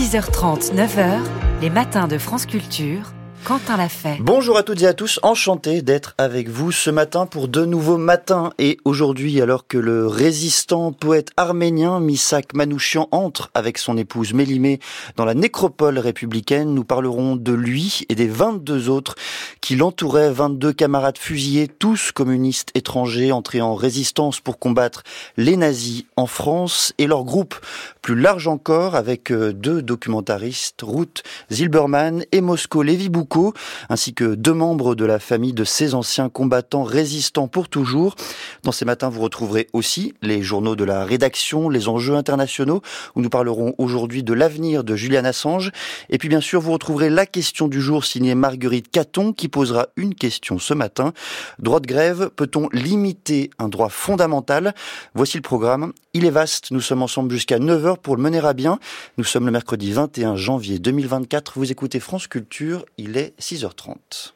6h30, 0.00 0.74
9h, 0.74 1.20
les 1.60 1.68
matins 1.68 2.08
de 2.08 2.16
France 2.16 2.46
Culture. 2.46 3.12
Bonjour 4.20 4.56
à 4.56 4.62
toutes 4.62 4.80
et 4.82 4.86
à 4.86 4.94
tous, 4.94 5.18
enchanté 5.24 5.82
d'être 5.82 6.14
avec 6.18 6.48
vous 6.48 6.70
ce 6.70 6.88
matin 6.88 7.26
pour 7.26 7.48
de 7.48 7.64
nouveaux 7.64 7.98
matins. 7.98 8.52
Et 8.60 8.78
aujourd'hui, 8.84 9.40
alors 9.40 9.66
que 9.66 9.76
le 9.76 10.06
résistant 10.06 10.92
poète 10.92 11.30
arménien 11.36 11.98
Misak 11.98 12.54
Manouchian 12.54 13.08
entre 13.10 13.50
avec 13.54 13.78
son 13.78 13.96
épouse 13.96 14.34
Mélimée 14.34 14.78
dans 15.16 15.24
la 15.24 15.34
nécropole 15.34 15.98
républicaine, 15.98 16.72
nous 16.72 16.84
parlerons 16.84 17.34
de 17.34 17.52
lui 17.52 18.04
et 18.08 18.14
des 18.14 18.28
22 18.28 18.88
autres 18.88 19.16
qui 19.60 19.74
l'entouraient, 19.74 20.30
22 20.30 20.72
camarades 20.72 21.18
fusillés, 21.18 21.66
tous 21.66 22.12
communistes 22.12 22.70
étrangers 22.76 23.32
entrés 23.32 23.62
en 23.62 23.74
résistance 23.74 24.38
pour 24.38 24.60
combattre 24.60 25.02
les 25.36 25.56
nazis 25.56 26.04
en 26.14 26.26
France 26.26 26.92
et 26.98 27.08
leur 27.08 27.24
groupe 27.24 27.56
plus 28.00 28.14
large 28.14 28.46
encore 28.46 28.94
avec 28.94 29.32
euh, 29.32 29.52
deux 29.52 29.82
documentaristes, 29.82 30.82
Ruth 30.82 31.24
Zilberman 31.50 32.24
et 32.30 32.40
Mosco 32.40 32.82
Ainsi 33.88 34.14
que 34.14 34.34
deux 34.34 34.52
membres 34.52 34.94
de 34.94 35.04
la 35.04 35.18
famille 35.18 35.52
de 35.52 35.64
ces 35.64 35.94
anciens 35.94 36.28
combattants 36.28 36.82
résistants 36.82 37.48
pour 37.48 37.68
toujours. 37.68 38.14
Dans 38.62 38.72
ces 38.72 38.84
matins, 38.84 39.08
vous 39.08 39.20
retrouverez 39.20 39.68
aussi 39.72 40.14
les 40.22 40.42
journaux 40.42 40.76
de 40.76 40.84
la 40.84 41.04
rédaction, 41.04 41.68
les 41.68 41.88
enjeux 41.88 42.14
internationaux, 42.14 42.82
où 43.14 43.20
nous 43.20 43.30
parlerons 43.30 43.74
aujourd'hui 43.78 44.22
de 44.22 44.32
l'avenir 44.32 44.84
de 44.84 44.96
Julian 44.96 45.24
Assange. 45.24 45.72
Et 46.08 46.18
puis 46.18 46.28
bien 46.28 46.40
sûr, 46.40 46.60
vous 46.60 46.72
retrouverez 46.72 47.10
la 47.10 47.26
question 47.26 47.68
du 47.68 47.80
jour 47.80 48.04
signée 48.04 48.34
Marguerite 48.34 48.90
Caton, 48.90 49.32
qui 49.32 49.48
posera 49.48 49.88
une 49.96 50.14
question 50.14 50.58
ce 50.58 50.74
matin. 50.74 51.12
Droit 51.58 51.80
de 51.80 51.86
grève, 51.86 52.30
peut-on 52.36 52.68
limiter 52.72 53.50
un 53.58 53.68
droit 53.68 53.88
fondamental? 53.88 54.74
Voici 55.14 55.36
le 55.36 55.42
programme. 55.42 55.92
Il 56.12 56.24
est 56.24 56.30
vaste, 56.30 56.72
nous 56.72 56.80
sommes 56.80 57.02
ensemble 57.02 57.30
jusqu'à 57.32 57.58
9h 57.58 57.98
pour 57.98 58.16
le 58.16 58.22
mener 58.22 58.44
à 58.44 58.52
bien. 58.52 58.78
Nous 59.16 59.24
sommes 59.24 59.46
le 59.46 59.52
mercredi 59.52 59.92
21 59.92 60.36
janvier 60.36 60.78
2024. 60.78 61.52
Vous 61.56 61.70
écoutez 61.70 62.00
France 62.00 62.26
Culture, 62.26 62.84
il 62.98 63.16
est 63.16 63.29
6h30. 63.38 64.32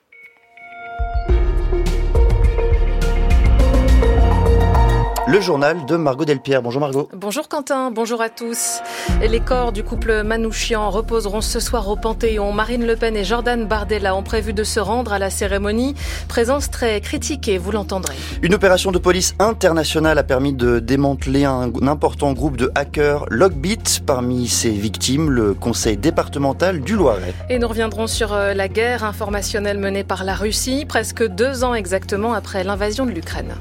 Le 5.27 5.41
journal 5.41 5.87
de 5.87 5.97
Margot 5.97 6.27
Delpierre. 6.27 6.61
Bonjour 6.61 6.83
Margot. 6.83 7.09
Bonjour 7.17 7.49
Quentin, 7.49 7.91
bonjour 7.91 8.21
à 8.21 8.29
tous. 8.29 8.81
Les 9.23 9.41
corps 9.41 9.73
du 9.73 9.83
couple 9.83 10.23
Manouchian 10.23 10.91
reposeront 10.91 11.41
ce 11.41 11.61
soir 11.61 11.89
au 11.89 11.97
Panthéon. 11.97 12.53
Marine 12.53 12.87
Le 12.87 12.95
Pen 12.95 13.17
et 13.17 13.25
Jordan 13.25 13.65
Bardella 13.67 14.15
ont 14.15 14.23
prévu 14.23 14.53
de 14.53 14.65
se 14.65 14.81
rendre 14.81 15.15
à 15.15 15.19
la 15.19 15.31
cérémonie. 15.31 15.95
Présence 16.29 16.71
très 16.71 17.01
critiquée, 17.01 17.57
vous 17.57 17.71
l'entendrez. 17.71 18.15
Une 18.43 18.53
opération 18.53 18.93
de 18.93 18.99
police 18.99 19.35
internationale 19.39 20.19
a 20.19 20.25
permis 20.25 20.53
de 20.53 20.79
démanteler 20.79 21.45
un, 21.45 21.73
important 21.87 22.35
groupe 22.35 22.59
de 22.59 22.71
hackers 22.75 23.25
Logbit. 23.31 24.03
Parmi 24.05 24.47
ses 24.47 24.73
victimes, 24.73 25.31
le 25.31 25.55
conseil 25.55 25.97
départemental 25.97 26.83
du 26.83 26.97
Loiret. 26.97 27.33
Et 27.49 27.59
nous 27.59 27.69
reviendrons 27.69 28.09
sur 28.09 28.35
euh, 28.35 28.53
la 28.53 28.69
guerre 28.69 29.05
informationnelle 29.05 29.79
menée 29.79 30.05
par 30.05 30.25
la 30.25 30.35
Russie, 30.35 30.85
presque 30.85 31.27
deux 31.27 31.65
ans 31.65 31.73
exactement 31.73 32.35
après 32.35 32.63
l'invasion 32.63 33.07
de 33.07 33.13
l'Ukraine. 33.13 33.55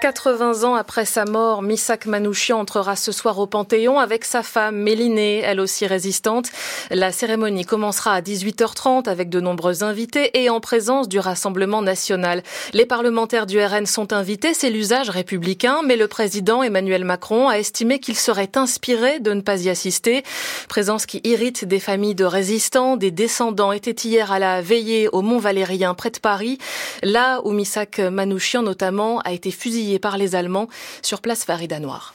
80 0.00 0.64
ans 0.64 0.74
après 0.74 1.06
sa 1.06 1.24
mort, 1.24 1.62
Misak 1.62 2.06
Manouchian 2.06 2.60
entrera 2.60 2.96
ce 2.96 3.12
soir 3.12 3.38
au 3.38 3.46
Panthéon 3.46 3.98
avec 3.98 4.24
sa 4.24 4.42
femme 4.42 4.76
Mélinée, 4.76 5.40
elle 5.40 5.58
aussi 5.58 5.86
résistante. 5.86 6.50
La 6.90 7.12
cérémonie 7.12 7.64
commencera 7.64 8.12
à 8.12 8.20
18h30 8.20 9.08
avec 9.08 9.30
de 9.30 9.40
nombreux 9.40 9.84
invités 9.84 10.38
et 10.42 10.50
en 10.50 10.60
présence 10.60 11.08
du 11.08 11.18
Rassemblement 11.18 11.80
national. 11.80 12.42
Les 12.74 12.84
parlementaires 12.84 13.46
du 13.46 13.58
RN 13.58 13.86
sont 13.86 14.12
invités, 14.12 14.52
c'est 14.52 14.70
l'usage 14.70 15.08
républicain, 15.08 15.80
mais 15.84 15.96
le 15.96 16.08
président 16.08 16.62
Emmanuel 16.62 17.04
Macron 17.04 17.48
a 17.48 17.58
estimé 17.58 17.98
qu'il 17.98 18.16
serait 18.16 18.52
inspiré 18.56 19.18
de 19.20 19.32
ne 19.32 19.40
pas 19.40 19.62
y 19.62 19.70
assister. 19.70 20.24
Présence 20.68 21.06
qui 21.06 21.20
irrite 21.24 21.64
des 21.64 21.80
familles 21.80 22.14
de 22.14 22.24
résistants, 22.24 22.96
des 22.96 23.10
descendants 23.10 23.72
étaient 23.72 24.08
hier 24.08 24.30
à 24.30 24.38
la 24.38 24.60
veillée 24.60 25.08
au 25.08 25.22
Mont 25.22 25.38
Valérien 25.38 25.94
près 25.94 26.10
de 26.10 26.18
Paris, 26.18 26.58
là 27.02 27.40
où 27.44 27.52
Misak 27.52 27.98
Manouchian 27.98 28.62
notamment 28.62 29.20
a 29.20 29.32
été 29.32 29.50
fusillé 29.50 29.85
par 30.00 30.18
les 30.18 30.34
Allemands 30.34 30.68
sur 31.02 31.20
place 31.20 31.44
Farida 31.44 31.78
Noir. 31.80 32.14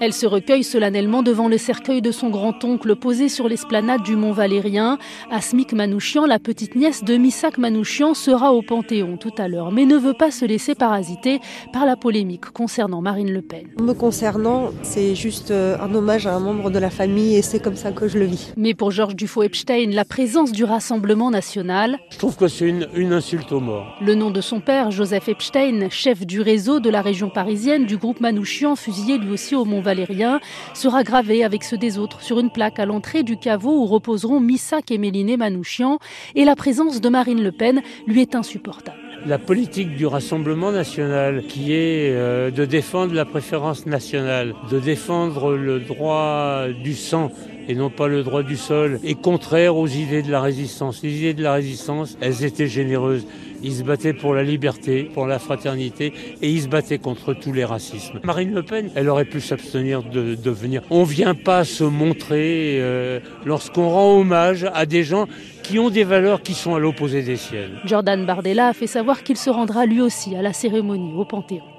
Elle 0.00 0.12
se 0.12 0.26
recueille 0.26 0.64
solennellement 0.64 1.22
devant 1.22 1.46
le 1.46 1.56
cercueil 1.56 2.02
de 2.02 2.10
son 2.10 2.28
grand-oncle 2.28 2.96
posé 2.96 3.28
sur 3.28 3.48
l'esplanade 3.48 4.02
du 4.02 4.16
Mont 4.16 4.32
Valérien. 4.32 4.98
Asmik 5.30 5.72
Manouchian, 5.72 6.26
la 6.26 6.40
petite 6.40 6.74
nièce 6.74 7.04
de 7.04 7.16
Misak 7.16 7.58
Manouchian, 7.58 8.12
sera 8.14 8.52
au 8.52 8.60
Panthéon 8.60 9.16
tout 9.16 9.32
à 9.38 9.46
l'heure, 9.46 9.70
mais 9.70 9.84
ne 9.84 9.96
veut 9.96 10.12
pas 10.12 10.32
se 10.32 10.44
laisser 10.44 10.74
parasiter 10.74 11.40
par 11.72 11.86
la 11.86 11.96
polémique 11.96 12.46
concernant 12.46 13.02
Marine 13.02 13.32
Le 13.32 13.40
Pen. 13.40 13.68
Me 13.80 13.92
concernant, 13.92 14.70
c'est 14.82 15.14
juste 15.14 15.52
euh, 15.52 15.76
un 15.78 15.94
hommage 15.94 16.26
à 16.26 16.34
un 16.34 16.40
membre 16.40 16.70
de 16.70 16.80
la 16.80 16.90
famille 16.90 17.36
et 17.36 17.42
c'est 17.42 17.60
comme 17.60 17.76
ça 17.76 17.92
que 17.92 18.08
je 18.08 18.18
le 18.18 18.24
vis. 18.24 18.52
Mais 18.56 18.74
pour 18.74 18.90
Georges 18.90 19.14
Dufaux-Epstein, 19.14 19.90
la 19.92 20.04
présence 20.04 20.50
du 20.50 20.64
Rassemblement 20.64 21.30
national... 21.30 21.98
Je 22.10 22.18
trouve 22.18 22.36
que 22.36 22.48
c'est 22.48 22.66
une, 22.66 22.88
une 22.94 23.12
insulte 23.12 23.52
aux 23.52 23.60
morts. 23.60 23.96
Le 24.00 24.16
nom 24.16 24.32
de 24.32 24.40
son 24.40 24.58
père, 24.58 24.90
Joseph 24.90 25.28
Epstein, 25.28 25.88
chef 25.88 26.26
du 26.26 26.40
réseau 26.40 26.80
de 26.80 26.90
la 26.90 27.00
région 27.00 27.30
parisienne 27.30 27.86
du 27.86 27.96
groupe 27.96 28.20
Manouchian, 28.20 28.74
fusillé 28.74 29.18
lui 29.18 29.30
aussi 29.30 29.54
au 29.54 29.64
Mont 29.64 29.83
Valérien, 29.84 30.40
sera 30.74 31.04
gravé 31.04 31.44
avec 31.44 31.62
ceux 31.62 31.78
des 31.78 31.98
autres 31.98 32.22
sur 32.22 32.40
une 32.40 32.50
plaque 32.50 32.80
à 32.80 32.86
l'entrée 32.86 33.22
du 33.22 33.36
caveau 33.36 33.82
où 33.82 33.86
reposeront 33.86 34.40
Missak 34.40 34.90
et 34.90 34.98
Méliné 34.98 35.36
Manouchian. 35.36 36.00
Et 36.34 36.44
la 36.44 36.56
présence 36.56 37.00
de 37.00 37.08
Marine 37.08 37.42
Le 37.42 37.52
Pen 37.52 37.82
lui 38.08 38.20
est 38.20 38.34
insupportable 38.34 38.98
la 39.26 39.38
politique 39.38 39.96
du 39.96 40.06
Rassemblement 40.06 40.70
national, 40.70 41.44
qui 41.48 41.72
est 41.72 42.10
euh, 42.10 42.50
de 42.50 42.66
défendre 42.66 43.14
la 43.14 43.24
préférence 43.24 43.86
nationale, 43.86 44.54
de 44.70 44.78
défendre 44.78 45.54
le 45.54 45.80
droit 45.80 46.66
du 46.82 46.94
sang 46.94 47.32
et 47.68 47.74
non 47.74 47.88
pas 47.88 48.08
le 48.08 48.22
droit 48.22 48.42
du 48.42 48.56
sol, 48.56 49.00
est 49.04 49.14
contraire 49.14 49.76
aux 49.76 49.86
idées 49.86 50.22
de 50.22 50.30
la 50.30 50.42
résistance. 50.42 51.02
Les 51.02 51.16
idées 51.16 51.34
de 51.34 51.42
la 51.42 51.54
résistance, 51.54 52.18
elles 52.20 52.44
étaient 52.44 52.66
généreuses. 52.66 53.26
Ils 53.64 53.76
se 53.76 53.82
battaient 53.82 54.12
pour 54.12 54.34
la 54.34 54.42
liberté, 54.42 55.04
pour 55.04 55.26
la 55.26 55.38
fraternité, 55.38 56.12
et 56.42 56.50
ils 56.50 56.62
se 56.62 56.68
battaient 56.68 56.98
contre 56.98 57.32
tous 57.32 57.52
les 57.52 57.64
racismes. 57.64 58.20
Marine 58.22 58.52
Le 58.52 58.62
Pen, 58.62 58.90
elle 58.94 59.08
aurait 59.08 59.24
pu 59.24 59.40
s'abstenir 59.40 60.02
de, 60.02 60.50
venir. 60.50 60.82
On 60.90 61.02
vient 61.02 61.34
pas 61.34 61.64
se 61.64 61.82
montrer 61.82 62.78
euh, 62.80 63.20
lorsqu'on 63.46 63.88
rend 63.88 64.20
hommage 64.20 64.66
à 64.74 64.84
des 64.84 65.02
gens 65.02 65.26
qui 65.62 65.78
ont 65.78 65.88
des 65.88 66.04
valeurs 66.04 66.42
qui 66.42 66.52
sont 66.52 66.74
à 66.74 66.78
l'opposé 66.78 67.22
des 67.22 67.36
siennes. 67.36 67.78
Jordan 67.86 68.26
Bardella 68.26 68.68
a 68.68 68.72
fait 68.74 68.86
savoir 68.86 69.22
qu'il 69.22 69.38
se 69.38 69.48
rendra 69.48 69.86
lui 69.86 70.02
aussi 70.02 70.36
à 70.36 70.42
la 70.42 70.52
cérémonie 70.52 71.14
au 71.16 71.24
Panthéon. 71.24 71.73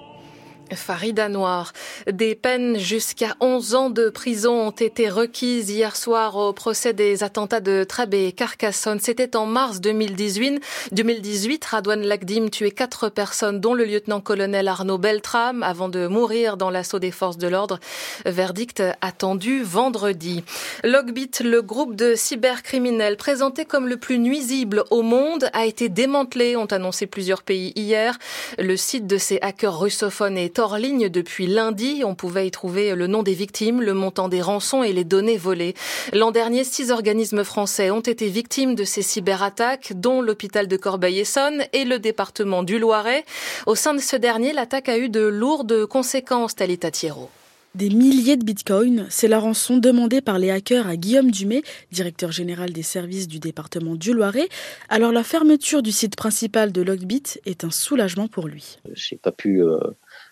Farida 0.73 1.29
Noir. 1.29 1.73
Des 2.11 2.35
peines 2.35 2.77
jusqu'à 2.77 3.35
11 3.39 3.75
ans 3.75 3.89
de 3.89 4.09
prison 4.09 4.67
ont 4.67 4.71
été 4.71 5.09
requises 5.09 5.69
hier 5.69 5.95
soir 5.95 6.35
au 6.35 6.53
procès 6.53 6.93
des 6.93 7.23
attentats 7.23 7.59
de 7.59 7.83
Trèbes 7.83 8.13
et 8.13 8.31
Carcassonne. 8.31 8.99
C'était 8.99 9.35
en 9.35 9.45
mars 9.45 9.81
2018. 9.81 10.61
2018, 10.91 11.65
Radouane 11.65 12.03
Lagdim 12.03 12.49
tuait 12.49 12.71
quatre 12.71 13.09
personnes, 13.09 13.59
dont 13.59 13.73
le 13.73 13.85
lieutenant-colonel 13.85 14.67
Arnaud 14.67 14.97
Beltram, 14.97 15.63
avant 15.63 15.89
de 15.89 16.07
mourir 16.07 16.57
dans 16.57 16.69
l'assaut 16.69 16.99
des 16.99 17.11
forces 17.11 17.37
de 17.37 17.47
l'ordre. 17.47 17.79
Verdict 18.25 18.81
attendu 19.01 19.61
vendredi. 19.63 20.43
Logbit, 20.83 21.31
le 21.43 21.61
groupe 21.61 21.95
de 21.95 22.15
cybercriminels 22.15 23.17
présenté 23.17 23.65
comme 23.65 23.87
le 23.87 23.97
plus 23.97 24.19
nuisible 24.19 24.83
au 24.91 25.01
monde, 25.01 25.49
a 25.53 25.65
été 25.65 25.89
démantelé, 25.89 26.55
ont 26.55 26.65
annoncé 26.65 27.07
plusieurs 27.07 27.43
pays 27.43 27.73
hier. 27.75 28.17
Le 28.57 28.77
site 28.77 29.07
de 29.07 29.17
ces 29.17 29.39
hackers 29.41 29.79
russophones 29.79 30.37
est 30.37 30.54
hors 30.59 30.77
ligne 30.77 31.09
depuis 31.09 31.47
lundi. 31.47 32.03
On 32.05 32.15
pouvait 32.15 32.47
y 32.47 32.51
trouver 32.51 32.95
le 32.95 33.07
nom 33.07 33.23
des 33.23 33.33
victimes, 33.33 33.81
le 33.81 33.93
montant 33.93 34.29
des 34.29 34.41
rançons 34.41 34.83
et 34.83 34.93
les 34.93 35.03
données 35.03 35.37
volées. 35.37 35.73
L'an 36.13 36.31
dernier, 36.31 36.63
six 36.63 36.91
organismes 36.91 37.43
français 37.43 37.91
ont 37.91 38.01
été 38.01 38.27
victimes 38.27 38.75
de 38.75 38.83
ces 38.83 39.01
cyberattaques, 39.01 39.93
dont 39.95 40.21
l'hôpital 40.21 40.67
de 40.67 40.77
Corbeil-Essonne 40.77 41.63
et 41.73 41.85
le 41.85 41.99
département 41.99 42.63
du 42.63 42.79
Loiret. 42.79 43.25
Au 43.65 43.75
sein 43.75 43.93
de 43.93 43.99
ce 43.99 44.15
dernier, 44.15 44.53
l'attaque 44.53 44.89
a 44.89 44.97
eu 44.97 45.09
de 45.09 45.21
lourdes 45.21 45.85
conséquences, 45.85 46.55
Talita 46.55 46.91
Thierot. 46.91 47.29
Des 47.75 47.89
milliers 47.89 48.37
de 48.37 48.45
bitcoins, 48.45 49.05
c'est 49.09 49.27
la 49.27 49.37
rançon 49.37 49.75
demandée 49.75 50.21
par 50.21 50.39
les 50.39 50.49
hackers 50.49 50.87
à 50.87 50.95
Guillaume 50.95 51.29
Dumay, 51.29 51.61
directeur 51.91 52.31
général 52.31 52.71
des 52.71 52.83
services 52.83 53.27
du 53.27 53.39
département 53.39 53.95
du 53.95 54.13
Loiret. 54.13 54.47
Alors 54.87 55.11
la 55.11 55.25
fermeture 55.25 55.83
du 55.83 55.91
site 55.91 56.15
principal 56.15 56.71
de 56.71 56.81
Logbit 56.81 57.23
est 57.45 57.65
un 57.65 57.71
soulagement 57.71 58.29
pour 58.29 58.47
lui. 58.47 58.77
J'ai 58.93 59.17
pas 59.17 59.33
pu 59.33 59.61
euh, 59.61 59.77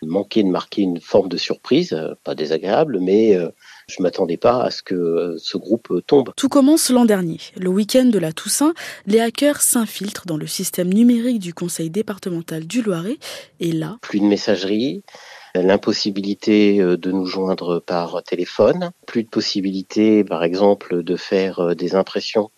manquer 0.06 0.44
de 0.44 0.50
marquer 0.50 0.82
une 0.82 1.00
forme 1.00 1.30
de 1.30 1.38
surprise, 1.38 1.94
euh, 1.94 2.14
pas 2.24 2.36
désagréable, 2.36 3.00
mais 3.00 3.36
euh, 3.36 3.50
je 3.88 4.02
m'attendais 4.02 4.38
pas 4.38 4.64
à 4.64 4.72
ce 4.72 4.82
que 4.82 4.96
euh, 4.96 5.36
ce 5.38 5.58
groupe 5.58 6.02
tombe. 6.08 6.32
Tout 6.36 6.50
commence 6.50 6.90
l'an 6.90 7.06
dernier. 7.06 7.40
Le 7.58 7.70
week-end 7.70 8.06
de 8.06 8.20
la 8.20 8.34
Toussaint, 8.34 8.74
les 9.06 9.20
hackers 9.20 9.62
s'infiltrent 9.62 10.26
dans 10.26 10.38
le 10.38 10.48
système 10.48 10.94
numérique 10.94 11.40
du 11.40 11.54
conseil 11.54 11.90
départemental 11.90 12.66
du 12.66 12.82
Loiret 12.82 13.18
et 13.60 13.72
là... 13.72 13.98
Plus 14.02 14.20
de 14.20 14.26
messagerie, 14.26 15.04
l'impossibilité 15.56 16.78
de 16.80 17.12
nous 17.12 17.26
joindre 17.26 17.80
par 17.80 18.24
téléphone, 18.24 18.92
plus 19.06 19.24
de 19.24 19.30
possibilité 19.30 20.24
par 20.24 20.44
exemple 20.44 21.04
de 21.04 21.16
faire 21.16 21.76
des 21.76 21.96
impressions 21.96 22.50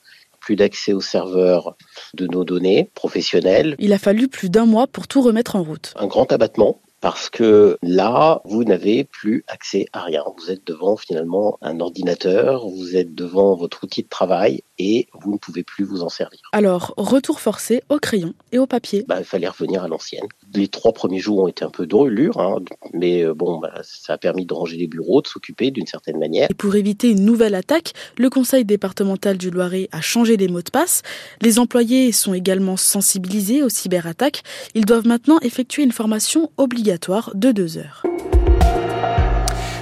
plus 0.45 0.55
d'accès 0.55 0.93
aux 0.93 1.01
serveurs 1.01 1.75
de 2.13 2.27
nos 2.27 2.43
données 2.43 2.91
professionnelles. 2.93 3.75
Il 3.79 3.93
a 3.93 3.97
fallu 3.97 4.27
plus 4.27 4.51
d'un 4.51 4.67
mois 4.67 4.85
pour 4.85 5.07
tout 5.07 5.21
remettre 5.23 5.55
en 5.55 5.63
route. 5.63 5.91
Un 5.95 6.05
grand 6.05 6.31
abattement 6.31 6.81
parce 7.05 7.29
que 7.29 7.77
là, 7.83 8.41
vous 8.45 8.63
n'avez 8.63 9.03
plus 9.03 9.43
accès 9.47 9.85
à 9.93 10.01
rien. 10.01 10.23
Vous 10.39 10.49
êtes 10.49 10.65
devant 10.65 10.97
finalement 10.97 11.59
un 11.61 11.79
ordinateur, 11.79 12.67
vous 12.67 12.95
êtes 12.95 13.13
devant 13.13 13.55
votre 13.55 13.83
outil 13.83 14.01
de 14.01 14.07
travail 14.07 14.63
et 14.79 15.05
vous 15.13 15.33
ne 15.33 15.37
pouvez 15.37 15.61
plus 15.61 15.83
vous 15.85 16.01
en 16.01 16.09
servir. 16.09 16.39
Alors, 16.51 16.95
retour 16.97 17.39
forcé 17.39 17.83
au 17.89 17.99
crayon 17.99 18.33
et 18.51 18.57
au 18.57 18.65
papier. 18.65 19.05
Bah, 19.07 19.17
il 19.19 19.23
fallait 19.23 19.47
revenir 19.47 19.83
à 19.83 19.87
l'ancienne. 19.87 20.25
Les 20.55 20.67
trois 20.67 20.93
premiers 20.93 21.19
jours 21.19 21.43
ont 21.43 21.47
été 21.47 21.63
un 21.63 21.69
peu 21.69 21.85
drôlures, 21.85 22.39
hein, 22.39 22.57
mais 22.91 23.23
euh, 23.23 23.35
bon, 23.35 23.59
bah, 23.59 23.81
ça 23.83 24.13
a 24.13 24.17
permis 24.17 24.47
de 24.47 24.53
ranger 24.55 24.77
les 24.77 24.87
bureaux, 24.87 25.21
de 25.21 25.27
s'occuper 25.27 25.69
d'une 25.69 25.85
certaine 25.85 26.17
manière. 26.17 26.47
Et 26.49 26.55
pour 26.55 26.75
éviter 26.75 27.11
une 27.11 27.23
nouvelle 27.23 27.53
attaque, 27.53 27.93
le 28.17 28.31
conseil 28.31 28.65
départemental 28.65 29.37
du 29.37 29.51
Loiret 29.51 29.89
a 29.91 30.01
changé 30.01 30.37
les 30.37 30.47
mots 30.47 30.63
de 30.63 30.71
passe. 30.71 31.03
Les 31.39 31.59
employés 31.59 32.11
sont 32.11 32.33
également 32.33 32.77
sensibilisés 32.77 33.61
aux 33.61 33.69
cyberattaques. 33.69 34.41
Ils 34.73 34.85
doivent 34.85 35.05
maintenant 35.05 35.37
effectuer 35.43 35.83
une 35.83 35.91
formation 35.91 36.49
obligatoire 36.57 36.94
de 37.35 37.51
deux 37.51 37.77
heures. 37.77 38.03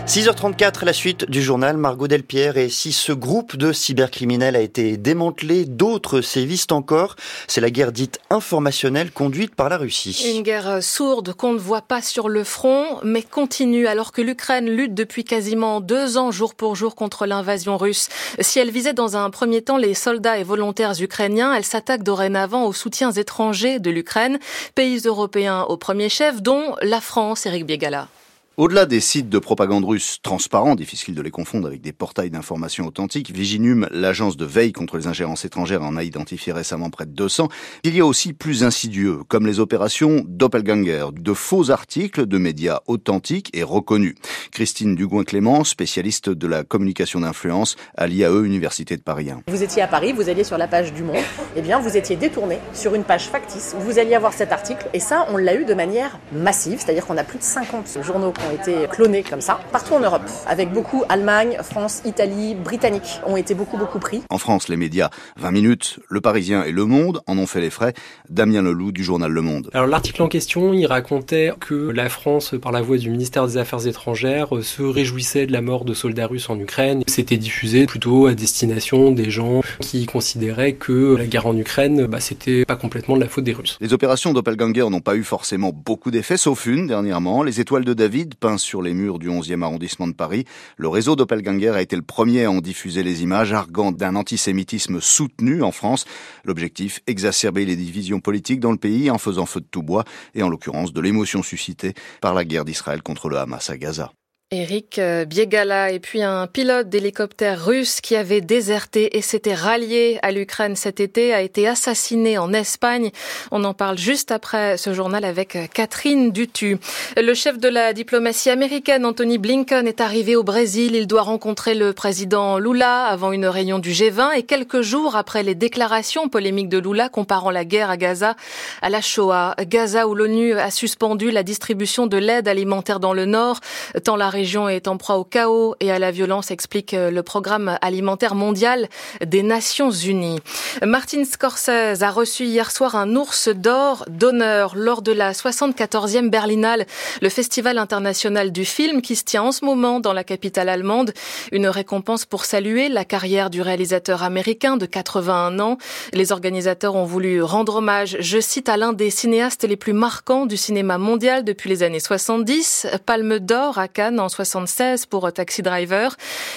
6h34, 0.05 0.83
la 0.83 0.91
suite 0.91 1.29
du 1.29 1.41
journal 1.41 1.77
Margot 1.77 2.09
Delpierre. 2.09 2.57
Et 2.57 2.67
si 2.67 2.91
ce 2.91 3.13
groupe 3.13 3.55
de 3.55 3.71
cybercriminels 3.71 4.57
a 4.57 4.59
été 4.59 4.97
démantelé, 4.97 5.63
d'autres 5.63 6.19
sévissent 6.19 6.67
encore. 6.71 7.15
C'est 7.47 7.61
la 7.61 7.69
guerre 7.69 7.93
dite 7.93 8.19
informationnelle 8.29 9.11
conduite 9.11 9.55
par 9.55 9.69
la 9.69 9.77
Russie. 9.77 10.33
Une 10.35 10.43
guerre 10.43 10.83
sourde 10.83 11.33
qu'on 11.33 11.53
ne 11.53 11.57
voit 11.57 11.81
pas 11.81 12.01
sur 12.01 12.27
le 12.27 12.43
front, 12.43 12.99
mais 13.03 13.21
continue 13.21 13.87
alors 13.87 14.11
que 14.11 14.21
l'Ukraine 14.21 14.69
lutte 14.69 14.93
depuis 14.93 15.23
quasiment 15.23 15.79
deux 15.79 16.17
ans 16.17 16.31
jour 16.31 16.53
pour 16.53 16.75
jour 16.75 16.95
contre 16.95 17.25
l'invasion 17.25 17.77
russe. 17.77 18.09
Si 18.41 18.59
elle 18.59 18.71
visait 18.71 18.93
dans 18.93 19.15
un 19.15 19.29
premier 19.29 19.61
temps 19.61 19.77
les 19.77 19.93
soldats 19.93 20.37
et 20.37 20.43
volontaires 20.43 21.01
ukrainiens, 21.01 21.55
elle 21.55 21.63
s'attaque 21.63 22.03
dorénavant 22.03 22.65
aux 22.65 22.73
soutiens 22.73 23.13
étrangers 23.13 23.79
de 23.79 23.89
l'Ukraine, 23.89 24.37
pays 24.75 24.99
européens 25.05 25.61
au 25.69 25.77
premier 25.77 26.09
chef, 26.09 26.41
dont 26.41 26.75
la 26.81 26.99
France, 26.99 27.45
Eric 27.45 27.65
Biegala. 27.65 28.09
Au-delà 28.55 28.85
des 28.85 28.99
sites 28.99 29.29
de 29.29 29.39
propagande 29.39 29.83
russe 29.83 30.19
transparents, 30.21 30.75
difficile 30.75 31.15
de 31.15 31.23
les 31.23 31.31
confondre 31.31 31.65
avec 31.65 31.81
des 31.81 31.91
portails 31.91 32.29
d'information 32.29 32.85
authentiques, 32.85 33.31
Viginum, 33.31 33.87
l'agence 33.89 34.37
de 34.37 34.45
veille 34.45 34.73
contre 34.73 34.97
les 34.97 35.07
ingérences 35.07 35.43
étrangères, 35.43 35.81
en 35.81 35.97
a 35.97 36.03
identifié 36.03 36.53
récemment 36.53 36.91
près 36.91 37.07
de 37.07 37.13
200. 37.13 37.47
Il 37.83 37.97
y 37.97 37.99
a 37.99 38.05
aussi 38.05 38.31
plus 38.31 38.63
insidieux, 38.63 39.21
comme 39.27 39.47
les 39.47 39.59
opérations 39.59 40.23
Doppelganger, 40.27 41.07
de 41.13 41.33
faux 41.33 41.71
articles 41.71 42.27
de 42.27 42.37
médias 42.37 42.81
authentiques 42.85 43.49
et 43.53 43.63
reconnus. 43.63 44.13
Christine 44.51 44.93
Dugouin-Clément, 44.93 45.63
spécialiste 45.63 46.29
de 46.29 46.45
la 46.45 46.63
communication 46.63 47.21
d'influence 47.21 47.75
à 47.97 48.05
l'IAE 48.05 48.43
Université 48.43 48.95
de 48.97 49.01
Paris 49.01 49.31
1. 49.31 49.41
Vous 49.47 49.63
étiez 49.63 49.81
à 49.81 49.87
Paris, 49.87 50.13
vous 50.13 50.29
alliez 50.29 50.43
sur 50.43 50.59
la 50.59 50.67
page 50.67 50.93
du 50.93 51.01
Monde, 51.01 51.23
eh 51.55 51.61
bien 51.63 51.79
vous 51.79 51.97
étiez 51.97 52.17
détourné 52.17 52.59
sur 52.75 52.93
une 52.93 53.03
page 53.03 53.29
factice 53.29 53.75
vous 53.79 53.97
alliez 53.97 54.13
avoir 54.13 54.33
cet 54.33 54.51
article, 54.51 54.85
et 54.93 54.99
ça 54.99 55.25
on 55.31 55.37
l'a 55.37 55.55
eu 55.55 55.65
de 55.65 55.73
manière 55.73 56.19
massive, 56.31 56.79
c'est-à-dire 56.79 57.07
qu'on 57.07 57.17
a 57.17 57.23
plus 57.23 57.39
de 57.39 57.43
50 57.43 58.03
journaux 58.03 58.31
ont 58.47 58.55
été 58.55 58.87
clonés 58.89 59.23
comme 59.23 59.41
ça, 59.41 59.59
partout 59.71 59.93
en 59.93 59.99
Europe, 59.99 60.23
avec 60.47 60.71
beaucoup 60.71 61.03
Allemagne, 61.09 61.57
France, 61.63 62.01
Italie, 62.05 62.55
Britannique 62.55 63.19
ont 63.25 63.37
été 63.37 63.53
beaucoup 63.53 63.77
beaucoup 63.77 63.99
pris. 63.99 64.21
En 64.29 64.37
France, 64.37 64.69
les 64.69 64.77
médias 64.77 65.09
20 65.37 65.51
minutes, 65.51 65.99
Le 66.09 66.21
Parisien 66.21 66.63
et 66.63 66.71
Le 66.71 66.85
Monde 66.85 67.21
en 67.27 67.37
ont 67.37 67.47
fait 67.47 67.61
les 67.61 67.69
frais. 67.69 67.93
Damien 68.29 68.61
Leloup 68.61 68.91
du 68.91 69.03
journal 69.03 69.31
Le 69.31 69.41
Monde. 69.41 69.69
Alors 69.73 69.87
l'article 69.87 70.21
en 70.23 70.27
question, 70.27 70.73
il 70.73 70.85
racontait 70.85 71.51
que 71.59 71.89
la 71.89 72.09
France, 72.09 72.55
par 72.61 72.71
la 72.71 72.81
voix 72.81 72.97
du 72.97 73.09
ministère 73.09 73.47
des 73.47 73.57
Affaires 73.57 73.87
étrangères, 73.87 74.49
se 74.61 74.81
réjouissait 74.81 75.45
de 75.45 75.51
la 75.51 75.61
mort 75.61 75.85
de 75.85 75.93
soldats 75.93 76.27
russes 76.27 76.49
en 76.49 76.59
Ukraine. 76.59 77.03
C'était 77.07 77.37
diffusé 77.37 77.85
plutôt 77.85 78.27
à 78.27 78.33
destination 78.33 79.11
des 79.11 79.29
gens 79.29 79.61
qui 79.79 80.05
considéraient 80.05 80.73
que 80.73 81.15
la 81.15 81.25
guerre 81.25 81.47
en 81.47 81.57
Ukraine, 81.57 82.05
bah, 82.05 82.19
c'était 82.19 82.65
pas 82.65 82.75
complètement 82.75 83.15
de 83.15 83.21
la 83.21 83.27
faute 83.27 83.43
des 83.43 83.53
Russes. 83.53 83.77
Les 83.81 83.93
opérations 83.93 84.33
Doppelganger 84.33 84.89
n'ont 84.89 85.01
pas 85.01 85.15
eu 85.15 85.23
forcément 85.23 85.71
beaucoup 85.73 86.11
d'effets, 86.11 86.37
sauf 86.37 86.65
une 86.65 86.87
dernièrement, 86.87 87.43
les 87.43 87.59
étoiles 87.59 87.85
de 87.85 87.93
David, 87.93 88.32
peintes 88.35 88.59
sur 88.59 88.81
les 88.81 88.93
murs 88.93 89.19
du 89.19 89.29
11e 89.29 89.61
arrondissement 89.63 90.07
de 90.07 90.13
Paris. 90.13 90.45
Le 90.77 90.87
réseau 90.87 91.15
Doppelganger 91.15 91.69
a 91.69 91.81
été 91.81 91.95
le 91.95 92.01
premier 92.01 92.45
à 92.45 92.51
en 92.51 92.61
diffuser 92.61 93.03
les 93.03 93.23
images, 93.23 93.53
arguant 93.53 93.91
d'un 93.91 94.15
antisémitisme 94.15 95.01
soutenu 95.01 95.63
en 95.63 95.71
France. 95.71 96.05
L'objectif, 96.43 97.01
exacerber 97.07 97.65
les 97.65 97.75
divisions 97.75 98.19
politiques 98.19 98.59
dans 98.59 98.71
le 98.71 98.77
pays 98.77 99.11
en 99.11 99.17
faisant 99.17 99.45
feu 99.45 99.61
de 99.61 99.67
tout 99.69 99.83
bois, 99.83 100.03
et 100.35 100.43
en 100.43 100.49
l'occurrence 100.49 100.93
de 100.93 101.01
l'émotion 101.01 101.43
suscitée 101.43 101.93
par 102.21 102.33
la 102.33 102.45
guerre 102.45 102.65
d'Israël 102.65 103.01
contre 103.01 103.29
le 103.29 103.37
Hamas 103.37 103.69
à 103.69 103.77
Gaza. 103.77 104.11
Eric 104.53 104.99
euh, 104.99 105.25
Biegala 105.25 105.91
et 105.91 105.99
puis 105.99 106.21
un 106.21 106.45
pilote 106.45 106.87
d'hélicoptère 106.87 107.65
russe 107.65 108.01
qui 108.01 108.15
avait 108.15 108.39
déserté 108.39 109.17
et 109.17 109.21
s'était 109.21 109.55
rallié 109.55 110.19
à 110.21 110.31
l'Ukraine 110.31 110.75
cet 110.75 110.99
été 110.99 111.33
a 111.33 111.41
été 111.41 111.67
assassiné 111.67 112.37
en 112.37 112.53
Espagne. 112.53 113.09
On 113.51 113.63
en 113.63 113.73
parle 113.73 113.97
juste 113.97 114.31
après 114.31 114.77
ce 114.77 114.93
journal 114.93 115.25
avec 115.25 115.55
euh, 115.55 115.65
Catherine 115.73 116.31
Dutu. 116.31 116.77
Le 117.17 117.33
chef 117.33 117.57
de 117.57 117.67
la 117.67 117.93
diplomatie 117.93 118.51
américaine, 118.51 119.07
Anthony 119.07 119.39
Blinken, 119.39 119.87
est 119.87 120.01
arrivé 120.01 120.35
au 120.35 120.43
Brésil. 120.43 120.93
Il 120.93 121.07
doit 121.07 121.23
rencontrer 121.23 121.73
le 121.73 121.91
président 121.93 122.59
Lula 122.59 123.05
avant 123.05 123.31
une 123.31 123.47
réunion 123.47 123.79
du 123.79 123.89
G20 123.89 124.37
et 124.37 124.43
quelques 124.43 124.81
jours 124.81 125.15
après 125.15 125.41
les 125.41 125.55
déclarations 125.55 126.29
polémiques 126.29 126.69
de 126.69 126.77
Lula 126.77 127.09
comparant 127.09 127.49
la 127.49 127.65
guerre 127.65 127.89
à 127.89 127.97
Gaza 127.97 128.35
à 128.83 128.91
la 128.91 129.01
Shoah. 129.01 129.55
Gaza 129.65 130.07
où 130.07 130.13
l'ONU 130.13 130.53
a 130.53 130.69
suspendu 130.69 131.31
la 131.31 131.41
distribution 131.41 132.05
de 132.05 132.17
l'aide 132.17 132.47
alimentaire 132.47 132.99
dans 132.99 133.13
le 133.13 133.25
nord, 133.25 133.59
tant 134.03 134.15
la 134.15 134.29
région 134.43 134.67
est 134.67 134.89
en 134.89 134.97
proie 134.97 135.15
au 135.15 135.23
chaos 135.23 135.73
et 135.79 135.89
à 135.89 135.99
la 135.99 136.11
violence, 136.11 136.51
explique 136.51 136.93
euh, 136.93 137.09
le 137.09 137.23
programme 137.23 137.77
alimentaire 137.81 138.35
mondial 138.35 138.89
des 139.25 139.41
Nations 139.41 139.89
Unies. 139.89 140.41
Martin 140.85 141.23
Scorsese 141.23 142.03
a 142.03 142.11
reçu 142.11 142.43
hier 142.43 142.69
soir 142.69 142.97
un 142.97 143.15
ours 143.15 143.47
d'or 143.47 144.03
d'honneur 144.09 144.73
lors 144.75 145.01
de 145.01 145.13
la 145.13 145.31
74e 145.31 146.29
Berlinale, 146.29 146.85
le 147.21 147.29
festival 147.29 147.77
international 147.77 148.51
du 148.51 148.65
film 148.65 149.01
qui 149.01 149.15
se 149.15 149.23
tient 149.23 149.43
en 149.43 149.53
ce 149.53 149.63
moment 149.63 150.01
dans 150.01 150.11
la 150.11 150.25
capitale 150.25 150.67
allemande. 150.67 151.13
Une 151.53 151.67
récompense 151.67 152.25
pour 152.25 152.43
saluer 152.43 152.89
la 152.89 153.05
carrière 153.05 153.49
du 153.49 153.61
réalisateur 153.61 154.23
américain 154.23 154.75
de 154.75 154.85
81 154.85 155.57
ans. 155.59 155.77
Les 156.11 156.33
organisateurs 156.33 156.95
ont 156.95 157.05
voulu 157.05 157.41
rendre 157.41 157.77
hommage, 157.77 158.17
je 158.19 158.41
cite, 158.41 158.67
à 158.67 158.75
l'un 158.75 158.91
des 158.91 159.09
cinéastes 159.09 159.63
les 159.63 159.77
plus 159.77 159.93
marquants 159.93 160.45
du 160.45 160.57
cinéma 160.57 160.97
mondial 160.97 161.45
depuis 161.45 161.69
les 161.69 161.81
années 161.81 162.01
70, 162.01 162.87
Palme 163.05 163.39
d'or 163.39 163.77
à 163.77 163.87
Cannes 163.87 164.19
en 164.19 164.32
76 164.33 165.05
pour 165.05 165.31
Taxi 165.31 165.61
Driver. 165.61 166.15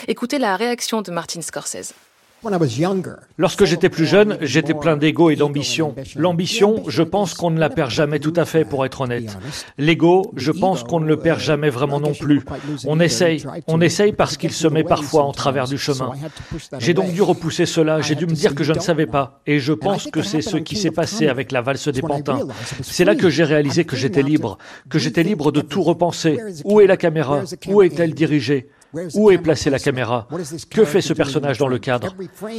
Écoutez 0.09 0.39
la 0.39 0.57
réaction 0.57 1.03
de 1.03 1.11
Martin 1.11 1.43
Scorsese. 1.43 1.93
Lorsque 3.39 3.65
j'étais 3.65 3.89
plus 3.89 4.07
jeune, 4.07 4.39
j'étais 4.41 4.75
plein 4.75 4.97
d'ego 4.97 5.31
et 5.31 5.37
d'ambition. 5.37 5.95
L'ambition, 6.17 6.83
je 6.89 7.03
pense 7.03 7.35
qu'on 7.35 7.51
ne 7.51 7.59
la 7.59 7.71
perd 7.71 7.91
jamais 7.91 8.19
tout 8.19 8.33
à 8.37 8.45
fait, 8.45 8.65
pour 8.65 8.85
être 8.85 9.03
honnête. 9.03 9.37
L'ego, 9.79 10.33
je 10.37 10.53
pense 10.53 10.83
qu'on 10.83 11.01
ne 11.01 11.07
le 11.07 11.17
perd 11.17 11.41
jamais 11.41 11.71
vraiment 11.71 12.01
non 12.01 12.13
plus. 12.15 12.43
On 12.87 13.01
essaye, 13.01 13.45
on 13.67 13.81
essaye 13.81 14.13
parce 14.13 14.37
qu'il 14.37 14.53
se 14.53 14.69
met 14.69 14.85
parfois 14.85 15.25
en 15.25 15.33
travers 15.33 15.67
du 15.67 15.79
chemin. 15.79 16.13
J'ai 16.79 16.95
donc 16.95 17.13
dû 17.13 17.23
repousser 17.23 17.67
cela, 17.67 18.01
j'ai 18.01 18.15
dû 18.15 18.27
me 18.27 18.33
dire 18.33 18.55
que 18.55 18.65
je 18.65 18.73
ne 18.73 18.81
savais 18.81 19.07
pas. 19.07 19.41
Et 19.47 19.59
je 19.59 19.73
pense 19.73 20.09
que 20.11 20.23
c'est 20.23 20.43
ce 20.43 20.57
qui 20.57 20.77
s'est 20.77 20.91
passé 20.91 21.29
avec 21.29 21.53
la 21.53 21.63
valse 21.63 21.89
des 21.89 22.03
pantins. 22.03 22.41
C'est 22.83 23.05
là 23.05 23.15
que 23.15 23.29
j'ai 23.29 23.45
réalisé 23.45 23.85
que 23.85 23.97
j'étais 23.97 24.23
libre, 24.23 24.59
que 24.89 24.99
j'étais 24.99 25.23
libre 25.23 25.53
de 25.53 25.61
tout 25.61 25.83
repenser. 25.83 26.39
Où 26.65 26.81
est 26.81 26.87
la 26.87 26.97
caméra? 26.97 27.43
Où 27.69 27.83
est-elle 27.83 28.15
dirigée? 28.15 28.69
Où 29.15 29.31
est 29.31 29.39
placée 29.39 29.71
la 29.71 29.79
caméra? 29.79 30.29
Que 30.71 30.85
fait 30.85 31.01
ce 31.01 31.13
personnage 31.13 31.59
dans 31.59 31.69
le 31.69 31.79
cadre? 31.79 32.15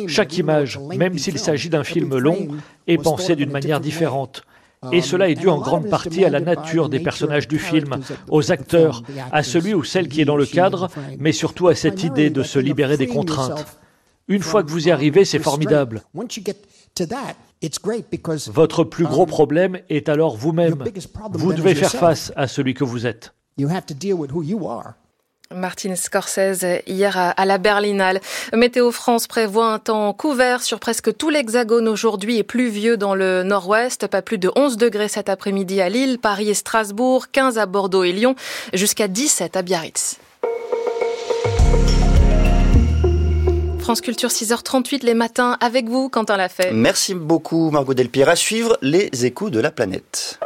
Chaque 0.07 0.38
image, 0.38 0.79
même 0.96 1.17
s'il 1.17 1.39
s'agit 1.39 1.69
d'un 1.69 1.84
film 1.84 2.17
long, 2.17 2.48
est 2.88 2.98
pensée 2.98 3.36
d'une 3.36 3.51
manière 3.51 3.79
différente. 3.79 4.43
Et 4.91 5.01
cela 5.01 5.27
est 5.29 5.36
dû 5.36 5.48
en 5.48 5.57
grande 5.60 5.89
partie 5.89 6.24
à 6.24 6.29
la 6.29 6.39
nature 6.39 6.88
des 6.88 7.00
personnages 7.00 7.48
du 7.48 7.57
film, 7.57 7.98
aux 8.29 8.51
acteurs, 8.51 9.03
à 9.31 9.41
celui 9.43 9.74
ou 9.74 9.84
celle 9.84 10.07
qui 10.07 10.22
est 10.22 10.25
dans 10.25 10.38
le 10.38 10.46
cadre, 10.46 10.89
mais 11.19 11.31
surtout 11.31 11.67
à 11.67 11.75
cette 11.75 12.03
idée 12.03 12.29
de 12.29 12.43
se 12.43 12.60
libérer 12.60 12.98
des 12.98 13.07
contraintes. 13.07 13.65
Une 14.27 14.41
fois 14.41 14.63
que 14.63 14.69
vous 14.69 14.88
y 14.88 14.91
arrivez, 14.91 15.25
c'est 15.25 15.39
formidable. 15.39 16.03
Votre 18.53 18.84
plus 18.84 19.05
gros 19.05 19.25
problème 19.25 19.79
est 19.89 20.10
alors 20.10 20.38
vous-même. 20.38 20.84
Vous 21.31 21.53
devez 21.53 21.75
faire 21.75 21.91
face 21.91 22.31
à 22.36 22.48
celui 22.48 22.74
que 22.74 22.84
vous 22.84 23.07
êtes. 23.07 23.34
Martin 25.53 25.95
Scorsese 25.95 26.81
hier 26.87 27.17
à 27.17 27.45
la 27.45 27.57
Berlinale. 27.57 28.21
Météo 28.53 28.91
France 28.91 29.27
prévoit 29.27 29.71
un 29.71 29.79
temps 29.79 30.13
couvert 30.13 30.61
sur 30.61 30.79
presque 30.79 31.15
tout 31.15 31.29
l'hexagone 31.29 31.87
aujourd'hui 31.87 32.37
et 32.37 32.43
pluvieux 32.43 32.97
dans 32.97 33.15
le 33.15 33.43
nord-ouest. 33.43 34.07
Pas 34.07 34.21
plus 34.21 34.37
de 34.37 34.51
11 34.55 34.77
degrés 34.77 35.07
cet 35.07 35.29
après-midi 35.29 35.81
à 35.81 35.89
Lille, 35.89 36.19
Paris 36.19 36.49
et 36.49 36.53
Strasbourg, 36.53 37.27
15 37.31 37.57
à 37.57 37.65
Bordeaux 37.65 38.03
et 38.03 38.11
Lyon, 38.11 38.35
jusqu'à 38.73 39.07
17 39.07 39.55
à 39.55 39.61
Biarritz. 39.61 40.17
France 43.79 44.01
Culture 44.01 44.29
6h38 44.29 45.05
les 45.05 45.13
matins 45.13 45.57
avec 45.61 45.87
vous, 45.87 46.09
Quentin 46.09 46.35
Lafay. 46.35 46.71
Merci 46.73 47.13
beaucoup 47.13 47.71
Margot 47.71 47.93
Delpierre. 47.93 48.27
À 48.27 48.35
suivre 48.35 48.77
les 48.81 49.09
échos 49.25 49.49
de 49.49 49.61
la 49.61 49.71
planète. 49.71 50.39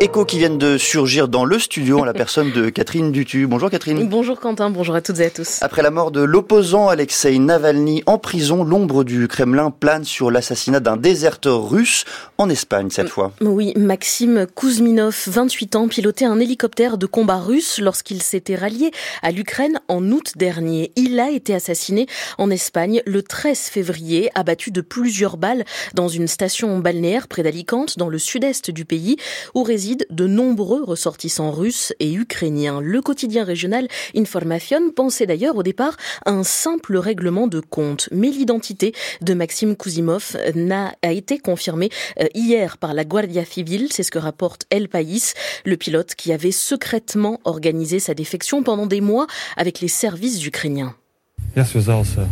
Échos 0.00 0.24
qui 0.24 0.38
viennent 0.38 0.58
de 0.58 0.76
surgir 0.76 1.28
dans 1.28 1.44
le 1.44 1.58
studio 1.58 2.00
en 2.00 2.04
la 2.04 2.12
personne 2.12 2.50
de 2.52 2.68
Catherine 2.68 3.12
Dutu. 3.12 3.46
Bonjour 3.46 3.70
Catherine. 3.70 4.08
Bonjour 4.08 4.40
Quentin, 4.40 4.68
bonjour 4.70 4.94
à 4.94 5.00
toutes 5.00 5.20
et 5.20 5.26
à 5.26 5.30
tous. 5.30 5.62
Après 5.62 5.82
la 5.82 5.90
mort 5.90 6.10
de 6.10 6.20
l'opposant 6.20 6.88
Alexei 6.88 7.38
Navalny 7.38 8.02
en 8.06 8.18
prison, 8.18 8.64
l'ombre 8.64 9.04
du 9.04 9.28
Kremlin 9.28 9.70
plane 9.70 10.04
sur 10.04 10.30
l'assassinat 10.30 10.80
d'un 10.80 10.96
déserteur 10.96 11.70
russe 11.70 12.04
en 12.38 12.48
Espagne 12.50 12.90
cette 12.90 13.08
fois. 13.08 13.32
Oui, 13.40 13.72
Maxime 13.76 14.46
Kouzminov, 14.54 15.28
28 15.28 15.76
ans, 15.76 15.88
pilotait 15.88 16.24
un 16.24 16.40
hélicoptère 16.40 16.98
de 16.98 17.06
combat 17.06 17.38
russe 17.38 17.78
lorsqu'il 17.78 18.20
s'était 18.22 18.56
rallié 18.56 18.90
à 19.22 19.30
l'Ukraine 19.30 19.80
en 19.88 20.10
août 20.10 20.32
dernier. 20.36 20.92
Il 20.96 21.20
a 21.20 21.30
été 21.30 21.54
assassiné 21.54 22.06
en 22.38 22.50
Espagne 22.50 23.00
le 23.06 23.22
13 23.22 23.58
février, 23.58 24.30
abattu 24.34 24.70
de 24.70 24.80
plusieurs 24.80 25.36
balles 25.36 25.64
dans 25.94 26.08
une 26.08 26.26
station 26.26 26.78
balnéaire 26.80 27.28
près 27.28 27.42
d'Alicante, 27.42 27.96
dans 27.98 28.08
le 28.08 28.18
sud-est 28.18 28.70
du 28.70 28.84
pays, 28.84 29.16
où 29.54 29.62
réside 29.62 29.83
de 29.83 30.25
nombreux 30.25 30.83
ressortissants 30.83 31.51
russes 31.51 31.93
et 31.99 32.13
ukrainiens. 32.13 32.79
Le 32.79 33.01
quotidien 33.01 33.43
régional 33.43 33.87
Information 34.15 34.91
pensait 34.95 35.25
d'ailleurs 35.25 35.57
au 35.57 35.63
départ 35.63 35.97
à 36.25 36.31
un 36.31 36.43
simple 36.43 36.95
règlement 36.97 37.47
de 37.47 37.59
compte, 37.59 38.07
mais 38.11 38.29
l'identité 38.29 38.93
de 39.21 39.33
Maxime 39.33 39.75
Kouzimov 39.75 40.37
n'a 40.55 40.93
a 41.01 41.11
été 41.11 41.39
confirmée 41.39 41.89
euh, 42.19 42.27
hier 42.33 42.77
par 42.77 42.93
la 42.93 43.03
Guardia 43.03 43.43
Civil, 43.43 43.87
c'est 43.91 44.03
ce 44.03 44.11
que 44.11 44.17
rapporte 44.17 44.65
El 44.69 44.87
País, 44.87 45.33
le 45.65 45.75
pilote 45.75 46.15
qui 46.15 46.31
avait 46.31 46.51
secrètement 46.51 47.41
organisé 47.43 47.99
sa 47.99 48.13
défection 48.13 48.63
pendant 48.63 48.85
des 48.85 49.01
mois 49.01 49.27
avec 49.57 49.81
les 49.81 49.89
services 49.89 50.45
ukrainiens. 50.45 50.95
Я 51.55 51.65
связался 51.65 52.29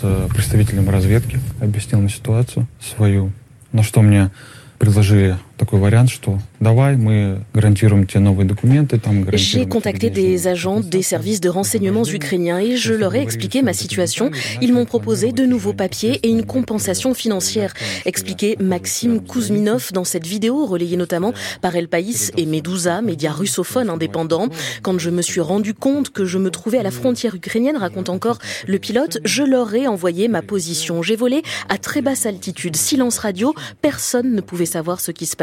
с 0.00 0.28
представителем 0.34 0.90
разведки, 0.90 1.38
объяснил 1.60 2.00
ему 2.00 2.08
ситуацию 2.08 2.66
свою, 2.80 3.32
на 3.72 3.82
что 3.82 4.02
мне 4.02 4.30
предложили 4.78 5.36
такой 5.58 5.80
вариант, 5.80 6.08
что 6.08 6.38
давай, 6.60 6.96
мы 6.96 7.42
гарантируем 7.52 8.06
тебе 8.06 8.20
новые 8.20 8.46
документы, 8.46 8.98
там 8.98 9.26
J'ai 9.32 9.66
contacté 9.66 10.08
des 10.08 10.46
agents 10.46 10.80
des 10.80 11.02
services 11.02 11.40
de 11.40 11.48
renseignements 11.48 12.04
ukrainiens 12.04 12.60
et 12.60 12.76
je 12.76 12.94
leur 12.94 13.14
ai 13.14 13.20
expliqué 13.20 13.62
ma 13.62 13.72
situation. 13.72 14.30
Ils 14.62 14.72
m'ont 14.72 14.84
proposé 14.84 15.32
de 15.32 15.44
nouveaux 15.44 15.72
papiers 15.72 16.20
et 16.22 16.30
une 16.30 16.46
compensation 16.46 17.12
financière, 17.12 17.74
expliquait 18.06 18.56
Maxime 18.60 19.20
Kouzminov 19.20 19.92
dans 19.92 20.04
cette 20.04 20.26
vidéo 20.26 20.64
relayée 20.64 20.96
notamment 20.96 21.34
par 21.60 21.74
El 21.74 21.88
País 21.88 22.30
et 22.36 22.46
Medusa, 22.46 23.02
médias 23.02 23.32
russophones 23.32 23.90
indépendants. 23.90 24.48
Quand 24.82 24.98
je 24.98 25.10
me 25.10 25.22
suis 25.22 25.40
rendu 25.40 25.74
compte 25.74 26.10
que 26.10 26.24
je 26.24 26.38
me 26.38 26.50
trouvais 26.50 26.78
à 26.78 26.82
la 26.84 26.92
frontière 26.92 27.34
ukrainienne, 27.34 27.76
raconte 27.76 28.08
encore 28.08 28.38
le 28.66 28.78
pilote, 28.78 29.18
je 29.24 29.42
leur 29.42 29.74
ai 29.74 29.88
envoyé 29.88 30.28
ma 30.28 30.42
position. 30.42 31.02
J'ai 31.02 31.16
volé 31.16 31.42
à 31.68 31.78
très 31.78 32.00
basse 32.00 32.26
altitude, 32.26 32.76
silence 32.76 33.18
radio, 33.18 33.54
personne 33.82 34.34
ne 34.34 34.40
pouvait 34.40 34.66
savoir 34.66 35.00
ce 35.00 35.10
qui 35.10 35.26
se 35.26 35.34
passait 35.34 35.41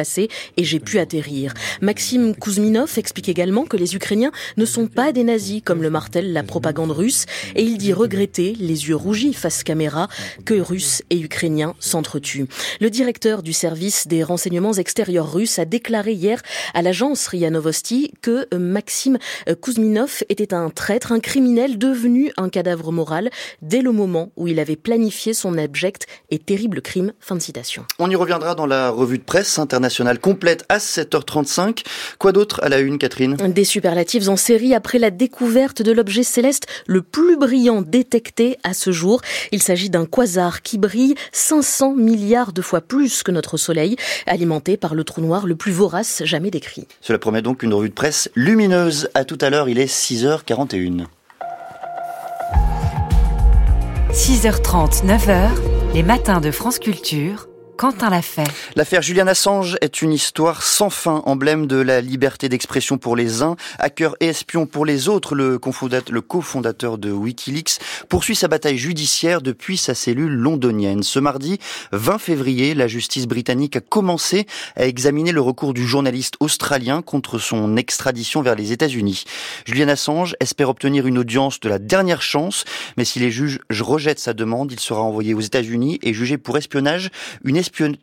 et 0.57 0.64
j'ai 0.64 0.80
pu 0.80 0.99
atterrir. 0.99 1.54
Maxime 1.80 2.35
Kouzminov 2.35 2.99
explique 2.99 3.28
également 3.28 3.64
que 3.64 3.76
les 3.76 3.95
Ukrainiens 3.95 4.33
ne 4.57 4.64
sont 4.64 4.87
pas 4.87 5.12
des 5.12 5.25
nazis 5.25 5.62
comme 5.64 5.83
le 5.83 5.90
martèle 5.90 6.33
la 6.33 6.42
propagande 6.42 6.90
russe 6.90 7.26
et 7.54 7.62
il 7.62 7.78
dit 7.78 7.92
regretter, 7.92 8.54
les 8.59 8.88
yeux 8.88 8.97
rougis 8.97 9.35
face 9.35 9.62
caméra, 9.62 10.09
que 10.45 10.54
Russes 10.54 11.02
et 11.11 11.19
Ukrainiens 11.19 11.75
s'entretuent. 11.80 12.47
Le 12.80 12.90
directeur 12.90 13.42
du 13.42 13.52
service 13.52 14.07
des 14.07 14.23
renseignements 14.23 14.73
extérieurs 14.73 15.33
russes 15.33 15.59
a 15.59 15.64
déclaré 15.64 16.12
hier 16.12 16.40
à 16.75 16.83
l'agence 16.83 17.26
RIA 17.28 17.50
Novosti 17.50 18.12
que 18.23 18.47
Maxime 18.57 19.19
Kouzminov 19.61 20.23
était 20.28 20.54
un 20.54 20.71
traître, 20.71 21.12
un 21.12 21.21
criminel 21.21 21.78
devenu 21.78 22.33
un 22.37 22.49
cadavre 22.49 22.92
moral 22.92 23.30
dès 23.62 23.83
le 23.83 23.92
moment 23.92 24.33
où 24.37 24.49
il 24.49 24.61
avait 24.61 24.76
planifié 24.76 25.35
son 25.35 25.59
abject 25.59 26.07
et 26.30 26.38
terrible 26.38 26.80
crime. 26.80 27.12
Fin 27.21 27.37
de 27.37 27.40
citation. 27.40 27.85
On 27.99 28.11
y 28.11 28.16
reviendra 28.16 28.54
dans 28.54 28.66
la 28.66 28.90
revue 28.90 29.19
de 29.19 29.25
presse 29.25 29.59
internationale 29.59 29.89
complète 30.20 30.64
à 30.68 30.78
7h35. 30.78 31.85
Quoi 32.18 32.32
d'autre 32.32 32.61
à 32.62 32.68
la 32.68 32.78
une, 32.78 32.99
Catherine? 32.99 33.37
Des 33.37 33.64
superlatives 33.64 34.28
en 34.28 34.37
série 34.37 34.75
après 34.75 34.99
la 34.99 35.11
découverte 35.11 35.82
de 35.82 35.92
l'objet 35.92 36.23
céleste 36.23 36.66
le 36.87 37.02
plus 37.02 37.37
brillant 37.37 37.82
détecté 37.82 38.59
à 38.62 38.75
ce 38.75 38.92
jour. 38.92 39.20
Il 39.52 39.62
s'agit 39.62 39.90
d'un 39.90 40.06
quasar 40.06 40.62
qui 40.62 40.78
brille 40.78 41.14
500 41.32 41.94
milliards 41.94 42.52
de 42.52 42.62
fois 42.62 42.80
plus 42.80 43.23
que 43.23 43.30
notre 43.30 43.56
Soleil, 43.56 43.97
alimenté 44.26 44.76
par 44.76 44.94
le 44.94 45.04
trou 45.04 45.20
noir 45.20 45.47
le 45.47 45.56
plus 45.56 45.73
vorace 45.73 46.23
jamais 46.25 46.50
décrit. 46.50 46.87
Cela 47.00 47.18
promet 47.18 47.42
donc 47.42 47.62
une 47.62 47.75
revue 47.75 47.88
de 47.88 47.94
presse 47.94 48.30
lumineuse. 48.35 49.09
À 49.14 49.25
tout 49.25 49.38
à 49.40 49.50
l'heure, 49.50 49.68
il 49.68 49.78
est 49.78 49.92
6h41. 49.92 51.06
6h30, 54.12 55.04
9h, 55.06 55.50
les 55.94 56.02
matins 56.02 56.40
de 56.40 56.50
France 56.50 56.78
Culture. 56.78 57.50
Quentin 57.80 58.10
l'a 58.10 58.20
fait. 58.20 58.44
L'affaire 58.76 59.00
Julian 59.00 59.26
Assange 59.26 59.78
est 59.80 60.02
une 60.02 60.12
histoire 60.12 60.62
sans 60.62 60.90
fin, 60.90 61.22
emblème 61.25 61.66
de 61.66 61.76
la 61.76 62.02
liberté 62.02 62.50
d'expression 62.50 62.99
pour 62.99 63.16
les 63.16 63.40
uns, 63.40 63.56
hacker 63.78 64.16
et 64.20 64.26
espion 64.26 64.66
pour 64.66 64.84
les 64.84 65.08
autres. 65.08 65.34
Le 65.34 65.58
cofondateur 65.58 66.99
de 66.99 67.10
Wikileaks 67.10 67.78
poursuit 68.10 68.37
sa 68.37 68.49
bataille 68.49 68.76
judiciaire 68.76 69.40
depuis 69.40 69.78
sa 69.78 69.94
cellule 69.94 70.34
londonienne. 70.34 71.02
Ce 71.02 71.18
mardi 71.18 71.58
20 71.92 72.18
février, 72.18 72.75
la 72.75 72.87
justice 72.87 73.26
britannique 73.26 73.76
a 73.76 73.80
commencé 73.80 74.46
à 74.76 74.84
examiner 74.84 75.32
le 75.32 75.40
recours 75.40 75.72
du 75.72 75.88
journaliste 75.88 76.34
australien 76.40 77.00
contre 77.00 77.38
son 77.38 77.78
extradition 77.78 78.42
vers 78.42 78.56
les 78.56 78.72
États-Unis. 78.72 79.25
Julian 79.64 79.88
Assange 79.88 80.37
espère 80.40 80.68
obtenir 80.68 81.06
une 81.06 81.16
audience 81.16 81.60
de 81.60 81.70
la 81.70 81.78
dernière 81.78 82.20
chance, 82.20 82.66
mais 82.99 83.06
si 83.06 83.20
les 83.20 83.30
juges 83.30 83.58
rejettent 83.70 84.18
sa 84.18 84.34
demande, 84.34 84.70
il 84.70 84.80
sera 84.80 85.00
envoyé 85.00 85.32
aux 85.32 85.40
États-Unis 85.40 85.99
et 86.02 86.12
jugé 86.12 86.37
pour 86.37 86.58
espionnage, 86.58 87.08
une, 87.79 87.97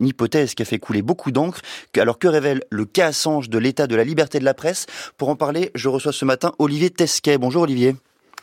hypothèse 0.00 0.54
qui 0.54 0.62
a 0.62 0.66
fait 0.66 0.78
couler 0.78 1.02
beaucoup 1.02 1.30
d'encre. 1.30 1.60
Alors 1.96 2.18
que 2.18 2.28
révèle 2.28 2.62
le 2.70 2.84
cas 2.84 3.08
Assange 3.08 3.48
de 3.48 3.58
l'état 3.58 3.86
de 3.86 3.96
la 3.96 4.04
liberté 4.04 4.38
de 4.38 4.44
la 4.44 4.54
presse? 4.54 4.86
Pour 5.16 5.28
en 5.28 5.36
parler, 5.36 5.70
je 5.74 5.88
reçois 5.88 6.12
ce 6.12 6.24
matin 6.24 6.52
Olivier 6.58 6.90
Tesquet. 6.90 7.38
Bonjour 7.38 7.62
Olivier. 7.62 7.94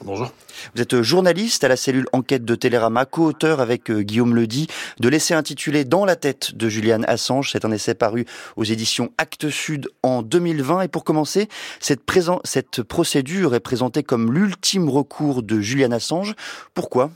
Bonjour. 0.04 0.32
Vous 0.76 0.82
êtes 0.82 1.02
journaliste 1.02 1.64
à 1.64 1.68
la 1.68 1.76
cellule 1.76 2.06
enquête 2.14 2.46
de 2.46 2.54
Télérama, 2.54 3.06
co-auteur 3.06 3.60
avec 3.62 3.90
euh, 3.90 4.02
Guillaume 4.02 4.36
Ledy 4.36 4.68
de 5.00 5.10
l'essai 5.10 5.34
intitulé 5.34 5.86
Dans 5.86 6.06
la 6.06 6.16
tête 6.16 6.56
de 6.56 6.70
Julian 6.70 7.02
Assange. 7.08 7.52
C'est 7.52 7.66
un 7.66 7.72
essai 7.72 7.96
paru 7.96 8.26
aux 8.58 8.64
éditions 8.64 9.12
Actes 9.18 9.50
Sud 9.50 9.90
en 10.04 10.22
2020. 10.22 10.82
Et 10.82 10.88
pour 10.88 11.04
commencer, 11.04 11.48
cette, 11.80 12.02
cette 12.44 12.84
procédure 12.84 13.56
est 13.56 13.60
présentée 13.60 14.04
comme 14.04 14.32
l'ultime 14.32 14.88
recours 14.88 15.42
de 15.42 15.60
Julian 15.60 15.92
Assange. 15.92 16.36
Pourquoi? 16.76 17.10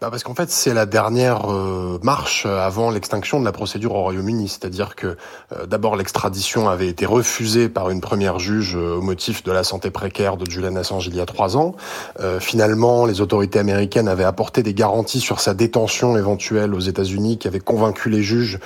Bah 0.00 0.08
parce 0.10 0.22
qu'en 0.22 0.34
fait, 0.34 0.50
c'est 0.50 0.74
la 0.74 0.86
dernière 0.86 1.50
euh, 1.50 1.98
marche 2.02 2.46
avant 2.46 2.90
l'extinction 2.90 3.40
de 3.40 3.44
la 3.44 3.52
procédure 3.52 3.94
au 3.94 4.02
Royaume-Uni. 4.02 4.48
C'est-à-dire 4.48 4.94
que 4.96 5.16
euh, 5.52 5.66
d'abord 5.66 5.96
l'extradition 5.96 6.68
avait 6.68 6.88
été 6.88 7.06
refusée 7.06 7.68
par 7.68 7.90
une 7.90 8.00
première 8.00 8.38
juge 8.38 8.76
euh, 8.76 8.96
au 8.96 9.02
motif 9.02 9.42
de 9.42 9.52
la 9.52 9.64
santé 9.64 9.90
précaire 9.90 10.36
de 10.36 10.48
Julian 10.50 10.76
Assange 10.76 11.06
il 11.06 11.16
y 11.16 11.20
a 11.20 11.26
trois 11.26 11.56
ans. 11.56 11.74
finalement, 12.40 13.06
les 13.06 13.20
autorités 13.20 13.58
américaines 13.58 14.08
avaient 14.08 14.24
apporté 14.24 14.62
des 14.62 14.74
garanties 14.74 15.20
sur 15.20 15.40
sa 15.40 15.54
détention 15.54 16.16
éventuelle 16.16 16.74
aux 16.74 16.80
États-Unis, 16.80 17.38
qui 17.38 17.48
avaient 17.48 17.60
convaincu 17.60 18.08
les 18.08 18.22
juges, 18.22 18.58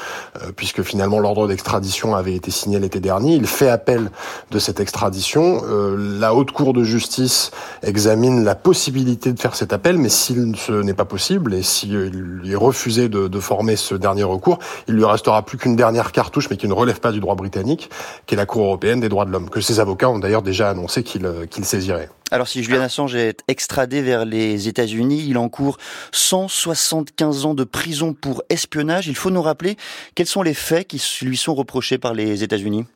puisque 0.57 0.83
finalement 0.83 1.19
l'ordre 1.19 1.49
d'extradition 1.49 2.15
avait 2.15 2.35
été 2.35 2.51
signé 2.51 2.79
l'été 2.79 3.01
dernier. 3.01 3.35
Il 3.35 3.47
fait 3.47 3.69
appel 3.69 4.11
de 4.51 4.59
cette 4.59 4.81
extradition. 4.81 5.63
la 5.97 6.35
haute 6.35 6.51
cour 6.51 6.73
de 6.73 6.85
justice 6.85 7.51
examine 7.83 8.45
la 8.45 8.55
possibilité 8.55 9.33
de 9.33 9.41
faire 9.41 9.55
cet 9.55 9.73
appel, 9.73 9.99
mais 9.99 10.09
s'il 10.09 10.57
ce 10.57 10.73
n'est 10.73 10.95
pas 10.97 11.05
possible 11.05 11.55
et 11.55 11.63
s'il 11.63 12.43
est 12.45 12.57
refusé 12.57 13.09
de, 13.09 13.41
former 13.41 13.77
ce 13.77 13.95
dernier 13.95 14.25
recours, 14.25 14.59
il 14.89 14.95
lui 14.95 15.05
restera 15.05 15.45
plus 15.45 15.59
qu'une 15.59 15.77
dernière 15.77 16.11
cartouche, 16.11 16.49
mais 16.51 16.57
qui 16.57 16.67
ne 16.67 16.73
relève 16.73 17.01
pas 17.01 17.13
du 17.13 17.21
droit 17.21 17.35
britannique, 17.35 17.91
qui 18.27 18.35
est 18.35 18.37
la 18.37 18.47
Cour 18.47 18.65
européenne 18.65 19.01
des 19.01 19.09
droits 19.09 19.25
de 19.25 19.31
l'homme, 19.31 19.51
que 19.51 19.61
ses 19.61 19.79
avocats 19.79 20.09
ont 20.09 20.19
d'ailleurs 20.19 20.43
déjà 20.43 20.71
annoncé 20.71 21.03
qu'ils 21.03 21.31
qu 21.51 21.63
saisiraient. 21.63 22.09
Alors 22.33 22.49
si 22.49 22.65
Julian 22.65 22.83
Assange 22.83 23.15
est 23.15 23.41
extradé 23.47 24.03
vers 24.03 24.25
les 24.25 24.67
États-Unis, 24.67 25.27
il 25.29 25.39
encourt 25.39 25.79
175 26.11 27.45
ans 27.45 27.55
de 27.55 27.63
prison 27.63 28.15
pour 28.15 28.43
espionnage. 28.49 29.07
Il 29.07 29.15
faut 29.15 29.31
nous 29.31 29.43
rappeler 29.43 29.77
quels 30.17 30.27
sont 30.27 30.43
les 30.43 30.55
faits 30.55 30.89
qui 30.89 31.01
lui 31.23 31.37
sont 31.37 31.55
reprochés 31.55 31.99
par 31.99 32.15
les 32.15 32.43
États-Unis? 32.43 32.87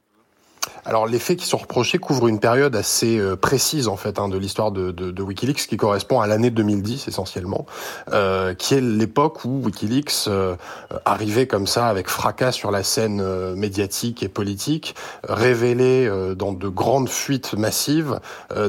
Alors 0.84 1.06
les 1.06 1.18
faits 1.18 1.38
qui 1.38 1.46
sont 1.46 1.58
reprochés 1.58 1.98
couvrent 1.98 2.28
une 2.28 2.40
période 2.40 2.74
assez 2.74 3.18
euh, 3.18 3.36
précise 3.36 3.88
en 3.88 3.96
fait 3.96 4.18
hein, 4.18 4.28
de 4.28 4.38
l'histoire 4.38 4.72
de, 4.72 4.90
de, 4.90 5.10
de, 5.10 5.22
WikiLeaks 5.22 5.66
qui 5.66 5.76
correspond 5.76 6.20
à 6.20 6.26
l'année 6.26 6.50
2010 6.50 7.08
essentiellement, 7.08 7.66
euh, 8.12 8.54
qui 8.54 8.74
est 8.74 8.80
l'époque 8.80 9.44
où 9.44 9.62
WikiLeaks 9.64 10.28
euh, 10.28 10.56
arrivait 11.04 11.46
comme 11.46 11.66
ça 11.66 11.88
avec 11.88 12.08
fracas 12.08 12.52
sur 12.52 12.70
la 12.70 12.82
scène 12.82 13.20
euh, 13.20 13.54
médiatique 13.54 14.22
et 14.22 14.28
politique, 14.28 14.94
révélait 15.28 16.08
dans 16.34 16.52
de 16.52 16.68
grandes 16.68 17.08
fuites 17.08 17.54
massives 17.54 18.20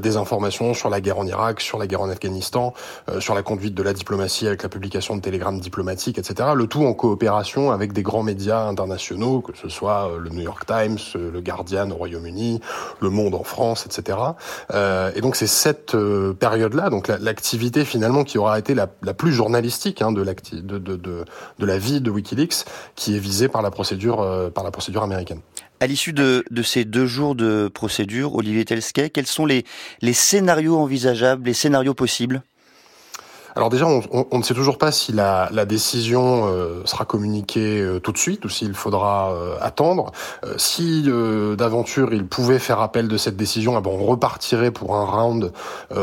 des 0.01 0.18
informations 0.18 0.74
sur 0.74 0.89
la 0.89 1.01
guerre 1.01 1.20
en 1.20 1.25
Irak, 1.25 1.62
sur 1.62 1.77
la 1.77 1.88
guerre 1.88 2.01
en 2.01 2.10
Afghanistan, 2.10 2.74
sur 3.20 3.36
la 3.36 3.44
conduite 3.44 3.74
de 3.74 3.84
la 3.84 3.94
diplomatie 3.94 4.48
avec 4.48 4.63
la 4.63 4.70
publication 4.70 5.15
de 5.15 5.22
télégrammes 5.22 5.60
diplomatiques, 5.60 6.18
etc. 6.18 6.50
Le 6.56 6.68
tout 6.68 6.86
en 6.86 6.94
coopération 6.94 7.72
avec 7.72 7.94
des 7.94 8.03
grands 8.03 8.24
médias 8.24 8.65
internationaux, 8.65 9.41
que 9.41 9.58
ce 9.58 9.70
soit 9.70 10.12
le 10.18 10.30
New 10.30 10.41
York 10.41 10.65
Times, 10.65 10.98
le 11.15 11.41
Guardian 11.41 11.89
Royaume-Uni, 12.01 12.60
Le 13.00 13.10
Monde 13.10 13.36
en 13.36 13.43
France, 13.43 13.86
etc. 13.86 14.17
Euh, 14.74 15.12
et 15.15 15.22
donc 15.22 15.36
c'est 15.36 15.48
cette 15.48 15.96
euh, 15.96 16.34
période-là, 16.34 16.89
donc 16.89 17.08
l'activité 17.08 17.86
finalement 17.86 18.24
qui 18.24 18.38
aura 18.38 18.58
été 18.58 18.74
la, 18.74 18.88
plus 18.88 19.31
journalistique 19.31 20.01
hein, 20.01 20.12
de, 20.12 20.24
de, 20.24 21.25
la 21.60 21.77
vie 21.77 22.01
de 22.01 22.10
WikiLeaks, 22.10 22.65
qui 22.96 23.15
est 23.15 23.20
visée 23.20 23.48
par 23.48 23.62
la 23.62 23.72
procédure, 23.72 24.22
euh, 24.22 24.50
par 24.50 24.63
la 24.63 24.72
procédure 24.72 25.03
américaine. 25.03 25.41
À 25.79 25.88
l'issue 25.88 26.13
de, 26.13 26.43
ces 26.63 26.86
deux 26.86 27.05
jours 27.05 27.36
de 27.36 27.67
procédure, 27.67 28.36
Olivier 28.36 28.65
Telsquet, 28.65 29.10
quels 29.10 29.27
sont 29.27 29.46
les 29.46 29.63
scénarios 30.13 30.77
envisageables, 30.77 31.46
les 31.46 31.53
scénarios 31.53 31.93
possibles? 31.93 32.43
Alors 33.55 33.70
déjà, 33.70 33.86
on, 33.86 34.01
on, 34.31 34.38
ne 34.38 34.43
sait 34.43 34.53
toujours 34.53 34.77
pas 34.77 34.91
si 34.91 35.12
la, 35.12 35.50
la 35.51 35.65
décision 35.65 36.48
euh, 36.48 36.81
sera 36.86 37.03
communiquée 37.03 37.81
euh, 37.81 38.00
tout 38.00 38.13
de 38.13 38.17
suite 38.17 38.46
ou 38.46 38.50
s'il 38.50 38.74
faudra 38.74 39.34
euh, 39.34 39.55
attendre. 39.60 40.12
si 40.58 41.03
d'aventure 41.58 42.13
il 42.13 42.25
pouvait 42.25 42.60
faire 42.60 42.79
appel 42.79 43.08
de 43.08 43.17
cette 43.17 43.36
décision, 43.36 43.77
eh 43.77 43.81
ben, 43.81 43.91
on 43.91 44.05
repartirait 44.05 44.72
pour 44.72 44.96
un 44.96 45.05
round 45.05 45.51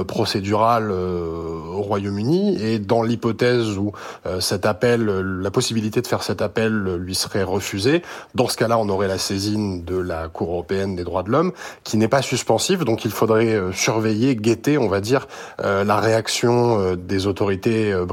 procédural 0.06 0.90
au 0.90 1.82
Royaume-Uni. 1.82 2.60
Et 2.62 2.78
dans 2.78 3.02
l'hypothèse 3.02 3.78
où 3.78 3.92
cet 4.40 4.66
appel, 4.66 5.04
la 5.04 5.50
possibilité 5.50 6.00
de 6.00 6.06
faire 6.06 6.22
cet 6.22 6.42
appel 6.42 6.96
lui 6.96 7.14
serait 7.14 7.42
refusée, 7.42 8.02
dans 8.34 8.48
ce 8.48 8.56
cas-là, 8.56 8.78
on 8.78 8.88
aurait 8.88 9.08
la 9.08 9.18
saisine 9.18 9.84
de 9.84 9.96
la 9.96 10.28
Cour 10.28 10.50
européenne 10.50 10.96
des 10.96 11.04
droits 11.04 11.22
de 11.22 11.30
l'homme, 11.30 11.52
qui 11.84 11.96
n'est 11.96 12.08
pas 12.08 12.22
suspensive. 12.22 12.84
Donc 12.84 13.04
il 13.04 13.10
faudrait 13.10 13.58
surveiller, 13.72 14.36
guetter, 14.36 14.78
on 14.78 14.88
va 14.88 15.00
dire, 15.00 15.26
la 15.58 16.00
réaction 16.00 16.94
des 16.94 17.26
autorités 17.26 17.37
autorités 17.38 17.92
euh, 17.92 18.06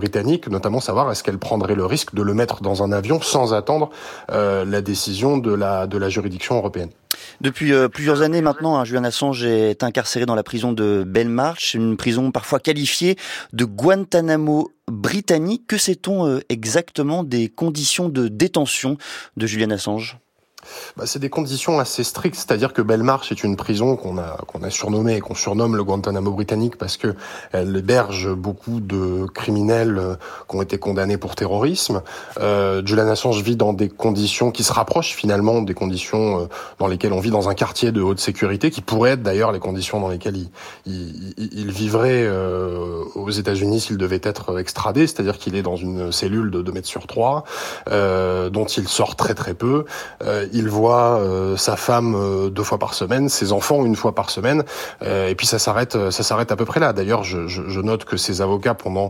notamment 0.50 0.80
savoir 0.80 1.12
est-ce 1.12 1.24
qu'elle 1.24 1.40
prendrait 1.40 1.74
le 1.76 1.86
risque 1.86 2.14
de 2.14 2.22
le 2.22 2.34
mettre 2.34 2.62
dans 2.62 2.84
un 2.84 2.92
avion 2.92 3.20
sans 3.22 3.54
attendre 3.54 3.90
euh, 4.32 4.66
la 4.66 4.82
décision 4.82 5.38
de 5.38 5.52
la, 5.54 5.88
de 5.88 5.98
la 5.98 6.10
juridiction 6.10 6.58
européenne. 6.58 6.90
Depuis 7.42 7.74
euh, 7.74 7.88
plusieurs 7.88 8.22
années 8.22 8.42
maintenant, 8.42 8.78
hein, 8.78 8.86
Julian 8.86 9.04
Assange 9.04 9.44
est 9.44 9.84
incarcéré 9.84 10.28
dans 10.28 10.36
la 10.36 10.44
prison 10.44 10.74
de 10.74 11.04
Belmarsh, 11.08 11.74
une 11.74 11.98
prison 11.98 12.32
parfois 12.32 12.60
qualifiée 12.60 13.16
de 13.54 13.66
Guantanamo 13.66 14.72
britannique. 14.92 15.64
Que 15.68 15.78
sait-on 15.78 16.40
exactement 16.50 17.24
des 17.24 17.50
conditions 17.50 18.10
de 18.10 18.28
détention 18.28 18.98
de 19.38 19.48
Julian 19.48 19.72
Assange? 19.72 20.20
Bah, 20.98 21.06
c'est 21.06 21.20
des 21.20 21.30
conditions 21.30 21.80
assez 21.80 22.04
strictes, 22.04 22.36
c'est-à-dire 22.36 22.74
que 22.74 22.82
Belmarsh 22.82 23.32
est 23.32 23.44
une 23.44 23.56
prison 23.56 23.96
qu'on 23.96 24.18
a 24.18 24.38
qu'on 24.48 24.64
a 24.64 24.70
surnommée 24.70 25.16
et 25.16 25.20
qu'on 25.20 25.36
surnomme 25.36 25.76
le 25.76 25.84
Guantanamo 25.84 26.32
britannique 26.32 26.78
parce 26.78 26.98
que 26.98 27.16
elle 27.52 27.76
héberge 27.76 28.34
beaucoup 28.34 28.80
de 28.80 29.26
criminels 29.34 29.98
euh, 29.98 30.16
qui 30.50 30.56
ont 30.56 30.62
été 30.62 30.78
condamnés 30.78 31.18
pour 31.18 31.36
terrorisme. 31.36 32.02
Euh, 32.40 32.82
Julian 32.86 33.08
Assange 33.08 33.42
vit 33.42 33.56
dans 33.56 33.74
des 33.74 33.90
conditions 33.90 34.52
qui 34.52 34.64
se 34.64 34.74
rapprochent 34.74 35.16
finalement 35.16 35.62
des 35.62 35.74
conditions 35.74 36.42
euh, 36.42 36.46
dans 36.80 36.88
lesquelles 36.88 37.14
on 37.14 37.20
vit 37.20 37.32
dans 37.32 37.50
un 37.50 37.54
quartier 37.54 37.92
de 37.92 38.02
haute 38.02 38.20
sécurité, 38.20 38.72
qui 38.72 38.82
pourraient 38.82 39.12
être 39.12 39.24
d'ailleurs 39.24 39.52
les 39.52 39.60
conditions 39.60 40.00
dans 40.00 40.10
lesquelles 40.10 40.38
il, 40.38 40.50
il, 40.86 41.34
il 41.38 41.72
vivrait 41.72 42.24
euh, 42.26 43.04
aux 43.16 43.30
États-Unis 43.30 43.82
s'il 43.82 43.98
devait 43.98 44.22
être 44.24 44.60
extradé, 44.60 45.08
c'est-à-dire 45.08 45.38
qu'il 45.38 45.56
est 45.56 45.62
dans 45.62 45.76
une 45.76 46.12
cellule 46.12 46.52
de 46.52 46.62
2 46.62 46.72
mètres 46.72 46.88
sur 46.88 47.08
3, 47.08 47.44
euh, 47.90 48.50
dont 48.50 48.66
il 48.66 48.88
sort 48.88 49.16
très 49.16 49.34
très 49.34 49.54
peu. 49.54 49.86
Euh, 50.24 50.48
il 50.56 50.70
voit 50.70 51.20
euh, 51.20 51.58
sa 51.58 51.76
femme 51.76 52.16
euh, 52.16 52.50
deux 52.50 52.64
fois 52.64 52.80
par 52.80 52.94
semaine, 52.94 53.28
ses 53.28 53.52
enfants 53.52 53.86
une 53.86 53.96
fois 53.96 54.16
par 54.16 54.30
semaine, 54.30 54.64
euh, 55.02 55.28
et 55.28 55.36
puis 55.36 55.46
ça 55.46 55.60
s'arrête, 55.60 56.10
ça 56.12 56.24
s'arrête 56.24 56.52
à 56.52 56.56
peu 56.56 56.64
près 56.64 56.80
là. 56.80 56.94
D'ailleurs, 56.94 57.24
je, 57.24 57.48
je, 57.48 57.64
je, 57.68 57.80
note 57.82 58.06
que 58.06 58.16
ses 58.18 58.42
avocats 58.42 58.74
pendant 58.74 59.10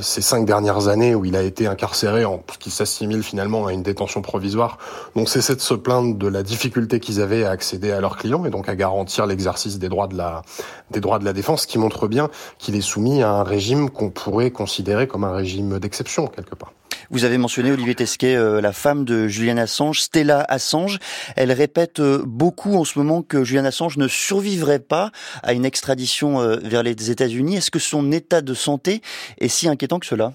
ces 0.00 0.22
cinq 0.22 0.46
dernières 0.46 0.88
années 0.88 1.14
où 1.14 1.24
il 1.24 1.36
a 1.36 1.42
été 1.42 1.66
incarcéré, 1.66 2.24
en 2.24 2.42
qui 2.58 2.70
s'assimile 2.70 3.22
finalement 3.22 3.66
à 3.66 3.72
une 3.72 3.82
détention 3.82 4.22
provisoire, 4.22 4.78
n'ont 5.16 5.26
cessé 5.26 5.54
de 5.54 5.60
se 5.60 5.74
plaindre 5.74 6.16
de 6.16 6.28
la 6.28 6.42
difficulté 6.42 7.00
qu'ils 7.00 7.20
avaient 7.20 7.44
à 7.44 7.50
accéder 7.50 7.90
à 7.90 8.00
leurs 8.00 8.16
clients 8.16 8.44
et 8.44 8.50
donc 8.50 8.68
à 8.68 8.76
garantir 8.76 9.26
l'exercice 9.26 9.78
des 9.78 9.88
droits 9.88 10.06
de 10.06 10.16
la 10.16 10.42
des 10.90 11.00
droits 11.00 11.18
de 11.18 11.24
la 11.24 11.32
défense, 11.32 11.62
ce 11.62 11.66
qui 11.66 11.78
montre 11.78 12.06
bien 12.06 12.30
qu'il 12.58 12.76
est 12.76 12.80
soumis 12.80 13.22
à 13.22 13.30
un 13.30 13.42
régime 13.42 13.90
qu'on 13.90 14.10
pourrait 14.10 14.50
considérer 14.50 15.06
comme 15.06 15.24
un 15.24 15.32
régime 15.32 15.78
d'exception 15.78 16.28
quelque 16.28 16.54
part. 16.54 16.72
Vous 17.10 17.24
avez 17.24 17.38
mentionné, 17.38 17.72
Olivier 17.72 17.94
Tesquet, 17.94 18.36
euh, 18.36 18.60
la 18.60 18.72
femme 18.72 19.04
de 19.04 19.28
Julian 19.28 19.56
Assange, 19.56 20.00
Stella 20.00 20.44
Assange. 20.48 20.98
Elle 21.36 21.52
répète 21.52 22.00
euh, 22.00 22.22
beaucoup 22.26 22.76
en 22.76 22.84
ce 22.84 22.98
moment 22.98 23.22
que 23.22 23.44
Julian 23.44 23.64
Assange 23.64 23.96
ne 23.96 24.08
survivrait 24.08 24.78
pas 24.78 25.10
à 25.42 25.52
une 25.52 25.64
extradition 25.64 26.40
euh, 26.40 26.56
vers 26.62 26.82
les 26.82 27.10
États-Unis. 27.10 27.56
Est-ce 27.56 27.70
que 27.70 27.78
son 27.78 28.12
état 28.12 28.40
de 28.40 28.54
santé 28.54 29.02
est 29.38 29.48
si 29.48 29.68
inquiétant 29.68 29.98
que 29.98 30.06
cela? 30.06 30.32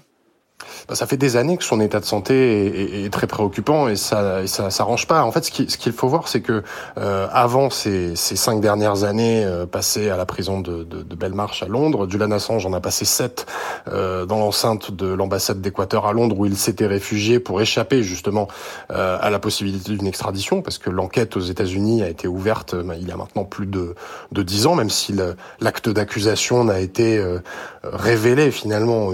Ça 0.94 1.06
fait 1.06 1.16
des 1.16 1.36
années 1.36 1.56
que 1.56 1.64
son 1.64 1.80
état 1.80 2.00
de 2.00 2.04
santé 2.04 2.66
est, 2.66 3.04
est, 3.04 3.10
très 3.10 3.26
préoccupant 3.26 3.88
et 3.88 3.96
ça, 3.96 4.42
et 4.42 4.46
ça 4.46 4.70
s'arrange 4.70 5.06
pas. 5.06 5.22
En 5.24 5.32
fait, 5.32 5.44
ce 5.44 5.50
qu'il 5.50 5.70
ce 5.70 5.90
faut 5.90 6.08
voir, 6.08 6.28
c'est 6.28 6.40
que 6.40 6.62
euh, 6.98 7.28
avant 7.32 7.70
ces, 7.70 8.16
ces, 8.16 8.36
cinq 8.36 8.60
dernières 8.60 9.04
années 9.04 9.44
euh, 9.44 9.66
passées 9.66 10.10
à 10.10 10.16
la 10.16 10.26
prison 10.26 10.60
de, 10.60 10.84
de, 10.84 11.02
de 11.02 11.14
Belmarsh 11.14 11.62
à 11.62 11.66
Londres, 11.66 12.08
Julian 12.08 12.30
Assange 12.30 12.66
en 12.66 12.72
a 12.72 12.80
passé 12.80 13.04
sept 13.04 13.46
euh, 13.88 14.26
dans 14.26 14.38
l'enceinte 14.38 14.90
de 14.90 15.06
l'ambassade 15.06 15.60
d'Équateur 15.60 16.06
à 16.06 16.12
Londres 16.12 16.36
où 16.38 16.46
il 16.46 16.56
s'était 16.56 16.86
réfugié 16.86 17.40
pour 17.40 17.60
échapper 17.60 18.02
justement 18.02 18.48
euh, 18.90 19.18
à 19.20 19.30
la 19.30 19.38
possibilité 19.38 19.96
d'une 19.96 20.06
extradition 20.06 20.62
parce 20.62 20.78
que 20.78 20.90
l'enquête 20.90 21.36
aux 21.36 21.40
États-Unis 21.40 22.02
a 22.02 22.08
été 22.08 22.28
ouverte 22.28 22.74
bah, 22.74 22.94
il 23.00 23.08
y 23.08 23.12
a 23.12 23.16
maintenant 23.16 23.44
plus 23.44 23.66
de 23.66 23.94
de 24.32 24.42
dix 24.42 24.66
ans, 24.66 24.74
même 24.74 24.90
si 24.90 25.14
l'acte 25.60 25.88
d'accusation 25.88 26.64
n'a 26.64 26.80
été 26.80 27.18
euh, 27.18 27.38
révélé 27.82 28.50
finalement 28.50 29.10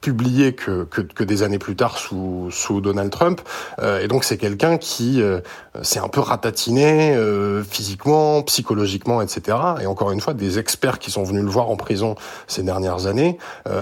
publié 0.00 0.54
que 0.54 0.84
que, 0.84 1.00
que, 1.14 1.24
des 1.24 1.42
années 1.42 1.58
plus 1.58 1.76
tard 1.76 1.98
sous, 1.98 2.48
sous 2.50 2.80
Donald 2.80 3.10
Trump. 3.10 3.40
Euh, 3.78 4.02
et 4.02 4.08
donc 4.08 4.24
c'est 4.24 4.38
quelqu'un 4.38 4.78
qui 4.78 5.22
euh, 5.76 5.82
s'est 5.82 5.98
un 5.98 6.08
peu 6.08 6.20
ratatiné 6.20 7.14
euh, 7.14 7.62
physiquement, 7.62 8.42
psychologiquement, 8.42 9.22
etc. 9.22 9.56
Et 9.80 9.86
encore 9.86 10.10
une 10.10 10.20
fois, 10.20 10.34
des 10.34 10.58
experts 10.58 10.98
qui 10.98 11.10
sont 11.10 11.22
venus 11.22 11.42
le 11.42 11.50
voir 11.50 11.70
en 11.70 11.76
prison 11.76 12.14
ces 12.46 12.62
dernières 12.62 13.06
années 13.06 13.38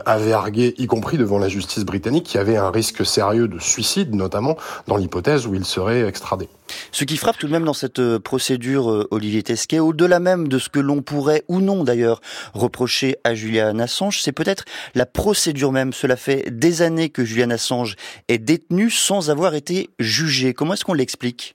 avaient 0.06 0.32
argué, 0.32 0.74
y 0.78 0.86
compris 0.86 1.18
devant 1.18 1.38
la 1.38 1.48
justice 1.48 1.84
britannique, 1.84 2.24
qu'il 2.24 2.38
y 2.38 2.40
avait 2.40 2.56
un 2.56 2.70
risque 2.70 3.04
sérieux 3.04 3.48
de 3.48 3.58
suicide, 3.58 4.14
notamment 4.14 4.56
dans 4.86 4.96
l'hypothèse 4.96 5.46
où 5.46 5.54
il 5.54 5.64
serait 5.64 6.06
extradé. 6.06 6.48
Ce 6.92 7.04
qui 7.04 7.16
frappe 7.16 7.38
tout 7.38 7.46
de 7.46 7.52
même 7.52 7.64
dans 7.64 7.72
cette 7.72 8.18
procédure, 8.18 9.06
Olivier 9.10 9.42
Tesquet, 9.42 9.78
au-delà 9.78 10.20
même 10.20 10.48
de 10.48 10.58
ce 10.58 10.68
que 10.68 10.80
l'on 10.80 11.02
pourrait 11.02 11.44
ou 11.48 11.60
non 11.60 11.84
d'ailleurs 11.84 12.20
reprocher 12.54 13.16
à 13.24 13.34
Julian 13.34 13.78
Assange, 13.78 14.20
c'est 14.22 14.32
peut-être 14.32 14.64
la 14.94 15.06
procédure 15.06 15.72
même. 15.72 15.92
Cela 15.92 16.16
fait 16.16 16.50
des 16.50 16.82
années 16.82 17.08
que 17.08 17.24
Julian 17.24 17.50
Assange 17.50 17.96
est 18.28 18.38
détenu 18.38 18.90
sans 18.90 19.30
avoir 19.30 19.54
été 19.54 19.90
jugé. 19.98 20.54
Comment 20.54 20.74
est-ce 20.74 20.84
qu'on 20.84 20.94
l'explique? 20.94 21.54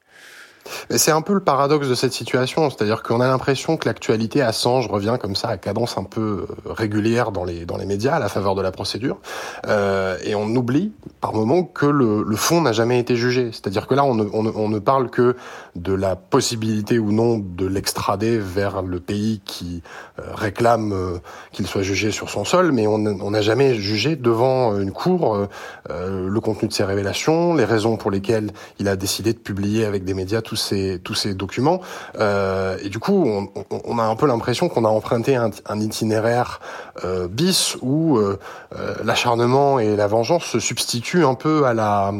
C'est 0.90 1.12
un 1.12 1.22
peu 1.22 1.34
le 1.34 1.40
paradoxe 1.40 1.88
de 1.88 1.96
cette 1.96 2.14
situation, 2.14 2.70
c'est-à-dire 2.70 3.04
qu'on 3.04 3.22
a 3.22 3.28
l'impression 3.28 3.78
que 3.78 3.88
l'actualité 3.88 4.42
Assange 4.42 4.88
revient 4.88 5.18
comme 5.20 5.36
ça 5.36 5.50
à 5.50 5.58
cadence 5.58 5.98
un 5.98 6.04
peu 6.04 6.46
euh, 6.50 6.72
régulière 6.72 7.32
dans 7.32 7.44
les 7.44 7.66
dans 7.66 7.78
les 7.78 7.86
médias 7.86 8.16
à 8.16 8.20
la 8.20 8.30
faveur 8.30 8.56
de 8.56 8.62
la 8.62 8.72
procédure, 8.72 9.20
euh, 9.68 10.18
et 10.24 10.36
on 10.36 10.48
oublie 10.56 10.92
par 11.22 11.34
moment 11.34 11.64
que 11.64 11.86
le, 11.86 12.24
le 12.24 12.36
fond 12.36 12.62
n'a 12.62 12.74
jamais 12.74 13.00
été 13.00 13.16
jugé. 13.16 13.50
C'est-à-dire 13.52 13.88
que 13.88 13.96
là, 13.96 14.04
on 14.04 14.16
ne, 14.16 14.24
on, 14.34 14.46
on 14.56 14.70
ne, 14.70 14.80
parle 14.80 15.10
que 15.10 15.36
de 15.76 15.94
la 15.94 16.16
possibilité 16.16 17.00
ou 17.00 17.12
non 17.12 17.38
de 17.38 17.66
l'extrader 17.66 18.38
vers 18.38 18.82
le 18.82 19.00
pays 19.00 19.42
qui 19.46 19.82
euh, 20.20 20.24
réclame 20.34 20.92
euh, 20.92 21.18
qu'il 21.52 21.66
soit 21.68 21.82
jugé 21.82 22.12
sur 22.12 22.30
son 22.30 22.46
sol, 22.46 22.72
mais 22.72 22.88
on 22.88 23.00
n'a 23.00 23.42
jamais 23.42 23.76
jugé 23.76 24.16
devant 24.16 24.78
une 24.78 24.92
cour 24.92 25.48
euh, 25.90 26.30
le 26.30 26.40
contenu 26.40 26.68
de 26.68 26.74
ses 26.74 26.84
révélations, 26.84 27.56
les 27.56 27.66
raisons 27.66 27.98
pour 27.98 28.12
lesquelles 28.12 28.52
il 28.80 28.88
a 28.88 28.96
décidé 28.96 29.34
de 29.34 29.40
publier 29.40 29.86
avec 29.86 30.04
des 30.04 30.14
médias 30.14 30.42
tous 31.04 31.16
ces 31.16 31.34
documents. 31.34 31.82
Euh, 32.20 32.78
et 32.84 32.90
du 32.90 33.00
coup, 33.00 33.26
on, 33.26 33.50
on, 33.86 34.00
a 34.00 34.04
un 34.04 34.16
peu 34.16 34.28
l'impression 34.28 34.70
qu'on 34.70 34.86
a 34.86 34.90
emprunté 34.90 35.36
un, 35.36 35.52
un 35.68 35.80
itinéraire 35.80 36.60
euh, 37.04 37.28
bis 37.28 37.76
où 37.82 38.18
euh, 38.18 38.38
euh, 38.78 38.94
l'acharnement 39.04 39.80
et 39.80 39.96
la 39.96 40.06
vengeance 40.06 40.46
se 40.46 40.60
substituent 40.60 41.26
un 41.26 41.34
peu 41.34 41.66
à 41.66 41.74
la 41.74 42.14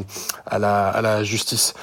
à 0.48 0.58
la, 0.58 0.88
à 0.88 1.02
la 1.02 1.24
justice. 1.24 1.74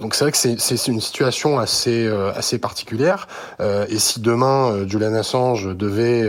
Donc 0.00 0.14
c'est 0.14 0.24
vrai 0.24 0.32
que 0.32 0.38
c'est 0.38 0.86
une 0.86 1.00
situation 1.00 1.58
assez 1.58 2.08
assez 2.34 2.58
particulière. 2.58 3.28
et 3.60 3.98
si 3.98 4.20
demain 4.20 4.86
Julian 4.86 5.14
Assange 5.14 5.76
devait, 5.76 6.28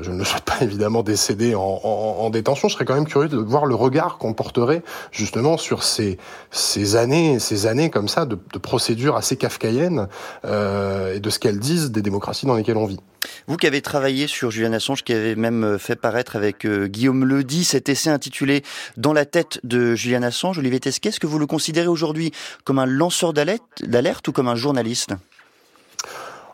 je 0.00 0.10
ne 0.10 0.24
souhaite 0.24 0.44
pas 0.44 0.58
évidemment 0.60 1.02
décéder 1.02 1.54
en, 1.54 1.60
en, 1.62 2.16
en 2.20 2.30
détention, 2.30 2.68
je 2.68 2.74
serais 2.74 2.84
quand 2.84 2.94
même 2.94 3.06
curieux 3.06 3.28
de 3.28 3.36
voir 3.36 3.66
le 3.66 3.74
regard 3.74 4.18
qu'on 4.18 4.34
porterait 4.34 4.82
justement 5.12 5.56
sur 5.56 5.82
ces 5.82 6.18
ces 6.50 6.96
années 6.96 7.38
ces 7.38 7.66
années 7.66 7.90
comme 7.90 8.08
ça 8.08 8.26
de, 8.26 8.38
de 8.52 8.58
procédure 8.58 9.16
assez 9.16 9.36
kafkaïenne 9.36 10.08
euh, 10.44 11.14
et 11.14 11.20
de 11.20 11.30
ce 11.30 11.38
qu'elles 11.38 11.58
disent 11.58 11.90
des 11.90 12.02
démocraties 12.02 12.46
dans 12.46 12.54
lesquelles 12.54 12.76
on 12.76 12.86
vit. 12.86 13.00
Vous 13.46 13.56
qui 13.56 13.66
avez 13.66 13.82
travaillé 13.82 14.26
sur 14.26 14.50
Julian 14.50 14.72
Assange, 14.72 15.04
qui 15.04 15.12
avez 15.12 15.34
même 15.34 15.64
euh, 15.64 15.78
fait 15.78 15.96
paraître 15.96 16.36
avec 16.36 16.64
euh, 16.64 16.86
Guillaume 16.86 17.26
Ledy 17.26 17.64
cet 17.64 17.88
essai 17.88 18.10
intitulé 18.10 18.62
Dans 18.96 19.12
la 19.12 19.24
tête 19.24 19.60
de 19.64 19.94
Julian 19.94 20.22
Assange, 20.22 20.58
Olivier 20.58 20.80
Tesquet, 20.80 21.08
est-ce 21.10 21.20
que 21.20 21.26
vous 21.26 21.38
le 21.38 21.46
considérez 21.46 21.88
aujourd'hui 21.88 22.32
comme 22.64 22.78
un 22.78 22.86
lanceur 22.86 23.32
d'alerte 23.32 24.28
ou 24.28 24.32
comme 24.32 24.48
un 24.48 24.54
journaliste? 24.54 25.14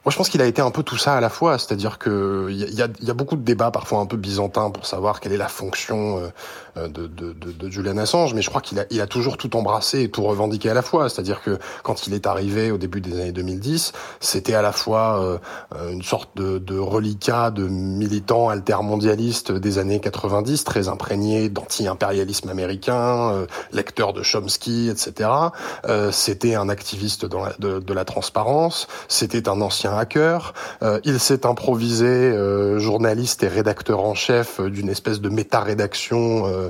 Moi, 0.04 0.12
je 0.12 0.16
pense 0.18 0.28
qu'il 0.28 0.42
a 0.42 0.46
été 0.46 0.60
un 0.60 0.70
peu 0.70 0.82
tout 0.82 0.98
ça 0.98 1.14
à 1.14 1.20
la 1.20 1.30
fois, 1.30 1.58
c'est-à-dire 1.58 1.98
que 1.98 2.48
il 2.50 2.74
y 2.74 2.82
a, 2.82 2.88
y 3.00 3.10
a, 3.10 3.14
beaucoup 3.14 3.36
de 3.36 3.42
débats 3.42 3.70
parfois 3.70 4.00
un 4.00 4.06
peu 4.06 4.18
byzantins 4.18 4.70
pour 4.70 4.84
savoir 4.84 5.18
quelle 5.18 5.32
est 5.32 5.38
la 5.38 5.48
fonction 5.48 6.18
euh, 6.18 6.28
de, 6.76 7.06
de, 7.06 7.32
de, 7.32 7.52
de, 7.52 7.70
Julian 7.70 7.98
Assange, 7.98 8.34
mais 8.34 8.42
je 8.42 8.48
crois 8.48 8.60
qu'il 8.60 8.78
a, 8.78 8.86
il 8.90 9.00
a 9.00 9.06
toujours 9.06 9.36
tout 9.36 9.56
embrassé 9.56 10.02
et 10.02 10.10
tout 10.10 10.22
revendiqué 10.22 10.70
à 10.70 10.74
la 10.74 10.82
fois. 10.82 11.08
C'est-à-dire 11.08 11.42
que 11.42 11.58
quand 11.82 12.06
il 12.06 12.14
est 12.14 12.26
arrivé 12.26 12.70
au 12.70 12.78
début 12.78 13.00
des 13.00 13.12
années 13.14 13.32
2010, 13.32 13.92
c'était 14.20 14.54
à 14.54 14.62
la 14.62 14.72
fois 14.72 15.40
euh, 15.74 15.90
une 15.92 16.02
sorte 16.02 16.36
de, 16.36 16.58
de 16.58 16.78
reliquat 16.78 17.50
de 17.50 17.64
militant 17.64 18.48
altermondialiste 18.48 19.52
des 19.52 19.78
années 19.78 20.00
90, 20.00 20.64
très 20.64 20.88
imprégné 20.88 21.48
d'anti-impérialisme 21.48 22.48
américain, 22.48 23.46
lecteur 23.72 24.12
de 24.12 24.22
Chomsky, 24.22 24.88
etc. 24.88 25.30
c'était 26.10 26.54
un 26.54 26.68
activiste 26.68 27.24
la, 27.32 27.54
de, 27.58 27.78
de 27.80 27.94
la 27.94 28.04
transparence, 28.04 28.86
c'était 29.08 29.48
un 29.48 29.60
ancien 29.60 29.96
hacker. 29.96 30.54
Euh, 30.82 31.00
il 31.04 31.20
s'est 31.20 31.46
improvisé 31.46 32.06
euh, 32.06 32.78
journaliste 32.78 33.42
et 33.42 33.48
rédacteur 33.48 34.00
en 34.00 34.14
chef 34.14 34.60
d'une 34.60 34.88
espèce 34.88 35.20
de 35.20 35.28
méta-rédaction 35.28 36.46
euh, 36.46 36.63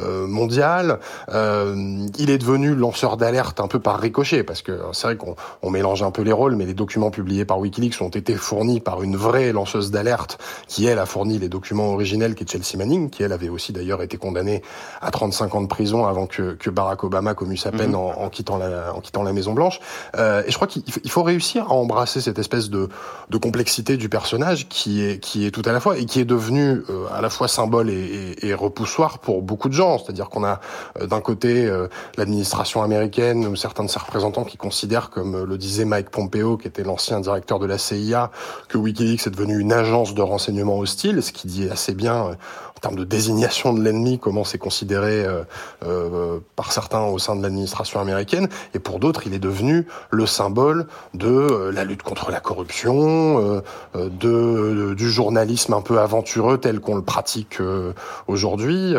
mondiale. 0.00 0.98
il 1.32 2.30
est 2.30 2.38
devenu 2.38 2.74
lanceur 2.74 3.16
d'alerte 3.16 3.60
un 3.60 3.68
peu 3.68 3.78
par 3.78 3.98
ricochet, 3.98 4.42
parce 4.42 4.62
que 4.62 4.80
c'est 4.92 5.06
vrai 5.06 5.16
qu'on 5.16 5.36
on 5.62 5.70
mélange 5.70 6.02
un 6.02 6.10
peu 6.10 6.22
les 6.22 6.32
rôles, 6.32 6.56
mais 6.56 6.66
les 6.66 6.74
documents 6.74 7.10
publiés 7.10 7.44
par 7.44 7.58
Wikileaks 7.58 8.00
ont 8.00 8.08
été 8.08 8.34
fournis 8.34 8.80
par 8.80 9.02
une 9.02 9.16
vraie 9.16 9.52
lanceuse 9.52 9.90
d'alerte 9.90 10.38
qui, 10.66 10.86
elle, 10.86 10.98
a 10.98 11.06
fourni 11.06 11.38
les 11.38 11.48
documents 11.48 11.92
originels, 11.92 12.34
qui 12.34 12.44
est 12.44 12.50
Chelsea 12.50 12.76
Manning, 12.76 13.10
qui, 13.10 13.22
elle, 13.22 13.32
avait 13.32 13.48
aussi 13.48 13.72
d'ailleurs 13.72 14.02
été 14.02 14.16
condamnée 14.16 14.62
à 15.00 15.10
35 15.10 15.54
ans 15.54 15.62
de 15.62 15.66
prison 15.66 16.06
avant 16.06 16.26
que, 16.26 16.54
que 16.54 16.70
Barack 16.70 17.04
Obama 17.04 17.34
commue 17.34 17.56
sa 17.56 17.72
peine 17.72 17.90
mhm. 17.90 17.96
en, 17.96 18.22
en, 18.22 18.28
quittant 18.28 18.58
la, 18.58 18.94
en 18.94 19.00
quittant 19.00 19.22
la 19.22 19.32
Maison 19.32 19.52
Blanche. 19.52 19.80
Euh, 20.16 20.42
et 20.46 20.50
je 20.50 20.56
crois 20.56 20.68
qu'il 20.68 21.10
faut 21.10 21.22
réussir 21.22 21.64
à 21.64 21.72
embrasser 21.72 22.20
cette 22.20 22.38
espèce 22.38 22.70
de, 22.70 22.88
de 23.30 23.38
complexité 23.38 23.96
du 23.96 24.08
personnage 24.08 24.68
qui 24.68 25.02
est, 25.02 25.18
qui 25.18 25.46
est 25.46 25.50
tout 25.50 25.62
à 25.64 25.72
la 25.72 25.80
fois 25.80 25.98
et 25.98 26.06
qui 26.06 26.20
est 26.20 26.24
devenu 26.24 26.82
euh, 26.90 27.06
à 27.12 27.20
la 27.20 27.30
fois 27.30 27.48
symbole 27.48 27.90
et, 27.90 28.36
et, 28.42 28.48
et, 28.48 28.54
repoussoir 28.54 29.18
pour 29.18 29.37
beaucoup 29.40 29.68
de 29.68 29.74
gens. 29.74 29.98
C'est-à-dire 29.98 30.28
qu'on 30.28 30.44
a 30.44 30.60
euh, 31.00 31.06
d'un 31.06 31.20
côté 31.20 31.66
euh, 31.66 31.88
l'administration 32.16 32.82
américaine 32.82 33.46
ou 33.46 33.56
certains 33.56 33.84
de 33.84 33.90
ses 33.90 33.98
représentants 33.98 34.44
qui 34.44 34.56
considèrent, 34.56 35.10
comme 35.10 35.44
le 35.44 35.58
disait 35.58 35.84
Mike 35.84 36.10
Pompeo, 36.10 36.56
qui 36.56 36.68
était 36.68 36.84
l'ancien 36.84 37.20
directeur 37.20 37.58
de 37.58 37.66
la 37.66 37.78
CIA, 37.78 38.30
que 38.68 38.78
WikiLeaks 38.78 39.26
est 39.26 39.30
devenu 39.30 39.58
une 39.58 39.72
agence 39.72 40.14
de 40.14 40.22
renseignement 40.22 40.78
hostile, 40.78 41.22
ce 41.22 41.32
qui 41.32 41.46
dit 41.46 41.68
assez 41.70 41.94
bien 41.94 42.36
en 42.78 42.80
termes 42.80 42.96
de 42.96 43.02
désignation 43.02 43.74
de 43.74 43.82
l'ennemi, 43.82 44.20
comment 44.20 44.44
c'est 44.44 44.58
considéré 44.58 45.24
euh, 45.24 45.42
euh, 45.84 46.38
par 46.54 46.70
certains 46.70 47.02
au 47.02 47.18
sein 47.18 47.34
de 47.34 47.42
l'administration 47.42 47.98
américaine, 47.98 48.48
et 48.72 48.78
pour 48.78 49.00
d'autres, 49.00 49.26
il 49.26 49.34
est 49.34 49.40
devenu 49.40 49.88
le 50.10 50.26
symbole 50.26 50.86
de 51.12 51.26
euh, 51.26 51.72
la 51.72 51.82
lutte 51.82 52.04
contre 52.04 52.30
la 52.30 52.38
corruption, 52.38 53.62
de, 53.94 54.94
du 54.94 55.10
journalisme 55.10 55.72
un 55.72 55.80
peu 55.80 55.98
aventureux 55.98 56.58
tel 56.58 56.78
qu'on 56.78 56.94
le 56.94 57.02
pratique 57.02 57.58
aujourd'hui. 58.28 58.94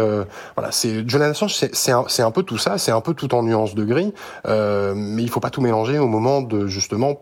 voilà, 0.56 0.72
c'est 0.72 1.08
Jonathan 1.08 1.32
Assange, 1.32 1.54
c'est 1.54 1.92
un, 1.92 2.06
un, 2.20 2.32
peu 2.32 2.44
tout 2.44 2.58
ça, 2.58 2.78
c'est 2.78 2.92
un 2.92 3.02
peu 3.02 3.13
tout 3.13 3.34
en 3.34 3.44
nuances 3.44 3.76
de 3.76 3.86
gris, 3.86 4.13
mais 4.46 5.24
il 5.24 5.30
faut 5.30 5.39
pas 5.39 5.50
tout 5.50 5.62
mélanger 5.62 6.00
au 6.00 6.08
moment 6.08 6.42
de 6.42 6.68
justement 6.68 7.22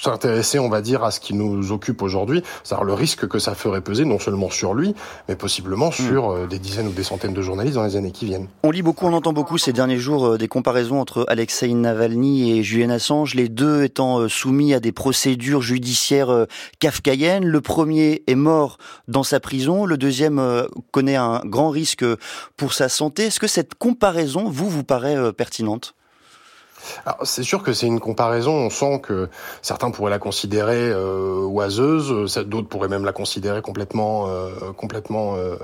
s'intéresser, 0.00 0.58
on 0.58 0.68
va 0.68 0.80
dire, 0.80 1.04
à 1.04 1.10
ce 1.10 1.20
qui 1.20 1.34
nous 1.34 1.72
occupe 1.72 2.02
aujourd'hui, 2.02 2.42
c'est-à-dire 2.64 2.84
le 2.84 2.94
risque 2.94 3.26
que 3.28 3.38
ça 3.38 3.54
ferait 3.54 3.80
peser 3.80 4.04
non 4.04 4.18
seulement 4.18 4.50
sur 4.50 4.74
lui, 4.74 4.94
mais 5.28 5.36
possiblement 5.36 5.88
hmm. 5.88 5.92
sur 5.92 6.30
euh, 6.30 6.46
des 6.46 6.58
dizaines 6.58 6.88
ou 6.88 6.92
des 6.92 7.02
centaines 7.02 7.34
de 7.34 7.42
journalistes 7.42 7.76
dans 7.76 7.84
les 7.84 7.96
années 7.96 8.12
qui 8.12 8.26
viennent. 8.26 8.48
On 8.62 8.70
lit 8.70 8.82
beaucoup, 8.82 9.06
on 9.06 9.12
entend 9.12 9.32
beaucoup 9.32 9.58
ces 9.58 9.72
derniers 9.72 9.98
jours 9.98 10.26
euh, 10.26 10.38
des 10.38 10.48
comparaisons 10.48 11.00
entre 11.00 11.24
Alexei 11.28 11.72
Navalny 11.72 12.58
et 12.58 12.62
Julian 12.62 12.90
Assange, 12.90 13.34
les 13.34 13.48
deux 13.48 13.82
étant 13.84 14.20
euh, 14.20 14.28
soumis 14.28 14.74
à 14.74 14.80
des 14.80 14.92
procédures 14.92 15.62
judiciaires 15.62 16.46
kafkaïennes. 16.78 17.46
Le 17.46 17.60
premier 17.60 18.22
est 18.26 18.34
mort 18.34 18.78
dans 19.08 19.22
sa 19.22 19.40
prison, 19.40 19.84
le 19.84 19.96
deuxième 19.96 20.40
connaît 20.90 21.16
un 21.16 21.40
grand 21.44 21.70
risque 21.70 22.04
pour 22.56 22.72
sa 22.72 22.88
santé. 22.88 23.24
Est-ce 23.24 23.40
que 23.40 23.46
cette 23.46 23.74
comparaison, 23.74 24.48
vous, 24.48 24.68
vous 24.68 24.84
paraît 24.84 25.32
pertinente? 25.32 25.94
C'est 27.24 27.42
sûr 27.42 27.62
que 27.62 27.72
c'est 27.72 27.86
une 27.86 28.00
comparaison. 28.00 28.52
On 28.52 28.70
sent 28.70 29.00
que 29.00 29.28
certains 29.62 29.90
pourraient 29.90 30.10
la 30.10 30.18
considérer 30.18 30.90
euh, 30.90 31.44
oiseuse, 31.44 32.38
d'autres 32.46 32.68
pourraient 32.68 32.88
même 32.88 33.04
la 33.04 33.12
considérer 33.12 33.62
complètement, 33.62 34.28
euh, 34.28 34.72
complètement 34.76 35.36
euh, 35.36 35.56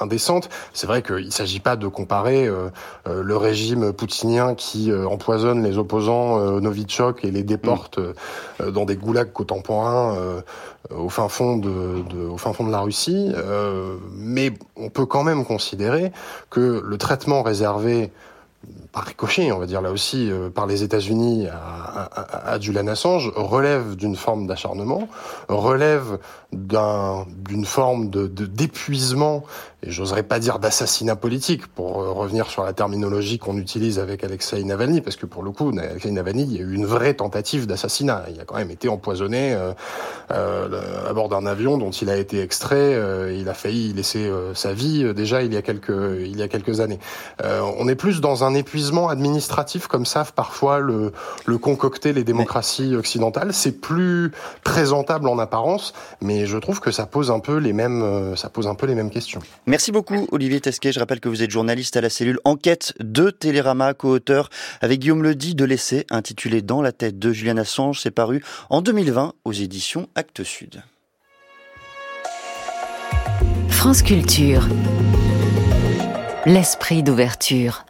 indécente. 0.00 0.48
C'est 0.72 0.86
vrai 0.86 1.02
qu'il 1.02 1.26
ne 1.26 1.30
s'agit 1.30 1.60
pas 1.60 1.76
de 1.76 1.86
comparer 1.86 2.46
euh, 2.46 2.68
euh, 3.06 3.22
le 3.22 3.36
régime 3.36 3.92
poutinien 3.92 4.54
qui 4.54 4.92
empoisonne 4.92 5.62
les 5.62 5.78
opposants 5.78 6.38
Novichok 6.60 7.24
et 7.24 7.30
les 7.30 7.42
déporte 7.42 7.98
dans 8.60 8.84
des 8.84 8.96
goulags 8.96 9.32
contemporains 9.32 10.16
au 10.90 11.08
fin 11.08 11.28
fond 11.28 11.56
de, 11.56 12.02
de, 12.10 12.26
au 12.26 12.36
fin 12.36 12.52
fond 12.52 12.64
de 12.66 12.70
la 12.70 12.80
Russie. 12.80 13.32
mais 14.12 14.52
on 14.76 14.88
peut 14.90 15.06
quand 15.06 15.22
même 15.22 15.44
considérer 15.44 16.12
que 16.50 16.82
le 16.84 16.98
traitement 16.98 17.42
réservé 17.42 18.12
par 18.94 19.04
ricochet, 19.04 19.50
on 19.50 19.58
va 19.58 19.66
dire 19.66 19.82
là 19.82 19.90
aussi, 19.90 20.30
euh, 20.30 20.50
par 20.50 20.68
les 20.68 20.84
États-Unis 20.84 21.48
à, 21.48 21.56
à, 21.56 22.52
à, 22.52 22.60
Julian 22.60 22.86
Assange, 22.86 23.32
relève 23.34 23.96
d'une 23.96 24.14
forme 24.14 24.46
d'acharnement, 24.46 25.08
relève 25.48 26.18
d'une 26.52 27.64
forme 27.64 28.08
de 28.08 28.26
d'épuisement, 28.28 29.42
et 29.82 29.90
j'oserais 29.90 30.22
pas 30.22 30.38
dire 30.38 30.60
d'assassinat 30.60 31.16
politique, 31.16 31.66
pour 31.66 32.00
euh, 32.00 32.12
revenir 32.12 32.46
sur 32.46 32.62
la 32.62 32.72
terminologie 32.72 33.38
qu'on 33.38 33.58
utilise 33.58 33.98
avec 33.98 34.22
Alexei 34.22 34.62
Navalny, 34.62 35.00
parce 35.00 35.16
que 35.16 35.26
pour 35.26 35.42
le 35.42 35.50
coup, 35.50 35.72
Alexei 35.76 36.12
Navalny, 36.12 36.44
il 36.44 36.52
y 36.52 36.58
a 36.58 36.62
eu 36.62 36.72
une 36.72 36.86
vraie 36.86 37.14
tentative 37.14 37.66
d'assassinat. 37.66 38.26
Il 38.32 38.40
a 38.40 38.44
quand 38.44 38.56
même 38.56 38.70
été 38.70 38.88
empoisonné 38.88 39.54
euh, 39.54 39.72
euh 40.30 40.68
à 41.08 41.12
bord 41.12 41.28
d'un 41.28 41.46
avion 41.46 41.78
dont 41.78 41.90
il 41.90 42.08
a 42.10 42.16
été 42.16 42.40
extrait. 42.40 42.98
il 43.34 43.48
a 43.48 43.54
failli 43.54 43.92
laisser 43.92 44.30
sa 44.54 44.72
vie 44.72 45.12
déjà 45.14 45.42
il 45.42 45.52
y 45.52 45.56
a 45.56 45.62
quelques 45.62 45.92
il 46.20 46.36
y 46.38 46.42
a 46.42 46.48
quelques 46.48 46.80
années. 46.80 46.98
on 47.42 47.88
est 47.88 47.94
plus 47.94 48.20
dans 48.20 48.44
un 48.44 48.54
épuisement 48.54 48.83
administratif 49.08 49.86
comme 49.86 50.06
savent 50.06 50.32
parfois 50.32 50.78
le, 50.78 51.12
le 51.46 51.58
concocter 51.58 52.12
les 52.12 52.24
démocraties 52.24 52.94
occidentales. 52.94 53.52
C'est 53.52 53.80
plus 53.80 54.32
présentable 54.62 55.28
en 55.28 55.38
apparence, 55.38 55.92
mais 56.20 56.46
je 56.46 56.58
trouve 56.58 56.80
que 56.80 56.90
ça 56.90 57.06
pose 57.06 57.30
un 57.30 57.40
peu 57.40 57.56
les 57.56 57.72
mêmes, 57.72 58.02
euh, 58.02 58.36
ça 58.36 58.48
pose 58.48 58.66
un 58.66 58.74
peu 58.74 58.86
les 58.86 58.94
mêmes 58.94 59.10
questions. 59.10 59.40
Merci 59.66 59.92
beaucoup 59.92 60.26
Olivier 60.32 60.60
Tesquet. 60.60 60.92
Je 60.92 60.98
rappelle 60.98 61.20
que 61.20 61.28
vous 61.28 61.42
êtes 61.42 61.50
journaliste 61.50 61.96
à 61.96 62.00
la 62.00 62.10
cellule 62.10 62.38
Enquête 62.44 62.94
de 63.00 63.30
Télérama, 63.30 63.94
co-auteur 63.94 64.48
avec 64.80 65.00
Guillaume 65.00 65.22
Ledy 65.22 65.54
de 65.54 65.64
l'essai 65.64 66.06
intitulé 66.10 66.62
Dans 66.62 66.82
la 66.82 66.92
tête 66.92 67.18
de 67.18 67.32
Julian 67.32 67.56
Assange. 67.56 68.00
C'est 68.00 68.10
paru 68.10 68.44
en 68.70 68.82
2020 68.82 69.32
aux 69.44 69.52
éditions 69.52 70.08
Actes 70.14 70.44
Sud. 70.44 70.82
France 73.68 74.02
Culture. 74.02 74.66
L'esprit 76.46 77.02
d'ouverture. 77.02 77.84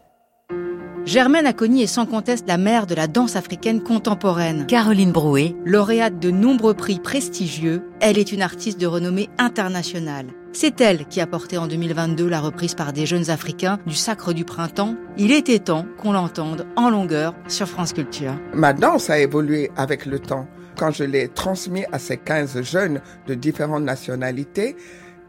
Germaine 1.07 1.45
Acogny 1.45 1.83
est 1.83 1.87
sans 1.87 2.07
conteste 2.07 2.47
la 2.49 2.57
mère 2.57 2.87
de 2.87 2.95
la 2.95 3.07
danse 3.07 3.37
africaine 3.37 3.83
contemporaine. 3.83 4.65
Caroline 4.65 5.13
Brouet, 5.13 5.55
lauréate 5.67 6.19
de 6.19 6.31
nombreux 6.31 6.73
prix 6.73 6.99
prestigieux, 6.99 7.83
elle 8.01 8.17
est 8.17 8.33
une 8.33 8.41
artiste 8.41 8.81
de 8.81 8.87
renommée 8.87 9.29
internationale. 9.37 10.29
C'est 10.55 10.81
elle 10.81 11.05
qui 11.05 11.21
a 11.21 11.27
porté 11.27 11.59
en 11.59 11.67
2022 11.67 12.27
la 12.27 12.41
reprise 12.41 12.75
par 12.75 12.95
des 12.95 13.05
jeunes 13.05 13.29
Africains 13.29 13.79
du 13.87 13.95
Sacre 13.95 14.33
du 14.33 14.47
Printemps. 14.47 14.95
Il 15.19 15.31
était 15.31 15.59
temps 15.59 15.85
qu'on 15.99 16.13
l'entende 16.13 16.67
en 16.75 16.89
longueur 16.89 17.35
sur 17.49 17.69
France 17.69 17.93
Culture. 17.93 18.41
Ma 18.55 18.73
danse 18.73 19.11
a 19.11 19.19
évolué 19.19 19.71
avec 19.77 20.07
le 20.07 20.19
temps. 20.21 20.49
Quand 20.79 20.91
je 20.91 21.05
l'ai 21.05 21.29
transmis 21.29 21.85
à 21.93 21.99
ces 21.99 22.17
15 22.17 22.63
jeunes 22.63 23.03
de 23.27 23.35
différentes 23.35 23.85
nationalités, 23.85 24.75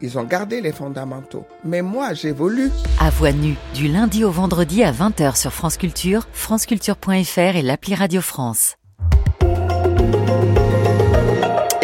ils 0.00 0.18
ont 0.18 0.24
gardé 0.24 0.60
les 0.60 0.72
fondamentaux. 0.72 1.46
Mais 1.64 1.82
moi, 1.82 2.14
j'évolue. 2.14 2.70
À 3.00 3.10
voix 3.10 3.32
nue, 3.32 3.56
du 3.74 3.88
lundi 3.88 4.24
au 4.24 4.30
vendredi 4.30 4.82
à 4.82 4.92
20h 4.92 5.36
sur 5.36 5.52
France 5.52 5.76
Culture, 5.76 6.26
franceculture.fr 6.32 7.56
et 7.56 7.62
l'appli 7.62 7.94
Radio 7.94 8.20
France. 8.20 8.76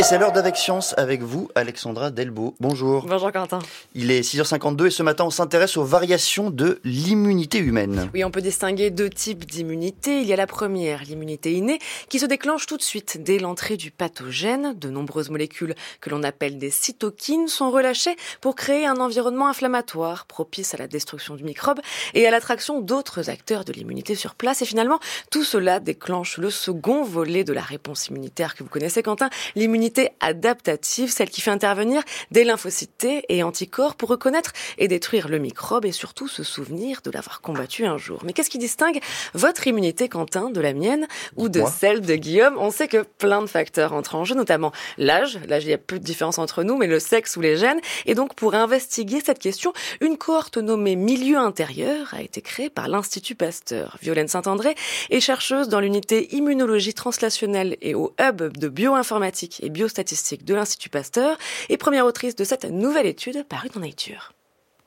Et 0.03 0.05
c'est 0.05 0.19
l'heure 0.19 0.33
d'Avec 0.33 0.57
Science 0.57 0.97
avec 0.97 1.23
vous, 1.23 1.49
Alexandra 1.55 2.11
Delbo. 2.11 2.57
Bonjour. 2.59 3.07
Bonjour 3.07 3.31
Quentin. 3.31 3.61
Il 3.95 4.11
est 4.11 4.23
6h52 4.23 4.87
et 4.87 4.91
ce 4.91 5.05
matin 5.05 5.23
on 5.23 5.31
s'intéresse 5.31 5.77
aux 5.77 5.85
variations 5.85 6.51
de 6.51 6.81
l'immunité 6.83 7.59
humaine. 7.59 8.11
Oui, 8.13 8.25
on 8.25 8.33
peut 8.33 8.41
distinguer 8.41 8.91
deux 8.91 9.09
types 9.09 9.45
d'immunité. 9.45 10.21
Il 10.21 10.27
y 10.27 10.33
a 10.33 10.37
la 10.37 10.49
première, 10.49 11.05
l'immunité 11.05 11.53
innée, 11.53 11.79
qui 12.09 12.19
se 12.19 12.27
déclenche 12.27 12.67
tout 12.67 12.77
de 12.77 12.83
suite 12.83 13.23
dès 13.23 13.39
l'entrée 13.39 13.77
du 13.77 13.93
pathogène. 13.93 14.75
De 14.77 14.91
nombreuses 14.91 15.31
molécules 15.31 15.77
que 16.01 16.11
l'on 16.11 16.25
appelle 16.25 16.59
des 16.59 16.71
cytokines 16.71 17.47
sont 17.47 17.71
relâchées 17.71 18.17
pour 18.41 18.57
créer 18.57 18.87
un 18.87 18.97
environnement 18.97 19.47
inflammatoire 19.47 20.27
propice 20.27 20.75
à 20.75 20.79
la 20.79 20.89
destruction 20.89 21.37
du 21.37 21.45
microbe 21.45 21.79
et 22.15 22.27
à 22.27 22.33
l'attraction 22.33 22.81
d'autres 22.81 23.31
acteurs 23.31 23.65
de 23.65 23.73
l'immunité 23.73 24.17
sur 24.17 24.35
place. 24.35 24.63
Et 24.63 24.67
finalement, 24.67 24.99
tout 25.31 25.45
cela 25.45 25.79
déclenche 25.79 26.39
le 26.39 26.51
second 26.51 27.05
volet 27.05 27.45
de 27.45 27.53
la 27.53 27.63
réponse 27.63 28.09
immunitaire 28.09 28.57
que 28.57 28.65
vous 28.65 28.69
connaissez, 28.69 29.05
Quentin, 29.05 29.31
l'immunité 29.55 29.92
l'immunité 29.93 30.15
adaptative, 30.21 31.11
celle 31.11 31.29
qui 31.29 31.41
fait 31.41 31.51
intervenir 31.51 32.03
des 32.31 32.45
lymphocytes 32.45 32.97
T 32.99 33.25
et 33.29 33.43
anticorps 33.43 33.95
pour 33.95 34.09
reconnaître 34.09 34.53
et 34.79 34.89
détruire 34.89 35.29
le 35.29 35.39
microbe 35.39 35.85
et 35.85 35.93
surtout 35.93 36.29
se 36.29 36.43
souvenir 36.43 37.01
de 37.05 37.11
l'avoir 37.11 37.41
combattu 37.41 37.85
un 37.85 37.99
jour. 37.99 38.21
Mais 38.25 38.33
qu'est-ce 38.33 38.51
qui 38.51 38.59
distingue 38.59 39.01
votre 39.35 39.67
immunité, 39.67 40.09
Quentin, 40.09 40.51
de 40.51 40.61
la 40.61 40.73
mienne 40.73 41.07
ou 41.37 41.49
de 41.49 41.63
celle 41.67 42.01
de 42.01 42.15
Guillaume? 42.15 42.57
On 42.59 42.71
sait 42.71 42.89
que 42.89 43.03
plein 43.19 43.43
de 43.43 43.47
facteurs 43.47 43.93
entrent 43.93 44.15
en 44.15 44.25
jeu, 44.25 44.35
notamment 44.35 44.73
l'âge. 44.99 45.39
L'âge, 45.49 45.65
il 45.65 45.71
y 45.71 45.75
a 45.75 45.79
peu 45.79 45.99
de 45.99 46.05
différence 46.05 46.39
entre 46.39 46.63
nous, 46.63 46.77
mais 46.77 46.87
le 46.87 47.01
sexe 47.01 47.37
ou 47.37 47.41
les 47.41 47.57
gènes. 47.57 47.81
Et 48.07 48.15
donc, 48.15 48.35
pour 48.35 48.55
investiguer 48.55 49.21
cette 49.25 49.39
question, 49.39 49.73
une 50.01 50.17
cohorte 50.17 50.59
nommée 50.59 50.97
Milieu 50.97 51.39
intérieur 51.39 52.15
a 52.15 52.23
été 52.23 52.41
créée 52.41 52.71
par 52.71 52.89
l'Institut 52.89 53.35
Pasteur. 53.35 53.99
Violaine 54.01 54.29
Saint-André 54.29 54.75
est 55.11 55.21
chercheuse 55.21 55.69
dans 55.69 55.81
l'unité 55.81 56.35
immunologie 56.35 56.95
translationnelle 56.95 57.77
et 57.81 57.95
au 57.95 58.15
hub 58.21 58.57
de 58.57 58.69
bioinformatique 58.69 59.61
et 59.63 59.71
biostatistique 59.83 60.45
de 60.45 60.55
l'Institut 60.55 60.91
Pasteur 60.91 61.37
et 61.69 61.77
première 61.77 62.07
autrice 62.07 62.37
de 62.37 62.45
cette 62.45 62.67
nouvelle 62.67 63.07
étude 63.07 63.45
parue 63.49 63.69
dans 63.69 63.81
Nature. 63.81 64.33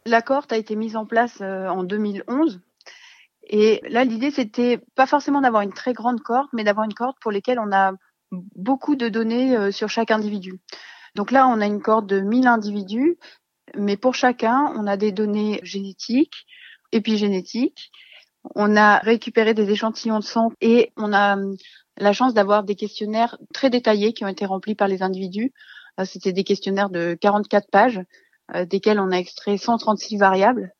La 0.05 0.21
cohorte 0.21 0.53
a 0.53 0.57
été 0.57 0.77
mise 0.77 0.95
en 0.95 1.05
place 1.05 1.39
euh, 1.41 1.67
en 1.67 1.83
2011 1.83 2.61
et 3.47 3.81
là, 3.89 4.05
l'idée, 4.05 4.31
c'était 4.31 4.79
pas 4.95 5.05
forcément 5.05 5.41
d'avoir 5.41 5.63
une 5.63 5.73
très 5.73 5.93
grande 5.93 6.21
cohorte, 6.21 6.49
mais 6.53 6.63
d'avoir 6.63 6.85
une 6.85 6.93
cohorte 6.93 7.17
pour 7.21 7.31
lesquelles 7.31 7.59
on 7.59 7.71
a 7.73 7.91
beaucoup 8.31 8.95
de 8.95 9.09
données 9.09 9.55
euh, 9.55 9.71
sur 9.71 9.89
chaque 9.89 10.11
individu. 10.11 10.61
Donc 11.15 11.29
là, 11.31 11.47
on 11.47 11.59
a 11.61 11.65
une 11.65 11.81
cohorte 11.81 12.07
de 12.07 12.21
1000 12.21 12.47
individus, 12.47 13.17
mais 13.75 13.97
pour 13.97 14.15
chacun, 14.15 14.73
on 14.77 14.87
a 14.87 14.97
des 14.97 15.11
données 15.11 15.59
génétiques, 15.61 16.45
épigénétiques. 16.93 17.91
On 18.55 18.77
a 18.77 18.99
récupéré 18.99 19.53
des 19.53 19.69
échantillons 19.69 20.19
de 20.19 20.23
sang 20.23 20.51
et 20.61 20.91
on 20.95 21.13
a 21.13 21.35
la 21.97 22.13
chance 22.13 22.33
d'avoir 22.33 22.63
des 22.63 22.75
questionnaires 22.75 23.37
très 23.53 23.69
détaillés 23.69 24.13
qui 24.13 24.25
ont 24.25 24.29
été 24.29 24.45
remplis 24.45 24.75
par 24.75 24.87
les 24.87 25.01
individus. 25.01 25.53
Euh, 25.99 26.05
c'était 26.05 26.33
des 26.33 26.43
questionnaires 26.43 26.89
de 26.89 27.17
44 27.19 27.69
pages, 27.69 28.01
euh, 28.53 28.65
desquels 28.65 28.99
on 28.99 29.11
a 29.11 29.17
extrait 29.17 29.57
136 29.57 30.17
variables. 30.17 30.73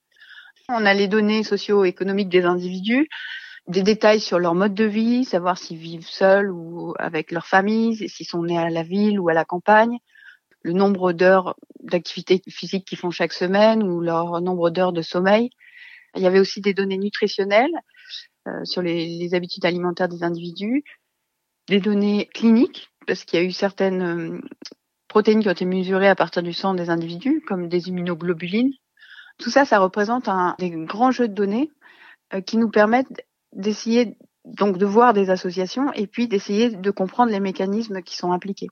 On 0.69 0.85
a 0.85 0.93
les 0.93 1.07
données 1.07 1.43
socio-économiques 1.43 2.29
des 2.29 2.43
individus, 2.43 3.07
des 3.67 3.83
détails 3.83 4.19
sur 4.19 4.39
leur 4.39 4.55
mode 4.55 4.73
de 4.73 4.83
vie, 4.83 5.23
savoir 5.23 5.57
s'ils 5.57 5.77
vivent 5.77 6.07
seuls 6.07 6.51
ou 6.51 6.93
avec 6.97 7.31
leur 7.31 7.45
famille, 7.45 8.09
s'ils 8.09 8.25
sont 8.25 8.43
nés 8.43 8.57
à 8.57 8.69
la 8.69 8.83
ville 8.83 9.19
ou 9.19 9.29
à 9.29 9.33
la 9.33 9.45
campagne, 9.45 9.99
le 10.63 10.73
nombre 10.73 11.13
d'heures 11.13 11.55
d'activité 11.81 12.41
physique 12.49 12.85
qu'ils 12.87 12.97
font 12.97 13.11
chaque 13.11 13.33
semaine 13.33 13.83
ou 13.83 14.01
leur 14.01 14.41
nombre 14.41 14.71
d'heures 14.71 14.93
de 14.93 15.03
sommeil. 15.03 15.51
Il 16.15 16.23
y 16.23 16.27
avait 16.27 16.39
aussi 16.39 16.61
des 16.61 16.73
données 16.73 16.97
nutritionnelles 16.97 17.73
euh, 18.47 18.63
sur 18.63 18.81
les, 18.81 19.05
les, 19.07 19.33
habitudes 19.35 19.65
alimentaires 19.65 20.07
des 20.07 20.23
individus, 20.23 20.83
des 21.67 21.79
données 21.79 22.29
cliniques, 22.33 22.89
parce 23.07 23.23
qu'il 23.23 23.39
y 23.39 23.43
a 23.43 23.45
eu 23.45 23.51
certaines 23.51 24.01
euh, 24.01 24.41
protéines 25.07 25.41
qui 25.41 25.47
ont 25.47 25.53
été 25.53 25.65
mesurées 25.65 26.07
à 26.07 26.15
partir 26.15 26.43
du 26.43 26.53
sang 26.53 26.73
des 26.73 26.89
individus, 26.89 27.41
comme 27.47 27.67
des 27.67 27.89
immunoglobulines. 27.89 28.73
Tout 29.37 29.49
ça, 29.49 29.65
ça 29.65 29.79
représente 29.79 30.27
un 30.27 30.55
des 30.59 30.69
grands 30.69 31.11
jeux 31.11 31.27
de 31.27 31.33
données 31.33 31.71
euh, 32.33 32.41
qui 32.41 32.57
nous 32.57 32.69
permettent 32.69 33.25
d'essayer 33.53 34.17
donc 34.45 34.77
de 34.77 34.85
voir 34.85 35.13
des 35.13 35.29
associations 35.29 35.91
et 35.93 36.07
puis 36.07 36.27
d'essayer 36.27 36.69
de 36.69 36.91
comprendre 36.91 37.31
les 37.31 37.39
mécanismes 37.39 38.01
qui 38.01 38.15
sont 38.15 38.31
impliqués. 38.31 38.67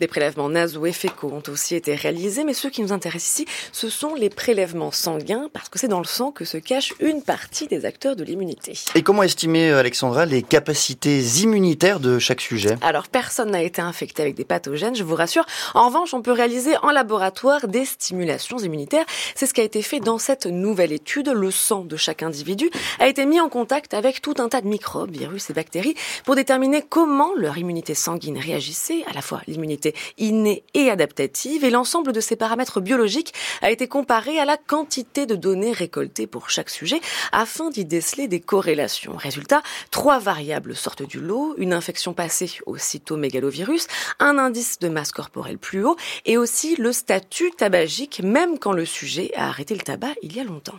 Des 0.00 0.06
prélèvements 0.06 0.48
nasaux 0.48 0.86
et 0.86 0.92
fécaux 0.92 1.32
ont 1.32 1.42
aussi 1.50 1.74
été 1.74 1.94
réalisés, 1.94 2.44
mais 2.44 2.54
ceux 2.54 2.70
qui 2.70 2.82
nous 2.82 2.92
intéressent 2.92 3.40
ici, 3.40 3.46
ce 3.72 3.88
sont 3.88 4.14
les 4.14 4.30
prélèvements 4.30 4.92
sanguins, 4.92 5.48
parce 5.52 5.68
que 5.68 5.78
c'est 5.78 5.88
dans 5.88 5.98
le 5.98 6.04
sang 6.04 6.30
que 6.30 6.44
se 6.44 6.56
cache 6.56 6.94
une 7.00 7.22
partie 7.22 7.66
des 7.66 7.84
acteurs 7.84 8.16
de 8.16 8.24
l'immunité. 8.24 8.78
Et 8.94 9.02
comment 9.02 9.22
estimer, 9.22 9.72
Alexandra, 9.72 10.26
les 10.26 10.42
capacités 10.42 11.20
immunitaires 11.42 12.00
de 12.00 12.18
chaque 12.18 12.40
sujet? 12.40 12.76
Alors, 12.82 13.08
personne 13.08 13.50
n'a 13.50 13.62
été 13.62 13.80
infecté 13.80 14.22
avec 14.22 14.34
des 14.34 14.44
pathogènes, 14.44 14.94
je 14.94 15.04
vous 15.04 15.14
rassure. 15.14 15.46
En 15.74 15.88
revanche, 15.88 16.14
on 16.14 16.22
peut 16.22 16.32
réaliser 16.32 16.76
en 16.82 16.90
laboratoire 16.90 17.68
des 17.68 17.84
stimulations 17.84 18.58
immunitaires. 18.58 19.04
C'est 19.34 19.46
ce 19.46 19.54
qui 19.54 19.60
a 19.60 19.64
été 19.64 19.82
fait 19.82 20.00
dans 20.00 20.18
cette 20.18 20.46
nouvelle 20.46 20.92
étude. 20.92 21.28
Le 21.28 21.50
sang 21.50 21.84
de 21.84 21.96
chaque 21.96 22.22
individu 22.22 22.70
a 22.98 23.08
été 23.08 23.26
mis 23.26 23.40
en 23.40 23.48
contact 23.48 23.94
avec 23.94 24.22
tout 24.22 24.34
un 24.38 24.48
tas 24.48 24.60
de 24.60 24.68
microbes, 24.68 25.10
virus 25.10 25.50
et 25.50 25.52
bactéries 25.52 25.94
pour 26.24 26.34
déterminer 26.34 26.82
comment 26.88 27.32
leur 27.36 27.58
immunité 27.58 27.94
sanguine 27.94 28.38
réagissait, 28.38 29.04
à 29.10 29.12
la 29.12 29.22
fois 29.22 29.42
immunité 29.58 29.94
innée 30.16 30.64
et 30.74 30.90
adaptative 30.90 31.64
et 31.64 31.70
l'ensemble 31.70 32.12
de 32.12 32.20
ces 32.20 32.36
paramètres 32.36 32.80
biologiques 32.80 33.34
a 33.60 33.70
été 33.70 33.88
comparé 33.88 34.38
à 34.38 34.44
la 34.44 34.56
quantité 34.56 35.26
de 35.26 35.34
données 35.34 35.72
récoltées 35.72 36.26
pour 36.26 36.48
chaque 36.50 36.70
sujet 36.70 37.00
afin 37.32 37.70
d'y 37.70 37.84
déceler 37.84 38.28
des 38.28 38.40
corrélations. 38.40 39.16
Résultat, 39.16 39.62
trois 39.90 40.18
variables 40.18 40.74
sortent 40.74 41.06
du 41.06 41.20
lot, 41.20 41.54
une 41.58 41.72
infection 41.72 42.14
passée 42.14 42.50
au 42.66 42.76
cytomégalovirus, 42.76 43.86
un 44.20 44.38
indice 44.38 44.78
de 44.78 44.88
masse 44.88 45.12
corporelle 45.12 45.58
plus 45.58 45.84
haut 45.84 45.96
et 46.24 46.38
aussi 46.38 46.76
le 46.76 46.92
statut 46.92 47.50
tabagique 47.50 48.20
même 48.22 48.58
quand 48.58 48.72
le 48.72 48.84
sujet 48.84 49.32
a 49.36 49.48
arrêté 49.48 49.74
le 49.74 49.80
tabac 49.80 50.14
il 50.22 50.36
y 50.36 50.40
a 50.40 50.44
longtemps. 50.44 50.78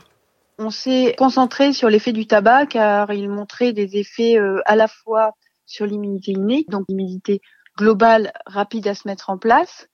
On 0.57 0.71
s'est 0.71 1.15
concentré 1.17 1.71
sur 1.71 1.89
l'effet 1.89 2.11
du 2.11 2.27
tabac 2.27 2.65
car 2.67 3.13
il 3.13 3.29
montrait 3.29 3.71
des 3.71 3.95
effets 3.97 4.37
euh, 4.37 4.59
à 4.65 4.75
la 4.75 4.87
fois 4.87 5.31
sur 5.65 5.85
l'immunité 5.85 6.31
innée, 6.31 6.65
donc 6.67 6.85
l'immunité 6.89 7.41
globale 7.79 8.33
rapide 8.45 8.87
à 8.87 8.93
se 8.93 9.07
mettre 9.07 9.29
en 9.29 9.37
place 9.37 9.87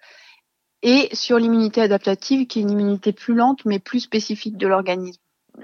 et 0.82 1.08
sur 1.14 1.38
l'immunité 1.38 1.82
adaptative 1.82 2.48
qui 2.48 2.60
est 2.60 2.64
une 2.64 2.72
immunité 2.72 3.14
plus 3.14 3.36
lente 3.36 3.64
mais 3.64 3.78
plus 3.78 4.00
spécifique 4.00 4.58
de 4.58 4.68
l'organisme. 4.68 5.22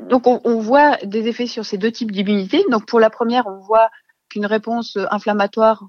Donc 0.10 0.28
on, 0.28 0.60
voit 0.60 0.98
des 1.04 1.28
effets 1.28 1.48
sur 1.48 1.66
ces 1.66 1.78
deux 1.78 1.92
types 1.92 2.12
d'immunité. 2.12 2.64
Donc 2.70 2.86
pour 2.86 3.00
la 3.00 3.10
première, 3.10 3.48
on 3.48 3.60
voit 3.60 3.90
qu'une 4.30 4.46
réponse 4.46 4.98
inflammatoire 5.10 5.84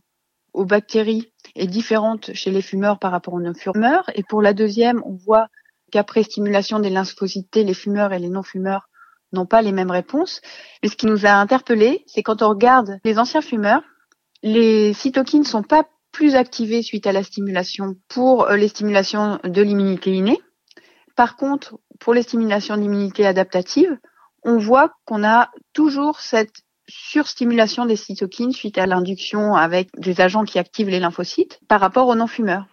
aux 0.55 0.65
bactéries 0.65 1.33
est 1.55 1.69
différente 1.69 2.33
chez 2.35 2.51
les 2.51 2.63
fumeurs 2.63 2.99
par 2.99 3.13
rapport 3.13 3.35
aux 3.35 3.41
non-fumeurs. 3.41 4.11
Et 4.15 4.25
pour 4.25 4.43
la 4.43 4.55
deuxième, 4.55 5.03
on 5.05 5.15
voit 5.15 5.49
qu'après 5.93 6.25
stimulation 6.25 6.81
des 6.81 6.91
lymphocytes, 6.91 7.55
les 7.55 7.75
fumeurs 7.75 8.13
et 8.13 8.19
les 8.19 8.29
non-fumeurs 8.29 8.89
n'ont 9.33 9.47
pas 9.47 9.63
les 9.63 9.73
mêmes 9.73 9.93
réponses. 9.93 10.41
Mais 10.83 10.89
ce 10.89 10.97
qui 10.97 11.07
nous 11.07 11.27
a 11.27 11.31
interpellés, 11.31 12.03
c'est 12.07 12.25
quand 12.25 12.43
on 12.43 12.49
regarde 12.49 12.99
les 13.05 13.19
anciens 13.21 13.41
fumeurs, 13.41 13.83
les 14.43 14.93
cytokines 14.95 15.43
ne 15.43 15.47
sont 15.47 15.63
pas 15.63 15.85
plus 16.13 16.35
activés 16.35 16.83
suite 16.83 17.07
à 17.07 17.13
la 17.13 17.23
stimulation 17.23 17.97
pour 18.09 18.49
euh, 18.49 18.57
les 18.57 18.69
stimulations 18.69 19.41
de 19.43 19.63
l'immunité 19.63 20.13
innée. 20.13 20.39
Par 21.17 21.37
contre, 21.37 21.79
pour 21.99 22.15
les 22.15 22.23
stimulations 22.23 22.77
d'immunité 22.77 23.27
adaptative, 23.27 23.99
on 24.45 24.59
voit 24.59 24.93
qu'on 25.05 25.25
a 25.25 25.51
toujours 25.73 26.21
cette 26.21 26.63
surstimulation 26.89 27.87
des 27.87 27.97
cytokines 27.97 28.53
suite 28.53 28.79
à 28.79 28.87
l'induction 28.87 29.55
avec 29.55 29.89
des 29.97 30.21
agents 30.21 30.45
qui 30.45 30.59
activent 30.59 30.89
les 30.89 31.01
lymphocytes 31.01 31.61
par 31.69 31.81
rapport 31.81 32.09
aux 32.09 32.15
non-fumeurs. 32.15 32.67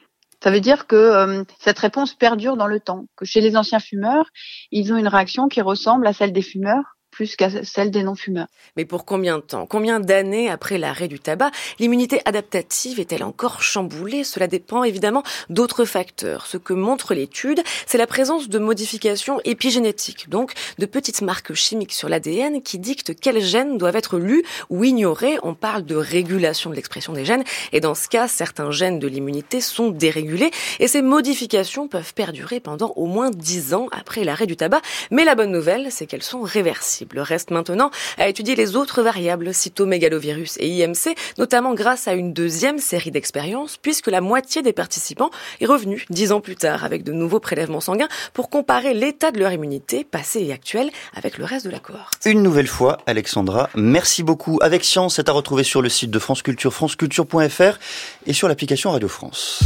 Ça 0.43 0.51
veut 0.51 0.61
dire 0.61 0.87
que 0.87 0.95
euh, 0.95 1.43
cette 1.59 1.79
réponse 1.79 2.13
perdure 2.13 2.55
dans 2.55 2.67
le 2.67 2.79
temps, 2.79 3.05
que 3.15 3.25
chez 3.25 3.41
les 3.41 3.57
anciens 3.57 3.79
fumeurs, 3.79 4.29
ils 4.71 4.93
ont 4.93 4.97
une 4.97 5.07
réaction 5.07 5.47
qui 5.47 5.61
ressemble 5.61 6.07
à 6.07 6.13
celle 6.13 6.31
des 6.31 6.41
fumeurs 6.41 6.97
plus 7.19 7.35
qu'à 7.35 7.49
celle 7.65 7.91
des 7.91 8.01
non-fumeurs. 8.01 8.47
Mais 8.77 8.85
pour 8.85 9.03
combien 9.03 9.39
de 9.39 9.43
temps? 9.43 9.65
Combien 9.65 9.99
d'années 9.99 10.49
après 10.49 10.77
l'arrêt 10.77 11.09
du 11.09 11.19
tabac 11.19 11.51
L'immunité 11.77 12.21
adaptative 12.23 12.97
est-elle 12.97 13.25
encore 13.25 13.61
chamboulée? 13.61 14.23
Cela 14.23 14.47
dépend 14.47 14.85
évidemment 14.85 15.23
d'autres 15.49 15.83
facteurs. 15.83 16.45
Ce 16.45 16.55
que 16.55 16.71
montre 16.71 17.13
l'étude, 17.13 17.61
c'est 17.85 17.97
la 17.97 18.07
présence 18.07 18.47
de 18.47 18.57
modifications 18.57 19.41
épigénétiques, 19.43 20.29
donc 20.29 20.53
de 20.77 20.85
petites 20.85 21.21
marques 21.21 21.53
chimiques 21.53 21.91
sur 21.91 22.07
l'ADN 22.07 22.61
qui 22.61 22.79
dictent 22.79 23.13
quels 23.19 23.41
gènes 23.41 23.77
doivent 23.77 23.97
être 23.97 24.17
lus 24.17 24.45
ou 24.69 24.85
ignorés. 24.85 25.39
On 25.43 25.55
parle 25.55 25.83
de 25.83 25.97
régulation 25.97 26.69
de 26.69 26.75
l'expression 26.75 27.11
des 27.11 27.25
gènes 27.25 27.43
et 27.73 27.81
dans 27.81 27.95
ce 27.95 28.07
cas, 28.07 28.29
certains 28.29 28.71
gènes 28.71 28.99
de 28.99 29.09
l'immunité 29.09 29.59
sont 29.59 29.89
dérégulés 29.89 30.51
et 30.79 30.87
ces 30.87 31.01
modifications 31.01 31.89
peuvent 31.89 32.13
perdurer 32.13 32.61
pendant 32.61 32.93
au 32.95 33.07
moins 33.07 33.29
10 33.29 33.73
ans 33.73 33.87
après 33.91 34.23
l'arrêt 34.23 34.47
du 34.47 34.55
tabac. 34.55 34.81
Mais 35.11 35.25
la 35.25 35.35
bonne 35.35 35.51
nouvelle, 35.51 35.91
c'est 35.91 36.05
qu'elles 36.05 36.23
sont 36.23 36.43
réversibles. 36.43 37.08
Le 37.13 37.21
reste 37.21 37.51
maintenant 37.51 37.91
à 38.17 38.27
étudier 38.27 38.55
les 38.55 38.75
autres 38.75 39.01
variables 39.01 39.53
cytomégalovirus 39.53 40.57
et 40.59 40.67
IMC, 40.67 41.15
notamment 41.37 41.73
grâce 41.73 42.07
à 42.07 42.13
une 42.13 42.33
deuxième 42.33 42.79
série 42.79 43.11
d'expériences, 43.11 43.77
puisque 43.77 44.07
la 44.07 44.21
moitié 44.21 44.61
des 44.61 44.73
participants 44.73 45.29
est 45.61 45.65
revenue 45.65 46.05
dix 46.09 46.31
ans 46.31 46.41
plus 46.41 46.55
tard 46.55 46.83
avec 46.83 47.03
de 47.03 47.11
nouveaux 47.11 47.39
prélèvements 47.39 47.81
sanguins 47.81 48.07
pour 48.33 48.49
comparer 48.49 48.93
l'état 48.93 49.31
de 49.31 49.39
leur 49.39 49.51
immunité 49.51 50.03
passée 50.03 50.41
et 50.41 50.51
actuelle 50.51 50.89
avec 51.15 51.37
le 51.37 51.45
reste 51.45 51.65
de 51.65 51.71
la 51.71 51.79
cohorte. 51.79 52.25
Une 52.25 52.43
nouvelle 52.43 52.67
fois, 52.67 52.97
Alexandra, 53.05 53.69
merci 53.75 54.23
beaucoup. 54.23 54.59
Avec 54.61 54.83
Science, 54.83 55.15
c'est 55.15 55.29
à 55.29 55.31
retrouver 55.31 55.63
sur 55.63 55.81
le 55.81 55.89
site 55.89 56.11
de 56.11 56.19
France 56.19 56.41
Culture, 56.41 56.73
franceculture.fr 56.73 57.79
et 58.25 58.33
sur 58.33 58.47
l'application 58.47 58.91
Radio 58.91 59.07
France. 59.07 59.61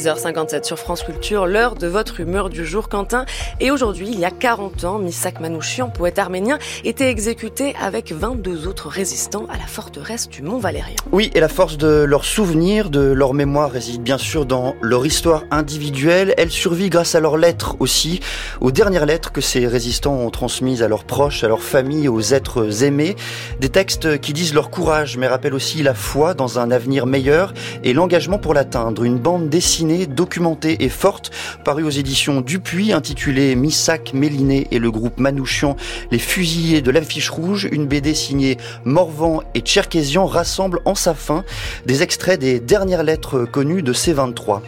6h57 0.00 0.64
sur 0.64 0.78
France 0.78 1.02
Culture, 1.02 1.46
l'heure 1.46 1.74
de 1.74 1.86
votre 1.86 2.20
humeur 2.20 2.48
du 2.48 2.64
jour, 2.64 2.88
Quentin. 2.88 3.26
Et 3.60 3.70
aujourd'hui, 3.70 4.08
il 4.10 4.18
y 4.18 4.24
a 4.24 4.30
40 4.30 4.84
ans, 4.84 4.98
Misak 4.98 5.40
Manouchian, 5.40 5.90
poète 5.90 6.18
arménien, 6.18 6.58
était 6.84 7.10
exécuté 7.10 7.74
avec 7.78 8.10
22 8.10 8.66
autres 8.66 8.88
résistants 8.88 9.44
à 9.50 9.58
la 9.58 9.66
forteresse 9.66 10.30
du 10.30 10.40
Mont 10.40 10.56
Valérien. 10.56 10.96
Oui, 11.12 11.30
et 11.34 11.40
la 11.40 11.50
force 11.50 11.76
de 11.76 12.04
leurs 12.04 12.24
souvenirs, 12.24 12.88
de 12.88 13.00
leur 13.00 13.34
mémoire 13.34 13.70
réside 13.70 14.02
bien 14.02 14.16
sûr 14.16 14.46
dans 14.46 14.74
leur 14.80 15.04
histoire 15.04 15.44
individuelle. 15.50 16.32
Elle 16.38 16.50
survit 16.50 16.88
grâce 16.88 17.14
à 17.14 17.20
leurs 17.20 17.36
lettres 17.36 17.76
aussi, 17.78 18.20
aux 18.62 18.70
dernières 18.70 19.04
lettres 19.04 19.32
que 19.32 19.42
ces 19.42 19.66
résistants 19.66 20.16
ont 20.16 20.30
transmises 20.30 20.82
à 20.82 20.88
leurs 20.88 21.04
proches, 21.04 21.44
à 21.44 21.48
leurs 21.48 21.62
familles, 21.62 22.08
aux 22.08 22.22
êtres 22.22 22.84
aimés. 22.84 23.16
Des 23.60 23.68
textes 23.68 24.18
qui 24.20 24.32
disent 24.32 24.54
leur 24.54 24.70
courage, 24.70 25.18
mais 25.18 25.26
rappellent 25.26 25.52
aussi 25.52 25.82
la 25.82 25.92
foi 25.92 26.32
dans 26.32 26.58
un 26.58 26.70
avenir 26.70 27.04
meilleur 27.04 27.52
et 27.84 27.92
l'engagement 27.92 28.38
pour 28.38 28.54
l'atteindre. 28.54 29.04
Une 29.04 29.18
bande 29.18 29.50
dessinée, 29.50 29.89
documentée 30.06 30.84
et 30.84 30.88
forte, 30.88 31.30
parue 31.64 31.82
aux 31.82 31.90
éditions 31.90 32.40
Dupuis, 32.40 32.92
intitulée 32.92 33.54
Missak, 33.56 34.12
Méliné 34.14 34.68
et 34.70 34.78
le 34.78 34.90
groupe 34.90 35.18
Manouchian, 35.18 35.76
les 36.10 36.18
fusillés 36.18 36.82
de 36.82 36.90
l'affiche 36.90 37.30
rouge. 37.30 37.68
Une 37.72 37.86
BD 37.86 38.14
signée 38.14 38.56
Morvan 38.84 39.42
et 39.54 39.60
Tcherkézian 39.60 40.26
rassemble 40.26 40.80
en 40.84 40.94
sa 40.94 41.14
fin 41.14 41.44
des 41.86 42.02
extraits 42.02 42.40
des 42.40 42.60
dernières 42.60 43.02
lettres 43.02 43.44
connues 43.44 43.82
de 43.82 43.92
ces 43.92 44.12
23. 44.12 44.62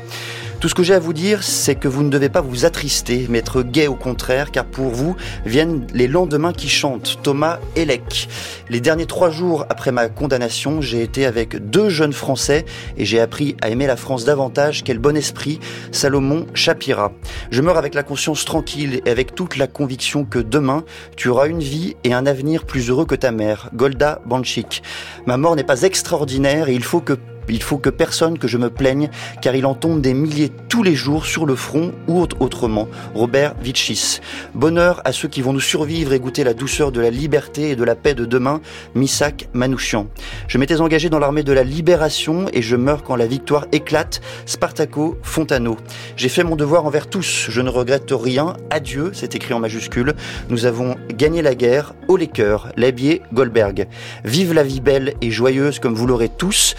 Tout 0.62 0.68
ce 0.68 0.76
que 0.76 0.84
j'ai 0.84 0.94
à 0.94 1.00
vous 1.00 1.12
dire, 1.12 1.42
c'est 1.42 1.74
que 1.74 1.88
vous 1.88 2.04
ne 2.04 2.08
devez 2.08 2.28
pas 2.28 2.40
vous 2.40 2.64
attrister, 2.64 3.26
mais 3.28 3.38
être 3.38 3.64
gai 3.64 3.88
au 3.88 3.96
contraire, 3.96 4.52
car 4.52 4.64
pour 4.64 4.90
vous 4.90 5.16
viennent 5.44 5.88
les 5.92 6.06
lendemains 6.06 6.52
qui 6.52 6.68
chantent. 6.68 7.18
Thomas 7.24 7.58
Elec. 7.74 8.28
Les 8.68 8.80
derniers 8.80 9.06
trois 9.06 9.30
jours 9.30 9.66
après 9.70 9.90
ma 9.90 10.08
condamnation, 10.08 10.80
j'ai 10.80 11.02
été 11.02 11.26
avec 11.26 11.68
deux 11.68 11.88
jeunes 11.88 12.12
Français 12.12 12.64
et 12.96 13.04
j'ai 13.04 13.18
appris 13.18 13.56
à 13.60 13.70
aimer 13.70 13.88
la 13.88 13.96
France 13.96 14.24
davantage. 14.24 14.84
Quel 14.84 15.00
bon 15.00 15.16
esprit, 15.16 15.58
Salomon 15.90 16.46
Chapira. 16.54 17.10
Je 17.50 17.60
meurs 17.60 17.76
avec 17.76 17.94
la 17.94 18.04
conscience 18.04 18.44
tranquille 18.44 19.00
et 19.04 19.10
avec 19.10 19.34
toute 19.34 19.56
la 19.56 19.66
conviction 19.66 20.24
que 20.24 20.38
demain, 20.38 20.84
tu 21.16 21.28
auras 21.28 21.48
une 21.48 21.58
vie 21.58 21.96
et 22.04 22.14
un 22.14 22.24
avenir 22.24 22.66
plus 22.66 22.88
heureux 22.88 23.04
que 23.04 23.16
ta 23.16 23.32
mère. 23.32 23.68
Golda 23.74 24.22
Banchik. 24.26 24.84
Ma 25.26 25.36
mort 25.36 25.56
n'est 25.56 25.64
pas 25.64 25.82
extraordinaire 25.82 26.68
et 26.68 26.74
il 26.74 26.84
faut 26.84 27.00
que 27.00 27.18
il 27.48 27.62
faut 27.62 27.78
que 27.78 27.90
personne 27.90 28.38
que 28.38 28.48
je 28.48 28.58
me 28.58 28.70
plaigne, 28.70 29.10
car 29.40 29.54
il 29.54 29.66
en 29.66 29.74
tombe 29.74 30.00
des 30.00 30.14
milliers 30.14 30.50
tous 30.68 30.82
les 30.82 30.94
jours 30.94 31.26
sur 31.26 31.46
le 31.46 31.54
front 31.54 31.92
ou 32.08 32.26
autrement. 32.40 32.88
Robert 33.14 33.54
Vitchis. 33.62 34.20
Bonheur 34.54 35.00
à 35.04 35.12
ceux 35.12 35.28
qui 35.28 35.42
vont 35.42 35.52
nous 35.52 35.60
survivre 35.60 36.12
et 36.12 36.20
goûter 36.20 36.44
la 36.44 36.54
douceur 36.54 36.92
de 36.92 37.00
la 37.00 37.10
liberté 37.10 37.70
et 37.70 37.76
de 37.76 37.84
la 37.84 37.94
paix 37.94 38.14
de 38.14 38.24
demain. 38.24 38.60
Misak 38.94 39.48
Manouchian. 39.52 40.06
Je 40.48 40.58
m'étais 40.58 40.80
engagé 40.80 41.08
dans 41.10 41.18
l'armée 41.18 41.42
de 41.42 41.52
la 41.52 41.62
libération 41.62 42.46
et 42.52 42.62
je 42.62 42.76
meurs 42.76 43.02
quand 43.02 43.16
la 43.16 43.26
victoire 43.26 43.66
éclate. 43.72 44.20
Spartaco 44.46 45.18
Fontano. 45.22 45.76
J'ai 46.16 46.28
fait 46.28 46.44
mon 46.44 46.56
devoir 46.56 46.86
envers 46.86 47.08
tous. 47.08 47.46
Je 47.48 47.60
ne 47.60 47.70
regrette 47.70 48.10
rien. 48.10 48.54
Adieu, 48.70 49.10
c'est 49.12 49.34
écrit 49.34 49.54
en 49.54 49.60
majuscule. 49.60 50.14
Nous 50.48 50.66
avons 50.66 50.96
gagné 51.10 51.42
la 51.42 51.54
guerre. 51.54 51.94
Haut 52.08 52.16
les 52.16 52.28
cœurs. 52.28 52.72
Labier 52.76 53.22
Goldberg. 53.32 53.88
Vive 54.24 54.52
la 54.52 54.62
vie 54.62 54.80
belle 54.80 55.14
et 55.20 55.30
joyeuse 55.30 55.78
comme 55.78 55.94
vous 55.94 56.06
l'aurez 56.06 56.28
tous. 56.28 56.74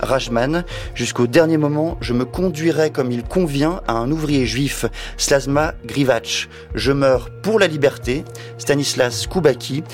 Rajman. 0.00 0.64
Jusqu'au 0.94 1.26
dernier 1.26 1.56
moment, 1.56 1.98
je 2.00 2.14
me 2.14 2.24
conduirai 2.24 2.90
comme 2.90 3.12
il 3.12 3.24
convient 3.24 3.80
à 3.86 3.92
un 3.92 4.10
ouvrier 4.10 4.46
juif, 4.46 4.86
Slasma 5.16 5.74
Grivach. 5.84 6.48
Je 6.74 6.92
meurs 6.92 7.28
pour 7.42 7.58
la 7.58 7.66
liberté, 7.66 8.24
Stanislas 8.58 9.26
Koubaki. 9.26 9.84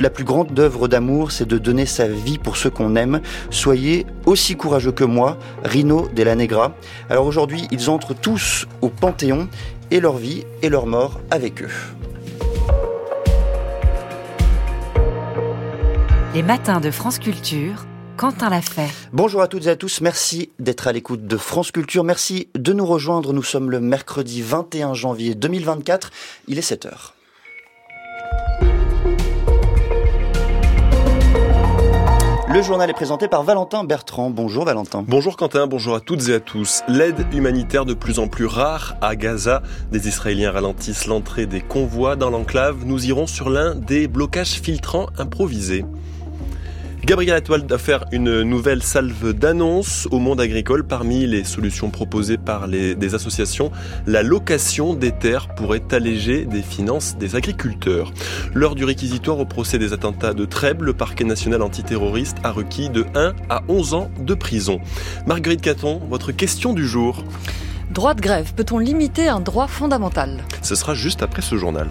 la 0.00 0.10
plus 0.10 0.24
grande 0.24 0.58
œuvre 0.58 0.86
d'amour, 0.86 1.32
c'est 1.32 1.48
de 1.48 1.58
donner 1.58 1.86
sa 1.86 2.06
vie 2.06 2.38
pour 2.38 2.56
ceux 2.56 2.70
qu'on 2.70 2.94
aime. 2.96 3.20
Soyez 3.50 4.06
aussi 4.26 4.56
courageux 4.56 4.92
que 4.92 5.04
moi, 5.04 5.38
Rino 5.64 6.08
la 6.24 6.34
Negra. 6.34 6.74
Alors 7.10 7.26
aujourd'hui, 7.26 7.66
ils 7.70 7.90
entrent 7.90 8.14
tous 8.14 8.66
au 8.82 8.88
Panthéon 8.88 9.48
et 9.90 10.00
leur 10.00 10.16
vie 10.16 10.44
et 10.62 10.68
leur 10.68 10.86
mort 10.86 11.20
avec 11.30 11.62
eux. 11.62 11.70
Les 16.34 16.42
matins 16.42 16.80
de 16.80 16.90
France 16.90 17.18
Culture 17.18 17.86
Quentin 18.18 18.50
l'a 18.50 18.60
fait. 18.60 18.90
Bonjour 19.12 19.42
à 19.42 19.46
toutes 19.46 19.66
et 19.66 19.70
à 19.70 19.76
tous, 19.76 20.00
merci 20.00 20.50
d'être 20.58 20.88
à 20.88 20.92
l'écoute 20.92 21.28
de 21.28 21.36
France 21.36 21.70
Culture, 21.70 22.02
merci 22.02 22.48
de 22.56 22.72
nous 22.72 22.84
rejoindre. 22.84 23.32
Nous 23.32 23.44
sommes 23.44 23.70
le 23.70 23.78
mercredi 23.78 24.42
21 24.42 24.92
janvier 24.92 25.36
2024, 25.36 26.10
il 26.48 26.58
est 26.58 26.62
7 26.62 26.86
heures. 26.86 27.14
Le 32.52 32.60
journal 32.60 32.90
est 32.90 32.94
présenté 32.94 33.28
par 33.28 33.44
Valentin 33.44 33.84
Bertrand. 33.84 34.30
Bonjour 34.30 34.64
Valentin. 34.64 35.04
Bonjour 35.06 35.36
Quentin, 35.36 35.68
bonjour 35.68 35.94
à 35.94 36.00
toutes 36.00 36.28
et 36.28 36.34
à 36.34 36.40
tous. 36.40 36.82
L'aide 36.88 37.24
humanitaire 37.32 37.84
de 37.84 37.94
plus 37.94 38.18
en 38.18 38.26
plus 38.26 38.46
rare 38.46 38.96
à 39.00 39.14
Gaza. 39.14 39.62
Des 39.92 40.08
Israéliens 40.08 40.50
ralentissent 40.50 41.06
l'entrée 41.06 41.46
des 41.46 41.60
convois 41.60 42.16
dans 42.16 42.30
l'enclave. 42.30 42.84
Nous 42.84 43.06
irons 43.06 43.28
sur 43.28 43.48
l'un 43.48 43.76
des 43.76 44.08
blocages 44.08 44.60
filtrants 44.60 45.06
improvisés. 45.18 45.84
Gabriel 47.04 47.36
Attal 47.36 47.64
doit 47.64 47.78
faire 47.78 48.04
une 48.12 48.42
nouvelle 48.42 48.82
salve 48.82 49.32
d'annonces 49.32 50.08
au 50.10 50.18
monde 50.18 50.40
agricole. 50.40 50.84
Parmi 50.84 51.26
les 51.26 51.44
solutions 51.44 51.90
proposées 51.90 52.36
par 52.36 52.66
les, 52.66 52.94
des 52.94 53.14
associations, 53.14 53.70
la 54.06 54.22
location 54.22 54.94
des 54.94 55.12
terres 55.12 55.54
pourrait 55.54 55.82
alléger 55.92 56.44
des 56.44 56.62
finances 56.62 57.16
des 57.16 57.36
agriculteurs. 57.36 58.12
Lors 58.52 58.74
du 58.74 58.84
réquisitoire 58.84 59.38
au 59.38 59.46
procès 59.46 59.78
des 59.78 59.92
attentats 59.92 60.34
de 60.34 60.44
Trèbes, 60.44 60.82
le 60.82 60.92
parquet 60.92 61.24
national 61.24 61.62
antiterroriste 61.62 62.38
a 62.42 62.50
requis 62.50 62.90
de 62.90 63.06
1 63.14 63.34
à 63.48 63.62
11 63.68 63.94
ans 63.94 64.10
de 64.18 64.34
prison. 64.34 64.80
Marguerite 65.26 65.60
Caton, 65.60 66.00
votre 66.10 66.32
question 66.32 66.72
du 66.72 66.86
jour. 66.86 67.24
Droit 67.90 68.14
de 68.14 68.20
grève, 68.20 68.52
peut-on 68.54 68.78
limiter 68.78 69.28
un 69.28 69.40
droit 69.40 69.66
fondamental? 69.66 70.44
Ce 70.62 70.74
sera 70.74 70.94
juste 70.94 71.22
après 71.22 71.42
ce 71.42 71.56
journal. 71.56 71.88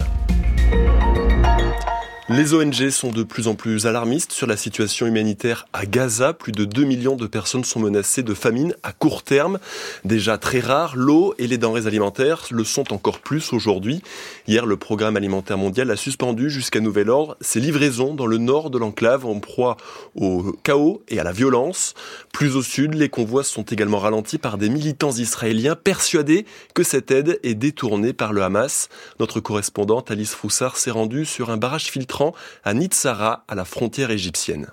Les 2.30 2.52
ONG 2.52 2.90
sont 2.90 3.10
de 3.10 3.22
plus 3.22 3.48
en 3.48 3.54
plus 3.54 3.86
alarmistes 3.86 4.32
sur 4.32 4.46
la 4.46 4.58
situation 4.58 5.06
humanitaire 5.06 5.66
à 5.72 5.86
Gaza. 5.86 6.34
Plus 6.34 6.52
de 6.52 6.66
2 6.66 6.84
millions 6.84 7.16
de 7.16 7.26
personnes 7.26 7.64
sont 7.64 7.80
menacées 7.80 8.22
de 8.22 8.34
famine 8.34 8.74
à 8.82 8.92
court 8.92 9.22
terme. 9.22 9.58
Déjà 10.04 10.36
très 10.36 10.60
rare, 10.60 10.94
l'eau 10.94 11.34
et 11.38 11.46
les 11.46 11.56
denrées 11.56 11.86
alimentaires 11.86 12.44
le 12.50 12.64
sont 12.64 12.92
encore 12.92 13.20
plus 13.20 13.54
aujourd'hui. 13.54 14.02
Hier, 14.46 14.66
le 14.66 14.76
programme 14.76 15.16
alimentaire 15.16 15.56
mondial 15.56 15.90
a 15.90 15.96
suspendu 15.96 16.50
jusqu'à 16.50 16.80
nouvel 16.80 17.08
ordre 17.08 17.38
ses 17.40 17.60
livraisons 17.60 18.12
dans 18.12 18.26
le 18.26 18.36
nord 18.36 18.68
de 18.68 18.76
l'enclave 18.76 19.24
en 19.24 19.40
proie 19.40 19.78
au 20.14 20.54
chaos 20.64 21.00
et 21.08 21.18
à 21.18 21.24
la 21.24 21.32
violence. 21.32 21.94
Plus 22.34 22.56
au 22.56 22.62
sud, 22.62 22.92
les 22.92 23.08
convois 23.08 23.42
sont 23.42 23.62
également 23.62 24.00
ralentis 24.00 24.36
par 24.36 24.58
des 24.58 24.68
militants 24.68 25.12
israéliens 25.12 25.76
persuadés 25.76 26.44
que 26.74 26.82
cette 26.82 27.10
aide 27.10 27.40
est 27.42 27.54
détournée 27.54 28.12
par 28.12 28.34
le 28.34 28.42
Hamas. 28.42 28.90
Notre 29.18 29.40
correspondante 29.40 30.10
Alice 30.10 30.34
Froussard 30.34 30.76
s'est 30.76 30.90
rendue 30.90 31.24
sur 31.24 31.48
un 31.48 31.56
barrage 31.56 31.86
filtrant 31.86 32.17
à 32.64 32.74
Nitsara, 32.74 33.44
à 33.48 33.54
la 33.54 33.64
frontière 33.64 34.10
égyptienne. 34.10 34.68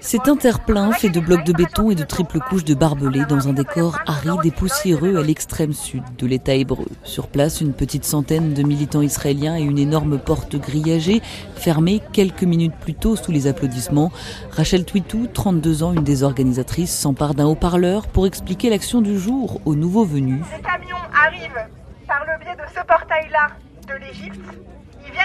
C'est 0.00 0.28
un 0.28 0.36
terre-plein 0.36 0.92
fait 0.92 1.08
de 1.08 1.18
blocs 1.18 1.44
de 1.44 1.52
béton 1.52 1.90
et 1.90 1.96
de 1.96 2.04
triples 2.04 2.38
couches 2.38 2.64
de 2.64 2.74
barbelés 2.74 3.24
dans 3.28 3.48
un 3.48 3.52
décor 3.52 3.98
aride 4.06 4.44
et 4.44 4.50
poussiéreux 4.52 5.16
à 5.16 5.22
l'extrême 5.22 5.72
sud 5.72 6.02
de 6.16 6.26
l'État 6.26 6.54
hébreu. 6.54 6.86
Sur 7.02 7.26
place, 7.26 7.60
une 7.60 7.72
petite 7.72 8.04
centaine 8.04 8.54
de 8.54 8.62
militants 8.62 9.02
israéliens 9.02 9.56
et 9.56 9.62
une 9.62 9.78
énorme 9.78 10.18
porte 10.18 10.54
grillagée, 10.54 11.20
fermée 11.56 12.00
quelques 12.12 12.44
minutes 12.44 12.76
plus 12.80 12.94
tôt 12.94 13.16
sous 13.16 13.32
les 13.32 13.48
applaudissements. 13.48 14.12
Rachel 14.52 14.84
Twitou, 14.84 15.26
32 15.32 15.82
ans, 15.82 15.92
une 15.92 16.04
des 16.04 16.22
organisatrices, 16.22 16.96
s'empare 16.96 17.34
d'un 17.34 17.46
haut-parleur 17.46 18.06
pour 18.06 18.26
expliquer 18.26 18.70
l'action 18.70 19.00
du 19.00 19.18
jour 19.18 19.60
aux 19.64 19.74
nouveaux 19.74 20.04
venus. 20.04 20.44
Les 20.56 20.62
camions 20.62 20.96
arrivent 21.12 21.66
par 22.06 22.24
le 22.24 22.44
biais 22.44 22.54
de 22.54 22.70
ce 22.72 22.86
portail-là 22.86 23.48
de 23.88 23.94
l'Égypte 23.94 24.40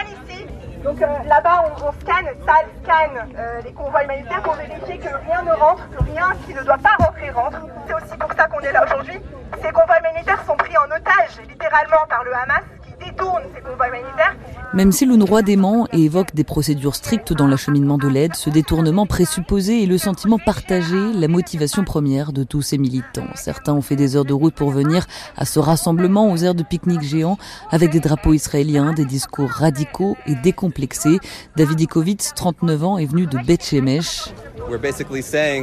ici. 0.01 0.45
Donc 0.83 1.01
euh, 1.01 1.07
là-bas, 1.25 1.63
on, 1.65 1.91
scanne, 2.01 2.27
ça 2.45 2.55
scanne 2.83 3.29
euh, 3.37 3.61
les 3.61 3.71
convois 3.71 4.03
humanitaires 4.03 4.41
pour 4.41 4.53
vérifier 4.53 4.97
que 4.97 5.07
rien 5.07 5.41
ne 5.43 5.53
rentre, 5.53 5.87
que 5.89 6.03
rien 6.03 6.33
qui 6.45 6.53
ne 6.53 6.63
doit 6.63 6.77
pas 6.77 6.95
rentrer 6.99 7.29
rentre. 7.31 7.59
C'est 7.87 7.93
aussi 7.93 8.17
pour 8.17 8.33
ça 8.33 8.47
qu'on 8.47 8.59
est 8.59 8.71
là 8.71 8.83
aujourd'hui. 8.85 9.19
Ces 9.61 9.71
convois 9.71 9.99
humanitaires 9.99 10.43
sont 10.45 10.57
pris 10.57 10.77
en 10.77 10.85
otage, 10.85 11.39
littéralement, 11.47 12.05
par 12.09 12.23
le 12.23 12.33
Hamas, 12.33 12.63
qui 12.85 13.05
détourne 13.05 13.43
ces 13.55 13.61
convois 13.61 13.87
humanitaires 13.87 14.35
même 14.73 14.91
si 14.91 15.05
l'UNRWA 15.05 15.43
dément 15.43 15.87
et 15.93 16.05
évoque 16.05 16.33
des 16.33 16.43
procédures 16.43 16.95
strictes 16.95 17.31
dans 17.31 17.47
l'acheminement 17.47 17.99
de 17.99 18.07
l'aide, 18.07 18.35
ce 18.35 18.49
détournement 18.49 19.05
présupposé 19.05 19.83
est 19.83 19.85
le 19.85 19.99
sentiment 19.99 20.39
partagé, 20.39 21.13
la 21.13 21.27
motivation 21.27 21.83
première 21.83 22.33
de 22.33 22.43
tous 22.43 22.63
ces 22.63 22.79
militants. 22.79 23.27
Certains 23.35 23.73
ont 23.73 23.81
fait 23.81 23.95
des 23.95 24.15
heures 24.15 24.25
de 24.25 24.33
route 24.33 24.55
pour 24.55 24.71
venir 24.71 25.05
à 25.37 25.45
ce 25.45 25.59
rassemblement 25.59 26.31
aux 26.31 26.37
aires 26.37 26.55
de 26.55 26.63
pique-nique 26.63 27.03
géants 27.03 27.37
avec 27.69 27.91
des 27.91 27.99
drapeaux 27.99 28.33
israéliens, 28.33 28.93
des 28.93 29.05
discours 29.05 29.49
radicaux 29.49 30.17
et 30.25 30.35
décomplexés. 30.35 31.19
David 31.55 31.81
Ikovitz, 31.81 32.33
39 32.35 32.83
ans, 32.83 32.97
est 32.97 33.05
venu 33.05 33.27
de 33.27 33.37
Beth 33.45 33.63
Shemesh. 33.63 34.29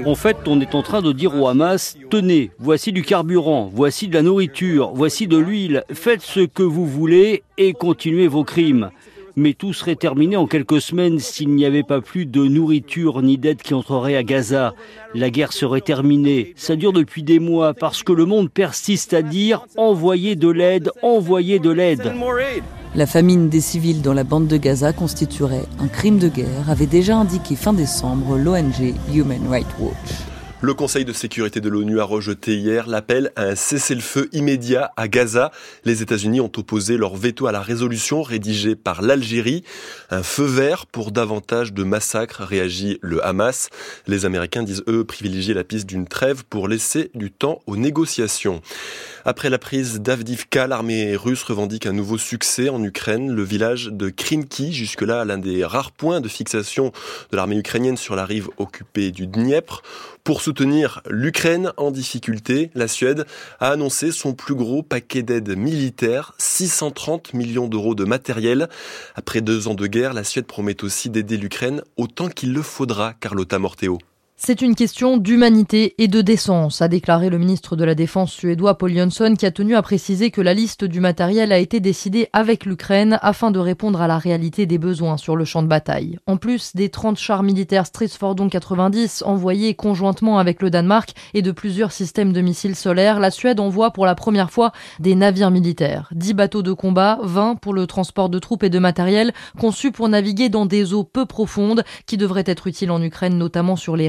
En 0.07 0.15
fait, 0.15 0.37
on 0.47 0.61
est 0.61 0.75
en 0.75 0.83
train 0.83 1.01
de 1.03 1.13
dire 1.13 1.35
au 1.35 1.49
Hamas, 1.49 1.97
tenez, 2.11 2.51
voici 2.59 2.93
du 2.93 3.03
carburant, 3.03 3.71
voici 3.73 4.09
de 4.09 4.15
la 4.15 4.23
nourriture, 4.23 4.93
voici 4.95 5.27
de 5.27 5.39
l'huile, 5.39 5.85
faites 5.93 6.23
ce 6.23 6.41
que 6.41 6.63
vous 6.63 6.87
voulez 6.87 7.43
et 7.57 7.73
continuez 7.73 8.29
vos 8.29 8.45
crimes. 8.45 8.91
Mais 9.37 9.55
tout 9.55 9.73
serait 9.73 9.97
terminé 9.97 10.37
en 10.37 10.47
quelques 10.47 10.81
semaines 10.81 11.19
s'il 11.19 11.51
n'y 11.51 11.65
avait 11.65 11.83
pas 11.83 12.01
plus 12.01 12.27
de 12.27 12.45
nourriture 12.45 13.23
ni 13.23 13.39
d'aide 13.39 13.63
qui 13.63 13.75
entrerait 13.75 14.17
à 14.17 14.23
Gaza. 14.23 14.75
La 15.15 15.31
guerre 15.31 15.53
serait 15.53 15.81
terminée. 15.81 16.53
Ça 16.57 16.77
dure 16.77 16.93
depuis 16.93 17.23
des 17.23 17.39
mois 17.39 17.75
parce 17.75 18.03
que 18.03 18.13
le 18.13 18.27
monde 18.27 18.51
persiste 18.51 19.15
à 19.15 19.23
dire 19.23 19.67
envoyez 19.77 20.37
de 20.37 20.49
l'aide, 20.49 20.91
envoyez 21.03 21.59
de 21.59 21.71
l'aide. 21.71 22.13
La 22.95 23.07
famine 23.07 23.49
des 23.49 23.61
civils 23.61 24.03
dans 24.03 24.15
la 24.15 24.25
bande 24.25 24.49
de 24.49 24.57
Gaza 24.57 24.93
constituerait 24.93 25.67
un 25.79 25.87
crime 25.87 26.19
de 26.19 26.29
guerre, 26.29 26.69
avait 26.69 26.87
déjà 26.87 27.17
indiqué 27.17 27.55
fin 27.55 27.73
décembre 27.73 28.37
l'ONG 28.37 28.95
Human 29.15 29.47
Rights 29.49 29.79
Watch. 29.79 30.30
Le 30.63 30.75
Conseil 30.75 31.07
de 31.07 31.15
sécurité 31.15 31.63
de 31.63 31.71
l'ONU 31.71 32.01
a 32.01 32.05
rejeté 32.05 32.55
hier 32.59 32.87
l'appel 32.87 33.33
à 33.35 33.45
un 33.45 33.55
cessez-le-feu 33.55 34.29
immédiat 34.33 34.93
à 34.99 35.09
Gaza. 35.09 35.53
Les 35.87 36.03
États-Unis 36.03 36.43
ont 36.43 36.53
opposé 36.55 36.99
leur 36.99 37.17
veto 37.17 37.47
à 37.47 37.53
la 37.53 37.63
résolution 37.63 38.21
rédigée 38.21 38.77
par 38.77 39.01
l'Algérie. 39.01 39.65
Un 40.11 40.23
feu 40.23 40.45
vert 40.45 40.85
pour 40.85 41.13
davantage 41.13 41.73
de 41.73 41.83
massacres, 41.83 42.43
réagit 42.43 42.99
le 43.01 43.25
Hamas. 43.25 43.71
Les 44.07 44.27
Américains 44.27 44.63
disent, 44.63 44.85
eux, 44.87 45.03
privilégier 45.03 45.55
la 45.55 45.65
piste 45.65 45.87
d'une 45.87 46.07
trêve 46.07 46.45
pour 46.45 46.69
laisser 46.69 47.11
du 47.15 47.31
temps 47.31 47.61
aux 47.67 47.79
négociations. 47.79 48.61
Après 49.25 49.51
la 49.51 49.59
prise 49.59 50.01
d'Avdivka, 50.01 50.67
l'armée 50.67 51.15
russe 51.15 51.43
revendique 51.43 51.85
un 51.85 51.93
nouveau 51.93 52.17
succès 52.17 52.71
en 52.71 52.83
Ukraine. 52.83 53.31
Le 53.31 53.43
village 53.43 53.87
de 53.87 54.09
Krinki, 54.09 54.73
jusque-là 54.73 55.27
l'un 55.27 55.37
des 55.37 55.63
rares 55.65 55.93
points 55.93 56.23
de 56.23 56.29
fixation 56.29 56.93
de 57.31 57.37
l'armée 57.37 57.57
ukrainienne 57.57 57.99
sur 57.99 58.17
la 58.17 58.25
rive 58.25 58.49
occupée 58.57 59.11
du 59.11 59.27
Dniepr. 59.27 59.83
Pour 60.25 60.41
soutenir 60.41 61.03
l'Ukraine 61.09 61.73
en 61.77 61.91
difficulté, 61.91 62.71
la 62.75 62.89
Suède 62.89 63.27
a 63.59 63.71
annoncé 63.71 64.11
son 64.11 64.33
plus 64.33 64.55
gros 64.55 64.83
paquet 64.83 65.23
d'aide 65.23 65.57
militaire, 65.57 66.33
630 66.39 67.35
millions 67.35 67.69
d'euros 67.69 67.95
de 67.95 68.05
matériel. 68.05 68.69
Après 69.17 69.43
deux 69.43 69.69
ans 69.69 69.75
de 69.75 69.87
guerre, 69.87 70.15
la 70.15 70.25
Suède 70.25 70.47
promet 70.47 70.83
aussi 70.83 71.11
d'aider 71.11 71.37
l'Ukraine 71.37 71.83
autant 71.97 72.29
qu'il 72.29 72.55
le 72.55 72.63
faudra, 72.63 73.13
Carlotta 73.21 73.59
Morteo. 73.59 73.99
C'est 74.43 74.63
une 74.63 74.75
question 74.75 75.19
d'humanité 75.19 75.95
et 75.99 76.09
de 76.09 76.23
décence, 76.23 76.81
a 76.81 76.89
déclaré 76.89 77.29
le 77.29 77.37
ministre 77.37 77.77
de 77.77 77.85
la 77.85 77.95
Défense 77.95 78.33
suédois 78.33 78.79
Paul 78.79 78.95
Jönsson, 78.95 79.35
qui 79.39 79.45
a 79.45 79.51
tenu 79.51 79.77
à 79.77 79.83
préciser 79.83 80.31
que 80.31 80.41
la 80.41 80.55
liste 80.55 80.83
du 80.83 80.99
matériel 80.99 81.53
a 81.53 81.59
été 81.59 81.79
décidée 81.79 82.31
avec 82.33 82.65
l'Ukraine 82.65 83.19
afin 83.21 83.51
de 83.51 83.59
répondre 83.59 84.01
à 84.01 84.09
la 84.09 84.17
réalité 84.17 84.65
des 84.65 84.79
besoins 84.79 85.19
sur 85.19 85.37
le 85.37 85.45
champ 85.45 85.63
de 85.63 85.69
bataille. 85.69 86.19
En 86.27 86.39
plus 86.39 86.75
des 86.75 86.89
30 86.89 87.19
chars 87.19 87.43
militaires 87.43 87.85
Stridsfordon 87.85 88.49
90 88.49 89.25
envoyés 89.27 89.75
conjointement 89.75 90.39
avec 90.39 90.63
le 90.63 90.71
Danemark 90.71 91.11
et 91.35 91.43
de 91.43 91.53
plusieurs 91.53 91.93
systèmes 91.93 92.33
de 92.33 92.41
missiles 92.41 92.77
solaires, 92.77 93.21
la 93.21 93.31
Suède 93.31 93.61
envoie 93.61 93.91
pour 93.91 94.07
la 94.07 94.15
première 94.15 94.51
fois 94.51 94.73
des 95.01 95.17
navires 95.17 95.51
militaires. 95.51 96.09
10 96.13 96.33
bateaux 96.33 96.63
de 96.63 96.73
combat, 96.73 97.19
20 97.23 97.57
pour 97.57 97.75
le 97.75 97.87
transport 97.87 98.31
de 98.31 98.39
troupes 98.39 98.63
et 98.63 98.71
de 98.71 98.79
matériel, 98.79 99.35
conçus 99.61 99.93
pour 99.93 100.09
naviguer 100.09 100.49
dans 100.49 100.65
des 100.65 100.95
eaux 100.95 101.05
peu 101.05 101.27
profondes 101.27 101.85
qui 102.07 102.17
devraient 102.17 102.45
être 102.47 102.69
utiles 102.69 102.91
en 102.91 103.03
Ukraine, 103.03 103.37
notamment 103.37 103.77
sur 103.77 103.97
les 103.97 104.09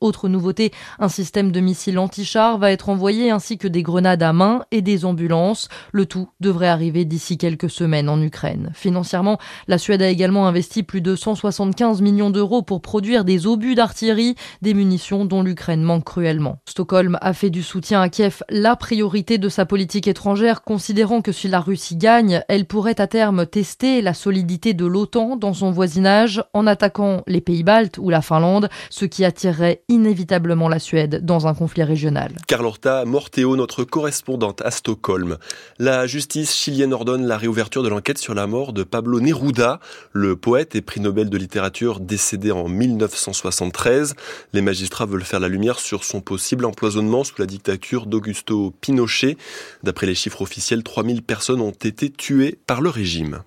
autre 0.00 0.28
nouveauté, 0.28 0.72
un 0.98 1.08
système 1.08 1.52
de 1.52 1.60
missiles 1.60 1.98
anti-chars 1.98 2.58
va 2.58 2.70
être 2.70 2.88
envoyé 2.88 3.30
ainsi 3.30 3.58
que 3.58 3.68
des 3.68 3.82
grenades 3.82 4.22
à 4.22 4.32
main 4.32 4.64
et 4.70 4.82
des 4.82 5.04
ambulances. 5.04 5.68
Le 5.92 6.06
tout 6.06 6.28
devrait 6.40 6.68
arriver 6.68 7.04
d'ici 7.04 7.38
quelques 7.38 7.70
semaines 7.70 8.08
en 8.08 8.20
Ukraine. 8.20 8.70
Financièrement, 8.74 9.38
la 9.68 9.78
Suède 9.78 10.02
a 10.02 10.08
également 10.08 10.46
investi 10.46 10.82
plus 10.82 11.00
de 11.00 11.16
175 11.16 12.02
millions 12.02 12.30
d'euros 12.30 12.62
pour 12.62 12.80
produire 12.80 13.24
des 13.24 13.46
obus 13.46 13.74
d'artillerie, 13.74 14.34
des 14.62 14.74
munitions 14.74 15.24
dont 15.24 15.42
l'Ukraine 15.42 15.82
manque 15.82 16.04
cruellement. 16.04 16.58
Stockholm 16.68 17.18
a 17.20 17.32
fait 17.32 17.50
du 17.50 17.62
soutien 17.62 18.00
à 18.00 18.08
Kiev 18.08 18.42
la 18.48 18.76
priorité 18.76 19.38
de 19.38 19.48
sa 19.48 19.66
politique 19.66 20.08
étrangère, 20.08 20.62
considérant 20.62 21.22
que 21.22 21.32
si 21.32 21.48
la 21.48 21.60
Russie 21.60 21.96
gagne, 21.96 22.42
elle 22.48 22.66
pourrait 22.66 23.00
à 23.00 23.06
terme 23.06 23.46
tester 23.46 24.02
la 24.02 24.14
solidité 24.14 24.74
de 24.74 24.86
l'OTAN 24.86 25.36
dans 25.36 25.54
son 25.54 25.70
voisinage 25.70 26.42
en 26.52 26.66
attaquant 26.66 27.22
les 27.26 27.40
pays 27.40 27.62
baltes 27.62 27.98
ou 27.98 28.10
la 28.10 28.22
Finlande, 28.22 28.68
ce 28.90 29.04
qui 29.04 29.24
attire 29.24 29.43
inévitablement 29.88 30.68
la 30.68 30.78
Suède 30.78 31.24
dans 31.24 31.46
un 31.46 31.54
conflit 31.54 31.82
régional. 31.82 32.32
Carlotta 32.46 33.04
Morteo, 33.04 33.56
notre 33.56 33.84
correspondante 33.84 34.62
à 34.62 34.70
Stockholm. 34.70 35.38
La 35.78 36.06
justice 36.06 36.54
chilienne 36.54 36.92
ordonne 36.92 37.26
la 37.26 37.36
réouverture 37.36 37.82
de 37.82 37.88
l'enquête 37.88 38.18
sur 38.18 38.34
la 38.34 38.46
mort 38.46 38.72
de 38.72 38.82
Pablo 38.82 39.20
Neruda, 39.20 39.80
le 40.12 40.36
poète 40.36 40.74
et 40.74 40.80
prix 40.80 41.00
Nobel 41.00 41.30
de 41.30 41.36
littérature 41.36 42.00
décédé 42.00 42.50
en 42.50 42.68
1973. 42.68 44.14
Les 44.52 44.62
magistrats 44.62 45.06
veulent 45.06 45.24
faire 45.24 45.40
la 45.40 45.48
lumière 45.48 45.78
sur 45.78 46.04
son 46.04 46.20
possible 46.20 46.64
empoisonnement 46.64 47.24
sous 47.24 47.36
la 47.38 47.46
dictature 47.46 48.06
d'Augusto 48.06 48.72
Pinochet. 48.80 49.36
D'après 49.82 50.06
les 50.06 50.14
chiffres 50.14 50.42
officiels, 50.42 50.82
3000 50.82 51.22
personnes 51.22 51.60
ont 51.60 51.70
été 51.70 52.10
tuées 52.10 52.58
par 52.66 52.80
le 52.80 52.90
régime. 52.90 53.42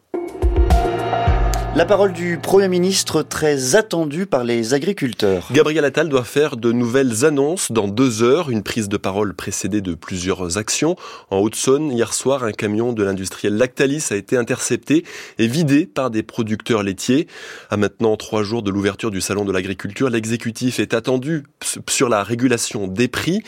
La 1.77 1.85
parole 1.85 2.11
du 2.11 2.39
Premier 2.41 2.69
ministre 2.69 3.21
très 3.21 3.75
attendu 3.75 4.25
par 4.25 4.43
les 4.43 4.73
agriculteurs. 4.73 5.47
Gabriel 5.51 5.85
Attal 5.85 6.09
doit 6.09 6.23
faire 6.23 6.57
de 6.57 6.71
nouvelles 6.71 7.23
annonces 7.23 7.71
dans 7.71 7.87
deux 7.87 8.23
heures, 8.23 8.49
une 8.49 8.63
prise 8.63 8.89
de 8.89 8.97
parole 8.97 9.35
précédée 9.35 9.81
de 9.81 9.93
plusieurs 9.93 10.57
actions. 10.57 10.95
En 11.29 11.37
Haute-Saône, 11.37 11.91
hier 11.91 12.15
soir, 12.15 12.43
un 12.43 12.51
camion 12.51 12.93
de 12.93 13.03
l'industriel 13.03 13.57
Lactalis 13.57 14.07
a 14.09 14.15
été 14.15 14.37
intercepté 14.37 15.05
et 15.37 15.45
vidé 15.45 15.85
par 15.85 16.09
des 16.09 16.23
producteurs 16.23 16.81
laitiers. 16.81 17.27
À 17.69 17.77
maintenant 17.77 18.17
trois 18.17 18.41
jours 18.41 18.63
de 18.63 18.71
l'ouverture 18.71 19.11
du 19.11 19.21
Salon 19.21 19.45
de 19.45 19.51
l'agriculture, 19.51 20.09
l'exécutif 20.09 20.79
est 20.79 20.95
attendu 20.95 21.43
sur 21.87 22.09
la 22.09 22.23
régulation 22.23 22.87
des 22.87 23.07
prix. 23.07 23.43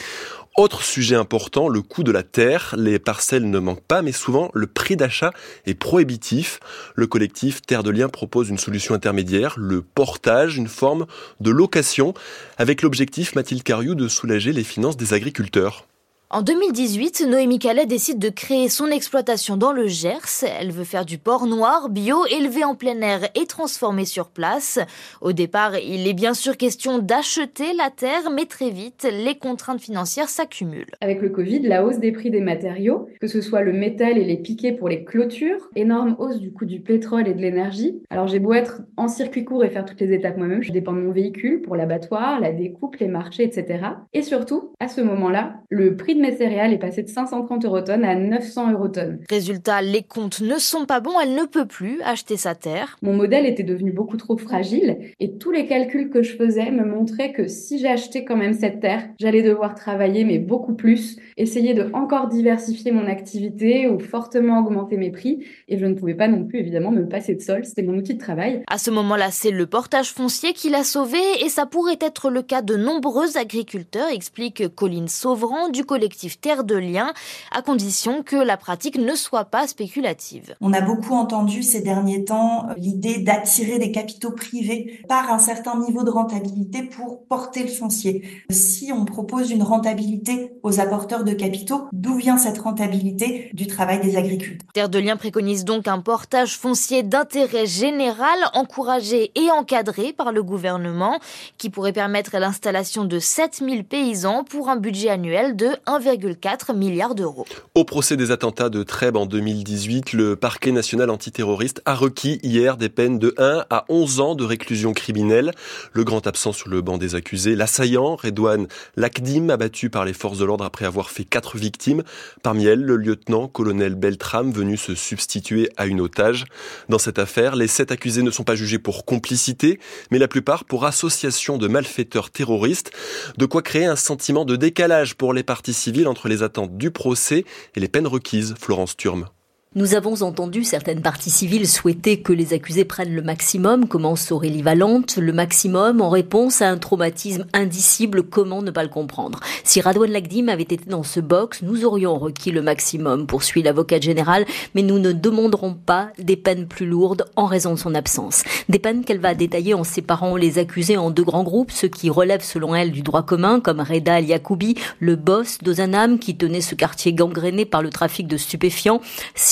Autre 0.59 0.83
sujet 0.83 1.15
important, 1.15 1.69
le 1.69 1.81
coût 1.81 2.03
de 2.03 2.11
la 2.11 2.21
terre. 2.21 2.75
Les 2.77 2.99
parcelles 2.99 3.49
ne 3.49 3.59
manquent 3.59 3.79
pas, 3.79 4.01
mais 4.01 4.11
souvent 4.11 4.51
le 4.53 4.67
prix 4.67 4.97
d'achat 4.97 5.31
est 5.65 5.73
prohibitif. 5.73 6.59
Le 6.95 7.07
collectif 7.07 7.61
Terre 7.61 7.81
de 7.81 7.91
Liens 7.91 8.09
propose 8.09 8.49
une 8.49 8.57
solution 8.57 8.93
intermédiaire, 8.93 9.55
le 9.57 9.81
portage, 9.81 10.57
une 10.57 10.67
forme 10.67 11.05
de 11.39 11.49
location, 11.49 12.13
avec 12.57 12.81
l'objectif, 12.81 13.35
Mathilde 13.35 13.63
Cariou, 13.63 13.95
de 13.95 14.09
soulager 14.09 14.51
les 14.51 14.65
finances 14.65 14.97
des 14.97 15.13
agriculteurs. 15.13 15.87
En 16.31 16.43
2018, 16.43 17.25
Noémie 17.27 17.57
Calais 17.57 17.87
décide 17.87 18.19
de 18.19 18.29
créer 18.29 18.69
son 18.69 18.85
exploitation 18.91 19.57
dans 19.57 19.71
le 19.71 19.87
Gers. 19.87 20.45
Elle 20.59 20.71
veut 20.71 20.83
faire 20.83 21.03
du 21.03 21.17
porc 21.17 21.47
noir, 21.47 21.89
bio, 21.89 22.23
élevé 22.27 22.63
en 22.63 22.75
plein 22.75 23.01
air 23.01 23.21
et 23.33 23.47
transformé 23.47 24.05
sur 24.05 24.29
place. 24.29 24.77
Au 25.21 25.33
départ, 25.33 25.79
il 25.79 26.07
est 26.07 26.13
bien 26.13 26.35
sûr 26.35 26.55
question 26.55 26.99
d'acheter 26.99 27.73
la 27.75 27.89
terre, 27.89 28.29
mais 28.31 28.45
très 28.45 28.69
vite, 28.69 29.07
les 29.11 29.39
contraintes 29.39 29.81
financières 29.81 30.29
s'accumulent. 30.29 30.91
Avec 31.01 31.19
le 31.23 31.29
Covid, 31.29 31.61
la 31.61 31.83
hausse 31.83 31.97
des 31.97 32.11
prix 32.11 32.29
des 32.29 32.41
matériaux, 32.41 33.07
que 33.19 33.25
ce 33.25 33.41
soit 33.41 33.63
le 33.63 33.73
métal 33.73 34.19
et 34.19 34.23
les 34.23 34.37
piquets 34.37 34.73
pour 34.73 34.87
les 34.87 35.05
clôtures, 35.05 35.67
énorme 35.75 36.15
hausse 36.19 36.37
du 36.37 36.53
coût 36.53 36.65
du 36.65 36.79
pétrole 36.79 37.27
et 37.27 37.33
de 37.33 37.41
l'énergie. 37.41 38.03
Alors 38.11 38.27
j'ai 38.27 38.37
beau 38.37 38.53
être 38.53 38.83
en 38.97 39.07
circuit 39.07 39.45
court 39.45 39.65
et 39.65 39.71
faire 39.71 39.83
toutes 39.83 40.01
les 40.01 40.13
étapes 40.13 40.37
moi-même, 40.37 40.61
je 40.61 40.71
dépends 40.71 40.93
de 40.93 41.01
mon 41.01 41.11
véhicule 41.11 41.63
pour 41.63 41.75
l'abattoir, 41.75 42.39
la 42.39 42.51
découpe, 42.51 42.97
les 42.97 43.07
marchés, 43.07 43.45
etc. 43.45 43.79
Et 44.13 44.21
surtout, 44.21 44.75
à 44.79 44.87
ce 44.87 45.01
moment-là, 45.01 45.55
le 45.69 45.95
prix 45.95 46.18
mes 46.19 46.35
céréales 46.35 46.73
est 46.73 46.77
passé 46.77 47.03
de 47.03 47.09
530 47.09 47.65
eurotonnes 47.65 48.05
à 48.05 48.15
900 48.15 48.71
eurotonnes. 48.71 49.19
Résultat, 49.29 49.81
les 49.81 50.03
comptes 50.03 50.41
ne 50.41 50.57
sont 50.57 50.85
pas 50.85 50.99
bons, 50.99 51.19
elle 51.21 51.35
ne 51.35 51.45
peut 51.45 51.65
plus 51.65 52.01
acheter 52.01 52.37
sa 52.37 52.55
terre. 52.55 52.97
Mon 53.01 53.13
modèle 53.13 53.45
était 53.45 53.63
devenu 53.63 53.91
beaucoup 53.91 54.17
trop 54.17 54.37
fragile 54.37 54.97
et 55.19 55.37
tous 55.37 55.51
les 55.51 55.65
calculs 55.65 56.09
que 56.09 56.21
je 56.21 56.35
faisais 56.35 56.71
me 56.71 56.85
montraient 56.85 57.31
que 57.31 57.47
si 57.47 57.79
j'achetais 57.79 58.25
quand 58.25 58.35
même 58.35 58.53
cette 58.53 58.79
terre, 58.79 59.03
j'allais 59.19 59.41
devoir 59.41 59.75
travailler 59.75 60.25
mais 60.25 60.39
beaucoup 60.39 60.73
plus, 60.73 61.17
essayer 61.37 61.73
de 61.73 61.89
encore 61.93 62.27
diversifier 62.27 62.91
mon 62.91 63.07
activité 63.07 63.87
ou 63.87 63.99
fortement 63.99 64.59
augmenter 64.59 64.97
mes 64.97 65.11
prix 65.11 65.45
et 65.67 65.77
je 65.77 65.85
ne 65.85 65.93
pouvais 65.93 66.15
pas 66.15 66.27
non 66.27 66.45
plus 66.45 66.59
évidemment 66.59 66.91
me 66.91 67.07
passer 67.07 67.35
de 67.35 67.41
sol, 67.41 67.65
c'était 67.65 67.83
mon 67.83 67.97
outil 67.97 68.15
de 68.15 68.19
travail. 68.19 68.63
À 68.67 68.77
ce 68.77 68.91
moment-là, 68.91 69.29
c'est 69.31 69.51
le 69.51 69.65
portage 69.65 70.11
foncier 70.11 70.53
qui 70.53 70.69
l'a 70.69 70.83
sauvé 70.83 71.19
et 71.41 71.49
ça 71.49 71.65
pourrait 71.65 71.99
être 72.01 72.29
le 72.29 72.41
cas 72.41 72.61
de 72.61 72.75
nombreux 72.75 73.37
agriculteurs, 73.37 74.09
explique 74.09 74.67
Colline 74.75 75.07
Sauvran 75.07 75.69
du 75.69 75.85
collectif 75.85 76.08
Terre 76.41 76.63
de 76.63 76.75
Liens, 76.75 77.13
à 77.51 77.61
condition 77.61 78.23
que 78.23 78.35
la 78.35 78.57
pratique 78.57 78.97
ne 78.97 79.15
soit 79.15 79.45
pas 79.45 79.67
spéculative. 79.67 80.55
On 80.61 80.73
a 80.73 80.81
beaucoup 80.81 81.13
entendu 81.13 81.63
ces 81.63 81.81
derniers 81.81 82.25
temps 82.25 82.67
euh, 82.69 82.73
l'idée 82.77 83.19
d'attirer 83.19 83.79
des 83.79 83.91
capitaux 83.91 84.31
privés 84.31 85.01
par 85.07 85.31
un 85.31 85.39
certain 85.39 85.79
niveau 85.79 86.03
de 86.03 86.09
rentabilité 86.09 86.83
pour 86.83 87.25
porter 87.25 87.63
le 87.63 87.69
foncier. 87.69 88.23
Si 88.49 88.91
on 88.93 89.05
propose 89.05 89.51
une 89.51 89.63
rentabilité 89.63 90.53
aux 90.63 90.79
apporteurs 90.79 91.23
de 91.23 91.33
capitaux, 91.33 91.87
d'où 91.91 92.15
vient 92.15 92.37
cette 92.37 92.57
rentabilité 92.57 93.49
du 93.53 93.67
travail 93.67 93.99
des 93.99 94.15
agriculteurs? 94.15 94.67
Terre 94.73 94.89
de 94.89 94.99
Liens 94.99 95.17
préconise 95.17 95.65
donc 95.65 95.87
un 95.87 95.99
portage 95.99 96.57
foncier 96.57 97.03
d'intérêt 97.03 97.65
général 97.65 98.37
encouragé 98.53 99.31
et 99.35 99.51
encadré 99.51 100.13
par 100.13 100.31
le 100.31 100.43
gouvernement 100.43 101.19
qui 101.57 101.69
pourrait 101.69 101.93
permettre 101.93 102.37
l'installation 102.37 103.05
de 103.05 103.19
7000 103.19 103.83
paysans 103.83 104.43
pour 104.43 104.69
un 104.69 104.75
budget 104.75 105.09
annuel 105.09 105.55
de 105.55 105.69
1 105.85 105.98
1,4 105.99 106.75
milliard 106.75 107.13
d'euros. 107.13 107.45
Au 107.75 107.83
procès 107.83 108.15
des 108.15 108.31
attentats 108.31 108.69
de 108.69 108.83
Trèbes 108.83 109.17
en 109.17 109.25
2018, 109.25 110.13
le 110.13 110.35
parquet 110.37 110.71
national 110.71 111.09
antiterroriste 111.09 111.81
a 111.85 111.93
requis 111.93 112.39
hier 112.41 112.77
des 112.77 112.87
peines 112.89 113.19
de 113.19 113.33
1 113.37 113.65
à 113.69 113.85
11 113.89 114.19
ans 114.21 114.35
de 114.35 114.45
réclusion 114.45 114.93
criminelle. 114.93 115.51
Le 115.91 116.03
grand 116.03 116.25
absent 116.25 116.53
sur 116.53 116.69
le 116.69 116.81
banc 116.81 116.97
des 116.97 117.15
accusés, 117.15 117.55
l'assaillant, 117.55 118.15
Redouane 118.15 118.67
Lakdim, 118.95 119.49
abattu 119.49 119.89
par 119.89 120.05
les 120.05 120.13
forces 120.13 120.37
de 120.37 120.45
l'ordre 120.45 120.63
après 120.63 120.85
avoir 120.85 121.09
fait 121.09 121.25
quatre 121.25 121.57
victimes. 121.57 122.03
Parmi 122.43 122.65
elles, 122.65 122.81
le 122.81 122.95
lieutenant-colonel 122.95 123.95
Beltram, 123.95 124.51
venu 124.51 124.77
se 124.77 124.95
substituer 124.95 125.69
à 125.75 125.85
une 125.85 125.99
otage. 125.99 126.45
Dans 126.87 126.99
cette 126.99 127.19
affaire, 127.19 127.55
les 127.55 127.67
sept 127.67 127.91
accusés 127.91 128.23
ne 128.23 128.31
sont 128.31 128.43
pas 128.43 128.55
jugés 128.55 128.79
pour 128.79 129.03
complicité, 129.03 129.79
mais 130.11 130.19
la 130.19 130.29
plupart 130.29 130.63
pour 130.63 130.85
association 130.85 131.57
de 131.57 131.67
malfaiteurs 131.67 132.29
terroristes. 132.29 132.91
De 133.37 133.45
quoi 133.45 133.61
créer 133.61 133.85
un 133.85 133.97
sentiment 133.97 134.45
de 134.45 134.55
décalage 134.55 135.15
pour 135.15 135.33
les 135.33 135.43
parties 135.43 135.73
entre 136.07 136.27
les 136.27 136.43
attentes 136.43 136.77
du 136.77 136.91
procès 136.91 137.45
et 137.75 137.79
les 137.79 137.87
peines 137.87 138.07
requises, 138.07 138.55
Florence 138.59 138.95
Turme. 138.95 139.27
Nous 139.75 139.93
avons 139.93 140.23
entendu 140.23 140.63
certaines 140.63 141.03
parties 141.03 141.29
civiles 141.29 141.67
souhaiter 141.67 142.23
que 142.23 142.33
les 142.33 142.53
accusés 142.53 142.85
prennent 142.85 143.13
le 143.13 143.21
maximum, 143.21 143.87
commence 143.87 144.31
Aurélie 144.31 144.63
Valente, 144.63 145.17
le 145.17 145.31
maximum 145.31 146.01
en 146.01 146.09
réponse 146.09 146.63
à 146.63 146.71
un 146.71 146.79
traumatisme 146.79 147.45
indicible, 147.53 148.23
comment 148.23 148.63
ne 148.63 148.71
pas 148.71 148.81
le 148.81 148.89
comprendre? 148.89 149.39
Si 149.63 149.79
Radouane 149.79 150.09
Lagdim 150.09 150.47
avait 150.47 150.63
été 150.63 150.79
dans 150.87 151.03
ce 151.03 151.19
box, 151.19 151.61
nous 151.61 151.85
aurions 151.85 152.17
requis 152.17 152.49
le 152.49 152.63
maximum, 152.63 153.27
poursuit 153.27 153.61
l'avocat 153.61 153.99
général, 153.99 154.47
mais 154.73 154.81
nous 154.81 154.97
ne 154.97 155.11
demanderons 155.11 155.75
pas 155.75 156.09
des 156.17 156.35
peines 156.35 156.65
plus 156.65 156.87
lourdes 156.87 157.27
en 157.35 157.45
raison 157.45 157.75
de 157.75 157.79
son 157.79 157.93
absence. 157.93 158.41
Des 158.69 158.79
peines 158.79 159.05
qu'elle 159.05 159.19
va 159.19 159.35
détailler 159.35 159.75
en 159.75 159.83
séparant 159.83 160.35
les 160.35 160.57
accusés 160.57 160.97
en 160.97 161.11
deux 161.11 161.23
grands 161.23 161.43
groupes, 161.43 161.69
ceux 161.69 161.89
qui 161.89 162.09
relèvent 162.09 162.43
selon 162.43 162.73
elle 162.73 162.91
du 162.91 163.03
droit 163.03 163.21
commun, 163.21 163.59
comme 163.59 163.81
Reda 163.81 164.17
El 164.17 164.25
Yacoubi, 164.25 164.73
le 164.99 165.15
boss 165.15 165.59
d'Ozanam 165.59 166.17
qui 166.17 166.35
tenait 166.35 166.61
ce 166.61 166.73
quartier 166.73 167.13
gangréné 167.13 167.65
par 167.65 167.83
le 167.83 167.91
trafic 167.91 168.25
de 168.25 168.37
stupéfiants, 168.37 168.99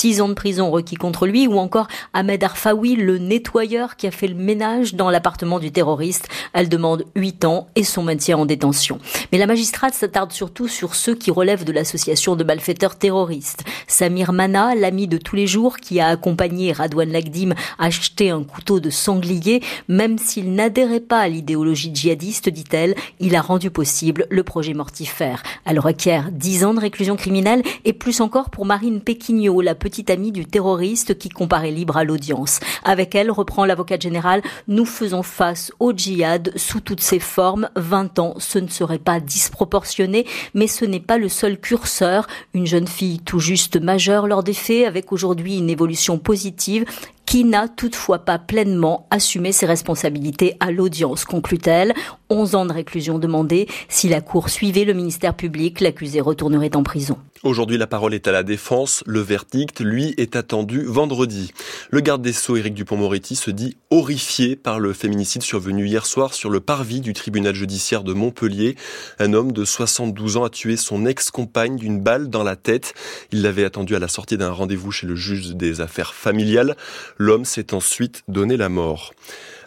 6 0.08 0.22
ans 0.22 0.28
de 0.30 0.34
prison 0.34 0.70
requis 0.70 0.94
contre 0.94 1.26
lui, 1.26 1.46
ou 1.46 1.58
encore 1.58 1.86
Ahmed 2.14 2.42
Arfaoui, 2.42 2.96
le 2.96 3.18
nettoyeur 3.18 3.96
qui 3.96 4.06
a 4.06 4.10
fait 4.10 4.26
le 4.26 4.34
ménage 4.34 4.94
dans 4.94 5.10
l'appartement 5.10 5.58
du 5.58 5.70
terroriste. 5.70 6.30
Elle 6.54 6.70
demande 6.70 7.04
8 7.14 7.44
ans 7.44 7.68
et 7.76 7.84
son 7.84 8.04
maintien 8.04 8.38
en 8.38 8.46
détention. 8.46 9.00
Mais 9.32 9.36
la 9.36 9.46
magistrate 9.46 9.92
s'attarde 9.92 10.32
surtout 10.32 10.66
sur 10.66 10.94
ceux 10.94 11.14
qui 11.14 11.30
relèvent 11.30 11.64
de 11.64 11.72
l'association 11.72 12.36
de 12.36 12.44
malfaiteurs 12.44 12.96
terroristes. 12.96 13.64
Samir 13.86 14.32
Mana, 14.32 14.74
l'ami 14.74 15.08
de 15.08 15.18
tous 15.18 15.36
les 15.36 15.46
jours 15.46 15.76
qui 15.76 16.00
a 16.00 16.08
accompagné 16.08 16.72
Radouane 16.72 17.12
Lagdim 17.12 17.52
acheter 17.78 18.30
un 18.30 18.44
couteau 18.44 18.80
de 18.80 18.88
sanglier, 18.88 19.62
même 19.88 20.16
s'il 20.16 20.54
n'adhérait 20.54 21.00
pas 21.00 21.20
à 21.20 21.28
l'idéologie 21.28 21.90
djihadiste, 21.92 22.48
dit-elle, 22.48 22.94
il 23.20 23.36
a 23.36 23.42
rendu 23.42 23.70
possible 23.70 24.26
le 24.30 24.42
projet 24.42 24.72
mortifère. 24.72 25.42
Elle 25.66 25.78
requiert 25.78 26.30
10 26.32 26.64
ans 26.64 26.72
de 26.72 26.80
réclusion 26.80 27.16
criminelle 27.16 27.62
et 27.84 27.92
plus 27.92 28.22
encore 28.22 28.48
pour 28.48 28.64
Marine 28.64 29.02
Péquignot, 29.02 29.60
la 29.60 29.74
petite 29.74 29.97
du 30.04 30.46
terroriste 30.46 31.18
qui 31.18 31.28
comparait 31.28 31.70
libre 31.70 31.96
à 31.96 32.04
l'audience. 32.04 32.60
Avec 32.84 33.14
elle, 33.14 33.30
reprend 33.30 33.64
l'avocat 33.64 33.98
général, 33.98 34.42
nous 34.68 34.84
faisons 34.84 35.22
face 35.22 35.72
au 35.80 35.92
djihad 35.92 36.52
sous 36.56 36.80
toutes 36.80 37.00
ses 37.00 37.18
formes. 37.18 37.68
20 37.76 38.18
ans, 38.18 38.34
ce 38.38 38.58
ne 38.58 38.68
serait 38.68 38.98
pas 38.98 39.20
disproportionné, 39.20 40.26
mais 40.54 40.66
ce 40.66 40.84
n'est 40.84 41.00
pas 41.00 41.18
le 41.18 41.28
seul 41.28 41.58
curseur. 41.58 42.26
Une 42.54 42.66
jeune 42.66 42.86
fille 42.86 43.20
tout 43.20 43.40
juste 43.40 43.80
majeure 43.80 44.26
lors 44.26 44.42
des 44.42 44.54
faits, 44.54 44.86
avec 44.86 45.12
aujourd'hui 45.12 45.58
une 45.58 45.70
évolution 45.70 46.18
positive, 46.18 46.84
qui 47.26 47.44
n'a 47.44 47.68
toutefois 47.68 48.20
pas 48.20 48.38
pleinement 48.38 49.06
assumé 49.10 49.52
ses 49.52 49.66
responsabilités 49.66 50.56
à 50.60 50.70
l'audience, 50.70 51.26
conclut-elle. 51.26 51.92
11 52.30 52.54
ans 52.54 52.66
de 52.66 52.72
réclusion 52.72 53.18
demandés. 53.18 53.66
Si 53.88 54.08
la 54.08 54.20
Cour 54.20 54.50
suivait 54.50 54.84
le 54.84 54.92
ministère 54.92 55.34
public, 55.34 55.80
l'accusé 55.80 56.20
retournerait 56.20 56.76
en 56.76 56.82
prison. 56.82 57.18
Aujourd'hui, 57.44 57.78
la 57.78 57.86
parole 57.86 58.14
est 58.14 58.26
à 58.26 58.32
la 58.32 58.42
défense. 58.42 59.04
Le 59.06 59.20
verdict, 59.20 59.80
lui, 59.80 60.12
est 60.16 60.34
attendu 60.34 60.82
vendredi. 60.82 61.52
Le 61.90 62.00
garde 62.00 62.20
des 62.20 62.32
Sceaux, 62.32 62.56
Éric 62.56 62.74
Dupont-Moretti, 62.74 63.36
se 63.36 63.52
dit 63.52 63.76
horrifié 63.90 64.56
par 64.56 64.80
le 64.80 64.92
féminicide 64.92 65.42
survenu 65.42 65.86
hier 65.86 66.04
soir 66.04 66.34
sur 66.34 66.50
le 66.50 66.58
parvis 66.58 67.00
du 67.00 67.12
tribunal 67.12 67.54
judiciaire 67.54 68.02
de 68.02 68.12
Montpellier. 68.12 68.74
Un 69.20 69.34
homme 69.34 69.52
de 69.52 69.64
72 69.64 70.36
ans 70.36 70.44
a 70.44 70.50
tué 70.50 70.76
son 70.76 71.06
ex-compagne 71.06 71.76
d'une 71.76 72.00
balle 72.00 72.28
dans 72.28 72.42
la 72.42 72.56
tête. 72.56 72.94
Il 73.30 73.42
l'avait 73.42 73.64
attendu 73.64 73.94
à 73.94 74.00
la 74.00 74.08
sortie 74.08 74.36
d'un 74.36 74.50
rendez-vous 74.50 74.90
chez 74.90 75.06
le 75.06 75.14
juge 75.14 75.54
des 75.54 75.80
affaires 75.80 76.14
familiales. 76.14 76.76
L'homme 77.18 77.44
s'est 77.44 77.72
ensuite 77.72 78.22
donné 78.26 78.56
la 78.56 78.68
mort. 78.68 79.12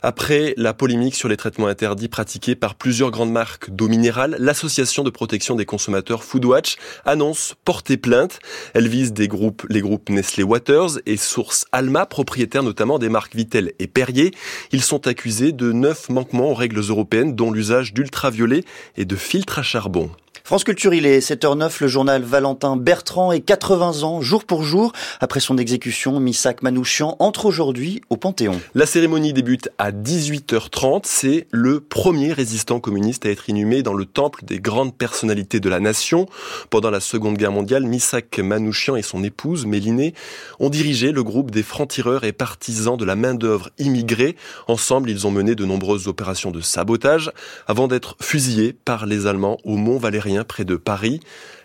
Après 0.04 0.56
la 0.58 0.74
polémique 0.74 1.14
sur 1.14 1.30
les 1.30 1.38
traitements 1.38 1.68
interdits 1.68 2.08
pratiqués 2.08 2.56
par 2.56 2.74
plusieurs 2.74 3.12
grandes 3.12 3.32
marques 3.32 3.70
d'eau 3.70 3.88
minérale, 3.88 4.36
l'association 4.39 5.04
de 5.04 5.12
protection 5.12 5.54
des 5.56 5.66
consommateurs 5.66 6.24
Foodwatch 6.24 6.78
annonce 7.06 7.54
porter 7.66 7.97
plainte. 7.97 8.39
Elle 8.74 8.88
vise 8.88 9.14
des 9.14 9.28
groupes, 9.28 9.64
les 9.70 9.82
groupes 9.82 10.10
Nestlé 10.10 10.43
Waters 10.43 10.97
et 11.06 11.18
Source 11.18 11.66
Alma, 11.72 12.08
propriétaires 12.08 12.64
notamment 12.64 12.97
des 12.97 13.10
marques 13.10 13.36
Vittel 13.36 13.74
et 13.78 13.86
Perrier. 13.86 14.32
Ils 14.72 14.82
sont 14.82 15.06
accusés 15.06 15.52
de 15.52 15.72
neuf 15.72 16.10
manquements 16.10 16.49
aux 16.49 16.56
règles 16.56 16.80
européennes, 16.80 17.36
dont 17.36 17.52
l'usage 17.52 17.93
d'ultraviolets 17.93 18.64
et 18.97 19.06
de 19.06 19.16
filtres 19.16 19.60
à 19.60 19.64
charbon. 19.64 20.10
France 20.52 20.66
Culture, 20.66 20.93
il 20.93 21.06
est 21.06 21.20
7h09, 21.20 21.78
le 21.80 21.88
journal 21.88 22.24
Valentin 22.24 22.76
Bertrand 22.76 23.32
est 23.32 23.39
80 23.39 24.04
ans, 24.04 24.20
jour 24.20 24.43
pour 24.43 24.64
jour. 24.64 24.91
Après 25.22 25.39
son 25.39 25.58
exécution, 25.58 26.20
Missak 26.20 26.62
Manouchian 26.62 27.16
entre 27.20 27.45
aujourd'hui 27.45 28.02
au 28.10 28.18
Panthéon. 28.18 28.60
La 28.76 28.86
cérémonie 28.86 29.32
débute 29.32 29.70
à 29.78 29.93
18h30. 29.93 31.04
C'est 31.06 31.47
le 31.52 31.80
premier 31.80 32.34
résistant 32.34 32.82
communiste 32.82 33.26
à 33.26 33.30
être 33.30 33.47
inhumé 33.47 33.82
dans 33.82 33.93
le 33.93 34.04
temple 34.04 34.43
des 34.43 34.60
grandes 34.60 34.93
personnalités 34.93 35.62
de 35.62 35.70
la 35.70 35.80
nation. 35.80 36.26
Pendant 36.70 36.89
la 36.89 36.99
Seconde 36.99 37.38
Guerre 37.38 37.54
mondiale, 37.54 37.86
Missak 37.86 38.38
Manouchian 38.39 38.97
et 38.97 39.04
son 39.04 39.24
épouse, 39.24 39.66
Mélinée, 39.66 40.14
ont 40.60 40.70
dirigé 40.70 41.14
le 41.14 41.24
groupe 41.24 41.52
des 41.52 41.64
francs-tireurs 41.64 42.26
et 42.26 42.34
partisans 42.34 42.97
de 42.97 43.06
la 43.06 43.16
main-d'œuvre 43.16 43.70
immigrée. 43.78 44.36
Ensemble, 44.68 45.12
ils 45.12 45.26
ont 45.26 45.32
mené 45.32 45.56
de 45.56 45.64
nombreuses 45.64 46.10
opérations 46.10 46.52
de 46.52 46.60
sabotage 46.60 47.32
avant 47.68 47.88
d'être 47.88 48.18
fusillés 48.20 48.74
par 48.74 49.06
les 49.06 49.28
Allemands 49.28 49.58
au 49.64 49.78
Mont 49.78 49.97
Valérien 49.97 50.41
près 50.44 50.66
de 50.66 50.76
Paris. 50.76 51.20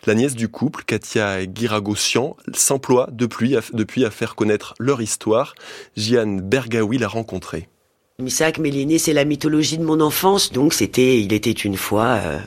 La 0.07 0.15
nièce 0.15 0.35
du 0.35 0.49
couple, 0.49 0.85
Katia 0.85 1.47
Guiragossian, 1.47 2.37
s'emploie 2.55 3.09
depuis, 3.13 3.57
à 3.57 4.11
faire 4.11 4.35
connaître 4.35 4.75
leur 4.79 5.03
histoire. 5.03 5.55
Jeanne 5.97 6.41
Bergawi 6.41 6.99
l'a 6.99 7.09
rencontrée. 7.09 7.69
Missak 8.19 8.59
Méliné, 8.59 8.99
c'est 8.99 9.13
la 9.13 9.25
mythologie 9.25 9.77
de 9.77 9.85
mon 9.85 10.01
enfance, 10.01 10.51
donc 10.51 10.73
c'était, 10.73 11.21
il 11.21 11.35
était 11.35 11.51
une 11.51 11.77
fois 11.77 12.19
euh, 12.23 12.39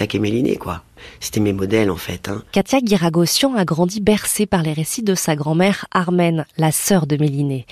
et 0.00 0.18
Méliné, 0.18 0.56
quoi. 0.56 0.82
C'était 1.20 1.40
mes 1.40 1.52
modèles 1.52 1.90
en 1.90 1.96
fait. 1.96 2.28
Hein. 2.28 2.42
Katia 2.52 2.80
Guiragossian 2.80 3.54
a 3.54 3.64
grandi 3.64 4.00
bercée 4.00 4.46
par 4.46 4.62
les 4.62 4.72
récits 4.72 5.02
de 5.02 5.14
sa 5.14 5.36
grand-mère 5.36 5.86
Armène, 5.92 6.46
la 6.58 6.72
sœur 6.72 7.06
de 7.06 7.16
Méliné. 7.16 7.66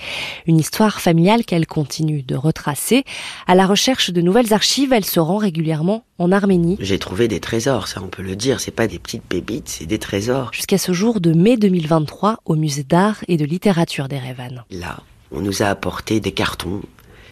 Une 0.47 0.59
histoire 0.59 1.01
familiale 1.01 1.45
qu'elle 1.45 1.67
continue 1.67 2.23
de 2.23 2.35
retracer. 2.35 3.03
À 3.47 3.55
la 3.55 3.65
recherche 3.65 4.11
de 4.11 4.21
nouvelles 4.21 4.53
archives, 4.53 4.93
elle 4.93 5.05
se 5.05 5.19
rend 5.19 5.37
régulièrement 5.37 6.03
en 6.17 6.31
Arménie. 6.31 6.77
J'ai 6.79 6.99
trouvé 6.99 7.27
des 7.27 7.39
trésors, 7.39 7.87
ça 7.87 8.01
on 8.03 8.07
peut 8.07 8.23
le 8.23 8.35
dire. 8.35 8.59
C'est 8.59 8.71
pas 8.71 8.87
des 8.87 8.99
petites 8.99 9.23
pépites, 9.23 9.69
c'est 9.69 9.85
des 9.85 9.99
trésors. 9.99 10.51
Jusqu'à 10.53 10.77
ce 10.77 10.93
jour 10.93 11.19
de 11.19 11.33
mai 11.33 11.57
2023 11.57 12.39
au 12.45 12.55
musée 12.55 12.83
d'art 12.83 13.17
et 13.27 13.37
de 13.37 13.45
littérature 13.45 14.07
d'Erevan. 14.07 14.63
Là, 14.71 15.01
on 15.31 15.41
nous 15.41 15.63
a 15.63 15.67
apporté 15.67 16.19
des 16.19 16.31
cartons 16.31 16.81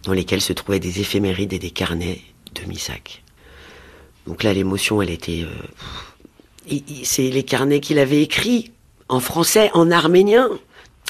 dans 0.03 0.13
lesquels 0.13 0.41
se 0.41 0.53
trouvaient 0.53 0.79
des 0.79 1.01
éphémérides 1.01 1.53
et 1.53 1.59
des 1.59 1.71
carnets 1.71 2.21
de 2.55 2.67
Misak. 2.67 3.23
Donc 4.29 4.43
là, 4.43 4.53
l'émotion, 4.53 5.01
elle 5.01 5.09
était. 5.09 5.43
Euh, 5.43 6.77
c'est 7.03 7.31
les 7.31 7.41
carnets 7.41 7.79
qu'il 7.79 7.97
avait 7.97 8.21
écrits 8.21 8.71
en 9.07 9.19
français, 9.19 9.71
en 9.73 9.89
arménien, 9.89 10.51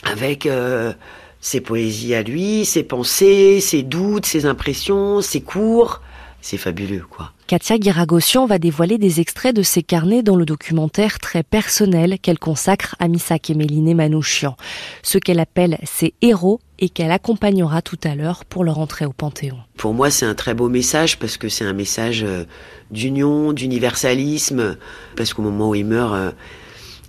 avec 0.04 0.46
euh, 0.46 0.94
ses 1.42 1.60
poésies 1.60 2.16
à 2.16 2.24
lui, 2.24 2.64
ses 2.64 2.84
pensées, 2.84 3.60
ses 3.60 3.84
doutes, 3.84 4.26
ses 4.26 4.46
impressions, 4.46 5.20
ses 5.20 5.42
cours. 5.42 6.02
C'est 6.42 6.58
fabuleux, 6.58 7.04
quoi. 7.10 7.34
Katia 7.48 7.78
Guiragossian 7.78 8.46
va 8.46 8.58
dévoiler 8.58 8.98
des 8.98 9.20
extraits 9.20 9.54
de 9.54 9.64
ses 9.64 9.84
carnets 9.84 10.24
dans 10.24 10.38
le 10.38 10.46
documentaire 10.46 11.20
très 11.20 11.44
personnel 11.44 12.20
qu'elle 12.20 12.40
consacre 12.40 12.96
à 13.00 13.10
Misak 13.10 13.50
et 13.50 13.54
Méliné 13.54 13.96
Manouchian. 13.96 14.56
Ce 15.04 15.18
qu'elle 15.18 15.42
appelle 15.42 15.78
ses 15.84 16.14
héros 16.22 16.62
et 16.80 16.90
qu'elle 16.90 17.12
accompagnera 17.12 17.82
tout 17.82 18.00
à 18.04 18.16
l'heure 18.16 18.46
pour 18.46 18.64
leur 18.64 18.80
entrée 18.80 19.06
au 19.06 19.12
Panthéon. 19.12 19.58
Pour 19.78 19.94
moi, 19.94 20.10
c'est 20.10 20.26
un 20.26 20.34
très 20.34 20.54
beau 20.54 20.70
message 20.70 21.20
parce 21.20 21.38
que 21.38 21.50
c'est 21.50 21.66
un 21.66 21.74
message 21.74 22.24
euh, 22.24 22.46
d'union, 22.90 23.52
d'universalisme. 23.52 24.78
Parce 25.18 25.34
qu'au 25.34 25.42
moment 25.42 25.70
où 25.70 25.76
il 25.76 25.86
meurt, 25.86 26.14
euh, 26.14 26.32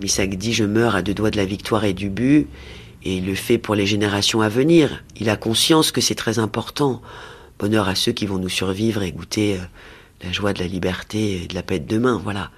Misak 0.00 0.36
dit 0.36 0.52
Je 0.52 0.64
meurs 0.64 0.96
à 0.96 1.02
deux 1.02 1.14
doigts 1.14 1.30
de 1.30 1.36
la 1.36 1.44
victoire 1.44 1.84
et 1.84 1.92
du 1.92 2.10
but. 2.10 2.48
Et 3.04 3.16
il 3.16 3.26
le 3.26 3.34
fait 3.34 3.58
pour 3.58 3.76
les 3.76 3.86
générations 3.86 4.42
à 4.42 4.48
venir. 4.48 5.04
Il 5.16 5.30
a 5.30 5.36
conscience 5.36 5.92
que 5.92 6.00
c'est 6.00 6.16
très 6.16 6.38
important. 6.38 7.00
Bonheur 7.58 7.88
à 7.88 7.94
ceux 7.94 8.12
qui 8.12 8.26
vont 8.26 8.38
nous 8.38 8.48
survivre 8.48 9.02
et 9.02 9.12
goûter 9.12 9.56
euh, 9.56 9.60
la 10.24 10.32
joie 10.32 10.52
de 10.52 10.58
la 10.58 10.66
liberté 10.66 11.44
et 11.44 11.46
de 11.46 11.54
la 11.54 11.62
paix 11.62 11.78
de 11.78 11.86
demain. 11.86 12.20
Voilà. 12.22 12.50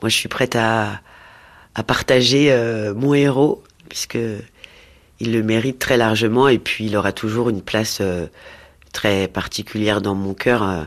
Moi, 0.00 0.08
je 0.08 0.16
suis 0.16 0.28
prête 0.28 0.56
à, 0.56 1.00
partager 1.86 2.50
euh, 2.50 2.94
mon 2.94 3.12
héros, 3.12 3.62
puisque 3.88 4.18
il 5.20 5.32
le 5.32 5.42
mérite 5.42 5.78
très 5.78 5.96
largement, 5.96 6.48
et 6.48 6.58
puis 6.58 6.86
il 6.86 6.96
aura 6.96 7.12
toujours 7.12 7.48
une 7.48 7.62
place 7.62 7.98
euh, 8.00 8.26
très 8.92 9.28
particulière 9.28 10.00
dans 10.00 10.14
mon 10.14 10.34
cœur. 10.34 10.62
Euh, 10.62 10.82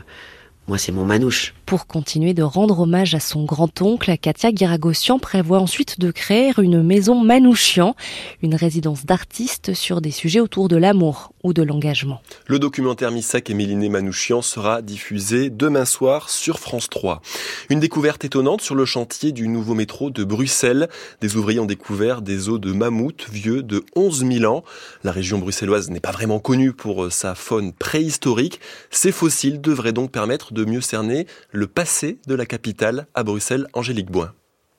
moi, 0.68 0.78
c'est 0.78 0.92
mon 0.92 1.04
manouche. 1.04 1.54
Pour 1.70 1.86
continuer 1.86 2.34
de 2.34 2.42
rendre 2.42 2.80
hommage 2.80 3.14
à 3.14 3.20
son 3.20 3.44
grand-oncle, 3.44 4.18
Katia 4.18 4.50
Guiragossian 4.50 5.20
prévoit 5.20 5.60
ensuite 5.60 6.00
de 6.00 6.10
créer 6.10 6.50
une 6.58 6.82
maison 6.82 7.22
Manouchian, 7.22 7.94
une 8.42 8.56
résidence 8.56 9.06
d'artistes 9.06 9.72
sur 9.72 10.00
des 10.00 10.10
sujets 10.10 10.40
autour 10.40 10.66
de 10.66 10.74
l'amour 10.74 11.32
ou 11.44 11.52
de 11.52 11.62
l'engagement. 11.62 12.22
Le 12.48 12.58
documentaire 12.58 13.12
Missak 13.12 13.50
et 13.50 13.54
Méliné 13.54 13.88
Manouchian 13.88 14.42
sera 14.42 14.82
diffusé 14.82 15.48
demain 15.48 15.84
soir 15.84 16.28
sur 16.28 16.58
France 16.58 16.88
3. 16.90 17.22
Une 17.68 17.78
découverte 17.78 18.24
étonnante 18.24 18.62
sur 18.62 18.74
le 18.74 18.84
chantier 18.84 19.30
du 19.30 19.46
nouveau 19.46 19.74
métro 19.74 20.10
de 20.10 20.24
Bruxelles. 20.24 20.88
Des 21.20 21.36
ouvriers 21.36 21.60
ont 21.60 21.66
découvert 21.66 22.20
des 22.20 22.48
os 22.48 22.58
de 22.58 22.72
mammouth 22.72 23.28
vieux 23.30 23.62
de 23.62 23.84
11 23.94 24.26
000 24.26 24.52
ans. 24.52 24.64
La 25.04 25.12
région 25.12 25.38
bruxelloise 25.38 25.88
n'est 25.88 26.00
pas 26.00 26.10
vraiment 26.10 26.40
connue 26.40 26.72
pour 26.72 27.12
sa 27.12 27.36
faune 27.36 27.72
préhistorique. 27.72 28.58
Ces 28.90 29.12
fossiles 29.12 29.60
devraient 29.60 29.92
donc 29.92 30.10
permettre 30.10 30.52
de 30.52 30.64
mieux 30.64 30.80
cerner 30.80 31.28
passé 31.66 32.18
de 32.26 32.34
la 32.34 32.46
capitale 32.46 33.06
à 33.14 33.22
Bruxelles, 33.22 33.66
Angélique 33.74 34.10
Boin. 34.10 34.32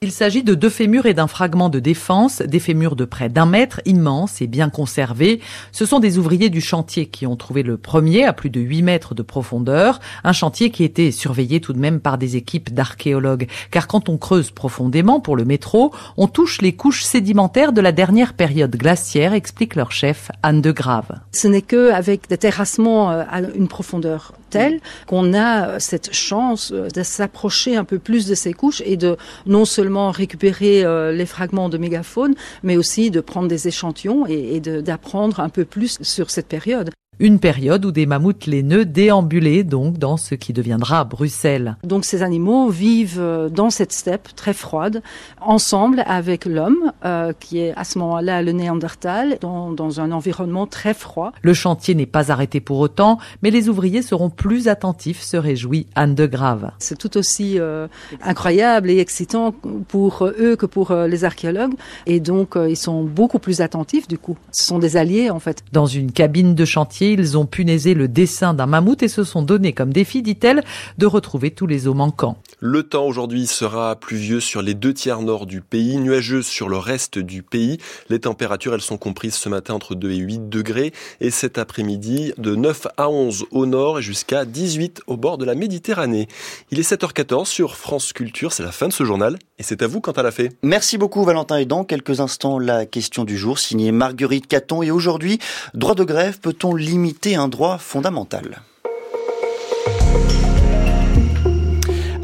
Il 0.03 0.11
s'agit 0.11 0.41
de 0.41 0.55
deux 0.55 0.71
fémurs 0.71 1.05
et 1.05 1.13
d'un 1.13 1.27
fragment 1.27 1.69
de 1.69 1.77
défense, 1.77 2.41
des 2.41 2.59
fémurs 2.59 2.95
de 2.95 3.05
près 3.05 3.29
d'un 3.29 3.45
mètre, 3.45 3.82
immenses 3.86 4.41
et 4.41 4.47
bien 4.47 4.71
conservés. 4.71 5.41
Ce 5.71 5.86
sont 5.86 5.99
des 5.99 6.17
ouvriers 6.17 6.49
du 6.49 6.59
chantier 6.59 7.05
qui 7.05 7.27
ont 7.27 7.36
trouvé 7.36 7.61
le 7.61 7.77
premier 7.77 8.25
à 8.25 8.34
plus 8.34 8.49
de 8.49 8.59
8 8.59 8.82
mètres 8.82 9.13
de 9.13 9.21
profondeur, 9.21 9.99
un 10.23 10.34
chantier 10.34 10.71
qui 10.71 10.84
était 10.84 11.11
surveillé 11.11 11.61
tout 11.61 11.73
de 11.73 11.77
même 11.77 11.99
par 11.99 12.17
des 12.17 12.36
équipes 12.36 12.73
d'archéologues. 12.73 13.47
Car 13.69 13.88
quand 13.88 14.09
on 14.09 14.17
creuse 14.17 14.49
profondément 14.49 15.19
pour 15.19 15.36
le 15.36 15.45
métro, 15.45 15.93
on 16.17 16.27
touche 16.27 16.63
les 16.63 16.73
couches 16.73 17.03
sédimentaires 17.03 17.71
de 17.71 17.82
la 17.82 17.91
dernière 17.91 18.34
période 18.34 18.75
glaciaire, 18.75 19.36
explique 19.36 19.75
leur 19.75 19.91
chef 19.91 20.32
Anne 20.41 20.61
de 20.61 20.71
Grave. 20.71 21.19
Ce 21.32 21.47
n'est 21.47 21.61
qu'avec 21.61 22.27
des 22.27 22.39
terrassements 22.39 23.11
euh, 23.11 23.23
à 23.29 23.41
une 23.41 23.67
profondeur 23.67 24.34
telle 24.52 24.80
qu'on 25.08 25.34
a 25.34 25.80
cette 25.80 26.14
chance 26.14 26.72
euh, 26.72 26.88
de 26.89 27.02
s'approcher 27.02 27.76
un 27.76 27.84
peu 27.84 27.97
plus 27.97 28.28
de 28.28 28.36
ces 28.36 28.54
couches 28.54 28.84
et 28.86 28.97
de 28.97 29.18
non 29.47 29.66
seulement 29.66 30.12
récupérer 30.12 30.84
euh, 30.84 31.12
les 31.12 31.26
fragments 31.26 31.70
de 31.70 31.80
mégafaune, 31.80 32.36
mais 32.62 32.78
aussi 32.78 33.10
de 33.10 33.22
prendre 33.22 33.47
des 33.47 33.68
échantillons 33.68 34.26
et 34.28 34.60
d'apprendre 34.60 35.39
un 35.39 35.49
peu 35.49 35.66
plus 35.66 35.97
sur 36.02 36.30
cette 36.30 36.47
période. 36.47 36.91
Une 37.22 37.39
période 37.39 37.86
où 37.86 37.91
des 37.91 38.07
mammouths 38.07 38.47
laineux 38.47 38.84
déambulaient 38.84 39.64
donc 39.64 39.99
dans 39.99 40.18
ce 40.18 40.34
qui 40.34 40.53
deviendra 40.53 41.03
Bruxelles. 41.03 41.78
Donc 41.84 42.03
ces 42.03 42.24
animaux 42.24 42.70
vivent 42.70 43.20
euh, 43.20 43.47
dans 43.47 43.70
cette 43.70 43.91
steppe 43.91 44.30
très 44.36 44.53
froide, 44.53 45.03
ensemble 45.39 46.03
avec 46.07 46.45
l'homme, 46.45 46.93
euh, 47.05 47.32
qui 47.39 47.59
est 47.59 47.74
à 47.76 47.84
ce 47.84 47.99
moment-là 47.99 48.41
le 48.41 48.53
Néandertal, 48.53 49.38
dans, 49.39 49.72
dans, 49.72 49.99
un 49.99 50.12
environnement 50.12 50.66
très 50.66 50.95
froid. 50.95 51.32
Le 51.43 51.53
chantier 51.53 51.93
n'est 51.93 52.07
pas 52.07 52.32
arrêté 52.32 52.59
pour 52.59 52.80
autant, 52.80 53.20
mais 53.43 53.51
les 53.51 53.70
ouvriers 53.70 54.01
seront 54.01 54.32
plus 54.32 54.68
attentifs, 54.68 55.22
se 55.22 55.38
réjouit 55.38 55.86
Anne 55.93 56.16
de 56.16 56.26
Grave. 56.26 56.72
C'est 56.80 56.97
tout 56.97 57.18
aussi 57.18 57.59
euh, 57.59 57.88
incroyable 58.24 58.89
et 58.89 58.97
excitant 58.97 59.53
pour 59.89 60.26
eux 60.26 60.55
que 60.55 60.66
pour 60.66 60.89
euh, 60.89 61.07
les 61.07 61.24
archéologues, 61.24 61.74
et 62.07 62.20
donc 62.20 62.57
ils 62.68 62.78
sont 62.78 63.03
beaucoup 63.03 63.38
plus 63.38 63.62
attentifs 63.62 64.07
du 64.07 64.18
coup. 64.18 64.38
Ce 64.51 64.66
sont 64.66 64.80
des 64.80 64.97
alliés 64.97 65.30
en 65.30 65.39
fait. 65.39 65.64
Dans 65.72 65.86
une 65.86 66.12
cabine 66.12 66.55
de 66.55 66.66
chantier, 66.66 67.01
ils 67.10 67.38
ont 67.38 67.45
punaisé 67.45 67.93
le 67.93 68.08
dessin 68.08 68.54
d'un 68.54 68.66
mammouth 68.66 69.04
et 69.04 69.08
se 69.08 69.24
sont 69.24 69.41
donné 69.41 69.74
comme 69.74 69.93
défi, 69.93 70.22
dit-elle, 70.22 70.64
de 70.97 71.06
retrouver 71.06 71.52
tous 71.52 71.68
les 71.68 71.88
os 71.88 71.95
manquants. 71.95 72.38
Le 72.60 72.84
temps 72.84 73.06
aujourd'hui 73.06 73.47
sera 73.47 73.95
pluvieux 73.95 74.39
sur 74.39 74.62
les 74.62 74.74
deux 74.74 74.93
tiers 74.93 75.22
nord 75.22 75.45
du 75.45 75.62
pays, 75.62 75.97
nuageux 75.97 76.41
sur 76.41 76.70
le 76.70 76.78
reste 76.78 77.18
du 77.18 77.43
pays. 77.43 77.80
Les 78.10 78.20
températures, 78.20 78.74
elles 78.74 78.82
sont 78.82 78.97
comprises 78.97 79.36
ce 79.36 79.49
matin 79.49 79.74
entre 79.74 79.95
2 79.95 80.12
et 80.12 80.18
8 80.18 80.49
degrés 80.49 80.93
et 81.20 81.32
cet 81.32 81.58
après-midi 81.58 82.34
de 82.38 82.56
9 82.56 82.88
à 82.97 83.10
11 83.10 83.45
au 83.52 83.66
nord 83.66 83.99
et 83.99 84.02
jusqu'à 84.02 84.45
18 84.45 85.02
au 85.08 85.18
bord 85.18 85.38
de 85.38 85.45
la 85.45 85.56
Méditerranée. 85.56 86.28
Il 86.72 86.80
est 86.80 86.89
7h14 86.89 87.45
sur 87.45 87.76
France 87.76 88.14
Culture, 88.14 88.54
c'est 88.54 88.64
la 88.64 88.72
fin 88.72 88.88
de 88.88 88.93
ce 88.93 89.04
journal 89.04 89.38
et 89.58 89.64
c'est 89.64 89.82
à 89.82 89.88
vous 89.88 90.02
quant 90.02 90.12
à 90.12 90.24
la 90.24 90.32
fait. 90.32 90.49
Merci 90.64 90.97
beaucoup 90.97 91.24
Valentin 91.24 91.58
et 91.58 91.66
dans 91.66 91.84
quelques 91.84 92.20
instants 92.20 92.60
la 92.60 92.86
question 92.86 93.24
du 93.24 93.38
jour 93.38 93.60
signée 93.60 93.91
Marguerite 93.91 94.47
Caton 94.47 94.82
et 94.84 94.91
aujourd'hui, 94.91 95.39
droit 95.74 95.95
de 95.95 96.04
grève 96.04 96.39
peut-on 96.39 96.76
limiter 96.92 97.36
un 97.36 97.48
droit 97.48 97.78
fondamental 97.78 98.62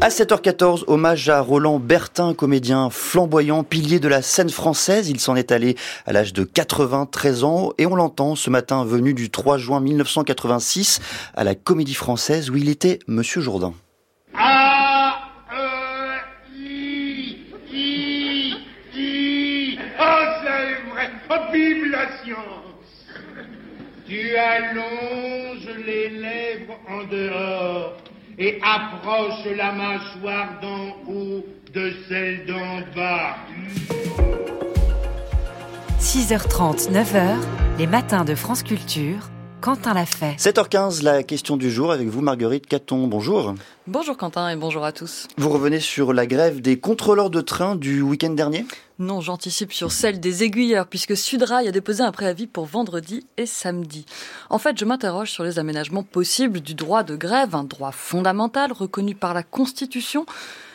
À 0.02 0.10
7h14, 0.10 0.84
hommage 0.86 1.28
à 1.30 1.40
Roland 1.40 1.78
Bertin, 1.78 2.34
comédien 2.34 2.90
flamboyant, 2.90 3.64
pilier 3.64 3.98
de 3.98 4.08
la 4.08 4.20
scène 4.20 4.50
française. 4.50 5.08
Il 5.08 5.20
s'en 5.20 5.36
est 5.36 5.52
allé 5.52 5.74
à 6.06 6.12
l'âge 6.12 6.34
de 6.34 6.44
93 6.44 7.44
ans 7.44 7.72
et 7.78 7.86
on 7.86 7.96
l'entend 7.96 8.36
ce 8.36 8.50
matin 8.50 8.84
venu 8.84 9.14
du 9.14 9.30
3 9.30 9.56
juin 9.56 9.80
1986 9.80 11.00
à 11.34 11.44
la 11.44 11.54
Comédie 11.54 11.94
Française 11.94 12.50
où 12.50 12.56
il 12.56 12.68
était 12.68 12.98
Monsieur 13.08 13.40
Jourdain. 13.40 13.72
A, 14.34 15.14
E, 15.50 16.18
I, 16.54 17.38
I, 17.72 18.54
I. 18.94 19.78
Oh, 19.98 20.04
c'est 20.42 20.90
vrai. 20.92 21.10
Oh, 21.30 21.52
vive 21.52 21.90
la 21.90 22.06
science. 22.22 22.68
Tu 24.08 24.36
allonges 24.36 25.68
les 25.84 26.08
lèvres 26.08 26.78
en 26.88 27.04
dehors 27.10 27.92
et 28.38 28.58
approche 28.62 29.44
la 29.54 29.72
mâchoire 29.72 30.58
d'en 30.62 31.12
haut 31.12 31.44
de 31.74 31.92
celle 32.08 32.46
d'en 32.46 32.80
bas. 32.96 33.36
6h30, 36.00 36.90
9h, 36.90 37.36
les 37.78 37.86
matins 37.86 38.24
de 38.24 38.34
France 38.34 38.62
Culture. 38.62 39.28
Quentin 39.60 39.92
l'a 39.92 40.06
fait. 40.06 40.36
7h15, 40.36 41.02
la 41.02 41.24
question 41.24 41.56
du 41.56 41.68
jour 41.68 41.90
avec 41.90 42.06
vous, 42.06 42.20
Marguerite 42.20 42.66
Caton. 42.66 43.08
Bonjour. 43.08 43.54
Bonjour 43.88 44.16
Quentin 44.16 44.48
et 44.50 44.56
bonjour 44.56 44.84
à 44.84 44.92
tous. 44.92 45.26
Vous 45.36 45.48
revenez 45.48 45.80
sur 45.80 46.12
la 46.12 46.26
grève 46.26 46.60
des 46.60 46.78
contrôleurs 46.78 47.28
de 47.28 47.40
train 47.40 47.74
du 47.74 48.00
week-end 48.00 48.30
dernier? 48.30 48.64
Non, 49.00 49.20
j'anticipe 49.20 49.72
sur 49.72 49.90
celle 49.90 50.20
des 50.20 50.44
aiguilleurs 50.44 50.86
puisque 50.86 51.16
Sudrail 51.16 51.66
a 51.66 51.72
déposé 51.72 52.04
un 52.04 52.12
préavis 52.12 52.46
pour 52.46 52.66
vendredi 52.66 53.26
et 53.36 53.46
samedi. 53.46 54.06
En 54.48 54.58
fait, 54.58 54.78
je 54.78 54.84
m'interroge 54.84 55.32
sur 55.32 55.42
les 55.42 55.58
aménagements 55.58 56.04
possibles 56.04 56.60
du 56.60 56.74
droit 56.74 57.02
de 57.02 57.16
grève, 57.16 57.56
un 57.56 57.64
droit 57.64 57.92
fondamental 57.92 58.72
reconnu 58.72 59.16
par 59.16 59.34
la 59.34 59.42
Constitution 59.42 60.24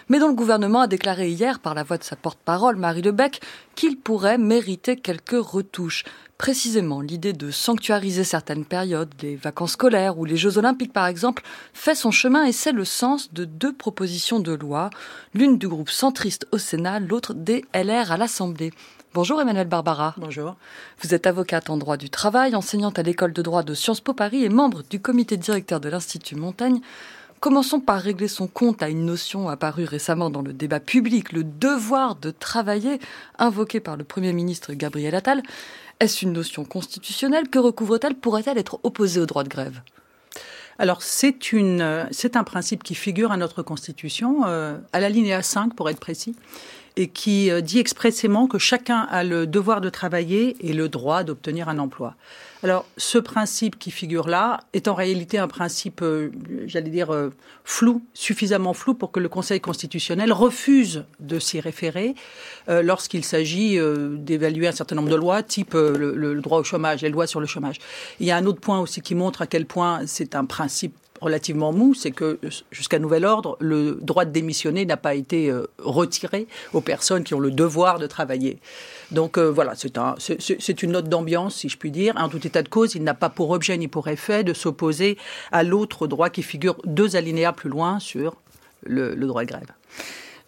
mais 0.10 0.20
dont 0.20 0.28
le 0.28 0.34
gouvernement 0.34 0.82
a 0.82 0.88
déclaré 0.88 1.30
hier, 1.30 1.60
par 1.60 1.74
la 1.74 1.84
voix 1.84 1.98
de 1.98 2.04
sa 2.04 2.16
porte-parole, 2.16 2.76
Marie 2.76 3.02
Lebec, 3.02 3.42
qu'il 3.76 3.98
pourrait 3.98 4.38
mériter 4.38 4.96
quelques 4.96 5.32
retouches. 5.32 6.04
Précisément, 6.38 7.00
l'idée 7.00 7.34
de 7.34 7.52
sanctuariser 7.52 8.24
certaines 8.24 8.66
périodes, 8.66 9.14
les 9.22 9.36
vacances 9.36 9.74
scolaires 9.74 10.18
ou 10.18 10.26
les 10.26 10.36
Jeux 10.36 10.58
olympiques 10.58 10.92
par 10.92 11.08
exemple, 11.08 11.44
fait 11.74 11.96
son 11.96 12.12
chemin 12.12 12.46
et 12.46 12.52
c'est 12.52 12.72
le 12.72 12.86
sens 12.86 13.32
de 13.34 13.46
deux 13.46 13.72
propositions 13.72 14.40
de 14.40 14.52
loi, 14.52 14.90
l'une 15.34 15.58
du 15.58 15.68
groupe 15.68 15.90
centriste 15.90 16.48
au 16.52 16.58
Sénat, 16.58 17.00
l'autre 17.00 17.34
des 17.34 17.64
LR 17.74 18.12
à 18.12 18.18
l'Assemblée. 18.18 18.72
Bonjour 19.14 19.40
Emmanuel 19.40 19.68
Barbara. 19.68 20.16
Bonjour. 20.18 20.56
Vous 21.04 21.14
êtes 21.14 21.28
avocate 21.28 21.70
en 21.70 21.78
droit 21.78 21.98
du 21.98 22.10
travail, 22.10 22.56
enseignante 22.56 22.98
à 22.98 23.04
l'école 23.04 23.32
de 23.32 23.44
droit 23.44 23.62
de 23.62 23.76
Sciences 23.76 24.02
Po 24.02 24.14
Paris 24.14 24.44
et 24.44 24.50
membre 24.50 24.82
du 24.90 25.00
comité 25.00 25.38
directeur 25.38 25.80
de 25.80 25.88
l'Institut 25.88 26.36
Montaigne. 26.36 26.82
Commençons 27.44 27.82
par 27.82 28.00
régler 28.00 28.30
son 28.30 28.48
compte 28.48 28.82
à 28.82 28.88
une 28.88 29.06
notion 29.06 29.50
apparue 29.50 29.84
récemment 29.84 30.30
dans 30.30 30.42
le 30.42 30.54
débat 30.54 30.80
public, 30.80 31.34
le 31.34 31.44
devoir 31.44 32.16
de 32.16 32.32
travailler, 32.32 33.00
invoqué 33.38 33.82
par 33.82 33.98
le 33.98 34.06
Premier 34.06 34.32
ministre 34.32 34.72
Gabriel 34.72 35.14
Attal. 35.14 35.44
Est-ce 36.00 36.24
une 36.24 36.32
notion 36.32 36.64
constitutionnelle 36.64 37.50
Que 37.50 37.60
recouvre-t-elle 37.60 38.16
Pourrait-elle 38.16 38.58
être 38.58 38.80
opposée 38.84 39.20
au 39.20 39.26
droit 39.26 39.44
de 39.44 39.50
grève? 39.50 39.82
Alors 40.80 41.02
c'est 41.02 41.52
une 41.52 42.08
c'est 42.12 42.38
un 42.38 42.46
principe 42.46 42.82
qui 42.82 42.96
figure 42.96 43.34
à 43.34 43.38
notre 43.38 43.62
constitution 43.62 44.46
euh, 44.46 44.78
à 44.94 45.02
la 45.02 45.10
linéa 45.10 45.42
5 45.42 45.76
pour 45.76 45.90
être 45.90 46.00
précis 46.00 46.38
et 46.96 47.08
qui 47.08 47.50
euh, 47.50 47.62
dit 47.62 47.80
expressément 47.80 48.48
que 48.48 48.58
chacun 48.58 49.00
a 49.10 49.24
le 49.24 49.48
devoir 49.48 49.82
de 49.82 49.90
travailler 49.90 50.56
et 50.60 50.74
le 50.74 50.90
droit 50.90 51.24
d'obtenir 51.24 51.70
un 51.70 51.80
emploi. 51.80 52.16
Alors, 52.62 52.86
ce 52.98 53.18
principe 53.18 53.78
qui 53.78 53.92
figure 53.92 54.28
là 54.28 54.62
est 54.74 54.88
en 54.88 54.94
réalité 54.94 55.38
un 55.38 55.48
principe, 55.48 56.02
euh, 56.02 56.30
j'allais 56.66 56.90
dire, 56.90 57.14
euh, 57.14 57.30
flou, 57.66 58.04
suffisamment 58.14 58.74
flou 58.74 58.94
pour 58.94 59.12
que 59.12 59.20
le 59.20 59.28
Conseil 59.28 59.60
constitutionnel 59.60 60.32
refuse 60.32 61.04
de 61.20 61.40
s'y 61.40 61.60
référer 61.60 62.16
lorsqu'il 62.68 63.26
s'agit 63.26 63.78
d'évaluer 64.18 64.68
un 64.68 64.72
certain 64.72 64.96
nombre 64.96 65.10
de 65.10 65.16
lois, 65.16 65.44
type 65.44 65.74
le, 65.74 66.40
droit 66.42 66.60
au 66.60 66.64
chômage, 66.64 67.02
les 67.02 67.10
lois 67.10 67.28
sur 67.28 67.40
le 67.40 67.46
chômage. 67.46 67.80
Il 68.20 68.26
y 68.26 68.32
a 68.32 68.38
un 68.38 68.46
autre 68.46 68.62
point 68.62 68.80
aussi 68.80 69.02
qui 69.02 69.16
montre 69.16 69.42
à 69.42 69.48
quel 69.48 69.66
point 69.66 70.02
c'est 70.06 70.36
un 70.36 70.46
principe 70.46 70.96
relativement 71.24 71.74
mou, 71.74 71.94
c'est 71.94 72.12
que 72.12 72.40
jusqu'à 72.72 73.00
nouvel 73.00 73.26
ordre, 73.26 73.58
le 73.60 73.98
droit 74.02 74.26
de 74.26 74.32
démissionner 74.32 74.86
n'a 74.86 74.98
pas 74.98 75.16
été 75.16 75.50
euh, 75.50 75.68
retiré 75.80 76.48
aux 76.74 76.82
personnes 76.82 77.24
qui 77.24 77.34
ont 77.34 77.40
le 77.40 77.52
devoir 77.52 78.00
de 78.00 78.08
travailler. 78.08 78.60
Donc 79.12 79.38
euh, 79.38 79.50
voilà, 79.50 79.74
c'est 79.76 79.98
un, 79.98 80.16
une 80.82 80.92
note 80.92 81.10
d'ambiance, 81.10 81.56
si 81.56 81.70
je 81.70 81.78
puis 81.78 81.92
dire. 81.92 82.14
En 82.18 82.30
tout 82.30 82.46
état 82.46 82.62
de 82.62 82.70
cause, 82.70 82.96
il 82.96 83.04
n'a 83.04 83.14
pas 83.14 83.30
pour 83.30 83.50
objet 83.50 83.78
ni 83.78 83.88
pour 83.88 84.08
effet 84.08 84.44
de 84.44 84.54
s'opposer 84.54 85.18
à 85.52 85.64
l'autre 85.64 86.08
droit 86.08 86.30
qui 86.30 86.44
figure 86.44 86.78
deux 86.86 87.16
alinéas 87.16 87.54
plus 87.54 87.70
loin 87.70 88.00
sur 88.00 88.36
le, 88.84 89.16
le 89.16 89.28
droit 89.28 89.44
de 89.44 89.50
grève. 89.50 89.72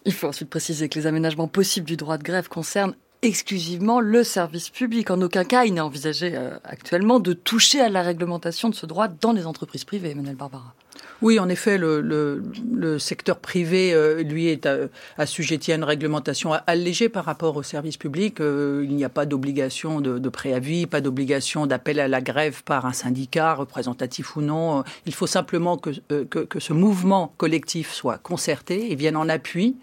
Il 0.04 0.12
faut 0.12 0.28
ensuite 0.28 0.50
préciser 0.50 0.88
que 0.88 0.98
les 0.98 1.06
aménagements 1.06 1.48
possibles 1.48 1.86
du 1.86 1.96
droit 1.96 2.16
de 2.16 2.22
grève 2.22 2.48
concernent 2.48 2.94
exclusivement 3.26 4.00
le 4.00 4.24
service 4.24 4.70
public. 4.70 5.10
En 5.10 5.20
aucun 5.20 5.44
cas, 5.44 5.64
il 5.64 5.74
n'est 5.74 5.80
envisagé 5.80 6.32
euh, 6.34 6.56
actuellement 6.64 7.20
de 7.20 7.32
toucher 7.32 7.80
à 7.80 7.88
la 7.88 8.02
réglementation 8.02 8.68
de 8.68 8.74
ce 8.74 8.86
droit 8.86 9.08
dans 9.08 9.32
les 9.32 9.46
entreprises 9.46 9.84
privées, 9.84 10.10
Emmanuel 10.10 10.36
Barbara. 10.36 10.74
Oui, 11.22 11.38
en 11.38 11.48
effet, 11.48 11.78
le, 11.78 12.98
secteur 12.98 13.38
privé, 13.38 13.94
euh, 13.94 14.22
lui, 14.22 14.48
est 14.48 14.68
assujetti 15.16 15.72
à 15.72 15.76
une 15.76 15.84
réglementation 15.84 16.52
allégée 16.66 17.08
par 17.08 17.24
rapport 17.24 17.56
au 17.56 17.62
service 17.62 17.96
public. 17.96 18.40
Euh, 18.40 18.84
il 18.84 18.94
n'y 18.94 19.04
a 19.04 19.08
pas 19.08 19.24
d'obligation 19.24 20.00
de, 20.00 20.28
préavis, 20.28 20.86
pas 20.86 21.00
d'obligation 21.00 21.66
d'appel 21.66 22.00
à 22.00 22.08
la 22.08 22.20
grève 22.20 22.62
par 22.64 22.84
un 22.84 22.92
syndicat, 22.92 23.54
représentatif 23.54 24.36
ou 24.36 24.42
non. 24.42 24.84
Il 25.06 25.14
faut 25.14 25.26
simplement 25.26 25.80
euh, 26.12 26.24
que 26.26 26.60
ce 26.60 26.72
mouvement 26.72 27.32
collectif 27.38 27.92
soit 27.92 28.18
concerté 28.18 28.92
et 28.92 28.94
vienne 28.94 29.16
en 29.16 29.28
appui 29.28 29.76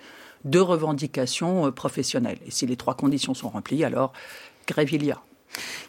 de 0.45 0.59
revendications 0.59 1.71
professionnelles. 1.71 2.39
Et 2.45 2.51
si 2.51 2.65
les 2.65 2.75
trois 2.75 2.95
conditions 2.95 3.33
sont 3.33 3.49
remplies, 3.49 3.83
alors 3.83 4.13
grève 4.67 4.91
il 4.93 5.05
y 5.05 5.11
a. 5.11 5.21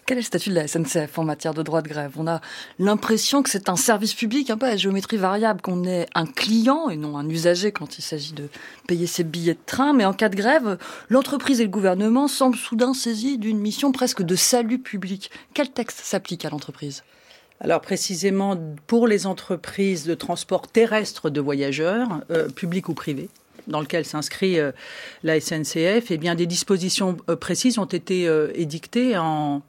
Quel 0.07 0.18
est 0.18 0.20
le 0.20 0.26
statut 0.26 0.50
de 0.50 0.55
la 0.55 0.68
SNCF 0.68 1.18
en 1.18 1.24
matière 1.24 1.55
de 1.55 1.62
droit 1.62 1.80
de 1.80 1.88
grève? 1.88 2.12
On 2.18 2.26
a 2.26 2.40
l'impression 2.78 3.42
que 3.42 3.48
c'est 3.48 3.70
un 3.70 3.76
service 3.76 4.12
public 4.12 4.50
un 4.50 4.59
peu 4.59 4.66
à 4.66 4.76
géométrie 4.76 5.16
variable, 5.16 5.62
qu'on 5.62 5.84
est 5.84 6.07
un 6.14 6.26
client 6.26 6.90
et 6.90 6.96
non 6.96 7.16
un 7.16 7.28
usager 7.28 7.72
quand 7.72 7.98
il 7.98 8.02
s'agit 8.02 8.34
de 8.34 8.48
payer 8.86 9.07
ses 9.07 9.24
billets 9.24 9.55
de 9.55 9.59
train. 9.64 9.94
Mais 9.94 10.05
en 10.05 10.12
cas 10.12 10.28
de 10.28 10.36
grève, 10.36 10.78
l'entreprise 11.09 11.61
et 11.61 11.64
le 11.64 11.70
gouvernement 11.70 12.28
semblent 12.28 12.59
soudain 12.59 12.92
saisis 12.92 13.38
d'une 13.38 13.59
mission 13.59 13.92
presque 13.92 14.22
de 14.22 14.36
salut 14.36 14.78
public. 14.78 15.30
Quel 15.55 15.70
texte 15.70 16.00
s'applique 16.00 16.44
à 16.44 16.50
l'entreprise? 16.50 17.02
Alors 17.61 17.80
précisément 17.80 18.59
pour 18.86 19.07
les 19.07 19.26
entreprises 19.26 20.05
de 20.05 20.14
transport 20.14 20.68
terrestre 20.68 21.30
de 21.30 21.40
voyageurs, 21.40 22.20
euh, 22.30 22.48
publics 22.48 22.90
ou 22.90 22.94
privés, 22.94 23.30
dans 23.66 23.80
lequel 23.80 24.04
s'inscrit 24.04 24.58
euh, 24.58 24.72
la 25.22 25.40
SNCF, 25.40 26.10
eh 26.10 26.18
bien, 26.18 26.34
des 26.34 26.46
dispositions 26.46 27.16
euh, 27.28 27.36
précises 27.36 27.78
ont 27.78 27.84
été 27.84 28.28
euh, 28.28 28.50
édictées 28.54 29.12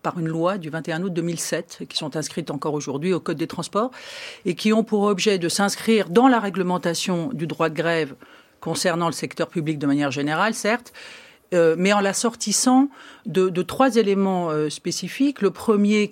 par 0.01 0.19
une 0.19 0.27
loi 0.27 0.57
du 0.57 0.69
21 0.69 1.03
août 1.03 1.13
2007, 1.13 1.83
qui 1.89 1.97
sont 1.97 2.15
inscrites 2.15 2.51
encore 2.51 2.73
aujourd'hui 2.73 3.13
au 3.13 3.19
Code 3.19 3.37
des 3.37 3.47
transports, 3.47 3.91
et 4.45 4.55
qui 4.55 4.73
ont 4.73 4.83
pour 4.83 5.03
objet 5.03 5.37
de 5.37 5.49
s'inscrire 5.49 6.09
dans 6.09 6.27
la 6.27 6.39
réglementation 6.39 7.29
du 7.33 7.47
droit 7.47 7.69
de 7.69 7.75
grève 7.75 8.15
concernant 8.59 9.07
le 9.07 9.13
secteur 9.13 9.47
public 9.47 9.77
de 9.77 9.85
manière 9.85 10.11
générale, 10.11 10.53
certes, 10.53 10.93
mais 11.53 11.93
en 11.93 12.01
l'assortissant 12.01 12.89
de, 13.25 13.61
trois 13.61 13.95
éléments 13.95 14.49
spécifiques. 14.69 15.41
Le 15.41 15.51
premier 15.51 16.09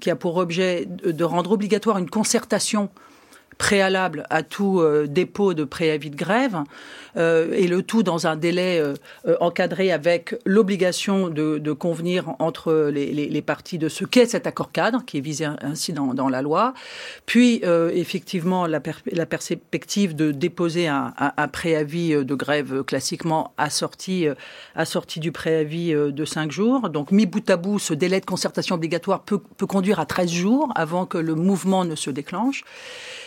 qui 0.00 0.10
a 0.10 0.16
pour 0.16 0.36
objet 0.38 0.86
de 0.86 1.24
rendre 1.24 1.52
obligatoire 1.52 1.98
une 1.98 2.10
concertation 2.10 2.88
préalable 3.60 4.24
à 4.30 4.42
tout 4.42 4.80
euh, 4.80 5.06
dépôt 5.06 5.52
de 5.52 5.64
préavis 5.64 6.08
de 6.08 6.16
grève, 6.16 6.56
euh, 7.18 7.52
et 7.52 7.68
le 7.68 7.82
tout 7.82 8.02
dans 8.02 8.26
un 8.26 8.34
délai 8.34 8.80
euh, 8.80 8.94
encadré 9.40 9.92
avec 9.92 10.34
l'obligation 10.46 11.28
de, 11.28 11.58
de, 11.58 11.72
convenir 11.72 12.36
entre 12.38 12.88
les, 12.90 13.12
les, 13.12 13.28
les 13.28 13.42
parties 13.42 13.76
de 13.76 13.90
ce 13.90 14.06
qu'est 14.06 14.24
cet 14.24 14.46
accord 14.46 14.72
cadre, 14.72 15.04
qui 15.04 15.18
est 15.18 15.20
visé 15.20 15.44
ainsi 15.44 15.92
dans, 15.92 16.14
dans 16.14 16.30
la 16.30 16.40
loi, 16.40 16.72
puis 17.26 17.62
effectivement 17.94 18.66
la, 18.66 18.80
la, 19.12 19.26
perspective 19.26 20.16
de 20.16 20.30
déposer 20.30 20.88
un, 20.88 21.12
un, 21.18 21.48
préavis 21.48 22.24
de 22.24 22.34
grève 22.34 22.82
classiquement 22.84 23.52
assorti, 23.58 24.26
assorti 24.74 25.20
du 25.20 25.32
préavis 25.32 25.92
de 25.92 26.24
cinq 26.24 26.50
jours. 26.50 26.88
Donc 26.88 27.10
mis 27.10 27.26
bout 27.26 27.48
à 27.50 27.56
bout, 27.56 27.78
ce 27.78 27.92
délai 27.94 28.20
de 28.20 28.26
concertation 28.26 28.76
obligatoire 28.76 29.22
peut, 29.22 29.40
peut 29.56 29.66
conduire 29.66 30.00
à 30.00 30.06
13 30.06 30.30
jours 30.30 30.72
avant 30.74 31.06
que 31.06 31.18
le 31.18 31.34
mouvement 31.34 31.84
ne 31.84 31.94
se 31.94 32.10
déclenche. 32.10 32.64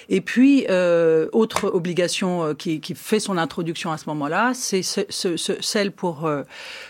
Et 0.10 0.22
puis, 0.26 0.66
euh, 0.70 1.28
autre 1.32 1.70
obligation 1.74 2.44
euh, 2.44 2.54
qui, 2.54 2.82
fait 2.96 3.20
son 3.20 3.38
introduction 3.38 3.92
à 3.92 3.98
ce 3.98 4.08
moment-là, 4.10 4.54
c'est 4.54 4.82
ce, 4.82 5.02
ce, 5.10 5.36
celle 5.62 5.92
pour, 5.92 6.26
euh, 6.26 6.44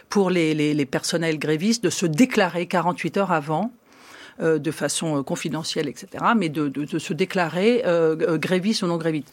pour 0.10 0.30
les, 0.30 0.86
personnels 0.86 1.40
grévistes 1.40 1.84
de 1.84 1.90
se 1.90 2.06
déclarer 2.06 2.68
48 2.68 3.18
heures 3.18 3.32
avant 3.32 3.72
de 4.40 4.72
façon 4.72 5.22
confidentielle, 5.24 5.88
etc., 5.88 6.08
mais 6.36 6.50
de, 6.50 6.98
se 6.98 7.14
déclarer 7.14 7.84
gréviste 8.40 8.82
ou 8.82 8.88
non 8.88 8.98
gréviste. 8.98 9.32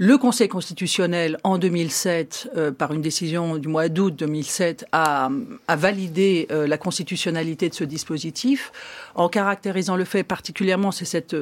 Le 0.00 0.16
Conseil 0.16 0.48
constitutionnel, 0.48 1.38
en 1.42 1.58
2007, 1.58 2.50
euh, 2.56 2.70
par 2.70 2.92
une 2.92 3.02
décision 3.02 3.58
du 3.58 3.66
mois 3.66 3.88
d'août 3.88 4.14
2007, 4.14 4.86
a, 4.92 5.28
a 5.66 5.76
validé 5.76 6.46
euh, 6.52 6.68
la 6.68 6.78
constitutionnalité 6.78 7.68
de 7.68 7.74
ce 7.74 7.84
dispositif 7.84 8.70
en 9.16 9.28
caractérisant 9.28 9.96
le 9.96 10.04
fait 10.04 10.22
particulièrement, 10.22 10.92
c'est 10.92 11.04
cette 11.04 11.34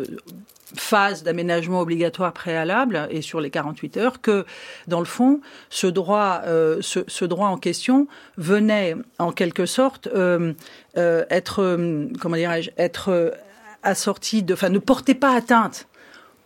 phase 0.74 1.22
d'aménagement 1.22 1.80
obligatoire 1.80 2.32
préalable 2.32 3.08
et 3.10 3.22
sur 3.22 3.40
les 3.40 3.50
48 3.50 3.96
heures 3.96 4.20
que, 4.20 4.44
dans 4.88 4.98
le 4.98 5.06
fond, 5.06 5.40
ce 5.70 5.86
droit, 5.86 6.42
euh, 6.46 6.78
ce, 6.80 7.24
droit 7.24 7.48
en 7.48 7.56
question 7.56 8.08
venait 8.36 8.96
en 9.18 9.32
quelque 9.32 9.66
sorte 9.66 10.08
euh, 10.08 10.52
euh, 10.96 11.24
être, 11.30 11.78
comment 12.20 12.36
dirais-je, 12.36 12.70
être 12.78 13.34
assorti 13.82 14.42
de, 14.42 14.54
enfin, 14.54 14.68
ne 14.68 14.78
portait 14.78 15.14
pas 15.14 15.34
atteinte 15.34 15.86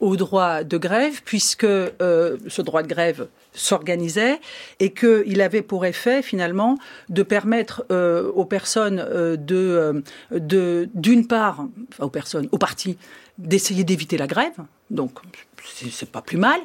au 0.01 0.17
droit 0.17 0.65
de 0.65 0.79
grève 0.79 1.23
puisque 1.25 1.65
euh, 1.65 2.37
ce 2.49 2.63
droit 2.63 2.83
de 2.83 2.89
grève 2.89 3.29
s'organisait 3.53 4.41
et 4.79 4.93
qu'il 4.93 5.41
avait 5.41 5.63
pour 5.63 5.85
effet 5.85 6.23
finalement 6.23 6.79
de 7.09 7.23
permettre 7.23 7.85
euh, 7.91 8.31
aux 8.33 8.45
personnes 8.45 9.05
euh, 9.07 9.37
de, 9.37 10.03
de 10.31 10.89
d'une 10.95 11.27
part, 11.27 11.67
enfin 11.93 12.05
aux 12.05 12.11
personnes, 12.11 12.49
aux 12.53 12.59
partis, 12.59 12.97
d'essayer 13.39 13.85
d'éviter 13.85 14.17
la 14.17 14.27
grève, 14.27 14.55
donc 14.91 15.19
c'est 15.65 16.11
pas 16.11 16.23
plus 16.23 16.39
mal, 16.39 16.61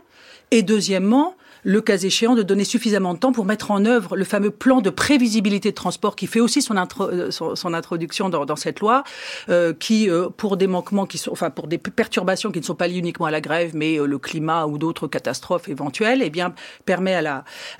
et 0.52 0.62
deuxièmement 0.62 1.36
le 1.66 1.82
cas 1.82 1.98
échéant, 1.98 2.36
de 2.36 2.44
donner 2.44 2.64
suffisamment 2.64 3.16
de 3.16 3.20
temps 3.20 3.34
pour 3.34 3.44
mettre 3.44 3.72
en 3.72 3.84
œuvre 3.86 4.16
le 4.16 4.24
fameux 4.24 4.52
plan 4.52 4.82
de 4.82 4.92
prévisibilité 4.92 5.72
de 5.72 5.76
transport 5.76 6.16
qui 6.16 6.28
fait 6.28 6.40
aussi 6.40 6.62
son, 6.62 6.78
intro, 6.78 7.06
euh, 7.10 7.32
son, 7.32 7.74
introduction 7.74 8.30
dans, 8.30 8.46
dans, 8.46 8.56
cette 8.56 8.80
loi, 8.80 9.04
euh, 9.50 9.74
qui, 9.74 10.08
euh, 10.10 10.30
pour 10.30 10.58
des 10.58 10.68
manquements 10.68 11.08
qui 11.08 11.18
sont, 11.18 11.32
enfin, 11.32 11.50
pour 11.50 11.68
des 11.68 11.80
perturbations 11.80 12.52
qui 12.52 12.60
ne 12.60 12.64
sont 12.66 12.76
pas 12.76 12.88
liées 12.88 13.00
uniquement 13.00 13.26
à 13.26 13.32
la 13.32 13.42
grève, 13.42 13.72
mais 13.74 14.00
euh, 14.00 14.06
le 14.06 14.20
climat 14.20 14.68
ou 14.68 14.78
d'autres 14.78 15.08
catastrophes 15.08 15.68
éventuelles, 15.68 16.22
eh 16.24 16.30
bien, 16.30 16.54
permet 16.86 17.16
à 17.16 17.26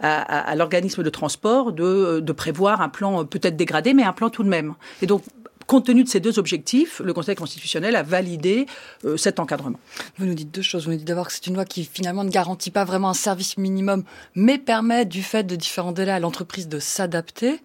à, 0.02 0.22
à 0.22 0.56
l'organisme 0.56 1.04
de 1.04 1.10
transport 1.10 1.72
de, 1.72 2.20
de 2.20 2.32
prévoir 2.34 2.82
un 2.82 2.90
plan 2.90 3.26
peut-être 3.26 3.56
dégradé, 3.56 3.94
mais 3.94 4.04
un 4.04 4.14
plan 4.14 4.32
tout 4.32 4.44
de 4.44 4.50
même. 4.50 4.74
Et 5.04 5.06
donc, 5.06 5.22
Compte 5.68 5.88
tenu 5.88 6.04
de 6.04 6.10
ces 6.10 6.20
deux 6.20 6.38
objectifs, 6.38 7.02
le 7.04 7.14
Conseil 7.14 7.36
constitutionnel 7.36 7.96
a 7.96 8.04
validé 8.04 8.68
euh, 9.04 9.18
cet 9.18 9.40
encadrement. 9.40 9.80
Vous 10.18 10.26
nous 10.26 10.36
dites 10.36 10.52
deux 10.52 10.62
choses. 10.62 10.86
Vous 10.86 10.92
nous 10.92 10.98
dites 10.98 11.08
d'abord 11.08 11.28
que 11.28 11.34
c'est 11.34 11.48
une 11.48 11.56
loi 11.56 11.66
qui 11.66 11.86
finalement 11.92 12.24
ne 12.24 12.30
garantit 12.30 12.70
pas 12.70 12.84
vraiment 12.84 13.10
un 13.10 13.16
service 13.16 13.58
minimum, 13.58 14.04
mais 14.36 14.60
permet, 14.60 15.06
du 15.06 15.24
fait 15.24 15.44
de 15.44 15.56
différents 15.56 15.92
délais, 15.92 16.12
à 16.12 16.20
l'entreprise 16.20 16.68
de 16.68 16.78
s'adapter. 16.78 17.60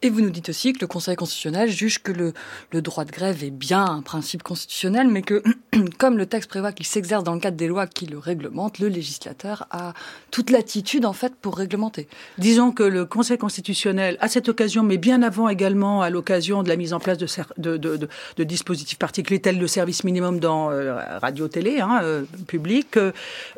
Et 0.00 0.10
vous 0.10 0.20
nous 0.20 0.30
dites 0.30 0.50
aussi 0.50 0.72
que 0.72 0.78
le 0.80 0.86
Conseil 0.86 1.16
constitutionnel 1.16 1.68
juge 1.70 2.00
que 2.00 2.12
le, 2.12 2.32
le, 2.70 2.82
droit 2.82 3.04
de 3.04 3.10
grève 3.10 3.42
est 3.42 3.50
bien 3.50 3.84
un 3.84 4.00
principe 4.00 4.44
constitutionnel, 4.44 5.08
mais 5.08 5.22
que, 5.22 5.42
comme 5.98 6.16
le 6.16 6.26
texte 6.26 6.48
prévoit 6.48 6.70
qu'il 6.70 6.86
s'exerce 6.86 7.24
dans 7.24 7.34
le 7.34 7.40
cadre 7.40 7.56
des 7.56 7.66
lois 7.66 7.88
qui 7.88 8.06
le 8.06 8.16
réglementent, 8.16 8.78
le 8.78 8.86
législateur 8.86 9.66
a 9.72 9.94
toute 10.30 10.50
l'attitude, 10.50 11.04
en 11.04 11.12
fait, 11.12 11.34
pour 11.34 11.56
réglementer. 11.56 12.06
Disons 12.38 12.70
que 12.70 12.84
le 12.84 13.06
Conseil 13.06 13.38
constitutionnel, 13.38 14.16
à 14.20 14.28
cette 14.28 14.48
occasion, 14.48 14.84
mais 14.84 14.98
bien 14.98 15.20
avant 15.20 15.48
également, 15.48 16.00
à 16.00 16.10
l'occasion 16.10 16.62
de 16.62 16.68
la 16.68 16.76
mise 16.76 16.92
en 16.92 17.00
place 17.00 17.18
de, 17.18 17.26
de, 17.56 17.76
de, 17.76 18.08
de 18.36 18.44
dispositifs 18.44 18.98
particuliers 18.98 19.40
tels 19.40 19.58
le 19.58 19.66
service 19.66 20.04
minimum 20.04 20.38
dans 20.38 20.70
euh, 20.70 20.96
radio-télé, 21.18 21.80
hein, 21.80 21.98
euh, 22.04 22.22
public, 22.46 22.96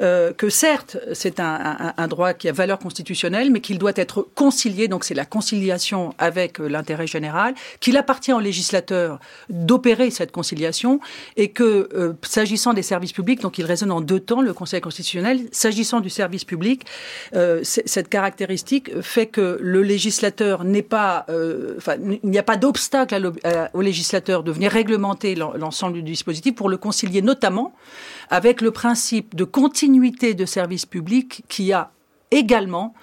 euh, 0.01 0.32
que 0.32 0.49
certes, 0.49 0.97
c'est 1.12 1.38
un, 1.38 1.76
un, 1.78 1.95
un, 1.99 2.09
droit 2.09 2.32
qui 2.32 2.49
a 2.49 2.53
valeur 2.53 2.78
constitutionnelle, 2.78 3.51
mais 3.51 3.61
qu'il 3.61 3.78
doit 3.78 3.93
être 3.97 4.26
concilié, 4.34 4.88
donc 4.88 5.05
c'est 5.05 5.12
la 5.12 5.26
conciliation 5.26 6.14
avec 6.31 6.59
l'intérêt 6.59 7.09
général, 7.09 7.55
qu'il 7.81 7.97
appartient 7.97 8.33
au 8.33 8.39
législateur 8.41 9.18
d'opérer 9.49 10.11
cette 10.11 10.31
conciliation 10.31 11.01
et 11.37 11.49
que, 11.51 11.89
euh, 11.93 12.12
s'agissant 12.22 12.72
des 12.72 12.83
services 12.83 13.12
publics, 13.12 13.41
donc 13.41 13.59
il 13.59 13.64
résonne 13.64 13.91
en 13.91 14.01
deux 14.01 14.20
temps, 14.20 14.41
le 14.41 14.55
Conseil 14.55 14.81
constitutionnel, 14.81 15.37
s'agissant 15.51 16.01
du 16.01 16.11
service 16.11 16.45
public, 16.45 16.87
euh, 17.35 17.61
cette 17.64 18.09
caractéristique 18.09 19.01
fait 19.01 19.26
que 19.26 19.59
le 19.61 19.83
législateur 19.83 20.62
n'est 20.64 20.89
pas, 20.99 21.26
euh, 21.28 21.78
il 22.22 22.31
n'y 22.31 22.39
a 22.39 22.45
pas 22.53 22.57
d'obstacle 22.57 23.33
au 23.74 23.81
législateur 23.81 24.43
de 24.45 24.53
venir 24.53 24.70
réglementer 24.70 25.35
l'ensemble 25.35 25.95
du 25.95 26.03
dispositif 26.03 26.55
pour 26.55 26.68
le 26.68 26.76
concilier 26.76 27.22
notamment 27.22 27.74
avec 28.31 28.61
le 28.61 28.70
principe 28.70 29.35
de 29.35 29.45
continuité 29.45 30.35
de 30.35 30.47
service 30.47 30.87
public 30.87 31.43
qui 31.49 31.72
a 31.72 31.91
également 32.31 32.95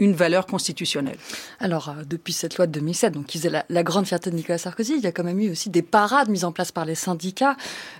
une 0.00 0.14
valeur 0.14 0.46
constitutionnelle. 0.46 1.18
Alors, 1.60 1.90
euh, 1.90 2.02
depuis 2.04 2.32
cette 2.32 2.56
loi 2.56 2.66
de 2.66 2.72
2007, 2.72 3.12
donc 3.12 3.26
qui 3.26 3.38
faisait 3.38 3.62
la, 3.68 3.82
grande 3.84 4.06
fierté 4.06 4.30
de 4.30 4.36
Nicolas 4.36 4.58
Sarkozy, 4.58 4.94
il 4.96 5.02
y 5.02 5.06
a 5.06 5.12
quand 5.12 5.22
même 5.22 5.38
eu 5.38 5.50
aussi 5.50 5.70
des 5.70 5.82
parades 5.82 6.28
mises 6.28 6.44
en 6.44 6.52
place 6.52 6.72
par 6.72 6.84
les 6.84 6.94
syndicats, 6.94 7.56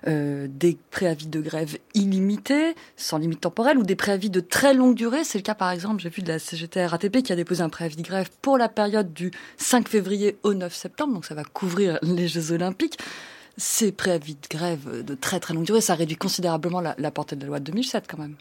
euh, 0.09 0.49
des 0.49 0.77
préavis 0.91 1.29
de 1.29 1.41
grève 1.41 1.77
illimités, 1.95 2.75
sans 2.97 3.19
limite 3.19 3.41
temporelle, 3.41 3.79
ou 3.79 3.83
des 3.83 3.97
préavis 3.97 4.31
de 4.31 4.41
très 4.41 4.75
longue 4.75 4.95
durée. 4.95 5.23
C'est 5.23 5.39
le 5.39 5.43
cas, 5.43 5.55
par 5.55 5.71
exemple, 5.71 6.03
j'ai 6.03 6.09
vu 6.09 6.23
de 6.23 6.29
la 6.29 6.39
CGT 6.39 6.87
RATP 6.87 7.23
qui 7.23 7.33
a 7.33 7.37
déposé 7.37 7.63
un 7.63 7.69
préavis 7.69 7.97
de 7.97 8.03
grève 8.03 8.31
pour 8.43 8.59
la 8.59 8.69
période 8.69 9.13
du 9.13 9.31
5 9.59 9.89
février 9.89 10.39
au 10.43 10.55
9 10.55 10.75
septembre, 10.75 11.15
donc 11.15 11.27
ça 11.27 11.35
va 11.35 11.45
couvrir 11.45 11.99
les 12.03 12.27
Jeux 12.27 12.53
Olympiques 12.53 12.99
ces 13.57 13.93
préavis 13.93 14.37
de 14.37 14.49
grève 14.49 15.05
de 15.05 15.15
très 15.15 15.39
très 15.39 15.53
longue 15.53 15.65
durée, 15.65 15.83
ça 15.83 15.95
réduit 15.95 16.17
considérablement 16.17 16.81
la, 16.81 16.95
la 16.97 17.11
portée 17.11 17.37
de 17.37 17.43
la 17.43 17.49
loi 17.49 17.61
de 17.61 17.65
2007 17.65 18.07
quand 18.09 18.17
même. 18.17 18.37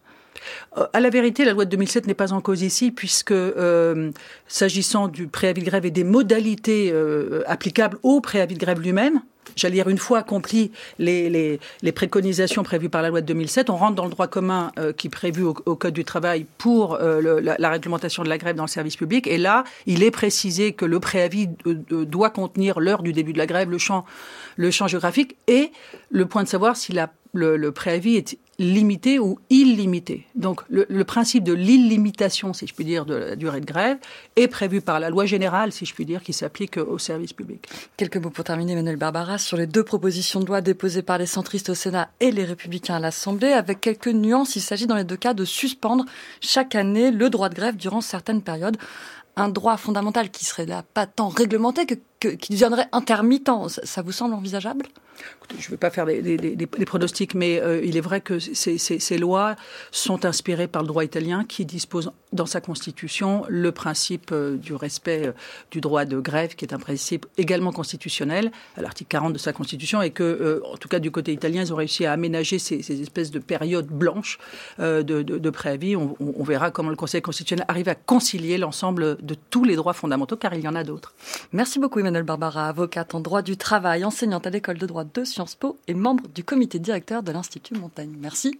Euh, 0.77 0.87
à 0.93 0.99
la 0.99 1.09
vérité, 1.09 1.45
la 1.45 1.53
loi 1.53 1.65
de 1.65 1.71
2007 1.71 2.07
n'est 2.07 2.13
pas 2.13 2.33
en 2.33 2.41
cause 2.41 2.61
ici, 2.61 2.91
puisque 2.91 3.31
euh, 3.31 4.11
s'agissant 4.47 5.07
du 5.07 5.27
préavis 5.27 5.61
de 5.61 5.65
grève 5.65 5.85
et 5.85 5.91
des 5.91 6.03
modalités 6.03 6.91
euh, 6.91 7.41
applicables 7.47 7.97
au 8.03 8.21
préavis 8.21 8.55
de 8.55 8.59
grève 8.59 8.79
lui-même, 8.79 9.21
j'allais 9.55 9.75
dire, 9.75 9.89
une 9.89 9.97
fois 9.97 10.19
accompli 10.19 10.71
les, 10.99 11.59
préconisations 11.95 12.63
prévues 12.63 12.89
par 12.89 13.01
la 13.01 13.09
loi 13.09 13.21
de 13.21 13.25
2007, 13.25 13.69
on 13.69 13.75
rentre 13.75 13.95
dans 13.95 14.05
le 14.05 14.11
droit 14.11 14.27
commun 14.27 14.71
qui 14.95 15.07
est 15.07 15.09
prévu 15.09 15.43
au, 15.43 15.53
Code 15.53 15.93
du 15.93 16.05
travail 16.05 16.45
pour 16.57 16.97
la, 16.97 17.69
réglementation 17.69 18.23
de 18.23 18.29
la 18.29 18.37
grève 18.37 18.55
dans 18.55 18.63
le 18.63 18.69
service 18.69 18.95
public. 18.95 19.25
Et 19.27 19.37
là, 19.37 19.63
il 19.87 20.03
est 20.03 20.11
précisé 20.11 20.73
que 20.73 20.85
le 20.85 20.99
préavis 20.99 21.49
doit 21.65 22.29
contenir 22.29 22.79
l'heure 22.79 23.01
du 23.01 23.11
début 23.11 23.33
de 23.33 23.39
la 23.39 23.47
grève, 23.47 23.69
le 23.71 23.79
champ, 23.79 24.05
géographique 24.87 25.35
et 25.47 25.71
le 26.11 26.25
point 26.27 26.43
de 26.43 26.47
savoir 26.47 26.77
si 26.77 26.93
le, 27.33 27.71
préavis 27.71 28.17
est 28.17 28.37
limité 28.59 29.19
ou 29.19 29.39
illimité. 29.49 30.27
Donc 30.35 30.61
le, 30.69 30.85
le 30.89 31.03
principe 31.05 31.43
de 31.43 31.53
l'illimitation, 31.53 32.53
si 32.53 32.67
je 32.67 32.73
puis 32.73 32.85
dire, 32.85 33.05
de 33.05 33.15
la 33.15 33.35
durée 33.35 33.61
de 33.61 33.65
grève 33.65 33.97
est 34.35 34.49
prévu 34.49 34.81
par 34.81 34.99
la 34.99 35.09
loi 35.09 35.25
générale, 35.25 35.71
si 35.71 35.85
je 35.85 35.93
puis 35.93 36.05
dire, 36.05 36.21
qui 36.21 36.33
s'applique 36.33 36.77
au 36.77 36.97
service 36.97 37.33
public. 37.33 37.67
Quelques 37.95 38.17
mots 38.17 38.29
pour 38.29 38.43
terminer, 38.43 38.73
Emmanuel 38.73 38.97
Barbara, 38.97 39.37
sur 39.37 39.57
les 39.57 39.65
deux 39.65 39.83
propositions 39.83 40.41
de 40.41 40.45
loi 40.45 40.61
déposées 40.61 41.01
par 41.01 41.17
les 41.17 41.25
centristes 41.25 41.69
au 41.69 41.75
Sénat 41.75 42.09
et 42.19 42.31
les 42.31 42.43
républicains 42.43 42.95
à 42.95 42.99
l'Assemblée. 42.99 43.53
Avec 43.53 43.79
quelques 43.79 44.07
nuances, 44.07 44.57
il 44.57 44.61
s'agit 44.61 44.87
dans 44.87 44.95
les 44.95 45.05
deux 45.05 45.17
cas 45.17 45.33
de 45.33 45.45
suspendre 45.45 46.05
chaque 46.41 46.75
année 46.75 47.11
le 47.11 47.29
droit 47.29 47.47
de 47.47 47.55
grève 47.55 47.77
durant 47.77 48.01
certaines 48.01 48.41
périodes 48.41 48.77
un 49.35 49.49
droit 49.49 49.77
fondamental 49.77 50.29
qui 50.29 50.43
serait 50.43 50.65
là 50.65 50.83
pas 50.93 51.05
tant 51.05 51.29
réglementé 51.29 51.85
que, 51.85 51.95
qui 52.19 52.51
deviendrait 52.53 52.87
intermittent. 52.91 53.49
ça 53.67 54.01
vous 54.01 54.11
semble 54.11 54.33
envisageable? 54.33 54.85
Je 55.57 55.65
ne 55.65 55.71
vais 55.71 55.77
pas 55.77 55.89
faire 55.89 56.05
des, 56.05 56.67
pronostics, 56.85 57.33
mais 57.33 57.59
euh, 57.59 57.81
il 57.83 57.97
est 57.97 58.01
vrai 58.01 58.21
que 58.21 58.37
ces, 58.39 59.17
lois 59.17 59.55
sont 59.91 60.25
inspirées 60.25 60.67
par 60.67 60.83
le 60.83 60.87
droit 60.87 61.03
italien 61.03 61.43
qui 61.43 61.65
dispose 61.65 62.11
dans 62.31 62.45
sa 62.45 62.61
constitution 62.61 63.43
le 63.49 63.71
principe 63.71 64.29
euh, 64.31 64.55
du 64.55 64.75
respect 64.75 65.27
euh, 65.27 65.31
du 65.71 65.81
droit 65.81 66.05
de 66.05 66.19
grève, 66.19 66.55
qui 66.55 66.65
est 66.65 66.73
un 66.73 66.79
principe 66.79 67.25
également 67.37 67.71
constitutionnel, 67.71 68.51
à 68.77 68.81
l'article 68.81 69.09
40 69.09 69.33
de 69.33 69.39
sa 69.39 69.51
constitution, 69.51 70.03
et 70.03 70.11
que, 70.11 70.61
en 70.71 70.77
tout 70.77 70.87
cas 70.87 70.99
du 70.99 71.09
côté 71.09 71.33
italien, 71.33 71.63
ils 71.63 71.73
ont 71.73 71.77
réussi 71.77 72.05
à 72.05 72.11
aménager 72.11 72.59
ces, 72.59 72.83
ces 72.83 73.01
espèces 73.01 73.31
de 73.31 73.39
périodes 73.39 73.87
blanches 73.87 74.37
de, 74.77 75.49
préavis. 75.49 75.95
On, 75.95 76.15
on, 76.19 76.43
verra 76.43 76.69
comment 76.69 76.89
le 76.89 76.95
Conseil 76.95 77.21
constitutionnel 77.21 77.65
arrive 77.67 77.89
à 77.89 77.95
concilier 77.95 78.57
l'ensemble 78.57 79.17
de 79.19 79.35
tous 79.49 79.63
les 79.63 79.75
droits 79.75 79.93
fondamentaux, 79.93 80.37
car 80.37 80.53
il 80.53 80.61
y 80.61 80.67
en 80.67 80.75
a 80.75 80.83
d'autres. 80.83 81.13
Merci 81.51 81.79
beaucoup, 81.79 81.99
Barbara, 82.11 82.67
avocate 82.67 83.15
en 83.15 83.19
droit 83.19 83.41
du 83.41 83.57
travail, 83.57 84.03
enseignante 84.03 84.47
à 84.47 84.49
l'école 84.49 84.77
de 84.77 84.85
droit 84.85 85.03
de 85.03 85.23
Sciences 85.23 85.55
Po 85.55 85.77
et 85.87 85.93
membre 85.93 86.27
du 86.27 86.43
comité 86.43 86.79
directeur 86.79 87.23
de 87.23 87.31
l'Institut 87.31 87.75
Montaigne. 87.75 88.15
Merci. 88.19 88.59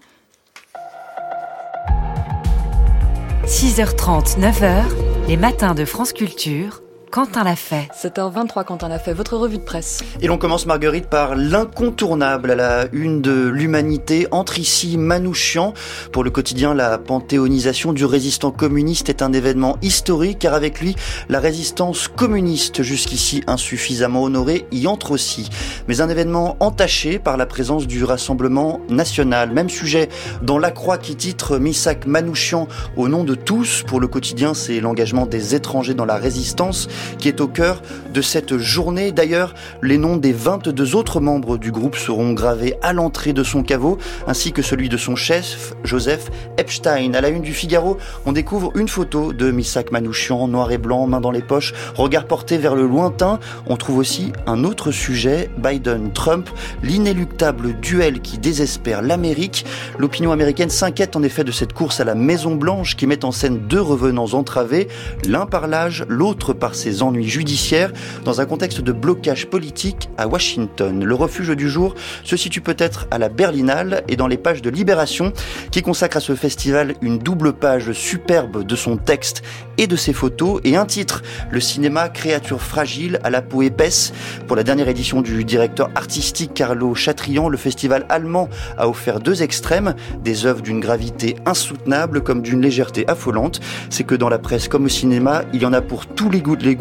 6h30, 3.45 4.39
9h, 4.39 4.84
les 5.28 5.38
matins 5.38 5.74
de 5.74 5.86
France 5.86 6.14
Culture 6.14 6.82
Quentin 7.12 7.43
l'a 7.43 7.55
fait. 7.55 7.89
7h23, 7.99 8.66
Quentin 8.66 8.88
l'a 8.88 8.99
fait. 8.99 9.14
Votre 9.14 9.36
revue 9.36 9.57
de 9.57 9.64
presse. 9.64 10.03
Et 10.22 10.28
l'on 10.28 10.38
commence, 10.38 10.68
Marguerite, 10.68 11.07
par 11.07 11.36
l'incontournable 11.36 12.51
à 12.51 12.55
la 12.55 12.86
une 12.93 13.20
de 13.20 13.47
l'humanité. 13.47 14.28
Entre 14.30 14.60
ici 14.60 14.95
Manouchian. 14.95 15.74
Pour 16.12 16.24
le 16.24 16.30
quotidien, 16.30 16.76
la 16.76 16.99
panthéonisation 16.99 17.93
du 17.93 18.05
résistant 18.05 18.51
communiste 18.51 19.10
est 19.10 19.24
un 19.24 19.34
événement 19.34 19.78
historique, 19.82 20.38
car 20.38 20.53
avec 20.53 20.82
lui, 20.82 20.95
la 21.30 21.39
résistance 21.39 22.07
communiste, 22.07 22.84
jusqu'ici 22.84 23.43
insuffisamment 23.47 24.22
honorée, 24.22 24.68
y 24.72 24.86
entre 24.86 25.10
aussi. 25.10 25.49
Mais 25.88 26.01
un 26.01 26.10
événement 26.10 26.57
entaché 26.60 27.18
par 27.18 27.38
la 27.38 27.47
présence 27.47 27.88
du 27.88 28.03
Rassemblement 28.03 28.82
national. 28.88 29.51
Même 29.51 29.70
sujet 29.72 30.10
dans 30.43 30.60
La 30.60 30.70
Croix 30.70 30.99
qui 30.99 31.16
titre 31.16 31.57
Misak 31.57 32.05
Manouchian 32.05 32.68
au 32.97 33.07
nom 33.07 33.24
de 33.24 33.34
tous. 33.34 33.84
Pour 33.88 33.99
le 33.99 34.07
quotidien, 34.07 34.53
c'est 34.53 34.80
l'engagement 34.80 35.26
des 35.26 35.55
étrangers 35.55 35.95
dans 35.95 36.05
la 36.05 36.18
résistance 36.18 36.88
qui 37.18 37.28
est 37.28 37.41
au 37.41 37.47
cœur 37.47 37.82
de 38.14 38.22
cette 38.22 38.58
journée. 38.58 39.12
D'ailleurs, 39.12 39.54
les 39.82 39.97
noms 39.97 40.18
des 40.18 40.34
22 40.34 40.95
autres 40.95 41.20
membres 41.20 41.58
du 41.58 41.72
groupe 41.72 41.95
seront 41.95 42.34
gravés 42.34 42.76
à 42.82 42.93
l'entrée 42.93 43.34
de 43.34 43.43
son 43.43 43.64
caveau, 43.64 43.97
ainsi 44.28 44.52
que 44.52 44.62
celui 44.62 44.89
de 44.89 44.97
son 44.97 45.16
chef, 45.16 45.74
Joseph 45.84 46.30
Epstein. 46.58 47.14
À 47.14 47.22
la 47.22 47.30
une 47.30 47.41
du 47.41 47.54
Figaro, 47.54 47.97
on 48.26 48.32
découvre 48.32 48.72
une 48.76 48.88
photo 48.88 49.34
de 49.34 49.52
Misak 49.52 49.91
Manouchian, 49.91 50.47
noir 50.47 50.72
et 50.72 50.78
blanc, 50.78 51.08
main 51.08 51.22
dans 51.22 51.32
les 51.32 51.41
poches, 51.41 51.74
regard 51.95 52.26
porté 52.26 52.58
vers 52.58 52.76
le 52.76 52.88
lointain. 52.88 53.39
On 53.68 53.78
trouve 53.78 53.97
aussi 53.97 54.32
un 54.47 54.64
autre 54.64 54.91
sujet, 54.91 55.50
Biden-Trump, 55.58 56.50
l'inéluctable 56.84 57.80
duel 57.80 58.22
qui 58.22 58.38
désespère 58.38 59.02
l'Amérique. 59.02 59.66
L'opinion 59.97 60.32
américaine 60.32 60.70
s'inquiète 60.70 61.16
en 61.16 61.24
effet 61.24 61.43
de 61.43 61.52
cette 61.52 61.74
course 61.74 62.00
à 62.00 62.04
la 62.04 62.16
Maison 62.16 62.56
Blanche 62.56 62.95
qui 62.95 63.08
met 63.08 63.26
en 63.26 63.32
scène 63.32 63.60
deux 63.68 63.82
revenants 63.82 64.34
entravés, 64.34 64.88
l'un 65.26 65.45
par 65.45 65.68
l'âge, 65.68 66.06
l'autre 66.08 66.54
par 66.54 66.76
ses 66.76 66.88
ennuis 67.01 67.27
judiciaires 67.27 67.91
dans 68.25 68.41
un 68.41 68.45
contexte 68.45 68.81
de 68.81 68.91
blocage 68.91 69.47
politique 69.47 70.09
à 70.17 70.27
Washington. 70.27 71.03
Le 71.03 71.15
refuge 71.15 71.49
du 71.49 71.69
jour 71.69 71.95
se 72.23 72.37
situe 72.37 72.61
peut-être 72.61 73.07
à 73.11 73.17
la 73.17 73.29
Berlinale 73.29 74.03
et 74.07 74.15
dans 74.15 74.27
les 74.27 74.37
pages 74.37 74.61
de 74.61 74.69
Libération 74.69 75.33
qui 75.71 75.81
consacre 75.81 76.17
à 76.17 76.19
ce 76.19 76.35
festival 76.35 76.95
une 77.01 77.17
double 77.17 77.53
page 77.53 77.91
superbe 77.91 78.65
de 78.65 78.75
son 78.75 78.97
texte 78.97 79.43
et 79.77 79.87
de 79.87 79.95
ses 79.95 80.13
photos 80.13 80.59
et 80.63 80.75
un 80.75 80.85
titre, 80.85 81.23
le 81.51 81.59
cinéma 81.59 82.09
créature 82.09 82.61
fragile 82.61 83.19
à 83.23 83.29
la 83.29 83.41
peau 83.41 83.61
épaisse. 83.61 84.13
Pour 84.47 84.57
la 84.57 84.63
dernière 84.63 84.89
édition 84.89 85.21
du 85.21 85.43
directeur 85.45 85.89
artistique 85.95 86.53
Carlo 86.53 86.95
Chatrian, 86.95 87.47
le 87.47 87.57
festival 87.57 88.05
allemand 88.09 88.49
a 88.77 88.89
offert 88.89 89.19
deux 89.19 89.41
extrêmes, 89.41 89.95
des 90.21 90.45
œuvres 90.45 90.61
d'une 90.61 90.79
gravité 90.79 91.35
insoutenable 91.45 92.21
comme 92.21 92.41
d'une 92.41 92.61
légèreté 92.61 93.07
affolante. 93.07 93.61
C'est 93.89 94.03
que 94.03 94.15
dans 94.15 94.29
la 94.29 94.39
presse 94.39 94.67
comme 94.67 94.85
au 94.85 94.89
cinéma, 94.89 95.43
il 95.53 95.61
y 95.61 95.65
en 95.65 95.73
a 95.73 95.81
pour 95.81 96.05
tous 96.05 96.29
les 96.29 96.41
goûts, 96.41 96.57
les 96.59 96.75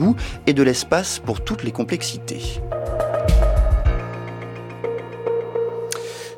et 0.46 0.52
de 0.52 0.62
l'espace 0.62 1.18
pour 1.18 1.42
toutes 1.42 1.64
les 1.64 1.72
complexités. 1.72 2.60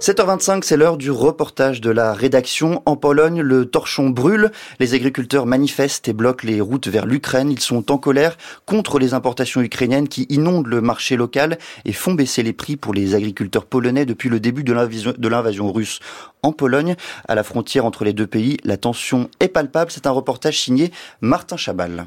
7h25, 0.01 0.63
c'est 0.65 0.79
l'heure 0.79 0.97
du 0.97 1.11
reportage 1.11 1.83
de 1.83 1.91
la 1.91 2.15
rédaction. 2.15 2.83
En 2.87 2.97
Pologne, 2.97 3.43
le 3.43 3.67
torchon 3.67 4.09
brûle. 4.09 4.51
Les 4.79 4.95
agriculteurs 4.95 5.45
manifestent 5.45 6.09
et 6.09 6.15
bloquent 6.15 6.47
les 6.47 6.63
routes 6.63 6.89
vers 6.89 7.05
l'Ukraine. 7.05 7.51
Ils 7.51 7.61
sont 7.61 7.93
en 7.93 7.99
colère 7.99 8.39
contre 8.65 8.99
les 8.99 9.13
importations 9.13 9.61
ukrainiennes 9.61 10.09
qui 10.09 10.27
inondent 10.31 10.69
le 10.69 10.81
marché 10.81 11.17
local 11.17 11.59
et 11.85 11.93
font 11.93 12.15
baisser 12.15 12.43
les 12.43 12.55
prix 12.55 12.77
pour 12.77 12.95
les 12.95 13.15
agriculteurs 13.15 13.67
polonais 13.67 14.07
depuis 14.07 14.31
le 14.31 14.41
début 14.41 14.65
de 14.65 15.29
l'invasion 15.29 15.71
russe. 15.71 16.01
En 16.43 16.53
Pologne, 16.53 16.97
à 17.29 17.35
la 17.35 17.43
frontière 17.43 17.85
entre 17.85 18.05
les 18.05 18.15
deux 18.15 18.27
pays, 18.27 18.57
la 18.65 18.79
tension 18.79 19.29
est 19.39 19.49
palpable. 19.49 19.91
C'est 19.91 20.07
un 20.07 20.13
reportage 20.13 20.59
signé 20.59 20.93
Martin 21.21 21.59
Chabal. 21.59 22.07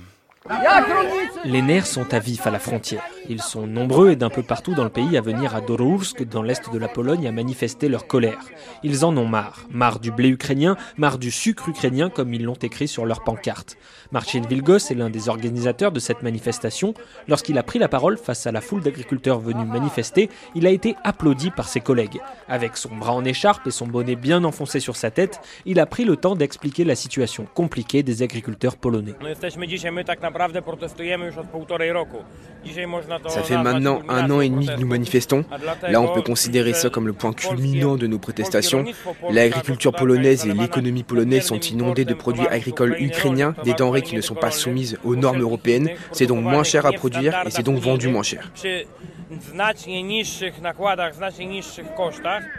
Les 1.46 1.62
nerfs 1.62 1.88
sont 1.88 2.14
à 2.14 2.20
vif 2.20 2.46
à 2.46 2.52
la 2.52 2.60
frontière. 2.60 3.04
Ils 3.30 3.41
sont 3.41 3.66
nombreux 3.66 4.12
et 4.12 4.16
d'un 4.18 4.30
peu 4.30 4.44
partout 4.44 4.74
dans 4.74 4.84
le 4.84 4.89
pays 4.89 5.16
à 5.18 5.22
venir 5.22 5.56
à 5.56 5.62
Dorowsk, 5.62 6.24
dans 6.24 6.41
l'est 6.41 6.70
de 6.70 6.78
la 6.78 6.89
Pologne, 6.89 7.28
à 7.28 7.32
manifester 7.32 7.88
leur 7.88 8.08
colère. 8.08 8.39
Ils 8.84 9.06
en 9.06 9.16
ont 9.16 9.28
marre. 9.28 9.66
Marre 9.70 10.00
du 10.00 10.12
blé 10.12 10.28
ukrainien, 10.28 10.76
marre 10.98 11.18
du 11.18 11.32
sucre 11.32 11.70
ukrainien, 11.70 12.10
comme 12.10 12.34
ils 12.34 12.44
l'ont 12.44 12.54
écrit 12.56 12.89
sur 12.89 13.06
leur 13.06 13.24
pancarte. 13.24 13.78
Marcin 14.14 14.41
Vilgos 14.47 14.91
est 14.91 14.93
l'un 14.93 15.09
des 15.09 15.28
organisateurs 15.28 15.91
de 15.91 15.99
cette 15.99 16.22
manifestation. 16.22 16.93
Lorsqu'il 17.28 17.57
a 17.57 17.64
pris 17.64 17.80
la 17.80 17.88
parole 17.88 18.20
face 18.20 18.45
à 18.45 18.51
la 18.51 18.61
foule 18.61 18.82
d'agriculteurs 18.82 19.39
venus 19.39 19.66
manifester, 19.66 20.30
il 20.53 20.68
a 20.68 20.70
été 20.70 20.95
applaudi 21.03 21.49
par 21.49 21.68
ses 21.68 21.80
collègues. 21.80 22.22
Avec 22.47 22.78
son 22.78 22.95
bras 22.95 23.14
en 23.14 23.26
écharpe 23.26 23.66
et 23.66 23.72
son 23.72 23.88
bonnet 23.88 24.16
bien 24.16 24.43
enfoncé 24.43 24.80
sur 24.80 24.95
sa 24.97 25.09
tête, 25.09 25.41
il 25.66 25.80
a 25.80 25.88
pris 25.88 26.05
le 26.05 26.16
temps 26.16 26.36
d'expliquer 26.36 26.84
la 26.84 26.93
situation 26.93 27.47
compliquée 27.55 28.03
des 28.03 28.22
agriculteurs 28.22 28.78
polonais. 28.78 29.16
Ça 33.28 33.43
fait 33.43 33.57
maintenant 33.57 34.01
un 34.09 34.30
an 34.30 34.41
et 34.41 34.49
demi 34.49 34.68
que 34.68 34.80
nous 34.80 34.88
manifestons. 34.88 35.43
Là, 35.89 36.01
on 36.01 36.14
peut 36.14 36.22
considérer 36.22 36.74
ça 36.74 36.91
comme 36.91 37.07
le 37.07 37.14
point 37.14 37.34
culminant 37.34 37.95
de 37.95 38.05
nos 38.05 38.20
protestations. 38.20 38.86
L'agriculture 39.32 39.91
polonaise 39.91 40.45
et 40.45 40.53
l'économie 40.53 41.01
polonaise 41.01 41.45
sont 41.45 41.59
inondées 41.59 42.05
de 42.05 42.14
produits 42.14 42.45
agricoles 42.47 42.95
ukrainiens, 42.99 43.55
des 43.64 43.74
denrées 43.74 44.03
qui 44.04 44.16
ne 44.16 44.22
sont 44.22 44.36
pas 44.36 44.51
soumises 44.51 44.97
aux 45.04 45.16
normes 45.16 45.41
européennes. 45.41 45.89
C'est 46.12 46.28
donc 46.28 46.43
moins 46.43 46.64
cher 46.64 46.86
à 46.86 46.91
produire 46.91 47.43
et 47.45 47.51
c'est 47.51 47.64
donc 47.64 47.80
vendu 47.80 48.08
moins 48.08 48.24
cher. 48.24 48.51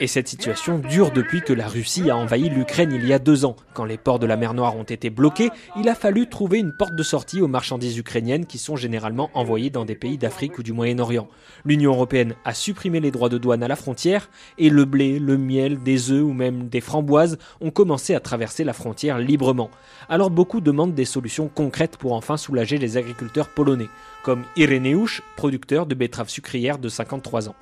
Et 0.01 0.07
cette 0.07 0.29
situation 0.29 0.79
dure 0.79 1.11
depuis 1.11 1.41
que 1.43 1.53
la 1.53 1.69
Russie 1.69 2.11
a 2.11 2.17
envahi 2.17 2.49
l'Ukraine 2.49 2.93
il 2.93 3.07
y 3.07 3.13
a 3.13 3.19
deux 3.19 3.45
ans. 3.45 3.57
Quand 3.75 3.85
les 3.85 3.99
ports 3.99 4.19
de 4.19 4.27
la 4.27 4.37
mer 4.37 4.55
Noire 4.55 4.77
ont 4.77 4.85
été 4.85 5.11
bloqués, 5.11 5.51
il 5.77 5.89
a 5.89 5.95
fallu 5.95 6.29
trouver 6.29 6.59
une 6.59 6.73
porte 6.73 6.95
de 6.95 7.03
sortie 7.03 7.41
aux 7.41 7.49
marchandises 7.49 7.99
ukrainiennes 7.99 8.47
qui 8.47 8.59
sont 8.59 8.77
généralement 8.77 9.31
envoyées 9.35 9.71
dans 9.71 9.85
des 9.85 9.95
pays 9.95 10.19
d'Afrique 10.19 10.59
ou 10.59 10.63
du 10.63 10.73
Moyen-Orient. 10.73 11.29
L'Union 11.65 11.93
européenne 11.93 12.35
a 12.45 12.55
supprimé 12.55 13.01
les 13.01 13.11
droits 13.11 13.29
de 13.29 13.39
douane 13.39 13.63
à 13.63 13.69
la 13.69 13.77
frontière 13.77 14.29
et 14.59 14.71
le 14.71 14.85
blé, 14.85 15.19
le 15.19 15.37
miel, 15.39 15.83
des 15.83 16.11
œufs 16.11 16.23
ou 16.23 16.33
même 16.33 16.69
des 16.69 16.81
framboises 16.81 17.39
ont 17.61 17.71
commencé 17.71 18.15
à 18.15 18.21
traverser 18.21 18.65
la 18.65 18.73
frontière 18.73 19.19
librement. 19.19 19.71
Alors 20.09 20.31
beaucoup 20.31 20.61
demandent 20.61 20.95
des 20.95 21.05
solutions 21.05 21.49
concrètes 21.49 21.97
pour 21.97 22.13
enfin 22.13 22.37
soulager 22.37 22.79
les 22.79 22.97
agriculteurs 22.97 23.49
polonais 23.49 23.89
comme 24.25 24.45
Ireneusz, 24.57 25.21
producteur 25.37 25.85
de 25.87 25.95
betteraves 25.95 26.31
sucrières 26.31 26.79
de 26.79 26.89
53 26.89 27.51
ans. 27.51 27.55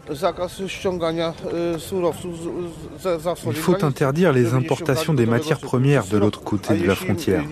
Il 3.47 3.55
faut 3.55 3.85
interdire 3.85 4.33
les 4.33 4.55
importations 4.55 5.13
des 5.13 5.27
matières 5.27 5.59
premières 5.59 6.07
de 6.07 6.17
l'autre 6.17 6.43
côté 6.43 6.75
de 6.75 6.87
la 6.87 6.95
frontière. 6.95 7.43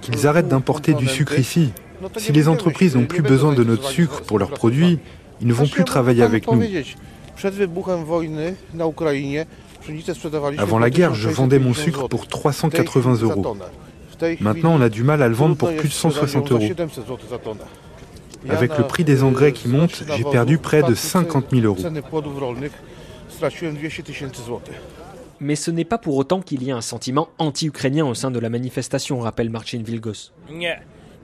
Qu'ils 0.00 0.26
arrêtent 0.26 0.48
d'importer 0.48 0.94
du 0.94 1.06
sucre 1.06 1.38
ici. 1.38 1.72
Si 2.16 2.32
les 2.32 2.48
entreprises 2.48 2.96
n'ont 2.96 3.04
plus 3.04 3.22
besoin 3.22 3.52
de 3.52 3.62
notre 3.62 3.88
sucre 3.88 4.22
pour 4.22 4.38
leurs 4.38 4.50
produits, 4.50 4.98
ils 5.42 5.46
ne 5.46 5.52
vont 5.52 5.68
plus 5.68 5.84
travailler 5.84 6.22
avec 6.22 6.50
nous. 6.50 6.62
Avant 10.58 10.78
la 10.78 10.90
guerre, 10.90 11.14
je 11.14 11.28
vendais 11.28 11.58
mon 11.58 11.74
sucre 11.74 12.08
pour 12.08 12.26
380 12.26 13.14
euros. 13.22 13.56
Maintenant, 14.40 14.74
on 14.74 14.80
a 14.80 14.88
du 14.88 15.02
mal 15.02 15.22
à 15.22 15.28
le 15.28 15.34
vendre 15.34 15.56
pour 15.56 15.74
plus 15.74 15.88
de 15.88 15.94
160 15.94 16.52
euros. 16.52 16.68
Avec 18.48 18.76
le 18.78 18.86
prix 18.86 19.04
des 19.04 19.22
engrais 19.22 19.52
qui 19.52 19.68
monte, 19.68 20.04
j'ai 20.16 20.24
perdu 20.24 20.58
près 20.58 20.82
de 20.82 20.94
50 20.94 21.46
000 21.50 21.66
euros. 21.66 21.78
Mais 25.40 25.56
ce 25.56 25.70
n'est 25.70 25.84
pas 25.84 25.98
pour 25.98 26.16
autant 26.16 26.40
qu'il 26.42 26.62
y 26.62 26.70
a 26.70 26.76
un 26.76 26.82
sentiment 26.82 27.28
anti-ukrainien 27.38 28.04
au 28.04 28.14
sein 28.14 28.30
de 28.30 28.38
la 28.38 28.50
manifestation, 28.50 29.20
rappelle 29.20 29.48
Marcin 29.48 29.82
Vilgos. 29.82 30.32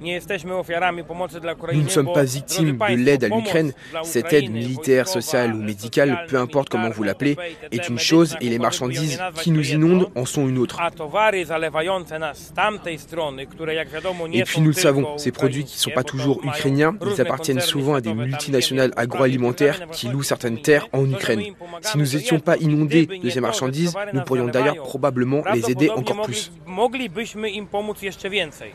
Nous 0.00 1.82
ne 1.82 1.88
sommes 1.88 2.12
pas 2.12 2.24
victimes 2.24 2.76
de 2.76 2.94
l'aide 2.96 3.24
à 3.24 3.28
l'Ukraine. 3.28 3.72
Cette 4.02 4.32
aide 4.32 4.50
militaire, 4.50 5.08
sociale 5.08 5.54
ou 5.54 5.62
médicale, 5.62 6.26
peu 6.28 6.36
importe 6.36 6.68
comment 6.68 6.90
vous 6.90 7.02
l'appelez, 7.02 7.36
est 7.72 7.88
une 7.88 7.98
chose 7.98 8.36
et 8.40 8.48
les 8.48 8.58
marchandises 8.58 9.18
qui 9.40 9.50
nous 9.50 9.70
inondent 9.70 10.10
en 10.14 10.26
sont 10.26 10.46
une 10.48 10.58
autre. 10.58 10.80
Et 14.32 14.42
puis 14.44 14.60
nous 14.60 14.66
le 14.66 14.72
savons, 14.72 15.16
ces 15.18 15.32
produits 15.32 15.64
qui 15.64 15.76
ne 15.76 15.80
sont 15.80 15.90
pas 15.90 16.04
toujours 16.04 16.44
ukrainiens, 16.44 16.94
ils 17.14 17.20
appartiennent 17.20 17.60
souvent 17.60 17.94
à 17.94 18.00
des 18.00 18.14
multinationales 18.14 18.92
agroalimentaires 18.96 19.88
qui 19.92 20.08
louent 20.08 20.22
certaines 20.22 20.60
terres 20.60 20.88
en 20.92 21.10
Ukraine. 21.10 21.42
Si 21.80 21.96
nous 21.96 22.04
n'étions 22.04 22.40
pas 22.40 22.56
inondés 22.58 23.06
de 23.06 23.30
ces 23.30 23.40
marchandises, 23.40 23.94
nous 24.12 24.22
pourrions 24.22 24.46
d'ailleurs 24.46 24.76
probablement 24.76 25.42
les 25.54 25.70
aider 25.70 25.88
encore 25.88 26.22
plus. 26.22 26.52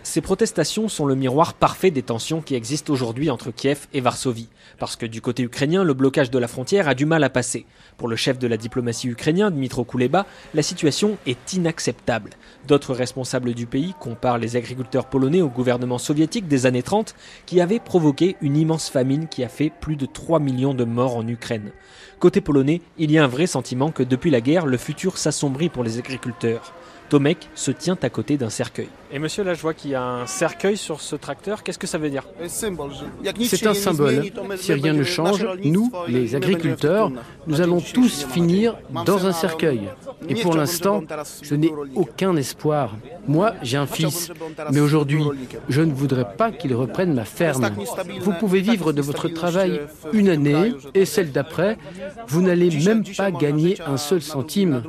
Ces 0.03 0.21
protestations 0.21 0.87
sont 0.87 1.10
le 1.11 1.15
miroir 1.17 1.55
parfait 1.55 1.91
des 1.91 2.03
tensions 2.03 2.39
qui 2.39 2.55
existent 2.55 2.93
aujourd'hui 2.93 3.29
entre 3.29 3.51
Kiev 3.51 3.87
et 3.93 3.99
Varsovie. 3.99 4.47
Parce 4.79 4.95
que 4.95 5.05
du 5.05 5.19
côté 5.19 5.43
ukrainien, 5.43 5.83
le 5.83 5.93
blocage 5.93 6.31
de 6.31 6.39
la 6.39 6.47
frontière 6.47 6.87
a 6.87 6.95
du 6.95 7.05
mal 7.05 7.21
à 7.25 7.29
passer. 7.29 7.65
Pour 7.97 8.07
le 8.07 8.15
chef 8.15 8.39
de 8.39 8.47
la 8.47 8.55
diplomatie 8.55 9.09
ukrainien, 9.09 9.51
Dmitro 9.51 9.83
Kuleba, 9.83 10.25
la 10.53 10.61
situation 10.61 11.17
est 11.25 11.51
inacceptable. 11.51 12.29
D'autres 12.65 12.93
responsables 12.93 13.53
du 13.53 13.65
pays 13.65 13.93
comparent 13.99 14.37
les 14.37 14.55
agriculteurs 14.55 15.07
polonais 15.07 15.41
au 15.41 15.49
gouvernement 15.49 15.97
soviétique 15.97 16.47
des 16.47 16.65
années 16.65 16.81
30 16.81 17.13
qui 17.45 17.59
avait 17.59 17.79
provoqué 17.79 18.37
une 18.39 18.55
immense 18.55 18.89
famine 18.89 19.27
qui 19.27 19.43
a 19.43 19.49
fait 19.49 19.69
plus 19.81 19.97
de 19.97 20.05
3 20.05 20.39
millions 20.39 20.73
de 20.73 20.85
morts 20.85 21.17
en 21.17 21.27
Ukraine. 21.27 21.73
Côté 22.19 22.39
polonais, 22.39 22.81
il 22.97 23.11
y 23.11 23.17
a 23.17 23.23
un 23.25 23.27
vrai 23.27 23.47
sentiment 23.47 23.91
que 23.91 24.03
depuis 24.03 24.31
la 24.31 24.39
guerre, 24.39 24.65
le 24.65 24.77
futur 24.77 25.17
s'assombrit 25.17 25.67
pour 25.67 25.83
les 25.83 25.99
agriculteurs. 25.99 26.71
Tomek 27.09 27.49
se 27.53 27.71
tient 27.71 27.97
à 28.01 28.09
côté 28.09 28.37
d'un 28.37 28.49
cercueil. 28.49 28.87
Et 29.13 29.19
monsieur, 29.19 29.43
là, 29.43 29.53
je 29.53 29.61
vois 29.61 29.73
qu'il 29.73 29.91
y 29.91 29.95
a 29.95 30.03
un 30.03 30.25
cercueil 30.25 30.77
sur 30.77 31.01
ce 31.01 31.17
tracteur. 31.17 31.63
Qu'est-ce 31.63 31.79
que 31.79 31.87
ça 31.87 31.97
veut 31.97 32.09
dire 32.09 32.23
C'est 32.47 33.67
un 33.67 33.73
symbole. 33.73 34.23
Si 34.55 34.71
rien 34.73 34.93
ne 34.93 35.03
change, 35.03 35.45
nous, 35.63 35.91
les 36.07 36.35
agriculteurs, 36.35 37.11
nous 37.45 37.59
allons 37.59 37.81
tous 37.81 38.25
finir 38.25 38.77
dans 39.05 39.25
un 39.25 39.33
cercueil. 39.33 39.89
Et 40.29 40.35
pour 40.35 40.55
l'instant, 40.55 41.03
je 41.41 41.55
n'ai 41.55 41.73
aucun 41.95 42.35
espoir. 42.37 42.95
Moi, 43.27 43.53
j'ai 43.61 43.77
un 43.77 43.85
fils, 43.85 44.31
mais 44.71 44.79
aujourd'hui, 44.79 45.23
je 45.67 45.81
ne 45.81 45.91
voudrais 45.91 46.33
pas 46.37 46.51
qu'il 46.51 46.73
reprenne 46.73 47.13
ma 47.13 47.25
ferme. 47.25 47.69
Vous 48.21 48.33
pouvez 48.39 48.61
vivre 48.61 48.93
de 48.93 49.01
votre 49.01 49.27
travail 49.27 49.81
une 50.13 50.29
année 50.29 50.73
et 50.93 51.05
celle 51.05 51.31
d'après, 51.31 51.77
vous 52.27 52.41
n'allez 52.41 52.69
même 52.85 53.03
pas 53.17 53.31
gagner 53.31 53.77
un 53.85 53.97
seul 53.97 54.21
centime. 54.21 54.83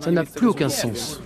Ça 0.00 0.10
n'a 0.10 0.24
plus 0.24 0.46
aucun 0.46 0.70
sens. 0.70 1.20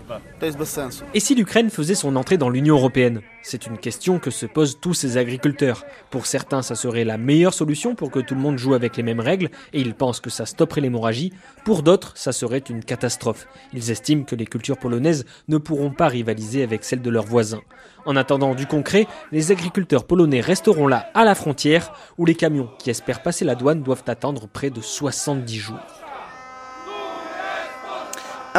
Et 1.15 1.21
si 1.21 1.35
l'Ukraine 1.35 1.71
faisait 1.71 1.95
son 1.95 2.17
entrée 2.17 2.39
dans 2.41 2.49
l'Union 2.49 2.77
européenne 2.77 3.21
C'est 3.43 3.67
une 3.67 3.77
question 3.77 4.19
que 4.19 4.31
se 4.31 4.47
posent 4.47 4.81
tous 4.81 4.95
ces 4.95 5.19
agriculteurs. 5.19 5.85
Pour 6.11 6.25
certains, 6.25 6.63
ça 6.63 6.75
serait 6.75 7.05
la 7.05 7.19
meilleure 7.19 7.53
solution 7.53 7.95
pour 7.95 8.11
que 8.11 8.19
tout 8.19 8.35
le 8.35 8.41
monde 8.41 8.57
joue 8.57 8.73
avec 8.73 8.97
les 8.97 9.03
mêmes 9.03 9.21
règles 9.21 9.51
et 9.75 9.81
ils 9.81 9.95
pensent 9.95 10.21
que 10.21 10.31
ça 10.31 10.47
stopperait 10.47 10.81
l'hémorragie. 10.81 11.35
Pour 11.67 11.83
d'autres, 11.83 12.13
ça 12.17 12.33
serait 12.33 12.65
une 12.71 12.83
catastrophe. 12.83 13.47
Ils 13.75 13.91
estiment 13.91 14.25
que 14.25 14.35
les 14.35 14.47
cultures 14.47 14.79
polonaises 14.79 15.27
ne 15.49 15.59
pourront 15.59 15.91
pas 15.91 16.09
rivaliser 16.09 16.63
avec 16.63 16.83
celles 16.83 17.03
de 17.03 17.11
leurs 17.11 17.27
voisins. 17.27 17.63
En 18.07 18.17
attendant 18.17 18.55
du 18.55 18.67
concret, 18.67 19.07
les 19.33 19.53
agriculteurs 19.53 20.07
polonais 20.07 20.41
resteront 20.41 20.87
là 20.87 21.11
à 21.13 21.25
la 21.25 21.35
frontière 21.35 21.93
où 22.17 22.25
les 22.25 22.35
camions 22.35 22.71
qui 22.79 22.89
espèrent 22.89 23.23
passer 23.23 23.45
la 23.45 23.55
douane 23.55 23.83
doivent 23.83 24.05
attendre 24.07 24.49
près 24.49 24.71
de 24.71 24.81
70 24.81 25.57
jours. 25.59 26.00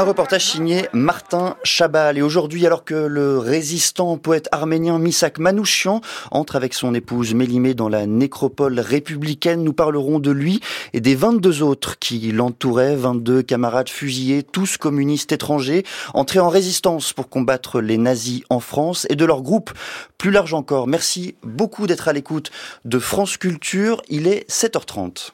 Un 0.01 0.05
reportage 0.05 0.47
signé 0.47 0.87
Martin 0.93 1.57
Chabal. 1.63 2.17
Et 2.17 2.23
aujourd'hui, 2.23 2.65
alors 2.65 2.83
que 2.85 2.95
le 2.95 3.37
résistant 3.37 4.17
poète 4.17 4.49
arménien 4.51 4.97
Misak 4.97 5.37
Manouchian 5.37 6.01
entre 6.31 6.55
avec 6.55 6.73
son 6.73 6.95
épouse 6.95 7.35
Mélimée 7.35 7.75
dans 7.75 7.87
la 7.87 8.07
nécropole 8.07 8.79
républicaine, 8.79 9.63
nous 9.63 9.73
parlerons 9.73 10.17
de 10.17 10.31
lui 10.31 10.59
et 10.93 11.01
des 11.01 11.13
22 11.13 11.61
autres 11.61 11.99
qui 11.99 12.31
l'entouraient, 12.31 12.95
22 12.95 13.43
camarades 13.43 13.89
fusillés, 13.89 14.41
tous 14.41 14.77
communistes 14.77 15.33
étrangers, 15.33 15.83
entrés 16.15 16.39
en 16.39 16.49
résistance 16.49 17.13
pour 17.13 17.29
combattre 17.29 17.79
les 17.79 17.99
nazis 17.99 18.41
en 18.49 18.59
France 18.59 19.05
et 19.11 19.15
de 19.15 19.25
leur 19.25 19.43
groupe 19.43 19.69
plus 20.17 20.31
large 20.31 20.55
encore. 20.55 20.87
Merci 20.87 21.35
beaucoup 21.43 21.85
d'être 21.85 22.07
à 22.07 22.13
l'écoute 22.13 22.49
de 22.85 22.97
France 22.97 23.37
Culture. 23.37 24.01
Il 24.09 24.25
est 24.25 24.49
7h30. 24.49 25.33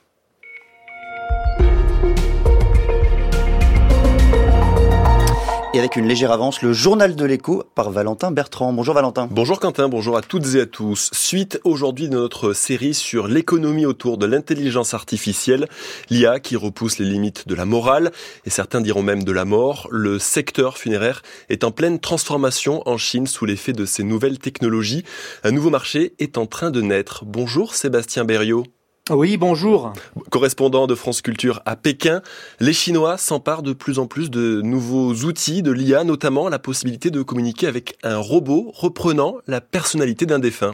Et 5.78 5.80
avec 5.80 5.95
une 5.95 6.07
légère 6.07 6.32
avance, 6.32 6.63
le 6.63 6.73
journal 6.73 7.15
de 7.15 7.23
l'écho 7.23 7.63
par 7.75 7.91
Valentin 7.91 8.32
Bertrand. 8.32 8.73
Bonjour 8.73 8.95
Valentin. 8.95 9.28
Bonjour 9.30 9.59
Quentin, 9.59 9.88
bonjour 9.89 10.17
à 10.17 10.23
toutes 10.23 10.55
et 10.55 10.61
à 10.61 10.65
tous. 10.65 11.11
Suite 11.13 11.59
aujourd'hui 11.65 12.09
de 12.09 12.15
notre 12.15 12.53
série 12.53 12.95
sur 12.95 13.28
l'économie 13.28 13.86
autour 13.86 14.17
de 14.17 14.25
l'intelligence 14.25 14.95
artificielle, 14.95 15.67
l'IA 16.09 16.39
qui 16.39 16.55
repousse 16.55 16.97
les 16.97 17.05
limites 17.05 17.47
de 17.47 17.53
la 17.53 17.65
morale 17.65 18.11
et 18.43 18.49
certains 18.49 18.82
diront 18.82 19.03
même 19.03 19.23
de 19.23 19.32
la 19.32 19.45
mort, 19.45 19.88
le 19.91 20.17
secteur 20.17 20.80
funéraire 20.80 21.21
est 21.49 21.63
en 21.63 21.69
pleine 21.69 21.99
transformation 21.99 22.82
en 22.89 22.97
Chine 22.97 23.28
sous 23.28 23.45
l'effet 23.45 23.73
de 23.73 23.86
ces 23.86 24.01
nouvelles 24.03 24.39
technologies. 24.39 25.03
Un 25.43 25.51
nouveau 25.51 25.69
marché 25.69 26.15
est 26.17 26.39
en 26.39 26.47
train 26.47 26.71
de 26.71 26.82
naître. 26.82 27.23
Bonjour 27.23 27.75
Sébastien 27.75 28.25
Berriot. 28.25 28.63
Oui, 29.10 29.38
bonjour. 29.38 29.93
Correspondant 30.32 30.86
de 30.86 30.93
France 30.93 31.22
Culture 31.22 31.62
à 31.66 31.78
Pékin, 31.78 32.22
les 32.60 32.74
Chinois 32.74 33.18
s'emparent 33.18 33.64
de 33.64 33.72
plus 33.72 33.99
en 33.99 34.05
plus 34.05 34.30
de 34.30 34.62
nouveaux 34.62 35.14
outils 35.14 35.62
de 35.62 35.72
l'IA, 35.72 36.03
notamment 36.03 36.49
la 36.49 36.60
possibilité 36.60 37.10
de 37.10 37.22
communiquer 37.22 37.68
avec 37.68 37.97
un 38.03 38.18
robot 38.18 38.72
reprenant 38.74 39.36
la 39.47 39.62
personnalité 39.62 40.26
d'un 40.26 40.39
défunt. 40.39 40.74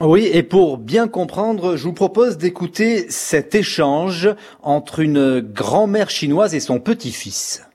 Oui, 0.00 0.28
et 0.32 0.42
pour 0.42 0.78
bien 0.78 1.06
comprendre, 1.06 1.76
je 1.76 1.84
vous 1.84 1.92
propose 1.92 2.38
d'écouter 2.38 3.08
cet 3.08 3.54
échange 3.54 4.28
entre 4.62 4.98
une 4.98 5.40
grand-mère 5.40 6.10
chinoise 6.10 6.54
et 6.54 6.60
son 6.60 6.80
petit-fils. 6.80 7.68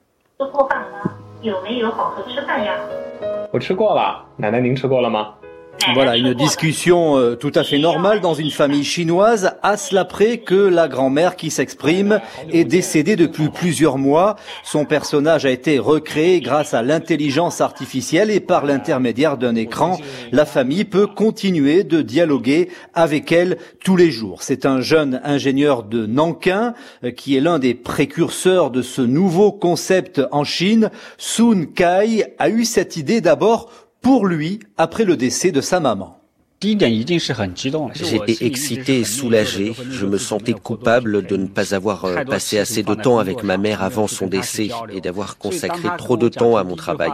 Voilà, 5.94 6.18
une 6.18 6.34
discussion 6.34 7.18
euh, 7.18 7.36
tout 7.36 7.52
à 7.54 7.64
fait 7.64 7.78
normale 7.78 8.20
dans 8.20 8.34
une 8.34 8.50
famille 8.50 8.84
chinoise, 8.84 9.52
à 9.62 9.78
cela 9.78 10.04
près 10.04 10.40
que 10.40 10.56
la 10.56 10.88
grand-mère 10.88 11.36
qui 11.36 11.52
s'exprime 11.52 12.20
est 12.52 12.64
décédée 12.64 13.16
depuis 13.16 13.50
plusieurs 13.50 13.98
mois. 13.98 14.36
Son 14.64 14.86
personnage 14.86 15.46
a 15.46 15.52
été 15.52 15.78
recréé 15.78 16.42
grâce 16.42 16.74
à 16.74 16.82
l'intelligence 16.82 17.62
artificielle 17.62 18.32
et 18.32 18.40
par 18.40 18.66
l'intermédiaire 18.66 19.38
d'un 19.38 19.56
écran, 19.56 20.00
la 20.32 20.46
famille 20.46 20.86
peut 20.86 21.08
continuer 21.08 21.84
de 21.84 22.02
dialoguer 22.02 22.70
avec 22.94 23.32
elle 23.32 23.58
tous 23.84 23.96
les 23.96 24.10
jours. 24.10 24.42
C'est 24.42 24.66
un 24.66 24.82
jeune 24.82 25.22
ingénieur 25.24 25.84
de 25.84 26.08
Nankin 26.08 26.74
euh, 27.04 27.12
qui 27.12 27.38
est 27.38 27.42
l'un 27.42 27.60
des 27.60 27.76
précurseurs 27.76 28.72
de 28.72 28.82
ce 28.82 29.02
nouveau 29.02 29.52
concept 29.52 30.22
en 30.32 30.44
Chine. 30.44 30.90
Sun 31.18 31.68
Kai 31.68 32.26
a 32.40 32.50
eu 32.50 32.66
cette 32.66 32.98
idée 32.98 33.22
d'abord 33.22 33.70
pour 34.06 34.28
lui 34.28 34.60
après 34.78 35.04
le 35.04 35.18
décès 35.18 35.52
de 35.52 35.62
sa 35.62 35.80
maman. 35.80 36.22
J'étais 36.62 38.46
excité 38.46 39.00
et 39.00 39.04
soulagé. 39.04 39.74
Je 39.90 40.06
me 40.06 40.20
sentais 40.20 40.54
coupable 40.54 41.26
de 41.26 41.36
ne 41.38 41.48
pas 41.48 41.74
avoir 41.74 42.06
euh, 42.06 42.24
passé 42.24 42.60
assez 42.60 42.84
de 42.84 42.94
temps 42.94 43.18
avec 43.18 43.42
ma 43.42 43.58
mère 43.58 43.82
avant 43.82 44.06
son 44.06 44.28
décès 44.28 44.70
et 44.92 45.02
d'avoir 45.02 45.40
consacré 45.40 45.90
trop 45.98 46.18
de 46.18 46.30
temps 46.30 46.56
à 46.56 46.64
mon 46.64 46.76
travail. 46.76 47.14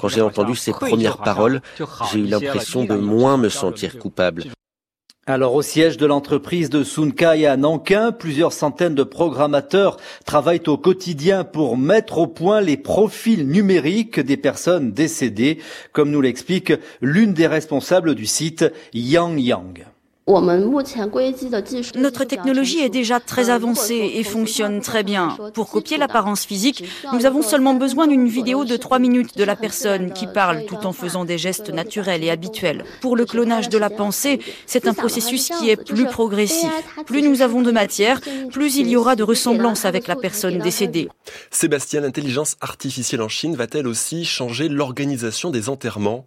Quand 0.00 0.08
j'ai 0.08 0.22
entendu 0.22 0.56
ces 0.56 0.72
premières 0.72 1.18
paroles, 1.18 1.60
j'ai 2.10 2.18
eu 2.18 2.26
l'impression 2.26 2.84
de 2.84 2.96
moins 2.96 3.36
me 3.36 3.48
sentir 3.48 3.96
coupable. 4.00 4.42
Alors 5.26 5.54
au 5.54 5.62
siège 5.62 5.96
de 5.96 6.04
l'entreprise 6.04 6.68
de 6.68 6.84
Sunkai 6.84 7.46
à 7.46 7.56
Nankin, 7.56 8.12
plusieurs 8.12 8.52
centaines 8.52 8.94
de 8.94 9.04
programmateurs 9.04 9.96
travaillent 10.26 10.60
au 10.66 10.76
quotidien 10.76 11.44
pour 11.44 11.78
mettre 11.78 12.18
au 12.18 12.26
point 12.26 12.60
les 12.60 12.76
profils 12.76 13.48
numériques 13.48 14.20
des 14.20 14.36
personnes 14.36 14.92
décédées, 14.92 15.60
comme 15.92 16.10
nous 16.10 16.20
l'explique 16.20 16.74
l'une 17.00 17.32
des 17.32 17.46
responsables 17.46 18.14
du 18.14 18.26
site 18.26 18.66
Yang 18.92 19.40
Yang. 19.40 19.93
Notre 20.26 22.24
technologie 22.24 22.78
est 22.78 22.88
déjà 22.88 23.20
très 23.20 23.50
avancée 23.50 24.12
et 24.14 24.24
fonctionne 24.24 24.80
très 24.80 25.02
bien. 25.02 25.36
Pour 25.52 25.68
copier 25.68 25.98
l'apparence 25.98 26.46
physique, 26.46 26.84
nous 27.12 27.26
avons 27.26 27.42
seulement 27.42 27.74
besoin 27.74 28.06
d'une 28.06 28.26
vidéo 28.26 28.64
de 28.64 28.78
3 28.78 28.98
minutes 29.00 29.36
de 29.36 29.44
la 29.44 29.54
personne 29.54 30.14
qui 30.14 30.26
parle 30.26 30.64
tout 30.64 30.86
en 30.86 30.92
faisant 30.92 31.26
des 31.26 31.36
gestes 31.36 31.68
naturels 31.68 32.24
et 32.24 32.30
habituels. 32.30 32.84
Pour 33.02 33.16
le 33.16 33.26
clonage 33.26 33.68
de 33.68 33.76
la 33.76 33.90
pensée, 33.90 34.40
c'est 34.64 34.88
un 34.88 34.94
processus 34.94 35.50
qui 35.50 35.68
est 35.68 35.76
plus 35.76 36.06
progressif. 36.06 36.72
Plus 37.04 37.20
nous 37.20 37.42
avons 37.42 37.60
de 37.60 37.70
matière, 37.70 38.22
plus 38.50 38.76
il 38.76 38.88
y 38.88 38.96
aura 38.96 39.16
de 39.16 39.22
ressemblance 39.22 39.84
avec 39.84 40.06
la 40.06 40.16
personne 40.16 40.58
décédée. 40.58 41.10
Sébastien, 41.50 42.00
l'intelligence 42.00 42.56
artificielle 42.62 43.20
en 43.20 43.28
Chine 43.28 43.56
va-t-elle 43.56 43.86
aussi 43.86 44.24
changer 44.24 44.70
l'organisation 44.70 45.50
des 45.50 45.68
enterrements? 45.68 46.24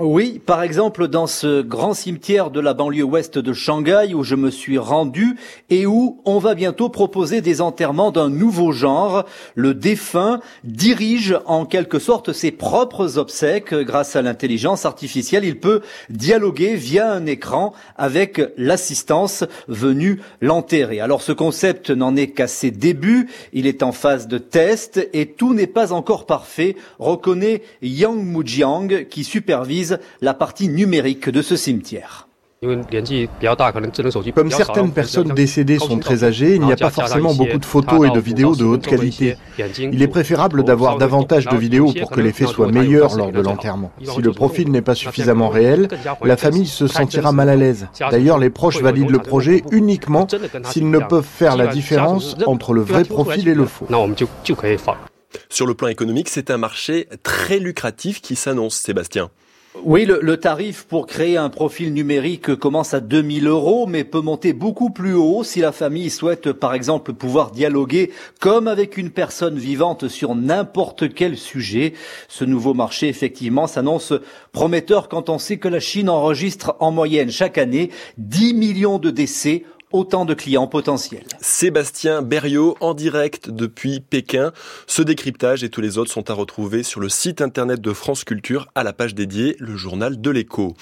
Oui, 0.00 0.40
par 0.44 0.62
exemple 0.62 1.08
dans 1.08 1.26
ce 1.26 1.60
grand 1.60 1.92
cimetière 1.92 2.52
de 2.52 2.60
la 2.60 2.72
banlieue 2.72 3.02
ouest 3.02 3.36
de 3.36 3.52
Shanghai 3.52 4.14
où 4.14 4.22
je 4.22 4.36
me 4.36 4.50
suis 4.50 4.78
rendu 4.78 5.36
et 5.70 5.86
où 5.86 6.20
on 6.24 6.38
va 6.38 6.54
bientôt 6.54 6.88
proposer 6.88 7.40
des 7.40 7.60
enterrements 7.60 8.12
d'un 8.12 8.30
nouveau 8.30 8.70
genre. 8.70 9.24
Le 9.56 9.74
défunt 9.74 10.40
dirige 10.62 11.36
en 11.46 11.66
quelque 11.66 11.98
sorte 11.98 12.32
ses 12.32 12.52
propres 12.52 13.18
obsèques 13.18 13.74
grâce 13.74 14.14
à 14.14 14.22
l'intelligence 14.22 14.84
artificielle. 14.84 15.44
Il 15.44 15.58
peut 15.58 15.80
dialoguer 16.10 16.76
via 16.76 17.10
un 17.10 17.26
écran 17.26 17.72
avec 17.96 18.40
l'assistance 18.56 19.42
venue 19.66 20.20
l'enterrer. 20.40 21.00
Alors 21.00 21.22
ce 21.22 21.32
concept 21.32 21.90
n'en 21.90 22.14
est 22.14 22.30
qu'à 22.30 22.46
ses 22.46 22.70
débuts. 22.70 23.28
Il 23.52 23.66
est 23.66 23.82
en 23.82 23.90
phase 23.90 24.28
de 24.28 24.38
test 24.38 25.08
et 25.12 25.26
tout 25.26 25.54
n'est 25.54 25.66
pas 25.66 25.92
encore 25.92 26.26
parfait, 26.26 26.76
reconnaît 27.00 27.62
Yang 27.82 28.22
Mujiang 28.22 28.88
qui 29.10 29.24
supervise 29.24 29.87
la 30.20 30.34
partie 30.34 30.68
numérique 30.68 31.28
de 31.28 31.42
ce 31.42 31.56
cimetière. 31.56 32.28
Comme 34.34 34.50
certaines 34.50 34.90
personnes 34.90 35.28
décédées 35.28 35.78
sont 35.78 35.98
très 35.98 36.24
âgées, 36.24 36.56
il 36.56 36.62
n'y 36.62 36.72
a 36.72 36.76
pas 36.76 36.90
forcément 36.90 37.32
beaucoup 37.32 37.58
de 37.58 37.64
photos 37.64 38.08
et 38.08 38.10
de 38.10 38.18
vidéos 38.18 38.56
de 38.56 38.64
haute 38.64 38.84
qualité. 38.84 39.36
Il 39.78 40.02
est 40.02 40.08
préférable 40.08 40.64
d'avoir 40.64 40.98
davantage 40.98 41.46
de 41.46 41.56
vidéos 41.56 41.92
pour 41.92 42.10
que 42.10 42.20
l'effet 42.20 42.46
soit 42.46 42.72
meilleur 42.72 43.16
lors 43.16 43.30
de 43.30 43.40
l'enterrement. 43.40 43.92
Si 44.02 44.20
le 44.20 44.32
profil 44.32 44.72
n'est 44.72 44.82
pas 44.82 44.96
suffisamment 44.96 45.50
réel, 45.50 45.88
la 46.24 46.36
famille 46.36 46.66
se 46.66 46.88
sentira 46.88 47.30
mal 47.30 47.48
à 47.48 47.54
l'aise. 47.54 47.86
D'ailleurs, 48.10 48.38
les 48.38 48.50
proches 48.50 48.82
valident 48.82 49.10
le 49.10 49.20
projet 49.20 49.62
uniquement 49.70 50.26
s'ils 50.64 50.90
ne 50.90 50.98
peuvent 50.98 51.24
faire 51.24 51.56
la 51.56 51.68
différence 51.68 52.34
entre 52.46 52.72
le 52.72 52.80
vrai 52.80 53.04
profil 53.04 53.46
et 53.46 53.54
le 53.54 53.66
faux. 53.66 53.86
Sur 55.48 55.66
le 55.66 55.74
plan 55.74 55.88
économique, 55.88 56.28
c'est 56.28 56.50
un 56.50 56.58
marché 56.58 57.06
très 57.22 57.60
lucratif 57.60 58.20
qui 58.20 58.34
s'annonce, 58.34 58.74
Sébastien. 58.76 59.30
Oui, 59.84 60.06
le, 60.06 60.36
tarif 60.36 60.84
pour 60.84 61.06
créer 61.06 61.36
un 61.36 61.50
profil 61.50 61.92
numérique 61.92 62.54
commence 62.56 62.94
à 62.94 63.00
2000 63.00 63.46
euros, 63.46 63.86
mais 63.86 64.02
peut 64.02 64.20
monter 64.20 64.52
beaucoup 64.52 64.90
plus 64.90 65.14
haut 65.14 65.44
si 65.44 65.60
la 65.60 65.72
famille 65.72 66.10
souhaite, 66.10 66.52
par 66.52 66.74
exemple, 66.74 67.12
pouvoir 67.12 67.52
dialoguer 67.52 68.10
comme 68.40 68.66
avec 68.66 68.96
une 68.96 69.10
personne 69.10 69.56
vivante 69.58 70.08
sur 70.08 70.34
n'importe 70.34 71.14
quel 71.14 71.36
sujet. 71.36 71.92
Ce 72.28 72.44
nouveau 72.44 72.74
marché, 72.74 73.08
effectivement, 73.08 73.66
s'annonce 73.66 74.12
prometteur 74.52 75.08
quand 75.08 75.28
on 75.28 75.38
sait 75.38 75.58
que 75.58 75.68
la 75.68 75.80
Chine 75.80 76.08
enregistre 76.08 76.76
en 76.80 76.90
moyenne 76.90 77.30
chaque 77.30 77.58
année 77.58 77.90
10 78.16 78.54
millions 78.54 78.98
de 78.98 79.10
décès 79.10 79.64
autant 79.92 80.24
de 80.24 80.34
clients 80.34 80.66
potentiels. 80.66 81.24
Sébastien 81.40 82.22
Berriot 82.22 82.76
en 82.80 82.94
direct 82.94 83.50
depuis 83.50 84.00
Pékin. 84.00 84.52
Ce 84.86 85.02
décryptage 85.02 85.64
et 85.64 85.70
tous 85.70 85.80
les 85.80 85.98
autres 85.98 86.10
sont 86.10 86.30
à 86.30 86.34
retrouver 86.34 86.82
sur 86.82 87.00
le 87.00 87.08
site 87.08 87.40
internet 87.40 87.80
de 87.80 87.92
France 87.92 88.24
Culture 88.24 88.68
à 88.74 88.84
la 88.84 88.92
page 88.92 89.14
dédiée 89.14 89.56
le 89.58 89.76
journal 89.76 90.20
de 90.20 90.30
l'écho. 90.30 90.74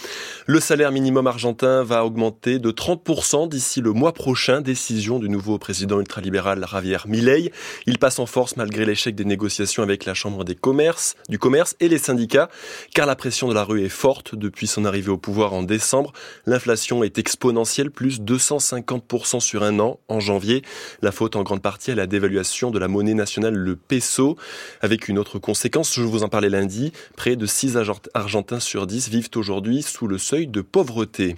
Le 0.47 0.61
salaire 0.61 0.91
minimum 0.91 1.27
argentin 1.27 1.85
va 1.85 2.05
augmenter 2.05 2.59
de 2.59 2.71
30% 2.71 3.49
d'ici 3.49 3.81
le 3.81 3.93
mois 3.93 4.13
prochain, 4.13 4.61
décision 4.61 5.19
du 5.19 5.29
nouveau 5.29 5.59
président 5.59 6.01
ultralibéral 6.01 6.67
Javier 6.71 6.99
Milei. 7.07 7.53
Il 7.87 7.99
passe 7.99 8.19
en 8.19 8.27
force 8.27 8.57
malgré 8.57 8.85
l'échec 8.85 9.15
des 9.15 9.25
négociations 9.25 9.83
avec 9.83 10.05
la 10.05 10.15
Chambre 10.15 10.45
des 10.45 10.55
commerces, 10.55 11.15
du 11.29 11.39
commerce 11.39 11.77
et 11.81 11.89
les 11.89 11.99
syndicats, 11.99 12.49
car 12.95 13.07
la 13.07 13.17
pression 13.17 13.49
de 13.49 13.55
la 13.55 13.63
rue 13.63 13.85
est 13.85 13.89
forte 13.89 14.35
depuis 14.35 14.67
son 14.67 14.85
arrivée 14.85 15.11
au 15.11 15.19
pouvoir 15.19 15.53
en 15.53 15.63
décembre. 15.63 16.13
L'inflation 16.47 17.05
est 17.05 17.19
exponentielle, 17.19 17.91
plus 17.91 18.21
250 18.21 18.95
sur 19.40 19.62
un 19.62 19.78
an 19.80 19.99
en 20.09 20.20
janvier. 20.20 20.62
La 21.03 21.12
faute 21.12 21.36
en 21.36 21.42
grande 21.42 21.62
partie 21.62 21.90
à 21.90 21.94
la 21.94 22.07
dévaluation 22.07 22.70
de 22.70 22.78
la 22.78 22.88
monnaie 22.88 23.14
nationale, 23.14 23.55
le 23.55 23.76
peso, 23.76 24.36
avec 24.80 25.09
une 25.09 25.18
autre 25.18 25.38
conséquence, 25.38 25.94
je 25.94 26.03
vous 26.03 26.22
en 26.22 26.28
parlais 26.28 26.49
lundi, 26.49 26.92
près 27.16 27.36
de 27.36 27.47
6 27.47 27.76
Argentins 28.14 28.61
sur 28.61 28.86
10 28.86 29.09
vivent 29.09 29.30
aujourd'hui 29.36 29.82
sous 29.82 30.07
le 30.07 30.18
seuil 30.18 30.47
de 30.47 30.61
pauvreté. 30.61 31.36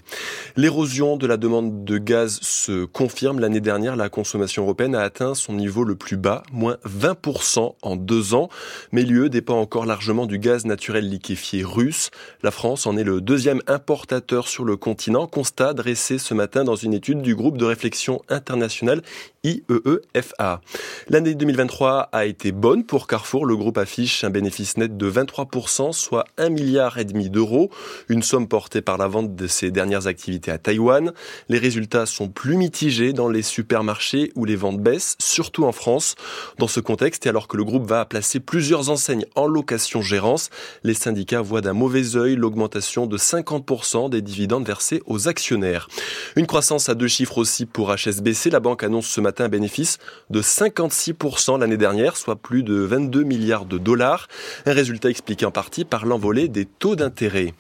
L'érosion 0.56 1.16
de 1.16 1.26
la 1.26 1.36
demande 1.36 1.84
de 1.84 1.98
gaz 1.98 2.38
se 2.42 2.84
confirme. 2.84 3.40
L'année 3.40 3.60
dernière, 3.60 3.96
la 3.96 4.08
consommation 4.08 4.64
européenne 4.64 4.94
a 4.94 5.00
atteint 5.00 5.34
son 5.34 5.54
niveau 5.54 5.84
le 5.84 5.94
plus 5.94 6.16
bas, 6.16 6.42
moins 6.52 6.76
20% 6.84 7.74
en 7.80 7.96
deux 7.96 8.34
ans. 8.34 8.48
Mais 8.92 9.02
l'UE 9.02 9.30
dépend 9.30 9.58
encore 9.60 9.86
largement 9.86 10.26
du 10.26 10.38
gaz 10.38 10.64
naturel 10.64 11.08
liquéfié 11.08 11.62
russe. 11.64 12.10
La 12.42 12.50
France 12.50 12.86
en 12.86 12.96
est 12.96 13.04
le 13.04 13.20
deuxième 13.20 13.62
importateur 13.66 14.48
sur 14.48 14.64
le 14.64 14.76
continent, 14.76 15.26
constat 15.26 15.74
dressé 15.74 16.18
ce 16.18 16.34
matin 16.34 16.64
dans 16.64 16.76
une 16.76 16.94
étude 16.94 17.22
du 17.22 17.34
groupe 17.34 17.47
de 17.56 17.64
réflexion 17.64 18.22
internationale 18.28 19.02
IEEFA. 19.44 20.60
L'année 21.08 21.34
2023 21.34 22.08
a 22.12 22.24
été 22.26 22.50
bonne 22.50 22.84
pour 22.84 23.06
Carrefour. 23.06 23.46
Le 23.46 23.56
groupe 23.56 23.78
affiche 23.78 24.24
un 24.24 24.30
bénéfice 24.30 24.76
net 24.76 24.96
de 24.96 25.10
23%, 25.10 25.92
soit 25.92 26.24
1 26.38 26.48
milliard 26.48 26.96
d'euros, 27.04 27.70
une 28.08 28.22
somme 28.22 28.48
portée 28.48 28.82
par 28.82 28.98
la 28.98 29.06
vente 29.06 29.36
de 29.36 29.46
ses 29.46 29.70
dernières 29.70 30.08
activités 30.08 30.50
à 30.50 30.58
Taïwan. 30.58 31.12
Les 31.48 31.58
résultats 31.58 32.06
sont 32.06 32.28
plus 32.28 32.56
mitigés 32.56 33.12
dans 33.12 33.28
les 33.28 33.42
supermarchés 33.42 34.32
où 34.34 34.44
les 34.44 34.56
ventes 34.56 34.80
baissent, 34.80 35.16
surtout 35.20 35.64
en 35.64 35.72
France. 35.72 36.16
Dans 36.58 36.66
ce 36.66 36.80
contexte, 36.80 37.26
et 37.26 37.28
alors 37.28 37.46
que 37.46 37.56
le 37.56 37.64
groupe 37.64 37.86
va 37.86 38.04
placer 38.04 38.40
plusieurs 38.40 38.90
enseignes 38.90 39.24
en 39.36 39.46
location-gérance, 39.46 40.50
les 40.82 40.94
syndicats 40.94 41.42
voient 41.42 41.60
d'un 41.60 41.74
mauvais 41.74 42.16
œil 42.16 42.34
l'augmentation 42.34 43.06
de 43.06 43.16
50% 43.16 44.10
des 44.10 44.20
dividendes 44.22 44.66
versés 44.66 45.00
aux 45.06 45.28
actionnaires. 45.28 45.88
Une 46.34 46.46
croissance 46.46 46.88
à 46.88 46.94
deux 46.94 47.08
chiffres 47.08 47.38
aussi 47.38 47.66
pour 47.66 47.94
HSBC. 47.94 48.50
La 48.50 48.60
banque 48.60 48.82
annonce 48.82 49.06
ce 49.06 49.20
matin 49.20 49.27
un 49.38 49.48
bénéfice 49.48 49.98
de 50.30 50.42
56% 50.42 51.60
l'année 51.60 51.76
dernière, 51.76 52.16
soit 52.16 52.36
plus 52.36 52.62
de 52.62 52.74
22 52.74 53.22
milliards 53.22 53.64
de 53.64 53.78
dollars. 53.78 54.28
Un 54.66 54.72
résultat 54.72 55.10
expliqué 55.10 55.46
en 55.46 55.50
partie 55.50 55.84
par 55.84 56.06
l'envolée 56.06 56.48
des 56.48 56.64
taux 56.64 56.96
d'intérêt. 56.96 57.54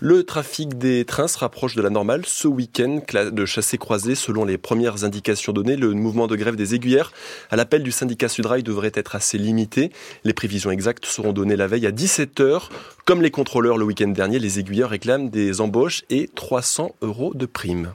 Le 0.00 0.24
trafic 0.24 0.78
des 0.78 1.04
trains 1.04 1.28
se 1.28 1.38
rapproche 1.38 1.74
de 1.74 1.82
la 1.82 1.90
normale 1.90 2.22
ce 2.26 2.48
week-end 2.48 3.00
de 3.12 3.46
chassé-croisé. 3.46 4.14
Selon 4.14 4.44
les 4.44 4.58
premières 4.58 5.04
indications 5.04 5.52
données, 5.52 5.76
le 5.76 5.92
mouvement 5.92 6.26
de 6.26 6.36
grève 6.36 6.56
des 6.56 6.74
aiguillères 6.74 7.12
à 7.50 7.56
l'appel 7.56 7.82
du 7.82 7.92
syndicat 7.92 8.28
Sudrail 8.28 8.62
devrait 8.62 8.92
être 8.94 9.14
assez 9.16 9.38
limité. 9.38 9.92
Les 10.24 10.32
prévisions 10.32 10.70
exactes 10.70 11.06
seront 11.06 11.32
données 11.32 11.56
la 11.56 11.66
veille 11.66 11.86
à 11.86 11.92
17h. 11.92 12.68
Comme 13.04 13.22
les 13.22 13.30
contrôleurs 13.30 13.78
le 13.78 13.84
week-end 13.84 14.08
dernier, 14.08 14.38
les 14.38 14.58
aiguilleurs 14.58 14.90
réclament 14.90 15.30
des 15.30 15.60
embauches 15.60 16.04
et 16.10 16.28
300 16.34 16.94
euros 17.02 17.32
de 17.34 17.46
primes. 17.46 17.92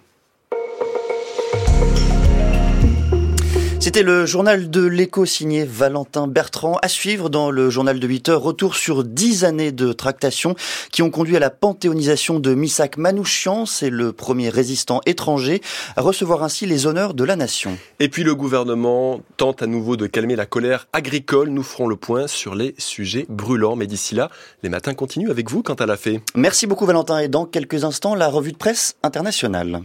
C'était 3.87 4.03
le 4.03 4.25
journal 4.25 4.69
de 4.69 4.85
l'écho 4.85 5.25
signé 5.25 5.63
Valentin 5.63 6.27
Bertrand. 6.27 6.77
À 6.81 6.89
suivre 6.89 7.29
dans 7.29 7.51
le 7.51 7.69
journal 7.69 8.01
de 8.01 8.05
8 8.05 8.27
heures, 8.27 8.41
retour 8.41 8.75
sur 8.75 9.05
10 9.05 9.45
années 9.45 9.71
de 9.71 9.93
tractation 9.93 10.55
qui 10.91 11.03
ont 11.03 11.09
conduit 11.09 11.37
à 11.37 11.39
la 11.39 11.49
panthéonisation 11.49 12.41
de 12.41 12.53
Misak 12.53 12.97
Manouchian. 12.97 13.65
C'est 13.65 13.89
le 13.89 14.11
premier 14.11 14.49
résistant 14.49 14.99
étranger 15.05 15.61
à 15.95 16.01
recevoir 16.01 16.43
ainsi 16.43 16.65
les 16.65 16.85
honneurs 16.85 17.13
de 17.13 17.23
la 17.23 17.37
nation. 17.37 17.77
Et 18.01 18.09
puis 18.09 18.23
le 18.25 18.35
gouvernement 18.35 19.21
tente 19.37 19.63
à 19.63 19.67
nouveau 19.67 19.95
de 19.95 20.05
calmer 20.05 20.35
la 20.35 20.45
colère 20.45 20.89
agricole. 20.91 21.47
Nous 21.47 21.63
ferons 21.63 21.87
le 21.87 21.95
point 21.95 22.27
sur 22.27 22.55
les 22.55 22.75
sujets 22.77 23.25
brûlants. 23.29 23.77
Mais 23.77 23.87
d'ici 23.87 24.15
là, 24.15 24.29
les 24.63 24.69
matins 24.69 24.95
continuent 24.95 25.31
avec 25.31 25.49
vous 25.49 25.63
quant 25.63 25.75
à 25.75 25.85
la 25.85 25.95
fée. 25.95 26.19
Merci 26.35 26.67
beaucoup 26.67 26.85
Valentin. 26.85 27.19
Et 27.19 27.29
dans 27.29 27.45
quelques 27.45 27.85
instants, 27.85 28.15
la 28.15 28.27
revue 28.27 28.51
de 28.51 28.57
presse 28.57 28.97
internationale. 29.01 29.79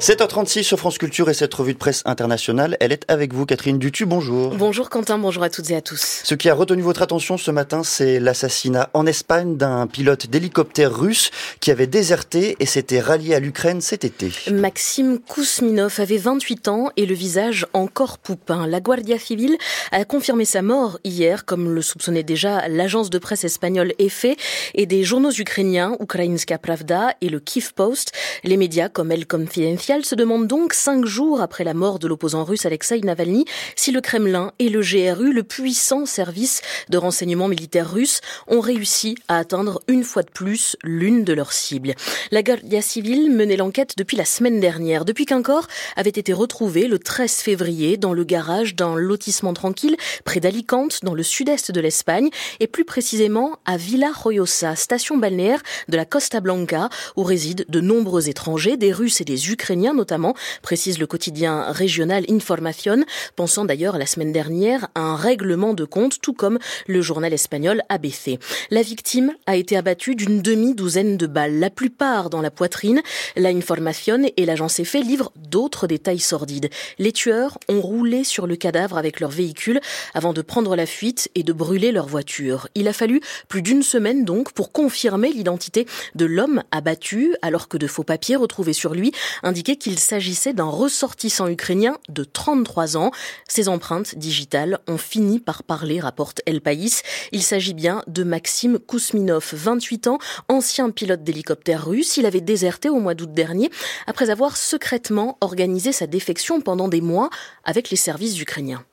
7h36 0.00 0.62
sur 0.62 0.78
France 0.78 0.96
Culture 0.96 1.28
et 1.28 1.34
cette 1.34 1.52
revue 1.52 1.74
de 1.74 1.78
presse 1.78 2.00
internationale, 2.06 2.74
elle 2.80 2.90
est 2.90 3.04
avec 3.08 3.34
vous, 3.34 3.44
Catherine 3.44 3.78
Dutu, 3.78 4.06
bonjour. 4.06 4.54
Bonjour 4.54 4.88
Quentin, 4.88 5.18
bonjour 5.18 5.42
à 5.42 5.50
toutes 5.50 5.70
et 5.70 5.76
à 5.76 5.82
tous. 5.82 6.22
Ce 6.24 6.34
qui 6.34 6.48
a 6.48 6.54
retenu 6.54 6.80
votre 6.80 7.02
attention 7.02 7.36
ce 7.36 7.50
matin, 7.50 7.82
c'est 7.84 8.18
l'assassinat 8.18 8.88
en 8.94 9.04
Espagne 9.04 9.58
d'un 9.58 9.86
pilote 9.86 10.28
d'hélicoptère 10.28 10.98
russe 10.98 11.30
qui 11.60 11.70
avait 11.70 11.86
déserté 11.86 12.56
et 12.60 12.64
s'était 12.64 12.98
rallié 12.98 13.34
à 13.34 13.40
l'Ukraine 13.40 13.82
cet 13.82 14.06
été. 14.06 14.32
Maxime 14.50 15.18
Kousminov 15.18 16.00
avait 16.00 16.16
28 16.16 16.68
ans 16.68 16.88
et 16.96 17.04
le 17.04 17.14
visage 17.14 17.66
encore 17.74 18.16
poupin. 18.16 18.66
La 18.66 18.80
Guardia 18.80 19.18
Civile 19.18 19.58
a 19.92 20.06
confirmé 20.06 20.46
sa 20.46 20.62
mort 20.62 20.98
hier, 21.04 21.44
comme 21.44 21.74
le 21.74 21.82
soupçonnait 21.82 22.22
déjà 22.22 22.68
l'agence 22.68 23.10
de 23.10 23.18
presse 23.18 23.44
espagnole 23.44 23.92
EFE 23.98 24.34
et 24.72 24.86
des 24.86 25.04
journaux 25.04 25.32
ukrainiens, 25.32 25.98
Ukrainska 26.00 26.56
Pravda 26.56 27.12
et 27.20 27.28
le 27.28 27.38
Kiev 27.38 27.74
Post. 27.74 28.12
Les 28.44 28.56
médias 28.56 28.88
comme 28.88 29.12
El 29.12 29.26
Confidencial 29.26 29.89
se 29.98 30.14
demande 30.14 30.46
donc, 30.46 30.72
cinq 30.72 31.04
jours 31.04 31.40
après 31.40 31.64
la 31.64 31.74
mort 31.74 31.98
de 31.98 32.06
l'opposant 32.06 32.44
russe 32.44 32.64
Navalny, 33.02 33.44
si 33.74 33.90
le 33.90 34.00
Kremlin 34.00 34.52
et 34.60 34.68
le 34.68 34.82
GRU, 34.82 35.32
le 35.32 35.42
puissant 35.42 36.06
service 36.06 36.62
de 36.88 36.96
renseignement 36.96 37.48
militaire 37.48 37.90
russe, 37.90 38.20
ont 38.46 38.60
réussi 38.60 39.16
à 39.26 39.38
atteindre 39.38 39.82
une 39.88 40.04
fois 40.04 40.22
de 40.22 40.30
plus 40.30 40.76
l'une 40.84 41.24
de 41.24 41.32
leurs 41.32 41.52
cibles. 41.52 41.94
La 42.30 42.44
Guardia 42.44 42.82
Civile 42.82 43.32
menait 43.32 43.56
l'enquête 43.56 43.94
depuis 43.96 44.16
la 44.16 44.24
semaine 44.24 44.60
dernière, 44.60 45.04
depuis 45.04 45.26
qu'un 45.26 45.42
corps 45.42 45.66
avait 45.96 46.10
été 46.10 46.32
retrouvé 46.32 46.86
le 46.86 47.00
13 47.00 47.32
février 47.38 47.96
dans 47.96 48.12
le 48.12 48.22
garage 48.22 48.76
d'un 48.76 48.94
lotissement 48.94 49.54
tranquille 49.54 49.96
près 50.24 50.38
d'Alicante, 50.38 51.00
dans 51.02 51.14
le 51.14 51.24
sud-est 51.24 51.72
de 51.72 51.80
l'Espagne, 51.80 52.30
et 52.60 52.68
plus 52.68 52.84
précisément 52.84 53.58
à 53.64 53.76
Villa 53.76 54.12
Royosa, 54.14 54.76
station 54.76 55.16
balnéaire 55.16 55.62
de 55.88 55.96
la 55.96 56.04
Costa 56.04 56.38
Blanca, 56.38 56.90
où 57.16 57.24
résident 57.24 57.64
de 57.68 57.80
nombreux 57.80 58.28
étrangers, 58.28 58.76
des 58.76 58.92
Russes 58.92 59.20
et 59.20 59.24
des 59.24 59.50
Ukrainiens 59.50 59.79
notamment, 59.80 60.34
précise 60.62 60.98
le 60.98 61.06
quotidien 61.06 61.72
régional 61.72 62.24
Information, 62.28 63.04
pensant 63.36 63.64
d'ailleurs 63.64 63.98
la 63.98 64.06
semaine 64.06 64.32
dernière 64.32 64.88
à 64.94 65.00
un 65.00 65.16
règlement 65.16 65.74
de 65.74 65.84
compte, 65.84 66.20
tout 66.20 66.34
comme 66.34 66.58
le 66.86 67.00
journal 67.02 67.32
espagnol 67.32 67.82
ABC. 67.88 68.38
La 68.70 68.82
victime 68.82 69.32
a 69.46 69.56
été 69.56 69.76
abattue 69.76 70.14
d'une 70.14 70.42
demi-douzaine 70.42 71.16
de 71.16 71.26
balles, 71.26 71.58
la 71.58 71.70
plupart 71.70 72.30
dans 72.30 72.42
la 72.42 72.50
poitrine. 72.50 73.00
La 73.36 73.48
Information 73.48 74.22
et 74.36 74.46
l'agence 74.46 74.78
EFE 74.78 75.02
livrent 75.02 75.32
d'autres 75.36 75.86
détails 75.86 76.20
sordides. 76.20 76.70
Les 76.98 77.12
tueurs 77.12 77.58
ont 77.68 77.80
roulé 77.80 78.24
sur 78.24 78.46
le 78.46 78.56
cadavre 78.56 78.98
avec 78.98 79.20
leur 79.20 79.30
véhicule 79.30 79.80
avant 80.14 80.32
de 80.32 80.42
prendre 80.42 80.76
la 80.76 80.86
fuite 80.86 81.30
et 81.34 81.42
de 81.42 81.52
brûler 81.52 81.92
leur 81.92 82.06
voiture. 82.06 82.68
Il 82.74 82.88
a 82.88 82.92
fallu 82.92 83.20
plus 83.48 83.62
d'une 83.62 83.82
semaine 83.82 84.24
donc 84.24 84.52
pour 84.52 84.72
confirmer 84.72 85.32
l'identité 85.32 85.86
de 86.14 86.26
l'homme 86.26 86.62
abattu, 86.70 87.34
alors 87.42 87.68
que 87.68 87.76
de 87.76 87.86
faux 87.86 88.04
papiers 88.04 88.36
retrouvés 88.36 88.72
sur 88.72 88.94
lui 88.94 89.12
indiquaient 89.42 89.69
qu'il 89.76 89.98
s'agissait 89.98 90.52
d'un 90.52 90.68
ressortissant 90.68 91.48
ukrainien 91.48 91.98
de 92.08 92.24
33 92.24 92.96
ans. 92.96 93.10
Ses 93.48 93.68
empreintes 93.68 94.16
digitales 94.16 94.78
ont 94.88 94.98
fini 94.98 95.40
par 95.40 95.62
parler, 95.62 96.00
rapporte 96.00 96.40
El 96.46 96.60
País. 96.60 97.02
Il 97.32 97.42
s'agit 97.42 97.74
bien 97.74 98.02
de 98.06 98.22
Maxime 98.24 98.78
Kousminov, 98.78 99.52
28 99.52 100.06
ans, 100.08 100.18
ancien 100.48 100.90
pilote 100.90 101.22
d'hélicoptère 101.22 101.86
russe. 101.86 102.16
Il 102.16 102.26
avait 102.26 102.40
déserté 102.40 102.88
au 102.88 103.00
mois 103.00 103.14
d'août 103.14 103.32
dernier 103.32 103.70
après 104.06 104.30
avoir 104.30 104.56
secrètement 104.56 105.38
organisé 105.40 105.92
sa 105.92 106.06
défection 106.06 106.60
pendant 106.60 106.88
des 106.88 107.00
mois 107.00 107.30
avec 107.64 107.90
les 107.90 107.96
services 107.96 108.40
ukrainiens. 108.40 108.84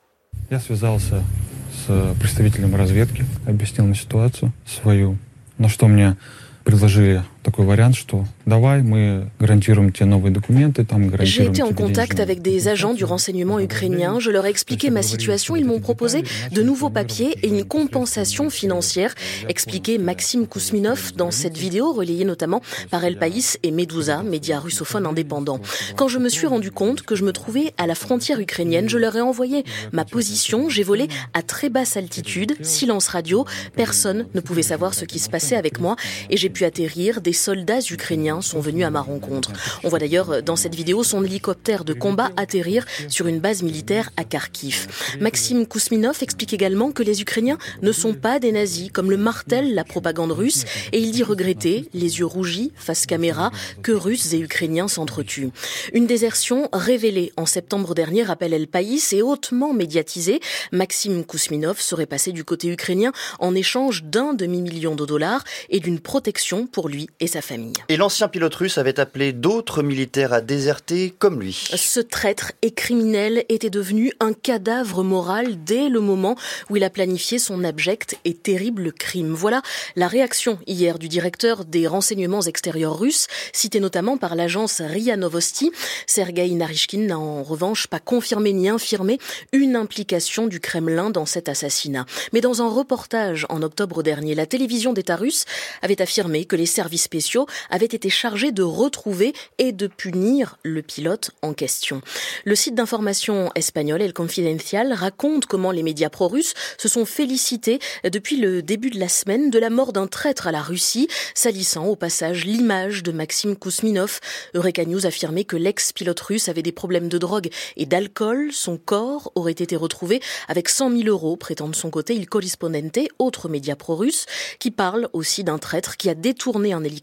Я 7.47 7.47
связался 7.47 7.47
с 7.47 7.47
представителем 7.47 7.47
разведки, 7.47 7.47
объяснил 7.47 7.47
ему 7.47 7.47
ситуацию 7.47 7.47
свою, 7.47 7.47
на 7.47 7.47
что 7.47 7.47
мне 7.47 7.47
предложили 7.47 7.47
такой 7.47 7.65
вариант, 7.65 7.95
что 7.95 8.25
давай, 8.45 8.81
мы 8.81 9.29
гарантируем 9.39 9.91
тебе 9.91 10.05
новые 10.05 10.33
документы, 10.33 10.85
там 10.85 11.11
J'ai 11.23 11.45
été 11.45 11.61
en 11.61 11.73
contact 11.73 12.19
avec 12.19 12.41
des 12.41 12.67
agents 12.67 12.93
du 12.93 13.03
renseignement 13.03 13.59
ukrainien. 13.59 14.19
Je 14.19 14.31
leur 14.31 14.45
ai 14.45 14.49
expliqué 14.49 14.89
ma 14.89 15.01
situation. 15.01 15.55
Ils 15.55 15.65
m'ont 15.65 15.79
proposé 15.79 16.23
de 16.51 16.61
nouveaux 16.63 16.89
papiers 16.89 17.35
et 17.43 17.49
une 17.49 17.65
compensation 17.65 18.49
financière, 18.49 19.13
expliquait 19.49 19.97
Maxime 19.97 20.47
Kousminov 20.47 21.13
dans 21.15 21.31
cette 21.31 21.57
vidéo 21.57 21.93
relayée 21.93 22.25
notamment 22.25 22.61
par 22.89 23.03
El 23.03 23.17
País 23.17 23.57
et 23.61 23.71
Medusa, 23.71 24.23
médias 24.23 24.59
russophones 24.59 25.05
indépendants. 25.05 25.59
Quand 25.95 26.07
je 26.07 26.19
me 26.19 26.29
suis 26.29 26.47
rendu 26.47 26.71
compte 26.71 27.01
que 27.01 27.15
je 27.15 27.23
me 27.23 27.33
trouvais 27.33 27.73
à 27.77 27.87
la 27.87 27.95
frontière 27.95 28.39
ukrainienne, 28.39 28.87
je 28.87 28.97
leur 28.97 29.15
ai 29.15 29.21
envoyé 29.21 29.65
ma 29.91 30.05
position. 30.05 30.69
J'ai 30.69 30.83
volé 30.83 31.07
à 31.33 31.41
très 31.41 31.69
basse 31.69 31.97
altitude, 31.97 32.55
silence 32.61 33.07
radio. 33.09 33.45
Personne 33.75 34.27
ne 34.33 34.39
pouvait 34.39 34.63
savoir 34.63 34.93
ce 34.93 35.05
qui 35.05 35.19
se 35.19 35.29
passait 35.29 35.57
avec 35.57 35.79
moi 35.79 35.95
et 36.29 36.37
j'ai 36.37 36.49
pu 36.49 36.63
atterrir 36.63 37.19
des 37.19 37.33
soldats 37.38 37.80
ukrainiens 37.90 38.42
sont 38.42 38.60
venus 38.60 38.84
à 38.84 38.90
ma 38.90 39.00
rencontre. 39.00 39.52
On 39.84 39.88
voit 39.88 39.98
d'ailleurs 39.98 40.42
dans 40.42 40.56
cette 40.56 40.74
vidéo 40.74 41.02
son 41.02 41.24
hélicoptère 41.24 41.84
de 41.84 41.94
combat 41.94 42.30
atterrir 42.36 42.84
sur 43.08 43.26
une 43.26 43.40
base 43.40 43.62
militaire 43.62 44.10
à 44.16 44.24
Kharkiv. 44.24 44.88
Maxime 45.20 45.66
Kousminov 45.66 46.18
explique 46.20 46.52
également 46.52 46.92
que 46.92 47.02
les 47.02 47.22
Ukrainiens 47.22 47.58
ne 47.82 47.92
sont 47.92 48.14
pas 48.14 48.38
des 48.38 48.52
nazis, 48.52 48.90
comme 48.92 49.10
le 49.10 49.16
martèle 49.16 49.74
la 49.74 49.84
propagande 49.84 50.32
russe, 50.32 50.64
et 50.92 50.98
il 50.98 51.12
dit 51.12 51.22
regretter, 51.22 51.88
les 51.94 52.18
yeux 52.18 52.26
rougis, 52.26 52.72
face 52.76 53.06
caméra, 53.06 53.50
que 53.82 53.92
Russes 53.92 54.32
et 54.34 54.38
Ukrainiens 54.38 54.88
s'entretuent. 54.88 55.50
Une 55.92 56.06
désertion 56.06 56.68
révélée 56.72 57.32
en 57.36 57.46
septembre 57.46 57.94
dernier, 57.94 58.24
rappelle 58.24 58.52
El 58.52 58.66
País, 58.66 59.02
et 59.12 59.22
hautement 59.22 59.72
médiatisée. 59.72 60.40
Maxime 60.72 61.24
Kousminov 61.24 61.80
serait 61.80 62.06
passé 62.06 62.32
du 62.32 62.44
côté 62.44 62.68
ukrainien 62.68 63.12
en 63.38 63.54
échange 63.54 64.02
d'un 64.04 64.34
demi-million 64.34 64.94
de 64.94 65.06
dollars 65.06 65.44
et 65.70 65.80
d'une 65.80 66.00
protection 66.00 66.66
pour 66.66 66.88
lui 66.88 67.08
et 67.20 67.26
sa 67.26 67.42
famille. 67.42 67.74
Et 67.88 67.96
l'ancien 67.96 68.28
pilote 68.28 68.54
russe 68.54 68.78
avait 68.78 69.00
appelé 69.00 69.32
d'autres 69.32 69.82
militaires 69.82 70.32
à 70.32 70.40
déserter 70.40 71.14
comme 71.18 71.40
lui. 71.40 71.68
Ce 71.74 72.00
traître 72.00 72.52
et 72.62 72.70
criminel 72.70 73.44
était 73.48 73.70
devenu 73.70 74.12
un 74.20 74.32
cadavre 74.32 75.02
moral 75.02 75.64
dès 75.64 75.88
le 75.88 76.00
moment 76.00 76.36
où 76.70 76.76
il 76.76 76.84
a 76.84 76.90
planifié 76.90 77.38
son 77.38 77.64
abject 77.64 78.18
et 78.24 78.34
terrible 78.34 78.92
crime. 78.92 79.32
Voilà 79.32 79.62
la 79.96 80.06
réaction 80.06 80.58
hier 80.66 80.98
du 80.98 81.08
directeur 81.08 81.64
des 81.64 81.86
renseignements 81.86 82.42
extérieurs 82.42 82.98
russes, 82.98 83.26
cité 83.52 83.80
notamment 83.80 84.16
par 84.16 84.36
l'agence 84.36 84.80
RIA 84.80 85.16
Novosti. 85.16 85.72
Sergei 86.06 86.50
Narishkin 86.50 87.00
n'a 87.00 87.18
en 87.18 87.42
revanche 87.42 87.86
pas 87.86 88.00
confirmé 88.00 88.52
ni 88.52 88.68
infirmé 88.68 89.18
une 89.52 89.76
implication 89.76 90.46
du 90.46 90.60
Kremlin 90.60 91.10
dans 91.10 91.26
cet 91.26 91.48
assassinat. 91.48 92.06
Mais 92.32 92.40
dans 92.40 92.62
un 92.62 92.68
reportage 92.68 93.46
en 93.48 93.62
octobre 93.62 94.02
dernier, 94.02 94.34
la 94.34 94.46
télévision 94.46 94.92
d'État 94.92 95.16
russe 95.16 95.44
avait 95.82 96.00
affirmé 96.00 96.44
que 96.44 96.56
les 96.56 96.66
services 96.66 97.07
spéciaux 97.08 97.46
avaient 97.70 97.86
été 97.86 98.10
chargés 98.10 98.52
de 98.52 98.62
retrouver 98.62 99.32
et 99.56 99.72
de 99.72 99.86
punir 99.86 100.58
le 100.62 100.82
pilote 100.82 101.30
en 101.40 101.54
question. 101.54 102.02
Le 102.44 102.54
site 102.54 102.74
d'information 102.74 103.50
espagnol 103.54 104.02
El 104.02 104.12
Confidencial 104.12 104.92
raconte 104.92 105.46
comment 105.46 105.70
les 105.70 105.82
médias 105.82 106.10
pro-russes 106.10 106.52
se 106.76 106.86
sont 106.86 107.06
félicités 107.06 107.78
depuis 108.04 108.36
le 108.36 108.60
début 108.60 108.90
de 108.90 109.00
la 109.00 109.08
semaine 109.08 109.48
de 109.48 109.58
la 109.58 109.70
mort 109.70 109.94
d'un 109.94 110.06
traître 110.06 110.46
à 110.46 110.52
la 110.52 110.60
Russie, 110.60 111.08
salissant 111.34 111.86
au 111.86 111.96
passage 111.96 112.44
l'image 112.44 113.02
de 113.02 113.10
Maxime 113.10 113.56
Kousminov. 113.56 114.20
Eureka 114.54 114.84
News 114.84 115.06
affirmait 115.06 115.44
que 115.44 115.56
l'ex-pilote 115.56 116.20
russe 116.20 116.50
avait 116.50 116.62
des 116.62 116.72
problèmes 116.72 117.08
de 117.08 117.16
drogue 117.16 117.48
et 117.78 117.86
d'alcool. 117.86 118.50
Son 118.52 118.76
corps 118.76 119.32
aurait 119.34 119.52
été 119.52 119.76
retrouvé 119.76 120.20
avec 120.46 120.68
100 120.68 120.90
000 120.90 121.02
euros, 121.08 121.38
prétend 121.38 121.68
de 121.68 121.74
son 121.74 121.88
côté 121.88 122.14
Il 122.14 122.28
Corrispondente, 122.28 122.98
autre 123.18 123.48
média 123.48 123.76
pro-russe, 123.76 124.26
qui 124.58 124.70
parle 124.70 125.08
aussi 125.14 125.42
d'un 125.42 125.58
traître 125.58 125.96
qui 125.96 126.10
a 126.10 126.14
détourné 126.14 126.74
un 126.74 126.84
hélicoptère 126.84 126.97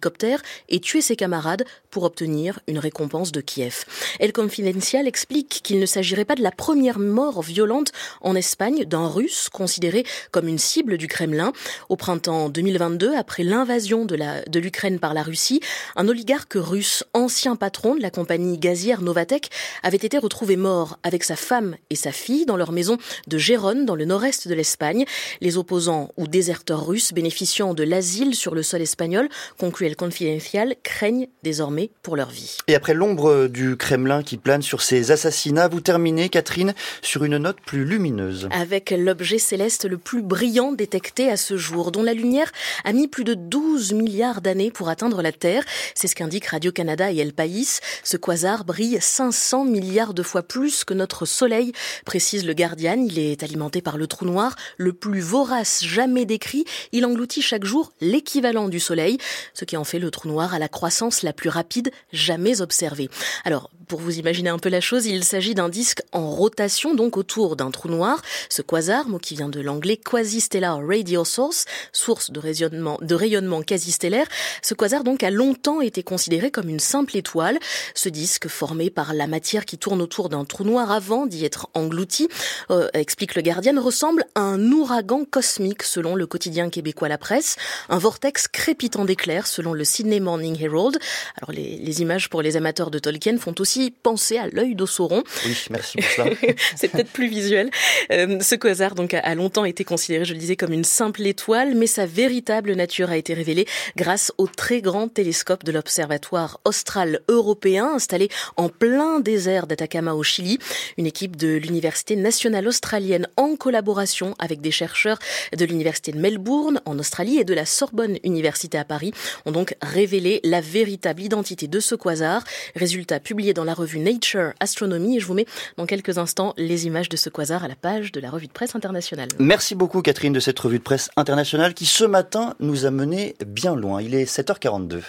et 0.69 0.80
tué 0.80 1.01
ses 1.01 1.15
camarades 1.15 1.65
pour 1.89 2.03
obtenir 2.03 2.59
une 2.67 2.80
récompense 2.80 3.31
de 3.31 3.41
Kiev. 3.41 3.85
El 4.19 4.34
Confidencial 4.34 5.07
explique 5.07 5.61
qu'il 5.63 5.80
ne 5.80 5.85
s'agirait 5.85 6.26
pas 6.26 6.35
de 6.35 6.43
la 6.43 6.51
première 6.51 6.99
mort 6.99 7.41
violente 7.41 7.91
en 8.22 8.35
Espagne 8.35 8.85
d'un 8.85 9.07
Russe 9.07 9.49
considéré 9.49 10.05
comme 10.31 10.47
une 10.47 10.57
cible 10.57 10.97
du 10.97 11.07
Kremlin. 11.07 11.53
Au 11.89 11.95
printemps 11.95 12.49
2022, 12.49 13.15
après 13.15 13.43
l'invasion 13.43 14.05
de 14.05 14.15
la, 14.15 14.41
de 14.43 14.59
l'Ukraine 14.59 14.99
par 14.99 15.13
la 15.13 15.23
Russie, 15.23 15.61
un 15.95 16.07
oligarque 16.07 16.55
russe, 16.55 17.03
ancien 17.13 17.55
patron 17.55 17.95
de 17.95 18.01
la 18.01 18.09
compagnie 18.09 18.57
gazière 18.57 19.01
Novatek, 19.01 19.49
avait 19.84 19.97
été 19.97 20.17
retrouvé 20.17 20.57
mort 20.57 20.99
avec 21.03 21.23
sa 21.23 21.35
femme 21.35 21.76
et 21.89 21.95
sa 21.95 22.11
fille 22.11 22.45
dans 22.45 22.57
leur 22.57 22.72
maison 22.72 22.97
de 23.27 23.38
Gérone, 23.38 23.85
dans 23.85 23.95
le 23.95 24.05
nord-est 24.05 24.47
de 24.47 24.53
l'Espagne. 24.53 25.05
Les 25.41 25.57
opposants 25.57 26.11
ou 26.17 26.27
déserteurs 26.27 26.85
russes 26.85 27.13
bénéficiant 27.13 27.73
de 27.73 27.84
l'asile 27.84 28.35
sur 28.35 28.55
le 28.55 28.63
sol 28.63 28.81
espagnol, 28.81 29.30
conclut 29.57 29.85
El 29.86 29.95
Confidencial, 29.95 30.76
craignent 30.84 31.28
désormais 31.44 31.91
pour 32.02 32.16
leur 32.16 32.30
vie. 32.30 32.57
Et 32.68 32.76
après 32.76 32.94
l'ombre 32.94 33.48
du 33.48 33.78
Kremlin 33.78 34.24
qui 34.24 34.38
plane 34.38 34.62
sur 34.62 34.82
ces 34.82 35.12
assassinats, 35.12 35.68
vous 35.68 35.82
terminez, 35.82 36.30
Catherine, 36.30 36.74
sur 37.02 37.24
une 37.24 37.38
note 37.38 37.57
plus 37.66 37.86
lumineuse. 37.86 38.49
Avec 38.52 38.91
l'objet 38.91 39.40
céleste 39.40 39.86
le 39.86 39.98
plus 39.98 40.22
brillant 40.22 40.72
détecté 40.72 41.30
à 41.30 41.38
ce 41.38 41.57
jour, 41.57 41.91
dont 41.91 42.03
la 42.03 42.14
lumière 42.14 42.52
a 42.84 42.94
mis 42.94 43.07
plus 43.07 43.24
de 43.24 43.34
12 43.34 43.94
milliards 43.94 44.41
d'années 44.41 44.72
pour 44.72 44.90
atteindre 44.90 45.22
la 45.22 45.32
Terre. 45.32 45.64
C'est 45.94 46.07
ce 46.07 46.16
qu'indique 46.16 46.48
Radio-Canada 46.48 47.12
et 47.12 47.18
El 47.18 47.34
País. 47.34 47.80
Ce 48.03 48.18
quasar 48.18 48.66
brille 48.66 48.98
500 48.99 49.66
milliards 49.66 50.14
de 50.14 50.24
fois 50.24 50.44
plus 50.44 50.84
que 50.84 50.94
notre 50.94 51.26
Soleil, 51.26 51.72
précise 52.06 52.45
le 52.45 52.53
Guardian. 52.53 53.06
Il 53.07 53.20
est 53.20 53.44
alimenté 53.44 53.82
par 53.82 53.98
le 53.98 54.07
trou 54.07 54.26
noir, 54.26 54.56
le 54.78 54.94
plus 54.94 55.22
vorace 55.22 55.84
jamais 55.84 56.26
décrit. 56.26 56.66
Il 56.91 57.06
engloutit 57.06 57.41
chaque 57.41 57.66
jour 57.66 57.91
l'équivalent 58.02 58.68
du 58.68 58.80
Soleil, 58.80 59.18
ce 59.53 59.66
qui 59.66 59.74
en 59.77 59.84
fait 59.84 59.99
le 59.99 60.11
trou 60.11 60.27
noir 60.27 60.53
à 60.53 60.60
la 60.60 60.68
croissance 60.68 61.23
la 61.23 61.34
plus 61.34 61.49
rapide 61.49 61.91
jamais 62.11 62.61
observée. 62.61 63.10
Alors, 63.43 63.69
pour 63.88 63.99
vous 63.99 64.18
imaginer 64.18 64.49
un 64.49 64.57
peu 64.57 64.70
la 64.70 64.82
chose, 64.82 65.06
il 65.06 65.24
s'agit 65.24 65.53
d'un 65.53 65.70
disque 65.70 66.02
en 66.12 66.30
rotation, 66.30 66.95
donc 66.95 67.18
autour 67.18 67.56
d'un 67.56 67.72
trou 67.72 67.90
noir. 67.90 68.22
Ce 68.49 68.62
quasar, 68.62 69.07
mot 69.07 69.20
qui 69.20 69.36
vient 69.36 69.49
de 69.49 69.62
l'anglais 69.62 69.98
quasi-stellar 69.98 70.80
radio 70.86 71.24
source, 71.24 71.66
source 71.91 72.32
de 72.32 72.40
rayonnement, 72.40 72.98
de 73.02 73.16
rayonnement 73.16 73.62
quasi-stellaire. 73.62 74.28
Ce 74.62 74.74
quasar, 74.74 75.03
donc, 75.03 75.24
a 75.24 75.30
longtemps 75.30 75.82
été 75.82 76.03
considéré 76.03 76.52
comme 76.52 76.70
une 76.70 76.80
simple 76.80 77.16
étoile. 77.18 77.60
Ce 77.94 78.10
disque, 78.10 78.48
formé 78.48 78.90
par 78.90 79.14
la 79.14 79.28
matière 79.28 79.66
qui 79.66 79.78
tourne 79.78 80.02
autour 80.02 80.30
d'un 80.30 80.45
trou 80.45 80.64
noir 80.64 80.91
avant 80.91 81.26
d'y 81.26 81.45
être 81.45 81.68
englouti, 81.74 82.28
euh, 82.72 82.90
explique 82.94 83.36
le 83.36 83.41
Guardian, 83.41 83.82
ressemble 83.82 84.26
à 84.36 84.41
un 84.41 84.72
ouragan 84.72 85.26
cosmique, 85.26 85.84
selon 85.84 86.16
le 86.16 86.26
quotidien 86.26 86.70
québécois 86.70 87.10
La 87.10 87.18
Presse, 87.18 87.56
un 87.90 87.98
vortex 87.98 88.48
crépitant 88.48 89.06
d'éclairs, 89.06 89.48
selon 89.48 89.74
le 89.74 89.84
Sydney 89.84 90.20
Morning 90.20 90.57
Herald. 90.60 90.98
Alors, 91.38 91.52
les, 91.52 91.78
les 91.78 92.02
images 92.02 92.30
pour 92.30 92.41
les 92.41 92.57
amateurs 92.57 92.91
de 92.91 92.99
Tolkien 92.99 93.38
font 93.38 93.56
aussi 93.60 93.74
aussi 93.76 93.91
penser 93.91 94.38
à 94.38 94.47
l'œil 94.47 94.76
d'Ossoron. 94.76 95.23
Oui, 95.45 95.56
merci 95.69 95.97
pour 95.97 96.10
cela. 96.10 96.30
C'est 96.76 96.89
peut-être 96.89 97.11
plus 97.11 97.27
visuel. 97.27 97.69
Euh, 98.11 98.39
ce 98.39 98.56
quasar 98.56 98.95
donc 98.95 99.14
a 99.14 99.35
longtemps 99.35 99.65
été 99.65 99.84
considéré, 99.84 100.26
je 100.26 100.34
le 100.34 100.39
disais, 100.39 100.56
comme 100.56 100.73
une 100.73 100.84
simple 100.84 101.26
étoile, 101.26 101.76
mais 101.76 101.88
sa 101.88 102.06
véritable 102.06 102.73
nature 102.73 103.10
a 103.10 103.18
été 103.18 103.34
révélée 103.34 103.65
grâce 103.95 104.31
au 104.38 104.47
très 104.47 104.81
grand 104.81 105.07
télescope 105.07 105.64
de 105.64 105.72
l'Observatoire 105.72 106.60
austral 106.65 107.22
européen 107.27 107.93
installé 107.95 108.30
en 108.57 108.69
plein 108.69 109.19
désert 109.19 109.68
d'Atacama 109.68 110.14
au 110.14 110.23
Chili. 110.23 110.57
Une 110.97 111.06
équipe 111.06 111.35
de 111.35 111.56
l'Université 111.56 112.15
nationale 112.15 112.68
australienne 112.68 113.27
en 113.38 113.56
collaboration 113.56 114.35
avec 114.39 114.61
des 114.61 114.72
chercheurs 114.72 115.19
de 115.56 115.65
l'Université 115.65 116.11
de 116.11 116.19
Melbourne 116.19 116.81
en 116.85 116.97
Australie 116.99 117.39
et 117.39 117.43
de 117.43 117.53
la 117.53 117.65
Sorbonne 117.65 118.18
Université 118.23 118.77
à 118.77 118.85
Paris 118.85 119.11
ont 119.45 119.52
donc 119.52 119.76
révélé 119.81 120.39
la 120.43 120.61
véritable 120.61 121.22
identité 121.22 121.68
de 121.68 121.80
ce 121.80 121.95
quasar. 121.95 122.43
Résultat 122.76 123.19
publié 123.19 123.53
dans 123.53 123.65
la 123.66 123.74
revue 123.74 124.00
Nature 124.00 124.54
Astronomy 124.60 125.18
et 125.18 125.20
je 125.20 125.26
vous 125.26 125.34
mets 125.34 125.46
dans 125.78 125.86
quelques 125.86 126.18
instants 126.18 126.54
les 126.58 126.86
images 126.88 127.10
de 127.10 127.18
ce 127.18 127.30
quasar 127.30 127.64
à 127.64 127.68
la 127.68 127.76
page 127.76 128.12
de 128.12 128.20
la 128.20 128.30
revue 128.30 128.48
de 128.48 128.54
presse 128.54 128.76
internationale. 128.76 129.30
Merci 129.40 129.76
beaucoup 129.76 130.02
Catherine 130.02 130.34
de 130.34 130.40
cette 130.40 130.60
revue 130.60 130.80
de 130.80 130.84
presse 130.84 131.10
internationale 131.18 131.74
qui 131.74 131.86
ce 131.86 132.06
matin 132.06 132.56
nous 132.60 132.86
a 132.86 132.92
mené 132.92 133.36
bien 133.46 133.76
loin. 133.76 134.02
Il 134.02 134.16
est 134.16 134.26
7h42. 134.26 135.02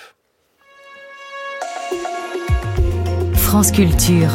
France 3.35 3.70
Culture. 3.70 4.31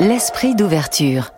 L'esprit 0.00 0.54
d'ouverture. 0.54 1.30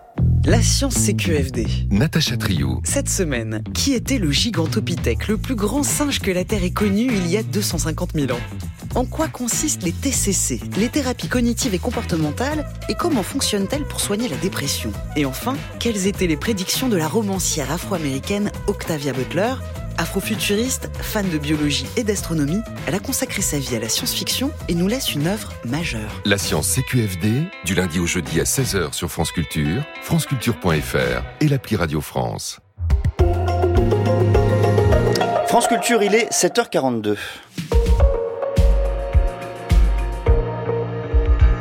La 0.46 0.62
science 0.62 0.94
CQFD. 0.94 1.66
Natacha 1.90 2.34
Triou. 2.34 2.80
Cette 2.82 3.10
semaine, 3.10 3.62
qui 3.74 3.92
était 3.92 4.18
le 4.18 4.30
gigantopithèque, 4.30 5.28
le 5.28 5.36
plus 5.36 5.54
grand 5.54 5.82
singe 5.82 6.18
que 6.20 6.30
la 6.30 6.44
Terre 6.44 6.64
ait 6.64 6.70
connu 6.70 7.12
il 7.12 7.26
y 7.26 7.36
a 7.36 7.42
250 7.42 8.12
000 8.14 8.32
ans? 8.32 8.40
En 8.94 9.04
quoi 9.04 9.28
consistent 9.28 9.82
les 9.82 9.92
TCC, 9.92 10.60
les 10.78 10.88
thérapies 10.88 11.28
cognitives 11.28 11.74
et 11.74 11.78
comportementales, 11.78 12.66
et 12.88 12.94
comment 12.94 13.22
fonctionnent-elles 13.22 13.84
pour 13.84 14.00
soigner 14.00 14.28
la 14.28 14.36
dépression? 14.38 14.92
Et 15.14 15.26
enfin, 15.26 15.56
quelles 15.78 16.06
étaient 16.06 16.26
les 16.26 16.38
prédictions 16.38 16.88
de 16.88 16.96
la 16.96 17.06
romancière 17.06 17.70
afro-américaine 17.70 18.50
Octavia 18.66 19.12
Butler 19.12 19.54
Afrofuturiste, 19.98 20.90
fan 21.00 21.28
de 21.28 21.38
biologie 21.38 21.86
et 21.96 22.04
d'astronomie, 22.04 22.60
elle 22.86 22.94
a 22.94 22.98
consacré 22.98 23.42
sa 23.42 23.58
vie 23.58 23.76
à 23.76 23.80
la 23.80 23.88
science-fiction 23.88 24.50
et 24.68 24.74
nous 24.74 24.88
laisse 24.88 25.14
une 25.14 25.26
œuvre 25.26 25.52
majeure. 25.64 26.10
La 26.24 26.38
science 26.38 26.68
CQFD, 26.68 27.44
du 27.64 27.74
lundi 27.74 27.98
au 27.98 28.06
jeudi 28.06 28.40
à 28.40 28.44
16h 28.44 28.92
sur 28.92 29.10
France 29.10 29.32
Culture, 29.32 29.82
franceculture.fr 30.02 31.22
et 31.40 31.48
l'appli 31.48 31.76
Radio 31.76 32.00
France. 32.00 32.60
France 35.48 35.66
Culture, 35.68 36.02
il 36.02 36.14
est 36.14 36.30
7h42. 36.32 37.16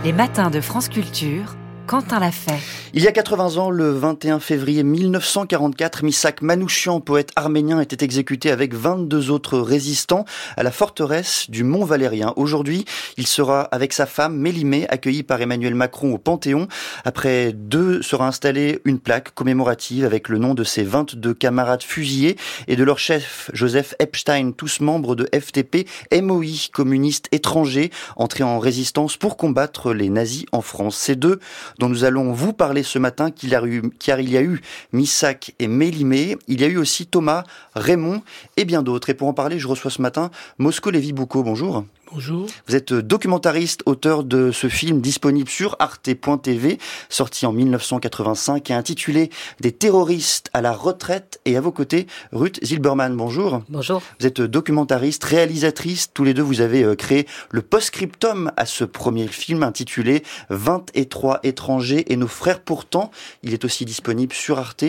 Les 0.04 0.14
matins 0.14 0.50
de 0.50 0.62
France 0.62 0.88
Culture 0.88 1.56
Quentin 1.90 2.20
l'a 2.20 2.30
fait. 2.30 2.60
Il 2.94 3.02
y 3.02 3.08
a 3.08 3.12
80 3.12 3.58
ans, 3.58 3.72
le 3.72 3.90
21 3.92 4.40
février 4.40 4.84
1944, 4.84 6.04
Misak 6.04 6.44
Manouchian, 6.44 7.02
poète 7.02 7.32
arménien, 7.36 7.80
était 7.82 8.06
exécuté 8.06 8.52
avec 8.52 8.76
22 8.76 9.32
autres 9.32 9.58
résistants 9.58 10.26
à 10.56 10.62
la 10.62 10.70
forteresse 10.70 11.50
du 11.50 11.64
Mont 11.64 11.86
Valérien. 11.86 12.34
Aujourd'hui, 12.36 12.86
il 13.18 13.26
sera 13.26 13.62
avec 13.62 13.94
sa 13.94 14.06
femme 14.06 14.38
Mélimée, 14.38 14.88
accueilli 14.90 15.24
par 15.24 15.42
Emmanuel 15.42 15.74
Macron 15.74 16.14
au 16.14 16.20
Panthéon. 16.20 16.68
Après 17.06 17.54
deux, 17.54 18.04
sera 18.04 18.28
installée 18.28 18.82
une 18.86 19.00
plaque 19.00 19.34
commémorative 19.34 20.06
avec 20.06 20.30
le 20.30 20.38
nom 20.38 20.54
de 20.54 20.64
ses 20.64 20.84
22 20.84 21.34
camarades 21.34 21.82
fusillés 21.82 22.38
et 22.68 22.76
de 22.76 22.84
leur 22.84 23.00
chef 23.00 23.50
Joseph 23.54 23.96
Epstein, 23.98 24.52
tous 24.52 24.80
membres 24.80 25.16
de 25.16 25.28
FTP, 25.34 25.88
MOI, 26.14 26.70
communistes 26.72 27.30
étrangers, 27.32 27.90
entrés 28.16 28.44
en 28.44 28.60
résistance 28.60 29.18
pour 29.18 29.38
combattre 29.38 29.92
les 29.92 30.10
nazis 30.10 30.46
en 30.52 30.62
France. 30.62 30.96
Ces 30.96 31.16
deux 31.16 31.40
dont 31.80 31.90
nous 31.90 32.04
allons 32.04 32.32
vous 32.34 32.54
parler 32.54 32.84
ce 32.84 33.00
matin, 33.00 33.32
car 33.32 34.20
il 34.20 34.30
y 34.30 34.38
a 34.38 34.42
eu 34.44 34.62
Missak 34.92 35.56
et 35.60 35.68
Mélimée, 35.68 36.38
il 36.48 36.62
y 36.62 36.64
a 36.66 36.68
eu 36.68 36.78
aussi 36.78 37.08
Thomas, 37.08 37.44
Raymond 37.74 38.22
et 38.58 38.66
bien 38.66 38.84
d'autres. 38.84 39.10
Et 39.10 39.14
pour 39.14 39.28
en 39.28 39.34
parler, 39.34 39.58
je 39.58 39.68
reçois 39.68 39.90
ce 39.90 40.02
matin 40.02 40.30
Mosco 40.58 40.92
Lévy-Boucault. 40.92 41.44
Bonjour. 41.44 41.86
Bonjour. 42.12 42.48
Vous 42.68 42.76
êtes 42.76 42.92
documentariste, 42.92 43.84
auteur 43.86 44.24
de 44.24 44.52
ce 44.52 44.68
film 44.68 45.00
disponible 45.00 45.48
sur 45.48 45.76
arte.tv, 45.78 46.80
sorti 47.08 47.46
en 47.46 47.52
1985 47.52 48.72
et 48.72 48.74
intitulé 48.74 49.30
Des 49.60 49.72
terroristes 49.72 50.50
à 50.54 50.62
la 50.62 50.72
retraite. 50.72 51.40
Et 51.46 51.56
à 51.56 51.62
vos 51.62 51.72
côtés, 51.72 52.08
Ruth 52.32 52.60
Zilberman. 52.66 53.16
Bonjour. 53.16 53.62
Bonjour. 53.70 54.02
Vous 54.20 54.26
êtes 54.26 54.42
documentariste, 54.42 55.24
réalisatrice. 55.24 56.10
Tous 56.12 56.24
les 56.24 56.34
deux, 56.34 56.42
vous 56.42 56.62
avez 56.62 56.84
euh, 56.84 56.96
créé 56.96 57.28
le 57.52 57.62
post-scriptum 57.62 58.52
à 58.58 58.66
ce 58.66 58.86
premier 58.86 59.28
film 59.28 59.62
intitulé 59.62 60.24
23 60.50 61.42
étrangers 61.44 62.12
et 62.12 62.16
nos 62.16 62.28
frères 62.28 62.62
pourtant. 62.62 63.12
Il 63.44 63.54
est 63.54 63.66
aussi 63.66 63.86
disponible 63.86 64.34
sur 64.34 64.58
Arte. 64.58 64.86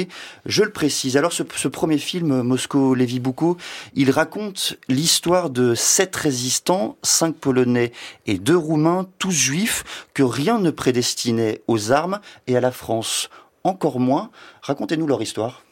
Je 0.47 0.63
le 0.63 0.71
précise. 0.71 1.19
Alors, 1.19 1.35
ce, 1.35 1.43
ce 1.55 1.69
premier 1.69 1.99
film, 1.99 2.41
Moscow 2.41 2.95
Lévi 2.95 3.21
Boucault, 3.21 3.59
il 3.95 4.11
raconte 4.11 4.79
l'histoire 4.89 5.51
de 5.51 5.75
sept 5.75 6.17
résistants 6.17 6.97
cinq 7.11 7.35
Polonais 7.37 7.93
et 8.27 8.39
deux 8.39 8.57
Roumains, 8.57 9.07
tous 9.19 9.33
juifs, 9.33 10.07
que 10.15 10.23
rien 10.23 10.59
ne 10.59 10.71
prédestinait 10.71 11.63
aux 11.67 11.93
armes 11.93 12.21
et 12.47 12.57
à 12.57 12.61
la 12.61 12.71
France. 12.71 13.29
Encore 13.65 14.01
moins. 14.01 14.31
Racontez-nous 14.63 15.07
leur 15.07 15.21
histoire. 15.21 15.63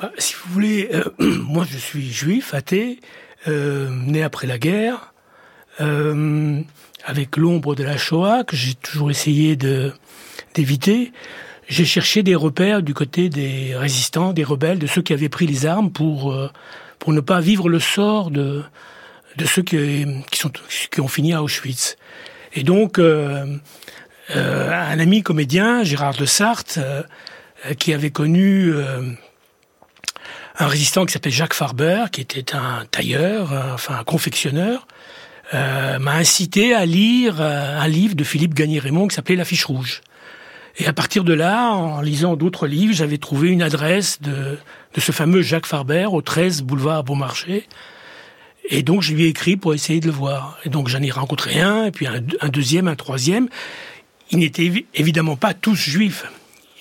Bah, 0.00 0.10
si 0.18 0.34
vous 0.34 0.52
voulez, 0.52 0.90
euh, 0.92 1.04
moi 1.18 1.64
je 1.68 1.78
suis 1.78 2.12
juif, 2.12 2.52
athée, 2.52 3.00
euh, 3.48 3.88
né 3.90 4.22
après 4.22 4.46
la 4.46 4.58
guerre, 4.58 5.14
euh, 5.80 6.60
avec 7.04 7.36
l'ombre 7.36 7.74
de 7.74 7.84
la 7.84 7.96
Shoah 7.96 8.44
que 8.44 8.56
j'ai 8.56 8.74
toujours 8.74 9.10
essayé 9.10 9.56
d'éviter. 10.54 11.12
J'ai 11.68 11.84
cherché 11.84 12.22
des 12.22 12.34
repères 12.34 12.82
du 12.82 12.94
côté 12.94 13.28
des 13.28 13.74
résistants, 13.74 14.32
des 14.32 14.44
rebelles, 14.44 14.78
de 14.78 14.86
ceux 14.86 15.02
qui 15.02 15.12
avaient 15.12 15.28
pris 15.28 15.46
les 15.46 15.66
armes 15.66 15.90
pour 15.90 16.36
pour 16.98 17.12
ne 17.12 17.20
pas 17.20 17.40
vivre 17.40 17.68
le 17.68 17.80
sort 17.80 18.30
de 18.30 18.62
de 19.36 19.44
ceux 19.44 19.62
qui, 19.62 20.04
qui, 20.30 20.38
sont, 20.38 20.50
qui 20.90 21.00
ont 21.00 21.08
fini 21.08 21.32
à 21.34 21.42
Auschwitz. 21.42 21.96
Et 22.54 22.62
donc, 22.62 22.98
euh, 22.98 23.58
euh, 24.34 24.72
un 24.72 24.98
ami 24.98 25.22
comédien, 25.22 25.84
Gérard 25.84 26.14
de 26.14 26.24
Sarthe, 26.24 26.78
euh, 26.78 27.02
qui 27.78 27.92
avait 27.92 28.10
connu 28.10 28.72
euh, 28.72 29.02
un 30.58 30.66
résistant 30.66 31.06
qui 31.06 31.12
s'appelait 31.12 31.30
Jacques 31.30 31.54
Farber, 31.54 32.06
qui 32.10 32.20
était 32.20 32.56
un 32.56 32.84
tailleur, 32.90 33.52
enfin 33.74 33.98
un 33.98 34.04
confectionneur, 34.04 34.86
m'a 35.52 36.14
incité 36.14 36.74
à 36.74 36.86
lire 36.86 37.40
un 37.40 37.86
livre 37.86 38.16
de 38.16 38.24
Philippe 38.24 38.54
Gagné-Raymond 38.54 39.06
qui 39.06 39.14
s'appelait 39.14 39.36
L'affiche 39.36 39.64
rouge. 39.64 40.00
Et 40.78 40.86
à 40.86 40.92
partir 40.92 41.22
de 41.22 41.32
là, 41.32 41.70
en 41.70 42.00
lisant 42.00 42.36
d'autres 42.36 42.66
livres, 42.66 42.92
j'avais 42.92 43.18
trouvé 43.18 43.50
une 43.50 43.62
adresse 43.62 44.20
de, 44.22 44.58
de 44.94 45.00
ce 45.00 45.12
fameux 45.12 45.42
Jacques 45.42 45.66
Farber 45.66 46.06
au 46.10 46.20
13 46.20 46.62
boulevard 46.62 47.04
Beaumarchais, 47.04 47.64
et 48.68 48.82
donc 48.82 49.02
je 49.02 49.14
lui 49.14 49.24
ai 49.24 49.28
écrit 49.28 49.56
pour 49.56 49.74
essayer 49.74 50.00
de 50.00 50.06
le 50.06 50.12
voir. 50.12 50.58
Et 50.64 50.68
donc 50.68 50.88
j'en 50.88 51.02
ai 51.02 51.10
rencontré 51.10 51.60
un, 51.60 51.86
et 51.86 51.90
puis 51.90 52.06
un, 52.06 52.48
deuxième, 52.48 52.88
un 52.88 52.96
troisième. 52.96 53.48
Ils 54.30 54.38
n'étaient 54.38 54.86
évidemment 54.94 55.36
pas 55.36 55.54
tous 55.54 55.76
juifs. 55.76 56.24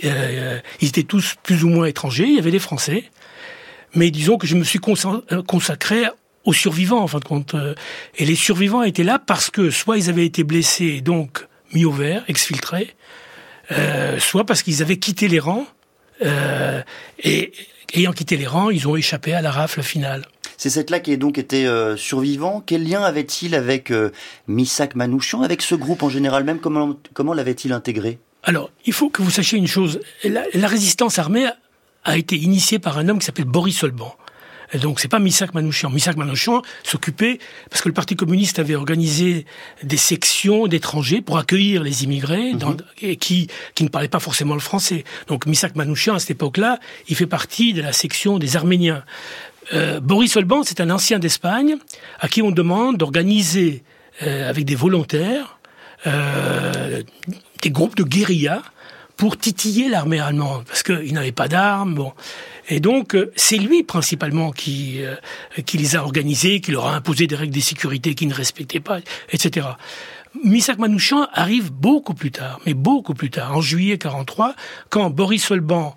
Euh, 0.03 0.59
ils 0.81 0.87
étaient 0.87 1.03
tous 1.03 1.35
plus 1.43 1.63
ou 1.63 1.69
moins 1.69 1.85
étrangers. 1.85 2.25
Il 2.25 2.35
y 2.35 2.39
avait 2.39 2.51
des 2.51 2.59
Français. 2.59 3.05
Mais 3.93 4.11
disons 4.11 4.37
que 4.37 4.47
je 4.47 4.55
me 4.55 4.63
suis 4.63 4.79
euh, 4.79 5.41
consacré 5.43 6.05
aux 6.43 6.53
survivants, 6.53 7.01
en 7.01 7.07
fin 7.07 7.19
de 7.19 7.25
compte. 7.25 7.55
Euh, 7.55 7.75
et 8.17 8.25
les 8.25 8.35
survivants 8.35 8.83
étaient 8.83 9.03
là 9.03 9.19
parce 9.19 9.49
que 9.49 9.69
soit 9.69 9.97
ils 9.97 10.09
avaient 10.09 10.25
été 10.25 10.43
blessés, 10.43 11.01
donc 11.01 11.45
mis 11.73 11.85
au 11.85 11.91
vert, 11.91 12.23
exfiltrés, 12.27 12.95
euh, 13.71 14.19
soit 14.19 14.45
parce 14.45 14.63
qu'ils 14.63 14.81
avaient 14.81 14.97
quitté 14.97 15.27
les 15.27 15.39
rangs. 15.39 15.67
Euh, 16.23 16.81
et 17.19 17.51
ayant 17.93 18.11
quitté 18.11 18.37
les 18.37 18.47
rangs, 18.47 18.69
ils 18.69 18.87
ont 18.87 18.95
échappé 18.95 19.33
à 19.33 19.41
la 19.41 19.51
rafle 19.51 19.81
finale. 19.81 20.25
C'est 20.57 20.69
cette 20.69 20.89
là 20.89 20.99
qui 20.99 21.11
est 21.11 21.17
donc 21.17 21.37
été 21.37 21.67
euh, 21.67 21.97
survivant. 21.97 22.63
Quel 22.65 22.87
lien 22.87 23.03
avait-il 23.03 23.55
avec 23.55 23.91
euh, 23.91 24.11
Misak 24.47 24.95
Manouchian, 24.95 25.41
avec 25.41 25.61
ce 25.61 25.75
groupe 25.75 26.03
en 26.03 26.09
général 26.09 26.43
même? 26.43 26.59
Comment, 26.59 26.95
comment 27.13 27.33
l'avait-il 27.33 27.73
intégré? 27.73 28.19
Alors, 28.43 28.69
il 28.85 28.93
faut 28.93 29.09
que 29.09 29.21
vous 29.21 29.31
sachiez 29.31 29.57
une 29.57 29.67
chose. 29.67 29.99
La, 30.23 30.67
résistance 30.67 31.19
armée 31.19 31.47
a 32.03 32.17
été 32.17 32.35
initiée 32.35 32.79
par 32.79 32.97
un 32.97 33.09
homme 33.09 33.19
qui 33.19 33.25
s'appelle 33.25 33.45
Boris 33.45 33.77
Solban. 33.77 34.15
Et 34.73 34.77
donc 34.79 34.99
c'est 34.99 35.07
pas 35.07 35.19
Misak 35.19 35.53
Manouchian. 35.53 35.89
Misak 35.89 36.17
Manouchian 36.17 36.61
s'occupait 36.83 37.39
parce 37.69 37.81
que 37.81 37.89
le 37.89 37.93
Parti 37.93 38.15
communiste 38.15 38.59
avait 38.59 38.75
organisé 38.75 39.45
des 39.83 39.97
sections 39.97 40.67
d'étrangers 40.67 41.21
pour 41.21 41.37
accueillir 41.37 41.83
les 41.83 42.03
immigrés 42.03 42.53
mhm. 42.53 42.77
et 43.01 43.15
qui 43.17 43.47
qui 43.75 43.83
ne 43.83 43.89
parlaient 43.89 44.07
pas 44.07 44.19
forcément 44.19 44.53
le 44.53 44.59
français. 44.59 45.03
Donc 45.27 45.45
Misak 45.45 45.75
Manouchian 45.75 46.15
à 46.15 46.19
cette 46.19 46.31
époque-là, 46.31 46.79
il 47.07 47.15
fait 47.15 47.27
partie 47.27 47.73
de 47.73 47.81
la 47.81 47.93
section 47.93 48.39
des 48.39 48.55
Arméniens. 48.55 49.03
Euh, 49.73 49.99
Boris 49.99 50.35
Olban, 50.35 50.63
c'est 50.63 50.79
un 50.79 50.89
ancien 50.89 51.19
d'Espagne 51.19 51.75
à 52.19 52.27
qui 52.27 52.41
on 52.41 52.51
demande 52.51 52.97
d'organiser 52.97 53.83
euh, 54.21 54.49
avec 54.49 54.65
des 54.65 54.75
volontaires 54.75 55.57
euh, 56.07 57.01
des 57.61 57.71
groupes 57.71 57.95
de 57.95 58.03
guérilla 58.03 58.61
pour 59.17 59.37
titiller 59.37 59.89
l'armée 59.89 60.19
allemande, 60.19 60.65
parce 60.67 60.83
qu'il 60.83 61.13
n'avait 61.13 61.31
pas 61.31 61.47
d'armes. 61.47 61.95
Bon. 61.95 62.13
Et 62.69 62.79
donc, 62.79 63.15
euh, 63.15 63.31
c'est 63.35 63.57
lui 63.57 63.83
principalement 63.83 64.51
qui, 64.51 65.03
euh, 65.03 65.15
qui 65.65 65.77
les 65.77 65.95
a 65.95 66.03
organisés, 66.03 66.61
qui 66.61 66.71
leur 66.71 66.87
a 66.87 66.95
imposé 66.95 67.27
des 67.27 67.35
règles 67.35 67.53
de 67.53 67.59
sécurité 67.59 68.15
qu'ils 68.15 68.27
ne 68.27 68.33
respectaient 68.33 68.79
pas, 68.79 68.99
etc. 69.31 69.67
Misak 70.43 70.79
Manouchian 70.79 71.27
arrive 71.33 71.71
beaucoup 71.71 72.13
plus 72.13 72.31
tard, 72.31 72.59
mais 72.65 72.73
beaucoup 72.73 73.13
plus 73.13 73.29
tard, 73.29 73.55
en 73.55 73.61
juillet 73.61 73.97
43, 73.97 74.55
quand 74.89 75.09
Boris 75.09 75.43
Solban 75.43 75.95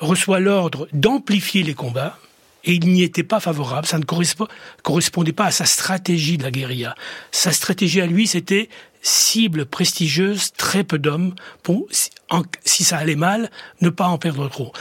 reçoit 0.00 0.40
l'ordre 0.40 0.88
d'amplifier 0.92 1.62
les 1.62 1.74
combats, 1.74 2.18
et 2.64 2.74
il 2.74 2.92
n'y 2.92 3.02
était 3.02 3.22
pas 3.22 3.40
favorable, 3.40 3.86
ça 3.86 3.98
ne 3.98 4.04
correspondait 4.82 5.32
pas 5.32 5.46
à 5.46 5.50
sa 5.50 5.64
stratégie 5.64 6.38
de 6.38 6.42
la 6.42 6.50
guérilla. 6.50 6.94
Sa 7.30 7.52
stratégie 7.52 8.00
à 8.00 8.06
lui, 8.06 8.26
c'était 8.26 8.68
cible 9.08 9.64
prestigieuse, 9.66 10.52
très 10.56 10.84
peu 10.84 10.98
d'hommes, 10.98 11.34
pour, 11.62 11.88
si 12.64 12.84
ça 12.84 12.98
allait 12.98 13.16
mal, 13.16 13.50
ne 13.80 13.88
pas 13.88 14.06
en 14.06 14.18
perdre 14.18 14.48
trop. 14.48 14.72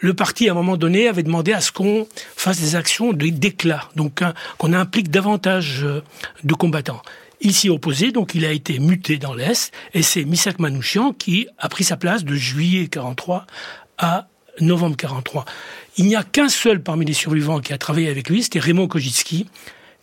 Le 0.00 0.14
parti, 0.14 0.48
à 0.48 0.52
un 0.52 0.54
moment 0.54 0.76
donné, 0.76 1.08
avait 1.08 1.22
demandé 1.22 1.52
à 1.52 1.60
ce 1.60 1.72
qu'on 1.72 2.06
fasse 2.36 2.60
des 2.60 2.76
actions 2.76 3.12
d'éclat, 3.12 3.88
donc 3.96 4.22
hein, 4.22 4.34
qu'on 4.58 4.72
implique 4.72 5.10
davantage 5.10 5.84
euh, 5.84 6.02
de 6.44 6.54
combattants. 6.54 7.02
Il 7.40 7.52
s'y 7.52 7.70
opposait, 7.70 8.12
donc 8.12 8.34
il 8.34 8.44
a 8.44 8.52
été 8.52 8.78
muté 8.78 9.18
dans 9.18 9.34
l'Est, 9.34 9.72
et 9.94 10.02
c'est 10.02 10.24
Misak 10.24 10.58
Manouchian 10.58 11.12
qui 11.12 11.48
a 11.58 11.68
pris 11.68 11.84
sa 11.84 11.96
place 11.96 12.24
de 12.24 12.34
juillet 12.34 12.86
43 12.86 13.46
à 13.98 14.28
novembre 14.60 14.96
43. 14.96 15.44
Il 15.96 16.06
n'y 16.06 16.16
a 16.16 16.22
qu'un 16.22 16.48
seul 16.48 16.82
parmi 16.82 17.04
les 17.04 17.14
survivants 17.14 17.60
qui 17.60 17.72
a 17.72 17.78
travaillé 17.78 18.08
avec 18.08 18.28
lui, 18.28 18.44
c'était 18.44 18.60
Raymond 18.60 18.86
Kojitski, 18.86 19.46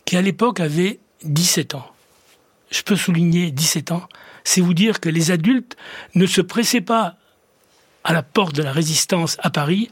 qui 0.04 0.16
à 0.16 0.22
l'époque 0.22 0.60
avait 0.60 0.98
17 1.24 1.74
ans 1.74 1.86
je 2.70 2.82
peux 2.82 2.96
souligner 2.96 3.50
17 3.50 3.92
ans, 3.92 4.08
c'est 4.44 4.60
vous 4.60 4.74
dire 4.74 5.00
que 5.00 5.08
les 5.08 5.30
adultes 5.30 5.76
ne 6.14 6.26
se 6.26 6.40
pressaient 6.40 6.80
pas 6.80 7.16
à 8.04 8.12
la 8.12 8.22
porte 8.22 8.54
de 8.54 8.62
la 8.62 8.72
résistance 8.72 9.36
à 9.40 9.50
Paris 9.50 9.90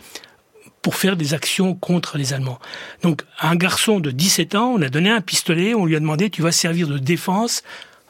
pour 0.83 0.95
faire 0.95 1.17
des 1.17 1.35
actions 1.35 1.75
contre 1.75 2.17
les 2.17 2.33
Allemands. 2.33 2.61
Donc, 3.03 3.23
un 3.41 3.57
garçon 3.57 4.01
de 4.01 4.11
17 4.11 4.55
ans, 4.55 4.73
on 4.77 4.83
a 4.83 4.89
donné 4.89 5.11
un 5.11 5.21
pistolet, 5.21 5.75
on 5.75 5.85
lui 5.85 5.97
a 5.97 6.01
demandé, 6.01 6.31
tu 6.31 6.41
vas 6.41 6.53
servir 6.53 6.89
de 6.89 6.99
défense 6.99 7.63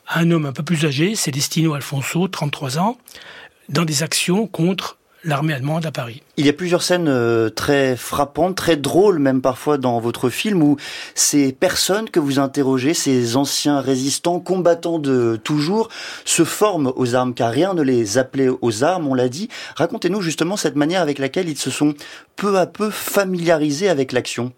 à 0.07 0.21
un 0.21 0.31
homme 0.31 0.47
un 0.47 0.53
peu 0.53 0.63
plus 0.63 0.85
âgé, 0.85 1.15
c'est 1.15 1.31
Destino 1.31 1.75
Alfonso, 1.75 2.29
33 2.29 2.79
ans, 2.79 2.99
dans 3.69 3.85
des 3.85 4.03
actions 4.03 4.47
contre 4.47 4.98
l'armée 5.29 5.53
allemande 5.53 5.87
à 5.87 5.93
Paris. 5.93 6.23
Il 6.37 6.47
y 6.47 6.49
a 6.49 6.53
plusieurs 6.53 6.83
scènes 6.83 7.09
euh, 7.09 7.51
très 7.51 7.97
frappantes, 7.97 8.57
très 8.57 8.77
drôles 8.77 9.19
même 9.19 9.41
parfois 9.41 9.79
dans 9.79 10.01
votre 10.01 10.31
film 10.31 10.63
où 10.63 10.77
ces 11.15 11.53
personnes 11.53 12.11
que 12.11 12.19
vous 12.19 12.39
interrogez, 12.39 12.95
ces 12.95 13.37
anciens 13.37 13.81
résistants, 13.81 14.41
combattants 14.41 14.99
de 14.99 15.39
toujours, 15.43 15.89
se 16.25 16.45
forment 16.45 16.93
aux 16.97 17.15
armes 17.15 17.35
car 17.35 17.53
rien 17.53 17.75
ne 17.75 17.83
les 17.83 18.19
appelait 18.19 18.49
aux 18.49 18.85
armes, 18.85 19.07
on 19.07 19.15
l'a 19.15 19.29
dit. 19.29 19.49
Racontez-nous 19.77 20.23
justement 20.23 20.57
cette 20.57 20.77
manière 20.77 21.03
avec 21.03 21.19
laquelle 21.19 21.49
ils 21.49 21.59
se 21.59 21.71
sont 21.71 21.95
peu 22.37 22.59
à 22.59 22.67
peu 22.67 22.91
familiarisés 22.91 23.89
avec 23.89 24.13
l'action. 24.13 24.53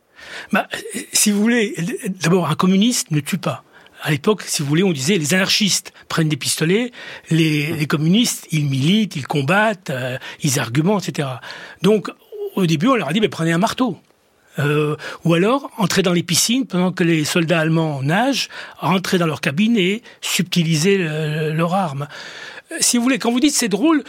Bah, 0.53 0.69
si 1.13 1.31
vous 1.31 1.41
voulez, 1.41 1.75
d'abord 2.23 2.49
un 2.49 2.55
communiste 2.55 3.11
ne 3.11 3.21
tue 3.21 3.39
pas 3.39 3.65
à 4.03 4.11
l'époque, 4.11 4.43
si 4.47 4.63
vous 4.63 4.69
voulez, 4.69 4.83
on 4.83 4.93
disait 4.93 5.19
les 5.19 5.35
anarchistes 5.35 5.93
prennent 6.09 6.29
des 6.29 6.37
pistolets, 6.37 6.93
les, 7.31 7.87
communistes, 7.87 8.47
ils 8.51 8.67
militent, 8.67 9.17
ils 9.17 9.27
combattent, 9.27 9.91
euh, 9.91 10.19
ils 10.43 10.59
argumentent, 10.59 11.09
etc. 11.09 11.29
Donc, 11.83 12.11
au 12.57 12.67
début, 12.67 12.89
on 12.89 12.95
leur 12.95 13.09
a 13.09 13.13
dit, 13.13 13.21
mais 13.21 13.29
prenez 13.29 13.53
un 13.53 13.59
marteau. 13.59 13.99
Euh, 14.59 14.97
ou 15.25 15.35
alors, 15.35 15.71
entrez 15.79 16.03
dans 16.03 16.13
les 16.13 16.23
piscines 16.23 16.67
pendant 16.67 16.93
que 16.93 17.05
les 17.05 17.25
soldats 17.25 17.61
allemands 17.61 18.03
nagent, 18.03 18.49
rentrez 18.79 19.19
dans 19.19 19.27
leur 19.27 19.41
cabine 19.41 19.77
et 19.77 20.03
subtiliser 20.21 21.07
arme. 21.73 22.09
Euh, 22.73 22.77
si 22.81 22.97
vous 22.97 23.03
voulez, 23.03 23.19
quand 23.19 23.31
vous 23.31 23.41
dites 23.41 23.55
c'est 23.55 23.69
drôle, 23.69 24.03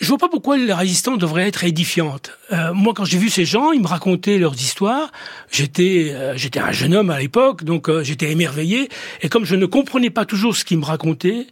je 0.00 0.06
vois 0.06 0.18
pas 0.18 0.28
pourquoi 0.28 0.56
la 0.56 0.76
résistance 0.76 1.18
devrait 1.18 1.48
être 1.48 1.64
édifiante. 1.64 2.32
Euh, 2.52 2.72
moi, 2.72 2.92
quand 2.94 3.04
j'ai 3.04 3.18
vu 3.18 3.28
ces 3.28 3.44
gens, 3.44 3.72
ils 3.72 3.80
me 3.80 3.86
racontaient 3.86 4.38
leurs 4.38 4.54
histoires. 4.54 5.10
J'étais, 5.50 6.12
euh, 6.12 6.36
j'étais 6.36 6.60
un 6.60 6.72
jeune 6.72 6.94
homme 6.94 7.10
à 7.10 7.18
l'époque, 7.18 7.64
donc 7.64 7.88
euh, 7.88 8.02
j'étais 8.02 8.30
émerveillé. 8.30 8.88
Et 9.22 9.28
comme 9.28 9.44
je 9.44 9.56
ne 9.56 9.66
comprenais 9.66 10.10
pas 10.10 10.24
toujours 10.24 10.56
ce 10.56 10.64
qu'ils 10.64 10.78
me 10.78 10.84
racontaient, 10.84 11.46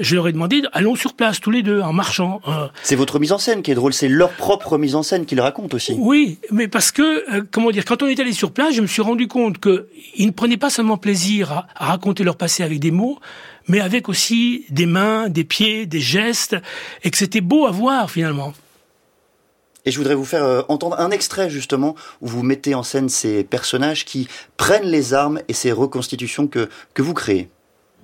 je 0.00 0.14
leur 0.16 0.28
ai 0.28 0.32
demandé, 0.32 0.62
allons 0.72 0.96
sur 0.96 1.14
place 1.14 1.40
tous 1.40 1.50
les 1.50 1.62
deux, 1.62 1.80
en 1.80 1.92
marchant. 1.92 2.40
C'est 2.82 2.96
votre 2.96 3.18
mise 3.18 3.32
en 3.32 3.38
scène 3.38 3.62
qui 3.62 3.70
est 3.70 3.74
drôle, 3.74 3.92
c'est 3.92 4.08
leur 4.08 4.30
propre 4.30 4.78
mise 4.78 4.94
en 4.94 5.02
scène 5.02 5.26
qu'ils 5.26 5.40
racontent 5.40 5.76
aussi. 5.76 5.94
Oui, 5.98 6.38
mais 6.50 6.68
parce 6.68 6.90
que, 6.90 7.40
comment 7.50 7.70
dire, 7.70 7.84
quand 7.84 8.02
on 8.02 8.06
est 8.06 8.18
allé 8.18 8.32
sur 8.32 8.52
place, 8.52 8.74
je 8.74 8.80
me 8.80 8.86
suis 8.86 9.02
rendu 9.02 9.28
compte 9.28 9.58
qu'ils 9.60 10.26
ne 10.26 10.32
prenaient 10.32 10.56
pas 10.56 10.70
seulement 10.70 10.96
plaisir 10.96 11.52
à, 11.52 11.66
à 11.76 11.86
raconter 11.86 12.24
leur 12.24 12.36
passé 12.36 12.62
avec 12.62 12.80
des 12.80 12.90
mots, 12.90 13.18
mais 13.68 13.80
avec 13.80 14.08
aussi 14.08 14.64
des 14.70 14.86
mains, 14.86 15.28
des 15.28 15.44
pieds, 15.44 15.86
des 15.86 16.00
gestes, 16.00 16.56
et 17.04 17.10
que 17.10 17.16
c'était 17.16 17.40
beau 17.40 17.66
à 17.66 17.70
voir 17.70 18.10
finalement. 18.10 18.52
Et 19.86 19.90
je 19.90 19.98
voudrais 19.98 20.14
vous 20.14 20.24
faire 20.24 20.44
euh, 20.44 20.62
entendre 20.68 20.98
un 20.98 21.10
extrait 21.10 21.48
justement 21.48 21.94
où 22.20 22.26
vous 22.26 22.42
mettez 22.42 22.74
en 22.74 22.82
scène 22.82 23.08
ces 23.08 23.44
personnages 23.44 24.04
qui 24.04 24.28
prennent 24.56 24.88
les 24.88 25.14
armes 25.14 25.40
et 25.48 25.54
ces 25.54 25.72
reconstitutions 25.72 26.46
que, 26.46 26.68
que 26.94 27.02
vous 27.02 27.14
créez. 27.14 27.48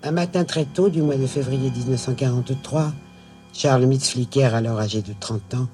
Un 0.07 0.13
matin 0.13 0.45
très 0.45 0.67
tôt 0.67 0.89
du 0.89 1.03
mois 1.03 1.17
de 1.17 1.27
février 1.27 1.69
1943, 1.69 2.93
Charles 3.53 3.87
Mitzflicker, 3.87 4.55
alors 4.55 4.79
âgé 4.79 5.03
de 5.03 5.13
30 5.19 5.55
ans, 5.55 5.67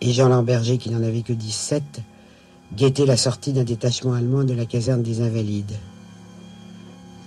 et 0.00 0.12
Jean 0.12 0.28
Lamberger, 0.28 0.78
qui 0.78 0.90
n'en 0.90 1.02
avait 1.02 1.22
que 1.22 1.32
17, 1.32 1.82
guettaient 2.76 3.04
la 3.04 3.16
sortie 3.16 3.52
d'un 3.52 3.64
détachement 3.64 4.12
allemand 4.12 4.44
de 4.44 4.54
la 4.54 4.64
caserne 4.64 5.02
des 5.02 5.22
Invalides. 5.22 5.74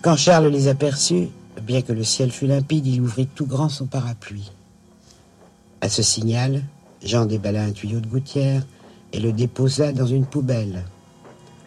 Quand 0.01 0.15
Charles 0.15 0.47
les 0.47 0.69
aperçut, 0.69 1.27
Bien 1.61 1.81
que 1.81 1.91
le 1.91 2.05
ciel 2.05 2.31
fût 2.31 2.47
limpide, 2.47 2.87
il 2.87 3.01
ouvrit 3.01 3.27
tout 3.27 3.45
grand 3.45 3.67
son 3.67 3.85
parapluie. 3.85 4.49
À 5.81 5.89
ce 5.89 6.01
signal, 6.01 6.63
Jean 7.03 7.25
déballa 7.25 7.63
un 7.63 7.71
tuyau 7.73 7.99
de 7.99 8.07
gouttière 8.07 8.63
et 9.11 9.19
le 9.19 9.33
déposa 9.33 9.91
dans 9.91 10.07
une 10.07 10.25
poubelle. 10.25 10.85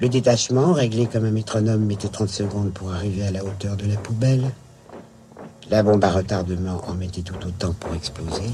Le 0.00 0.08
détachement, 0.08 0.72
réglé 0.72 1.04
comme 1.06 1.26
un 1.26 1.30
métronome, 1.30 1.84
mettait 1.84 2.08
30 2.08 2.30
secondes 2.30 2.72
pour 2.72 2.92
arriver 2.92 3.26
à 3.26 3.30
la 3.30 3.44
hauteur 3.44 3.76
de 3.76 3.84
la 3.84 3.96
poubelle. 3.96 4.50
La 5.68 5.82
bombe 5.82 6.04
à 6.04 6.10
retardement 6.10 6.80
en 6.86 6.94
mettait 6.94 7.22
tout 7.22 7.44
autant 7.44 7.72
pour 7.72 7.92
exploser. 7.94 8.50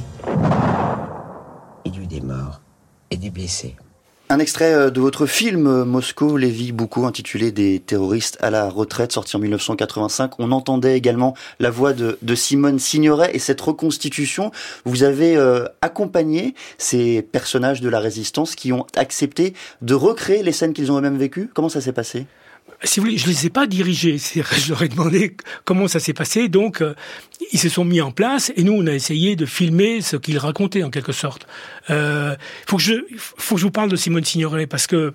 Il 1.85 1.95
y 1.95 1.99
eut 1.99 2.07
des 2.07 2.23
morts 2.23 2.63
et 3.11 3.19
des 3.19 3.29
blessés. 3.29 3.77
Un 4.31 4.39
extrait 4.39 4.73
euh, 4.73 4.89
de 4.89 4.99
votre 4.99 5.27
film 5.27 5.67
euh, 5.67 5.85
Moscou, 5.85 6.39
Lévi 6.39 6.73
beaucoup 6.73 7.05
intitulé 7.05 7.53
Des 7.53 7.81
terroristes 7.81 8.39
à 8.41 8.49
la 8.49 8.71
retraite, 8.71 9.13
sorti 9.13 9.37
en 9.37 9.41
1985. 9.41 10.39
On 10.39 10.53
entendait 10.53 10.97
également 10.97 11.37
la 11.61 11.69
voix 11.69 11.93
de, 11.93 12.17
Simone 12.35 12.79
Signoret 12.79 13.33
et 13.35 13.39
cette 13.39 13.61
reconstitution. 13.61 14.51
Vous 14.87 15.03
avez 15.03 15.37
euh, 15.37 15.67
accompagné 15.83 16.55
ces 16.79 17.21
personnages 17.21 17.83
de 17.83 17.91
la 17.91 18.01
résistance 18.01 18.55
qui 18.55 18.73
ont 18.73 18.87
accepté 18.97 19.53
de 19.83 19.93
recréer 19.93 20.43
les 20.43 20.53
scènes 20.53 20.73
qu'ils 20.73 20.91
ont 20.91 20.97
eux-mêmes 20.97 21.19
vécues. 21.19 21.51
Comment 21.53 21.69
ça 21.69 21.83
s'est 21.83 21.93
passé? 21.93 22.27
Si 22.85 23.01
vous 23.01 23.07
voulez, 23.07 23.19
je 23.19 23.27
les 23.27 23.47
ai 23.47 23.51
pas 23.51 23.67
dirigés. 23.67 24.19
Je 24.19 24.69
leur 24.71 24.83
ai 24.83 24.89
demandé 24.89 25.37
comment 25.65 25.89
ça 25.89 26.01
s'est 26.01 26.13
passé. 26.13 26.49
Donc, 26.49 26.81
euh, 26.81 26.95
ils 27.53 27.59
se 27.59 27.69
sont 27.69 27.85
mis 27.85 28.01
en 28.01 28.11
place 28.11 28.53
et 28.57 28.63
nous, 28.63 28.73
on 28.73 28.87
a 28.87 28.93
essayé 28.93 29.37
de 29.37 29.47
filmer 29.47 30.01
ce 30.01 30.17
qu'ils 30.17 30.39
racontaient 30.39 30.83
en 30.83 30.91
quelque 30.91 31.13
sorte. 31.13 31.47
Euh, 31.91 32.37
faut 32.67 32.77
que 32.77 32.83
je, 32.83 32.95
faut 33.17 33.55
que 33.57 33.61
je 33.61 33.67
vous 33.67 33.71
parle 33.71 33.91
de 33.91 33.97
Simone 33.97 34.25
Signoret 34.25 34.67
parce 34.67 34.87
que 34.87 35.15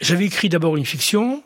j'avais 0.00 0.26
écrit 0.26 0.48
d'abord 0.48 0.76
une 0.76 0.86
fiction 0.86 1.42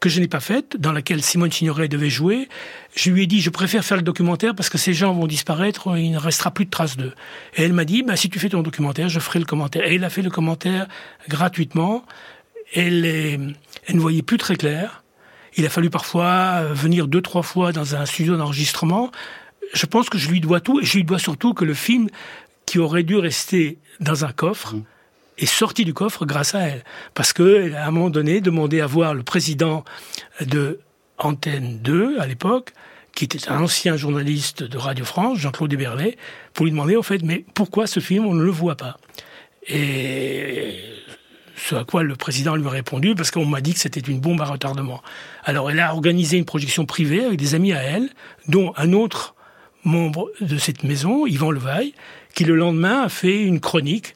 que 0.00 0.10
je 0.10 0.20
n'ai 0.20 0.28
pas 0.28 0.40
faite, 0.40 0.76
dans 0.78 0.92
laquelle 0.92 1.22
Simone 1.22 1.50
Signoret 1.50 1.88
devait 1.88 2.10
jouer. 2.10 2.50
Je 2.94 3.10
lui 3.10 3.22
ai 3.22 3.26
dit, 3.26 3.40
je 3.40 3.48
préfère 3.48 3.82
faire 3.82 3.96
le 3.96 4.02
documentaire 4.02 4.54
parce 4.54 4.68
que 4.68 4.76
ces 4.76 4.92
gens 4.92 5.14
vont 5.14 5.26
disparaître, 5.26 5.96
il 5.96 6.10
ne 6.10 6.18
restera 6.18 6.50
plus 6.50 6.66
de 6.66 6.70
traces 6.70 6.98
d'eux. 6.98 7.14
Et 7.56 7.62
elle 7.62 7.72
m'a 7.72 7.86
dit, 7.86 8.02
bah, 8.02 8.14
si 8.14 8.28
tu 8.28 8.38
fais 8.38 8.50
ton 8.50 8.60
documentaire, 8.60 9.08
je 9.08 9.18
ferai 9.18 9.38
le 9.38 9.46
commentaire. 9.46 9.86
Et 9.86 9.94
elle 9.94 10.04
a 10.04 10.10
fait 10.10 10.20
le 10.20 10.28
commentaire 10.28 10.88
gratuitement. 11.30 12.04
Elle, 12.72 13.04
elle 13.04 13.96
ne 13.96 14.00
voyait 14.00 14.22
plus 14.22 14.38
très 14.38 14.56
clair. 14.56 15.04
Il 15.56 15.66
a 15.66 15.70
fallu 15.70 15.90
parfois 15.90 16.62
euh, 16.62 16.72
venir 16.74 17.06
deux, 17.06 17.22
trois 17.22 17.42
fois 17.42 17.72
dans 17.72 17.94
un 17.94 18.06
studio 18.06 18.36
d'enregistrement. 18.36 19.12
Je 19.72 19.86
pense 19.86 20.08
que 20.08 20.18
je 20.18 20.28
lui 20.28 20.40
dois 20.40 20.60
tout, 20.60 20.80
et 20.80 20.84
je 20.84 20.96
lui 20.96 21.04
dois 21.04 21.18
surtout 21.18 21.54
que 21.54 21.64
le 21.64 21.74
film, 21.74 22.08
qui 22.66 22.78
aurait 22.78 23.02
dû 23.02 23.16
rester 23.16 23.78
dans 24.00 24.24
un 24.24 24.32
coffre, 24.32 24.74
mmh. 24.74 24.84
est 25.38 25.46
sorti 25.46 25.84
du 25.84 25.94
coffre 25.94 26.24
grâce 26.26 26.54
à 26.54 26.60
elle. 26.60 26.84
Parce 27.14 27.32
qu'elle 27.32 27.74
a 27.76 27.84
à 27.84 27.88
un 27.88 27.90
moment 27.90 28.10
donné 28.10 28.40
demandé 28.40 28.80
à 28.80 28.86
voir 28.86 29.14
le 29.14 29.22
président 29.22 29.84
de 30.40 30.80
Antenne 31.18 31.78
2 31.80 32.18
à 32.18 32.26
l'époque, 32.26 32.72
qui 33.14 33.24
était 33.24 33.48
un 33.48 33.62
ancien 33.62 33.96
journaliste 33.96 34.64
de 34.64 34.76
Radio 34.76 35.04
France, 35.04 35.38
Jean-Claude 35.38 35.72
Héberlet, 35.72 36.16
pour 36.52 36.66
lui 36.66 36.72
demander, 36.72 36.96
en 36.96 37.02
fait, 37.02 37.22
mais 37.22 37.44
pourquoi 37.54 37.86
ce 37.86 38.00
film, 38.00 38.26
on 38.26 38.34
ne 38.34 38.42
le 38.42 38.50
voit 38.50 38.76
pas? 38.76 38.96
Et 39.68 40.80
ce 41.56 41.74
à 41.74 41.84
quoi 41.84 42.02
le 42.02 42.16
président 42.16 42.56
lui 42.56 42.66
a 42.66 42.70
répondu, 42.70 43.14
parce 43.14 43.30
qu'on 43.30 43.46
m'a 43.46 43.60
dit 43.60 43.74
que 43.74 43.80
c'était 43.80 44.00
une 44.00 44.20
bombe 44.20 44.40
à 44.40 44.44
retardement. 44.44 45.02
Alors 45.44 45.70
elle 45.70 45.80
a 45.80 45.92
organisé 45.92 46.36
une 46.36 46.44
projection 46.44 46.84
privée 46.86 47.24
avec 47.24 47.38
des 47.38 47.54
amis 47.54 47.72
à 47.72 47.82
elle, 47.82 48.08
dont 48.48 48.72
un 48.76 48.92
autre 48.92 49.34
membre 49.84 50.30
de 50.40 50.56
cette 50.56 50.82
maison, 50.82 51.26
Yvan 51.26 51.50
Levaille, 51.50 51.94
qui 52.34 52.44
le 52.44 52.56
lendemain 52.56 53.02
a 53.02 53.08
fait 53.08 53.42
une 53.42 53.60
chronique 53.60 54.14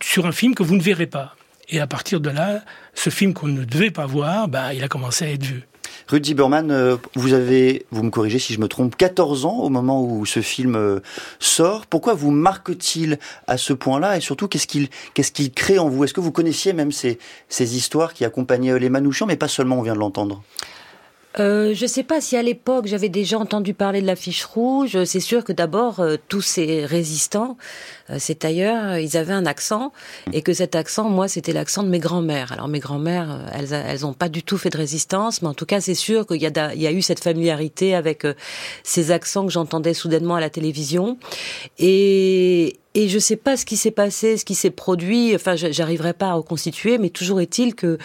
sur 0.00 0.26
un 0.26 0.32
film 0.32 0.54
que 0.54 0.62
vous 0.62 0.76
ne 0.76 0.82
verrez 0.82 1.06
pas. 1.06 1.36
Et 1.68 1.80
à 1.80 1.86
partir 1.86 2.20
de 2.20 2.30
là, 2.30 2.62
ce 2.94 3.10
film 3.10 3.34
qu'on 3.34 3.48
ne 3.48 3.64
devait 3.64 3.90
pas 3.90 4.06
voir, 4.06 4.48
bah, 4.48 4.74
il 4.74 4.84
a 4.84 4.88
commencé 4.88 5.24
à 5.24 5.30
être 5.30 5.44
vu. 5.44 5.64
Rudy 6.08 6.34
Berman, 6.34 6.70
euh, 6.70 6.96
vous 7.14 7.32
avez, 7.32 7.84
vous 7.90 8.04
me 8.04 8.10
corrigez 8.10 8.38
si 8.38 8.54
je 8.54 8.60
me 8.60 8.68
trompe, 8.68 8.94
14 8.96 9.44
ans 9.44 9.58
au 9.58 9.68
moment 9.70 10.04
où 10.04 10.24
ce 10.24 10.40
film 10.40 10.76
euh, 10.76 11.00
sort. 11.40 11.86
Pourquoi 11.86 12.14
vous 12.14 12.30
marque-t-il 12.30 13.18
à 13.48 13.56
ce 13.56 13.72
point-là 13.72 14.16
et 14.16 14.20
surtout 14.20 14.46
qu'est-ce 14.46 14.68
qu'il 14.68 14.88
qu'est-ce 15.14 15.32
crée 15.48 15.80
en 15.80 15.88
vous? 15.88 16.04
Est-ce 16.04 16.14
que 16.14 16.20
vous 16.20 16.30
connaissiez 16.30 16.72
même 16.72 16.92
ces, 16.92 17.18
histoires 17.58 18.14
qui 18.14 18.24
accompagnaient 18.24 18.78
les 18.78 18.88
Manouchians, 18.88 19.26
mais 19.26 19.36
pas 19.36 19.48
seulement, 19.48 19.78
on 19.80 19.82
vient 19.82 19.94
de 19.94 19.98
l'entendre? 19.98 20.42
Euh, 21.38 21.74
je 21.74 21.82
ne 21.82 21.88
sais 21.88 22.02
pas 22.02 22.20
si 22.20 22.36
à 22.36 22.42
l'époque 22.42 22.86
j'avais 22.86 23.10
déjà 23.10 23.38
entendu 23.38 23.74
parler 23.74 24.00
de 24.00 24.06
la 24.06 24.16
fiche 24.16 24.44
rouge. 24.44 25.04
C'est 25.04 25.20
sûr 25.20 25.44
que 25.44 25.52
d'abord 25.52 26.00
euh, 26.00 26.16
tous 26.28 26.40
ces 26.40 26.86
résistants, 26.86 27.58
ces 28.18 28.34
tailleurs, 28.34 28.98
ils 28.98 29.16
avaient 29.16 29.32
un 29.32 29.46
accent 29.46 29.92
et 30.32 30.42
que 30.42 30.52
cet 30.52 30.74
accent, 30.74 31.08
moi, 31.08 31.28
c'était 31.28 31.52
l'accent 31.52 31.82
de 31.82 31.88
mes 31.88 31.98
grands-mères. 31.98 32.52
Alors 32.52 32.68
mes 32.68 32.78
grands-mères, 32.78 33.50
elles, 33.52 33.72
elles 33.72 34.00
n'ont 34.02 34.12
pas 34.12 34.28
du 34.28 34.42
tout 34.42 34.58
fait 34.58 34.70
de 34.70 34.76
résistance, 34.76 35.42
mais 35.42 35.48
en 35.48 35.54
tout 35.54 35.66
cas 35.66 35.80
c'est 35.80 35.94
sûr 35.94 36.26
qu'il 36.26 36.40
y 36.40 36.46
a, 36.46 36.74
il 36.74 36.80
y 36.80 36.86
a 36.86 36.92
eu 36.92 37.02
cette 37.02 37.20
familiarité 37.20 37.94
avec 37.94 38.26
ces 38.82 39.10
accents 39.10 39.46
que 39.46 39.52
j'entendais 39.52 39.94
soudainement 39.94 40.36
à 40.36 40.40
la 40.40 40.50
télévision 40.50 41.18
et 41.78 42.76
et 42.96 43.10
je 43.10 43.18
sais 43.18 43.36
pas 43.36 43.58
ce 43.58 43.66
qui 43.66 43.76
s'est 43.76 43.90
passé, 43.90 44.38
ce 44.38 44.46
qui 44.46 44.54
s'est 44.54 44.70
produit. 44.70 45.34
Enfin, 45.34 45.54
j'arriverai 45.54 46.14
pas 46.14 46.28
à 46.28 46.32
reconstituer, 46.32 46.96
mais 46.96 47.10
toujours 47.10 47.42
est-il 47.42 47.74
que 47.74 47.98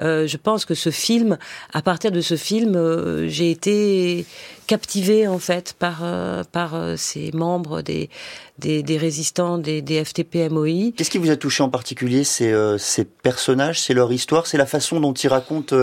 euh, 0.00 0.26
je 0.26 0.36
pense 0.36 0.66
que 0.66 0.74
ce 0.74 0.90
film, 0.90 1.38
à 1.72 1.80
partir 1.80 2.12
de 2.12 2.20
ce 2.20 2.36
film, 2.36 2.76
euh, 2.76 3.26
j'ai 3.26 3.50
été 3.50 4.26
captivée 4.66 5.26
en 5.28 5.38
fait 5.38 5.74
par 5.78 6.00
euh, 6.02 6.42
par 6.50 6.74
euh, 6.74 6.94
ces 6.96 7.30
membres 7.32 7.82
des 7.82 8.10
des, 8.58 8.82
des 8.82 8.96
résistants 8.96 9.58
des, 9.58 9.82
des 9.82 10.04
FTP 10.04 10.50
MOI. 10.50 10.92
Qu'est-ce 10.96 11.10
qui 11.10 11.18
vous 11.18 11.30
a 11.30 11.36
touché 11.36 11.62
en 11.62 11.70
particulier 11.70 12.24
ces 12.24 12.52
euh, 12.52 12.78
ces 12.78 13.04
personnages, 13.04 13.80
c'est 13.80 13.94
leur 13.94 14.12
histoire, 14.12 14.46
c'est 14.46 14.58
la 14.58 14.66
façon 14.66 15.00
dont 15.00 15.12
ils 15.12 15.28
racontent 15.28 15.76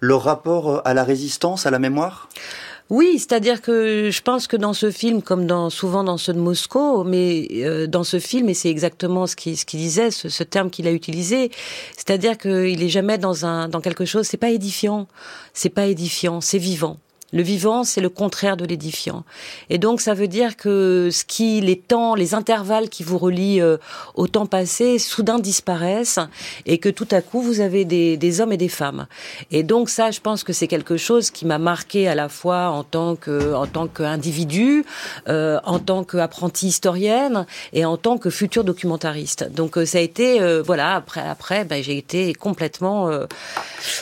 leur 0.00 0.22
rapport 0.22 0.82
à 0.84 0.94
la 0.94 1.04
résistance, 1.04 1.66
à 1.66 1.70
la 1.70 1.78
mémoire? 1.78 2.28
Oui, 2.92 3.18
c'est-à-dire 3.18 3.62
que 3.62 4.10
je 4.10 4.20
pense 4.20 4.46
que 4.46 4.54
dans 4.54 4.74
ce 4.74 4.90
film, 4.90 5.22
comme 5.22 5.46
dans 5.46 5.70
souvent 5.70 6.04
dans 6.04 6.18
ceux 6.18 6.34
de 6.34 6.38
Moscou, 6.38 7.04
mais 7.04 7.48
euh, 7.52 7.86
dans 7.86 8.04
ce 8.04 8.18
film, 8.18 8.50
et 8.50 8.54
c'est 8.54 8.68
exactement 8.68 9.26
ce 9.26 9.34
qu'il 9.34 9.56
ce 9.56 9.64
disait, 9.64 10.10
ce, 10.10 10.28
ce 10.28 10.44
terme 10.44 10.68
qu'il 10.68 10.86
a 10.86 10.92
utilisé, 10.92 11.50
c'est-à-dire 11.96 12.36
qu'il 12.36 12.82
est 12.82 12.88
jamais 12.90 13.16
dans 13.16 13.46
un 13.46 13.68
dans 13.68 13.80
quelque 13.80 14.04
chose. 14.04 14.26
C'est 14.26 14.36
pas 14.36 14.50
édifiant, 14.50 15.08
c'est 15.54 15.70
pas 15.70 15.86
édifiant, 15.86 16.42
c'est 16.42 16.58
vivant. 16.58 16.98
Le 17.32 17.42
vivant, 17.42 17.82
c'est 17.82 18.02
le 18.02 18.10
contraire 18.10 18.58
de 18.58 18.66
l'édifiant. 18.66 19.24
Et 19.70 19.78
donc, 19.78 20.02
ça 20.02 20.12
veut 20.12 20.28
dire 20.28 20.56
que 20.58 21.08
ce 21.10 21.24
qui, 21.24 21.62
les 21.62 21.78
temps, 21.78 22.14
les 22.14 22.34
intervalles 22.34 22.90
qui 22.90 23.02
vous 23.02 23.16
relient 23.16 23.62
euh, 23.62 23.78
au 24.14 24.26
temps 24.26 24.44
passé, 24.44 24.98
soudain 24.98 25.38
disparaissent 25.38 26.18
et 26.66 26.76
que 26.76 26.90
tout 26.90 27.08
à 27.10 27.22
coup, 27.22 27.40
vous 27.40 27.60
avez 27.60 27.86
des, 27.86 28.18
des 28.18 28.40
hommes 28.42 28.52
et 28.52 28.58
des 28.58 28.68
femmes. 28.68 29.06
Et 29.50 29.62
donc, 29.62 29.88
ça, 29.88 30.10
je 30.10 30.20
pense 30.20 30.44
que 30.44 30.52
c'est 30.52 30.66
quelque 30.66 30.98
chose 30.98 31.30
qui 31.30 31.46
m'a 31.46 31.56
marqué 31.56 32.06
à 32.06 32.14
la 32.14 32.28
fois 32.28 32.68
en 32.68 32.84
tant 32.84 33.16
que, 33.16 33.54
en 33.54 33.66
tant 33.66 33.88
qu'individu, 33.88 34.84
euh, 35.28 35.58
en 35.64 35.78
tant 35.78 36.04
qu'apprenti 36.04 36.66
historienne 36.66 37.46
et 37.72 37.86
en 37.86 37.96
tant 37.96 38.18
que 38.18 38.28
futur 38.28 38.62
documentariste. 38.62 39.50
Donc, 39.50 39.78
euh, 39.78 39.86
ça 39.86 39.96
a 39.96 40.00
été, 40.02 40.42
euh, 40.42 40.62
voilà, 40.62 40.96
après, 40.96 41.26
après, 41.26 41.64
ben, 41.64 41.82
j'ai 41.82 41.96
été 41.96 42.34
complètement, 42.34 43.10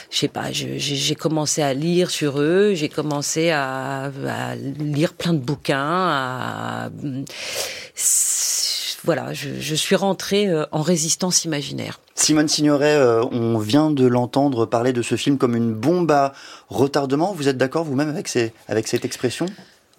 je 0.09 0.17
sais 0.17 0.27
pas, 0.27 0.51
j'ai 0.51 1.15
commencé 1.15 1.61
à 1.61 1.73
lire 1.73 2.09
sur 2.09 2.41
eux, 2.41 2.73
j'ai 2.73 2.89
commencé 2.89 3.20
à, 3.51 4.11
lire 4.79 5.13
plein 5.13 5.33
de 5.33 5.39
bouquins. 5.39 5.77
À, 5.77 6.89
voilà, 9.03 9.33
je, 9.33 9.75
suis 9.75 9.95
rentrée 9.95 10.47
euh, 10.47 10.65
en 10.71 10.81
résistance 10.81 11.43
imaginaire. 11.43 11.99
Simone 12.13 12.47
Signoret, 12.47 12.95
euh, 12.95 13.23
on 13.31 13.57
vient 13.57 13.89
de 13.89 14.05
l'entendre 14.05 14.67
parler 14.67 14.93
de 14.93 15.01
ce 15.01 15.15
film 15.15 15.39
comme 15.39 15.55
une 15.55 15.73
bombe 15.73 16.11
à 16.11 16.33
retardement. 16.69 17.33
Vous 17.33 17.47
êtes 17.47 17.57
d'accord 17.57 17.83
vous-même 17.83 18.09
avec, 18.09 18.29
avec 18.67 18.87
cette 18.87 19.03
expression? 19.03 19.47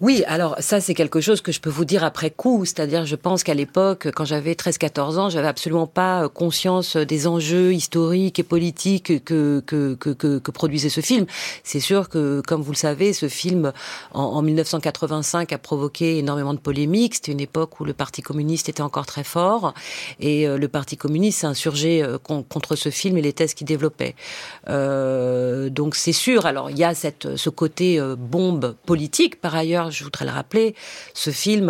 Oui, 0.03 0.21
alors 0.27 0.57
ça 0.59 0.81
c'est 0.81 0.93
quelque 0.93 1.21
chose 1.21 1.39
que 1.39 1.53
je 1.53 1.61
peux 1.61 1.69
vous 1.69 1.85
dire 1.85 2.03
après 2.03 2.29
coup, 2.29 2.65
c'est-à-dire 2.65 3.05
je 3.05 3.15
pense 3.15 3.41
qu'à 3.41 3.53
l'époque, 3.53 4.09
quand 4.13 4.25
j'avais 4.25 4.51
13-14 4.51 5.17
ans, 5.17 5.29
j'avais 5.29 5.47
absolument 5.47 5.87
pas 5.87 6.25
euh, 6.25 6.27
conscience 6.27 6.97
des 6.97 7.25
enjeux 7.25 7.73
historiques 7.73 8.37
et 8.37 8.43
politiques 8.43 9.23
que, 9.23 9.61
que, 9.61 9.95
que, 9.95 10.13
que, 10.13 10.51
produisait 10.51 10.89
ce 10.89 10.99
film. 10.99 11.25
C'est 11.63 11.79
sûr 11.79 12.09
que, 12.09 12.41
comme 12.45 12.61
vous 12.61 12.73
le 12.73 12.77
savez, 12.77 13.13
ce 13.13 13.29
film 13.29 13.71
en, 14.11 14.23
en 14.23 14.41
1985 14.41 15.53
a 15.53 15.57
provoqué 15.57 16.17
énormément 16.17 16.53
de 16.53 16.59
polémiques. 16.59 17.15
C'était 17.15 17.31
une 17.31 17.39
époque 17.39 17.79
où 17.79 17.85
le 17.85 17.93
Parti 17.93 18.21
communiste 18.21 18.67
était 18.67 18.81
encore 18.81 19.05
très 19.05 19.23
fort 19.23 19.73
et 20.19 20.49
euh, 20.49 20.57
le 20.57 20.67
Parti 20.67 20.97
communiste 20.97 21.39
s'est 21.39 21.47
insurgé 21.47 22.03
euh, 22.03 22.17
contre 22.17 22.75
ce 22.75 22.89
film 22.89 23.17
et 23.17 23.21
les 23.21 23.31
thèses 23.31 23.53
qu'il 23.53 23.67
développait. 23.67 24.15
Euh, 24.67 25.69
donc 25.69 25.95
c'est 25.95 26.11
sûr, 26.11 26.45
alors 26.45 26.69
il 26.69 26.77
y 26.77 26.83
a 26.83 26.93
cette, 26.93 27.37
ce 27.37 27.49
côté 27.49 28.01
bombe 28.17 28.75
politique 28.85 29.39
par 29.39 29.55
ailleurs 29.55 29.92
je 29.93 30.03
voudrais 30.03 30.25
le 30.25 30.31
rappeler, 30.31 30.75
ce 31.13 31.31
film 31.31 31.69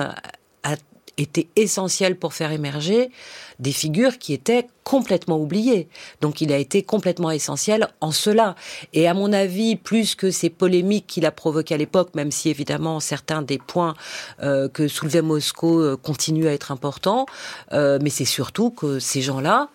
a 0.64 0.76
été 1.18 1.48
essentiel 1.56 2.16
pour 2.16 2.34
faire 2.34 2.52
émerger 2.52 3.12
des 3.60 3.72
figures 3.72 4.18
qui 4.18 4.34
étaient 4.34 4.68
complètement 4.84 5.40
oubliées. 5.40 5.88
Donc 6.22 6.42
il 6.42 6.52
a 6.52 6.58
été 6.58 6.84
complètement 6.84 7.32
essentiel 7.32 7.88
en 8.02 8.12
cela. 8.12 8.56
Et 8.94 9.08
à 9.08 9.14
mon 9.14 9.32
avis, 9.32 9.76
plus 9.76 10.16
que 10.16 10.32
ces 10.32 10.50
polémiques 10.50 11.08
qu'il 11.08 11.26
a 11.26 11.32
provoquées 11.32 11.76
à 11.76 11.78
l'époque, 11.78 12.16
même 12.16 12.32
si 12.32 12.50
évidemment 12.50 13.00
certains 13.00 13.42
des 13.42 13.60
points 13.60 13.94
euh, 14.42 14.68
que 14.68 14.88
soulevait 14.88 15.22
Moscou 15.22 15.80
euh, 15.80 15.98
continuent 15.98 16.48
à 16.48 16.54
être 16.54 16.72
importants, 16.72 17.26
euh, 17.74 18.00
mais 18.02 18.10
c'est 18.10 18.26
surtout 18.26 18.72
que 18.72 19.00
ces 19.00 19.22
gens-là, 19.22 19.70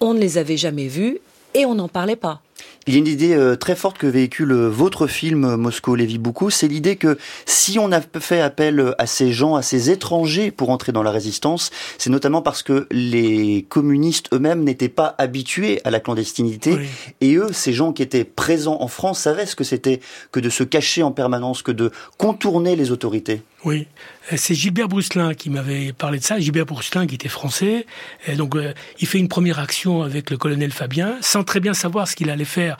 on 0.00 0.14
ne 0.14 0.20
les 0.20 0.38
avait 0.38 0.56
jamais 0.56 0.86
vus 0.86 1.18
et 1.54 1.66
on 1.66 1.74
n'en 1.74 1.88
parlait 1.88 2.16
pas. 2.16 2.42
Il 2.88 2.94
y 2.94 2.96
a 2.96 3.00
une 3.00 3.08
idée 3.08 3.34
euh, 3.34 3.56
très 3.56 3.74
forte 3.74 3.98
que 3.98 4.06
véhicule 4.06 4.52
euh, 4.52 4.68
votre 4.68 5.08
film 5.08 5.44
euh, 5.44 5.56
Moscou 5.56 5.96
Lévi 5.96 6.18
beaucoup, 6.18 6.50
c'est 6.50 6.68
l'idée 6.68 6.94
que 6.94 7.18
si 7.44 7.80
on 7.80 7.90
a 7.90 8.00
fait 8.00 8.40
appel 8.40 8.94
à 8.98 9.06
ces 9.06 9.32
gens, 9.32 9.56
à 9.56 9.62
ces 9.62 9.90
étrangers 9.90 10.52
pour 10.52 10.70
entrer 10.70 10.92
dans 10.92 11.02
la 11.02 11.10
résistance, 11.10 11.72
c'est 11.98 12.10
notamment 12.10 12.42
parce 12.42 12.62
que 12.62 12.86
les 12.92 13.66
communistes 13.68 14.32
eux-mêmes 14.32 14.62
n'étaient 14.62 14.88
pas 14.88 15.16
habitués 15.18 15.80
à 15.82 15.90
la 15.90 15.98
clandestinité. 15.98 16.78
Et 17.20 17.34
eux, 17.34 17.48
ces 17.52 17.72
gens 17.72 17.92
qui 17.92 18.02
étaient 18.02 18.24
présents 18.24 18.78
en 18.80 18.86
France, 18.86 19.18
savaient 19.18 19.46
ce 19.46 19.56
que 19.56 19.64
c'était 19.64 20.00
que 20.30 20.38
de 20.38 20.48
se 20.48 20.62
cacher 20.62 21.02
en 21.02 21.10
permanence, 21.10 21.62
que 21.62 21.72
de 21.72 21.90
contourner 22.18 22.76
les 22.76 22.92
autorités. 22.92 23.42
Oui, 23.64 23.88
c'est 24.36 24.54
Gilbert 24.54 24.86
Brousselin 24.86 25.34
qui 25.34 25.50
m'avait 25.50 25.92
parlé 25.92 26.20
de 26.20 26.24
ça. 26.24 26.38
Gilbert 26.38 26.66
Brousselin 26.66 27.08
qui 27.08 27.16
était 27.16 27.28
français, 27.28 27.84
et 28.28 28.36
donc 28.36 28.54
il 29.00 29.08
fait 29.08 29.18
une 29.18 29.26
première 29.26 29.58
action 29.58 30.02
avec 30.02 30.30
le 30.30 30.36
colonel 30.36 30.70
Fabien, 30.70 31.16
sans 31.20 31.42
très 31.42 31.58
bien 31.58 31.74
savoir 31.74 32.06
ce 32.06 32.14
qu'il 32.14 32.30
allait 32.30 32.44
faire 32.46 32.78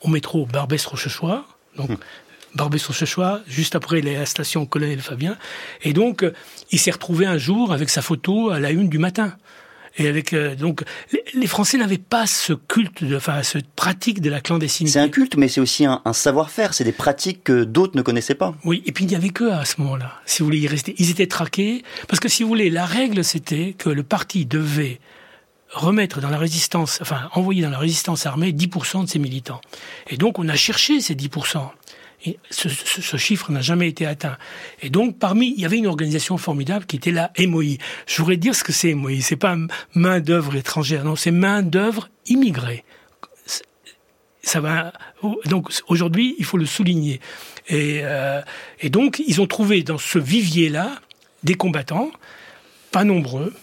au 0.00 0.08
métro 0.08 0.46
Barbès-Rochechouart. 0.46 1.58
Donc, 1.76 1.90
hum. 1.90 1.96
Barbès-Rochechouart, 2.54 3.40
juste 3.46 3.74
après 3.74 4.00
la 4.00 4.26
station 4.26 4.66
Colonel 4.66 5.00
Fabien. 5.00 5.36
Et 5.82 5.92
donc, 5.92 6.22
euh, 6.22 6.32
il 6.70 6.78
s'est 6.78 6.90
retrouvé 6.90 7.26
un 7.26 7.38
jour 7.38 7.72
avec 7.72 7.90
sa 7.90 8.02
photo 8.02 8.50
à 8.50 8.60
la 8.60 8.70
une 8.70 8.88
du 8.88 8.98
matin. 8.98 9.36
Et 9.98 10.06
avec 10.06 10.32
euh, 10.32 10.54
donc 10.54 10.84
les, 11.34 11.46
Français 11.48 11.76
n'avaient 11.76 11.98
pas 11.98 12.26
ce 12.26 12.52
culte, 12.52 13.02
de, 13.02 13.16
enfin 13.16 13.42
cette 13.42 13.66
pratique 13.66 14.20
de 14.20 14.30
la 14.30 14.40
clandestinité. 14.40 14.92
C'est 14.92 15.04
un 15.04 15.08
culte, 15.08 15.36
mais 15.36 15.48
c'est 15.48 15.60
aussi 15.60 15.86
un, 15.86 16.00
savoir-faire. 16.12 16.72
C'est 16.72 16.84
des 16.84 16.92
pratiques 16.92 17.42
que 17.42 17.64
d'autres 17.64 17.96
ne 17.96 18.02
connaissaient 18.02 18.36
pas. 18.36 18.54
Oui, 18.64 18.82
et 18.86 18.92
puis 18.92 19.04
il 19.04 19.08
n'y 19.08 19.16
avait 19.16 19.30
que 19.30 19.50
à 19.50 19.64
ce 19.64 19.80
moment-là. 19.80 20.20
Si 20.24 20.40
vous 20.40 20.46
voulez 20.46 20.60
y 20.60 20.68
rester, 20.68 20.94
ils 20.98 21.10
étaient 21.10 21.26
traqués 21.26 21.82
parce 22.06 22.20
que 22.20 22.28
si 22.28 22.44
vous 22.44 22.48
voulez, 22.48 22.70
la 22.70 22.86
règle 22.86 23.24
c'était 23.24 23.74
que 23.76 23.90
le 23.90 24.04
parti 24.04 24.46
devait 24.46 25.00
remettre 25.70 26.20
dans 26.20 26.30
la 26.30 26.38
résistance, 26.38 26.98
enfin 27.02 27.28
envoyer 27.34 27.62
dans 27.62 27.70
la 27.70 27.78
résistance 27.78 28.26
armée 28.26 28.52
10% 28.52 29.04
de 29.04 29.08
ses 29.08 29.18
militants. 29.18 29.60
Et 30.08 30.16
donc 30.16 30.38
on 30.38 30.48
a 30.48 30.56
cherché 30.56 31.00
ces 31.00 31.14
10%. 31.14 31.68
Et 32.24 32.38
ce, 32.50 33.16
chiffre 33.16 33.52
n'a 33.52 33.60
jamais 33.60 33.88
été 33.88 34.04
atteint. 34.04 34.36
Et 34.82 34.90
donc, 34.90 35.20
parmi, 35.20 35.54
il 35.56 35.60
y 35.60 35.64
avait 35.64 35.78
une 35.78 35.86
organisation 35.86 36.36
formidable 36.36 36.84
qui 36.84 36.96
était 36.96 37.12
la 37.12 37.30
MOI. 37.38 37.76
Je 38.06 38.16
voudrais 38.18 38.36
dire 38.36 38.56
ce 38.56 38.64
que 38.64 38.72
c'est 38.72 38.92
MOI. 38.94 39.20
C'est 39.20 39.36
pas 39.36 39.56
main 39.94 40.18
d'œuvre 40.18 40.56
étrangère, 40.56 41.04
non, 41.04 41.14
c'est 41.14 41.30
main 41.30 41.62
d'œuvre 41.62 42.10
immigrée. 42.26 42.84
Ça 44.42 44.60
va. 44.60 44.92
Donc 45.44 45.70
aujourd'hui, 45.86 46.34
il 46.38 46.44
faut 46.44 46.58
le 46.58 46.66
souligner. 46.66 47.20
Euh, 47.70 48.42
et 48.80 48.90
donc, 48.90 49.22
ils 49.24 49.40
ont 49.40 49.46
trouvé 49.46 49.82
dans 49.82 49.98
ce 49.98 50.18
vivier-là 50.18 51.00
des 51.44 51.54
combattants, 51.54 52.10
pas 52.90 53.04
nombreux, 53.04 53.54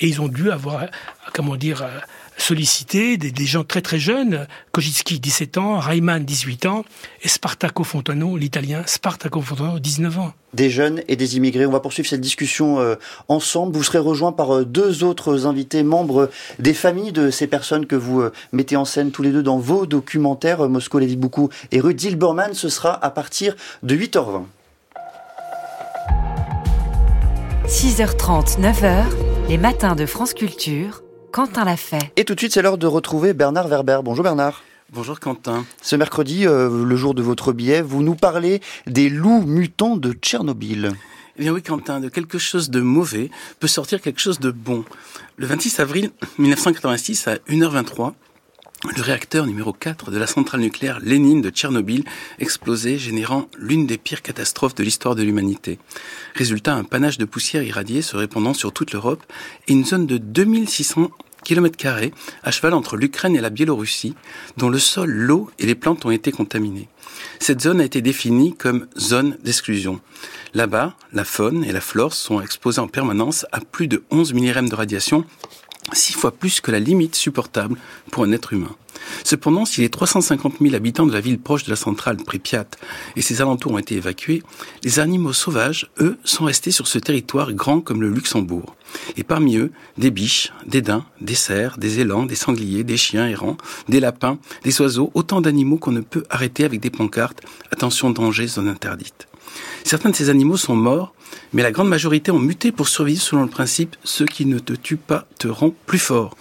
et 0.00 0.06
ils 0.06 0.20
ont 0.20 0.28
dû 0.28 0.50
avoir, 0.50 0.86
comment 1.32 1.56
dire, 1.56 1.82
euh, 1.82 1.88
sollicité 2.36 3.16
des, 3.16 3.46
gens 3.46 3.64
très 3.64 3.82
très 3.82 3.98
jeunes, 3.98 4.46
Kojitski 4.72 5.18
17 5.18 5.58
ans, 5.58 5.78
Rayman 5.78 6.24
18 6.24 6.66
ans, 6.66 6.84
et 7.22 7.28
Spartaco 7.28 7.82
Fontano, 7.82 8.36
l'italien 8.36 8.82
Spartaco 8.86 9.40
Fontano 9.40 9.78
19 9.78 10.18
ans. 10.18 10.32
Des 10.54 10.70
jeunes 10.70 11.02
et 11.08 11.16
des 11.16 11.36
immigrés. 11.36 11.66
On 11.66 11.72
va 11.72 11.80
poursuivre 11.80 12.08
cette 12.08 12.20
discussion 12.20 12.78
euh, 12.78 12.94
ensemble. 13.26 13.76
Vous 13.76 13.82
serez 13.82 13.98
rejoints 13.98 14.32
par 14.32 14.56
euh, 14.56 14.64
deux 14.64 15.02
autres 15.02 15.46
invités, 15.46 15.82
membres 15.82 16.30
des 16.58 16.74
familles 16.74 17.12
de 17.12 17.30
ces 17.30 17.48
personnes 17.48 17.86
que 17.86 17.96
vous 17.96 18.22
mettez 18.52 18.76
en 18.76 18.84
scène 18.84 19.10
tous 19.10 19.22
les 19.22 19.30
deux 19.30 19.42
dans 19.42 19.58
vos 19.58 19.84
documentaires, 19.84 20.68
Moscou, 20.68 20.98
Lévi 20.98 21.16
Boukou 21.16 21.50
et 21.72 21.80
Ruth 21.80 21.96
Dilberman. 21.96 22.54
Ce 22.54 22.68
sera 22.68 22.92
à 23.04 23.10
partir 23.10 23.56
de 23.82 23.96
8h20. 23.96 24.44
6h30, 27.68 28.58
9h, 28.60 29.04
les 29.48 29.56
matins 29.56 29.96
de 29.96 30.04
France 30.04 30.34
Culture, 30.34 31.02
Quentin 31.32 31.64
l'a 31.64 31.78
fait. 31.78 32.12
Et 32.16 32.26
tout 32.26 32.34
de 32.34 32.40
suite, 32.40 32.52
c'est 32.52 32.60
l'heure 32.60 32.76
de 32.76 32.86
retrouver 32.86 33.32
Bernard 33.32 33.68
Werber. 33.68 34.00
Bonjour 34.04 34.22
Bernard. 34.22 34.62
Bonjour 34.92 35.18
Quentin. 35.20 35.64
Ce 35.80 35.96
mercredi, 35.96 36.46
euh, 36.46 36.84
le 36.84 36.96
jour 36.96 37.14
de 37.14 37.22
votre 37.22 37.54
billet, 37.54 37.80
vous 37.80 38.02
nous 38.02 38.14
parlez 38.14 38.60
des 38.86 39.08
loups 39.08 39.40
mutants 39.40 39.96
de 39.96 40.12
Tchernobyl. 40.12 40.92
Eh 41.38 41.42
bien 41.42 41.52
oui 41.52 41.62
Quentin, 41.62 41.98
de 42.00 42.10
quelque 42.10 42.36
chose 42.36 42.68
de 42.68 42.82
mauvais 42.82 43.30
peut 43.58 43.68
sortir 43.68 44.02
quelque 44.02 44.20
chose 44.20 44.38
de 44.38 44.50
bon. 44.50 44.84
Le 45.36 45.46
26 45.46 45.80
avril 45.80 46.10
1986 46.36 47.28
à 47.28 47.36
1h23, 47.48 48.12
le 48.84 49.02
réacteur 49.02 49.46
numéro 49.46 49.72
4 49.72 50.12
de 50.12 50.18
la 50.18 50.28
centrale 50.28 50.60
nucléaire 50.60 51.00
Lénine 51.02 51.40
de 51.40 51.50
Tchernobyl 51.50 52.04
explosait, 52.38 52.96
générant 52.96 53.48
l'une 53.58 53.86
des 53.86 53.98
pires 53.98 54.22
catastrophes 54.22 54.76
de 54.76 54.84
l'histoire 54.84 55.16
de 55.16 55.22
l'humanité. 55.24 55.78
Résultat, 56.34 56.74
un 56.74 56.84
panache 56.84 57.18
de 57.18 57.24
poussière 57.24 57.64
irradiée 57.64 58.02
se 58.02 58.16
répandant 58.16 58.54
sur 58.54 58.72
toute 58.72 58.92
l'Europe 58.92 59.24
et 59.66 59.72
une 59.72 59.84
zone 59.84 60.06
de 60.06 60.18
2600 60.18 61.10
km 61.44 62.10
à 62.44 62.50
cheval 62.50 62.74
entre 62.74 62.96
l'Ukraine 62.96 63.34
et 63.34 63.40
la 63.40 63.50
Biélorussie, 63.50 64.14
dont 64.56 64.68
le 64.68 64.78
sol, 64.78 65.10
l'eau 65.10 65.50
et 65.58 65.66
les 65.66 65.74
plantes 65.74 66.04
ont 66.04 66.10
été 66.10 66.30
contaminés. 66.30 66.88
Cette 67.40 67.62
zone 67.62 67.80
a 67.80 67.84
été 67.84 68.00
définie 68.00 68.54
comme 68.54 68.86
zone 68.96 69.38
d'exclusion. 69.42 70.00
Là-bas, 70.54 70.94
la 71.12 71.24
faune 71.24 71.64
et 71.64 71.72
la 71.72 71.80
flore 71.80 72.12
sont 72.12 72.40
exposées 72.40 72.80
en 72.80 72.88
permanence 72.88 73.44
à 73.50 73.60
plus 73.60 73.88
de 73.88 74.04
11 74.10 74.34
millirèmes 74.34 74.68
de 74.68 74.74
radiation 74.74 75.24
six 75.92 76.12
fois 76.12 76.32
plus 76.32 76.60
que 76.60 76.70
la 76.70 76.80
limite 76.80 77.14
supportable 77.14 77.76
pour 78.10 78.24
un 78.24 78.32
être 78.32 78.52
humain. 78.52 78.74
Cependant, 79.24 79.64
si 79.64 79.80
les 79.80 79.88
350 79.88 80.54
000 80.60 80.74
habitants 80.74 81.06
de 81.06 81.12
la 81.12 81.20
ville 81.20 81.38
proche 81.38 81.64
de 81.64 81.70
la 81.70 81.76
centrale 81.76 82.16
Pripyat 82.16 82.66
et 83.16 83.22
ses 83.22 83.40
alentours 83.40 83.72
ont 83.72 83.78
été 83.78 83.96
évacués, 83.96 84.42
les 84.84 84.98
animaux 84.98 85.32
sauvages, 85.32 85.90
eux, 86.00 86.18
sont 86.24 86.44
restés 86.44 86.70
sur 86.70 86.86
ce 86.86 86.98
territoire 86.98 87.52
grand 87.52 87.80
comme 87.80 88.00
le 88.00 88.10
Luxembourg. 88.10 88.74
Et 89.16 89.22
parmi 89.22 89.56
eux, 89.56 89.70
des 89.98 90.10
biches, 90.10 90.52
des 90.66 90.82
daims, 90.82 91.04
des 91.20 91.34
cerfs, 91.34 91.78
des 91.78 92.00
élans, 92.00 92.26
des 92.26 92.34
sangliers, 92.34 92.84
des 92.84 92.96
chiens 92.96 93.28
errants, 93.28 93.56
des 93.88 94.00
lapins, 94.00 94.38
des 94.64 94.80
oiseaux, 94.80 95.10
autant 95.14 95.40
d'animaux 95.40 95.78
qu'on 95.78 95.92
ne 95.92 96.00
peut 96.00 96.24
arrêter 96.30 96.64
avec 96.64 96.80
des 96.80 96.90
pancartes 96.90 97.42
«Attention, 97.72 98.10
danger, 98.10 98.46
zone 98.46 98.68
interdite». 98.68 99.28
Certains 99.84 100.10
de 100.10 100.16
ces 100.16 100.28
animaux 100.28 100.56
sont 100.56 100.76
morts 100.76 101.14
mais 101.52 101.62
la 101.62 101.72
grande 101.72 101.88
majorité 101.88 102.30
ont 102.30 102.38
muté 102.38 102.72
pour 102.72 102.88
survivre 102.88 103.22
selon 103.22 103.42
le 103.42 103.48
principe 103.48 103.96
ce 104.04 104.24
qui 104.24 104.44
ne 104.44 104.58
te 104.58 104.72
tue 104.72 104.96
pas 104.96 105.26
te 105.38 105.48
rend 105.48 105.74
plus 105.86 105.98
fort. 105.98 106.36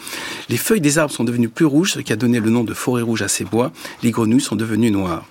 Les 0.49 0.57
feuilles 0.57 0.81
des 0.81 0.97
arbres 0.97 1.13
sont 1.13 1.23
devenues 1.23 1.49
plus 1.49 1.65
rouges, 1.65 1.93
ce 1.93 1.99
qui 1.99 2.13
a 2.13 2.17
donné 2.17 2.39
le 2.39 2.49
nom 2.49 2.63
de 2.63 2.73
forêt 2.73 3.01
rouge 3.01 3.21
à 3.21 3.27
ces 3.27 3.45
bois. 3.45 3.71
Les 4.03 4.11
grenouilles 4.11 4.41
sont 4.41 4.55
devenues 4.55 4.91
noires. 4.91 5.25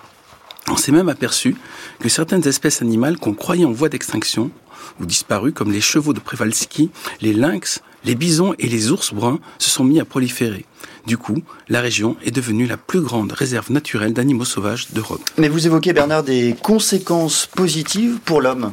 On 0.69 0.75
s'est 0.75 0.91
même 0.91 1.09
aperçu 1.09 1.55
que 1.99 2.09
certaines 2.09 2.45
espèces 2.47 2.81
animales 2.81 3.17
qu'on 3.17 3.33
croyait 3.33 3.65
en 3.65 3.71
voie 3.71 3.89
d'extinction 3.89 4.51
ou 4.99 5.05
disparues, 5.05 5.53
comme 5.53 5.71
les 5.71 5.81
chevaux 5.81 6.13
de 6.13 6.19
Przewalski, 6.19 6.89
les 7.21 7.33
lynx, 7.33 7.81
les 8.03 8.15
bisons 8.15 8.53
et 8.59 8.67
les 8.67 8.91
ours 8.91 9.13
bruns, 9.13 9.39
se 9.59 9.69
sont 9.69 9.83
mis 9.83 9.99
à 9.99 10.05
proliférer. 10.05 10.65
Du 11.05 11.17
coup, 11.17 11.41
la 11.69 11.81
région 11.81 12.17
est 12.23 12.31
devenue 12.31 12.67
la 12.67 12.77
plus 12.77 13.01
grande 13.01 13.31
réserve 13.31 13.71
naturelle 13.71 14.13
d'animaux 14.13 14.45
sauvages 14.45 14.91
d'Europe. 14.91 15.21
Mais 15.37 15.47
vous 15.47 15.65
évoquez, 15.65 15.93
Bernard, 15.93 16.23
des 16.23 16.55
conséquences 16.61 17.45
positives 17.45 18.17
pour 18.25 18.41
l'homme 18.41 18.71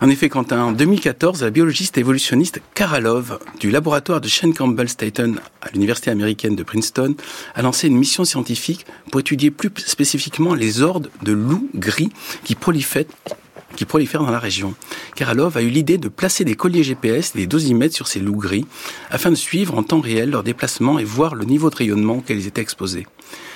en 0.00 0.08
effet, 0.08 0.28
quand 0.28 0.52
en 0.52 0.72
2014, 0.72 1.42
la 1.42 1.50
biologiste 1.50 1.98
évolutionniste 1.98 2.60
Karalov 2.74 3.38
du 3.60 3.70
laboratoire 3.70 4.20
de 4.20 4.28
Shane 4.28 4.54
Campbell 4.54 4.88
Staten 4.88 5.40
à 5.62 5.70
l'université 5.72 6.10
américaine 6.10 6.56
de 6.56 6.62
Princeton 6.62 7.14
a 7.54 7.62
lancé 7.62 7.88
une 7.88 7.96
mission 7.96 8.24
scientifique 8.24 8.86
pour 9.10 9.20
étudier 9.20 9.50
plus 9.50 9.70
spécifiquement 9.76 10.54
les 10.54 10.82
ordres 10.82 11.10
de 11.22 11.32
loups 11.32 11.68
gris 11.74 12.10
qui 12.44 12.54
prolifèrent 12.54 13.04
qui 13.74 13.84
prolifèrent 13.84 14.22
dans 14.22 14.30
la 14.30 14.38
région. 14.38 14.74
Karalov 15.16 15.56
a 15.56 15.62
eu 15.62 15.68
l'idée 15.68 15.98
de 15.98 16.08
placer 16.08 16.44
des 16.44 16.54
colliers 16.54 16.82
GPS 16.82 17.32
et 17.34 17.38
des 17.40 17.46
dosimètres 17.46 17.94
sur 17.94 18.08
ces 18.08 18.20
loups 18.20 18.38
gris 18.38 18.64
afin 19.10 19.30
de 19.30 19.34
suivre 19.36 19.76
en 19.76 19.82
temps 19.82 20.00
réel 20.00 20.30
leurs 20.30 20.42
déplacements 20.42 20.98
et 20.98 21.04
voir 21.04 21.34
le 21.34 21.44
niveau 21.44 21.68
de 21.68 21.76
rayonnement 21.76 22.16
auquel 22.18 22.38
ils 22.38 22.46
étaient 22.46 22.62
exposés. 22.62 23.06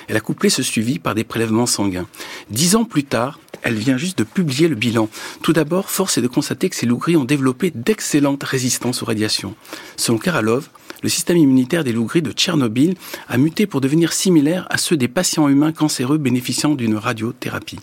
Elle 0.07 0.17
a 0.17 0.21
couplé 0.21 0.49
ce 0.49 0.63
suivi 0.63 0.99
par 0.99 1.15
des 1.15 1.23
prélèvements 1.23 1.65
sanguins. 1.65 2.07
Dix 2.49 2.75
ans 2.75 2.83
plus 2.83 3.03
tard, 3.03 3.39
elle 3.63 3.75
vient 3.75 3.97
juste 3.97 4.17
de 4.17 4.23
publier 4.23 4.67
le 4.67 4.75
bilan. 4.75 5.09
Tout 5.41 5.53
d'abord, 5.53 5.89
force 5.89 6.17
est 6.17 6.21
de 6.21 6.27
constater 6.27 6.69
que 6.69 6.75
ces 6.75 6.85
loups 6.85 6.97
gris 6.97 7.15
ont 7.15 7.25
développé 7.25 7.71
d'excellentes 7.73 8.43
résistances 8.43 9.03
aux 9.03 9.05
radiations. 9.05 9.55
Selon 9.97 10.17
Karalov, 10.17 10.69
le 11.03 11.09
système 11.09 11.37
immunitaire 11.37 11.83
des 11.83 11.93
loups 11.93 12.05
gris 12.05 12.21
de 12.21 12.31
Tchernobyl 12.31 12.95
a 13.27 13.37
muté 13.37 13.65
pour 13.65 13.81
devenir 13.81 14.13
similaire 14.13 14.67
à 14.69 14.77
ceux 14.77 14.97
des 14.97 15.07
patients 15.07 15.47
humains 15.47 15.71
cancéreux 15.71 16.17
bénéficiant 16.17 16.75
d'une 16.75 16.95
radiothérapie. 16.95 17.79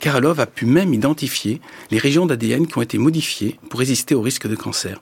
Karalov 0.00 0.40
a 0.40 0.46
pu 0.46 0.66
même 0.66 0.94
identifier 0.94 1.60
les 1.90 1.98
régions 1.98 2.26
d'ADN 2.26 2.66
qui 2.66 2.78
ont 2.78 2.82
été 2.82 2.98
modifiées 2.98 3.58
pour 3.68 3.80
résister 3.80 4.14
au 4.14 4.22
risque 4.22 4.48
de 4.48 4.56
cancer. 4.56 5.00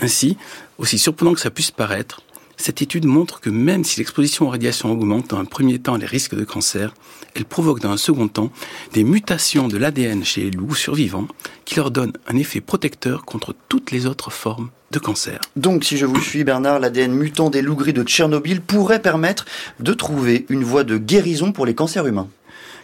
Ainsi, 0.00 0.36
aussi 0.78 0.98
surprenant 0.98 1.34
que 1.34 1.40
ça 1.40 1.50
puisse 1.50 1.70
paraître, 1.70 2.22
cette 2.60 2.82
étude 2.82 3.06
montre 3.06 3.40
que 3.40 3.48
même 3.48 3.84
si 3.84 3.98
l'exposition 3.98 4.46
aux 4.46 4.50
radiations 4.50 4.92
augmente 4.92 5.30
dans 5.30 5.38
un 5.38 5.46
premier 5.46 5.78
temps 5.78 5.96
les 5.96 6.06
risques 6.06 6.34
de 6.34 6.44
cancer, 6.44 6.94
elle 7.34 7.46
provoque 7.46 7.80
dans 7.80 7.90
un 7.90 7.96
second 7.96 8.28
temps 8.28 8.52
des 8.92 9.02
mutations 9.02 9.66
de 9.66 9.78
l'ADN 9.78 10.24
chez 10.24 10.42
les 10.42 10.50
loups 10.50 10.74
survivants 10.74 11.26
qui 11.64 11.76
leur 11.76 11.90
donnent 11.90 12.12
un 12.26 12.36
effet 12.36 12.60
protecteur 12.60 13.24
contre 13.24 13.54
toutes 13.68 13.90
les 13.92 14.04
autres 14.06 14.30
formes 14.30 14.70
de 14.90 14.98
cancer. 14.98 15.40
Donc, 15.56 15.84
si 15.84 15.96
je 15.96 16.04
vous 16.04 16.20
suis, 16.20 16.44
Bernard, 16.44 16.80
l'ADN 16.80 17.12
mutant 17.12 17.48
des 17.48 17.62
loups 17.62 17.76
gris 17.76 17.92
de 17.92 18.02
Tchernobyl 18.02 18.60
pourrait 18.60 19.00
permettre 19.00 19.46
de 19.78 19.94
trouver 19.94 20.44
une 20.48 20.64
voie 20.64 20.84
de 20.84 20.98
guérison 20.98 21.52
pour 21.52 21.64
les 21.64 21.74
cancers 21.74 22.06
humains. 22.06 22.28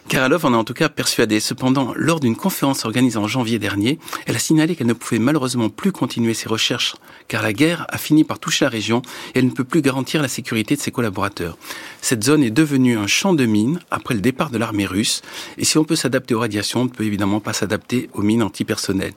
Karalov 0.07 0.45
en 0.45 0.53
a 0.53 0.57
en 0.57 0.63
tout 0.63 0.73
cas 0.73 0.87
persuadé. 0.87 1.41
Cependant, 1.41 1.91
lors 1.95 2.21
d'une 2.21 2.37
conférence 2.37 2.85
organisée 2.85 3.17
en 3.17 3.27
janvier 3.27 3.59
dernier, 3.59 3.99
elle 4.25 4.37
a 4.37 4.39
signalé 4.39 4.75
qu'elle 4.75 4.87
ne 4.87 4.93
pouvait 4.93 5.19
malheureusement 5.19 5.69
plus 5.69 5.91
continuer 5.91 6.33
ses 6.33 6.47
recherches 6.47 6.95
car 7.27 7.43
la 7.43 7.51
guerre 7.51 7.85
a 7.89 7.97
fini 7.97 8.23
par 8.23 8.39
toucher 8.39 8.63
la 8.63 8.69
région 8.69 9.01
et 9.35 9.39
elle 9.39 9.45
ne 9.45 9.51
peut 9.51 9.65
plus 9.65 9.81
garantir 9.81 10.21
la 10.21 10.29
sécurité 10.29 10.75
de 10.77 10.81
ses 10.81 10.91
collaborateurs. 10.91 11.57
Cette 12.01 12.23
zone 12.23 12.43
est 12.43 12.51
devenue 12.51 12.97
un 12.97 13.07
champ 13.07 13.33
de 13.33 13.45
mines 13.45 13.79
après 13.91 14.13
le 14.13 14.21
départ 14.21 14.49
de 14.49 14.57
l'armée 14.57 14.85
russe 14.85 15.21
et 15.57 15.65
si 15.65 15.77
on 15.77 15.83
peut 15.83 15.95
s'adapter 15.95 16.33
aux 16.35 16.39
radiations, 16.39 16.81
on 16.81 16.85
ne 16.85 16.89
peut 16.89 17.03
évidemment 17.03 17.39
pas 17.39 17.53
s'adapter 17.53 18.09
aux 18.13 18.21
mines 18.21 18.43
antipersonnelles. 18.43 19.13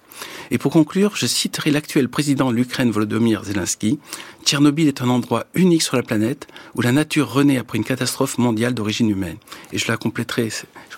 Et 0.50 0.58
pour 0.58 0.72
conclure, 0.72 1.16
je 1.16 1.26
citerai 1.26 1.70
l'actuel 1.70 2.08
président 2.08 2.50
de 2.50 2.56
l'Ukraine 2.56 2.90
Volodymyr 2.90 3.44
Zelensky. 3.44 3.98
Tchernobyl 4.44 4.88
est 4.88 5.02
un 5.02 5.08
endroit 5.08 5.46
unique 5.54 5.82
sur 5.82 5.96
la 5.96 6.02
planète 6.02 6.48
où 6.74 6.80
la 6.80 6.92
nature 6.92 7.32
renaît 7.32 7.58
après 7.58 7.78
une 7.78 7.84
catastrophe 7.84 8.38
mondiale 8.38 8.74
d'origine 8.74 9.10
humaine. 9.10 9.36
Et 9.72 9.78
je 9.78 9.86
la 9.88 9.96
compléterai 9.96 10.48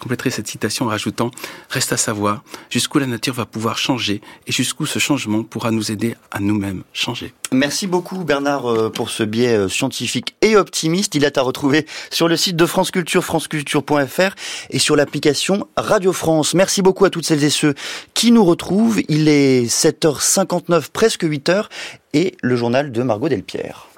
compléterai 0.03 0.31
cette 0.31 0.49
citation 0.49 0.87
en 0.87 0.89
rajoutant 0.89 1.31
Reste 1.71 1.93
à 1.93 1.97
savoir 1.97 2.43
jusqu'où 2.71 2.99
la 2.99 3.07
nature 3.07 3.35
va 3.35 3.47
pouvoir 3.47 3.79
changer 3.79 4.21
et 4.47 4.53
jusqu'où 4.53 4.85
ce 4.85 4.99
changement 4.99 5.45
pourra 5.45 5.71
nous 5.71 5.93
aider 5.93 6.17
à 6.33 6.41
nous-mêmes 6.41 6.83
changer. 6.93 7.33
Merci 7.53 7.87
beaucoup 7.87 8.25
Bernard 8.25 8.67
euh, 8.67 8.91
pour 8.91 9.11
ce 9.11 9.23
biais 9.23 9.57
euh, 9.57 9.69
scientifique 9.69 10.35
et 10.41 10.57
optimiste. 10.57 11.15
Il 11.15 11.25
est 11.25 11.39
à 11.39 11.43
retrouver 11.43 11.87
sur 12.11 12.27
le 12.27 12.37
site 12.37 12.57
de 12.57 12.67
France 12.67 12.91
Culture, 12.91 13.23
franceculture.fr 13.23 14.35
et 14.71 14.79
sur 14.79 14.97
l'application 14.97 15.69
Radio 15.77 16.13
France. 16.13 16.55
Merci 16.55 16.83
beaucoup 16.83 17.05
à 17.05 17.11
toutes 17.11 17.27
celles 17.27 17.45
et 17.45 17.51
ceux 17.51 17.75
qui 18.15 18.33
nous 18.33 18.45
retrouvent. 18.45 19.01
Il 19.09 19.29
est 19.29 19.67
7h59, 19.67 20.87
presque 20.93 21.25
8h 21.25 21.67
et 22.15 22.35
le 22.43 22.57
journal 22.57 22.91
de 22.91 23.03
Margot 23.03 23.29
Delpierre. 23.29 23.92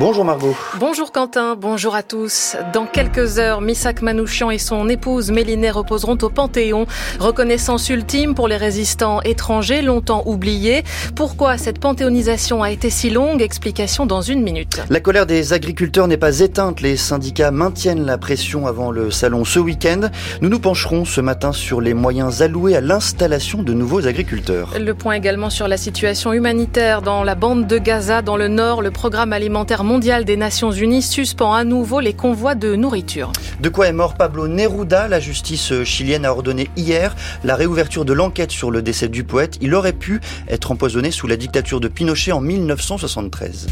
Bonjour 0.00 0.24
Margot. 0.24 0.56
Bonjour 0.78 1.12
Quentin, 1.12 1.56
bonjour 1.56 1.94
à 1.94 2.02
tous. 2.02 2.56
Dans 2.72 2.86
quelques 2.86 3.38
heures, 3.38 3.60
Missak 3.60 4.00
Manouchian 4.00 4.50
et 4.50 4.56
son 4.56 4.88
épouse 4.88 5.30
Méliné 5.30 5.70
reposeront 5.70 6.16
au 6.22 6.30
Panthéon. 6.30 6.86
Reconnaissance 7.18 7.90
ultime 7.90 8.34
pour 8.34 8.48
les 8.48 8.56
résistants 8.56 9.20
étrangers 9.20 9.82
longtemps 9.82 10.22
oubliés. 10.24 10.84
Pourquoi 11.14 11.58
cette 11.58 11.80
panthéonisation 11.80 12.62
a 12.62 12.70
été 12.70 12.88
si 12.88 13.10
longue? 13.10 13.42
Explication 13.42 14.06
dans 14.06 14.22
une 14.22 14.42
minute. 14.42 14.80
La 14.88 15.00
colère 15.00 15.26
des 15.26 15.52
agriculteurs 15.52 16.08
n'est 16.08 16.16
pas 16.16 16.38
éteinte. 16.38 16.80
Les 16.80 16.96
syndicats 16.96 17.50
maintiennent 17.50 18.06
la 18.06 18.16
pression 18.16 18.66
avant 18.66 18.92
le 18.92 19.10
salon 19.10 19.44
ce 19.44 19.58
week-end. 19.58 20.08
Nous 20.40 20.48
nous 20.48 20.60
pencherons 20.60 21.04
ce 21.04 21.20
matin 21.20 21.52
sur 21.52 21.82
les 21.82 21.92
moyens 21.92 22.40
alloués 22.40 22.74
à 22.74 22.80
l'installation 22.80 23.62
de 23.62 23.74
nouveaux 23.74 24.06
agriculteurs. 24.06 24.70
Le 24.80 24.94
point 24.94 25.12
également 25.12 25.50
sur 25.50 25.68
la 25.68 25.76
situation 25.76 26.32
humanitaire 26.32 27.02
dans 27.02 27.22
la 27.22 27.34
bande 27.34 27.66
de 27.66 27.76
Gaza, 27.76 28.22
dans 28.22 28.38
le 28.38 28.48
nord. 28.48 28.80
Le 28.80 28.90
programme 28.90 29.34
alimentaire 29.34 29.84
mondial 29.90 30.24
des 30.24 30.36
Nations 30.36 30.70
Unies 30.70 31.02
suspend 31.02 31.52
à 31.52 31.64
nouveau 31.64 31.98
les 31.98 32.12
convois 32.12 32.54
de 32.54 32.76
nourriture. 32.76 33.32
De 33.60 33.68
quoi 33.68 33.88
est 33.88 33.92
mort 33.92 34.14
Pablo 34.14 34.46
Neruda 34.46 35.08
La 35.08 35.18
justice 35.18 35.82
chilienne 35.82 36.24
a 36.24 36.30
ordonné 36.30 36.70
hier 36.76 37.16
la 37.42 37.56
réouverture 37.56 38.04
de 38.04 38.12
l'enquête 38.12 38.52
sur 38.52 38.70
le 38.70 38.82
décès 38.82 39.08
du 39.08 39.24
poète. 39.24 39.58
Il 39.60 39.74
aurait 39.74 39.92
pu 39.92 40.20
être 40.46 40.70
empoisonné 40.70 41.10
sous 41.10 41.26
la 41.26 41.36
dictature 41.36 41.80
de 41.80 41.88
Pinochet 41.88 42.30
en 42.30 42.40
1973. 42.40 43.66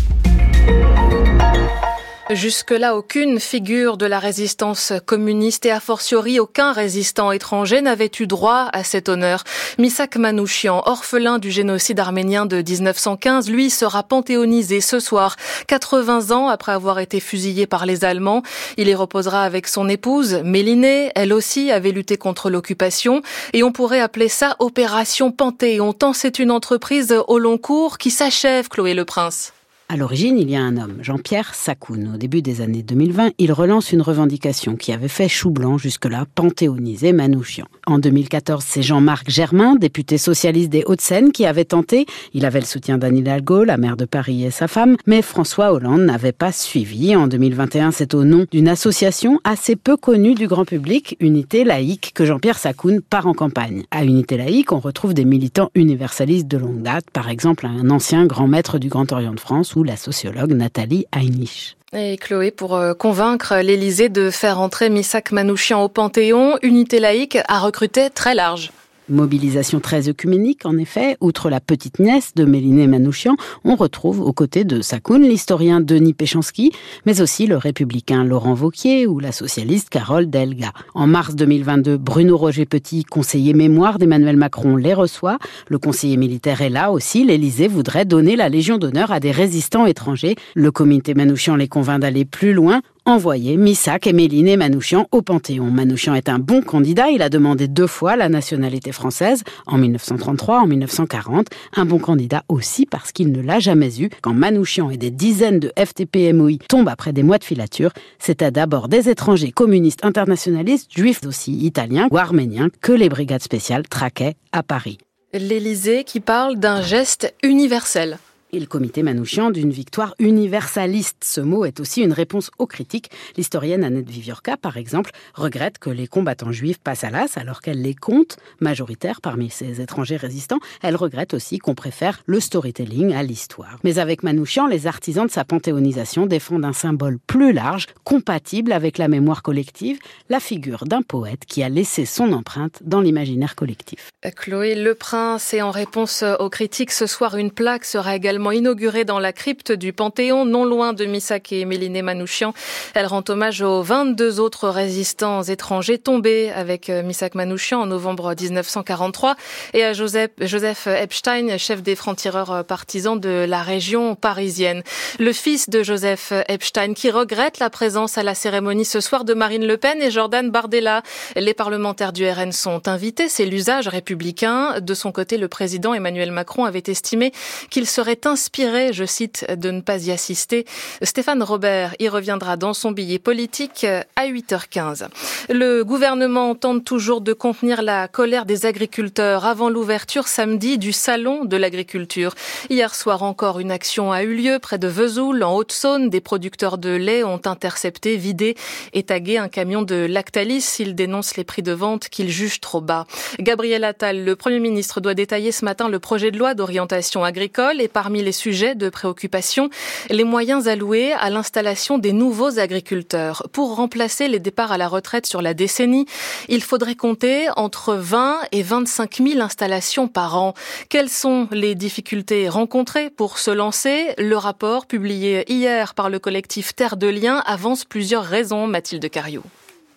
Jusque-là, 2.31 2.95
aucune 2.95 3.41
figure 3.41 3.97
de 3.97 4.05
la 4.05 4.19
résistance 4.19 4.93
communiste 5.07 5.65
et 5.65 5.71
a 5.71 5.81
fortiori 5.81 6.39
aucun 6.39 6.73
résistant 6.73 7.33
étranger 7.33 7.81
n'avait 7.81 8.11
eu 8.21 8.27
droit 8.27 8.69
à 8.71 8.85
cet 8.85 9.09
honneur. 9.09 9.45
Misak 9.79 10.17
Manouchian, 10.17 10.83
orphelin 10.85 11.39
du 11.39 11.51
génocide 11.51 11.99
arménien 12.01 12.45
de 12.45 12.57
1915, 12.57 13.49
lui 13.49 13.71
sera 13.71 14.03
panthéonisé 14.03 14.83
ce 14.83 15.01
soir, 15.01 15.37
80 15.69 16.31
ans 16.31 16.49
après 16.49 16.73
avoir 16.73 16.99
été 16.99 17.19
fusillé 17.19 17.67
par 17.67 17.87
les 17.87 18.05
Allemands. 18.05 18.43
Il 18.77 18.89
y 18.89 18.95
reposera 18.95 19.43
avec 19.43 19.67
son 19.67 19.89
épouse, 19.89 20.43
Mélinée. 20.45 21.11
Elle 21.15 21.33
aussi 21.33 21.71
avait 21.71 21.93
lutté 21.93 22.19
contre 22.19 22.51
l'occupation 22.51 23.23
et 23.55 23.63
on 23.63 23.73
pourrait 23.73 24.03
appeler 24.03 24.29
ça 24.29 24.55
Opération 24.59 25.33
Panthéon 25.33 25.95
tant 25.95 26.13
c'est 26.13 26.39
une 26.39 26.51
entreprise 26.51 27.15
au 27.27 27.39
long 27.39 27.57
cours 27.57 27.97
qui 27.97 28.11
s'achève, 28.11 28.69
Chloé 28.69 28.93
Le 28.93 29.07
Prince. 29.07 29.55
À 29.91 29.97
l'origine, 29.97 30.39
il 30.39 30.51
y 30.51 30.55
a 30.55 30.61
un 30.61 30.77
homme, 30.77 30.99
Jean-Pierre 31.01 31.55
Sakoun. 31.55 32.13
Au 32.15 32.19
début 32.19 32.43
des 32.43 32.61
années 32.61 32.83
2020, 32.83 33.31
il 33.39 33.55
relance 33.55 33.91
une 33.91 34.03
revendication 34.03 34.77
qui 34.77 34.93
avait 34.93 35.09
fait 35.09 35.29
chou 35.29 35.49
blanc 35.49 35.79
jusque-là, 35.79 36.27
panthéonisé 36.35 37.15
Manouchian. 37.15 37.65
En 37.87 37.99
2014, 37.99 38.63
c'est 38.69 38.83
Jean-Marc 38.83 39.31
Germain, 39.31 39.77
député 39.77 40.19
socialiste 40.19 40.69
des 40.69 40.85
Hauts-de-Seine, 40.85 41.33
qui 41.33 41.47
avait 41.47 41.65
tenté. 41.65 42.05
Il 42.35 42.45
avait 42.45 42.61
le 42.61 42.67
soutien 42.67 42.99
d'Anne 42.99 43.17
Hidalgo, 43.17 43.65
la 43.65 43.79
maire 43.79 43.97
de 43.97 44.05
Paris 44.05 44.45
et 44.45 44.51
sa 44.51 44.69
femme, 44.69 44.99
mais 45.07 45.23
François 45.23 45.73
Hollande 45.73 46.03
n'avait 46.03 46.33
pas 46.33 46.53
suivi. 46.53 47.17
En 47.17 47.27
2021, 47.27 47.91
c'est 47.91 48.13
au 48.13 48.25
nom 48.25 48.45
d'une 48.51 48.69
association 48.69 49.41
assez 49.43 49.75
peu 49.75 49.97
connue 49.97 50.35
du 50.35 50.49
grand 50.49 50.67
public, 50.67 51.17
Unité 51.19 51.65
laïque, 51.65 52.13
que 52.15 52.27
Jean-Pierre 52.27 52.59
Sakoun 52.59 53.01
part 53.01 53.27
en 53.27 53.33
campagne. 53.33 53.85
À 53.91 54.05
Unité 54.05 54.37
laïque, 54.37 54.71
on 54.71 54.81
retrouve 54.81 55.15
des 55.15 55.25
militants 55.25 55.71
universalistes 55.75 56.47
de 56.47 56.59
longue 56.59 56.83
date, 56.83 57.07
par 57.11 57.31
exemple 57.31 57.65
un 57.65 57.89
ancien 57.89 58.27
grand 58.27 58.49
maître 58.49 58.79
du 58.79 58.91
Grand 58.91 59.11
Orient 59.13 59.33
de 59.33 59.41
France 59.41 59.77
la 59.85 59.97
sociologue 59.97 60.53
Nathalie 60.53 61.07
Heinrich. 61.13 61.77
Et 61.93 62.19
Chloé, 62.19 62.51
pour 62.51 62.77
euh, 62.77 62.93
convaincre 62.93 63.57
l'Élysée 63.57 64.09
de 64.09 64.31
faire 64.31 64.61
entrer 64.61 64.91
Missak 64.91 65.33
Manouchian 65.33 65.83
au 65.83 65.89
Panthéon, 65.89 66.59
Unité 66.63 67.01
laïque 67.01 67.39
a 67.49 67.61
recruté 67.61 68.11
très 68.11 68.35
large. 68.35 68.71
Mobilisation 69.09 69.81
très 69.81 70.09
œcuménique, 70.09 70.67
en 70.67 70.77
effet. 70.77 71.17
Outre 71.21 71.51
la 71.51 71.61
petite 71.61 71.99
nièce 71.99 72.35
de 72.35 72.45
Méliné 72.45 72.87
Manouchian, 72.87 73.37
on 73.65 73.77
retrouve 73.77 74.21
aux 74.21 74.33
côtés 74.33 74.65
de 74.65 74.81
Sakoun 74.81 75.23
l'historien 75.23 75.81
Denis 75.81 76.15
Péchanski, 76.15 76.73
mais 77.07 77.21
aussi 77.21 77.47
le 77.47 77.57
républicain 77.57 78.25
Laurent 78.25 78.55
Vauquier 78.55 79.07
ou 79.07 79.19
la 79.19 79.33
socialiste 79.33 79.89
Carole 79.89 80.29
Delga. 80.29 80.73
En 80.95 81.07
mars 81.07 81.35
2022, 81.35 81.97
Bruno 81.97 82.37
Roger 82.37 82.67
Petit, 82.67 83.05
conseiller 83.05 83.55
mémoire 83.55 83.99
d'Emmanuel 83.99 84.37
Macron, 84.37 84.77
les 84.77 84.95
reçoit. 84.95 85.39
Le 85.69 85.79
conseiller 85.79 86.17
militaire 86.17 86.63
est 86.63 86.71
là 86.71 86.93
aussi. 86.93 87.25
L'Élysée 87.25 87.69
voudrait 87.69 88.05
donner 88.05 88.37
la 88.37 88.49
Légion 88.49 88.79
d'honneur 88.79 89.13
à 89.13 89.21
des 89.21 89.31
résistants 89.31 89.87
étrangers. 89.87 90.37
Le 90.55 90.71
comité 90.71 91.15
Manouchian 91.15 91.57
les 91.57 91.69
convainc 91.69 92.01
d'aller 92.01 92.25
plus 92.25 92.53
loin 92.53 92.81
envoyer 93.09 93.57
Missak 93.57 94.07
et 94.07 94.11
et 94.11 94.57
Manouchian 94.57 95.07
au 95.13 95.23
Panthéon. 95.23 95.71
Manouchian 95.71 96.15
est 96.15 96.29
un 96.29 96.39
bon 96.39 96.61
candidat, 96.61 97.09
il 97.09 97.23
a 97.23 97.31
demandé 97.31 97.67
deux 97.67 97.87
fois 97.87 98.17
la 98.17 98.29
nationalité 98.29 98.93
française, 98.93 99.45
en 99.67 99.79
1933, 99.79 100.61
en 100.61 100.67
1940. 100.67 101.47
Un 101.77 101.87
bon 101.87 101.99
candidat 101.99 102.45
aussi 102.49 102.85
parce 102.85 103.13
qu'il 103.13 103.33
ne 103.33 103.41
l'a 103.41 103.61
jamais 103.61 104.01
eu. 104.01 104.11
Quand 104.21 104.35
Manouchian 104.35 104.91
et 104.91 104.99
des 104.99 105.11
dizaines 105.11 105.59
de 105.59 105.73
FTP-MOI 105.79 106.59
tombent 106.69 106.89
après 106.89 107.15
des 107.15 107.23
mois 107.23 107.39
de 107.39 107.45
filature, 107.45 107.93
c'est 108.19 108.43
à 108.43 108.51
d'abord 108.51 108.89
des 108.89 109.09
étrangers 109.09 109.53
communistes 109.53 110.05
internationalistes, 110.05 110.91
juifs 110.95 111.25
aussi 111.27 111.53
italiens 111.53 112.09
ou 112.11 112.19
arméniens, 112.19 112.69
que 112.83 112.93
les 112.93 113.09
brigades 113.09 113.43
spéciales 113.43 113.89
traquaient 113.89 114.35
à 114.53 114.63
Paris. 114.63 114.99
L'Élysée 115.33 116.05
qui 116.05 116.21
parle 116.21 116.57
d'un 116.57 116.83
geste 116.83 117.35
universel 117.43 118.19
et 118.53 118.61
le 118.61 118.67
comité 118.67 119.03
Manouchian 119.03 119.51
d'une 119.51 119.71
victoire 119.71 120.15
universaliste. 120.19 121.25
Ce 121.25 121.41
mot 121.41 121.65
est 121.65 121.81
aussi 121.81 122.03
une 122.03 122.13
réponse 122.13 122.51
aux 122.59 122.67
critiques. 122.67 123.11
L'historienne 123.37 123.85
Annette 123.85 124.09
Viviorca, 124.09 124.57
par 124.57 124.77
exemple, 124.77 125.11
regrette 125.35 125.79
que 125.79 125.91
les 125.91 126.07
combattants 126.07 126.53
juifs 126.53 126.79
passent 126.79 127.05
à 127.05 127.11
l'as 127.11 127.37
alors 127.37 127.61
qu'elle 127.61 127.83
les 127.83 127.95
compte 127.95 128.37
majoritaires 128.61 129.21
parmi 129.21 129.51
ces 129.51 129.81
étrangers 129.81 130.17
résistants. 130.17 130.61
Elle 130.83 130.97
regrette 130.97 131.35
aussi 131.35 131.59
qu'on 131.59 131.75
préfère 131.75 132.23
le 132.27 132.41
storytelling 132.41 133.15
à 133.15 133.23
l'histoire. 133.23 133.79
Mais 133.85 133.99
avec 133.99 134.23
Manouchian, 134.23 134.67
les 134.67 134.87
artisans 134.87 135.27
de 135.27 135.31
sa 135.31 135.45
panthéonisation 135.45 136.27
défendent 136.27 136.65
un 136.65 136.73
symbole 136.73 137.19
plus 137.27 137.53
large, 137.53 137.87
compatible 138.05 138.73
avec 138.73 138.99
la 138.99 139.09
mémoire 139.09 139.43
collective, 139.43 139.99
la 140.29 140.41
figure 140.41 140.85
d'un 140.87 141.03
poète 141.03 141.45
qui 141.47 141.63
a 141.63 141.69
laissé 141.69 142.07
son 142.07 142.33
empreinte 142.33 142.81
dans 142.83 143.01
l'imaginaire 143.01 143.55
collectif. 143.55 144.11
Chloé 144.37 144.75
Le 144.75 144.95
Prince, 144.95 145.53
et 145.55 145.63
en 145.63 145.71
réponse 145.71 146.25
aux 146.39 146.51
critiques, 146.51 146.93
ce 146.93 147.07
soir, 147.07 147.37
une 147.37 147.51
plaque 147.51 147.85
sera 147.85 148.17
également 148.17 148.38
inaugurée 148.53 149.05
dans 149.05 149.19
la 149.19 149.33
crypte 149.33 149.73
du 149.73 149.93
Panthéon, 149.93 150.45
non 150.45 150.65
loin 150.65 150.93
de 150.93 151.05
Missak 151.05 151.53
et 151.53 151.65
Méliné 151.65 152.03
Manouchian. 152.03 152.55
Elle 152.95 153.07
rend 153.07 153.23
hommage 153.29 153.63
aux 153.63 153.83
22 153.83 154.41
autres 154.41 154.69
résistants 154.69 155.43
étrangers 155.43 155.99
tombés 155.99 156.51
avec 156.51 156.91
euh, 156.91 157.03
Missak 157.03 157.35
Manouchian 157.35 157.81
en 157.81 157.87
novembre 157.87 158.35
1943 158.39 159.37
et 159.75 159.85
à 159.85 159.93
Joseph, 159.93 160.31
Joseph 160.41 160.87
Epstein, 160.87 161.59
chef 161.59 161.83
des 161.83 161.95
francs-tireurs 161.95 162.53
euh, 162.53 162.63
partisans 162.63 163.19
de 163.19 163.45
la 163.49 163.63
région 163.63 164.15
parisienne. 164.15 164.83
Le 165.19 165.33
fils 165.33 165.69
de 165.69 165.83
Joseph 165.83 166.33
Epstein 166.49 166.95
qui 166.95 167.11
regrette 167.11 167.59
la 167.59 167.71
présence 167.71 168.19
à 168.19 168.23
la 168.23 168.35
cérémonie 168.35 168.85
ce 168.85 169.01
soir 169.01 169.25
de 169.25 169.35
Marine 169.35 169.67
Le 169.67 169.77
Pen 169.77 170.01
et 170.03 170.11
Jordan 170.11 170.51
Bardella. 170.51 171.03
Les 171.37 171.55
parlementaires 171.55 172.13
du 172.13 172.29
RN 172.29 172.53
sont 172.53 172.89
invités, 172.89 173.29
c'est 173.29 173.47
l'usage 173.47 173.89
républicain. 173.89 174.81
De 174.81 174.95
son 174.95 175.13
côté, 175.13 175.37
le 175.37 175.49
président 175.49 175.95
Emmanuel 175.95 176.31
Macron 176.31 176.65
avait 176.65 176.83
estimé 176.87 177.33
qu'il 177.71 177.87
serait 177.87 178.17
inspiré, 178.29 178.93
je 178.93 179.05
cite, 179.05 179.47
de 179.51 179.71
ne 179.71 179.81
pas 179.81 180.07
y 180.07 180.11
assister. 180.11 180.67
Stéphane 181.03 181.43
Robert 181.43 181.95
y 181.99 182.09
reviendra 182.09 182.57
dans 182.57 182.75
son 182.75 182.93
billet 182.93 183.19
politique 183.19 183.85
à 183.85 184.27
8h15. 184.27 185.09
Le 185.49 185.83
gouvernement 185.83 186.55
tente 186.55 186.85
toujours 186.85 187.21
de 187.21 187.33
contenir 187.33 187.83
la 187.83 188.09
colère 188.09 188.45
des 188.45 188.67
agriculteurs 188.67 189.47
avant 189.47 189.71
l'ouverture 189.71 190.29
samedi 190.29 190.79
du 190.79 190.93
salon 190.93 191.45
de 191.45 191.57
l'agriculture. 191.57 192.35
Hier 192.71 192.95
soir 192.95 193.23
encore, 193.23 193.61
une 193.61 193.71
action 193.71 194.13
a 194.13 194.23
eu 194.23 194.35
lieu 194.35 194.59
près 194.59 194.79
de 194.79 194.89
Vesoul, 194.89 195.43
en 195.43 195.55
Haute-Saône. 195.57 196.11
Des 196.11 196.21
producteurs 196.21 196.79
de 196.79 196.91
lait 196.91 197.25
ont 197.25 197.41
intercepté, 197.47 198.17
vidé 198.17 198.57
et 198.93 199.03
tagué 199.03 199.39
un 199.39 199.49
camion 199.49 199.83
de 199.83 200.07
Lactalis. 200.09 200.77
Ils 200.79 200.95
dénoncent 200.95 201.37
les 201.37 201.45
prix 201.45 201.63
de 201.63 201.73
vente 201.73 202.09
qu'ils 202.09 202.31
jugent 202.31 202.61
trop 202.61 202.81
bas. 202.81 203.07
Gabriel 203.39 203.85
Attal, 203.85 204.25
le 204.25 204.37
Premier 204.37 204.61
ministre, 204.61 205.01
doit 205.01 205.15
détailler 205.15 205.53
ce 205.53 205.65
matin 205.65 205.89
le 205.89 205.99
projet 205.99 206.31
de 206.31 206.39
loi 206.39 206.55
d'orientation 206.55 207.25
agricole 207.25 207.81
et 207.81 207.89
parmi 207.89 208.18
les 208.23 208.33
sujets 208.33 208.75
de 208.75 208.89
préoccupation, 208.89 209.71
les 210.11 210.25
moyens 210.25 210.69
alloués 210.69 211.13
à 211.13 211.31
l'installation 211.31 211.99
des 211.99 212.13
nouveaux 212.13 212.59
agriculteurs. 212.59 213.47
Pour 213.53 213.77
remplacer 213.77 214.29
les 214.29 214.39
départs 214.39 214.73
à 214.73 214.79
la 214.79 214.89
retraite 214.89 215.27
sur 215.27 215.43
la 215.43 215.55
décennie, 215.55 216.07
il 216.49 216.63
faudrait 216.63 216.95
compter 216.95 217.49
entre 217.57 217.95
20 217.95 218.39
et 218.53 218.63
25 218.63 219.17
000 219.17 219.41
installations 219.41 220.09
par 220.09 220.37
an. 220.37 220.55
Quelles 220.89 221.09
sont 221.09 221.49
les 221.51 221.75
difficultés 221.75 222.49
rencontrées 222.49 223.11
pour 223.11 223.39
se 223.39 223.51
lancer? 223.51 224.15
Le 224.19 224.37
rapport 224.37 224.87
publié 224.87 225.51
hier 225.53 225.95
par 225.95 226.11
le 226.11 226.19
collectif 226.19 226.75
Terre 226.75 226.97
de 226.97 227.07
Liens 227.07 227.43
avance 227.47 227.85
plusieurs 227.85 228.25
raisons, 228.25 228.67
Mathilde 228.67 229.09
Cariou. 229.11 229.43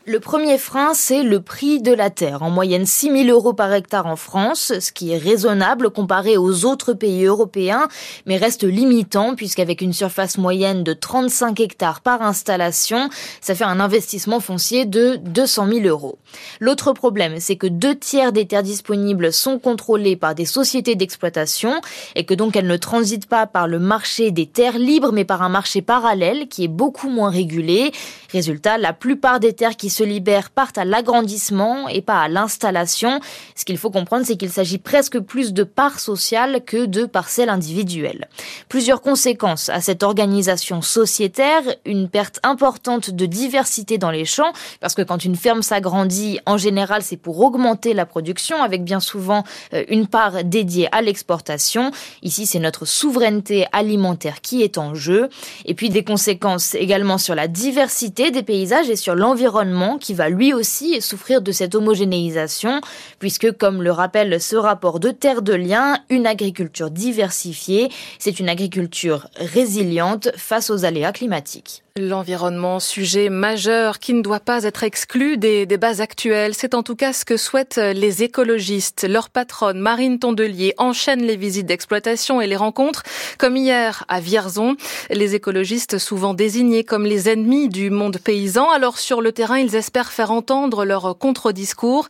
Le 0.08 0.20
premier 0.20 0.58
frein, 0.58 0.96
c'est 0.96 1.22
le 1.22 1.42
prix 1.42 1.80
de 1.80 1.94
la 1.94 2.10
terre. 2.10 2.42
En 2.42 2.50
moyenne 2.50 2.88
6 2.88 3.26
000 3.26 3.30
euros 3.30 3.54
par 3.54 3.72
hectare 3.72 4.08
en 4.08 4.16
France, 4.16 4.74
ce 4.80 4.92
qui 4.92 5.12
est 5.12 5.18
raisonnable 5.20 5.92
comparé 5.92 6.38
aux 6.38 6.66
autres 6.66 6.94
pays 6.94 7.26
européens, 7.26 7.88
mais 8.26 8.38
reste 8.38 8.64
limitant 8.64 9.36
puisqu'avec 9.36 9.80
une 9.80 9.94
surface 9.94 10.40
moyenne 10.40 10.84
de 10.84 10.94
35 10.94 11.60
hectares 11.60 12.02
par 12.02 12.24
installation, 12.24 13.10
ça 13.42 13.54
fait 13.54 13.64
un 13.64 13.80
investissement 13.80 14.40
foncier 14.40 14.86
de 14.86 15.18
200 15.18 15.68
000 15.68 15.86
euros. 15.86 16.18
L'autre 16.60 16.94
problème, 16.94 17.40
c'est 17.40 17.56
que 17.56 17.68
deux 17.68 17.96
tiers 17.96 18.32
des 18.32 18.46
terres 18.46 18.64
disponibles 18.64 19.34
sont 19.34 19.60
contrôlées 19.60 20.16
par 20.16 20.36
des 20.36 20.46
sociétés 20.46 20.96
d'exploitation 20.96 21.82
et 22.16 22.26
que 22.26 22.34
donc 22.34 22.56
elles 22.56 22.68
ne 22.68 22.78
transitent 22.78 23.28
pas 23.28 23.48
par 23.48 23.68
le 23.68 23.80
marché 23.80 24.32
des 24.32 24.46
terres 24.46 24.78
libres, 24.78 25.12
mais 25.12 25.26
par 25.26 25.42
un 25.42 25.50
marché 25.50 25.82
parallèle 25.82 26.48
qui 26.48 26.64
est 26.64 26.70
beaucoup 26.70 27.10
moins 27.10 27.30
régulé. 27.30 27.92
Résultat, 28.32 28.78
la 28.78 28.94
plupart 28.94 29.40
des 29.40 29.54
terres 29.54 29.76
qui 29.76 29.90
se 29.90 30.04
libèrent 30.04 30.50
partent 30.50 30.78
à 30.78 30.86
l'agrandissement 30.86 31.90
et 31.90 32.02
pas 32.02 32.22
à 32.22 32.28
l'installation. 32.28 33.20
Ce 33.56 33.66
qu'il 33.66 33.78
faut 33.78 33.92
comprendre, 33.92 34.26
c'est 34.26 34.38
qu'il 34.38 34.52
s'agit 34.52 34.78
presque 34.78 35.20
plus 35.20 35.54
de 35.54 35.64
parts 35.64 36.00
sociales 36.00 36.62
que 36.66 36.86
de 36.86 37.06
parcelles 37.06 37.50
individuelles. 37.50 38.28
Plusieurs 38.70 39.02
conséquences 39.02 39.70
à 39.70 39.82
cette 39.82 40.04
organisation 40.04 40.82
sociétaire, 40.82 41.64
une 41.86 42.10
perte 42.10 42.40
importante 42.44 43.10
de 43.10 43.26
diversité 43.26 43.98
dans 43.98 44.12
les 44.12 44.26
champs, 44.26 44.54
parce 44.80 44.96
que 44.96 45.02
quand 45.02 45.26
une 45.26 45.36
ferme 45.36 45.62
s'agrandit, 45.62 46.21
en 46.46 46.58
général, 46.58 47.02
c'est 47.02 47.18
pour 47.18 47.40
augmenter 47.40 47.94
la 47.94 48.06
production, 48.06 48.62
avec 48.62 48.84
bien 48.84 49.00
souvent 49.00 49.44
euh, 49.74 49.84
une 49.90 50.08
part 50.08 50.44
dédiée 50.44 50.88
à 50.92 51.02
l'exportation. 51.02 51.92
Ici, 52.22 52.46
c'est 52.46 52.60
notre 52.60 52.86
souveraineté 52.86 53.66
alimentaire 53.72 54.42
qui 54.42 54.64
est 54.64 54.78
en 54.78 54.94
jeu. 54.96 55.30
Et 55.66 55.74
puis 55.74 55.90
des 55.90 56.04
conséquences 56.04 56.76
également 56.76 57.18
sur 57.18 57.36
la 57.36 57.48
diversité 57.48 58.32
des 58.32 58.44
paysages 58.44 58.90
et 58.90 58.96
sur 58.96 59.16
l'environnement 59.16 59.98
qui 59.98 60.14
va 60.14 60.30
lui 60.30 60.54
aussi 60.54 61.02
souffrir 61.02 61.42
de 61.42 61.52
cette 61.52 61.76
homogénéisation, 61.76 62.82
puisque 63.20 63.52
comme 63.58 63.82
le 63.82 63.92
rappelle 63.92 64.42
ce 64.42 64.56
rapport 64.56 65.00
de 65.00 65.12
Terre 65.12 65.42
de 65.42 65.54
Liens, 65.54 65.98
une 66.10 66.28
agriculture 66.28 66.92
diversifiée, 66.92 67.90
c'est 68.20 68.40
une 68.40 68.50
agriculture 68.50 69.28
résiliente 69.36 70.30
face 70.36 70.70
aux 70.70 70.86
aléas 70.86 71.12
climatiques. 71.12 71.84
L'environnement, 72.00 72.80
sujet 72.80 73.28
majeur 73.28 74.00
qui 74.00 74.14
ne 74.14 74.22
doit 74.22 74.40
pas 74.40 74.64
être 74.64 74.84
exclu 74.84 75.36
des 75.36 75.66
débats 75.66 76.02
actuels. 76.02 76.54
C'est 76.54 76.74
en 76.74 76.84
tout 76.84 76.96
cas 76.96 77.12
ce 77.12 77.26
que 77.26 77.36
souhaitent 77.36 77.82
les 77.94 78.24
écologistes. 78.24 79.06
Leur 79.06 79.30
patronne, 79.30 79.78
Marine 79.78 80.18
Tondelier, 80.18 80.74
enchaîne 80.78 81.22
les 81.22 81.36
visites 81.36 81.66
d'exploitation 81.66 82.40
et 82.40 82.48
les 82.48 82.56
rencontres, 82.56 83.04
comme 83.38 83.58
hier 83.58 84.06
à 84.08 84.22
Vierzon. 84.22 84.78
Les 85.10 85.36
écologistes, 85.36 85.98
souvent 85.98 86.34
désignés 86.34 86.86
comme 86.86 87.06
les 87.06 87.28
ennemis 87.28 87.68
du 87.68 87.90
monde 87.90 88.20
paysan, 88.20 88.70
alors 88.70 88.98
sur 88.98 89.20
le 89.20 89.34
terrain, 89.34 89.60
ils 89.60 89.76
espèrent 89.76 90.14
faire 90.14 90.32
entendre 90.32 90.86
leur 90.86 91.18
contre-discours. 91.18 92.08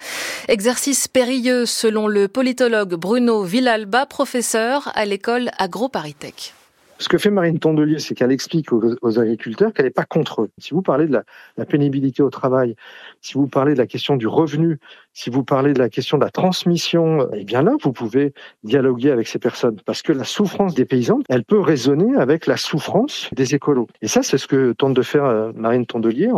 Exercice 0.48 1.08
périlleux 1.08 1.66
selon 1.66 2.06
le 2.06 2.28
politologue 2.28 2.94
Bruno 2.94 3.41
Villalba, 3.41 4.06
professeur 4.06 4.91
à 4.94 5.06
l'école 5.06 5.49
AgroParisTech. 5.58 6.53
Ce 7.02 7.10
que 7.10 7.18
fait 7.18 7.32
Marine 7.32 7.57
Tondelier, 7.57 7.98
c'est 7.98 8.14
qu'elle 8.14 8.32
explique 8.32 8.72
aux, 8.72 9.19
agriculteurs 9.19 9.73
qu'elle 9.73 9.86
n'est 9.86 9.91
pas 9.91 10.06
contre 10.06 10.44
eux. 10.44 10.49
Si 10.60 10.76
vous 10.76 10.84
parlez 10.84 11.07
de 11.07 11.19
la, 11.57 11.65
pénibilité 11.65 12.22
au 12.22 12.30
travail, 12.30 12.76
si 13.22 13.34
vous 13.34 13.48
parlez 13.48 13.73
de 13.73 13.80
la 13.80 13.88
question 13.88 14.18
du 14.18 14.28
revenu, 14.28 14.78
si 15.11 15.32
vous 15.32 15.44
parlez 15.44 15.73
de 15.73 15.80
la 15.80 15.90
question 15.90 16.19
de 16.19 16.23
la 16.23 16.30
transmission, 16.30 17.28
eh 17.34 17.44
bien 17.44 17.64
là, 17.64 17.72
vous 17.82 17.91
pouvez 17.91 18.36
dialoguer 18.64 19.10
avec 19.10 19.28
ces 19.28 19.40
personnes 19.40 19.78
parce 19.84 20.03
que 20.03 20.14
la 20.14 20.26
souffrance 20.26 20.76
des 20.76 20.86
paysans, 20.86 21.22
elle 21.28 21.44
peut 21.44 21.60
résonner 21.60 22.15
avec 22.18 22.45
la 22.45 22.56
souffrance 22.56 23.32
des 23.32 23.56
écolos. 23.56 23.88
Et 24.03 24.07
ça, 24.07 24.22
c'est 24.22 24.38
ce 24.38 24.45
que 24.45 24.73
tente 24.73 24.94
de 24.94 25.02
faire 25.02 25.26
euh, 25.26 25.52
Marine 25.56 25.88
Tondelier 25.88 26.30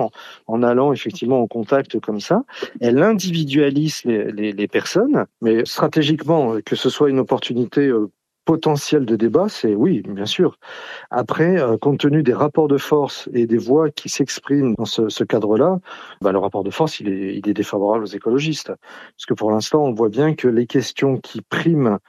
en, 0.47 0.63
allant 0.63 0.93
effectivement 0.93 1.41
en 1.41 1.47
contact 1.47 1.99
comme 1.99 2.21
ça. 2.21 2.45
Elle 2.79 3.03
individualise 3.03 4.05
les, 4.05 4.67
personnes, 4.69 5.25
mais 5.41 5.65
stratégiquement, 5.65 6.55
que 6.65 6.77
ce 6.77 6.89
soit 6.89 7.09
une 7.09 7.19
opportunité 7.19 7.81
euh, 7.81 8.09
potentiel 8.45 9.05
de 9.05 9.15
débat, 9.15 9.47
c'est 9.49 9.75
oui, 9.75 10.01
bien 10.07 10.25
sûr. 10.25 10.57
Après, 11.11 11.59
euh, 11.59 11.77
compte 11.77 11.99
tenu 11.99 12.23
des 12.23 12.33
rapports 12.33 12.67
de 12.67 12.77
force 12.77 13.29
et 13.33 13.45
des 13.45 13.57
voix 13.57 13.89
qui 13.89 14.09
s'expriment 14.09 14.75
dans 14.75 14.85
ce, 14.85 15.23
cadre-là, 15.23 15.79
bah, 16.21 16.31
le 16.31 16.39
rapport 16.39 16.63
de 16.63 16.69
force, 16.69 16.99
il 16.99 17.09
est, 17.09 17.37
il 17.37 17.47
est 17.49 17.53
défavorable 17.53 18.03
aux 18.03 18.07
écologistes. 18.07 18.67
Parce 19.15 19.25
que 19.27 19.33
pour 19.33 19.51
l'instant, 19.51 19.83
on 19.83 19.93
voit 19.93 20.09
bien 20.09 20.35
que 20.35 20.47
les 20.47 20.67
questions 20.67 21.17
qui 21.17 21.41
priment 21.41 21.99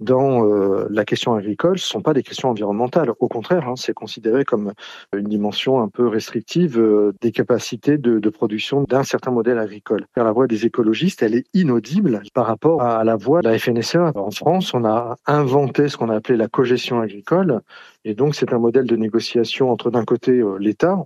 dans 0.00 0.44
euh, 0.44 0.86
la 0.90 1.04
question 1.04 1.34
agricole, 1.34 1.78
ce 1.78 1.86
sont 1.86 2.02
pas 2.02 2.14
des 2.14 2.22
questions 2.22 2.50
environnementales. 2.50 3.12
Au 3.20 3.28
contraire, 3.28 3.68
hein, 3.68 3.74
c'est 3.76 3.94
considéré 3.94 4.44
comme 4.44 4.72
une 5.16 5.28
dimension 5.28 5.80
un 5.80 5.88
peu 5.88 6.08
restrictive 6.08 6.78
euh, 6.78 7.12
des 7.20 7.32
capacités 7.32 7.98
de, 7.98 8.18
de 8.18 8.30
production 8.30 8.82
d'un 8.88 9.04
certain 9.04 9.30
modèle 9.30 9.58
agricole. 9.58 10.06
Car 10.14 10.24
la 10.24 10.32
voix 10.32 10.46
des 10.46 10.66
écologistes, 10.66 11.22
elle 11.22 11.34
est 11.34 11.46
inaudible 11.54 12.22
par 12.34 12.46
rapport 12.46 12.82
à 12.82 13.04
la 13.04 13.16
voix 13.16 13.42
de 13.42 13.48
la 13.48 13.58
FNSEA. 13.58 14.12
En 14.14 14.30
France, 14.30 14.74
on 14.74 14.84
a 14.84 15.16
inventé 15.26 15.88
ce 15.88 15.96
qu'on 15.96 16.08
a 16.08 16.16
appelé 16.16 16.36
la 16.36 16.48
cogestion 16.48 17.00
agricole, 17.00 17.60
et 18.04 18.14
donc, 18.14 18.34
c'est 18.34 18.52
un 18.52 18.58
modèle 18.58 18.86
de 18.86 18.96
négociation 18.96 19.70
entre 19.70 19.90
d'un 19.90 20.04
côté 20.04 20.32
euh, 20.32 20.56
l'État 20.58 20.98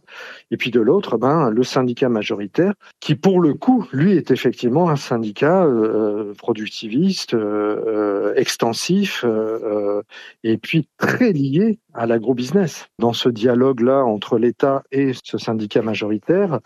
et 0.51 0.57
puis 0.57 0.71
de 0.71 0.81
l'autre, 0.81 1.19
ben, 1.19 1.51
le 1.51 1.63
syndicat 1.63 2.09
majoritaire, 2.09 2.73
qui 3.01 3.15
pour 3.15 3.41
le 3.41 3.55
coup, 3.55 3.87
lui, 3.93 4.13
est 4.13 4.31
effectivement 4.31 4.89
un 4.89 4.97
syndicat 4.97 5.65
euh, 5.65 6.33
productiviste, 6.35 7.35
euh, 7.35 8.33
extensif, 8.37 9.25
et 10.45 10.59
puis 10.59 10.89
très 10.99 11.33
lié 11.33 11.79
à 11.95 12.07
l'agro-business. 12.07 12.87
Dans 12.99 13.13
ce 13.13 13.29
dialogue-là 13.29 14.05
entre 14.05 14.39
l'État 14.39 14.83
et 14.93 15.13
ce 15.23 15.39
syndicat 15.39 15.83
majoritaire, 15.83 16.61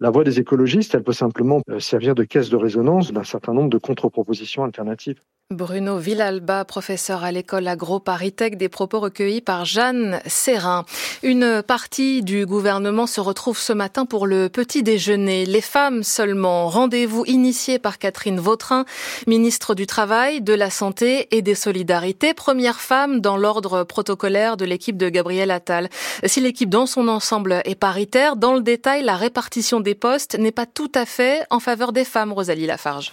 la 0.00 0.10
voix 0.10 0.24
des 0.24 0.40
écologistes, 0.40 0.94
elle 0.94 1.02
peut 1.02 1.12
simplement 1.12 1.60
servir 1.78 2.14
de 2.14 2.24
caisse 2.24 2.50
de 2.50 2.56
résonance 2.56 3.12
d'un 3.12 3.24
certain 3.24 3.52
nombre 3.52 3.70
de 3.70 3.78
contre-propositions 3.78 4.64
alternatives. 4.64 5.20
Bruno 5.54 5.98
Villalba, 5.98 6.64
professeur 6.64 7.22
à 7.22 7.30
l'école 7.30 7.68
agro-paritech, 7.68 8.56
des 8.56 8.68
propos 8.68 8.98
recueillis 8.98 9.42
par 9.42 9.64
Jeanne 9.64 10.20
Serrin. 10.26 10.84
Une 11.22 11.62
partie 11.62 12.22
du 12.22 12.46
gouvernement 12.46 13.06
se 13.06 13.20
retrouve 13.20 13.58
ce 13.58 13.72
matin 13.72 14.06
pour 14.06 14.26
le 14.26 14.48
petit 14.48 14.82
déjeuner. 14.82 15.44
Les 15.44 15.60
femmes 15.60 16.02
seulement. 16.02 16.68
Rendez-vous 16.68 17.24
initié 17.26 17.78
par 17.78 17.98
Catherine 17.98 18.40
Vautrin, 18.40 18.84
ministre 19.26 19.74
du 19.74 19.86
Travail, 19.86 20.40
de 20.40 20.54
la 20.54 20.70
Santé 20.70 21.28
et 21.30 21.42
des 21.42 21.54
Solidarités, 21.54 22.34
première 22.34 22.80
femme 22.80 23.20
dans 23.20 23.36
l'ordre 23.36 23.84
protocolaire 23.84 24.56
de 24.56 24.64
l'équipe 24.64 24.96
de 24.96 25.08
Gabriel 25.08 25.50
Attal. 25.50 25.88
Si 26.24 26.40
l'équipe 26.40 26.70
dans 26.70 26.86
son 26.86 27.06
ensemble 27.06 27.60
est 27.64 27.74
paritaire, 27.74 28.36
dans 28.36 28.54
le 28.54 28.62
détail, 28.62 29.02
la 29.02 29.16
répartition 29.16 29.80
des 29.80 29.94
postes 29.94 30.38
n'est 30.38 30.52
pas 30.52 30.66
tout 30.66 30.90
à 30.94 31.04
fait 31.04 31.46
en 31.50 31.60
faveur 31.60 31.92
des 31.92 32.04
femmes, 32.04 32.32
Rosalie 32.32 32.66
Lafarge. 32.66 33.12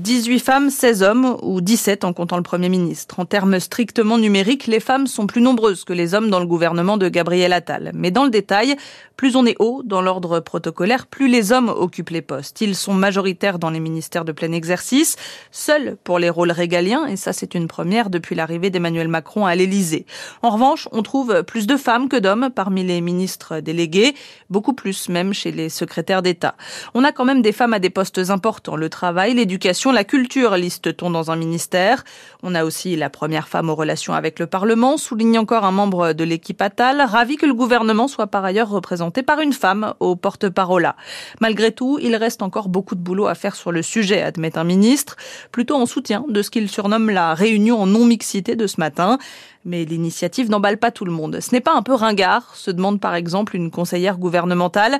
18 0.00 0.38
femmes, 0.38 0.70
16 0.70 1.02
hommes, 1.02 1.36
ou 1.42 1.60
17 1.60 2.04
en 2.04 2.14
comptant 2.14 2.38
le 2.38 2.42
Premier 2.42 2.70
ministre. 2.70 3.20
En 3.20 3.26
termes 3.26 3.60
strictement 3.60 4.16
numériques, 4.16 4.66
les 4.66 4.80
femmes 4.80 5.06
sont 5.06 5.26
plus 5.26 5.42
nombreuses 5.42 5.84
que 5.84 5.92
les 5.92 6.14
hommes 6.14 6.30
dans 6.30 6.40
le 6.40 6.46
gouvernement 6.46 6.96
de 6.96 7.10
Gabriel 7.10 7.52
Attal. 7.52 7.90
Mais 7.94 8.10
dans 8.10 8.24
le 8.24 8.30
détail, 8.30 8.76
plus 9.20 9.36
on 9.36 9.44
est 9.44 9.56
haut 9.58 9.82
dans 9.84 10.00
l'ordre 10.00 10.40
protocolaire, 10.40 11.06
plus 11.06 11.28
les 11.28 11.52
hommes 11.52 11.68
occupent 11.68 12.08
les 12.08 12.22
postes. 12.22 12.62
Ils 12.62 12.74
sont 12.74 12.94
majoritaires 12.94 13.58
dans 13.58 13.68
les 13.68 13.78
ministères 13.78 14.24
de 14.24 14.32
plein 14.32 14.52
exercice, 14.52 15.16
seuls 15.50 15.98
pour 16.02 16.18
les 16.18 16.30
rôles 16.30 16.50
régaliens, 16.50 17.04
et 17.04 17.16
ça 17.16 17.34
c'est 17.34 17.54
une 17.54 17.68
première 17.68 18.08
depuis 18.08 18.34
l'arrivée 18.34 18.70
d'Emmanuel 18.70 19.08
Macron 19.08 19.44
à 19.44 19.54
l'Élysée. 19.54 20.06
En 20.40 20.48
revanche, 20.48 20.88
on 20.92 21.02
trouve 21.02 21.42
plus 21.42 21.66
de 21.66 21.76
femmes 21.76 22.08
que 22.08 22.16
d'hommes 22.16 22.48
parmi 22.48 22.82
les 22.82 23.02
ministres 23.02 23.60
délégués, 23.60 24.14
beaucoup 24.48 24.72
plus 24.72 25.10
même 25.10 25.34
chez 25.34 25.52
les 25.52 25.68
secrétaires 25.68 26.22
d'État. 26.22 26.54
On 26.94 27.04
a 27.04 27.12
quand 27.12 27.26
même 27.26 27.42
des 27.42 27.52
femmes 27.52 27.74
à 27.74 27.78
des 27.78 27.90
postes 27.90 28.30
importants, 28.30 28.76
le 28.76 28.88
travail, 28.88 29.34
l'éducation, 29.34 29.89
la 29.92 30.04
culture, 30.04 30.56
liste-t-on 30.56 31.10
dans 31.10 31.30
un 31.30 31.36
ministère. 31.36 32.04
On 32.42 32.54
a 32.54 32.64
aussi 32.64 32.96
la 32.96 33.10
première 33.10 33.48
femme 33.48 33.70
aux 33.70 33.74
relations 33.74 34.14
avec 34.14 34.38
le 34.38 34.46
Parlement, 34.46 34.96
souligne 34.96 35.38
encore 35.38 35.64
un 35.64 35.70
membre 35.70 36.12
de 36.12 36.24
l'équipe 36.24 36.60
Attal, 36.62 37.00
ravi 37.00 37.36
que 37.36 37.46
le 37.46 37.54
gouvernement 37.54 38.08
soit 38.08 38.26
par 38.26 38.44
ailleurs 38.44 38.68
représenté 38.68 39.22
par 39.22 39.40
une 39.40 39.52
femme 39.52 39.94
au 40.00 40.16
porte-parole. 40.16 40.92
Malgré 41.40 41.72
tout, 41.72 41.98
il 42.00 42.14
reste 42.16 42.42
encore 42.42 42.68
beaucoup 42.68 42.94
de 42.94 43.00
boulot 43.00 43.26
à 43.26 43.34
faire 43.34 43.56
sur 43.56 43.72
le 43.72 43.82
sujet, 43.82 44.22
admet 44.22 44.56
un 44.56 44.64
ministre, 44.64 45.16
plutôt 45.52 45.76
en 45.76 45.86
soutien 45.86 46.24
de 46.28 46.42
ce 46.42 46.50
qu'il 46.50 46.68
surnomme 46.68 47.10
la 47.10 47.34
réunion 47.34 47.80
en 47.80 47.86
non-mixité 47.86 48.56
de 48.56 48.66
ce 48.66 48.80
matin. 48.80 49.18
Mais 49.66 49.84
l'initiative 49.84 50.48
n'emballe 50.48 50.78
pas 50.78 50.90
tout 50.90 51.04
le 51.04 51.12
monde. 51.12 51.40
Ce 51.40 51.54
n'est 51.54 51.60
pas 51.60 51.74
un 51.74 51.82
peu 51.82 51.92
ringard, 51.92 52.54
se 52.54 52.70
demande 52.70 52.98
par 52.98 53.14
exemple 53.14 53.56
une 53.56 53.70
conseillère 53.70 54.16
gouvernementale 54.16 54.98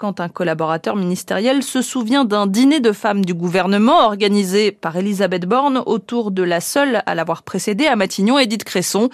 quand 0.00 0.18
un 0.18 0.30
collaborateur 0.30 0.96
ministériel 0.96 1.62
se 1.62 1.82
souvient 1.82 2.24
d'un 2.24 2.46
dîner 2.46 2.80
de 2.80 2.90
femmes 2.90 3.22
du 3.22 3.34
gouvernement 3.34 4.06
organisé 4.06 4.72
par 4.72 4.96
Elisabeth 4.96 5.44
Borne 5.44 5.82
autour 5.84 6.30
de 6.30 6.42
la 6.42 6.62
seule 6.62 7.02
à 7.04 7.14
l'avoir 7.14 7.42
précédé 7.42 7.86
à 7.86 7.96
Matignon, 7.96 8.38
Edith 8.38 8.64
Cresson. 8.64 9.10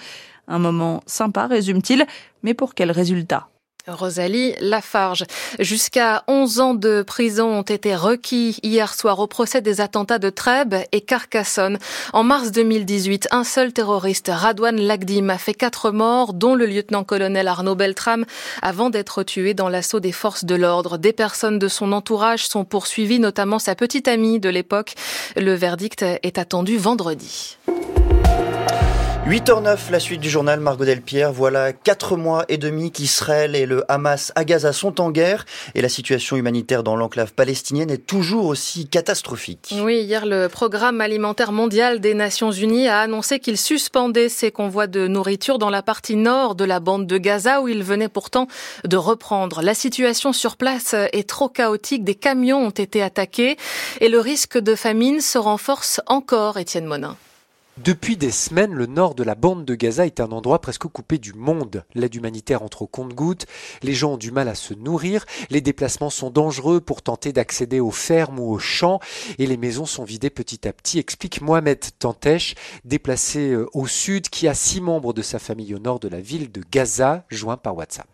Un 0.47 0.59
moment 0.59 1.03
sympa, 1.05 1.45
résume-t-il, 1.47 2.05
mais 2.41 2.53
pour 2.53 2.73
quel 2.73 2.91
résultat? 2.91 3.49
Rosalie 3.87 4.53
Lafarge. 4.59 5.23
Jusqu'à 5.59 6.23
11 6.27 6.59
ans 6.59 6.73
de 6.73 7.01
prison 7.01 7.47
ont 7.59 7.61
été 7.63 7.95
requis 7.95 8.59
hier 8.61 8.93
soir 8.93 9.19
au 9.19 9.27
procès 9.27 9.61
des 9.61 9.81
attentats 9.81 10.19
de 10.19 10.29
Trèbes 10.29 10.75
et 10.91 11.01
Carcassonne. 11.01 11.77
En 12.13 12.23
mars 12.23 12.51
2018, 12.51 13.29
un 13.31 13.43
seul 13.43 13.71
terroriste, 13.73 14.29
Radouane 14.33 14.79
Lagdim, 14.81 15.29
a 15.29 15.37
fait 15.37 15.53
quatre 15.53 15.91
morts, 15.91 16.33
dont 16.33 16.55
le 16.55 16.65
lieutenant-colonel 16.65 17.47
Arnaud 17.47 17.75
Beltram, 17.75 18.25
avant 18.61 18.89
d'être 18.89 19.23
tué 19.23 19.53
dans 19.53 19.69
l'assaut 19.69 19.99
des 19.99 20.11
forces 20.11 20.45
de 20.45 20.55
l'ordre. 20.55 20.97
Des 20.97 21.13
personnes 21.13 21.59
de 21.59 21.67
son 21.67 21.91
entourage 21.93 22.47
sont 22.47 22.65
poursuivies, 22.65 23.19
notamment 23.19 23.59
sa 23.59 23.75
petite 23.75 24.07
amie 24.07 24.39
de 24.39 24.49
l'époque. 24.49 24.95
Le 25.35 25.53
verdict 25.53 26.03
est 26.03 26.37
attendu 26.37 26.77
vendredi. 26.77 27.57
8h09, 29.27 29.91
la 29.91 29.99
suite 29.99 30.21
du 30.21 30.29
journal 30.29 30.61
Margot 30.61 30.85
Delpierre. 30.85 31.33
Voilà 31.33 31.73
quatre 31.73 32.15
mois 32.15 32.45
et 32.47 32.57
demi 32.57 32.93
qu'Israël 32.93 33.57
et 33.57 33.65
le 33.65 33.83
Hamas 33.91 34.31
à 34.35 34.45
Gaza 34.45 34.71
sont 34.71 35.01
en 35.01 35.11
guerre 35.11 35.45
et 35.75 35.81
la 35.81 35.89
situation 35.89 36.37
humanitaire 36.37 36.81
dans 36.81 36.95
l'enclave 36.95 37.33
palestinienne 37.33 37.91
est 37.91 38.07
toujours 38.07 38.45
aussi 38.45 38.87
catastrophique. 38.87 39.75
Oui, 39.81 39.99
hier, 39.99 40.25
le 40.25 40.47
programme 40.47 41.01
alimentaire 41.01 41.51
mondial 41.51 41.99
des 41.99 42.13
Nations 42.13 42.51
Unies 42.51 42.87
a 42.87 43.01
annoncé 43.01 43.41
qu'il 43.41 43.57
suspendait 43.57 44.29
ses 44.29 44.49
convois 44.49 44.87
de 44.87 45.09
nourriture 45.09 45.59
dans 45.59 45.69
la 45.69 45.83
partie 45.83 46.15
nord 46.15 46.55
de 46.55 46.63
la 46.63 46.79
bande 46.79 47.05
de 47.05 47.17
Gaza 47.17 47.61
où 47.61 47.67
il 47.67 47.83
venait 47.83 48.07
pourtant 48.07 48.47
de 48.85 48.95
reprendre. 48.95 49.61
La 49.61 49.73
situation 49.73 50.31
sur 50.31 50.55
place 50.55 50.95
est 51.11 51.27
trop 51.27 51.49
chaotique. 51.49 52.05
Des 52.05 52.15
camions 52.15 52.65
ont 52.65 52.69
été 52.69 53.01
attaqués 53.01 53.57
et 53.99 54.07
le 54.07 54.21
risque 54.21 54.57
de 54.57 54.73
famine 54.73 55.19
se 55.19 55.37
renforce 55.37 55.99
encore, 56.07 56.57
Étienne 56.57 56.85
Monin. 56.85 57.17
Depuis 57.83 58.17
des 58.17 58.31
semaines, 58.31 58.73
le 58.73 58.87
nord 58.87 59.13
de 59.13 59.23
la 59.23 59.35
bande 59.35 59.63
de 59.63 59.75
Gaza 59.75 60.07
est 60.07 60.19
un 60.19 60.31
endroit 60.31 60.59
presque 60.59 60.87
coupé 60.87 61.19
du 61.19 61.33
monde. 61.33 61.85
L'aide 61.93 62.15
humanitaire 62.15 62.63
entre 62.63 62.81
au 62.81 62.87
compte-gouttes, 62.87 63.45
les 63.83 63.93
gens 63.93 64.13
ont 64.13 64.17
du 64.17 64.31
mal 64.31 64.47
à 64.47 64.55
se 64.55 64.73
nourrir, 64.73 65.25
les 65.51 65.61
déplacements 65.61 66.09
sont 66.09 66.31
dangereux 66.31 66.81
pour 66.81 67.03
tenter 67.03 67.33
d'accéder 67.33 67.79
aux 67.79 67.91
fermes 67.91 68.39
ou 68.39 68.51
aux 68.51 68.59
champs, 68.59 68.99
et 69.37 69.45
les 69.45 69.57
maisons 69.57 69.85
sont 69.85 70.03
vidées 70.03 70.31
petit 70.31 70.67
à 70.67 70.73
petit, 70.73 70.97
explique 70.97 71.39
Mohamed 71.41 71.79
Tantesh, 71.99 72.55
déplacé 72.83 73.51
euh, 73.51 73.69
au 73.73 73.85
sud, 73.85 74.29
qui 74.29 74.47
a 74.47 74.55
six 74.55 74.81
membres 74.81 75.13
de 75.13 75.21
sa 75.21 75.37
famille 75.37 75.75
au 75.75 75.79
nord 75.79 75.99
de 75.99 76.07
la 76.07 76.19
ville 76.19 76.51
de 76.51 76.63
Gaza, 76.71 77.25
joint 77.29 77.57
par 77.57 77.77
WhatsApp. 77.77 78.07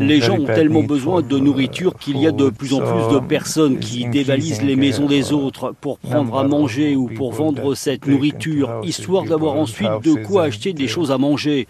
Les 0.00 0.20
gens 0.20 0.38
ont 0.38 0.46
tellement 0.46 0.82
besoin 0.82 1.22
de 1.22 1.38
nourriture 1.38 1.96
qu'il 1.96 2.18
y 2.18 2.26
a 2.26 2.32
de 2.32 2.50
plus 2.50 2.74
en 2.74 2.80
plus 2.80 3.14
de 3.14 3.20
personnes 3.20 3.78
qui 3.78 4.06
dévalisent 4.06 4.62
les 4.62 4.76
maisons 4.76 5.06
des 5.06 5.32
autres 5.32 5.74
pour 5.80 5.98
prendre 5.98 6.38
à 6.38 6.44
manger 6.44 6.96
ou 6.96 7.08
pour 7.08 7.32
vendre 7.32 7.74
cette 7.74 8.06
nourriture, 8.06 8.80
histoire 8.82 9.24
d'avoir 9.24 9.54
ensuite 9.54 10.02
de 10.02 10.14
quoi 10.24 10.44
acheter 10.44 10.72
des 10.72 10.88
choses 10.88 11.12
à 11.12 11.18
manger. 11.18 11.66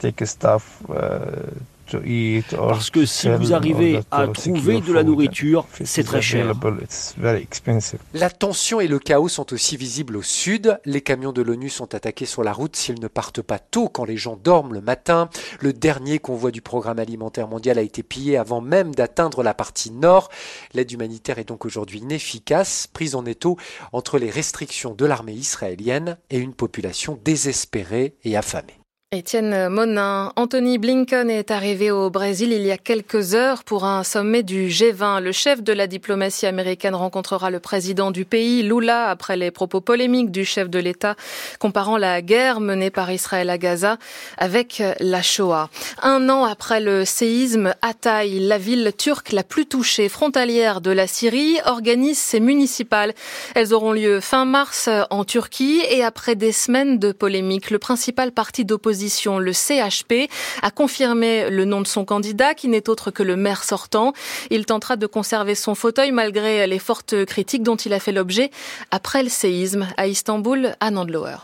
Parce 2.51 2.90
que 2.90 3.06
si 3.06 3.28
vous 3.28 3.52
arrivez 3.52 4.01
à 4.10 4.27
trouver 4.28 4.81
de 4.81 4.93
la 4.93 5.02
nourriture, 5.02 5.66
c'est 5.85 6.05
très 6.05 6.23
cher. 6.23 6.55
La 8.15 8.31
tension 8.31 8.81
et 8.81 8.89
le 8.89 8.98
chaos 8.98 9.28
sont 9.28 9.52
aussi 9.52 9.77
visibles 9.77 10.16
au 10.16 10.23
sud. 10.23 10.78
Les 10.85 11.01
camions 11.01 11.32
de 11.32 11.43
l'ONU 11.43 11.69
sont 11.69 11.94
attaqués 11.94 12.27
sur 12.27 12.43
la 12.43 12.52
route 12.52 12.77
s'ils 12.77 13.01
ne 13.01 13.09
partent 13.09 13.43
pas 13.43 13.59
tôt 13.59 13.89
quand 13.89 14.05
les 14.05 14.16
gens 14.16 14.36
dorment 14.36 14.74
le 14.74 14.81
matin. 14.81 15.28
Le 15.60 15.73
dernier 15.73 16.19
convoi 16.19 16.51
du 16.51 16.62
programme 16.62 16.98
alimentaire 16.98 17.48
mondial 17.48 17.78
a 17.78 17.82
été 17.82 18.02
pillé 18.02 18.36
avant 18.36 18.60
même 18.60 18.94
d'atteindre 18.94 19.43
la 19.43 19.55
partie 19.55 19.90
nord. 19.90 20.28
L'aide 20.74 20.90
humanitaire 20.93 21.39
est 21.39 21.48
donc 21.48 21.65
aujourd'hui 21.65 22.01
inefficace, 22.01 22.86
prise 22.86 23.15
en 23.15 23.24
étau 23.24 23.56
entre 23.93 24.19
les 24.19 24.31
restrictions 24.31 24.94
de 24.94 25.05
l'armée 25.05 25.35
israélienne 25.35 26.19
et 26.31 26.39
une 26.39 26.55
population 26.55 27.19
désespérée 27.24 28.16
et 28.24 28.36
affamée. 28.36 28.78
Étienne 29.11 29.71
Monin, 29.71 30.35
Anthony 30.37 30.77
Blinken 30.77 31.31
est 31.31 31.51
arrivé 31.51 31.91
au 31.91 32.11
Brésil 32.11 32.53
il 32.53 32.61
y 32.61 32.71
a 32.71 32.77
quelques 32.77 33.35
heures 33.35 33.65
pour 33.65 33.87
un 33.87 34.05
sommet 34.05 34.43
du 34.43 34.69
G20. 34.69 35.23
Le 35.23 35.33
chef 35.33 35.63
de 35.63 35.73
la 35.73 35.87
diplomatie 35.87 36.45
américaine 36.45 36.95
rencontrera 36.95 37.49
le 37.49 37.59
président 37.59 38.11
du 38.11 38.27
pays, 38.27 38.63
Lula, 38.63 39.09
après 39.09 39.39
les 39.39 39.51
propos 39.51 39.81
polémiques 39.81 40.31
du 40.31 40.45
chef 40.45 40.69
de 40.69 40.79
l'État 40.79 41.17
comparant 41.59 41.97
la 41.97 42.21
guerre 42.21 42.61
menée 42.61 42.91
par 42.91 43.11
Israël 43.11 43.49
à 43.49 43.57
Gaza 43.57 43.97
avec 44.37 44.83
la 45.01 45.23
Shoah. 45.23 45.71
Un 46.03 46.29
an 46.29 46.45
après 46.45 46.83
le 46.83 47.07
séisme, 47.07 47.73
Hatay, 47.81 48.39
la 48.41 48.59
ville 48.59 48.93
turque 48.95 49.33
la 49.33 49.43
plus 49.43 49.65
touchée 49.65 50.11
frontalière 50.11 50.83
de 50.83 50.91
la 50.91 51.07
Syrie, 51.07 51.57
organise 51.65 52.19
ses 52.19 52.41
municipales. 52.41 53.15
Elles 53.55 53.73
auront 53.73 53.93
lieu 53.93 54.21
fin 54.21 54.45
mars 54.45 54.91
en 55.09 55.25
Turquie 55.25 55.81
et 55.89 56.05
après 56.05 56.35
des 56.35 56.53
semaines 56.53 56.99
de 56.99 57.13
polémiques, 57.13 57.71
le 57.71 57.79
principal 57.79 58.33
parti 58.33 58.67
d'opposition 58.67 58.98
le 59.39 59.53
CHP, 59.53 60.31
a 60.62 60.70
confirmé 60.70 61.51
le 61.51 61.65
nom 61.65 61.81
de 61.81 61.87
son 61.87 62.05
candidat, 62.05 62.55
qui 62.55 62.69
n'est 62.69 62.89
autre 62.89 63.11
que 63.11 63.23
le 63.23 63.37
maire 63.37 63.65
sortant. 63.65 64.12
Il 64.51 64.66
tentera 64.66 64.97
de 64.97 65.07
conserver 65.07 65.55
son 65.55 65.75
fauteuil 65.75 66.12
malgré 66.12 66.66
les 66.66 66.79
fortes 66.79 67.25
critiques 67.25 67.62
dont 67.62 67.77
il 67.77 67.93
a 67.93 68.01
fait 68.01 68.12
l'objet 68.12 68.51
après 68.91 69.23
le 69.23 69.29
séisme 69.29 69.87
à 69.97 70.07
Istanbul, 70.07 70.75
à 70.81 70.91
Nandlower. 70.91 71.37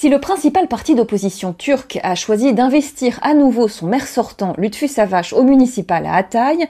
Si 0.00 0.08
le 0.08 0.20
principal 0.20 0.68
parti 0.68 0.94
d'opposition 0.94 1.52
turc 1.52 1.98
a 2.04 2.14
choisi 2.14 2.52
d'investir 2.52 3.18
à 3.20 3.34
nouveau 3.34 3.66
son 3.66 3.88
maire 3.88 4.06
sortant, 4.06 4.54
Lutfi 4.56 4.86
Savaş, 4.86 5.32
au 5.32 5.42
municipal 5.42 6.06
à 6.06 6.14
Hatay, 6.14 6.68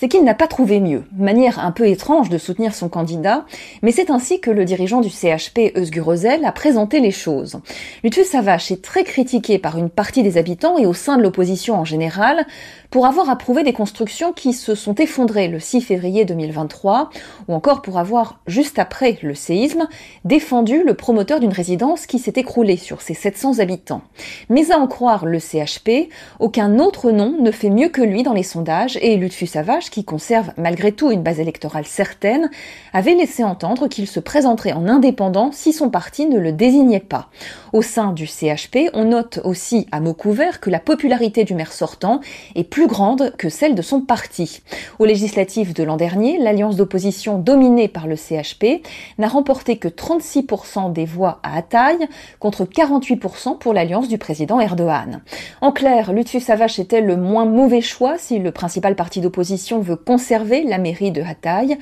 c'est 0.00 0.08
qu'il 0.08 0.24
n'a 0.24 0.32
pas 0.32 0.46
trouvé 0.46 0.80
mieux. 0.80 1.04
Manière 1.14 1.58
un 1.58 1.72
peu 1.72 1.86
étrange 1.86 2.30
de 2.30 2.38
soutenir 2.38 2.74
son 2.74 2.88
candidat, 2.88 3.44
mais 3.82 3.92
c'est 3.92 4.08
ainsi 4.08 4.40
que 4.40 4.50
le 4.50 4.64
dirigeant 4.64 5.02
du 5.02 5.10
CHP, 5.10 5.76
Özgür 5.76 6.04
a 6.42 6.52
présenté 6.52 7.00
les 7.00 7.10
choses. 7.10 7.60
Lutfi 8.02 8.24
Savaş 8.24 8.70
est 8.70 8.82
très 8.82 9.04
critiqué 9.04 9.58
par 9.58 9.76
une 9.76 9.90
partie 9.90 10.22
des 10.22 10.38
habitants 10.38 10.78
et 10.78 10.86
au 10.86 10.94
sein 10.94 11.18
de 11.18 11.22
l'opposition 11.22 11.74
en 11.74 11.84
général 11.84 12.46
pour 12.90 13.06
avoir 13.06 13.30
approuvé 13.30 13.62
des 13.62 13.72
constructions 13.72 14.32
qui 14.32 14.52
se 14.52 14.74
sont 14.74 14.96
effondrées 14.96 15.48
le 15.48 15.60
6 15.60 15.80
février 15.80 16.24
2023 16.24 17.10
ou 17.48 17.54
encore 17.54 17.82
pour 17.82 17.98
avoir, 17.98 18.40
juste 18.46 18.78
après 18.80 19.18
le 19.22 19.34
séisme, 19.34 19.88
défendu 20.24 20.82
le 20.82 20.94
promoteur 20.94 21.38
d'une 21.38 21.52
résidence 21.52 22.06
qui 22.06 22.18
s'est 22.18 22.32
écroulée 22.36 22.76
sur 22.76 23.00
ses 23.00 23.14
700 23.14 23.60
habitants. 23.60 24.02
Mais 24.48 24.72
à 24.72 24.78
en 24.78 24.88
croire 24.88 25.24
le 25.24 25.38
CHP, 25.38 26.10
aucun 26.40 26.80
autre 26.80 27.12
nom 27.12 27.36
ne 27.40 27.52
fait 27.52 27.70
mieux 27.70 27.88
que 27.88 28.02
lui 28.02 28.24
dans 28.24 28.32
les 28.32 28.42
sondages 28.42 28.98
et 29.00 29.16
Lutfi 29.16 29.46
Savaş 29.46 29.90
qui 29.90 30.04
conserve 30.04 30.52
malgré 30.56 30.90
tout 30.90 31.12
une 31.12 31.22
base 31.22 31.38
électorale 31.38 31.86
certaine, 31.86 32.50
avait 32.92 33.14
laissé 33.14 33.44
entendre 33.44 33.86
qu'il 33.86 34.08
se 34.08 34.20
présenterait 34.20 34.72
en 34.72 34.88
indépendant 34.88 35.52
si 35.52 35.72
son 35.72 35.90
parti 35.90 36.26
ne 36.26 36.38
le 36.38 36.52
désignait 36.52 37.00
pas. 37.00 37.28
Au 37.72 37.82
sein 37.82 38.12
du 38.12 38.26
CHP, 38.26 38.90
on 38.94 39.04
note 39.04 39.40
aussi 39.44 39.86
à 39.92 40.00
mot 40.00 40.12
couvert 40.12 40.60
que 40.60 40.70
la 40.70 40.80
popularité 40.80 41.44
du 41.44 41.54
maire 41.54 41.72
sortant 41.72 42.20
est 42.56 42.64
plus 42.64 42.88
grande 42.88 43.32
que 43.38 43.48
celle 43.48 43.76
de 43.76 43.82
son 43.82 44.00
parti. 44.00 44.62
Aux 44.98 45.04
législatives 45.04 45.72
de 45.72 45.84
l'an 45.84 45.96
dernier, 45.96 46.38
l'alliance 46.38 46.74
d'opposition 46.74 47.38
dominée 47.38 47.86
par 47.86 48.08
le 48.08 48.16
CHP 48.16 48.82
n'a 49.18 49.28
remporté 49.28 49.76
que 49.76 49.86
36% 49.86 50.92
des 50.92 51.04
voix 51.04 51.38
à 51.44 51.58
Hatay 51.58 52.08
contre 52.40 52.64
48% 52.64 53.58
pour 53.58 53.72
l'alliance 53.72 54.08
du 54.08 54.18
président 54.18 54.58
Erdogan. 54.58 55.22
En 55.60 55.70
clair, 55.70 56.12
Lutfi 56.12 56.40
Savaş 56.40 56.80
était 56.80 57.00
le 57.00 57.16
moins 57.16 57.44
mauvais 57.44 57.82
choix 57.82 58.18
si 58.18 58.40
le 58.40 58.50
principal 58.50 58.96
parti 58.96 59.20
d'opposition 59.20 59.78
veut 59.80 59.96
conserver 59.96 60.64
la 60.64 60.78
mairie 60.78 61.12
de 61.12 61.22
Hatay. 61.22 61.78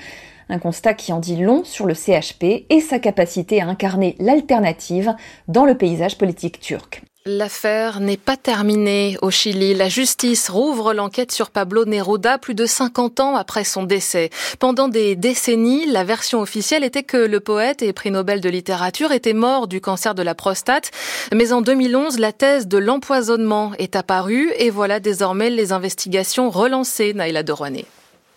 Un 0.48 0.58
constat 0.58 0.94
qui 0.94 1.12
en 1.12 1.18
dit 1.18 1.36
long 1.36 1.62
sur 1.64 1.86
le 1.86 1.94
CHP 1.94 2.66
et 2.70 2.80
sa 2.80 2.98
capacité 2.98 3.60
à 3.60 3.66
incarner 3.66 4.16
l'alternative 4.18 5.14
dans 5.46 5.64
le 5.64 5.76
paysage 5.76 6.18
politique 6.18 6.60
turc. 6.60 7.02
L'affaire 7.30 8.00
n'est 8.00 8.16
pas 8.16 8.38
terminée 8.38 9.18
au 9.20 9.30
Chili. 9.30 9.74
La 9.74 9.90
justice 9.90 10.48
rouvre 10.48 10.94
l'enquête 10.94 11.30
sur 11.30 11.50
Pablo 11.50 11.84
Neruda 11.84 12.38
plus 12.38 12.54
de 12.54 12.64
50 12.64 13.20
ans 13.20 13.36
après 13.36 13.64
son 13.64 13.82
décès. 13.82 14.30
Pendant 14.58 14.88
des 14.88 15.14
décennies, 15.14 15.84
la 15.84 16.04
version 16.04 16.40
officielle 16.40 16.84
était 16.84 17.02
que 17.02 17.18
le 17.18 17.40
poète 17.40 17.82
et 17.82 17.92
prix 17.92 18.10
Nobel 18.10 18.40
de 18.40 18.48
littérature 18.48 19.12
était 19.12 19.34
mort 19.34 19.68
du 19.68 19.82
cancer 19.82 20.14
de 20.14 20.22
la 20.22 20.34
prostate. 20.34 20.90
Mais 21.34 21.52
en 21.52 21.60
2011, 21.60 22.18
la 22.18 22.32
thèse 22.32 22.66
de 22.66 22.78
l'empoisonnement 22.78 23.72
est 23.78 23.94
apparue 23.94 24.50
et 24.56 24.70
voilà 24.70 24.98
désormais 24.98 25.50
les 25.50 25.72
investigations 25.72 26.48
relancées, 26.48 27.12
Naïla 27.12 27.42
Rouanet. 27.46 27.84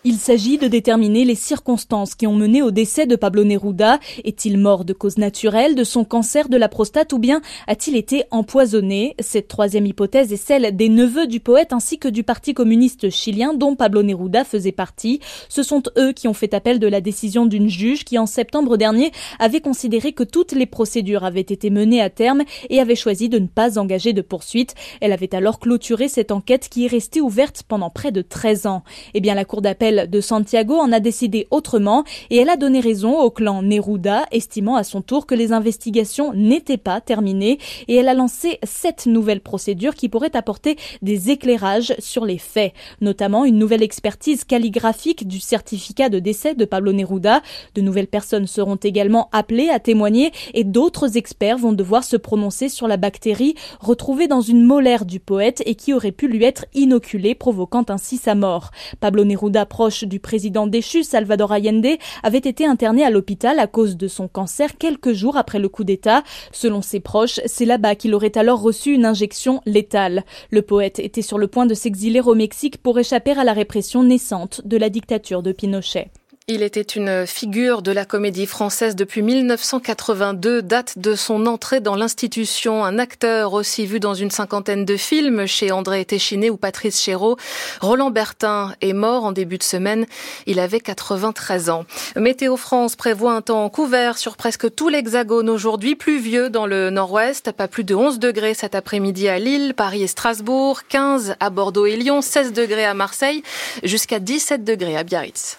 Il 0.04 0.16
s'agit 0.16 0.58
de 0.58 0.66
déterminer 0.66 1.24
les 1.24 1.36
circonstances 1.36 2.16
qui 2.16 2.26
ont 2.26 2.34
mené 2.34 2.60
au 2.60 2.72
décès 2.72 3.06
de 3.06 3.14
Pablo 3.14 3.44
Neruda. 3.44 4.00
Est-il 4.24 4.58
mort 4.58 4.84
de 4.84 4.92
cause 4.92 5.16
naturelle, 5.16 5.76
de 5.76 5.84
son 5.84 6.04
cancer 6.04 6.48
de 6.48 6.56
la 6.56 6.68
prostate 6.68 7.12
ou 7.12 7.20
bien 7.20 7.40
a-t-il 7.68 7.96
été 7.96 8.24
empoisonné? 8.32 9.14
Cette 9.20 9.46
troisième 9.46 9.86
hypothèse 9.86 10.32
est 10.32 10.44
celle 10.44 10.74
des 10.74 10.88
neveux 10.88 11.28
du 11.28 11.38
poète 11.38 11.72
ainsi 11.72 12.00
que 12.00 12.08
du 12.08 12.24
Parti 12.24 12.52
communiste 12.52 13.10
chilien 13.10 13.54
dont 13.54 13.76
Pablo 13.76 14.02
Neruda 14.02 14.42
faisait 14.42 14.72
partie. 14.72 15.20
Ce 15.48 15.62
sont 15.62 15.84
eux 15.96 16.12
qui 16.12 16.26
ont 16.26 16.34
fait 16.34 16.52
appel 16.52 16.80
de 16.80 16.88
la 16.88 17.00
décision 17.00 17.46
d'une 17.46 17.68
juge 17.68 18.04
qui 18.04 18.18
en 18.18 18.26
septembre 18.26 18.76
dernier 18.76 19.12
avait 19.38 19.60
considéré 19.60 20.12
que 20.12 20.24
toutes 20.24 20.50
les 20.50 20.66
procédures 20.66 21.22
avaient 21.22 21.40
été 21.42 21.70
menées 21.70 22.02
à 22.02 22.10
terme 22.10 22.42
et 22.70 22.80
avait 22.80 22.96
choisi 22.96 23.28
de 23.28 23.38
ne 23.38 23.46
pas 23.46 23.78
engager 23.78 24.12
de 24.12 24.22
poursuite. 24.22 24.74
Elle 25.00 25.12
avait 25.12 25.32
alors 25.32 25.60
clôturé 25.60 26.08
cette 26.08 26.32
enquête 26.32 26.68
qui 26.68 26.86
est 26.86 26.90
restée 26.90 27.20
ouverte 27.20 27.62
pendant 27.62 27.88
près 27.88 28.10
de 28.10 28.22
13 28.22 28.66
ans. 28.66 28.82
Eh 29.14 29.20
bien, 29.20 29.36
la 29.36 29.44
Cour 29.44 29.62
d'appel 29.62 29.91
de 30.08 30.20
Santiago 30.20 30.76
en 30.76 30.92
a 30.92 31.00
décidé 31.00 31.46
autrement 31.50 32.04
et 32.30 32.36
elle 32.36 32.48
a 32.48 32.56
donné 32.56 32.80
raison 32.80 33.18
au 33.20 33.30
clan 33.30 33.62
Neruda, 33.62 34.26
estimant 34.32 34.76
à 34.76 34.84
son 34.84 35.02
tour 35.02 35.26
que 35.26 35.34
les 35.34 35.52
investigations 35.52 36.32
n'étaient 36.34 36.76
pas 36.76 37.00
terminées 37.00 37.58
et 37.88 37.96
elle 37.96 38.08
a 38.08 38.14
lancé 38.14 38.58
sept 38.62 39.06
nouvelles 39.06 39.40
procédures 39.40 39.94
qui 39.94 40.08
pourraient 40.08 40.36
apporter 40.36 40.76
des 41.02 41.30
éclairages 41.30 41.94
sur 41.98 42.24
les 42.24 42.38
faits, 42.38 42.72
notamment 43.00 43.44
une 43.44 43.58
nouvelle 43.58 43.82
expertise 43.82 44.44
calligraphique 44.44 45.26
du 45.26 45.40
certificat 45.40 46.08
de 46.08 46.18
décès 46.18 46.54
de 46.54 46.64
Pablo 46.64 46.92
Neruda. 46.92 47.42
De 47.74 47.80
nouvelles 47.80 48.06
personnes 48.06 48.46
seront 48.46 48.76
également 48.76 49.28
appelées 49.32 49.68
à 49.68 49.78
témoigner 49.78 50.32
et 50.54 50.64
d'autres 50.64 51.16
experts 51.16 51.58
vont 51.58 51.72
devoir 51.72 52.04
se 52.04 52.16
prononcer 52.16 52.68
sur 52.68 52.88
la 52.88 52.96
bactérie 52.96 53.54
retrouvée 53.80 54.28
dans 54.28 54.40
une 54.40 54.64
molaire 54.64 55.04
du 55.04 55.20
poète 55.20 55.62
et 55.66 55.74
qui 55.74 55.92
aurait 55.92 56.12
pu 56.12 56.28
lui 56.28 56.44
être 56.44 56.66
inoculée, 56.74 57.34
provoquant 57.34 57.84
ainsi 57.88 58.16
sa 58.16 58.34
mort. 58.34 58.70
Pablo 59.00 59.24
Neruda 59.24 59.66
proche 59.82 60.04
du 60.04 60.20
président 60.20 60.68
déchu, 60.68 61.02
Salvador 61.02 61.50
Allende, 61.50 61.98
avait 62.22 62.38
été 62.38 62.64
interné 62.64 63.02
à 63.02 63.10
l'hôpital 63.10 63.58
à 63.58 63.66
cause 63.66 63.96
de 63.96 64.06
son 64.06 64.28
cancer 64.28 64.78
quelques 64.78 65.12
jours 65.12 65.36
après 65.36 65.58
le 65.58 65.68
coup 65.68 65.82
d'État. 65.82 66.22
Selon 66.52 66.82
ses 66.82 67.00
proches, 67.00 67.40
c'est 67.46 67.64
là-bas 67.64 67.96
qu'il 67.96 68.14
aurait 68.14 68.38
alors 68.38 68.62
reçu 68.62 68.92
une 68.92 69.04
injection 69.04 69.60
létale. 69.66 70.22
Le 70.52 70.62
poète 70.62 71.00
était 71.00 71.20
sur 71.20 71.36
le 71.36 71.48
point 71.48 71.66
de 71.66 71.74
s'exiler 71.74 72.20
au 72.20 72.36
Mexique 72.36 72.80
pour 72.80 72.96
échapper 73.00 73.32
à 73.32 73.42
la 73.42 73.54
répression 73.54 74.04
naissante 74.04 74.60
de 74.64 74.76
la 74.76 74.88
dictature 74.88 75.42
de 75.42 75.50
Pinochet. 75.50 76.12
Il 76.48 76.64
était 76.64 76.80
une 76.80 77.24
figure 77.24 77.82
de 77.82 77.92
la 77.92 78.04
comédie 78.04 78.46
française 78.46 78.96
depuis 78.96 79.22
1982, 79.22 80.60
date 80.60 80.98
de 80.98 81.14
son 81.14 81.46
entrée 81.46 81.78
dans 81.78 81.94
l'institution. 81.94 82.84
Un 82.84 82.98
acteur 82.98 83.52
aussi 83.52 83.86
vu 83.86 84.00
dans 84.00 84.14
une 84.14 84.32
cinquantaine 84.32 84.84
de 84.84 84.96
films 84.96 85.46
chez 85.46 85.70
André 85.70 86.04
Téchiné 86.04 86.50
ou 86.50 86.56
Patrice 86.56 87.00
Chéreau. 87.00 87.36
Roland 87.80 88.10
Bertin 88.10 88.74
est 88.80 88.92
mort 88.92 89.24
en 89.24 89.30
début 89.30 89.56
de 89.56 89.62
semaine. 89.62 90.04
Il 90.46 90.58
avait 90.58 90.80
93 90.80 91.70
ans. 91.70 91.84
Météo 92.16 92.56
France 92.56 92.96
prévoit 92.96 93.34
un 93.34 93.42
temps 93.42 93.68
couvert 93.68 94.18
sur 94.18 94.36
presque 94.36 94.74
tout 94.74 94.88
l'hexagone 94.88 95.48
aujourd'hui, 95.48 95.94
pluvieux 95.94 96.50
dans 96.50 96.66
le 96.66 96.90
nord-ouest, 96.90 97.52
pas 97.52 97.68
plus 97.68 97.84
de 97.84 97.94
11 97.94 98.18
degrés 98.18 98.54
cet 98.54 98.74
après-midi 98.74 99.28
à 99.28 99.38
Lille, 99.38 99.74
Paris 99.74 100.02
et 100.02 100.08
Strasbourg, 100.08 100.80
15 100.88 101.36
à 101.38 101.50
Bordeaux 101.50 101.86
et 101.86 101.94
Lyon, 101.94 102.20
16 102.20 102.52
degrés 102.52 102.84
à 102.84 102.94
Marseille, 102.94 103.44
jusqu'à 103.84 104.18
17 104.18 104.64
degrés 104.64 104.96
à 104.96 105.04
Biarritz. 105.04 105.56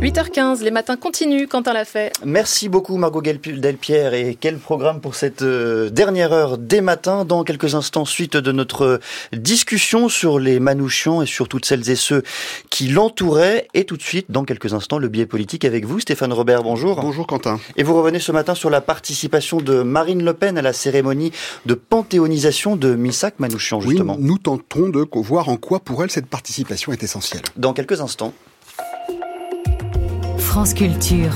8h15, 0.00 0.62
les 0.62 0.70
matins 0.70 0.96
continuent, 0.96 1.48
Quentin 1.48 1.72
l'a 1.72 1.84
fait. 1.84 2.12
Merci 2.24 2.68
beaucoup 2.68 2.96
Margot 2.98 3.20
Delpierre 3.20 4.14
et 4.14 4.36
quel 4.40 4.58
programme 4.58 5.00
pour 5.00 5.16
cette 5.16 5.42
euh, 5.42 5.90
dernière 5.90 6.32
heure 6.32 6.56
des 6.56 6.80
matins. 6.80 7.24
Dans 7.24 7.42
quelques 7.42 7.74
instants, 7.74 8.04
suite 8.04 8.36
de 8.36 8.52
notre 8.52 9.00
discussion 9.32 10.08
sur 10.08 10.38
les 10.38 10.60
Manouchians 10.60 11.20
et 11.20 11.26
sur 11.26 11.48
toutes 11.48 11.64
celles 11.64 11.90
et 11.90 11.96
ceux 11.96 12.22
qui 12.70 12.86
l'entouraient. 12.86 13.66
Et 13.74 13.86
tout 13.86 13.96
de 13.96 14.02
suite, 14.02 14.30
dans 14.30 14.44
quelques 14.44 14.72
instants, 14.72 14.98
le 14.98 15.08
biais 15.08 15.26
politique 15.26 15.64
avec 15.64 15.84
vous, 15.84 15.98
Stéphane 15.98 16.32
Robert, 16.32 16.62
bonjour. 16.62 17.00
Bonjour 17.00 17.26
Quentin. 17.26 17.58
Et 17.76 17.82
vous 17.82 17.96
revenez 17.96 18.20
ce 18.20 18.30
matin 18.30 18.54
sur 18.54 18.70
la 18.70 18.80
participation 18.80 19.56
de 19.56 19.82
Marine 19.82 20.24
Le 20.24 20.32
Pen 20.32 20.58
à 20.58 20.62
la 20.62 20.72
cérémonie 20.72 21.32
de 21.66 21.74
panthéonisation 21.74 22.76
de 22.76 22.94
Missak 22.94 23.40
Manouchian, 23.40 23.80
justement. 23.80 24.14
Oui, 24.16 24.24
nous 24.24 24.38
tentons 24.38 24.90
de 24.90 25.04
voir 25.12 25.48
en 25.48 25.56
quoi 25.56 25.80
pour 25.80 26.04
elle 26.04 26.10
cette 26.12 26.26
participation 26.26 26.92
est 26.92 27.02
essentielle. 27.02 27.42
Dans 27.56 27.72
quelques 27.72 28.00
instants. 28.00 28.32
France 30.48 30.72
Culture. 30.72 31.34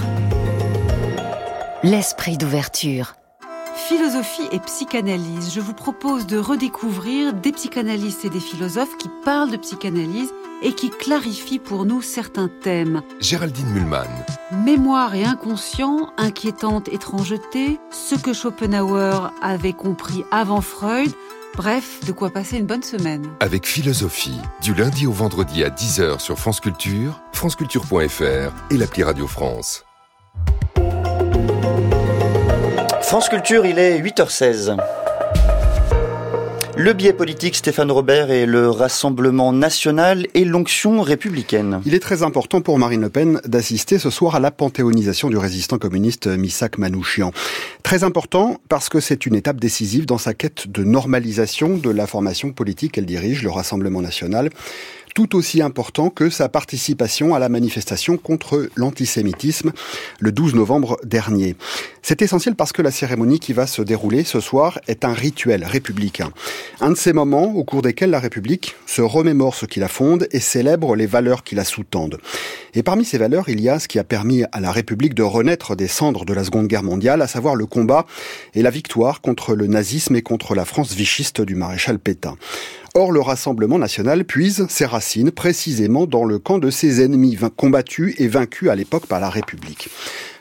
L'esprit 1.82 2.38
d'ouverture. 2.38 3.14
Philosophie 3.76 4.48
et 4.52 4.58
psychanalyse. 4.60 5.52
Je 5.54 5.60
vous 5.60 5.74
propose 5.74 6.26
de 6.26 6.38
redécouvrir 6.38 7.34
des 7.34 7.52
psychanalystes 7.52 8.24
et 8.24 8.30
des 8.30 8.40
philosophes 8.40 8.96
qui 8.96 9.10
parlent 9.22 9.50
de 9.50 9.58
psychanalyse 9.58 10.32
et 10.62 10.72
qui 10.72 10.88
clarifient 10.88 11.58
pour 11.58 11.84
nous 11.84 12.00
certains 12.00 12.48
thèmes. 12.62 13.02
Géraldine 13.20 13.68
Mühlmann. 13.68 14.08
Mémoire 14.64 15.14
et 15.14 15.24
inconscient, 15.24 16.08
inquiétante 16.16 16.88
étrangeté, 16.88 17.78
ce 17.90 18.14
que 18.14 18.32
Schopenhauer 18.32 19.30
avait 19.42 19.74
compris 19.74 20.24
avant 20.30 20.62
Freud, 20.62 21.12
Bref, 21.54 22.00
de 22.06 22.12
quoi 22.12 22.30
passer 22.30 22.56
une 22.56 22.64
bonne 22.64 22.82
semaine. 22.82 23.28
Avec 23.40 23.66
philosophie, 23.66 24.40
du 24.62 24.72
lundi 24.72 25.06
au 25.06 25.12
vendredi 25.12 25.62
à 25.62 25.68
10h 25.68 26.18
sur 26.18 26.38
France 26.38 26.60
Culture, 26.60 27.20
franceculture.fr 27.34 28.54
et 28.70 28.76
l'appli 28.78 29.02
Radio 29.02 29.26
France. 29.26 29.84
France 33.02 33.28
Culture, 33.28 33.66
il 33.66 33.78
est 33.78 34.00
8h16. 34.00 34.78
Le 36.74 36.94
biais 36.94 37.12
politique, 37.12 37.54
Stéphane 37.54 37.90
Robert, 37.90 38.30
et 38.30 38.46
le 38.46 38.70
Rassemblement 38.70 39.52
national 39.52 40.26
et 40.32 40.46
l'onction 40.46 41.02
républicaine. 41.02 41.82
Il 41.84 41.94
est 41.94 42.00
très 42.00 42.22
important 42.22 42.62
pour 42.62 42.78
Marine 42.78 43.02
Le 43.02 43.10
Pen 43.10 43.42
d'assister 43.44 43.98
ce 43.98 44.08
soir 44.08 44.36
à 44.36 44.40
la 44.40 44.50
panthéonisation 44.50 45.28
du 45.28 45.36
résistant 45.36 45.76
communiste 45.76 46.28
Misak 46.28 46.78
Manouchian. 46.78 47.30
Très 47.82 48.04
important 48.04 48.58
parce 48.70 48.88
que 48.88 49.00
c'est 49.00 49.26
une 49.26 49.34
étape 49.34 49.60
décisive 49.60 50.06
dans 50.06 50.16
sa 50.16 50.32
quête 50.32 50.66
de 50.66 50.82
normalisation 50.82 51.76
de 51.76 51.90
la 51.90 52.06
formation 52.06 52.52
politique 52.52 52.92
qu'elle 52.92 53.06
dirige, 53.06 53.42
le 53.42 53.50
Rassemblement 53.50 54.00
national 54.00 54.48
tout 55.14 55.36
aussi 55.36 55.62
important 55.62 56.10
que 56.10 56.30
sa 56.30 56.48
participation 56.48 57.34
à 57.34 57.38
la 57.38 57.48
manifestation 57.48 58.16
contre 58.16 58.68
l'antisémitisme 58.76 59.72
le 60.20 60.32
12 60.32 60.54
novembre 60.54 60.96
dernier. 61.04 61.56
C'est 62.02 62.22
essentiel 62.22 62.56
parce 62.56 62.72
que 62.72 62.82
la 62.82 62.90
cérémonie 62.90 63.38
qui 63.38 63.52
va 63.52 63.66
se 63.66 63.82
dérouler 63.82 64.24
ce 64.24 64.40
soir 64.40 64.80
est 64.88 65.04
un 65.04 65.12
rituel 65.12 65.64
républicain. 65.64 66.32
Un 66.80 66.90
de 66.90 66.96
ces 66.96 67.12
moments 67.12 67.54
au 67.54 67.62
cours 67.64 67.82
desquels 67.82 68.10
la 68.10 68.18
République 68.18 68.74
se 68.86 69.02
remémore 69.02 69.54
ce 69.54 69.66
qui 69.66 69.78
la 69.78 69.88
fonde 69.88 70.26
et 70.32 70.40
célèbre 70.40 70.96
les 70.96 71.06
valeurs 71.06 71.44
qui 71.44 71.54
la 71.54 71.64
sous-tendent. 71.64 72.18
Et 72.74 72.82
parmi 72.82 73.04
ces 73.04 73.18
valeurs, 73.18 73.48
il 73.48 73.60
y 73.60 73.68
a 73.68 73.78
ce 73.78 73.86
qui 73.86 73.98
a 73.98 74.04
permis 74.04 74.44
à 74.50 74.60
la 74.60 74.72
République 74.72 75.14
de 75.14 75.22
renaître 75.22 75.76
des 75.76 75.88
cendres 75.88 76.24
de 76.24 76.32
la 76.32 76.42
Seconde 76.42 76.66
Guerre 76.66 76.82
mondiale, 76.82 77.22
à 77.22 77.26
savoir 77.26 77.54
le 77.54 77.66
combat 77.66 78.06
et 78.54 78.62
la 78.62 78.70
victoire 78.70 79.20
contre 79.20 79.54
le 79.54 79.66
nazisme 79.66 80.16
et 80.16 80.22
contre 80.22 80.54
la 80.54 80.64
France 80.64 80.94
vichiste 80.94 81.40
du 81.40 81.54
maréchal 81.54 81.98
Pétain. 81.98 82.36
Or, 82.94 83.10
le 83.10 83.20
Rassemblement 83.20 83.78
national 83.78 84.26
puise 84.26 84.66
ses 84.68 84.84
racines 84.84 85.30
précisément 85.30 86.04
dans 86.04 86.26
le 86.26 86.38
camp 86.38 86.58
de 86.58 86.70
ses 86.70 87.02
ennemis 87.02 87.38
combattus 87.56 88.14
et 88.18 88.28
vaincus 88.28 88.68
à 88.68 88.74
l'époque 88.74 89.06
par 89.06 89.18
la 89.18 89.30
République. 89.30 89.88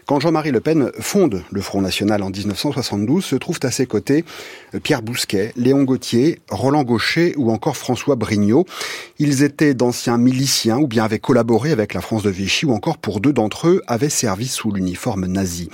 Quand 0.06 0.20
Jean-Marie 0.20 0.52
Le 0.52 0.60
Pen 0.60 0.92
fonde 1.00 1.44
le 1.52 1.62
Front 1.62 1.82
National 1.82 2.24
en 2.24 2.30
1972, 2.30 3.24
se 3.24 3.36
trouvent 3.36 3.60
à 3.64 3.72
ses 3.72 3.86
côtés 3.86 4.26
euh, 4.74 4.80
Pierre 4.80 5.02
Bousquet, 5.02 5.54
Léon 5.56 5.84
Gauthier, 5.84 6.40
Roland 6.50 6.84
Gaucher 6.84 7.34
ou 7.38 7.52
encore 7.52 7.78
François 7.78 8.16
Brignot. 8.16 8.66
Ils 9.20 9.44
étaient 9.44 9.74
d'anciens 9.74 10.18
miliciens 10.18 10.80
ou 10.80 10.88
bien 10.88 11.04
avaient 11.04 11.20
collaboré 11.20 11.72
avec 11.72 11.94
la 11.94 12.02
France 12.02 12.24
de 12.24 12.30
Vichy 12.30 12.66
ou 12.66 12.74
encore 12.74 12.98
pour 12.98 13.20
deux 13.20 13.34
d'entre 13.34 13.68
eux 13.68 13.82
avaient 13.88 14.10
servi 14.10 14.48
sous 14.48 14.72
l'uniforme 14.72 15.26
nazi. 15.28 15.70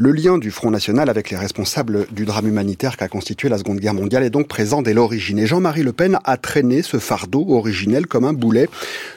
Le 0.00 0.12
lien 0.12 0.38
du 0.38 0.52
Front 0.52 0.70
National 0.70 1.10
avec 1.10 1.28
les 1.30 1.36
responsables 1.36 2.06
du 2.12 2.24
drame 2.24 2.46
humanitaire 2.46 2.96
qu'a 2.96 3.08
constitué 3.08 3.48
la 3.48 3.58
Seconde 3.58 3.80
Guerre 3.80 3.94
mondiale 3.94 4.22
est 4.22 4.30
donc 4.30 4.46
présent 4.46 4.80
dès 4.80 4.94
l'origine. 4.94 5.40
Et 5.40 5.46
Jean-Marie 5.46 5.82
Le 5.82 5.92
Pen 5.92 6.18
a 6.22 6.36
traîné 6.36 6.82
ce 6.82 6.98
fardeau 6.98 7.44
originel 7.48 8.06
comme 8.06 8.24
un 8.24 8.32
boulet 8.32 8.68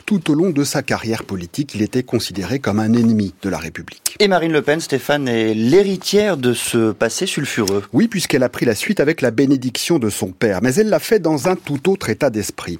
tout 0.07 0.31
au 0.31 0.33
long 0.33 0.49
de 0.49 0.63
sa 0.63 0.81
carrière 0.81 1.23
politique. 1.23 1.75
Il 1.75 1.83
était 1.83 2.01
considéré 2.01 2.57
comme 2.57 2.79
un 2.79 2.93
ennemi 2.93 3.35
de 3.43 3.49
la 3.49 3.59
République. 3.59 4.10
Et 4.23 4.27
Marine 4.27 4.51
Le 4.51 4.61
Pen, 4.61 4.79
Stéphane, 4.79 5.27
est 5.27 5.55
l'héritière 5.55 6.37
de 6.37 6.53
ce 6.53 6.91
passé 6.91 7.25
sulfureux. 7.25 7.81
Oui, 7.91 8.07
puisqu'elle 8.07 8.43
a 8.43 8.49
pris 8.49 8.67
la 8.67 8.75
suite 8.75 8.99
avec 8.99 9.19
la 9.19 9.31
bénédiction 9.31 9.97
de 9.97 10.11
son 10.11 10.27
père. 10.27 10.59
Mais 10.61 10.75
elle 10.75 10.89
l'a 10.89 10.99
fait 10.99 11.17
dans 11.17 11.47
un 11.47 11.55
tout 11.55 11.89
autre 11.89 12.11
état 12.11 12.29
d'esprit. 12.29 12.77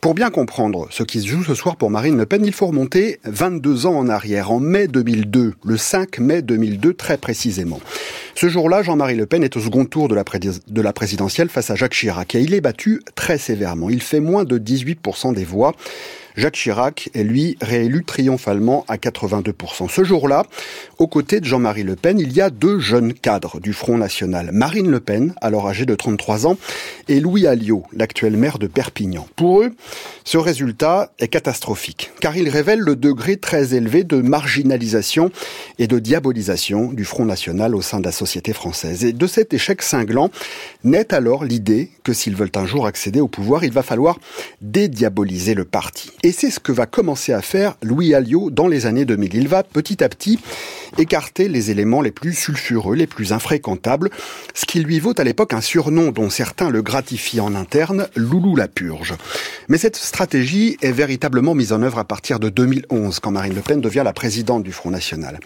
Pour 0.00 0.14
bien 0.14 0.30
comprendre 0.30 0.88
ce 0.90 1.02
qui 1.02 1.20
se 1.20 1.26
joue 1.26 1.44
ce 1.44 1.54
soir 1.54 1.76
pour 1.76 1.90
Marine 1.90 2.16
Le 2.16 2.24
Pen, 2.24 2.46
il 2.46 2.54
faut 2.54 2.68
remonter 2.68 3.20
22 3.24 3.84
ans 3.84 3.94
en 3.94 4.08
arrière, 4.08 4.52
en 4.52 4.58
mai 4.58 4.88
2002, 4.88 5.52
le 5.62 5.76
5 5.76 6.18
mai 6.18 6.40
2002 6.40 6.94
très 6.94 7.18
précisément. 7.18 7.82
Ce 8.34 8.48
jour-là, 8.48 8.82
Jean-Marie 8.82 9.16
Le 9.16 9.26
Pen 9.26 9.44
est 9.44 9.58
au 9.58 9.60
second 9.60 9.84
tour 9.84 10.08
de 10.08 10.14
la, 10.14 10.24
de 10.24 10.80
la 10.80 10.92
présidentielle 10.94 11.50
face 11.50 11.68
à 11.68 11.74
Jacques 11.74 11.92
Chirac 11.92 12.34
et 12.34 12.40
il 12.40 12.54
est 12.54 12.62
battu 12.62 13.02
très 13.14 13.36
sévèrement. 13.36 13.90
Il 13.90 14.00
fait 14.00 14.20
moins 14.20 14.44
de 14.44 14.58
18% 14.58 15.34
des 15.34 15.44
voix. 15.44 15.74
Jacques 16.36 16.54
Chirac 16.54 17.10
est 17.14 17.24
lui 17.24 17.56
réélu 17.60 18.04
triomphalement 18.04 18.84
à 18.88 18.96
82%. 18.96 19.88
Ce 19.88 20.04
jour-là, 20.04 20.44
aux 20.98 21.06
côtés 21.06 21.40
de 21.40 21.44
Jean-Marie 21.44 21.82
Le 21.82 21.96
Pen, 21.96 22.18
il 22.18 22.32
y 22.32 22.40
a 22.40 22.50
deux 22.50 22.78
jeunes 22.78 23.12
cadres 23.14 23.60
du 23.60 23.72
Front 23.72 23.98
National. 23.98 24.50
Marine 24.52 24.90
Le 24.90 25.00
Pen, 25.00 25.34
alors 25.40 25.68
âgée 25.68 25.86
de 25.86 25.94
33 25.94 26.46
ans, 26.46 26.56
et 27.08 27.20
Louis 27.20 27.46
Alliot, 27.46 27.84
l'actuel 27.92 28.36
maire 28.36 28.58
de 28.58 28.66
Perpignan. 28.66 29.26
Pour 29.36 29.62
eux, 29.62 29.72
ce 30.24 30.38
résultat 30.38 31.12
est 31.18 31.28
catastrophique, 31.28 32.10
car 32.20 32.36
il 32.36 32.48
révèle 32.48 32.80
le 32.80 32.96
degré 32.96 33.36
très 33.36 33.74
élevé 33.74 34.04
de 34.04 34.16
marginalisation 34.16 35.30
et 35.78 35.86
de 35.86 35.98
diabolisation 35.98 36.92
du 36.92 37.04
Front 37.04 37.24
National 37.24 37.74
au 37.74 37.82
sein 37.82 38.00
de 38.00 38.04
la 38.04 38.12
société 38.12 38.52
française. 38.52 39.04
Et 39.04 39.12
de 39.12 39.26
cet 39.26 39.54
échec 39.54 39.82
cinglant 39.82 40.30
naît 40.84 41.12
alors 41.12 41.44
l'idée 41.44 41.90
que 42.04 42.12
s'ils 42.12 42.36
veulent 42.36 42.52
un 42.54 42.66
jour 42.66 42.86
accéder 42.86 43.20
au 43.20 43.28
pouvoir, 43.28 43.64
il 43.64 43.72
va 43.72 43.82
falloir 43.82 44.18
dédiaboliser 44.60 45.54
le 45.54 45.64
parti. 45.64 46.10
Et 46.22 46.32
c'est 46.32 46.50
ce 46.50 46.60
que 46.60 46.70
va 46.70 46.84
commencer 46.84 47.32
à 47.32 47.40
faire 47.40 47.76
Louis 47.82 48.14
Alliot 48.14 48.50
dans 48.50 48.68
les 48.68 48.84
années 48.84 49.06
2000. 49.06 49.34
Il 49.34 49.48
va 49.48 49.62
petit 49.62 50.04
à 50.04 50.08
petit 50.10 50.38
écarter 50.98 51.48
les 51.48 51.70
éléments 51.70 52.02
les 52.02 52.10
plus 52.10 52.34
sulfureux, 52.34 52.94
les 52.94 53.06
plus 53.06 53.32
infréquentables, 53.32 54.10
ce 54.54 54.66
qui 54.66 54.80
lui 54.80 54.98
vaut 54.98 55.14
à 55.16 55.24
l'époque 55.24 55.54
un 55.54 55.60
surnom 55.60 56.10
dont 56.10 56.28
certains 56.28 56.68
le 56.68 56.82
gratifient 56.82 57.40
en 57.40 57.54
interne, 57.54 58.08
Loulou 58.16 58.56
la 58.56 58.68
purge. 58.68 59.14
Mais 59.68 59.78
cette 59.78 59.96
stratégie 59.96 60.76
est 60.82 60.92
véritablement 60.92 61.54
mise 61.54 61.72
en 61.72 61.82
œuvre 61.82 61.98
à 61.98 62.04
partir 62.04 62.38
de 62.38 62.48
2011, 62.48 63.20
quand 63.20 63.30
Marine 63.30 63.54
Le 63.54 63.60
Pen 63.62 63.80
devient 63.80 64.02
la 64.04 64.12
présidente 64.12 64.62
du 64.62 64.72
Front 64.72 64.90
National. 64.90 65.40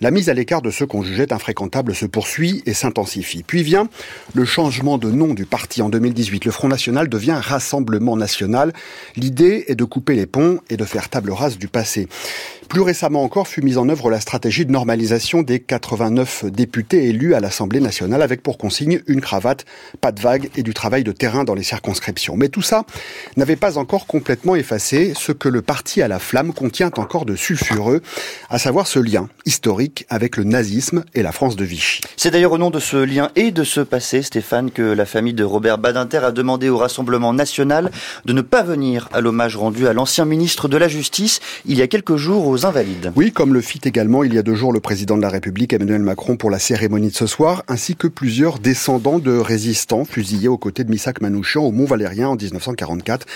La 0.00 0.10
mise 0.10 0.28
à 0.28 0.34
l'écart 0.34 0.62
de 0.62 0.70
ceux 0.70 0.86
qu'on 0.86 1.02
jugeait 1.02 1.32
infréquentables 1.32 1.94
se 1.94 2.06
poursuit 2.06 2.62
et 2.66 2.74
s'intensifie. 2.74 3.44
Puis 3.46 3.62
vient 3.62 3.88
le 4.34 4.44
changement 4.44 4.98
de 4.98 5.10
nom 5.10 5.32
du 5.32 5.46
parti 5.46 5.80
en 5.80 5.88
2018. 5.88 6.44
Le 6.44 6.50
Front 6.50 6.68
National 6.68 7.08
devient 7.08 7.38
Rassemblement 7.40 8.16
National. 8.16 8.72
L'idée 9.16 9.64
est 9.68 9.74
de 9.74 9.84
couper 9.84 10.17
les 10.18 10.26
ponts 10.26 10.58
et 10.68 10.76
de 10.76 10.84
faire 10.84 11.08
table 11.08 11.30
rase 11.30 11.58
du 11.58 11.68
passé. 11.68 12.08
Plus 12.68 12.82
récemment 12.82 13.22
encore 13.22 13.48
fut 13.48 13.62
mise 13.62 13.78
en 13.78 13.88
œuvre 13.88 14.10
la 14.10 14.20
stratégie 14.20 14.66
de 14.66 14.70
normalisation 14.70 15.40
des 15.40 15.58
89 15.58 16.44
députés 16.52 17.06
élus 17.06 17.34
à 17.34 17.40
l'Assemblée 17.40 17.80
nationale 17.80 18.20
avec 18.20 18.42
pour 18.42 18.58
consigne 18.58 19.00
une 19.06 19.22
cravate, 19.22 19.64
pas 20.02 20.12
de 20.12 20.20
vague 20.20 20.50
et 20.54 20.62
du 20.62 20.74
travail 20.74 21.02
de 21.02 21.12
terrain 21.12 21.44
dans 21.44 21.54
les 21.54 21.62
circonscriptions. 21.62 22.36
Mais 22.36 22.50
tout 22.50 22.60
ça 22.60 22.84
n'avait 23.38 23.56
pas 23.56 23.78
encore 23.78 24.06
complètement 24.06 24.54
effacé 24.54 25.14
ce 25.16 25.32
que 25.32 25.48
le 25.48 25.62
parti 25.62 26.02
à 26.02 26.08
la 26.08 26.18
flamme 26.18 26.52
contient 26.52 26.90
encore 26.96 27.24
de 27.24 27.36
sulfureux, 27.36 28.02
à 28.50 28.58
savoir 28.58 28.86
ce 28.86 28.98
lien 28.98 29.30
historique 29.46 30.04
avec 30.10 30.36
le 30.36 30.44
nazisme 30.44 31.04
et 31.14 31.22
la 31.22 31.32
France 31.32 31.56
de 31.56 31.64
Vichy. 31.64 32.02
C'est 32.18 32.30
d'ailleurs 32.30 32.52
au 32.52 32.58
nom 32.58 32.68
de 32.68 32.80
ce 32.80 32.98
lien 32.98 33.30
et 33.34 33.50
de 33.50 33.64
ce 33.64 33.80
passé, 33.80 34.20
Stéphane, 34.20 34.70
que 34.70 34.82
la 34.82 35.06
famille 35.06 35.32
de 35.32 35.44
Robert 35.44 35.78
Badinter 35.78 36.18
a 36.18 36.32
demandé 36.32 36.68
au 36.68 36.76
Rassemblement 36.76 37.32
national 37.32 37.90
de 38.26 38.34
ne 38.34 38.42
pas 38.42 38.62
venir 38.62 39.08
à 39.14 39.22
l'hommage 39.22 39.56
rendu 39.56 39.88
à 39.88 39.94
l'ancien 39.94 40.26
ministre 40.26 40.68
de 40.68 40.76
la 40.76 40.88
Justice 40.88 41.40
il 41.64 41.78
y 41.78 41.82
a 41.82 41.86
quelques 41.86 42.16
jours 42.16 42.46
aux 42.46 42.57
Oui, 43.14 43.32
comme 43.32 43.54
le 43.54 43.60
fit 43.60 43.80
également 43.84 44.24
il 44.24 44.34
y 44.34 44.38
a 44.38 44.42
deux 44.42 44.54
jours 44.54 44.72
le 44.72 44.80
président 44.80 45.16
de 45.16 45.22
la 45.22 45.28
République 45.28 45.72
Emmanuel 45.72 46.02
Macron 46.02 46.36
pour 46.36 46.50
la 46.50 46.58
cérémonie 46.58 47.10
de 47.10 47.14
ce 47.14 47.26
soir, 47.26 47.62
ainsi 47.68 47.94
que 47.94 48.06
plusieurs 48.06 48.58
descendants 48.58 49.18
de 49.18 49.36
résistants 49.36 50.04
fusillés 50.04 50.48
aux 50.48 50.58
côtés 50.58 50.84
de 50.84 50.90
Missak 50.90 51.20
Manouchian 51.20 51.62
au 51.62 51.70
Mont-Valérien 51.70 52.28
en 52.28 52.36
1944, 52.36 53.26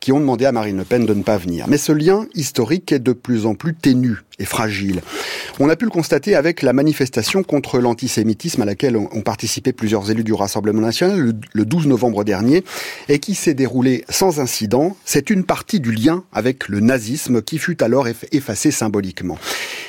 qui 0.00 0.12
ont 0.12 0.20
demandé 0.20 0.44
à 0.44 0.52
Marine 0.52 0.78
Le 0.78 0.84
Pen 0.84 1.06
de 1.06 1.14
ne 1.14 1.22
pas 1.22 1.36
venir. 1.36 1.66
Mais 1.68 1.78
ce 1.78 1.92
lien 1.92 2.26
historique 2.34 2.92
est 2.92 2.98
de 2.98 3.12
plus 3.12 3.46
en 3.46 3.54
plus 3.54 3.74
ténu 3.74 4.22
et 4.38 4.44
fragile. 4.44 5.00
On 5.58 5.68
a 5.68 5.76
pu 5.76 5.84
le 5.84 5.90
constater 5.90 6.36
avec 6.36 6.62
la 6.62 6.72
manifestation 6.72 7.42
contre 7.42 7.78
l'antisémitisme 7.78 8.62
à 8.62 8.64
laquelle 8.64 8.96
ont 8.96 9.22
participé 9.22 9.72
plusieurs 9.72 10.10
élus 10.10 10.24
du 10.24 10.32
Rassemblement 10.32 10.80
national 10.80 11.34
le 11.52 11.64
12 11.64 11.88
novembre 11.88 12.22
dernier 12.24 12.62
et 13.08 13.18
qui 13.18 13.34
s'est 13.34 13.54
déroulée 13.54 14.04
sans 14.08 14.40
incident. 14.40 14.96
C'est 15.04 15.30
une 15.30 15.44
partie 15.44 15.80
du 15.80 15.92
lien 15.92 16.22
avec 16.32 16.68
le 16.68 16.80
nazisme 16.80 17.42
qui 17.42 17.58
fut 17.58 17.82
alors 17.82 18.06
effacé 18.30 18.70
symboliquement. 18.70 19.38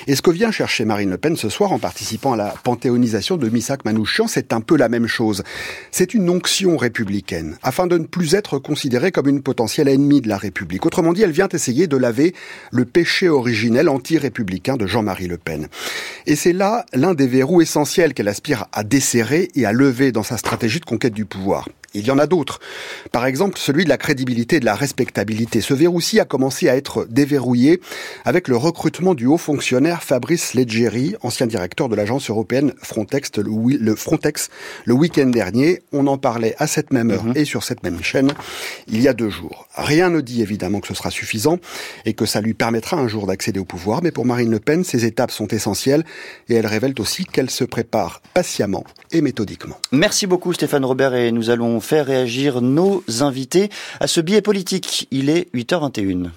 Et 0.08 0.16
ce 0.16 0.22
que 0.24 0.32
vient 0.32 0.52
chercher 0.52 0.86
Marine 0.86 1.12
Le 1.12 1.18
Pen 1.18 1.36
ce 1.36 1.50
soir 1.50 1.72
en 1.72 1.78
participant 1.78 2.34
à 2.34 2.38
la 2.38 2.56
panthéonisation 2.64 3.38
de 3.38 3.50
Missak 3.50 3.86
Manouchian, 3.86 4.28
c'est 4.28 4.54
un 4.54 4.62
peu 4.62 4.76
la 4.76 4.90
même 4.90 5.08
chose. 5.08 5.44
C'est 5.92 6.16
une 6.16 6.30
onction 6.30 6.78
républicaine, 6.78 7.58
afin 7.62 7.86
de 7.86 7.98
ne 7.98 8.06
plus 8.06 8.34
être 8.34 8.58
considérée 8.58 9.12
comme 9.12 9.28
une 9.28 9.44
potentielle 9.44 9.88
de 10.08 10.28
la 10.28 10.38
République. 10.38 10.86
Autrement 10.86 11.14
dit, 11.14 11.22
elle 11.22 11.32
vient 11.32 11.48
essayer 11.50 11.88
de 11.88 11.98
laver 11.98 12.34
le 12.72 12.86
péché 12.86 13.28
originel 13.28 13.90
anti-républicain 13.90 14.78
de 14.78 14.88
Jean-Marie 14.88 15.28
Le 15.28 15.38
Pen. 15.38 15.68
Et 16.26 16.36
c'est 16.36 16.54
là 16.54 16.86
l'un 16.94 17.14
des 17.14 17.28
verrous 17.28 17.62
essentiels 17.62 18.14
qu'elle 18.14 18.28
aspire 18.28 18.66
à 18.72 18.84
desserrer 18.84 19.50
et 19.56 19.66
à 19.66 19.74
lever 19.74 20.12
dans 20.12 20.24
sa 20.24 20.38
stratégie 20.38 20.80
de 20.80 20.86
conquête 20.86 21.14
du 21.14 21.26
pouvoir. 21.26 21.68
Il 21.94 22.06
y 22.06 22.12
en 22.12 22.20
a 22.20 22.28
d'autres. 22.28 22.60
Par 23.12 23.26
exemple, 23.26 23.58
celui 23.58 23.84
de 23.84 23.90
la 23.90 23.98
crédibilité 23.98 24.58
et 24.58 24.60
de 24.60 24.66
la 24.66 24.76
respectabilité. 24.76 25.62
Ce 25.62 25.74
verrou-ci 25.74 26.20
a 26.20 26.26
commencé 26.26 26.70
à 26.70 26.76
être 26.76 27.06
déverrouillé 27.10 27.82
avec 28.26 28.48
le 28.48 28.56
recrutement 28.58 29.16
du 29.16 29.26
haut 29.26 29.38
fonctionnaire 29.38 30.04
Fabrice 30.04 30.54
Leggeri, 30.54 31.16
ancien 31.22 31.48
directeur 31.48 31.90
de 31.90 31.96
l'agence 31.96 32.30
européenne 32.30 32.74
Frontex, 32.82 33.32
le, 33.38 33.96
Frontex, 33.96 34.50
le 34.86 34.94
week-end 34.94 35.28
dernier. 35.28 35.82
On 35.92 36.08
en 36.08 36.18
parlait 36.18 36.56
à 36.60 36.68
cette 36.68 36.94
même 36.94 37.12
heure 37.12 37.24
mhm. 37.24 37.34
et 37.36 37.46
sur 37.46 37.64
cette 37.64 37.84
même 37.84 38.04
chaîne 38.04 38.32
il 38.88 39.02
y 39.02 39.08
a 39.08 39.14
deux 39.14 39.30
jours. 39.30 39.68
Rien 39.76 40.10
ne 40.10 40.22
dit 40.22 40.42
évidemment 40.42 40.80
que 40.80 40.88
ce 40.88 40.94
sera 40.94 41.12
suffisant 41.12 41.60
et 42.06 42.14
que 42.14 42.26
ça 42.26 42.42
lui 42.42 42.54
permettra 42.54 42.98
un 42.98 43.08
jour 43.08 43.28
d'accéder 43.28 43.60
au 43.60 43.66
pouvoir, 43.66 44.02
mais 44.04 44.12
pour 44.12 44.26
Marine 44.26 44.52
Le 44.52 44.60
Pen, 44.60 44.84
ces 44.84 45.06
étapes 45.06 45.32
sont 45.32 45.48
essentielles 45.48 46.04
et 46.50 46.56
elles 46.56 46.68
révèlent 46.68 46.96
aussi 47.00 47.26
qu'elle 47.26 47.50
se 47.50 47.64
prépare 47.64 48.22
patiemment 48.34 48.84
et 49.12 49.22
méthodiquement. 49.22 49.78
Merci 49.92 50.28
beaucoup 50.28 50.54
Stéphane 50.54 50.86
Robert 50.86 51.14
et 51.16 51.32
nous 51.32 51.50
allons 51.50 51.79
faire 51.80 52.06
réagir 52.06 52.62
nos 52.62 53.04
invités 53.22 53.70
à 54.00 54.08
ce 54.08 54.22
biais 54.22 54.42
politique. 54.42 55.08
Il 55.12 55.30
est 55.30 55.54
8h21. 55.54 56.30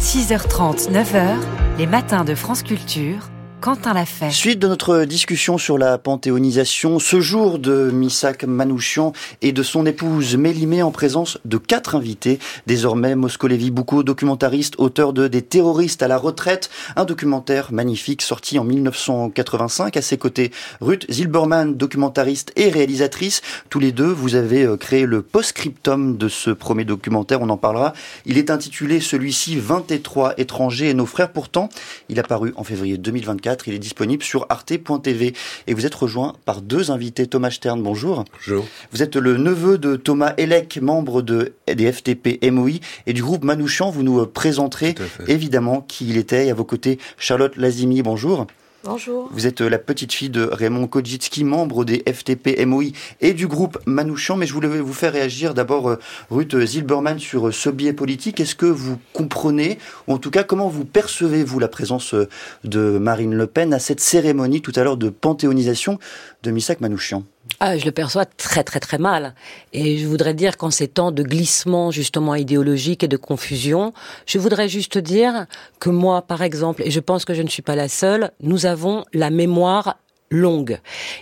6h30, 0.00 0.90
9h, 0.92 1.36
les 1.78 1.86
matins 1.86 2.24
de 2.24 2.34
France 2.34 2.62
Culture 2.62 3.30
Quentin 3.60 3.94
l'a. 3.94 4.04
Suite 4.30 4.58
de 4.58 4.68
notre 4.68 5.04
discussion 5.04 5.56
sur 5.56 5.78
la 5.78 5.96
panthéonisation, 5.96 6.98
ce 6.98 7.20
jour 7.20 7.58
de 7.58 7.90
Misak 7.90 8.44
Manouchian 8.44 9.12
et 9.40 9.52
de 9.52 9.62
son 9.62 9.86
épouse 9.86 10.36
Mélimée 10.36 10.82
en 10.82 10.90
présence 10.90 11.38
de 11.44 11.56
quatre 11.56 11.94
invités. 11.94 12.38
Désormais, 12.66 13.14
Moskolevi 13.14 13.70
Bouko, 13.70 14.02
documentariste, 14.02 14.74
auteur 14.78 15.12
de 15.14 15.26
Des 15.26 15.40
terroristes 15.40 16.02
à 16.02 16.08
la 16.08 16.18
retraite, 16.18 16.70
un 16.96 17.04
documentaire 17.04 17.72
magnifique 17.72 18.20
sorti 18.20 18.58
en 18.58 18.64
1985. 18.64 19.96
À 19.96 20.02
ses 20.02 20.18
côtés, 20.18 20.52
Ruth 20.80 21.10
Zilberman, 21.10 21.74
documentariste 21.74 22.52
et 22.56 22.68
réalisatrice. 22.68 23.40
Tous 23.70 23.80
les 23.80 23.92
deux, 23.92 24.12
vous 24.12 24.34
avez 24.34 24.64
euh, 24.64 24.76
créé 24.76 25.06
le 25.06 25.22
post-scriptum 25.22 26.18
de 26.18 26.28
ce 26.28 26.50
premier 26.50 26.84
documentaire, 26.84 27.40
on 27.40 27.48
en 27.48 27.56
parlera. 27.56 27.94
Il 28.26 28.36
est 28.36 28.50
intitulé 28.50 29.00
celui-ci 29.00 29.58
23 29.58 30.34
étrangers 30.36 30.90
et 30.90 30.94
nos 30.94 31.06
frères. 31.06 31.32
Pourtant, 31.32 31.70
il 32.08 32.20
a 32.20 32.22
paru 32.22 32.52
en 32.56 32.62
février 32.62 32.98
2024 32.98 33.45
il 33.66 33.74
est 33.74 33.78
disponible 33.78 34.22
sur 34.22 34.46
arte.tv. 34.48 35.32
Et 35.66 35.74
vous 35.74 35.86
êtes 35.86 35.94
rejoint 35.94 36.34
par 36.44 36.62
deux 36.62 36.90
invités. 36.90 37.26
Thomas 37.26 37.50
Stern, 37.50 37.82
bonjour. 37.82 38.24
Bonjour. 38.32 38.66
Vous 38.92 39.02
êtes 39.02 39.16
le 39.16 39.36
neveu 39.36 39.78
de 39.78 39.96
Thomas 39.96 40.34
Elec, 40.36 40.78
membre 40.82 41.22
de, 41.22 41.54
des 41.72 41.92
FTP 41.92 42.50
MOI 42.50 42.80
et 43.06 43.12
du 43.12 43.22
groupe 43.22 43.44
Manouchian. 43.44 43.90
Vous 43.90 44.02
nous 44.02 44.26
présenterez 44.26 44.94
évidemment 45.28 45.80
qui 45.80 46.08
il 46.08 46.16
était. 46.16 46.46
Et 46.46 46.50
à 46.50 46.54
vos 46.54 46.64
côtés, 46.64 46.98
Charlotte 47.18 47.56
Lazimi, 47.56 48.02
bonjour. 48.02 48.46
Bonjour. 48.86 49.28
Vous 49.32 49.48
êtes 49.48 49.62
euh, 49.62 49.68
la 49.68 49.78
petite 49.78 50.12
fille 50.12 50.30
de 50.30 50.44
Raymond 50.44 50.86
Kojitski, 50.86 51.42
membre 51.42 51.84
des 51.84 52.04
FTP 52.06 52.64
MOI 52.64 52.92
et 53.20 53.32
du 53.32 53.48
groupe 53.48 53.78
Manouchian. 53.84 54.36
Mais 54.36 54.46
je 54.46 54.52
voulais 54.52 54.68
vous 54.68 54.92
faire 54.92 55.12
réagir 55.12 55.54
d'abord, 55.54 55.90
euh, 55.90 55.98
Ruth 56.30 56.56
Zilberman, 56.56 57.18
sur 57.18 57.48
euh, 57.48 57.52
ce 57.52 57.68
biais 57.68 57.92
politique. 57.92 58.38
Est-ce 58.38 58.54
que 58.54 58.66
vous 58.66 58.96
comprenez, 59.12 59.78
ou 60.06 60.12
en 60.12 60.18
tout 60.18 60.30
cas, 60.30 60.44
comment 60.44 60.68
vous 60.68 60.84
percevez-vous 60.84 61.58
la 61.58 61.66
présence 61.66 62.14
de 62.62 62.98
Marine 62.98 63.34
Le 63.34 63.48
Pen 63.48 63.74
à 63.74 63.80
cette 63.80 64.00
cérémonie 64.00 64.62
tout 64.62 64.72
à 64.76 64.84
l'heure 64.84 64.96
de 64.96 65.10
panthéonisation 65.10 65.98
de 66.44 66.52
Misak 66.52 66.80
Manouchian? 66.80 67.24
Ah, 67.58 67.78
je 67.78 67.84
le 67.84 67.92
perçois 67.92 68.26
très 68.26 68.64
très 68.64 68.80
très 68.80 68.98
mal. 68.98 69.34
Et 69.72 69.98
je 69.98 70.06
voudrais 70.06 70.34
dire 70.34 70.56
qu'en 70.56 70.70
ces 70.70 70.88
temps 70.88 71.10
de 71.10 71.22
glissement 71.22 71.90
justement 71.90 72.34
idéologique 72.34 73.02
et 73.02 73.08
de 73.08 73.16
confusion, 73.16 73.94
je 74.26 74.38
voudrais 74.38 74.68
juste 74.68 74.98
dire 74.98 75.46
que 75.80 75.88
moi, 75.88 76.22
par 76.22 76.42
exemple, 76.42 76.82
et 76.84 76.90
je 76.90 77.00
pense 77.00 77.24
que 77.24 77.34
je 77.34 77.42
ne 77.42 77.48
suis 77.48 77.62
pas 77.62 77.76
la 77.76 77.88
seule, 77.88 78.30
nous 78.40 78.66
avons 78.66 79.04
la 79.14 79.30
mémoire 79.30 79.96
longue. 80.30 80.80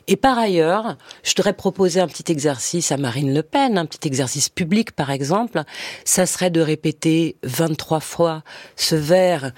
Et 0.08 0.16
par 0.16 0.38
ailleurs, 0.38 0.96
je 1.22 1.32
voudrais 1.36 1.52
proposer 1.52 2.00
un 2.00 2.08
petit 2.08 2.32
exercice 2.32 2.90
à 2.90 2.96
Marine 2.96 3.34
Le 3.34 3.42
Pen, 3.42 3.78
un 3.78 3.86
petit 3.86 4.08
exercice 4.08 4.48
public 4.48 4.92
par 4.92 5.10
exemple, 5.10 5.62
ça 6.04 6.26
serait 6.26 6.50
de 6.50 6.60
répéter 6.60 7.36
23 7.44 8.00
fois 8.00 8.42
ce 8.76 8.94
vers 8.94 9.52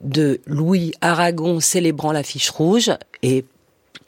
de 0.00 0.40
Louis 0.46 0.92
Aragon 1.00 1.60
célébrant 1.60 2.12
la 2.12 2.22
fiche 2.22 2.50
rouge 2.50 2.90
et 3.22 3.44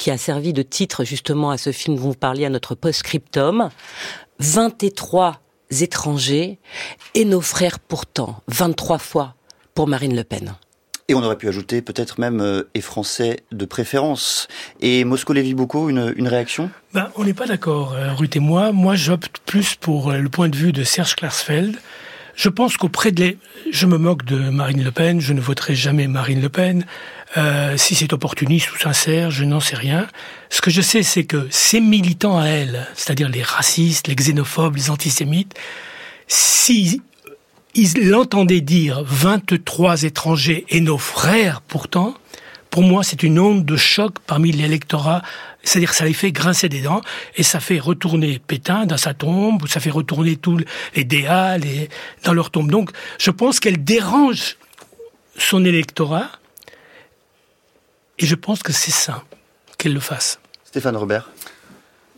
qui 0.01 0.11
a 0.11 0.17
servi 0.17 0.55
de 0.55 0.63
titre 0.63 1.05
justement 1.05 1.51
à 1.51 1.59
ce 1.59 1.73
film 1.73 1.97
dont 1.97 2.03
vous 2.03 2.15
parliez, 2.15 2.47
à 2.47 2.49
notre 2.49 2.75
post-scriptum, 2.75 3.69
23 4.39 5.43
étrangers 5.83 6.59
et 7.15 7.27
nos 7.27 7.43
frères 7.43 7.79
pourtant, 7.79 8.41
23 8.49 8.97
fois 8.97 9.35
pour 9.75 9.87
Marine 9.87 10.17
Le 10.17 10.25
Pen. 10.25 10.55
Et 11.09 11.15
on 11.15 11.23
aurait 11.23 11.37
pu 11.37 11.49
ajouter 11.49 11.83
peut-être 11.83 12.19
même 12.19 12.41
euh, 12.41 12.63
et 12.73 12.81
français 12.81 13.41
de 13.53 13.67
préférence. 13.67 14.49
Et 14.81 15.05
Moscou 15.05 15.35
Lévy 15.35 15.53
Boucault, 15.53 15.91
une, 15.91 16.15
une 16.17 16.29
réaction? 16.29 16.71
Ben, 16.95 17.11
On 17.17 17.25
n'est 17.25 17.35
pas 17.35 17.47
d'accord, 17.47 17.93
euh, 17.93 18.15
Ruth 18.15 18.37
et 18.37 18.41
moi. 18.41 18.73
Moi, 18.73 18.95
j'opte 18.95 19.39
plus 19.45 19.75
pour 19.75 20.11
euh, 20.11 20.19
le 20.19 20.31
point 20.31 20.49
de 20.49 20.57
vue 20.57 20.73
de 20.73 20.83
Serge 20.83 21.15
Klarsfeld. 21.15 21.77
Je 22.41 22.49
pense 22.49 22.79
qu'auprès 22.79 23.12
de 23.12 23.23
les... 23.23 23.39
Je 23.71 23.85
me 23.85 23.99
moque 23.99 24.25
de 24.25 24.49
Marine 24.49 24.83
Le 24.83 24.91
Pen, 24.91 25.21
je 25.21 25.35
ne 25.35 25.43
voterai 25.43 25.75
jamais 25.75 26.09
Marine 26.09 26.41
Le 26.41 26.49
Pen. 26.49 26.87
Euh, 27.37 27.77
si 27.77 27.95
c'est 27.95 28.15
opportuniste 28.15 28.73
ou 28.73 28.79
sincère, 28.79 29.31
je 29.31 29.45
n'en 29.45 29.61
sais 29.61 29.77
rien. 29.77 30.09
Ce 30.49 30.62
que 30.62 30.71
je 30.71 30.81
sais, 30.81 31.03
c'est 31.03 31.25
que 31.25 31.47
ces 31.51 31.83
militants 31.83 32.39
à 32.39 32.47
elle, 32.47 32.87
c'est-à-dire 32.95 33.29
les 33.29 33.43
racistes, 33.43 34.09
les 34.09 34.15
xénophobes, 34.15 34.77
les 34.77 34.89
antisémites, 34.89 35.53
si 36.29 37.03
ils 37.75 38.09
l'entendaient 38.09 38.62
dire 38.62 39.03
23 39.05 40.05
étrangers 40.05 40.65
et 40.71 40.81
nos 40.81 40.97
frères 40.97 41.61
pourtant, 41.61 42.15
pour 42.71 42.83
moi, 42.83 43.03
c'est 43.03 43.23
une 43.23 43.39
onde 43.39 43.65
de 43.65 43.77
choc 43.77 44.15
parmi 44.27 44.53
l'électorat. 44.53 45.23
C'est-à-dire, 45.63 45.93
ça 45.93 46.05
les 46.05 46.15
fait 46.15 46.33
grincer 46.33 46.69
des 46.69 46.81
dents 46.81 47.03
et 47.37 47.43
ça 47.43 47.61
fait 47.61 47.79
retourner 47.79 48.39
Pétain 48.39 48.87
dans 48.87 48.97
sa 48.97 49.13
tombe, 49.13 49.63
ou 49.63 49.67
ça 49.67 49.81
fait 49.81 49.91
retourner 49.91 50.37
tous 50.37 50.61
les 50.95 51.05
DA 51.05 51.59
les, 51.59 51.89
dans 52.25 52.33
leur 52.33 52.51
tombe. 52.51 52.71
Donc, 52.71 52.91
je 53.19 53.31
pense 53.31 53.61
qu'elle 53.61 53.85
dérange 53.85 54.57
son 55.37 55.65
électorat 55.65 56.31
et 58.19 58.27
je 58.27 58.35
pense 58.35 58.63
que 58.63 58.73
c'est 58.73 58.91
ça, 58.91 59.25
qu'elle 59.79 59.95
le 59.95 60.01
fasse. 60.01 60.39
Stéphane 60.65 60.97
Robert 60.97 61.31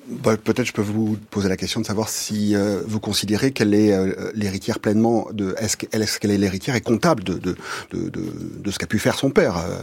bah, 0.06 0.36
Peut-être 0.36 0.66
je 0.66 0.72
peux 0.72 0.82
vous 0.82 1.16
poser 1.30 1.48
la 1.48 1.56
question 1.56 1.80
de 1.80 1.86
savoir 1.86 2.08
si 2.08 2.54
euh, 2.54 2.82
vous 2.86 3.00
considérez 3.00 3.52
qu'elle 3.52 3.72
est 3.72 3.92
euh, 3.92 4.30
l'héritière 4.34 4.78
pleinement 4.78 5.28
de. 5.32 5.54
Est-ce 5.58 6.18
qu'elle 6.18 6.30
est 6.30 6.38
l'héritière 6.38 6.74
et 6.74 6.80
comptable 6.80 7.24
de, 7.24 7.34
de, 7.34 7.56
de, 7.92 8.10
de, 8.10 8.70
ce 8.70 8.78
qu'a 8.78 8.86
pu 8.86 8.98
faire 8.98 9.14
son 9.14 9.30
père 9.30 9.58
euh, 9.58 9.78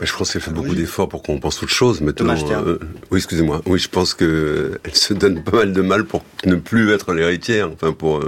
je 0.00 0.12
pense 0.16 0.32
qu'elle 0.32 0.42
fait 0.42 0.50
beaucoup 0.50 0.74
d'efforts 0.74 1.08
pour 1.08 1.22
qu'on 1.22 1.38
pense 1.38 1.62
autre 1.62 1.72
chose 1.72 2.00
maintenant. 2.00 2.34
oui, 3.10 3.18
excusez-moi. 3.18 3.62
Oui, 3.66 3.78
je 3.78 3.88
pense 3.88 4.14
que 4.14 4.78
elle 4.84 4.94
se 4.94 5.14
donne 5.14 5.42
pas 5.42 5.58
mal 5.58 5.72
de 5.72 5.82
mal 5.82 6.04
pour 6.04 6.24
ne 6.44 6.56
plus 6.56 6.92
être 6.92 7.12
l'héritière. 7.12 7.70
Enfin, 7.72 7.92
pour. 7.92 8.22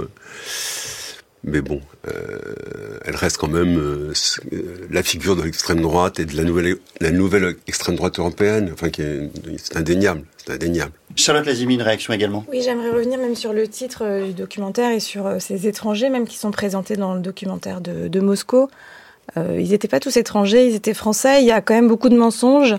Mais 1.43 1.61
bon, 1.61 1.79
euh, 2.07 2.37
elle 3.05 3.15
reste 3.15 3.37
quand 3.37 3.47
même 3.47 3.77
euh, 3.79 4.13
la 4.91 5.03
figure 5.03 5.37
de 5.37 5.43
l'extrême 5.43 5.81
droite 5.81 6.19
et 6.19 6.25
de 6.25 6.35
la 6.35 6.43
nouvelle, 6.43 6.75
la 6.99 7.11
nouvelle 7.11 7.55
extrême 7.65 7.95
droite 7.95 8.19
européenne. 8.19 8.71
Enfin, 8.73 8.89
c'est 8.93 9.77
indéniable, 9.77 10.23
c'est 10.37 10.51
indéniable. 10.51 10.91
Charlotte 11.15 11.45
Lazimi, 11.45 11.75
une 11.75 11.81
réaction 11.81 12.11
également? 12.11 12.45
Oui, 12.51 12.61
j'aimerais 12.61 12.89
revenir 12.89 13.17
même 13.19 13.35
sur 13.35 13.53
le 13.53 13.69
titre 13.69 14.03
euh, 14.03 14.27
du 14.27 14.33
documentaire 14.33 14.91
et 14.91 14.99
sur 14.99 15.37
ces 15.39 15.65
étrangers 15.67 16.09
même 16.09 16.27
qui 16.27 16.37
sont 16.37 16.51
présentés 16.51 16.97
dans 16.97 17.13
le 17.13 17.21
documentaire 17.21 17.79
de, 17.79 18.09
de 18.09 18.19
Moscou. 18.19 18.69
Ils 19.35 19.69
n'étaient 19.69 19.87
pas 19.87 19.99
tous 19.99 20.17
étrangers, 20.17 20.67
ils 20.67 20.75
étaient 20.75 20.93
français. 20.93 21.41
Il 21.41 21.47
y 21.47 21.51
a 21.51 21.61
quand 21.61 21.73
même 21.73 21.87
beaucoup 21.87 22.09
de 22.09 22.17
mensonges 22.17 22.75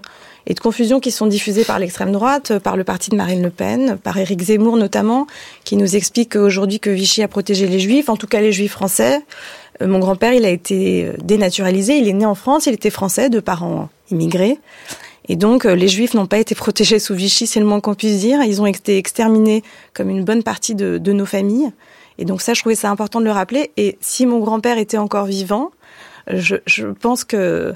et 0.47 0.55
de 0.55 0.61
confusions 0.61 1.01
qui 1.01 1.11
sont 1.11 1.27
diffusées 1.27 1.65
par 1.65 1.79
l'extrême 1.79 2.13
droite, 2.13 2.59
par 2.59 2.77
le 2.77 2.85
parti 2.85 3.11
de 3.11 3.17
Marine 3.17 3.43
Le 3.43 3.51
Pen, 3.51 3.99
par 4.03 4.17
Éric 4.17 4.43
Zemmour 4.43 4.77
notamment, 4.77 5.27
qui 5.65 5.77
nous 5.77 5.97
explique 5.97 6.37
aujourd'hui 6.37 6.81
que 6.81 6.91
Vichy 6.91 7.23
a 7.23 7.29
protégé 7.29 7.67
les 7.67 7.79
juifs, 7.79 8.09
en 8.09 8.17
tout 8.17 8.27
cas 8.27 8.41
les 8.41 8.53
juifs 8.53 8.73
français. 8.73 9.23
Euh, 9.83 9.87
mon 9.87 9.99
grand-père, 9.99 10.33
il 10.33 10.45
a 10.45 10.51
été 10.51 11.05
euh, 11.05 11.13
dénaturalisé, 11.23 11.99
il 11.99 12.09
est 12.09 12.13
né 12.13 12.27
en 12.27 12.35
France, 12.35 12.67
il 12.67 12.75
était 12.75 12.91
français, 12.91 13.29
de 13.31 13.41
parents 13.41 13.89
immigrés. 14.11 14.59
Et 15.29 15.37
donc, 15.37 15.65
euh, 15.65 15.75
les 15.75 15.89
juifs 15.89 16.15
n'ont 16.15 16.27
pas 16.27 16.39
été 16.39 16.55
protégés 16.55 16.99
sous 16.99 17.15
Vichy, 17.15 17.47
c'est 17.47 17.61
le 17.61 17.67
moins 17.67 17.81
qu'on 17.81 17.95
puisse 17.95 18.21
dire. 18.21 18.43
Ils 18.43 18.61
ont 18.61 18.67
été 18.67 18.97
exterminés 18.97 19.63
comme 19.95 20.11
une 20.11 20.25
bonne 20.25 20.43
partie 20.43 20.75
de, 20.75 20.99
de 20.99 21.13
nos 21.13 21.27
familles. 21.27 21.71
Et 22.19 22.25
donc 22.25 22.43
ça, 22.43 22.55
je 22.55 22.61
trouvais 22.61 22.75
ça 22.75 22.91
important 22.91 23.21
de 23.21 23.25
le 23.25 23.31
rappeler. 23.31 23.71
Et 23.77 23.97
si 24.01 24.27
mon 24.27 24.41
grand-père 24.41 24.79
était 24.79 24.99
encore 24.99 25.27
vivant, 25.27 25.71
je, 26.37 26.87
pense 26.87 27.25
que 27.25 27.75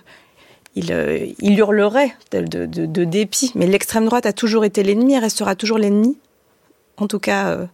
il, 0.77 0.93
euh, 0.93 1.27
hurlerait 1.41 2.15
de, 2.33 3.05
dépit. 3.05 3.53
Mais 3.55 3.67
l'extrême 3.67 4.07
droite 4.07 4.27
a 4.27 4.33
toujours 4.33 4.65
été 4.65 4.83
l'ennemi 4.83 5.15
et 5.15 5.19
restera 5.19 5.55
toujours 5.55 5.79
l'ennemi. 5.79 6.17
En 6.97 7.07
tout 7.07 7.19
cas, 7.19 7.49
euh, 7.51 7.67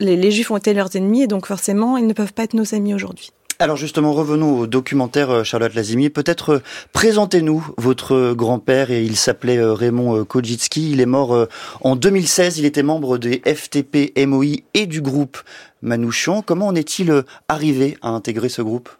les, 0.00 0.30
Juifs 0.30 0.50
ont 0.50 0.56
été 0.56 0.74
leurs 0.74 0.94
ennemis 0.96 1.22
et 1.22 1.26
donc 1.26 1.46
forcément, 1.46 1.96
ils 1.96 2.06
ne 2.06 2.12
peuvent 2.12 2.32
pas 2.32 2.44
être 2.44 2.54
nos 2.54 2.74
amis 2.74 2.94
aujourd'hui. 2.94 3.30
Alors 3.60 3.76
justement, 3.76 4.12
revenons 4.12 4.60
au 4.60 4.66
documentaire 4.68 5.30
euh, 5.30 5.44
Charlotte 5.44 5.74
Lazimi. 5.74 6.10
Peut-être 6.10 6.62
présentez-nous 6.92 7.66
votre 7.76 8.32
grand-père 8.32 8.90
il 8.92 9.16
s'appelait 9.16 9.60
Raymond 9.60 10.24
Kojitski. 10.24 10.92
Il 10.92 11.00
est 11.00 11.06
mort 11.06 11.48
en 11.80 11.96
2016. 11.96 12.58
Il 12.58 12.64
était 12.64 12.84
membre 12.84 13.18
des 13.18 13.42
FTP 13.44 14.12
MOI 14.26 14.62
et 14.74 14.86
du 14.86 15.00
groupe 15.00 15.38
Manouchian. 15.82 16.42
Comment 16.42 16.68
en 16.68 16.74
est-il 16.74 17.24
arrivé 17.48 17.96
à 18.02 18.10
intégrer 18.10 18.48
ce 18.48 18.62
groupe? 18.62 18.90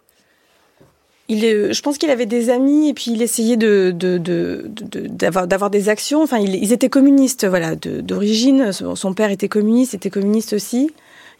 Est, 1.29 1.73
je 1.73 1.81
pense 1.81 1.97
qu'il 1.97 2.09
avait 2.09 2.25
des 2.25 2.49
amis 2.49 2.89
et 2.89 2.93
puis 2.93 3.11
il 3.11 3.21
essayait 3.21 3.57
d'avoir, 3.57 5.69
des 5.69 5.89
actions. 5.89 6.23
Enfin, 6.23 6.39
ils 6.39 6.73
étaient 6.73 6.89
communistes, 6.89 7.45
voilà, 7.45 7.75
d'origine. 7.75 8.71
Son 8.71 9.13
père 9.13 9.31
était 9.31 9.47
communiste, 9.47 9.93
était 9.93 10.09
communiste 10.09 10.53
aussi. 10.53 10.91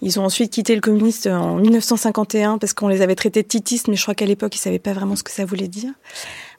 Ils 0.01 0.19
ont 0.19 0.23
ensuite 0.23 0.53
quitté 0.53 0.75
le 0.75 0.81
communiste 0.81 1.27
en 1.27 1.55
1951 1.55 2.57
parce 2.57 2.73
qu'on 2.73 2.87
les 2.87 3.01
avait 3.01 3.15
traités 3.15 3.41
de 3.41 3.47
titistes, 3.47 3.89
mais 3.89 3.95
je 3.95 4.01
crois 4.01 4.15
qu'à 4.15 4.25
l'époque, 4.25 4.55
ils 4.55 4.59
savaient 4.59 4.79
pas 4.79 4.93
vraiment 4.93 5.17
ce 5.17 5.23
que 5.23 5.31
ça 5.31 5.43
voulait 5.43 5.67
dire. 5.67 5.91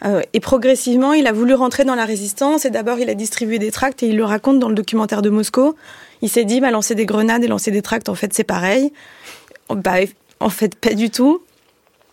Euh, 0.04 0.20
et 0.34 0.40
progressivement, 0.40 1.14
il 1.14 1.26
a 1.26 1.32
voulu 1.32 1.54
rentrer 1.54 1.84
dans 1.84 1.94
la 1.94 2.04
résistance 2.04 2.66
et 2.66 2.70
d'abord, 2.70 2.98
il 2.98 3.08
a 3.08 3.14
distribué 3.14 3.58
des 3.58 3.70
tracts 3.70 4.02
et 4.02 4.08
il 4.08 4.16
le 4.16 4.24
raconte 4.24 4.58
dans 4.58 4.68
le 4.68 4.74
documentaire 4.74 5.22
de 5.22 5.30
Moscou. 5.30 5.74
Il 6.20 6.28
s'est 6.28 6.44
dit, 6.44 6.60
bah, 6.60 6.70
lancer 6.70 6.94
des 6.94 7.06
grenades 7.06 7.42
et 7.42 7.48
lancer 7.48 7.70
des 7.70 7.80
tracts, 7.80 8.10
en 8.10 8.14
fait, 8.14 8.34
c'est 8.34 8.44
pareil. 8.44 8.92
Bah, 9.70 10.00
en 10.40 10.50
fait, 10.50 10.74
pas 10.74 10.92
du 10.92 11.08
tout. 11.08 11.40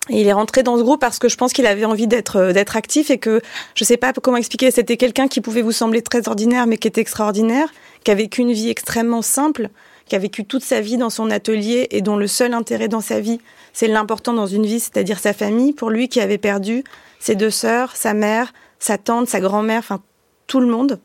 Il 0.10 0.28
est 0.28 0.34
rentré 0.34 0.64
dans 0.64 0.78
ce 0.78 0.84
groupe 0.84 1.02
parce 1.02 1.20
que 1.20 1.30
je 1.30 1.36
pense 1.36 1.54
qu'il 1.54 1.66
avait 1.66 1.86
envie 1.86 2.08
d'être 2.08 2.38
euh, 2.38 2.54
d'être 2.54 2.76
actif 2.76 3.10
et 3.10 3.18
que 3.18 3.42
je 3.76 3.84
sais 3.84 3.98
pas 3.98 4.14
comment 4.14 4.38
expliquer. 4.38 4.72
C'était 4.72 4.98
quelqu'un 4.98 5.28
qui 5.28 5.42
pouvait 5.42 5.62
vous 5.62 5.72
sembler 5.72 6.02
très 6.02 6.28
ordinaire, 6.28 6.68
mais 6.68 6.78
qui 6.78 6.88
était 6.88 7.02
extraordinaire, 7.02 7.70
qui 8.04 8.12
a 8.12 8.16
vécu 8.16 8.42
une 8.42 8.54
vie 8.54 8.70
extrêmement 8.70 9.22
simple, 9.22 9.70
qui 10.08 10.16
a 10.16 10.20
vécu 10.20 10.46
toute 10.46 10.64
sa 10.64 10.82
vie 10.82 10.98
dans 10.98 11.10
son 11.10 11.30
atelier 11.30 11.88
et 11.92 12.02
dont 12.02 12.16
le 12.16 12.28
seul 12.28 12.54
intérêt 12.54 12.88
dans 12.88 13.02
sa 13.02 13.20
vie, 13.20 13.40
c'est 13.74 13.88
l'important 13.88 14.34
dans 14.34 14.48
une 14.48 14.66
vie, 14.66 14.80
c'est-à-dire 14.80 15.20
sa 15.20 15.34
famille. 15.34 15.74
Pour 15.74 15.90
lui, 15.90 16.08
qui 16.08 16.22
avait 16.22 16.38
perdu 16.38 16.84
ses 17.20 17.36
deux 17.36 17.50
sœurs, 17.50 17.96
sa 17.96 18.14
mère, 18.14 18.54
sa 18.80 18.98
tante, 18.98 19.28
sa 19.28 19.40
grand-mère, 19.40 19.80
enfin 19.80 20.02
tout 20.48 20.60
le 20.60 20.68
monde. 20.68 21.00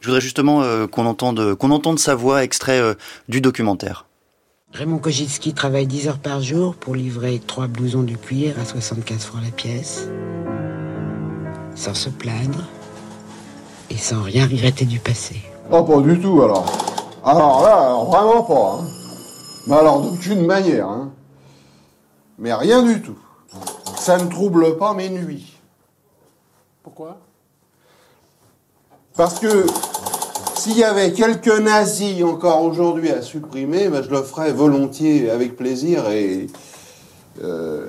Je 0.00 0.06
voudrais 0.06 0.20
justement 0.20 0.62
euh, 0.62 0.86
qu'on 0.86 1.06
entende 1.06 1.54
qu'on 1.54 1.70
entende 1.70 1.98
sa 1.98 2.14
voix 2.14 2.42
extrait 2.42 2.80
euh, 2.80 2.94
du 3.28 3.40
documentaire. 3.40 4.06
Raymond 4.72 4.98
Kojitski 4.98 5.52
travaille 5.52 5.86
10 5.86 6.08
heures 6.08 6.18
par 6.18 6.40
jour 6.40 6.76
pour 6.76 6.94
livrer 6.94 7.40
trois 7.44 7.66
blousons 7.66 8.02
du 8.02 8.16
cuir 8.16 8.54
à 8.60 8.64
75 8.64 9.24
francs 9.24 9.42
la 9.42 9.50
pièce, 9.50 10.08
sans 11.74 11.94
se 11.94 12.08
plaindre 12.08 12.64
et 13.90 13.96
sans 13.96 14.22
rien 14.22 14.46
regretter 14.46 14.84
du 14.84 15.00
passé. 15.00 15.42
Oh, 15.72 15.82
pas 15.82 16.00
du 16.00 16.20
tout 16.20 16.40
alors. 16.42 16.66
Alors 17.24 17.62
là, 17.62 18.04
vraiment 18.04 18.42
pas. 18.44 18.78
Hein. 18.80 18.86
Mais 19.66 19.76
alors 19.76 20.02
d'aucune 20.02 20.46
manière. 20.46 20.88
Hein. 20.88 21.10
Mais 22.38 22.54
rien 22.54 22.82
du 22.84 23.02
tout. 23.02 23.18
Ça 23.96 24.18
ne 24.18 24.30
trouble 24.30 24.78
pas 24.78 24.94
mes 24.94 25.10
nuits. 25.10 25.52
Pourquoi? 26.84 27.18
Parce 29.16 29.40
que 29.40 29.66
s'il 30.60 30.76
y 30.76 30.84
avait 30.84 31.12
quelques 31.12 31.58
nazis 31.58 32.22
encore 32.22 32.62
aujourd'hui 32.62 33.08
à 33.08 33.22
supprimer, 33.22 33.88
ben, 33.88 34.02
je 34.02 34.10
le 34.10 34.22
ferais 34.22 34.52
volontiers, 34.52 35.30
avec 35.30 35.56
plaisir 35.56 36.10
et 36.10 36.48
euh, 37.42 37.86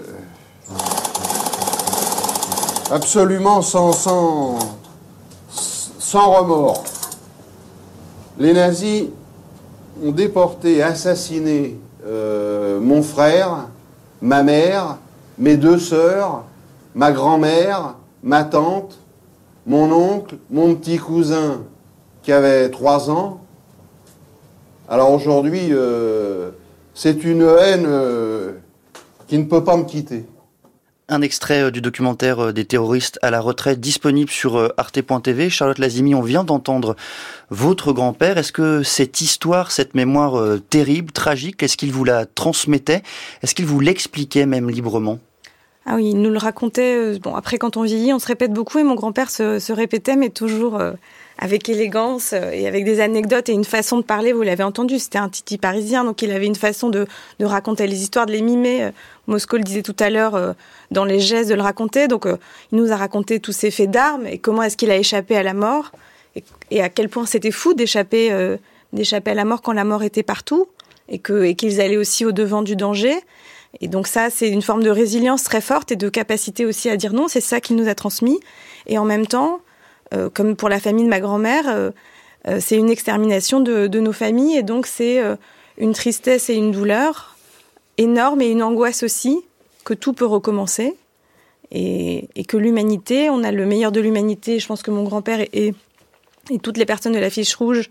absolument 2.89 3.61
sans, 3.61 3.91
sans, 3.91 4.57
sans 5.49 6.31
remords. 6.31 6.85
Les 8.39 8.53
nazis 8.53 9.07
ont 10.01 10.13
déporté, 10.13 10.81
assassiné 10.81 11.77
euh, 12.05 12.79
mon 12.79 13.03
frère, 13.03 13.67
ma 14.21 14.43
mère, 14.43 14.97
mes 15.37 15.57
deux 15.57 15.77
sœurs, 15.77 16.45
ma 16.95 17.11
grand-mère, 17.11 17.95
ma 18.23 18.45
tante, 18.45 18.97
mon 19.67 19.91
oncle, 19.91 20.37
mon 20.49 20.73
petit 20.75 20.99
cousin 20.99 21.63
qui 22.23 22.31
avait 22.31 22.69
trois 22.69 23.09
ans. 23.09 23.41
Alors 24.89 25.11
aujourd'hui, 25.11 25.69
euh, 25.71 26.51
c'est 26.93 27.23
une 27.23 27.43
haine 27.43 27.85
euh, 27.87 28.53
qui 29.27 29.37
ne 29.37 29.45
peut 29.45 29.63
pas 29.63 29.77
me 29.77 29.83
quitter. 29.83 30.25
Un 31.07 31.21
extrait 31.21 31.63
euh, 31.63 31.71
du 31.71 31.81
documentaire 31.81 32.53
des 32.53 32.65
terroristes 32.65 33.17
à 33.21 33.31
la 33.31 33.39
retraite 33.39 33.79
disponible 33.79 34.29
sur 34.29 34.71
arte.tv. 34.77 35.49
Charlotte 35.49 35.79
Lazimi, 35.79 36.13
on 36.13 36.21
vient 36.21 36.43
d'entendre 36.43 36.95
votre 37.49 37.93
grand-père. 37.93 38.37
Est-ce 38.37 38.51
que 38.51 38.83
cette 38.83 39.21
histoire, 39.21 39.71
cette 39.71 39.95
mémoire 39.95 40.59
terrible, 40.69 41.11
tragique, 41.11 41.63
est-ce 41.63 41.77
qu'il 41.77 41.91
vous 41.91 42.03
la 42.03 42.25
transmettait? 42.25 43.01
Est-ce 43.41 43.55
qu'il 43.55 43.65
vous 43.65 43.79
l'expliquait 43.79 44.45
même 44.45 44.69
librement? 44.69 45.19
Ah 45.85 45.95
oui, 45.95 46.09
il 46.11 46.21
nous 46.21 46.29
le 46.29 46.37
racontait. 46.37 47.17
bon, 47.19 47.33
après, 47.33 47.57
quand 47.57 47.75
on 47.75 47.83
vieillit, 47.83 48.13
on 48.13 48.19
se 48.19 48.27
répète 48.27 48.53
beaucoup 48.53 48.77
et 48.77 48.83
mon 48.83 48.95
grand-père 48.95 49.31
se, 49.31 49.57
se, 49.57 49.73
répétait, 49.73 50.15
mais 50.15 50.29
toujours 50.29 50.79
avec 51.37 51.69
élégance 51.69 52.33
euh, 52.33 52.51
et 52.51 52.67
avec 52.67 52.85
des 52.85 52.99
anecdotes 52.99 53.49
et 53.49 53.53
une 53.53 53.65
façon 53.65 53.97
de 53.97 54.03
parler, 54.03 54.33
vous 54.33 54.41
l'avez 54.41 54.63
entendu, 54.63 54.99
c'était 54.99 55.17
un 55.17 55.29
titi 55.29 55.57
parisien, 55.57 56.03
donc 56.03 56.21
il 56.21 56.31
avait 56.31 56.45
une 56.45 56.55
façon 56.55 56.89
de, 56.89 57.07
de 57.39 57.45
raconter 57.45 57.87
les 57.87 58.01
histoires, 58.01 58.25
de 58.25 58.31
les 58.31 58.41
mimer. 58.41 58.83
Euh, 58.83 58.91
Moscou 59.27 59.57
le 59.57 59.63
disait 59.63 59.81
tout 59.81 59.95
à 59.99 60.09
l'heure, 60.09 60.35
euh, 60.35 60.53
dans 60.91 61.05
les 61.05 61.19
gestes 61.19 61.49
de 61.49 61.55
le 61.55 61.61
raconter. 61.61 62.07
Donc 62.07 62.25
il 62.71 62.77
nous 62.77 62.91
a 62.91 62.95
raconté 62.95 63.39
tous 63.39 63.53
ses 63.53 63.71
faits 63.71 63.89
d'armes 63.89 64.27
et 64.27 64.37
comment 64.37 64.63
est-ce 64.63 64.77
qu'il 64.77 64.91
a 64.91 64.97
échappé 64.97 65.35
à 65.35 65.43
la 65.43 65.53
mort 65.53 65.91
et, 66.69 66.81
à 66.81 66.89
quel 66.89 67.09
point 67.09 67.25
c'était 67.25 67.51
fou 67.51 67.73
d'échapper 67.73 68.57
d'échapper 68.93 69.31
à 69.31 69.33
la 69.33 69.43
mort 69.43 69.61
quand 69.61 69.73
la 69.73 69.83
mort 69.83 70.01
était 70.01 70.23
partout 70.23 70.67
et 71.09 71.19
que 71.19 71.43
et 71.43 71.55
qu'ils 71.55 71.81
allaient 71.81 71.97
aussi 71.97 72.25
au 72.25 72.31
devant 72.31 72.61
du 72.61 72.77
danger. 72.77 73.15
Et 73.79 73.87
donc 73.87 74.07
ça, 74.07 74.29
c'est 74.29 74.49
une 74.49 74.61
forme 74.61 74.83
de 74.83 74.89
résilience 74.89 75.43
très 75.43 75.61
forte 75.61 75.91
et 75.91 75.95
de 75.95 76.09
capacité 76.09 76.65
aussi 76.65 76.89
à 76.89 76.97
dire 76.97 77.13
non. 77.13 77.27
C'est 77.27 77.41
ça 77.41 77.61
qu'il 77.61 77.75
nous 77.77 77.87
a 77.87 77.95
transmis. 77.95 78.39
Et 78.87 78.97
en 78.97 79.05
même 79.05 79.27
temps, 79.27 79.61
euh, 80.13 80.29
comme 80.29 80.55
pour 80.55 80.69
la 80.69 80.79
famille 80.79 81.05
de 81.05 81.09
ma 81.09 81.19
grand-mère, 81.19 81.69
euh, 81.69 81.91
euh, 82.47 82.57
c'est 82.59 82.75
une 82.75 82.89
extermination 82.89 83.59
de, 83.61 83.87
nos 83.87 84.11
familles 84.11 84.57
et 84.57 84.63
donc 84.63 84.87
c'est 84.87 85.21
une 85.77 85.93
tristesse 85.93 86.49
et 86.49 86.55
une 86.55 86.71
douleur 86.71 87.37
énorme 87.97 88.41
et 88.41 88.49
une 88.49 88.63
angoisse 88.63 89.03
aussi 89.03 89.39
que 89.85 89.93
tout 89.93 90.13
peut 90.13 90.25
recommencer 90.25 90.95
et, 91.71 92.27
que 92.47 92.57
l'humanité, 92.57 93.29
on 93.29 93.43
a 93.43 93.51
le 93.51 93.65
meilleur 93.65 93.91
de 93.91 94.01
l'humanité. 94.01 94.59
Je 94.59 94.67
pense 94.67 94.83
que 94.83 94.91
mon 94.91 95.03
grand-père 95.03 95.39
et, 95.39 95.73
et, 96.49 96.59
toutes 96.59 96.77
les 96.77 96.85
personnes 96.85 97.13
de 97.13 97.19
la 97.19 97.29
fiche 97.29 97.55
rouge, 97.55 97.89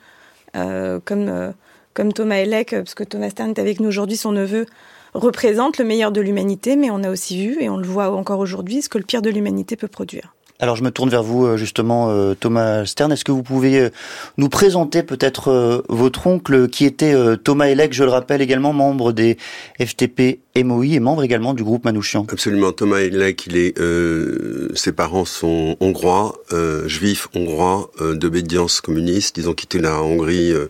comme, 0.53 1.55
comme 1.95 2.13
Thomas 2.13 2.37
Elec, 2.37 2.71
parce 2.71 2.95
que 2.95 3.05
Thomas 3.05 3.31
Stern 3.31 3.51
est 3.51 3.59
avec 3.59 3.81
nous 3.81 3.89
aujourd'hui, 3.89 4.19
son 4.19 4.33
neveu, 4.33 4.67
représentent 5.15 5.79
le 5.79 5.85
meilleur 5.87 6.13
de 6.13 6.21
l'humanité, 6.21 6.77
mais 6.77 6.91
on 6.91 7.03
a 7.03 7.11
aussi 7.11 7.39
vu, 7.39 7.63
et 7.63 7.71
on 7.71 7.79
le 7.79 7.87
voit 7.87 8.11
encore 8.11 8.41
aujourd'hui, 8.41 8.83
ce 8.83 8.89
que 8.91 8.99
le 8.99 9.05
pire 9.05 9.23
de 9.23 9.31
l'humanité 9.31 9.77
peut 9.77 9.89
produire. 9.89 10.35
Alors 10.61 10.77
je 10.77 10.85
me 10.85 10.91
tourne 10.91 11.09
vers 11.09 11.23
vous 11.23 11.47
euh, 11.47 11.57
justement, 11.57 12.11
euh, 12.11 12.35
Thomas 12.35 12.85
Stern. 12.85 13.11
Est-ce 13.11 13.25
que 13.25 13.33
vous 13.33 13.43
pouvez 13.43 13.81
euh, 13.81 13.91
nous 14.37 14.51
présenter 14.51 15.03
peut-être 15.03 15.83
votre 15.89 16.27
oncle 16.27 16.69
qui 16.69 16.85
était 16.85 17.15
Thomas 17.39 17.67
Elec, 17.67 17.93
je 17.93 18.05
le 18.05 18.11
rappelle 18.11 18.43
également 18.43 18.73
membre 18.73 19.13
des 19.13 19.39
FTP 19.81 20.41
MOI 20.57 20.87
et 20.87 21.01
membre 21.01 21.23
également 21.23 21.55
du 21.55 21.63
groupe 21.63 21.85
Manouchian. 21.85 22.27
Absolument, 22.29 22.73
Thomas 22.73 22.99
Elek, 22.99 23.47
il 23.47 23.57
est, 23.57 23.79
euh, 23.79 24.69
ses 24.75 24.91
parents 24.91 25.25
sont 25.25 25.77
hongrois, 25.79 26.43
euh, 26.53 26.89
juifs 26.89 27.29
hongrois 27.35 27.93
euh, 28.01 28.17
d'obédience 28.17 28.81
communiste. 28.81 29.39
Ils 29.39 29.49
ont 29.49 29.55
quitté 29.55 29.79
la 29.79 30.03
Hongrie 30.03 30.51
euh, 30.53 30.67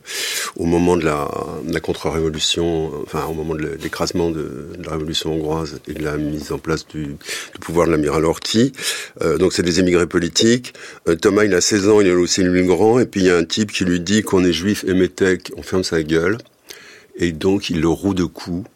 au 0.57 0.67
moment 0.67 0.99
de 0.99 1.05
la, 1.05 1.31
la 1.67 1.81
contre-révolution, 1.81 2.93
enfin 3.05 3.25
au 3.25 3.33
moment 3.33 3.55
de 3.55 3.79
l'écrasement 3.83 4.31
de, 4.31 4.69
la 4.85 4.93
révolution 4.93 5.33
hongroise 5.33 5.81
et 5.89 5.95
de 5.95 6.05
la 6.05 6.19
mise 6.19 6.53
en 6.53 6.59
place 6.59 6.87
du, 6.87 7.05
du 7.07 7.59
pouvoir 7.61 7.87
de 7.87 7.93
l'amiral 7.93 8.27
Horthy. 8.27 8.73
Euh, 9.23 9.39
donc 9.39 9.55
c'est 9.55 9.63
des 9.63 9.81
émigrés 9.81 10.07
politiques. 10.07 10.75
Thomas, 11.23 11.45
il 11.45 11.55
a 11.55 11.63
16 11.63 11.89
ans, 11.89 12.01
il 12.03 12.07
est 12.07 12.13
aussi 12.13 12.45
migrant, 12.45 12.99
et 12.99 13.07
puis 13.07 13.23
il 13.23 13.27
y 13.29 13.31
a 13.31 13.37
un 13.37 13.45
type 13.45 13.73
qui 13.73 13.87
lui 13.87 14.01
dit 14.01 14.23
qu'on 14.23 14.45
est 14.45 14.53
juif 14.53 14.85
et 14.87 14.93
métèque, 14.93 15.53
on 15.57 15.63
ferme 15.63 15.85
sa 15.85 16.03
gueule. 16.03 16.37
Et 17.17 17.33
donc 17.33 17.71
il 17.71 17.81
le 17.81 17.89
roue 17.89 18.15
de 18.15 18.25
coups 18.25 18.69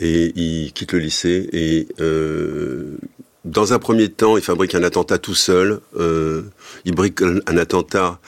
et 0.00 0.32
il 0.34 0.72
quitte 0.72 0.92
le 0.92 0.98
lycée 0.98 1.48
et 1.52 1.88
euh, 2.00 2.96
dans 3.44 3.72
un 3.72 3.78
premier 3.78 4.08
temps, 4.10 4.36
il 4.36 4.42
fabrique 4.42 4.74
un 4.74 4.82
attentat 4.82 5.16
tout 5.16 5.34
seul. 5.34 5.80
Euh, 5.98 6.42
il 6.84 6.94
bricole 6.94 7.42
un 7.46 7.56
attentat 7.56 8.18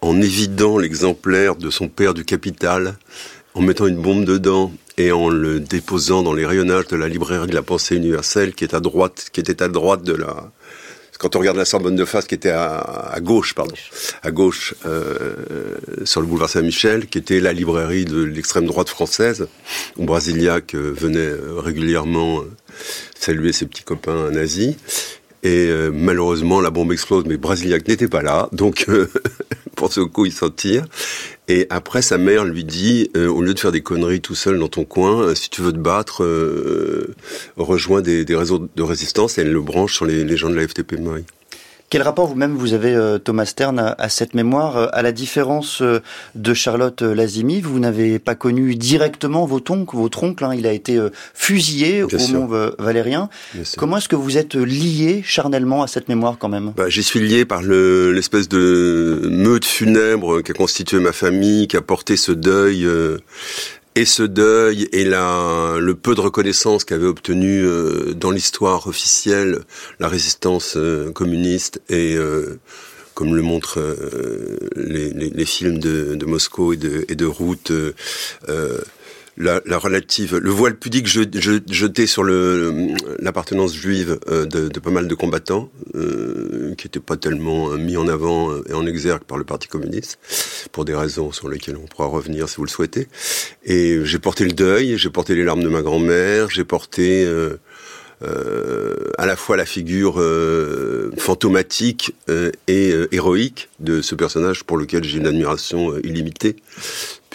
en 0.00 0.20
évidant 0.20 0.78
l'exemplaire 0.78 1.54
de 1.54 1.70
son 1.70 1.88
père 1.88 2.14
du 2.14 2.24
capital, 2.24 2.96
en 3.54 3.60
mettant 3.60 3.86
une 3.86 4.02
bombe 4.02 4.24
dedans 4.24 4.72
et 4.98 5.12
en 5.12 5.28
le 5.28 5.60
déposant 5.60 6.22
dans 6.22 6.32
les 6.32 6.46
rayonnages 6.46 6.88
de 6.88 6.96
la 6.96 7.08
librairie 7.08 7.46
de 7.46 7.54
la 7.54 7.62
pensée 7.62 7.94
universelle 7.96 8.54
qui 8.54 8.64
est 8.64 8.74
à 8.74 8.80
droite, 8.80 9.28
qui 9.32 9.40
était 9.40 9.62
à 9.62 9.68
droite 9.68 10.02
de 10.02 10.14
la, 10.14 10.50
quand 11.18 11.36
on 11.36 11.38
regarde 11.38 11.56
la 11.56 11.64
Sorbonne 11.64 11.96
de 11.96 12.04
face, 12.04 12.26
qui 12.26 12.34
était 12.34 12.50
à, 12.50 12.78
à 12.78 13.20
gauche, 13.20 13.54
pardon, 13.54 13.74
à 14.22 14.30
gauche, 14.30 14.74
euh, 14.84 15.34
sur 16.04 16.20
le 16.20 16.26
boulevard 16.26 16.50
Saint-Michel, 16.50 17.06
qui 17.06 17.18
était 17.18 17.40
la 17.40 17.52
librairie 17.52 18.04
de 18.04 18.22
l'extrême 18.22 18.66
droite 18.66 18.88
française, 18.88 19.48
où 19.96 20.04
Brasiliac 20.04 20.74
euh, 20.74 20.92
venait 20.96 21.18
euh, 21.18 21.58
régulièrement 21.58 22.40
euh, 22.40 22.44
saluer 23.18 23.52
ses 23.52 23.66
petits 23.66 23.82
copains 23.82 24.30
nazis. 24.30 24.74
Et 25.42 25.70
malheureusement, 25.92 26.60
la 26.60 26.70
bombe 26.70 26.90
explose, 26.90 27.24
mais 27.24 27.36
Brasiliac 27.36 27.86
n'était 27.86 28.08
pas 28.08 28.22
là, 28.22 28.48
donc 28.50 28.86
pour 29.76 29.92
ce 29.92 30.00
coup, 30.00 30.26
il 30.26 30.32
s'en 30.32 30.50
tire. 30.50 30.84
Et 31.48 31.66
après, 31.70 32.02
sa 32.02 32.18
mère 32.18 32.44
lui 32.44 32.64
dit, 32.64 33.10
euh, 33.16 33.28
au 33.28 33.40
lieu 33.40 33.54
de 33.54 33.58
faire 33.58 33.70
des 33.70 33.80
conneries 33.80 34.20
tout 34.20 34.34
seul 34.34 34.58
dans 34.58 34.68
ton 34.68 34.84
coin, 34.84 35.22
euh, 35.22 35.34
si 35.34 35.48
tu 35.48 35.62
veux 35.62 35.72
te 35.72 35.78
battre, 35.78 36.24
euh, 36.24 37.14
rejoins 37.56 38.00
des, 38.00 38.24
réseaux 38.30 38.68
de 38.74 38.82
résistance. 38.82 39.38
Et 39.38 39.42
elle 39.42 39.52
le 39.52 39.60
branche 39.60 39.94
sur 39.94 40.06
les, 40.06 40.24
les 40.24 40.36
gens 40.36 40.50
de 40.50 40.56
la 40.56 40.66
FTP 40.66 40.98
Marie. 40.98 41.24
Quel 41.88 42.02
rapport 42.02 42.26
vous-même 42.26 42.56
vous 42.56 42.72
avez, 42.72 42.92
euh, 42.92 43.18
Thomas 43.18 43.44
Stern, 43.44 43.94
à, 43.96 44.08
cette 44.08 44.34
mémoire 44.34 44.76
euh, 44.76 44.86
À 44.92 45.02
la 45.02 45.12
différence 45.12 45.82
euh, 45.82 46.00
de 46.34 46.52
Charlotte 46.52 47.00
Lazimi, 47.02 47.60
vous 47.60 47.78
n'avez 47.78 48.18
pas 48.18 48.34
connu 48.34 48.74
directement 48.74 49.46
votre 49.46 49.70
oncle, 49.70 49.96
votre 49.96 50.24
oncle 50.24 50.44
hein, 50.44 50.54
il 50.54 50.66
a 50.66 50.72
été 50.72 50.98
fusillé 51.34 52.02
au 52.02 52.08
Mont 52.32 52.72
Valérien. 52.78 53.28
Comment 53.76 53.98
est-ce 53.98 54.08
que 54.08 54.16
vous 54.16 54.36
êtes 54.36 54.56
lié 54.56 55.22
charnellement 55.24 55.82
à 55.82 55.86
cette 55.86 56.08
mémoire 56.08 56.38
quand 56.38 56.48
même? 56.48 56.72
Bah, 56.76 56.88
J'y 56.88 57.04
suis 57.04 57.20
lié 57.20 57.44
par 57.44 57.62
l'espèce 57.62 58.48
de 58.48 59.28
meute 59.30 59.64
funèbre 59.64 60.42
qui 60.42 60.50
a 60.50 60.54
constitué 60.54 60.98
ma 60.98 61.12
famille, 61.12 61.68
qui 61.68 61.76
a 61.76 61.82
porté 61.82 62.16
ce 62.16 62.32
deuil 62.32 62.86
et 63.96 64.04
ce 64.04 64.22
deuil 64.22 64.88
et 64.92 65.04
la, 65.04 65.78
le 65.80 65.94
peu 65.94 66.14
de 66.14 66.20
reconnaissance 66.20 66.84
qu'avait 66.84 67.06
obtenu 67.06 67.62
euh, 67.64 68.12
dans 68.12 68.30
l'histoire 68.30 68.86
officielle 68.86 69.60
la 69.98 70.08
résistance 70.08 70.74
euh, 70.76 71.10
communiste 71.12 71.80
et 71.88 72.14
euh, 72.14 72.60
comme 73.14 73.34
le 73.34 73.40
montrent 73.40 73.80
les, 74.76 75.10
les, 75.10 75.30
les, 75.30 75.44
films 75.46 75.78
de, 75.78 76.14
de 76.14 76.26
Moscou 76.26 76.74
et 76.74 76.76
de, 76.76 77.06
et 77.08 77.14
de 77.14 77.24
Route, 77.24 77.72
la, 79.36 79.60
la, 79.66 79.78
relative, 79.78 80.36
le 80.36 80.50
voile 80.50 80.76
pudique 80.76 81.06
jeté 81.06 82.06
sur 82.06 82.24
l'appartenance 82.24 83.74
juive 83.74 84.18
euh, 84.28 84.46
de, 84.46 84.68
de, 84.68 84.80
pas 84.80 84.90
mal 84.90 85.08
de 85.08 85.14
combattants, 85.14 85.70
euh, 85.94 86.74
qui 86.76 86.86
n'étaient 86.86 87.00
pas 87.00 87.16
tellement 87.16 87.70
euh, 87.70 87.76
mis 87.76 87.96
en 87.96 88.08
avant 88.08 88.50
et 88.64 88.72
en 88.72 88.86
exergue 88.86 89.24
par 89.24 89.38
le 89.38 89.44
Parti 89.44 89.68
communiste, 89.68 90.18
pour 90.72 90.84
des 90.84 90.94
raisons 90.94 91.32
sur 91.32 91.48
lesquelles 91.48 91.76
on 91.76 91.86
pourra 91.86 92.06
revenir 92.06 92.48
si 92.48 92.56
vous 92.56 92.64
le 92.64 92.70
souhaitez. 92.70 93.08
Et 93.64 94.00
j'ai 94.04 94.18
porté 94.18 94.44
le 94.44 94.52
deuil, 94.52 94.96
j'ai 94.96 95.10
porté 95.10 95.34
les 95.34 95.44
larmes 95.44 95.62
de 95.62 95.68
ma 95.68 95.82
grand-mère, 95.82 96.50
j'ai 96.50 96.64
porté 96.64 97.24
euh, 97.24 97.58
à 98.22 99.26
la 99.26 99.36
fois 99.36 99.56
la 99.56 99.66
figure 99.66 100.22
fantomatique 101.18 102.14
et 102.66 102.94
héroïque 103.12 103.68
de 103.80 104.00
ce 104.00 104.14
personnage 104.14 104.64
pour 104.64 104.78
lequel 104.78 105.04
j'ai 105.04 105.18
une 105.18 105.26
admiration 105.26 105.96
illimitée 105.98 106.56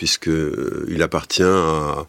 puisque 0.02 0.30
euh, 0.30 0.88
il 0.90 1.04
appartient 1.04 1.44
à, 1.44 2.08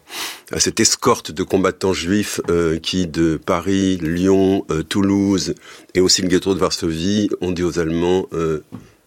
cette 0.57 0.79
escorte 0.79 1.31
de 1.31 1.43
combattants 1.43 1.93
juifs 1.93 2.41
euh, 2.49 2.79
qui, 2.79 3.05
de 3.05 3.37
Paris, 3.37 3.97
Lyon, 4.01 4.65
euh, 4.71 4.81
Toulouse 4.81 5.53
et 5.93 6.01
aussi 6.01 6.23
le 6.23 6.27
ghetto 6.27 6.55
de 6.55 6.59
Varsovie, 6.59 7.29
ont 7.39 7.51
dit 7.51 7.61
aux 7.61 7.77
Allemands 7.77 8.25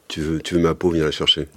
tu 0.07 0.39
tu 0.45 0.55
veux 0.55 0.61
ma 0.61 0.77
peau, 0.77 0.91
viens 0.91 1.05
la 1.05 1.11
chercher. 1.11 1.49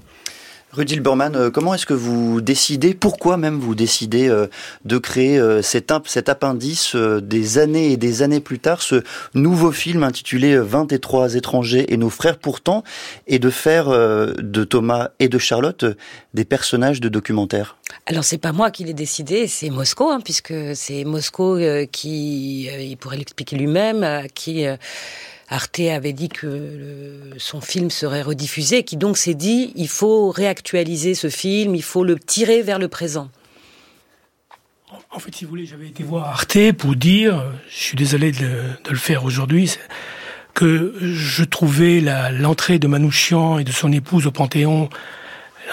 Rudy 0.72 1.00
Bormann, 1.00 1.36
euh, 1.36 1.50
comment 1.50 1.74
est-ce 1.74 1.88
que 1.88 1.96
vous 1.96 2.42
décidez, 2.42 2.94
pourquoi 2.94 3.38
même 3.38 3.60
vous 3.60 3.74
décidez 3.74 4.30
euh, 4.30 4.48
de 4.86 5.00
créer 5.00 5.40
euh, 5.40 5.64
cet, 5.64 5.92
cet 6.06 6.30
appendice 6.30 6.96
des 6.96 7.58
années 7.58 7.92
et 7.92 7.98
des 7.98 8.22
années 8.22 8.40
plus 8.40 8.60
tard, 8.60 8.84
ce 8.84 9.04
nouveau 9.34 9.72
film 9.72 10.04
intitulé 10.04 10.60
23 10.60 11.34
étrangers 11.34 11.92
et 11.92 11.98
nos 11.98 12.12
frères 12.12 12.38
pourtant, 12.38 12.84
et 13.26 13.40
de 13.40 13.50
faire 13.50 13.90
de 13.90 14.64
Thomas 14.64 15.10
et 15.20 15.28
de 15.28 15.38
Charlotte 15.38 15.86
des 16.34 16.46
personnages 16.46 17.02
de 17.02 17.10
documentaire 17.10 17.76
alors 18.06 18.24
c'est 18.24 18.38
pas 18.38 18.52
moi 18.52 18.70
qui 18.70 18.84
l'ai 18.84 18.94
décidé, 18.94 19.48
c'est 19.48 19.72
Moscou, 19.72 20.10
hein, 20.10 20.20
puisque 20.24 20.54
c'est 20.76 21.04
Moscou 21.06 21.58
qui, 21.92 22.66
il 22.66 22.98
pourrait 22.98 23.18
l'expliquer 23.18 23.56
lui-même, 23.56 24.28
qui 24.36 24.66
Arte 25.50 25.80
avait 25.80 26.14
dit 26.14 26.30
que 26.30 27.32
son 27.38 27.60
film 27.60 27.90
serait 27.90 28.22
rediffusé, 28.22 28.84
qui 28.84 28.98
donc 28.98 29.18
s'est 29.18 29.34
dit 29.34 29.74
il 29.76 29.88
faut 29.88 30.30
réactualiser 30.30 31.16
ce 31.16 31.30
film, 31.30 31.74
il 31.74 31.82
faut 31.82 32.04
le 32.04 32.20
tirer 32.20 32.62
vers 32.62 32.78
le 32.78 32.88
présent. 32.88 33.30
En 35.12 35.18
fait, 35.18 35.34
si 35.34 35.44
vous 35.44 35.50
voulez, 35.50 35.66
j'avais 35.66 35.88
été 35.88 36.04
voir 36.04 36.28
Arte 36.28 36.72
pour 36.74 36.96
dire, 36.96 37.44
je 37.68 37.76
suis 37.76 37.98
désolé 37.98 38.32
de, 38.32 38.48
le 38.90 38.98
faire 38.98 39.26
aujourd'hui, 39.26 39.76
que 40.54 40.94
je 41.02 41.44
trouvais 41.44 42.00
l'entrée 42.32 42.78
de 42.78 42.88
Manouchian 42.88 43.58
et 43.58 43.64
de 43.64 43.72
son 43.72 43.92
épouse 43.92 44.28
au 44.28 44.32
Panthéon, 44.32 44.90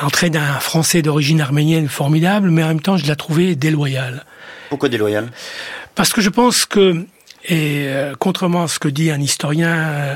l'entrée 0.00 0.30
d'un 0.30 0.54
Français 0.54 1.02
d'origine 1.02 1.42
arménienne 1.42 1.88
formidable, 1.88 2.50
mais 2.50 2.62
en 2.62 2.68
même 2.68 2.80
temps, 2.80 2.96
je 2.96 3.06
la 3.06 3.16
trouvais 3.16 3.56
déloyale. 3.56 4.24
Pourquoi 4.70 4.88
déloyale? 4.88 5.30
Parce 5.94 6.12
que 6.12 6.22
je 6.22 6.30
pense 6.30 6.64
que 6.64 7.06
et 7.48 7.86
euh, 7.88 8.14
contrairement 8.18 8.64
à 8.64 8.68
ce 8.68 8.78
que 8.78 8.88
dit 8.88 9.10
un 9.10 9.20
historien 9.20 9.76
euh, 9.76 10.14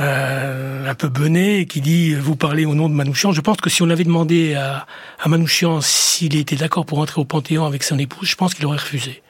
euh, 0.00 0.90
un 0.90 0.94
peu 0.94 1.08
bené, 1.08 1.66
qui 1.66 1.80
dit 1.80 2.14
vous 2.14 2.36
parlez 2.36 2.64
au 2.64 2.74
nom 2.74 2.88
de 2.88 2.94
Manouchian, 2.94 3.32
je 3.32 3.40
pense 3.40 3.58
que 3.58 3.70
si 3.70 3.82
on 3.82 3.90
avait 3.90 4.04
demandé 4.04 4.54
à, 4.54 4.86
à 5.20 5.28
Manouchian 5.28 5.80
s'il 5.80 6.36
était 6.36 6.56
d'accord 6.56 6.84
pour 6.84 6.98
entrer 6.98 7.20
au 7.20 7.24
Panthéon 7.24 7.64
avec 7.64 7.82
son 7.82 7.98
épouse, 7.98 8.28
je 8.28 8.36
pense 8.36 8.54
qu'il 8.54 8.66
aurait 8.66 8.78
refusé. 8.78 9.22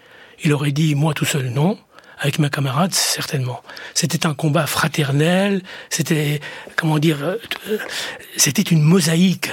Il 0.45 0.53
aurait 0.53 0.73
dit 0.73 0.95
moi 0.95 1.15
tout 1.15 1.25
seul 1.25 1.51
non. 1.51 1.79
Avec 2.19 2.39
ma 2.39 2.49
camarade, 2.49 2.95
certainement. 2.95 3.63
C'était 3.93 4.25
un 4.25 4.33
combat 4.33 4.67
fraternel. 4.67 5.61
C'était, 5.91 6.41
comment 6.75 6.99
dire, 6.99 7.37
c'était 8.39 8.63
une 8.63 8.81
mosaïque 8.81 9.51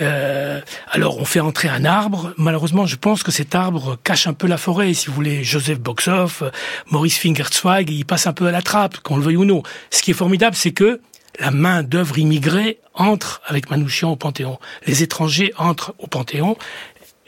euh, 0.00 0.60
alors 0.90 1.18
on 1.18 1.24
fait 1.24 1.40
entrer 1.40 1.68
un 1.68 1.84
arbre. 1.84 2.32
Malheureusement, 2.36 2.86
je 2.86 2.96
pense 2.96 3.22
que 3.22 3.30
cet 3.30 3.54
arbre 3.54 3.98
cache 4.04 4.26
un 4.26 4.32
peu 4.32 4.46
la 4.46 4.58
forêt. 4.58 4.94
Si 4.94 5.06
vous 5.06 5.14
voulez, 5.14 5.44
Joseph 5.44 5.80
Boxhoff, 5.80 6.42
Maurice 6.90 7.18
Fingerzweig, 7.18 7.86
il 7.88 8.04
passe 8.04 8.26
un 8.26 8.32
peu 8.32 8.46
à 8.46 8.50
la 8.50 8.62
trappe, 8.62 8.98
qu'on 8.98 9.16
le 9.16 9.22
veuille 9.22 9.36
ou 9.36 9.44
non. 9.44 9.62
Ce 9.90 10.02
qui 10.02 10.12
est 10.12 10.14
formidable, 10.14 10.56
c'est 10.56 10.72
que 10.72 11.00
la 11.40 11.50
main 11.50 11.82
d'œuvre 11.82 12.18
immigrée 12.18 12.78
entre 12.94 13.40
avec 13.46 13.70
Manouchian 13.70 14.10
au 14.10 14.16
Panthéon. 14.16 14.58
Les 14.86 15.02
étrangers 15.02 15.52
entrent 15.56 15.94
au 15.98 16.06
Panthéon 16.06 16.56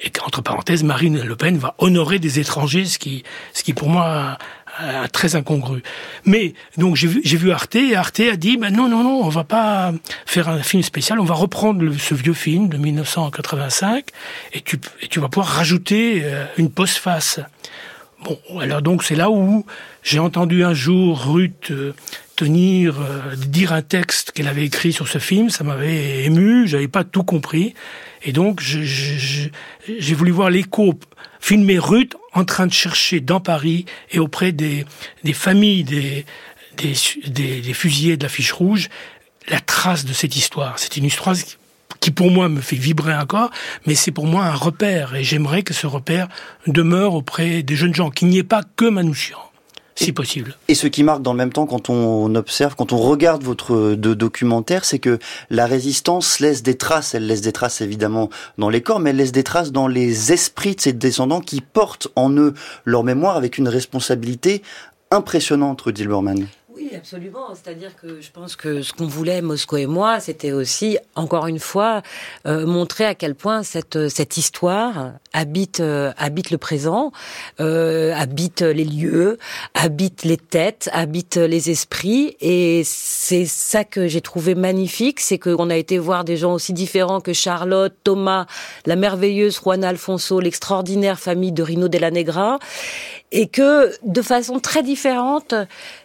et 0.02 0.10
qu'entre 0.10 0.42
parenthèses, 0.42 0.82
Marine 0.82 1.22
Le 1.22 1.36
Pen 1.36 1.58
va 1.58 1.74
honorer 1.78 2.18
des 2.18 2.38
étrangers, 2.38 2.86
ce 2.86 2.98
qui, 2.98 3.22
ce 3.52 3.62
qui 3.62 3.74
pour 3.74 3.88
moi 3.88 4.38
euh, 4.82 5.06
très 5.08 5.36
incongru. 5.36 5.82
Mais 6.24 6.54
donc 6.76 6.96
j'ai 6.96 7.08
vu, 7.08 7.20
vu 7.22 7.52
Arte 7.52 7.76
et 7.76 7.96
Arte 7.96 8.20
a 8.20 8.36
dit 8.36 8.56
ben 8.56 8.74
non 8.74 8.88
non 8.88 9.02
non 9.02 9.20
on 9.22 9.28
va 9.28 9.44
pas 9.44 9.92
faire 10.26 10.48
un 10.48 10.62
film 10.62 10.82
spécial, 10.82 11.20
on 11.20 11.24
va 11.24 11.34
reprendre 11.34 11.92
ce 11.98 12.14
vieux 12.14 12.34
film 12.34 12.68
de 12.68 12.76
1985 12.76 14.06
et 14.52 14.60
tu 14.60 14.78
et 15.02 15.08
tu 15.08 15.20
vas 15.20 15.28
pouvoir 15.28 15.48
rajouter 15.48 16.22
euh, 16.24 16.44
une 16.56 16.70
postface. 16.70 17.40
Bon 18.24 18.38
alors 18.60 18.82
donc 18.82 19.02
c'est 19.02 19.16
là 19.16 19.30
où 19.30 19.64
j'ai 20.02 20.18
entendu 20.18 20.64
un 20.64 20.74
jour 20.74 21.32
Ruth 21.32 21.70
euh, 21.70 21.92
tenir 22.36 22.94
dire 23.36 23.72
un 23.72 23.82
texte 23.82 24.32
qu'elle 24.32 24.48
avait 24.48 24.64
écrit 24.64 24.92
sur 24.92 25.08
ce 25.08 25.18
film, 25.18 25.50
ça 25.50 25.62
m'avait 25.62 26.24
ému, 26.24 26.66
j'avais 26.66 26.88
pas 26.88 27.04
tout 27.04 27.24
compris 27.24 27.74
et 28.22 28.32
donc 28.32 28.60
j'ai 28.60 30.14
voulu 30.14 30.30
voir 30.30 30.50
l'écho 30.50 30.98
filmer 31.40 31.78
Ruth 31.78 32.16
en 32.32 32.44
train 32.44 32.66
de 32.66 32.72
chercher 32.72 33.20
dans 33.20 33.40
Paris 33.40 33.86
et 34.10 34.18
auprès 34.18 34.52
des, 34.52 34.84
des 35.24 35.32
familles 35.32 35.84
des, 35.84 36.24
des, 36.76 37.60
des, 37.60 37.74
fusillés 37.74 38.16
de 38.16 38.22
la 38.22 38.28
fiche 38.28 38.52
rouge 38.52 38.88
la 39.48 39.60
trace 39.60 40.04
de 40.04 40.12
cette 40.12 40.36
histoire. 40.36 40.78
C'est 40.78 40.96
une 40.96 41.04
histoire 41.04 41.34
qui 41.98 42.10
pour 42.10 42.30
moi 42.30 42.48
me 42.48 42.60
fait 42.60 42.76
vibrer 42.76 43.14
encore, 43.14 43.50
mais 43.86 43.94
c'est 43.94 44.12
pour 44.12 44.26
moi 44.26 44.44
un 44.44 44.54
repère 44.54 45.14
et 45.14 45.24
j'aimerais 45.24 45.62
que 45.62 45.74
ce 45.74 45.86
repère 45.86 46.28
demeure 46.66 47.14
auprès 47.14 47.62
des 47.62 47.74
jeunes 47.74 47.94
gens, 47.94 48.10
qu'il 48.10 48.28
n'y 48.28 48.38
ait 48.38 48.44
pas 48.44 48.62
que 48.76 48.84
Manouchian 48.84 49.49
si 49.94 50.12
possible. 50.12 50.56
Et 50.68 50.74
ce 50.74 50.86
qui 50.86 51.02
marque 51.02 51.22
dans 51.22 51.32
le 51.32 51.38
même 51.38 51.52
temps 51.52 51.66
quand 51.66 51.90
on 51.90 52.34
observe, 52.34 52.74
quand 52.76 52.92
on 52.92 52.98
regarde 52.98 53.42
votre 53.42 53.94
de 53.94 54.14
documentaire, 54.14 54.84
c'est 54.84 54.98
que 54.98 55.18
la 55.50 55.66
résistance 55.66 56.40
laisse 56.40 56.62
des 56.62 56.76
traces. 56.76 57.14
Elle 57.14 57.26
laisse 57.26 57.42
des 57.42 57.52
traces 57.52 57.80
évidemment 57.80 58.30
dans 58.58 58.68
les 58.68 58.82
corps, 58.82 59.00
mais 59.00 59.10
elle 59.10 59.16
laisse 59.16 59.32
des 59.32 59.44
traces 59.44 59.72
dans 59.72 59.88
les 59.88 60.32
esprits 60.32 60.74
de 60.74 60.80
ses 60.80 60.92
descendants 60.92 61.40
qui 61.40 61.60
portent 61.60 62.08
en 62.16 62.30
eux 62.36 62.54
leur 62.84 63.04
mémoire 63.04 63.36
avec 63.36 63.58
une 63.58 63.68
responsabilité 63.68 64.62
impressionnante, 65.10 65.80
Rudy 65.82 66.06
Bormann. 66.06 66.46
Oui, 66.74 66.92
absolument. 66.96 67.54
C'est-à-dire 67.54 67.94
que 67.94 68.20
je 68.20 68.30
pense 68.30 68.56
que 68.56 68.80
ce 68.80 68.92
qu'on 68.92 69.06
voulait, 69.06 69.42
Moscou 69.42 69.76
et 69.76 69.86
moi, 69.86 70.18
c'était 70.18 70.52
aussi, 70.52 70.98
encore 71.14 71.46
une 71.46 71.58
fois, 71.58 72.02
euh, 72.46 72.64
montrer 72.64 73.04
à 73.04 73.14
quel 73.14 73.34
point 73.34 73.62
cette, 73.62 74.08
cette 74.08 74.36
histoire 74.38 75.12
habite, 75.32 75.80
euh, 75.80 76.12
habite 76.16 76.50
le 76.50 76.58
présent, 76.58 77.12
euh, 77.60 78.12
habite 78.14 78.62
les 78.62 78.84
lieux, 78.84 79.38
habite 79.74 80.24
les 80.24 80.36
têtes, 80.36 80.90
habite 80.92 81.36
les 81.36 81.70
esprits. 81.70 82.36
Et 82.40 82.82
c'est 82.84 83.46
ça 83.46 83.84
que 83.84 84.08
j'ai 84.08 84.20
trouvé 84.20 84.54
magnifique, 84.54 85.20
c'est 85.20 85.38
qu'on 85.38 85.70
a 85.70 85.76
été 85.76 85.98
voir 85.98 86.24
des 86.24 86.36
gens 86.36 86.54
aussi 86.54 86.72
différents 86.72 87.20
que 87.20 87.32
Charlotte, 87.32 87.94
Thomas, 88.04 88.46
la 88.86 88.96
merveilleuse 88.96 89.60
Juana 89.62 89.88
Alfonso, 89.88 90.40
l'extraordinaire 90.40 91.18
famille 91.18 91.52
de 91.52 91.62
Rino 91.62 91.88
Della 91.88 92.10
Negra 92.10 92.58
et 93.32 93.46
que 93.46 93.92
de 94.04 94.22
façon 94.22 94.58
très 94.58 94.82
différente, 94.82 95.54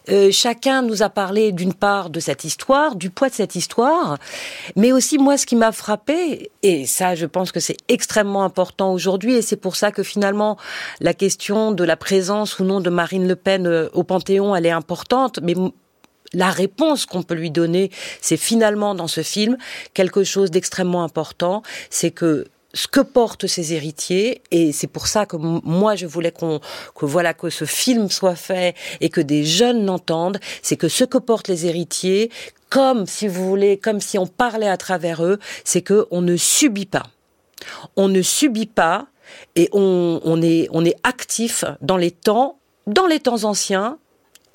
euh, 0.10 0.30
chacun 0.32 0.82
nous 0.82 1.02
a 1.02 1.10
parlé 1.10 1.52
d'une 1.52 1.74
part 1.74 2.10
de 2.10 2.20
cette 2.20 2.44
histoire, 2.44 2.96
du 2.96 3.10
poids 3.10 3.30
de 3.30 3.34
cette 3.34 3.56
histoire, 3.56 4.18
mais 4.76 4.92
aussi 4.92 5.18
moi 5.18 5.38
ce 5.38 5.46
qui 5.46 5.56
m'a 5.56 5.72
frappé, 5.72 6.52
et 6.62 6.86
ça 6.86 7.16
je 7.16 7.26
pense 7.26 7.52
que 7.52 7.60
c'est 7.60 7.78
extrêmement 7.88 8.44
important 8.44 8.94
aujourd'hui, 8.94 9.15
et 9.24 9.42
c'est 9.42 9.56
pour 9.56 9.76
ça 9.76 9.92
que 9.92 10.04
finalement 10.04 10.58
la 11.00 11.14
question 11.14 11.72
de 11.72 11.84
la 11.84 11.98
présence 11.98 12.60
ou 12.60 12.64
non 12.64 12.82
de 12.82 12.90
Marine 12.90 13.28
Le 13.28 13.36
Pen 13.36 13.68
euh, 13.68 13.90
au 13.94 14.04
Panthéon, 14.04 14.56
elle 14.56 14.66
est 14.66 14.72
importante, 14.72 15.40
mais 15.42 15.56
la 16.34 16.50
réponse 16.50 17.06
qu'on 17.06 17.24
peut 17.24 17.36
lui 17.36 17.52
donner, 17.52 17.92
c'est 18.22 18.38
finalement 18.38 18.96
dans 18.96 19.08
ce 19.08 19.24
film 19.24 19.58
quelque 19.94 20.24
chose 20.24 20.52
d'extrêmement 20.52 21.04
important, 21.04 21.64
c'est 21.90 22.12
que 22.12 22.46
ce 22.74 22.90
que 22.90 23.00
portent 23.00 23.48
ces 23.48 23.74
héritiers 23.74 24.42
et 24.52 24.74
c'est 24.74 24.88
pour 24.88 25.08
ça 25.08 25.26
que 25.26 25.38
moi 25.38 25.96
je 25.96 26.06
voulais 26.06 26.32
qu'on 26.32 26.60
que 26.94 27.06
voilà 27.06 27.34
que 27.34 27.50
ce 27.50 27.64
film 27.64 28.10
soit 28.10 28.36
fait 28.36 28.76
et 29.00 29.10
que 29.10 29.22
des 29.22 29.46
jeunes 29.46 29.86
l'entendent, 29.86 30.40
c'est 30.62 30.76
que 30.76 30.90
ce 30.90 31.06
que 31.06 31.18
portent 31.18 31.48
les 31.48 31.66
héritiers 31.66 32.30
comme 32.70 33.06
si 33.06 33.30
vous 33.30 33.48
voulez 33.48 33.78
comme 33.78 34.02
si 34.02 34.18
on 34.18 34.28
parlait 34.28 34.68
à 34.68 34.76
travers 34.76 35.24
eux, 35.24 35.40
c'est 35.64 35.82
que 35.82 36.06
on 36.12 36.22
ne 36.22 36.36
subit 36.36 36.86
pas. 36.86 37.04
On 37.96 38.08
ne 38.08 38.22
subit 38.22 38.66
pas 38.66 39.08
et 39.56 39.70
on, 39.74 40.42
est 40.42 40.96
actif 41.04 41.66
dans 41.82 41.98
les 41.98 42.12
temps 42.12 42.58
dans 42.88 43.08
les 43.08 43.20
temps 43.20 43.44
anciens 43.46 43.98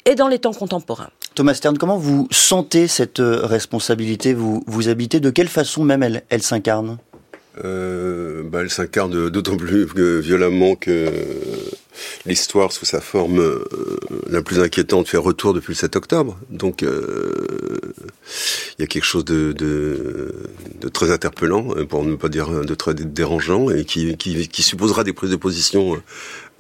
et 0.05 0.15
dans 0.15 0.29
les 0.29 0.39
temps 0.39 0.53
contemporains. 0.53 1.11
Thomas 1.35 1.55
Stern, 1.55 1.79
comment 1.79 1.97
vous 1.97 2.29
sentez 2.31 2.87
cette 2.87 3.21
responsabilité? 3.21 4.35
Vous, 4.35 4.63
vous 4.67 4.89
habitez 4.89 5.19
De 5.19 5.31
quelle 5.31 5.49
façon 5.49 5.83
même 5.83 6.03
elle, 6.03 6.23
elle 6.29 6.43
s'incarne? 6.43 6.99
Euh, 7.65 8.43
bah, 8.45 8.61
Elle 8.63 8.71
s'incarne 8.71 9.31
d'autant 9.31 9.57
plus 9.57 9.87
violemment 10.21 10.77
que 10.77 11.11
l'histoire 12.27 12.73
sous 12.73 12.85
sa 12.85 13.01
forme 13.01 13.41
euh, 13.41 13.65
la 14.29 14.43
plus 14.43 14.61
inquiétante 14.61 15.09
fait 15.09 15.19
retour 15.19 15.55
depuis 15.55 15.73
le 15.73 15.77
7 15.77 15.97
octobre. 15.97 16.39
Donc 16.51 16.83
euh, 16.83 17.81
il 18.79 18.83
y 18.83 18.85
a 18.85 18.87
quelque 18.87 19.05
chose 19.05 19.25
de, 19.25 20.35
très 20.93 21.11
interpellant, 21.11 21.75
pour 21.89 22.05
ne 22.05 22.17
pas 22.17 22.29
dire 22.29 22.65
de 22.65 22.75
très 22.75 22.95
dérangeant, 22.95 23.71
et 23.71 23.85
qui 23.85 24.63
supposera 24.63 25.05
des 25.05 25.13
prises 25.13 25.31
de 25.31 25.37
position 25.37 26.01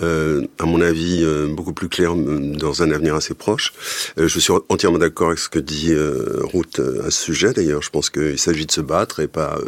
euh, 0.03 0.47
à 0.59 0.65
mon 0.65 0.81
avis, 0.81 1.21
euh, 1.23 1.47
beaucoup 1.49 1.73
plus 1.73 1.89
clair 1.89 2.15
dans 2.15 2.83
un 2.83 2.91
avenir 2.91 3.15
assez 3.15 3.35
proche. 3.35 3.73
Euh, 4.19 4.29
je 4.29 4.39
suis 4.39 4.53
entièrement 4.69 4.99
d'accord 4.99 5.29
avec 5.29 5.39
ce 5.39 5.49
que 5.49 5.59
dit 5.59 5.95
Ruth 5.95 6.81
à 7.05 7.11
ce 7.11 7.23
sujet. 7.23 7.53
D'ailleurs, 7.53 7.83
je 7.83 7.91
pense 7.91 8.11
qu'il 8.11 8.39
s'agit 8.39 8.67
de 8.67 8.73
se 8.73 8.81
battre 8.81 9.21
et 9.21 9.29
pas 9.29 9.59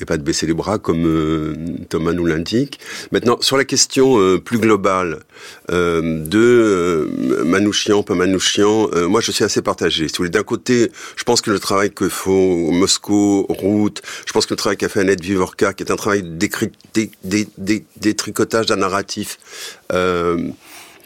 et 0.00 0.04
pas 0.04 0.16
de 0.16 0.22
baisser 0.22 0.46
les 0.46 0.54
bras 0.54 0.78
comme 0.78 1.84
Thomas 1.88 2.12
nous 2.12 2.26
l'indique. 2.26 2.78
Maintenant, 3.10 3.38
sur 3.40 3.56
la 3.56 3.64
question 3.64 4.38
plus 4.38 4.58
globale 4.58 5.20
de 5.68 7.08
Manouchian, 7.44 8.02
pas 8.02 8.14
Manouchian, 8.14 8.90
moi, 9.08 9.20
je 9.20 9.32
suis 9.32 9.44
assez 9.44 9.62
partagé. 9.62 10.08
Si 10.08 10.30
d'un 10.30 10.42
côté, 10.42 10.90
je 11.16 11.24
pense 11.24 11.40
que 11.40 11.50
le 11.50 11.58
travail 11.58 11.92
que 11.92 12.08
faut 12.08 12.70
Moscou, 12.70 13.46
Ruth, 13.48 14.02
je 14.26 14.32
pense 14.32 14.46
que 14.46 14.54
le 14.54 14.58
travail 14.58 14.76
qu'a 14.76 14.88
fait 14.88 15.00
Annette 15.00 15.20
Vivorka, 15.20 15.72
qui 15.72 15.82
est 15.82 15.90
un 15.90 15.96
travail 15.96 16.22
détricotage 17.96 18.66
d'un 18.66 18.76
narratif 18.76 19.38
euh, 19.92 20.50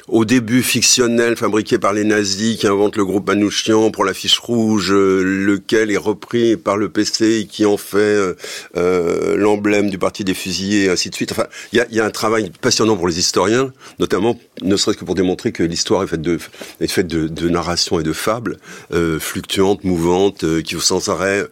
au 0.08 0.24
début 0.24 0.62
fictionnel 0.62 1.36
fabriqué 1.36 1.78
par 1.78 1.92
les 1.92 2.04
nazis 2.04 2.58
qui 2.58 2.66
inventent 2.66 2.96
le 2.96 3.04
groupe 3.04 3.26
Manouchian 3.26 3.90
pour 3.90 4.04
la 4.04 4.14
fiche 4.14 4.38
rouge, 4.38 4.92
euh, 4.92 5.22
lequel 5.22 5.90
est 5.90 5.96
repris 5.96 6.56
par 6.56 6.76
le 6.76 6.88
PC 6.88 7.40
et 7.40 7.46
qui 7.46 7.66
en 7.66 7.76
fait 7.76 7.98
euh, 7.98 8.34
euh, 8.76 9.36
l'emblème 9.36 9.90
du 9.90 9.98
parti 9.98 10.24
des 10.24 10.34
fusillés, 10.34 10.84
et 10.84 10.90
ainsi 10.90 11.10
de 11.10 11.14
suite. 11.14 11.32
Enfin, 11.32 11.46
il 11.72 11.78
y 11.78 11.80
a, 11.80 11.86
y 11.90 12.00
a, 12.00 12.04
un 12.04 12.10
travail 12.10 12.52
passionnant 12.60 12.96
pour 12.96 13.08
les 13.08 13.18
historiens, 13.18 13.72
notamment 13.98 14.38
ne 14.62 14.76
serait-ce 14.76 14.96
que 14.96 15.04
pour 15.04 15.14
démontrer 15.14 15.52
que 15.52 15.62
l'histoire 15.62 16.02
est 16.02 16.06
faite 16.06 16.22
de 16.22 16.38
est 16.80 16.86
faite 16.86 17.06
de, 17.06 17.28
de 17.28 17.48
narration 17.48 18.00
et 18.00 18.02
de 18.02 18.12
fables 18.12 18.58
euh, 18.92 19.18
fluctuantes, 19.18 19.84
mouvantes, 19.84 20.44
euh, 20.44 20.62
qui 20.62 20.76
sans 20.80 21.08
arrêt. 21.08 21.44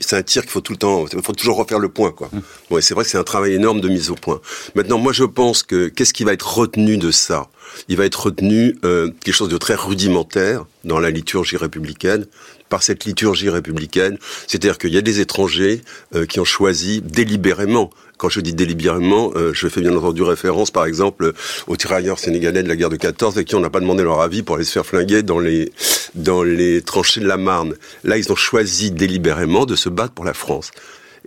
c'est 0.00 0.16
un 0.16 0.22
tir 0.22 0.42
qu'il 0.42 0.50
faut 0.50 0.60
tout 0.60 0.72
le 0.72 0.78
temps, 0.78 1.06
il 1.12 1.22
faut 1.22 1.32
toujours 1.32 1.56
refaire 1.56 1.78
le 1.78 1.88
point, 1.88 2.10
quoi. 2.10 2.28
Mmh. 2.32 2.80
c'est 2.80 2.92
vrai 2.92 3.04
que 3.04 3.10
c'est 3.10 3.18
un 3.18 3.24
travail 3.24 3.54
énorme 3.54 3.80
de 3.80 3.88
mise 3.88 4.10
au 4.10 4.14
point. 4.14 4.40
Maintenant, 4.74 4.98
moi, 4.98 5.12
je 5.12 5.24
pense 5.24 5.62
que 5.62 5.88
qu'est-ce 5.88 6.12
qui 6.12 6.24
va 6.24 6.32
être 6.32 6.58
retenu 6.58 6.98
de 6.98 7.10
ça? 7.10 7.45
Il 7.88 7.96
va 7.96 8.04
être 8.04 8.26
retenu 8.26 8.76
euh, 8.84 9.10
quelque 9.24 9.34
chose 9.34 9.48
de 9.48 9.58
très 9.58 9.74
rudimentaire 9.74 10.64
dans 10.84 10.98
la 10.98 11.10
liturgie 11.10 11.56
républicaine, 11.56 12.26
par 12.68 12.82
cette 12.82 13.04
liturgie 13.04 13.48
républicaine, 13.48 14.18
c'est-à-dire 14.46 14.78
qu'il 14.78 14.92
y 14.92 14.98
a 14.98 15.02
des 15.02 15.20
étrangers 15.20 15.82
euh, 16.14 16.26
qui 16.26 16.40
ont 16.40 16.44
choisi 16.44 17.00
délibérément 17.00 17.90
quand 18.16 18.28
je 18.28 18.40
dis 18.40 18.54
délibérément, 18.54 19.32
euh, 19.36 19.52
je 19.52 19.68
fais 19.68 19.80
bien 19.80 19.94
entendu 19.94 20.22
référence, 20.22 20.70
par 20.70 20.86
exemple, 20.86 21.32
aux 21.66 21.76
tirailleurs 21.76 22.18
sénégalais 22.18 22.62
de 22.62 22.68
la 22.68 22.76
guerre 22.76 22.88
de 22.88 22.96
14, 22.96 23.38
à 23.38 23.44
qui 23.44 23.54
on 23.54 23.60
n'a 23.60 23.70
pas 23.70 23.80
demandé 23.80 24.02
leur 24.02 24.20
avis 24.20 24.42
pour 24.42 24.56
aller 24.56 24.64
se 24.64 24.72
faire 24.72 24.86
flinguer 24.86 25.22
dans 25.22 25.38
les 25.38 25.72
dans 26.14 26.42
les 26.42 26.80
tranchées 26.82 27.20
de 27.20 27.26
la 27.26 27.36
Marne. 27.36 27.74
Là, 28.04 28.16
ils 28.16 28.32
ont 28.32 28.36
choisi 28.36 28.90
délibérément 28.90 29.66
de 29.66 29.76
se 29.76 29.88
battre 29.88 30.14
pour 30.14 30.24
la 30.24 30.34
France. 30.34 30.70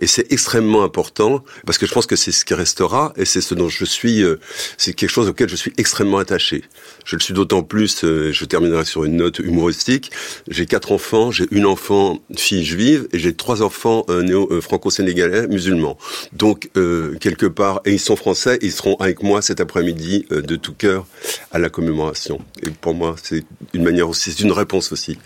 Et 0.00 0.06
c'est 0.06 0.32
extrêmement 0.32 0.82
important 0.82 1.44
parce 1.66 1.78
que 1.78 1.86
je 1.86 1.92
pense 1.92 2.06
que 2.06 2.16
c'est 2.16 2.32
ce 2.32 2.44
qui 2.44 2.54
restera 2.54 3.12
et 3.16 3.24
c'est 3.24 3.40
ce 3.40 3.54
dont 3.54 3.68
je 3.68 3.84
suis, 3.84 4.22
euh, 4.22 4.36
c'est 4.78 4.94
quelque 4.94 5.10
chose 5.10 5.28
auquel 5.28 5.48
je 5.48 5.56
suis 5.56 5.72
extrêmement 5.76 6.18
attaché. 6.18 6.62
Je 7.04 7.16
le 7.16 7.20
suis 7.20 7.34
d'autant 7.34 7.62
plus, 7.62 8.04
euh, 8.04 8.32
je 8.32 8.44
terminerai 8.44 8.84
sur 8.84 9.04
une 9.04 9.16
note 9.16 9.38
humoristique. 9.38 10.10
J'ai 10.48 10.66
quatre 10.66 10.92
enfants, 10.92 11.30
j'ai 11.30 11.46
une 11.50 11.66
enfant 11.66 12.18
fille 12.36 12.64
juive 12.64 13.08
et 13.12 13.18
j'ai 13.18 13.34
trois 13.34 13.62
enfants 13.62 14.04
euh, 14.08 14.22
néo-franco-sénégalais 14.22 15.46
musulmans. 15.48 15.98
Donc 16.32 16.70
quelque 17.20 17.46
part, 17.46 17.80
et 17.84 17.92
ils 17.92 18.00
sont 18.00 18.16
français, 18.16 18.58
ils 18.62 18.72
seront 18.72 18.96
avec 18.96 19.22
moi 19.22 19.42
cet 19.42 19.60
après-midi 19.60 20.26
de 20.30 20.56
tout 20.56 20.72
cœur 20.72 21.06
à 21.50 21.58
la 21.58 21.68
commémoration. 21.68 22.40
Et 22.62 22.70
pour 22.70 22.94
moi, 22.94 23.16
c'est 23.22 23.44
une 23.74 23.82
manière 23.82 24.08
aussi, 24.08 24.32
c'est 24.32 24.42
une 24.42 24.52
réponse 24.52 24.92
aussi. 24.92 25.18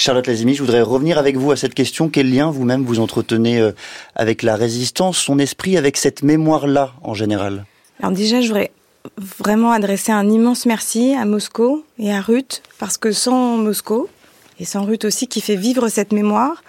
Charlotte 0.00 0.28
Lazimi, 0.28 0.54
je 0.54 0.62
voudrais 0.62 0.80
revenir 0.80 1.18
avec 1.18 1.36
vous 1.36 1.50
à 1.50 1.56
cette 1.56 1.74
question. 1.74 2.08
Quel 2.08 2.32
lien 2.32 2.52
vous-même 2.52 2.84
vous 2.84 3.00
entretenez 3.00 3.58
euh, 3.58 3.72
avec 4.14 4.44
la 4.44 4.54
résistance, 4.54 5.18
son 5.18 5.40
esprit, 5.40 5.76
avec 5.76 5.96
cette 5.96 6.22
mémoire-là 6.22 6.92
en 7.02 7.14
général? 7.14 7.66
Alors 8.00 8.12
déjà, 8.12 8.40
je 8.40 8.46
voudrais 8.46 8.70
vraiment 9.16 9.72
adresser 9.72 10.12
un 10.12 10.30
immense 10.30 10.66
merci 10.66 11.16
à 11.18 11.24
Moscou 11.24 11.82
et 11.98 12.12
à 12.12 12.20
Ruth, 12.20 12.62
parce 12.78 12.96
que 12.96 13.10
sans 13.10 13.56
Moscou, 13.56 14.06
et 14.60 14.64
sans 14.64 14.84
Ruth 14.84 15.04
aussi, 15.04 15.26
qui 15.26 15.40
fait 15.40 15.56
vivre 15.56 15.88
cette 15.88 16.12
mémoire, 16.12 16.62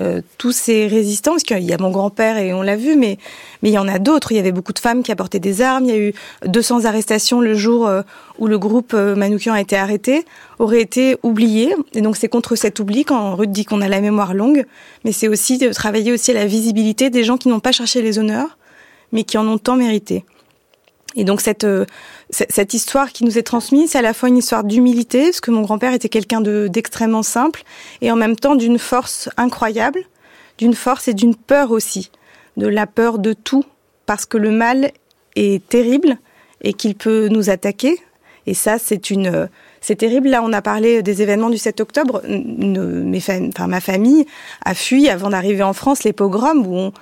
euh, 0.00 0.22
tous 0.38 0.52
ces 0.52 0.88
résistants, 0.88 1.32
parce 1.32 1.44
qu'il 1.44 1.62
y 1.62 1.72
a 1.72 1.78
mon 1.78 1.90
grand-père 1.90 2.36
et 2.36 2.52
on 2.52 2.62
l'a 2.62 2.74
vu, 2.74 2.96
mais 2.96 3.16
mais 3.62 3.70
il 3.70 3.72
y 3.72 3.78
en 3.78 3.86
a 3.86 3.98
d'autres. 3.98 4.32
Il 4.32 4.36
y 4.36 4.38
avait 4.38 4.52
beaucoup 4.52 4.72
de 4.72 4.78
femmes 4.78 5.02
qui 5.02 5.12
apportaient 5.12 5.38
des 5.38 5.62
armes. 5.62 5.84
Il 5.84 5.90
y 5.90 5.94
a 5.94 5.98
eu 5.98 6.14
200 6.46 6.84
arrestations 6.84 7.40
le 7.40 7.54
jour 7.54 7.86
euh, 7.86 8.02
où 8.38 8.46
le 8.46 8.58
groupe 8.58 8.92
euh, 8.94 9.14
Manoukian 9.14 9.54
a 9.54 9.60
été 9.60 9.76
arrêté, 9.76 10.24
aurait 10.58 10.80
été 10.80 11.16
oublié. 11.22 11.74
Et 11.94 12.00
donc 12.00 12.16
c'est 12.16 12.28
contre 12.28 12.56
cet 12.56 12.80
oubli 12.80 13.04
quand 13.04 13.36
Ruth 13.36 13.52
dit 13.52 13.64
qu'on 13.64 13.80
a 13.80 13.88
la 13.88 14.00
mémoire 14.00 14.34
longue, 14.34 14.66
mais 15.04 15.12
c'est 15.12 15.28
aussi 15.28 15.58
de 15.58 15.72
travailler 15.72 16.12
aussi 16.12 16.32
à 16.32 16.34
la 16.34 16.46
visibilité 16.46 17.08
des 17.08 17.22
gens 17.22 17.36
qui 17.36 17.48
n'ont 17.48 17.60
pas 17.60 17.72
cherché 17.72 18.02
les 18.02 18.18
honneurs, 18.18 18.58
mais 19.12 19.22
qui 19.22 19.38
en 19.38 19.46
ont 19.46 19.58
tant 19.58 19.76
mérité. 19.76 20.24
Et 21.16 21.24
donc 21.24 21.40
cette 21.40 21.64
euh, 21.64 21.84
cette 22.30 22.74
histoire 22.74 23.12
qui 23.12 23.24
nous 23.24 23.38
est 23.38 23.42
transmise, 23.42 23.90
c'est 23.90 23.98
à 23.98 24.02
la 24.02 24.14
fois 24.14 24.28
une 24.28 24.38
histoire 24.38 24.64
d'humilité, 24.64 25.24
parce 25.24 25.40
que 25.40 25.50
mon 25.50 25.62
grand-père 25.62 25.92
était 25.92 26.08
quelqu'un 26.08 26.40
d'extrêmement 26.40 27.22
simple, 27.22 27.62
et 28.00 28.10
en 28.10 28.16
même 28.16 28.36
temps 28.36 28.56
d'une 28.56 28.78
force 28.78 29.28
incroyable, 29.36 30.00
d'une 30.58 30.74
force 30.74 31.08
et 31.08 31.14
d'une 31.14 31.36
peur 31.36 31.70
aussi, 31.70 32.10
de 32.56 32.66
la 32.66 32.86
peur 32.86 33.18
de 33.18 33.32
tout, 33.32 33.64
parce 34.06 34.26
que 34.26 34.38
le 34.38 34.50
mal 34.50 34.90
est 35.36 35.66
terrible 35.68 36.18
et 36.62 36.72
qu'il 36.72 36.94
peut 36.94 37.28
nous 37.28 37.50
attaquer. 37.50 37.98
Et 38.46 38.54
ça, 38.54 38.78
c'est 38.78 39.10
une 39.10 39.48
c'est 39.80 39.96
terrible. 39.96 40.28
Là, 40.28 40.42
on 40.42 40.52
a 40.52 40.62
parlé 40.62 41.02
des 41.02 41.20
événements 41.22 41.50
du 41.50 41.58
7 41.58 41.80
octobre. 41.80 42.22
Enfin, 42.26 43.66
ma 43.66 43.80
famille 43.80 44.26
a 44.64 44.74
fui 44.74 45.08
avant 45.08 45.28
d'arriver 45.28 45.62
en 45.62 45.74
France 45.74 46.04
les 46.04 46.14
pogroms 46.14 46.66
où 46.66 46.74
on, 46.74 46.92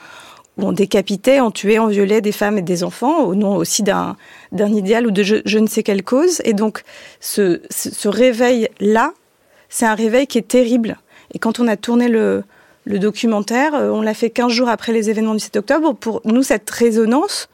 où 0.59 0.67
on 0.67 0.73
décapitait, 0.73 1.41
on 1.41 1.51
tuait, 1.51 1.79
on 1.79 1.87
violait 1.87 2.21
des 2.21 2.33
femmes 2.33 2.59
et 2.59 2.63
des 2.63 2.85
enfants 2.85 3.25
au 3.25 3.35
nom 3.35 3.57
aussi 3.57 3.83
d'un 3.83 4.17
idéal 4.53 5.07
ou 5.07 5.11
de 5.11 5.23
je, 5.23 5.59
ne 5.59 5.67
sais 5.67 5.83
quelle 5.83 6.03
cause. 6.03 6.43
Et 6.45 6.53
donc 6.53 6.83
ce, 7.21 7.63
ce, 7.71 8.09
réveil-là, 8.09 9.13
c'est 9.69 9.87
un 9.87 9.95
réveil 9.95 10.27
qui 10.27 10.39
est 10.39 10.49
terrible. 10.49 10.99
Et 11.35 11.39
quand 11.39 11.59
on 11.61 11.69
a 11.69 11.77
tourné 11.77 12.09
le, 12.09 12.45
le 12.85 12.99
documentaire, 12.99 13.75
euh, 13.75 13.91
on 13.91 14.03
l'a 14.03 14.15
fait 14.15 14.31
15 14.31 14.53
jours 14.53 14.69
après 14.69 14.93
les 14.93 15.09
événements 15.09 15.35
du 15.35 15.41
7 15.41 15.57
octobre. 15.57 15.95
Pour 15.95 16.21
nous, 16.25 16.43
cette 16.43 16.69
résonance 16.69 17.49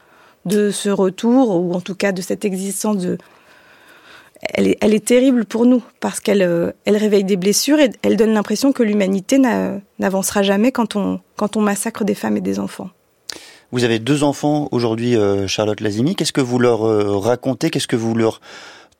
de 0.45 0.71
ce 0.71 0.89
retour, 0.89 1.55
ou 1.55 1.73
en 1.73 1.81
tout 1.81 1.95
cas 1.95 2.11
de 2.11 2.21
cette 2.21 2.45
existence 2.45 2.97
de... 2.97 3.17
Elle 4.53 4.67
est, 4.67 4.77
elle 4.81 4.93
est 4.93 5.05
terrible 5.05 5.45
pour 5.45 5.65
nous, 5.65 5.83
parce 5.99 6.19
qu'elle 6.19 6.41
euh, 6.41 6.71
elle 6.85 6.97
réveille 6.97 7.23
des 7.23 7.37
blessures 7.37 7.79
et 7.79 7.91
elle 8.01 8.17
donne 8.17 8.33
l'impression 8.33 8.71
que 8.71 8.83
l'humanité 8.83 9.37
n'avancera 9.99 10.43
jamais 10.43 10.71
quand 10.71 10.95
on, 10.95 11.19
quand 11.35 11.57
on 11.57 11.61
massacre 11.61 12.03
des 12.03 12.15
femmes 12.15 12.37
et 12.37 12.41
des 12.41 12.59
enfants. 12.59 12.89
Vous 13.71 13.83
avez 13.83 13.99
deux 13.99 14.23
enfants 14.23 14.67
aujourd'hui, 14.71 15.15
euh, 15.15 15.47
Charlotte 15.47 15.79
Lazimi. 15.79 16.15
Qu'est-ce 16.15 16.33
que 16.33 16.41
vous 16.41 16.57
leur 16.57 16.87
euh, 16.87 17.17
racontez? 17.17 17.69
Qu'est-ce 17.69 17.87
que 17.87 17.95
vous 17.95 18.15
leur 18.15 18.41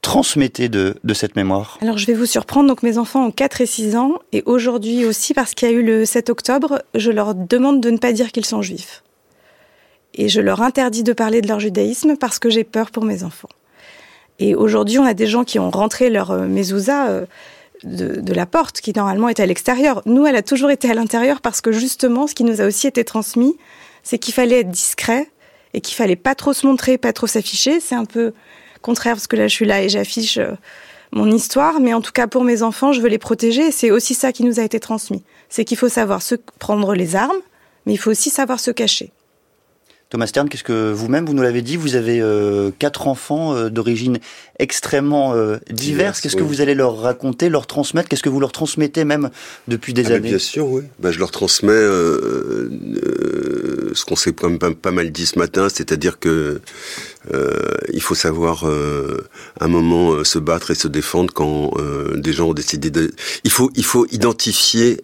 transmettez 0.02 0.70
de, 0.70 0.96
de, 1.04 1.14
cette 1.14 1.36
mémoire? 1.36 1.78
Alors 1.82 1.98
je 1.98 2.06
vais 2.06 2.14
vous 2.14 2.28
surprendre, 2.28 2.68
donc 2.68 2.84
mes 2.84 2.98
enfants 2.98 3.26
ont 3.26 3.32
4 3.32 3.62
et 3.62 3.66
6 3.66 3.96
ans, 3.96 4.20
et 4.32 4.44
aujourd'hui 4.46 5.06
aussi, 5.06 5.34
parce 5.34 5.56
qu'il 5.56 5.70
y 5.70 5.72
a 5.72 5.76
eu 5.76 5.84
le 5.84 6.06
7 6.06 6.30
octobre, 6.30 6.84
je 6.96 7.12
leur 7.12 7.34
demande 7.36 7.82
de 7.82 7.90
ne 7.90 7.98
pas 7.98 8.14
dire 8.14 8.32
qu'ils 8.32 8.46
sont 8.46 8.62
juifs. 8.62 9.04
Et 10.14 10.30
je 10.30 10.40
leur 10.40 10.62
interdis 10.62 11.04
de 11.04 11.14
parler 11.14 11.42
de 11.42 11.48
leur 11.48 11.60
judaïsme 11.60 12.16
parce 12.18 12.40
que 12.40 12.50
j'ai 12.50 12.64
peur 12.64 12.92
pour 12.92 13.06
mes 13.06 13.24
enfants. 13.24 13.50
Et 14.40 14.56
aujourd'hui, 14.56 14.99
on 14.99 15.06
a 15.06 15.14
des 15.14 15.28
gens 15.28 15.44
qui 15.44 15.60
ont 15.60 15.70
rentré 15.70 16.10
leur 16.10 16.32
euh, 16.32 16.48
mezouza 16.48 17.26
de, 17.84 18.22
de, 18.22 18.34
la 18.34 18.45
porte, 18.45 18.82
qui 18.82 18.94
normalement 18.94 19.30
est 19.30 19.40
à 19.40 19.45
l'extérieur. 19.45 20.02
Nous, 20.06 20.26
elle 20.26 20.36
a 20.36 20.41
toujours 20.41 20.72
été 20.72 20.90
à 20.90 20.94
l'intérieur 20.94 21.41
parce 21.41 21.61
que 21.61 21.72
justement, 21.72 22.28
ce 22.28 22.36
qui 22.36 22.44
nous 22.44 22.61
a 22.61 22.66
aussi 22.66 22.88
été 22.88 23.03
transmis, 23.03 23.57
c'est 24.03 24.18
qu'il 24.18 24.34
fallait 24.34 24.61
être 24.61 24.70
discret 24.70 25.30
et 25.74 25.82
qu'il 25.82 25.95
fallait 25.95 26.16
pas 26.16 26.36
trop 26.36 26.53
se 26.53 26.66
montrer, 26.66 26.98
pas 26.98 27.14
trop 27.14 27.28
s'afficher. 27.28 27.80
C'est 27.80 27.95
un 27.95 28.06
peu 28.06 28.34
contraire 28.82 29.16
parce 29.16 29.28
que 29.28 29.36
là, 29.36 29.48
je 29.48 29.53
suis 29.53 29.66
là 29.66 29.84
et 29.84 29.90
j'affiche 29.90 30.38
euh, 30.38 30.52
mon 31.11 31.32
histoire, 31.32 31.80
mais 31.80 31.94
en 31.94 32.02
tout 32.02 32.11
cas 32.11 32.28
pour 32.28 32.44
mes 32.44 32.64
enfants, 32.64 32.91
je 32.91 33.02
veux 33.02 33.10
les 33.10 33.18
protéger. 33.18 33.72
C'est 33.72 33.91
aussi 33.91 34.14
ça 34.14 34.32
qui 34.32 34.44
nous 34.44 34.60
a 34.60 34.64
été 34.64 34.80
transmis. 34.80 35.24
C'est 35.49 35.66
qu'il 35.66 35.78
faut 35.78 35.90
savoir 35.90 36.22
se 36.22 36.36
prendre 36.60 36.94
les 36.94 37.16
armes, 37.16 37.40
mais 37.86 37.94
il 37.94 37.98
faut 37.98 38.11
aussi 38.11 38.30
savoir 38.30 38.60
se 38.60 38.72
cacher. 38.72 39.11
Thomas 40.10 40.26
Stern, 40.26 40.49
qu'est-ce 40.49 40.64
que 40.64 40.91
vous-même, 40.91 41.27
vous 41.27 41.36
nous 41.36 41.44
l'avez 41.44 41.61
dit, 41.61 41.77
vous 41.77 41.95
avez 41.95 42.19
euh, 42.19 42.72
quatre 42.80 43.07
enfants 43.07 43.53
euh, 43.56 43.69
d'origine 43.69 44.18
extrêmement 44.57 45.36
euh, 45.36 45.57
diverses. 45.69 46.19
Qu'est-ce 46.19 46.36
que 46.36 46.41
vous 46.41 46.61
allez 46.61 46.73
leur 46.73 46.99
raconter, 46.99 47.48
leur 47.48 47.68
transmettre? 47.68 48.10
Qu'est-ce 48.10 48.23
que 48.23 48.30
vous 48.30 48.40
leur 48.40 48.52
transmettez 48.52 49.06
même 49.06 49.30
depuis 49.68 49.94
des 49.94 50.11
ah, 50.11 50.15
années? 50.15 50.30
Bien 50.30 50.40
sûr, 50.40 50.65
oui. 50.65 50.81
Ben, 50.98 51.11
je 51.11 51.19
leur 51.19 51.30
transmets 51.30 51.69
ce 53.94 54.03
qu'on 54.03 54.15
s'est 54.15 54.34
quand 54.34 54.49
même 54.49 54.73
pas, 54.73 54.90
mal 54.91 55.11
dit 55.11 55.27
ce 55.27 55.38
matin, 55.38 55.69
c'est-à-dire 55.69 56.18
que 56.18 56.60
il 57.94 58.02
faut 58.02 58.15
savoir 58.15 58.65
un 59.60 59.68
moment 59.68 60.23
se 60.23 60.40
battre 60.40 60.72
et 60.72 60.76
se 60.76 60.88
défendre 60.88 61.31
quand 61.31 61.73
des 62.15 62.34
gens 62.34 62.48
ont 62.48 62.53
décidé 62.56 62.90
de. 62.90 63.11
Il 63.44 63.52
faut, 63.52 63.69
il 63.76 63.86
faut 63.86 64.07
identifier 64.11 65.03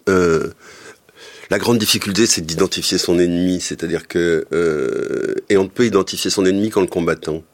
la 1.50 1.58
grande 1.58 1.78
difficulté, 1.78 2.26
c'est 2.26 2.44
d'identifier 2.44 2.98
son 2.98 3.18
ennemi, 3.18 3.60
c'est-à-dire 3.60 4.08
que 4.08 4.46
euh, 4.52 5.34
et 5.48 5.56
on 5.56 5.64
ne 5.64 5.68
peut 5.68 5.86
identifier 5.86 6.30
son 6.30 6.44
ennemi 6.44 6.70
qu'en 6.70 6.80
le 6.80 6.86
combattant. 6.86 7.44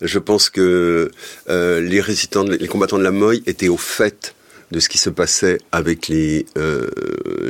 Je 0.00 0.18
pense 0.18 0.50
que 0.50 1.10
euh, 1.48 1.80
les 1.80 2.00
résistants, 2.00 2.44
les 2.44 2.68
combattants 2.68 2.98
de 2.98 3.02
la 3.02 3.10
Moye 3.10 3.42
étaient 3.46 3.68
au 3.68 3.78
fait 3.78 4.34
de 4.70 4.80
ce 4.80 4.88
qui 4.88 4.98
se 4.98 5.10
passait 5.10 5.58
avec 5.72 6.08
les 6.08 6.46
euh, 6.58 6.88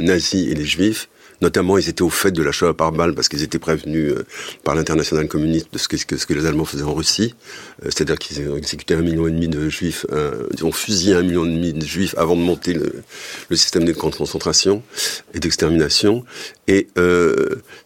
nazis 0.00 0.48
et 0.48 0.54
les 0.54 0.64
juifs, 0.64 1.08
Notamment, 1.42 1.78
ils 1.78 1.88
étaient 1.88 2.02
au 2.02 2.10
fait 2.10 2.30
de 2.30 2.42
la 2.42 2.52
Shoah 2.52 2.74
par 2.74 2.92
balle 2.92 3.14
parce 3.14 3.28
qu'ils 3.28 3.42
étaient 3.42 3.58
prévenus 3.58 4.12
euh, 4.12 4.24
par 4.64 4.74
l'international 4.74 5.28
communiste 5.28 5.68
de 5.72 5.78
ce 5.78 5.88
que, 5.88 6.32
les 6.32 6.46
Allemands 6.46 6.64
faisaient 6.64 6.82
en 6.82 6.94
Russie. 6.94 7.34
Euh, 7.82 7.86
c'est-à-dire 7.86 8.18
qu'ils 8.18 8.48
ont 8.48 8.56
exécuté 8.56 8.94
un 8.94 9.02
million 9.02 9.26
et 9.26 9.30
demi 9.30 9.48
de 9.48 9.68
juifs, 9.68 10.06
euh, 10.12 10.46
ils 10.54 10.64
ont 10.64 10.72
fusillé 10.72 11.14
un 11.14 11.22
million 11.22 11.44
et 11.44 11.50
demi 11.50 11.72
de 11.72 11.84
juifs 11.84 12.14
avant 12.16 12.36
de 12.36 12.40
monter 12.40 12.74
le, 12.74 13.56
système 13.56 13.84
de 13.84 13.92
concentration 13.92 14.82
et 15.34 15.40
d'extermination. 15.40 16.24
Et 16.68 16.88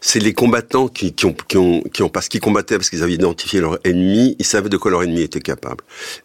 c'est 0.01 0.21
les 0.21 0.33
combattants 0.33 0.89
qui, 0.89 1.15
ont, 1.25 2.09
parce 2.09 2.29
qu'ils 2.29 2.41
combattaient, 2.41 2.77
parce 2.77 2.91
qu'ils 2.91 3.03
avaient 3.03 3.13
identifié 3.13 3.61
leur 3.61 3.79
ennemi, 3.85 4.37
ils 4.39 4.45
savaient 4.45 4.69
de 4.69 4.77
quoi 4.77 4.91
leur 4.91 5.03
ennemi 5.03 5.23
était 5.23 5.41
capable. 5.41 5.85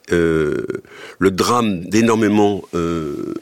Le 0.10 0.66
drame 1.20 1.86
d'énormément 1.86 2.64
de, 2.74 3.34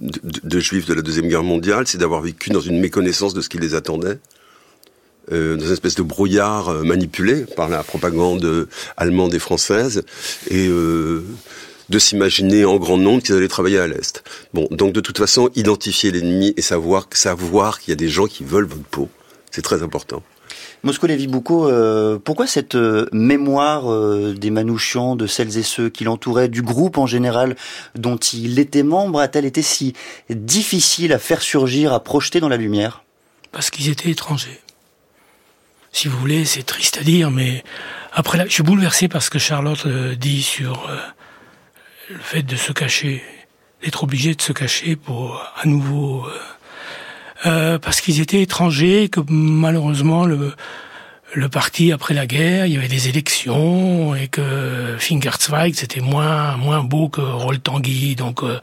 de, 0.00 0.40
de, 0.44 0.60
juifs 0.60 0.86
de 0.86 0.94
la 0.94 1.02
Deuxième 1.02 1.11
Guerre 1.20 1.42
mondiale, 1.42 1.86
c'est 1.86 1.98
d'avoir 1.98 2.22
vécu 2.22 2.50
dans 2.50 2.60
une 2.60 2.80
méconnaissance 2.80 3.34
de 3.34 3.40
ce 3.40 3.48
qui 3.48 3.58
les 3.58 3.74
attendait. 3.74 4.18
Euh, 5.30 5.56
dans 5.56 5.66
une 5.66 5.72
espèce 5.72 5.94
de 5.94 6.02
brouillard 6.02 6.68
euh, 6.68 6.82
manipulé 6.82 7.44
par 7.56 7.68
la 7.68 7.84
propagande 7.84 8.66
allemande 8.96 9.32
et 9.34 9.38
française. 9.38 10.02
Et 10.50 10.66
euh, 10.66 11.22
de 11.88 11.98
s'imaginer 11.98 12.64
en 12.64 12.76
grand 12.76 12.96
nombre 12.96 13.22
qu'ils 13.22 13.34
allaient 13.36 13.48
travailler 13.48 13.78
à 13.78 13.86
l'Est. 13.86 14.24
Bon, 14.54 14.66
donc 14.70 14.92
de 14.92 15.00
toute 15.00 15.18
façon, 15.18 15.50
identifier 15.54 16.10
l'ennemi 16.10 16.54
et 16.56 16.62
savoir, 16.62 17.06
savoir 17.12 17.80
qu'il 17.80 17.90
y 17.90 17.92
a 17.92 17.96
des 17.96 18.08
gens 18.08 18.26
qui 18.26 18.44
veulent 18.44 18.66
votre 18.66 18.82
peau, 18.84 19.08
c'est 19.50 19.62
très 19.62 19.82
important. 19.82 20.22
Moscou 20.84 21.06
Lévy 21.06 21.28
Boucault, 21.28 21.68
euh, 21.68 22.18
pourquoi 22.18 22.48
cette 22.48 22.74
euh, 22.74 23.06
mémoire 23.12 23.92
euh, 23.92 24.34
des 24.36 24.50
Manouchians, 24.50 25.14
de 25.14 25.28
celles 25.28 25.56
et 25.56 25.62
ceux 25.62 25.88
qui 25.88 26.02
l'entouraient, 26.02 26.48
du 26.48 26.60
groupe 26.60 26.98
en 26.98 27.06
général 27.06 27.54
dont 27.94 28.16
il 28.16 28.58
était 28.58 28.82
membre, 28.82 29.20
a-t-elle 29.20 29.44
été 29.44 29.62
si 29.62 29.92
difficile 30.28 31.12
à 31.12 31.20
faire 31.20 31.40
surgir, 31.40 31.92
à 31.92 32.02
projeter 32.02 32.40
dans 32.40 32.48
la 32.48 32.56
lumière? 32.56 33.04
Parce 33.52 33.70
qu'ils 33.70 33.90
étaient 33.90 34.10
étrangers. 34.10 34.60
Si 35.92 36.08
vous 36.08 36.18
voulez, 36.18 36.44
c'est 36.44 36.64
triste 36.64 36.98
à 37.00 37.04
dire, 37.04 37.30
mais 37.30 37.62
après, 38.12 38.38
là, 38.38 38.46
je 38.48 38.52
suis 38.52 38.64
bouleversé 38.64 39.06
par 39.06 39.22
ce 39.22 39.30
que 39.30 39.38
Charlotte 39.38 39.86
dit 39.86 40.42
sur 40.42 40.90
le 42.10 42.18
fait 42.18 42.42
de 42.42 42.56
se 42.56 42.72
cacher, 42.72 43.22
d'être 43.84 44.02
obligé 44.02 44.34
de 44.34 44.42
se 44.42 44.52
cacher 44.52 44.96
pour 44.96 45.40
à 45.54 45.64
nouveau, 45.68 46.26
euh, 47.46 47.78
parce 47.78 48.00
qu'ils 48.00 48.20
étaient 48.20 48.42
étrangers, 48.42 49.08
que 49.08 49.20
malheureusement 49.28 50.24
le, 50.24 50.54
le 51.34 51.48
parti 51.48 51.92
après 51.92 52.14
la 52.14 52.26
guerre, 52.26 52.66
il 52.66 52.74
y 52.74 52.76
avait 52.76 52.88
des 52.88 53.08
élections 53.08 54.14
et 54.14 54.28
que 54.28 54.96
Fingerzweig 54.98 55.74
c'était 55.74 56.00
moins 56.00 56.56
moins 56.56 56.82
beau 56.82 57.08
que 57.08 57.20
Roltangui, 57.20 58.14
donc 58.16 58.42
euh, 58.42 58.60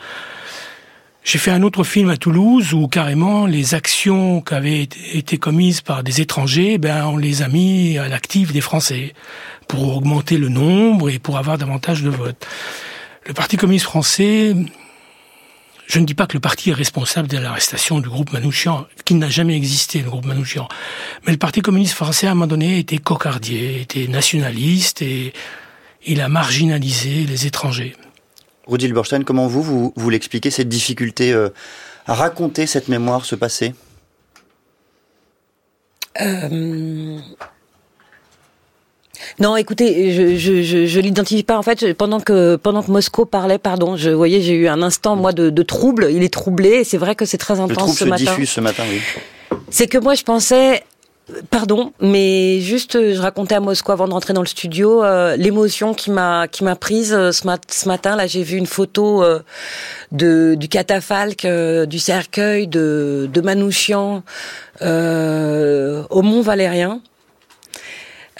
j'ai 1.24 1.38
fait 1.38 1.52
un 1.52 1.62
autre 1.64 1.84
film 1.84 2.10
à 2.10 2.18
Toulouse 2.18 2.74
où 2.74 2.88
carrément 2.88 3.46
les 3.46 3.76
actions 3.76 4.42
qui 4.42 4.54
avaient 4.54 4.88
été 5.14 5.38
commises 5.38 5.82
par 5.82 6.04
des 6.04 6.22
étrangers, 6.22 6.78
ben 6.78 7.06
on 7.06 7.18
les 7.18 7.42
a 7.42 7.48
mis 7.48 7.98
à 7.98 8.08
l'actif 8.08 8.52
des 8.52 8.62
Français 8.62 9.14
pour 9.68 9.96
augmenter 9.96 10.38
le 10.38 10.50
nombre 10.50 11.10
et 11.10 11.20
pour 11.20 11.38
avoir 11.38 11.58
davantage 11.58 12.02
de 12.02 12.10
votes. 12.10 12.48
Le 13.28 13.34
Parti 13.34 13.58
communiste 13.58 13.86
français, 13.86 14.56
je 15.90 15.98
ne 16.00 16.06
dis 16.06 16.14
pas 16.14 16.28
que 16.28 16.36
le 16.36 16.40
parti 16.40 16.70
est 16.70 16.74
responsable 16.74 17.28
de 17.28 17.38
l'arrestation 17.40 18.00
du 18.00 18.08
groupe 18.08 18.32
Manouchian, 18.32 18.86
qui 19.06 19.16
n'a 19.16 19.28
jamais 19.28 19.58
existé, 19.58 20.04
le 20.04 20.10
groupe 20.12 20.26
Manouchian. 20.26 20.68
Mais 21.26 21.32
le 21.32 21.40
Parti 21.40 21.62
communiste 21.62 21.96
français, 21.96 22.28
à 22.28 22.32
un 22.32 22.34
moment 22.36 22.46
donné, 22.46 22.78
était 22.78 23.00
cocardier, 23.00 23.82
était 23.82 24.08
nationaliste 24.08 25.02
et 25.02 25.34
il 26.06 26.22
a 26.22 26.30
marginalisé 26.30 27.26
les 27.26 27.48
étrangers. 27.48 27.96
Rudy 28.68 28.86
Hilberstein, 28.86 29.24
comment 29.24 29.48
vous, 29.48 29.64
vous, 29.64 29.94
vous 29.96 30.10
l'expliquez, 30.12 30.52
cette 30.52 30.70
difficulté 30.70 31.34
euh, 31.34 31.50
à 32.06 32.14
raconter 32.14 32.68
cette 32.68 32.88
mémoire, 32.88 33.26
ce 33.26 33.34
passé? 33.34 33.74
Euh, 36.22 37.18
non, 39.40 39.56
écoutez, 39.56 40.12
je 40.12 40.38
je, 40.38 40.62
je, 40.62 40.86
je 40.86 41.00
l'identifie 41.00 41.44
pas. 41.44 41.58
En 41.58 41.64
fait, 41.64 41.94
pendant 41.94 42.20
que 42.20 42.56
pendant 42.56 42.84
que 42.84 42.92
Moscou 42.92 43.26
parlait, 43.26 43.58
pardon, 43.58 43.98
je 43.98 44.10
voyais, 44.10 44.42
j'ai 44.42 44.54
eu 44.54 44.68
un 44.68 44.82
instant 44.82 45.16
moi 45.16 45.32
de, 45.32 45.50
de 45.50 45.64
trouble. 45.64 46.08
Il 46.12 46.24
est 46.24 46.34
troublé. 46.34 46.84
C'est 46.84 46.98
vrai 46.98 47.16
que 47.16 47.26
c'est 47.26 47.38
très 47.38 47.60
intense 47.60 47.98
ce 47.98 48.06
matin. 48.06 48.24
diffuse 48.24 48.50
ce 48.50 48.62
matin, 48.62 48.84
oui. 48.90 49.00
C'est 49.70 49.88
que 49.88 49.98
moi, 49.98 50.16
je 50.16 50.24
pensais. 50.24 50.84
Pardon, 51.52 51.94
mais 52.02 52.60
juste, 52.60 52.94
je 52.94 53.22
racontais 53.22 53.54
à 53.54 53.60
Moscou 53.60 53.92
avant 53.92 54.08
de 54.08 54.14
rentrer 54.14 54.34
dans 54.34 54.42
le 54.42 54.48
studio 54.48 55.04
euh, 55.04 55.36
l'émotion 55.36 55.94
qui 55.94 56.10
m'a 56.10 56.48
qui 56.48 56.64
m'a 56.64 56.76
prise 56.76 57.14
euh, 57.14 57.32
ce, 57.32 57.46
mat 57.46 57.62
ce, 57.70 57.88
matin. 57.88 58.16
Là, 58.16 58.26
j'ai 58.26 58.42
vu 58.42 58.58
une 58.58 58.66
photo 58.66 59.24
euh, 59.24 59.40
de 60.12 60.56
du 60.56 60.68
catafalque, 60.68 61.46
du 61.46 62.00
cercueil 62.00 62.68
de 62.68 63.30
de 63.32 63.42
Manouchian 63.42 64.24
au 64.82 66.22
Mont 66.24 66.42
Valérien. 66.42 67.00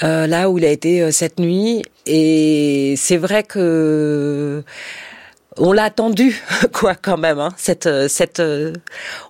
Euh, 0.04 0.28
là 0.28 0.50
où 0.50 0.58
il 0.58 0.66
a 0.66 0.70
été 0.70 1.02
euh, 1.02 1.12
cette 1.12 1.40
nuit. 1.40 1.84
Et 2.06 2.96
c'est 2.98 3.18
vrai 3.18 3.44
que 3.44 4.64
on 5.58 5.74
l'a 5.74 5.84
attendu, 5.84 6.42
quoi, 6.72 6.96
quand 6.96 7.18
même. 7.18 7.40
Hein, 7.40 7.50
cette, 7.58 7.86
euh, 7.86 8.08
cette, 8.08 8.42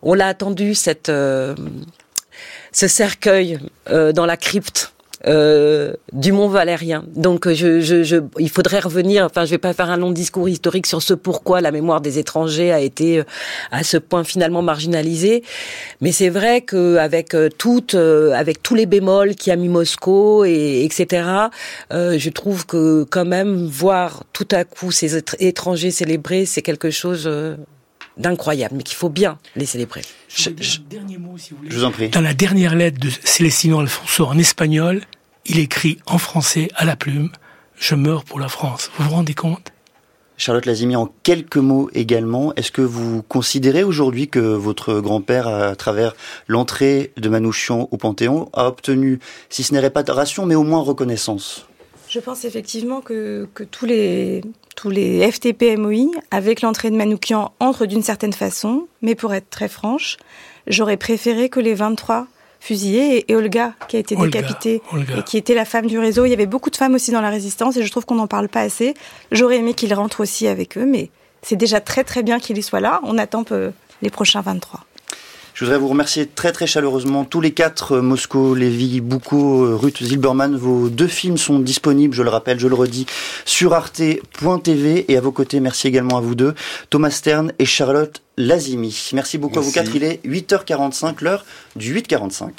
on 0.01 0.13
l'a 0.13 0.27
attendu 0.27 0.75
cette, 0.75 1.07
ce 1.07 2.87
cercueil 2.87 3.59
dans 3.87 4.25
la 4.25 4.37
crypte 4.37 4.93
euh, 5.27 5.93
du 6.13 6.31
Mont 6.31 6.47
Valérien. 6.47 7.03
Donc 7.15 7.51
je, 7.51 7.81
je, 7.81 8.03
je, 8.03 8.17
il 8.37 8.49
faudrait 8.49 8.79
revenir. 8.79 9.25
Enfin, 9.25 9.43
je 9.45 9.51
vais 9.51 9.57
pas 9.57 9.73
faire 9.73 9.89
un 9.89 9.97
long 9.97 10.11
discours 10.11 10.47
historique 10.47 10.87
sur 10.87 11.01
ce 11.01 11.13
pourquoi 11.13 11.59
la 11.59 11.71
mémoire 11.71 11.99
des 11.99 12.19
étrangers 12.19 12.71
a 12.71 12.79
été 12.79 13.19
euh, 13.19 13.23
à 13.71 13.83
ce 13.83 13.97
point 13.97 14.23
finalement 14.23 14.61
marginalisée. 14.61 15.43
Mais 15.99 16.13
c'est 16.13 16.29
vrai 16.29 16.61
que 16.61 16.95
avec 16.97 17.33
euh, 17.33 17.49
toutes, 17.57 17.95
avec 17.95 18.63
tous 18.63 18.75
les 18.75 18.85
bémols 18.85 19.35
qui 19.35 19.51
a 19.51 19.55
mis 19.55 19.67
Moscou 19.67 20.45
et 20.45 20.85
etc. 20.85 21.27
je 21.91 22.29
trouve 22.29 22.65
que 22.65 23.03
quand 23.03 23.25
même 23.25 23.65
voir 23.65 24.23
tout 24.33 24.47
à 24.51 24.63
coup 24.63 24.91
ces 24.91 25.21
étrangers 25.39 25.91
célébrés, 25.91 26.45
c'est 26.45 26.61
quelque 26.61 26.89
chose 26.89 27.29
d'incroyable, 28.19 28.75
mais 28.77 28.83
qu'il 28.83 28.97
faut 28.97 29.09
bien 29.09 29.39
les 29.55 29.65
célébrer. 29.65 30.01
Je, 30.27 30.49
je, 30.59 30.79
dernier 30.79 31.17
mot, 31.17 31.37
si 31.37 31.51
vous 31.51 31.57
voulez. 31.57 31.71
je 31.71 31.77
vous 31.77 31.85
en 31.85 31.91
prie. 31.91 32.09
Dans 32.09 32.21
la 32.21 32.33
dernière 32.33 32.75
lettre 32.75 32.99
de 32.99 33.09
Célestino 33.23 33.79
Alfonso 33.79 34.25
en 34.25 34.37
espagnol, 34.37 35.01
il 35.45 35.57
écrit 35.59 35.97
en 36.05 36.17
français 36.17 36.67
à 36.75 36.85
la 36.85 36.95
plume 36.95 37.31
Je 37.75 37.95
meurs 37.95 38.25
pour 38.25 38.39
la 38.39 38.49
France. 38.49 38.91
Vous 38.97 39.05
vous 39.05 39.15
rendez 39.15 39.33
compte? 39.33 39.71
Charlotte 40.37 40.65
Lazimi, 40.65 40.95
en 40.95 41.09
quelques 41.23 41.57
mots 41.57 41.89
également, 41.93 42.53
est-ce 42.55 42.71
que 42.71 42.81
vous 42.81 43.23
considérez 43.23 43.83
aujourd'hui 43.83 44.29
que 44.29 44.39
votre 44.39 45.01
grand-père, 45.01 45.49
à 45.49 45.75
travers 45.75 46.15
l'entrée 46.47 47.11
de 47.17 47.27
Manouchian 47.27 47.89
au 47.91 47.97
Panthéon, 47.97 48.49
a 48.53 48.67
obtenu, 48.67 49.19
si 49.49 49.63
ce 49.63 49.73
n'est 49.73 49.81
réparation, 49.81 50.45
mais 50.45 50.55
au 50.55 50.63
moins 50.63 50.81
reconnaissance? 50.81 51.68
Je 52.09 52.19
pense 52.19 52.43
effectivement 52.43 53.01
que, 53.01 53.47
que 53.53 53.63
tous 53.63 53.85
les 53.85 54.41
tous 54.75 54.89
les 54.89 55.29
FTP-MOI, 55.29 56.09
avec 56.31 56.61
l'entrée 56.61 56.89
de 56.89 56.95
Manoukian, 56.95 57.51
entrent 57.59 57.85
d'une 57.85 58.01
certaine 58.01 58.33
façon, 58.33 58.87
mais 59.01 59.13
pour 59.13 59.33
être 59.33 59.49
très 59.49 59.67
franche, 59.67 60.17
j'aurais 60.67 60.97
préféré 60.97 61.49
que 61.49 61.59
les 61.59 61.73
23 61.73 62.27
fusillés 62.61 63.29
et, 63.29 63.35
Olga, 63.35 63.73
qui 63.87 63.97
a 63.97 63.99
été 63.99 64.15
décapitée, 64.15 64.81
et 65.17 65.23
qui 65.23 65.37
était 65.37 65.53
la 65.53 65.65
femme 65.65 65.85
du 65.85 65.99
réseau. 65.99 66.25
Il 66.25 66.29
y 66.29 66.33
avait 66.33 66.45
beaucoup 66.45 66.69
de 66.69 66.77
femmes 66.77 66.95
aussi 66.95 67.11
dans 67.11 67.21
la 67.21 67.29
résistance, 67.29 67.77
et 67.77 67.85
je 67.85 67.91
trouve 67.91 68.05
qu'on 68.05 68.15
n'en 68.15 68.27
parle 68.27 68.49
pas 68.49 68.61
assez. 68.61 68.93
J'aurais 69.31 69.57
aimé 69.57 69.73
qu'ils 69.73 69.93
rentrent 69.93 70.21
aussi 70.21 70.47
avec 70.47 70.77
eux, 70.77 70.85
mais 70.85 71.09
c'est 71.41 71.57
déjà 71.57 71.79
très 71.79 72.03
très 72.03 72.23
bien 72.23 72.39
qu'ils 72.39 72.57
y 72.57 72.63
soient 72.63 72.79
là. 72.79 73.01
On 73.03 73.17
attend 73.17 73.43
peu 73.43 73.71
les 74.01 74.09
prochains 74.09 74.41
23. 74.41 74.85
Je 75.59 75.65
voudrais 75.65 75.77
vous 75.77 75.89
remercier 75.89 76.25
très 76.25 76.53
très 76.53 76.67
chaleureusement 76.67 77.25
tous 77.25 77.41
les 77.41 77.51
quatre, 77.51 77.97
euh, 77.97 78.01
Moscou, 78.01 78.55
Lévy, 78.55 79.01
Boucault, 79.01 79.77
Ruth 79.77 80.01
Zilberman. 80.01 80.55
Vos 80.55 80.87
deux 80.87 81.09
films 81.09 81.37
sont 81.37 81.59
disponibles, 81.59 82.13
je 82.15 82.23
le 82.23 82.29
rappelle, 82.29 82.57
je 82.61 82.69
le 82.69 82.75
redis, 82.75 83.05
sur 83.43 83.73
arte.tv. 83.73 85.11
Et 85.11 85.17
à 85.17 85.19
vos 85.19 85.33
côtés, 85.33 85.59
merci 85.59 85.89
également 85.89 86.17
à 86.17 86.21
vous 86.21 86.33
deux, 86.33 86.55
Thomas 86.89 87.09
Stern 87.09 87.51
et 87.59 87.65
Charlotte 87.65 88.21
Lazimi. 88.37 89.09
Merci 89.11 89.37
beaucoup 89.37 89.59
à 89.59 89.61
vous 89.61 89.73
quatre. 89.73 89.93
Il 89.93 90.05
est 90.05 90.21
8h45, 90.25 91.15
l'heure 91.19 91.43
du 91.75 91.93
8h45. 91.93 92.51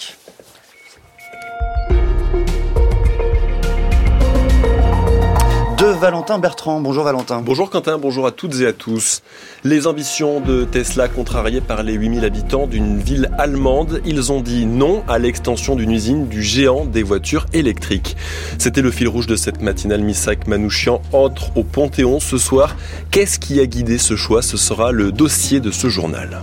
De 5.81 5.87
Valentin 5.87 6.39
Bertrand. 6.39 6.79
Bonjour 6.83 7.05
Valentin. 7.05 7.41
Bonjour 7.41 7.71
Quentin, 7.71 7.97
bonjour 7.97 8.27
à 8.27 8.33
toutes 8.33 8.61
et 8.61 8.67
à 8.67 8.75
tous. 8.75 9.23
Les 9.65 9.87
ambitions 9.87 10.41
de 10.41 10.65
Tesla 10.65 11.09
contrariées 11.09 11.63
par 11.63 11.83
les 11.83 11.95
8000 11.95 12.23
habitants 12.27 12.67
d'une 12.67 12.99
ville 12.99 13.31
allemande, 13.39 14.03
ils 14.05 14.31
ont 14.31 14.43
dit 14.43 14.67
non 14.67 15.03
à 15.09 15.19
l'extension 15.19 15.77
d'une 15.77 15.91
usine 15.91 16.29
du 16.29 16.43
géant 16.43 16.85
des 16.85 17.03
voitures 17.03 17.47
électriques. 17.55 18.19
C'était 18.59 18.83
le 18.83 18.91
fil 18.91 19.09
rouge 19.09 19.27
de 19.27 19.37
cette 19.37 19.63
matinale. 19.63 20.03
Misak 20.03 20.47
Manouchian 20.49 21.01
entre 21.13 21.57
au 21.57 21.65
Panthéon 21.65 22.21
ce 22.21 22.37
soir. 22.37 22.77
Qu'est-ce 23.11 23.39
qui 23.39 23.59
a 23.59 23.65
guidé 23.65 23.97
ce 23.97 24.17
choix? 24.17 24.43
Ce 24.43 24.59
sera 24.59 24.93
le 24.93 25.13
dossier 25.13 25.61
de 25.61 25.71
ce 25.71 25.89
journal. 25.89 26.43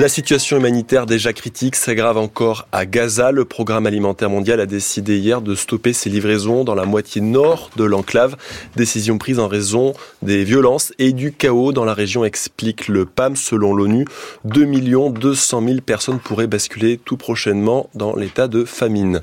La 0.00 0.08
situation 0.08 0.58
humanitaire 0.58 1.06
déjà 1.06 1.32
critique 1.32 1.74
s'aggrave 1.74 2.18
encore 2.18 2.68
à 2.70 2.86
Gaza. 2.86 3.32
Le 3.32 3.44
programme 3.44 3.84
alimentaire 3.84 4.30
mondial 4.30 4.60
a 4.60 4.66
décidé 4.66 5.18
hier 5.18 5.42
de 5.42 5.56
stopper 5.56 5.92
ses 5.92 6.08
livraisons 6.08 6.62
dans 6.62 6.76
la 6.76 6.84
moitié 6.84 7.20
nord 7.20 7.70
de 7.74 7.82
l'enclave. 7.82 8.36
Décision 8.76 9.18
prise 9.18 9.40
en 9.40 9.48
raison 9.48 9.94
des 10.22 10.44
violences 10.44 10.92
et 11.00 11.12
du 11.12 11.32
chaos 11.32 11.72
dans 11.72 11.84
la 11.84 11.94
région, 11.94 12.24
explique 12.24 12.86
le 12.86 13.06
PAM. 13.06 13.34
Selon 13.34 13.74
l'ONU, 13.74 14.04
2 14.44 14.66
200 15.10 15.62
000 15.66 15.80
personnes 15.80 16.20
pourraient 16.20 16.46
basculer 16.46 17.00
tout 17.04 17.16
prochainement 17.16 17.90
dans 17.96 18.14
l'état 18.14 18.46
de 18.46 18.64
famine. 18.64 19.20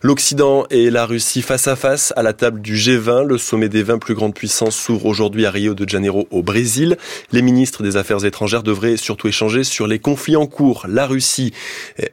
L'Occident 0.00 0.64
et 0.70 0.90
la 0.90 1.06
Russie 1.06 1.42
face 1.42 1.66
à 1.66 1.74
face 1.74 2.12
à 2.14 2.22
la 2.22 2.32
table 2.32 2.60
du 2.60 2.76
G20. 2.76 3.26
Le 3.26 3.36
sommet 3.36 3.68
des 3.68 3.82
20 3.82 3.98
plus 3.98 4.14
grandes 4.14 4.34
puissances 4.34 4.76
s'ouvre 4.76 5.06
aujourd'hui 5.06 5.44
à 5.44 5.50
Rio 5.50 5.74
de 5.74 5.88
Janeiro 5.88 6.28
au 6.30 6.44
Brésil. 6.44 6.96
Les 7.32 7.42
ministres 7.42 7.82
des 7.82 7.96
Affaires 7.96 8.24
étrangères 8.24 8.62
devraient 8.62 8.96
surtout 8.96 9.26
échanger 9.26 9.64
sur 9.64 9.88
les 9.88 9.98
conflits 9.98 10.36
en 10.36 10.46
cours, 10.46 10.86
la 10.88 11.04
Russie 11.04 11.52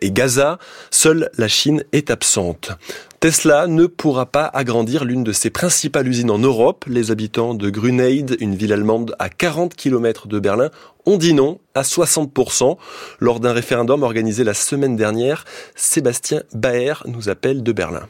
et 0.02 0.12
Gaza. 0.12 0.58
Seule 0.90 1.30
la 1.38 1.48
Chine 1.48 1.84
est 1.92 2.10
absente. 2.10 2.72
Tesla 3.26 3.66
ne 3.66 3.88
pourra 3.88 4.28
pas 4.28 4.46
agrandir 4.54 5.04
l'une 5.04 5.24
de 5.24 5.32
ses 5.32 5.50
principales 5.50 6.08
usines 6.08 6.30
en 6.30 6.38
Europe. 6.38 6.86
Les 6.88 7.10
habitants 7.10 7.56
de 7.56 7.72
Grunheide, 7.72 8.38
une 8.40 8.54
ville 8.54 8.72
allemande 8.72 9.16
à 9.18 9.30
40 9.30 9.74
km 9.74 10.28
de 10.28 10.38
Berlin, 10.38 10.70
ont 11.08 11.18
dit 11.18 11.34
non 11.34 11.60
à 11.74 11.82
60%. 11.82 12.78
Lors 13.20 13.40
d'un 13.40 13.52
référendum 13.52 14.04
organisé 14.04 14.44
la 14.44 14.54
semaine 14.54 14.96
dernière, 14.96 15.44
Sébastien 15.74 16.44
Baer 16.54 17.02
nous 17.08 17.28
appelle 17.28 17.64
de 17.64 17.72
Berlin. 17.72 18.08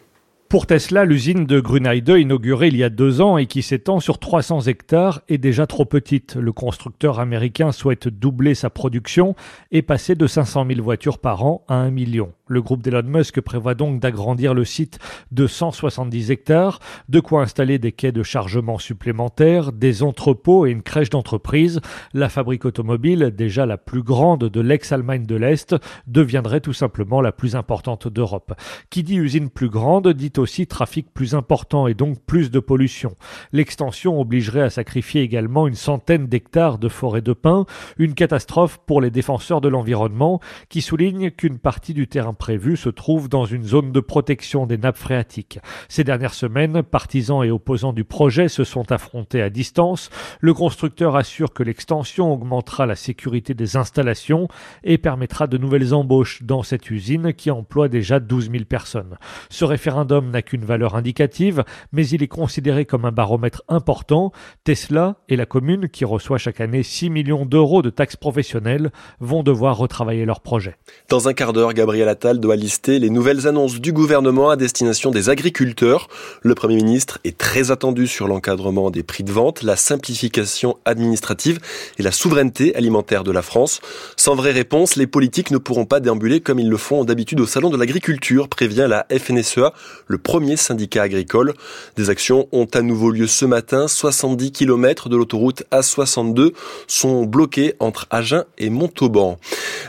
Pour 0.48 0.68
Tesla, 0.68 1.06
l'usine 1.06 1.48
de 1.48 1.60
Grunheide, 1.60 2.08
inaugurée 2.08 2.68
il 2.68 2.78
y 2.78 2.84
a 2.84 2.90
deux 2.90 3.20
ans 3.20 3.38
et 3.38 3.48
qui 3.48 3.64
s'étend 3.64 4.00
sur 4.00 4.20
300 4.20 4.62
hectares, 4.68 5.22
est 5.28 5.40
déjà 5.40 5.66
trop 5.66 5.86
petite. 5.86 6.36
Le 6.36 6.52
constructeur 6.52 7.20
américain 7.20 7.72
souhaite 7.72 8.08
doubler 8.08 8.54
sa 8.54 8.70
production 8.70 9.36
et 9.72 9.82
passer 9.82 10.14
de 10.14 10.28
500 10.28 10.68
000 10.68 10.84
voitures 10.84 11.18
par 11.18 11.44
an 11.44 11.66
à 11.68 11.76
1 11.76 11.90
million. 11.90 12.32
Le 12.48 12.62
groupe 12.62 12.84
d'Elon 12.84 13.02
Musk 13.02 13.42
prévoit 13.42 13.74
donc 13.74 14.00
d'agrandir 14.00 14.54
le 14.54 14.66
site 14.66 15.00
de 15.32 15.48
170 15.48 16.30
hectares, 16.30 16.80
de 17.10 17.20
quoi 17.20 17.42
installer 17.42 17.80
des 17.80 17.92
quais 17.92 18.12
de 18.12 18.22
chargement 18.22 18.78
supplémentaires, 18.78 19.72
des 19.72 20.04
entrepôts 20.04 20.68
et 20.68 20.70
une 20.70 20.84
crèche 20.84 21.10
d'entreprise. 21.10 21.82
La 22.14 22.30
fabrique 22.30 22.66
automobile, 22.66 23.34
déjà 23.36 23.66
la 23.66 23.78
plus 23.78 24.04
grande 24.04 24.44
de 24.44 24.62
l'ex-Allemagne 24.62 25.26
de 25.26 25.36
l'Est, 25.36 25.76
deviendrait 26.06 26.62
tout 26.62 26.72
simplement 26.72 27.20
la 27.20 27.32
plus 27.32 27.56
importante 27.56 28.08
d'Europe. 28.08 28.54
Qui 28.92 29.02
dit 29.02 29.18
usine 29.18 29.50
plus 29.50 29.70
grande 29.70 30.10
dit 30.10 30.35
aussi 30.38 30.68
trafic 30.68 31.14
plus 31.14 31.36
important 31.36 31.88
et 31.88 31.94
donc 31.94 32.20
plus 32.26 32.52
de 32.52 32.60
pollution. 32.60 33.16
L'extension 33.52 34.20
obligerait 34.20 34.62
à 34.62 34.70
sacrifier 34.70 35.22
également 35.22 35.68
une 35.68 35.76
centaine 35.76 36.28
d'hectares 36.28 36.78
de 36.78 36.90
forêts 36.90 37.22
de 37.22 37.34
pins, 37.34 37.66
une 37.98 38.14
catastrophe 38.14 38.80
pour 38.86 39.02
les 39.02 39.12
défenseurs 39.12 39.62
de 39.62 39.70
l'environnement 39.70 40.40
qui 40.70 40.82
soulignent 40.82 41.32
qu'une 41.32 41.60
partie 41.60 41.94
du 41.94 42.08
terrain 42.08 42.34
prévu 42.34 42.78
se 42.78 42.90
trouve 42.90 43.30
dans 43.30 43.46
une 43.46 43.64
zone 43.64 43.92
de 43.92 44.00
protection 44.00 44.66
des 44.66 44.78
nappes 44.78 44.98
phréatiques. 44.98 45.60
Ces 45.90 46.04
dernières 46.04 46.34
semaines, 46.34 46.84
partisans 46.84 47.44
et 47.44 47.52
opposants 47.52 47.94
du 47.94 48.04
projet 48.04 48.48
se 48.48 48.64
sont 48.64 48.92
affrontés 48.92 49.42
à 49.42 49.50
distance. 49.50 50.10
Le 50.40 50.54
constructeur 50.54 51.16
assure 51.16 51.54
que 51.54 51.64
l'extension 51.64 52.32
augmentera 52.32 52.86
la 52.86 52.96
sécurité 52.96 53.54
des 53.54 53.78
installations 53.78 54.48
et 54.84 54.98
permettra 54.98 55.48
de 55.48 55.58
nouvelles 55.58 55.94
embauches 55.94 56.44
dans 56.44 56.64
cette 56.64 56.90
usine 56.90 57.34
qui 57.34 57.52
emploie 57.52 57.88
déjà 57.88 58.20
12 58.20 58.52
000 58.52 58.64
personnes. 58.66 59.18
Ce 59.50 59.66
référendum 59.66 60.25
n'a 60.32 60.42
qu'une 60.42 60.66
valeur 60.66 60.96
indicative, 60.96 61.64
mais 61.92 62.08
il 62.08 62.24
est 62.24 62.28
considéré 62.28 62.86
comme 62.86 63.06
un 63.06 63.12
baromètre 63.12 63.64
important. 63.68 64.32
Tesla 64.64 65.18
et 65.30 65.36
la 65.36 65.46
commune, 65.46 65.90
qui 65.90 66.06
reçoit 66.06 66.38
chaque 66.38 66.62
année 66.62 66.84
6 66.84 67.10
millions 67.10 67.46
d'euros 67.46 67.82
de 67.82 67.90
taxes 67.90 68.16
professionnelles, 68.16 68.92
vont 69.20 69.44
devoir 69.44 69.78
retravailler 69.78 70.26
leur 70.26 70.42
projet. 70.42 70.76
Dans 71.10 71.28
un 71.28 71.34
quart 71.34 71.54
d'heure, 71.54 71.74
Gabriel 71.74 72.06
doit 72.40 72.56
lister 72.56 73.00
les 73.00 73.10
nouvelles 73.10 73.48
annonces 73.48 73.80
du 73.80 73.92
gouvernement 73.92 74.50
à 74.50 74.56
destination 74.56 75.12
des 75.12 75.30
agriculteurs. 75.30 76.08
Le 76.42 76.56
Premier 76.56 76.76
ministre 76.76 77.20
est 77.24 77.38
très 77.38 77.72
attendu 77.72 78.08
sur 78.08 78.28
l'encadrement 78.28 78.92
des 78.92 79.04
prix 79.04 79.24
de 79.24 79.32
vente, 79.32 79.64
la 79.64 79.76
simplification 79.76 80.78
administrative 80.86 81.60
et 81.98 82.04
la 82.04 82.12
souveraineté 82.12 82.76
alimentaire 82.76 83.24
de 83.24 83.32
la 83.32 83.42
France. 83.42 83.82
Sans 84.18 84.36
vraie 84.36 84.52
réponse, 84.52 84.96
les 84.96 85.08
politiques 85.08 85.52
ne 85.52 85.58
pourront 85.58 85.86
pas 85.86 86.00
déambuler 86.00 86.42
comme 86.42 86.60
ils 86.60 86.70
le 86.70 86.78
font 86.78 87.04
d'habitude 87.04 87.40
au 87.40 87.46
Salon 87.46 87.70
de 87.70 87.78
l'agriculture, 87.78 88.48
prévient 88.48 88.88
la 88.90 89.06
FNSEA, 89.12 89.74
le 90.08 90.15
premier 90.18 90.58
syndicat 90.58 91.04
agricole. 91.04 91.54
Des 91.96 92.10
actions 92.10 92.48
ont 92.52 92.68
à 92.74 92.82
nouveau 92.82 93.12
lieu 93.12 93.28
ce 93.28 93.46
matin. 93.46 93.88
70 93.88 94.52
km 94.52 95.10
de 95.10 95.18
l'autoroute 95.18 95.64
A62 95.72 96.54
sont 96.88 97.26
bloqués 97.26 97.76
entre 97.80 98.08
Agen 98.10 98.46
et 98.58 98.70
Montauban. 98.70 99.38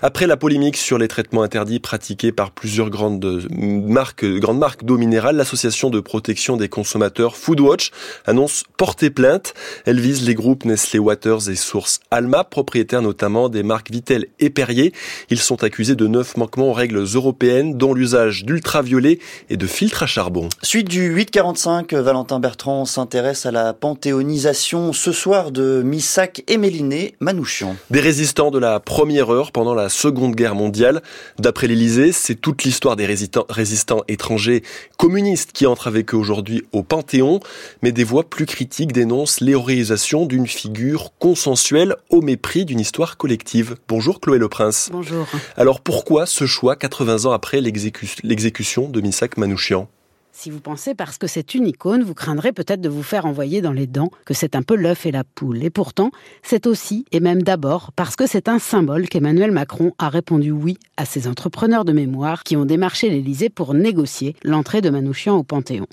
Après 0.03 0.27
la 0.27 0.37
polémique 0.37 0.77
sur 0.77 0.99
les 0.99 1.09
traitements 1.09 1.43
interdits 1.43 1.81
pratiqués 1.81 2.33
par 2.33 2.51
plusieurs 2.51 2.91
grandes 2.91 3.47
marques, 3.51 4.25
grandes 4.25 4.59
marques 4.59 4.85
d'eau 4.85 4.99
minérale, 4.99 5.37
l'association 5.37 5.91
de 5.91 6.01
protection 6.01 6.57
des 6.57 6.69
consommateurs 6.69 7.37
Foodwatch 7.37 7.91
annonce 8.27 8.65
porter 8.77 9.11
plainte. 9.11 9.55
Elle 9.85 10.01
vise 10.01 10.27
les 10.27 10.35
groupes 10.35 10.65
Nestlé 10.65 10.99
Waters 10.99 11.49
et 11.49 11.57
Source 11.57 12.01
Alma, 12.11 12.45
propriétaires 12.45 13.03
notamment 13.03 13.49
des 13.49 13.63
marques 13.63 13.91
Vitel 13.91 14.27
et 14.39 14.51
Perrier. 14.51 14.93
Ils 15.31 15.39
sont 15.39 15.65
accusés 15.65 15.97
de 15.97 16.07
neuf 16.07 16.37
manquements 16.37 16.71
aux 16.71 16.73
règles 16.73 17.05
européennes, 17.15 17.77
dont 17.77 17.95
l'usage 17.95 18.45
d'ultraviolets 18.45 19.19
et 19.51 19.57
de 19.57 19.67
filtres 19.67 20.03
à 20.03 20.07
charbon. 20.17 20.49
Suite 20.63 20.89
du 20.89 21.09
845, 21.09 21.93
Valentin 21.93 22.41
Bertrand 22.41 22.87
s'intéresse 22.87 23.45
à 23.45 23.51
la 23.51 23.75
panthéonisation 23.75 24.95
ce 24.95 25.13
soir 25.13 25.51
de 25.51 25.83
Missak 25.85 26.43
et 26.49 26.57
Méliné 26.57 27.17
Manouchian. 27.21 27.77
Des 27.91 28.01
résistants 28.01 28.51
de 28.51 28.59
la 28.59 28.81
première 28.81 29.29
heure 29.29 29.53
pendant 29.53 29.75
la 29.75 29.91
Seconde 29.91 30.35
Guerre 30.35 30.55
mondiale. 30.55 31.03
D'après 31.39 31.67
l'Élysée, 31.67 32.13
c'est 32.13 32.35
toute 32.35 32.65
l'histoire 32.65 32.97
des 32.97 33.05
résistants, 33.05 34.05
étrangers 34.09 34.63
communistes 34.97 35.53
qui 35.53 35.67
entrent 35.67 35.87
avec 35.87 36.15
eux 36.15 36.17
aujourd'hui 36.17 36.63
au 36.73 36.83
Panthéon, 36.83 37.41
mais 37.83 37.93
des 37.93 38.05
voix 38.05 38.25
plus 38.25 38.47
critiques 38.47 38.93
dénoncent 38.93 39.43
l'héroïsation 39.43 40.25
d'une 40.25 40.47
figure 40.47 41.13
consensuelle 41.19 41.95
au 42.09 42.23
mépris 42.23 42.65
d'une 42.65 42.81
histoire 42.81 43.19
collective. 43.19 43.77
Bonjour 43.87 44.21
Chloé 44.21 44.39
Le 44.39 44.49
Prince. 44.49 44.89
Bonjour. 44.91 45.27
Alors 45.59 45.83
pourquoi 45.83 46.25
ce 46.25 46.47
choix 46.47 46.75
80 46.75 47.27
ans 47.27 47.33
après 47.33 47.61
l'exécution 47.61 48.89
de 48.89 49.03
Missak 49.03 49.37
Manouchian? 49.37 49.91
Si 50.37 50.51
vous 50.51 50.61
pensez 50.61 50.95
parce 50.95 51.17
que 51.17 51.27
c'est 51.27 51.55
une 51.55 51.67
icône, 51.67 52.03
vous 52.03 52.13
craindrez 52.13 52.53
peut-être 52.53 52.83
de 52.83 52.91
vous 52.91 53.03
faire 53.03 53.25
envoyer 53.25 53.63
dans 53.63 53.73
les 53.73 53.87
dents 53.87 54.11
que 54.27 54.35
c'est 54.35 54.55
un 54.55 54.63
peu 54.63 54.77
l'œuf 54.77 55.07
et 55.07 55.11
la 55.11 55.25
poule. 55.25 55.65
Et 55.65 55.71
pourtant, 55.71 56.11
c'est 56.43 56.67
aussi, 56.67 57.07
et 57.11 57.21
même 57.21 57.43
d'abord, 57.43 57.91
parce 57.97 58.17
que 58.17 58.27
c'est 58.27 58.49
un 58.49 58.59
symbole 58.59 59.09
qu'Emmanuel 59.09 59.51
Macron 59.51 59.93
a 59.99 60.11
répondu 60.11 60.51
oui 60.51 60.77
à 60.99 61.07
ces 61.07 61.27
entrepreneurs 61.27 61.87
de 61.87 61.93
mémoire 61.93 62.43
qui 62.43 62.57
ont 62.57 62.67
démarché 62.67 63.09
l'Élysée 63.09 63.49
pour 63.49 63.73
négocier 63.73 64.37
l'entrée 64.45 64.83
de 64.83 64.91
Manouchian 64.91 65.37
au 65.37 65.43
Panthéon. 65.43 65.87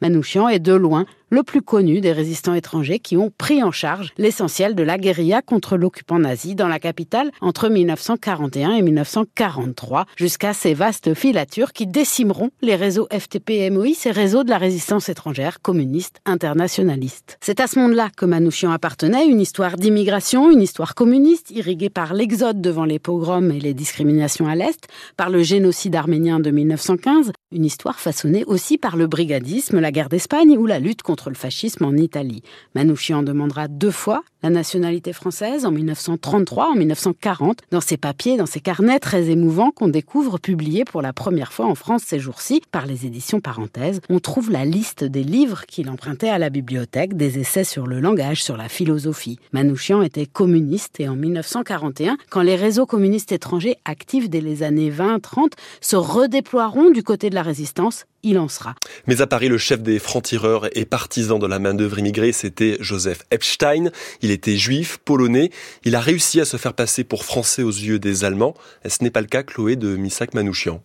Manouchian 0.00 0.48
est 0.48 0.58
de 0.58 0.72
loin 0.72 1.06
le 1.30 1.42
plus 1.42 1.62
connu 1.62 2.00
des 2.00 2.12
résistants 2.12 2.54
étrangers 2.54 2.98
qui 2.98 3.16
ont 3.16 3.32
pris 3.36 3.62
en 3.62 3.70
charge 3.70 4.12
l'essentiel 4.18 4.74
de 4.74 4.82
la 4.82 4.98
guérilla 4.98 5.42
contre 5.42 5.76
l'occupant 5.76 6.18
nazi 6.18 6.54
dans 6.54 6.68
la 6.68 6.80
capitale 6.80 7.30
entre 7.40 7.68
1941 7.68 8.72
et 8.72 8.82
1943, 8.82 10.06
jusqu'à 10.16 10.52
ces 10.52 10.74
vastes 10.74 11.14
filatures 11.14 11.72
qui 11.72 11.86
décimeront 11.86 12.50
les 12.62 12.74
réseaux 12.74 13.08
FTP 13.12 13.50
et 13.50 13.70
MOI, 13.70 13.94
ces 13.94 14.10
réseaux 14.10 14.44
de 14.44 14.50
la 14.50 14.58
résistance 14.58 15.08
étrangère 15.08 15.60
communiste 15.60 16.20
internationaliste. 16.26 17.38
C'est 17.40 17.60
à 17.60 17.68
ce 17.68 17.78
monde-là 17.78 18.08
que 18.16 18.26
Manouchian 18.26 18.72
appartenait, 18.72 19.26
une 19.26 19.40
histoire 19.40 19.76
d'immigration, 19.76 20.50
une 20.50 20.62
histoire 20.62 20.94
communiste, 20.94 21.50
irriguée 21.52 21.90
par 21.90 22.12
l'exode 22.12 22.60
devant 22.60 22.84
les 22.84 22.98
pogroms 22.98 23.52
et 23.52 23.60
les 23.60 23.74
discriminations 23.74 24.48
à 24.48 24.56
l'Est, 24.56 24.88
par 25.16 25.30
le 25.30 25.42
génocide 25.42 25.94
arménien 25.94 26.40
de 26.40 26.50
1915, 26.50 27.32
Une 27.52 27.64
histoire 27.64 27.98
façonnée 27.98 28.44
aussi 28.44 28.78
par 28.78 28.96
le 28.96 29.08
brigadisme, 29.08 29.80
la 29.80 29.90
guerre 29.90 30.08
d'Espagne 30.08 30.56
ou 30.56 30.66
la 30.66 30.78
lutte 30.78 31.02
contre 31.02 31.30
le 31.30 31.34
fascisme 31.34 31.84
en 31.84 31.96
Italie. 31.96 32.44
Manouchian 32.76 33.24
demandera 33.24 33.66
deux 33.66 33.90
fois 33.90 34.22
la 34.44 34.50
nationalité 34.50 35.12
française 35.12 35.66
en 35.66 35.72
1933, 35.72 36.70
en 36.70 36.74
1940, 36.76 37.58
dans 37.72 37.80
ses 37.80 37.96
papiers, 37.96 38.36
dans 38.36 38.46
ses 38.46 38.60
carnets 38.60 39.00
très 39.00 39.30
émouvants 39.30 39.72
qu'on 39.72 39.88
découvre 39.88 40.38
publiés 40.38 40.84
pour 40.84 41.02
la 41.02 41.12
première 41.12 41.52
fois 41.52 41.66
en 41.66 41.74
France 41.74 42.04
ces 42.06 42.20
jours-ci 42.20 42.62
par 42.70 42.86
les 42.86 43.04
éditions 43.04 43.40
Parenthèses. 43.40 44.00
On 44.08 44.20
trouve 44.20 44.50
la 44.52 44.64
liste 44.64 45.02
des 45.02 45.24
livres 45.24 45.66
qu'il 45.66 45.90
empruntait 45.90 46.30
à 46.30 46.38
la 46.38 46.50
bibliothèque, 46.50 47.16
des 47.16 47.40
essais 47.40 47.64
sur 47.64 47.88
le 47.88 47.98
langage, 47.98 48.44
sur 48.44 48.56
la 48.56 48.68
philosophie. 48.68 49.40
Manouchian 49.52 50.02
était 50.02 50.26
communiste 50.26 51.00
et 51.00 51.08
en 51.08 51.16
1941, 51.16 52.16
quand 52.30 52.42
les 52.42 52.56
réseaux 52.56 52.86
communistes 52.86 53.32
étrangers 53.32 53.76
actifs 53.84 54.30
dès 54.30 54.40
les 54.40 54.62
années 54.62 54.90
20-30 54.90 55.50
se 55.80 55.96
redéploieront 55.96 56.90
du 56.90 57.02
côté 57.02 57.28
de 57.28 57.34
la 57.34 57.39
résistance, 57.42 58.06
il 58.22 58.38
en 58.38 58.48
sera. 58.48 58.74
Mais 59.06 59.20
à 59.20 59.26
Paris, 59.26 59.48
le 59.48 59.58
chef 59.58 59.82
des 59.82 59.98
francs-tireurs 59.98 60.68
et 60.76 60.84
partisan 60.84 61.38
de 61.38 61.46
la 61.46 61.58
main-d'œuvre 61.58 61.98
immigrée, 61.98 62.32
c'était 62.32 62.76
Joseph 62.80 63.22
Epstein. 63.30 63.90
Il 64.22 64.30
était 64.30 64.56
juif, 64.56 64.98
polonais. 65.04 65.50
Il 65.84 65.94
a 65.94 66.00
réussi 66.00 66.40
à 66.40 66.44
se 66.44 66.56
faire 66.56 66.74
passer 66.74 67.04
pour 67.04 67.24
français 67.24 67.62
aux 67.62 67.70
yeux 67.70 67.98
des 67.98 68.24
Allemands. 68.24 68.54
Ce 68.86 69.02
n'est 69.02 69.10
pas 69.10 69.20
le 69.20 69.26
cas, 69.26 69.42
Chloé, 69.42 69.76
de 69.76 69.96
Misak 69.96 70.34
Manouchian. 70.34 70.82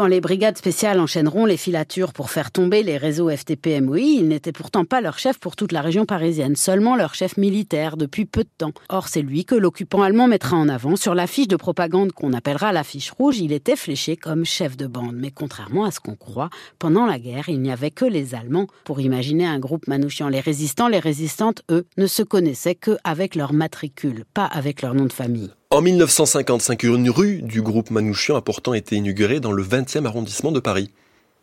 Quand 0.00 0.06
les 0.06 0.22
brigades 0.22 0.56
spéciales 0.56 0.98
enchaîneront 0.98 1.44
les 1.44 1.58
filatures 1.58 2.14
pour 2.14 2.30
faire 2.30 2.52
tomber 2.52 2.82
les 2.82 2.96
réseaux 2.96 3.28
FTP-MOI, 3.28 4.00
il 4.00 4.28
n'était 4.28 4.50
pourtant 4.50 4.86
pas 4.86 5.02
leur 5.02 5.18
chef 5.18 5.38
pour 5.38 5.56
toute 5.56 5.72
la 5.72 5.82
région 5.82 6.06
parisienne, 6.06 6.56
seulement 6.56 6.96
leur 6.96 7.14
chef 7.14 7.36
militaire 7.36 7.98
depuis 7.98 8.24
peu 8.24 8.44
de 8.44 8.48
temps. 8.56 8.72
Or, 8.88 9.08
c'est 9.08 9.20
lui 9.20 9.44
que 9.44 9.54
l'occupant 9.54 10.00
allemand 10.00 10.26
mettra 10.26 10.56
en 10.56 10.70
avant. 10.70 10.96
Sur 10.96 11.14
l'affiche 11.14 11.48
de 11.48 11.56
propagande 11.56 12.12
qu'on 12.12 12.32
appellera 12.32 12.72
l'affiche 12.72 13.10
rouge, 13.10 13.40
il 13.40 13.52
était 13.52 13.76
fléché 13.76 14.16
comme 14.16 14.46
chef 14.46 14.74
de 14.74 14.86
bande. 14.86 15.16
Mais 15.16 15.32
contrairement 15.32 15.84
à 15.84 15.90
ce 15.90 16.00
qu'on 16.00 16.16
croit, 16.16 16.48
pendant 16.78 17.04
la 17.04 17.18
guerre, 17.18 17.50
il 17.50 17.60
n'y 17.60 17.70
avait 17.70 17.90
que 17.90 18.06
les 18.06 18.34
Allemands 18.34 18.68
pour 18.84 19.02
imaginer 19.02 19.44
un 19.44 19.58
groupe 19.58 19.86
manouchiant. 19.86 20.30
Les 20.30 20.40
résistants, 20.40 20.88
les 20.88 20.98
résistantes, 20.98 21.60
eux, 21.70 21.84
ne 21.98 22.06
se 22.06 22.22
connaissaient 22.22 22.74
qu'avec 22.74 23.34
leur 23.34 23.52
matricule, 23.52 24.24
pas 24.32 24.46
avec 24.46 24.80
leur 24.80 24.94
nom 24.94 25.04
de 25.04 25.12
famille. 25.12 25.50
En 25.72 25.82
1955, 25.82 26.82
une 26.82 27.10
rue 27.10 27.42
du 27.42 27.62
groupe 27.62 27.92
Manouchian 27.92 28.34
a 28.34 28.42
pourtant 28.42 28.74
été 28.74 28.96
inaugurée 28.96 29.38
dans 29.38 29.52
le 29.52 29.62
20e 29.62 30.04
arrondissement 30.04 30.50
de 30.50 30.58
Paris. 30.58 30.90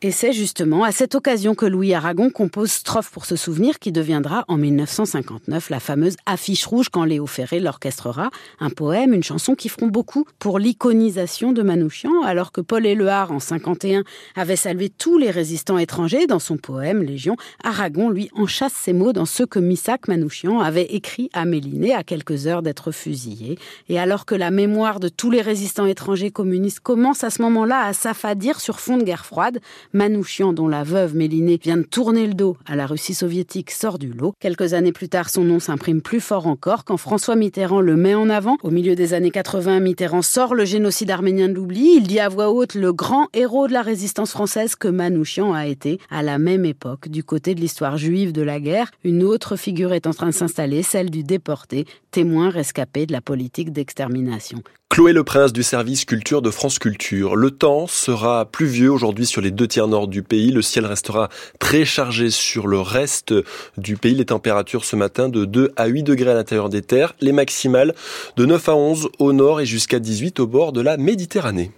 Et 0.04 0.12
c'est 0.12 0.32
justement 0.32 0.84
à 0.84 0.92
cette 0.92 1.16
occasion 1.16 1.56
que 1.56 1.66
Louis 1.66 1.96
Aragon 1.96 2.30
compose 2.30 2.70
Strophe 2.70 3.10
pour 3.10 3.26
se 3.26 3.36
souvenir 3.36 3.80
qui 3.80 3.92
deviendra 3.92 4.46
en 4.48 4.56
1959 4.56 5.72
la 5.72 5.80
fameuse 5.80 6.18
affiche 6.28 6.68
rouge 6.68 6.90
quand 6.90 7.04
Léo 7.04 7.26
Ferré 7.26 7.60
l'orchestrera, 7.60 8.30
un 8.60 8.70
poème, 8.70 9.16
une 9.16 9.24
chanson 9.24 9.56
qui 9.56 9.70
feront 9.70 9.88
beaucoup 9.88 10.26
pour 10.38 10.60
l'iconisation 10.60 11.52
de 11.52 11.64
Manouchian, 11.64 12.22
alors 12.22 12.52
que 12.52 12.62
Paul 12.62 12.86
Éluard 12.86 13.32
en 13.32 13.40
51 13.40 14.04
avait 14.36 14.56
salué 14.56 14.90
tous 14.90 15.18
les 15.18 15.32
résistants 15.32 15.80
étrangers 15.80 16.28
dans 16.28 16.38
son 16.38 16.58
poème 16.58 17.02
Légion, 17.02 17.36
Aragon 17.64 18.12
lui 18.12 18.30
enchasse 18.36 18.74
ses 18.74 18.94
mots 18.94 19.14
dans 19.14 19.26
ceux 19.26 19.48
que 19.48 19.58
Missac 19.58 20.08
Manouchian 20.08 20.60
avait 20.60 20.94
écrit 20.94 21.32
à 21.34 21.46
Méliné 21.46 21.96
à 21.96 22.04
quelques 22.04 22.46
heures 22.46 22.62
d'être 22.62 22.92
fusillé. 22.92 23.58
Et 23.90 23.98
alors 23.98 24.28
que 24.28 24.36
la 24.36 24.52
mémoire 24.52 25.00
de 25.00 25.10
tous 25.10 25.32
les 25.32 25.42
résistants 25.42 25.88
étrangers 25.88 26.30
communistes 26.30 26.82
commence 26.82 27.24
à 27.24 27.32
ce 27.32 27.42
moment-là 27.42 27.84
à 27.84 27.94
s'affadir 27.94 28.60
sur 28.60 28.80
fond 28.80 28.98
de 28.98 29.04
guerre 29.04 29.26
froide, 29.26 29.60
Manouchian, 29.94 30.54
dont 30.54 30.68
la 30.68 30.84
veuve 30.84 31.16
Mélinée 31.16 31.60
vient 31.62 31.78
de 31.78 31.84
tourner 31.84 32.28
le 32.28 32.34
dos 32.34 32.58
à 32.66 32.76
la 32.76 32.86
Russie 32.86 33.14
soviétique, 33.14 33.72
sort 33.72 34.00
du 34.00 34.12
lot. 34.12 34.34
Quelques 34.40 34.74
années 34.74 34.92
plus 34.92 35.10
tard, 35.10 35.30
son 35.30 35.44
nom 35.44 35.60
s'imprime 35.60 36.02
plus 36.02 36.20
fort 36.20 36.48
encore 36.48 36.86
quand 36.86 36.98
François 36.98 37.36
Mitterrand 37.36 37.82
le 37.82 37.96
met 37.96 38.16
en 38.16 38.30
avant. 38.30 38.58
Au 38.64 38.72
milieu 38.72 38.96
des 38.96 39.14
années 39.14 39.32
80, 39.32 39.80
Mitterrand 39.80 40.22
sort 40.22 40.56
le 40.56 40.66
génocide 40.66 41.12
arménien 41.12 41.50
de 41.50 41.54
l'oubli. 41.54 41.96
Il 41.98 42.08
dit 42.08 42.20
à 42.20 42.30
voix 42.30 42.52
haute 42.52 42.76
le 42.76 42.94
grand 42.94 43.28
héros 43.34 43.68
de 43.68 43.74
la 43.74 43.82
résistance 43.82 44.32
française 44.32 44.76
que 44.76 44.88
Manouchian 44.88 45.54
a 45.54 45.68
été 45.68 46.00
à 46.10 46.24
la 46.24 46.38
même 46.38 46.66
époque. 46.66 47.10
Du 47.10 47.24
côté 47.24 47.56
de 47.56 47.60
l'histoire 47.60 47.98
juive 47.98 48.32
de 48.32 48.42
la 48.42 48.60
guerre, 48.60 48.92
une 49.04 49.24
autre 49.24 49.56
figure 49.56 49.94
est 49.94 50.08
en 50.08 50.14
train 50.14 50.28
de 50.28 50.32
s'installer, 50.32 50.84
celle 50.84 51.10
du 51.10 51.24
déporté, 51.24 51.86
témoin 52.12 52.50
rescapé 52.50 53.06
de 53.06 53.14
la 53.14 53.22
politique 53.22 53.72
d'extermination. 53.72 54.62
Chloé 54.90 55.14
Le 55.14 55.24
Prince 55.24 55.54
du 55.54 55.62
service 55.62 56.06
culture 56.06 56.42
de 56.42 56.50
France 56.50 56.80
Culture. 56.80 57.36
Le 57.36 57.52
temps 57.52 57.86
sera 57.86 58.46
pluvieux 58.46 58.92
aujourd'hui 58.92 59.28
sur 59.28 59.42
les 59.42 59.52
deux 59.52 59.68
tiers 59.68 59.88
nord 59.88 60.08
du 60.08 60.24
pays. 60.24 60.50
Le 60.50 60.64
ciel 60.64 60.88
restera 60.88 61.30
très 61.60 61.86
chargé 61.86 62.32
sur 62.32 62.66
le 62.66 62.80
reste 62.80 63.34
du 63.78 63.96
pays. 63.96 64.16
Les 64.16 64.26
températures 64.26 64.86
ce 64.86 64.96
matin 64.96 65.30
de 65.30 65.46
2 65.46 65.72
à 65.76 65.86
8 65.86 66.02
degrés 66.02 66.32
à 66.32 66.34
l'intérieur 66.34 66.70
des 66.70 66.82
terres. 66.82 67.14
Les 67.22 67.32
maximales 67.32 67.94
de 68.38 68.46
9 68.46 68.70
à 68.70 68.76
11 68.76 69.10
au 69.20 69.34
nord 69.34 69.62
et 69.62 69.68
jusqu'à 69.68 70.00
18 70.00 70.40
au 70.40 70.48
bord 70.48 70.72
de 70.72 70.82
la 70.82 70.98
Méditerranée. 70.98 71.72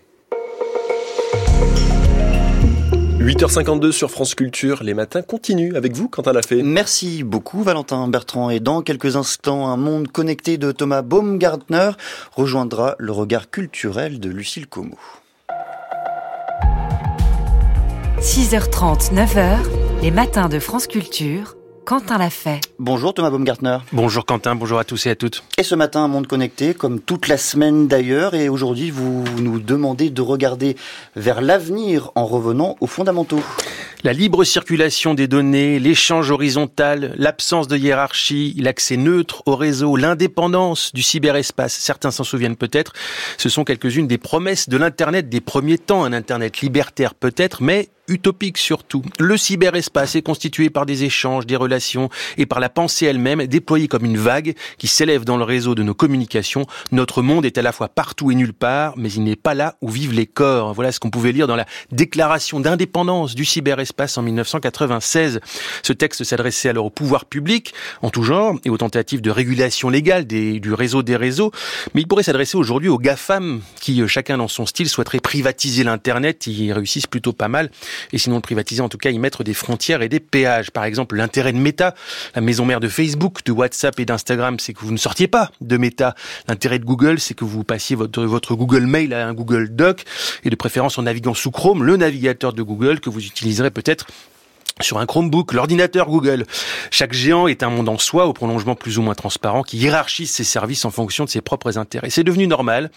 8h52 3.30 3.91
sur 3.91 4.09
France 4.09 4.33
Culture, 4.33 4.82
les 4.82 4.95
matins 4.95 5.22
continuent 5.22 5.75
avec 5.75 5.95
vous, 5.95 6.09
Quentin 6.09 6.33
Lafay. 6.33 6.64
Merci 6.64 7.22
beaucoup 7.22 7.61
Valentin 7.61 8.08
Bertrand 8.08 8.49
et 8.49 8.59
dans 8.59 8.82
quelques 8.82 9.17
instants, 9.17 9.67
un 9.67 9.77
monde 9.77 10.08
connecté 10.08 10.58
de 10.58 10.72
Thomas 10.72 11.03
Baumgartner 11.03 11.91
rejoindra 12.35 12.95
le 12.98 13.11
regard 13.11 13.51
culturel 13.51 14.19
de 14.19 14.32
Lucille 14.32 14.66
Como. 14.66 14.98
6h30, 18.19 19.14
9h, 19.14 19.58
les 20.01 20.09
matins 20.09 20.49
de 20.49 20.58
France 20.58 20.88
Culture 20.88 21.58
Quentin 21.85 22.17
l'a 22.17 22.30
fait. 22.30 22.61
Bonjour 22.77 23.14
Thomas 23.14 23.30
Baumgartner. 23.30 23.77
Bonjour 23.91 24.25
Quentin, 24.25 24.56
bonjour 24.56 24.80
à 24.80 24.83
tous 24.83 25.08
et 25.08 25.09
à 25.09 25.16
toutes. 25.16 25.43
Et 25.58 25.64
ce 25.64 25.75
matin, 25.75 26.01
un 26.01 26.08
monde 26.08 26.27
connecté, 26.27 26.74
comme 26.74 26.99
toute 26.99 27.27
la 27.27 27.38
semaine 27.38 27.88
d'ailleurs, 27.88 28.35
et 28.35 28.49
aujourd'hui 28.49 28.91
vous 28.91 29.24
nous 29.40 29.59
demandez 29.59 30.09
de 30.09 30.22
regarder 30.22 30.75
vers 31.16 31.41
l'avenir 31.41 32.11
en 32.16 32.25
revenant 32.25 32.75
aux 32.80 32.88
fondamentaux. 32.88 33.41
La 34.03 34.14
libre 34.14 34.45
circulation 34.45 35.14
des 35.14 35.27
données, 35.27 35.77
l'échange 35.77 36.32
horizontal, 36.32 37.14
l'absence 37.17 37.67
de 37.67 37.75
hiérarchie, 37.75 38.56
l'accès 38.58 38.95
neutre 38.95 39.43
au 39.45 39.58
réseau, 39.58 39.98
l'indépendance 39.98 40.93
du 40.93 41.03
cyberespace, 41.03 41.74
certains 41.74 42.11
s'en 42.11 42.24
souviennent 42.24 42.56
peut-être, 42.56 42.93
ce 43.38 43.49
sont 43.49 43.66
quelques-unes 43.66 44.08
des 44.08 44.17
promesses 44.17 44.69
de 44.69 44.77
l'Internet 44.77 45.27
des 45.27 45.41
premiers 45.41 45.77
temps, 45.77 46.06
un 46.06 46.14
Internet 46.14 46.61
libertaire 46.61 47.14
peut-être, 47.14 47.61
mais 47.61 47.90
utopique 48.09 48.57
surtout. 48.57 49.03
Le 49.19 49.38
cyberespace 49.38 50.15
est 50.15 50.21
constitué 50.21 50.69
par 50.69 50.85
des 50.85 51.03
échanges, 51.03 51.45
des 51.45 51.55
relations 51.55 52.09
et 52.38 52.45
par 52.45 52.59
la 52.59 52.69
pensée 52.69 53.05
elle-même 53.05 53.45
déployée 53.47 53.88
comme 53.88 54.05
une 54.05 54.17
vague 54.17 54.55
qui 54.77 54.88
s'élève 54.88 55.23
dans 55.23 55.38
le 55.38 55.43
réseau 55.43 55.75
de 55.75 55.83
nos 55.83 55.93
communications. 55.93 56.65
Notre 56.91 57.21
monde 57.21 57.45
est 57.45 57.57
à 57.57 57.61
la 57.61 57.71
fois 57.71 57.89
partout 57.89 58.31
et 58.31 58.35
nulle 58.35 58.53
part, 58.53 58.93
mais 58.97 59.11
il 59.11 59.23
n'est 59.23 59.35
pas 59.35 59.53
là 59.53 59.75
où 59.81 59.89
vivent 59.89 60.13
les 60.13 60.25
corps. 60.25 60.73
Voilà 60.73 60.91
ce 60.91 60.99
qu'on 60.99 61.09
pouvait 61.09 61.31
lire 61.31 61.47
dans 61.47 61.55
la 61.55 61.65
déclaration 61.91 62.59
d'indépendance 62.59 63.35
du 63.35 63.45
cyberespace 63.45 64.17
en 64.17 64.21
1996. 64.21 65.39
Ce 65.83 65.93
texte 65.93 66.23
s'adressait 66.23 66.69
alors 66.69 66.85
au 66.85 66.89
pouvoir 66.89 67.25
public 67.25 67.73
en 68.01 68.09
tout 68.09 68.23
genre 68.23 68.55
et 68.65 68.69
aux 68.69 68.77
tentatives 68.77 69.21
de 69.21 69.31
régulation 69.31 69.89
légale 69.89 70.25
du 70.25 70.73
réseau 70.73 71.03
des 71.03 71.15
réseaux, 71.15 71.51
mais 71.93 72.01
il 72.01 72.07
pourrait 72.07 72.23
s'adresser 72.23 72.57
aujourd'hui 72.57 72.89
aux 72.89 72.97
GAFAM 72.97 73.61
qui, 73.79 74.01
euh, 74.01 74.07
chacun 74.07 74.38
dans 74.38 74.47
son 74.47 74.65
style, 74.65 74.89
souhaiteraient 74.89 75.19
privatiser 75.19 75.83
l'Internet. 75.83 76.47
Ils 76.47 76.73
réussissent 76.73 77.07
plutôt 77.07 77.33
pas 77.33 77.47
mal 77.47 77.69
et 78.11 78.17
sinon 78.17 78.35
le 78.35 78.41
privatiser, 78.41 78.81
en 78.81 78.89
tout 78.89 78.97
cas 78.97 79.09
y 79.09 79.19
mettre 79.19 79.43
des 79.43 79.53
frontières 79.53 80.01
et 80.01 80.09
des 80.09 80.19
péages. 80.19 80.71
Par 80.71 80.83
exemple, 80.83 81.15
l'intérêt 81.15 81.53
de 81.53 81.57
Meta, 81.57 81.95
la 82.35 82.41
maison 82.41 82.65
mère 82.65 82.79
de 82.79 82.87
Facebook, 82.87 83.43
de 83.45 83.51
WhatsApp 83.51 83.99
et 83.99 84.05
d'Instagram, 84.05 84.59
c'est 84.59 84.73
que 84.73 84.81
vous 84.81 84.91
ne 84.91 84.97
sortiez 84.97 85.27
pas 85.27 85.51
de 85.61 85.77
Meta. 85.77 86.15
L'intérêt 86.47 86.79
de 86.79 86.85
Google, 86.85 87.19
c'est 87.19 87.33
que 87.33 87.45
vous 87.45 87.63
passiez 87.63 87.95
votre, 87.95 88.23
votre 88.23 88.55
Google 88.55 88.85
Mail 88.85 89.13
à 89.13 89.27
un 89.27 89.33
Google 89.33 89.69
Doc 89.69 90.03
et 90.43 90.49
de 90.49 90.55
préférence 90.55 90.97
en 90.97 91.03
naviguant 91.03 91.33
sous 91.33 91.51
Chrome, 91.51 91.83
le 91.83 91.97
navigateur 91.97 92.53
de 92.53 92.63
Google 92.63 92.99
que 92.99 93.09
vous 93.09 93.25
utiliserez 93.25 93.71
peut-être 93.71 94.07
sur 94.82 94.98
un 94.98 95.06
Chromebook, 95.06 95.53
l'ordinateur 95.53 96.08
Google. 96.08 96.45
Chaque 96.90 97.14
géant 97.14 97.48
est 97.48 97.64
un 97.64 97.69
monde 97.69 97.90
en 97.90 97.98
soi, 97.98 98.27
au 98.27 98.33
prolongement 98.33 98.75
plus 98.75 98.98
ou 98.98 99.01
moins 99.01 99.14
transparent, 99.14 99.64
qui 99.64 99.77
hiérarchise 99.77 100.32
ses 100.32 100.43
services 100.43 100.85
en 100.85 100.91
fonction 100.91 101.25
de 101.25 101.30
ses 101.30 101.41
propres 101.41 101.77
intérêts. 101.77 102.09
C'est 102.09 102.24
devenu 102.24 102.48
normal, 102.48 102.90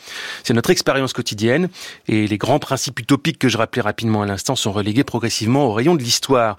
c'est 0.45 0.55
notre 0.55 0.71
expérience 0.71 1.13
quotidienne, 1.13 1.69
et 2.09 2.27
les 2.27 2.39
grands 2.39 2.61
principes 2.61 3.01
utopiques 3.01 3.39
que 3.39 3.49
je 3.49 3.59
rappelais 3.59 3.83
rapidement 3.83 4.23
à 4.23 4.27
l'instant 4.27 4.55
sont 4.55 4.73
relégués 4.73 5.05
progressivement 5.05 5.67
au 5.67 5.73
rayon 5.73 5.95
de 5.95 6.03
l'histoire. 6.03 6.57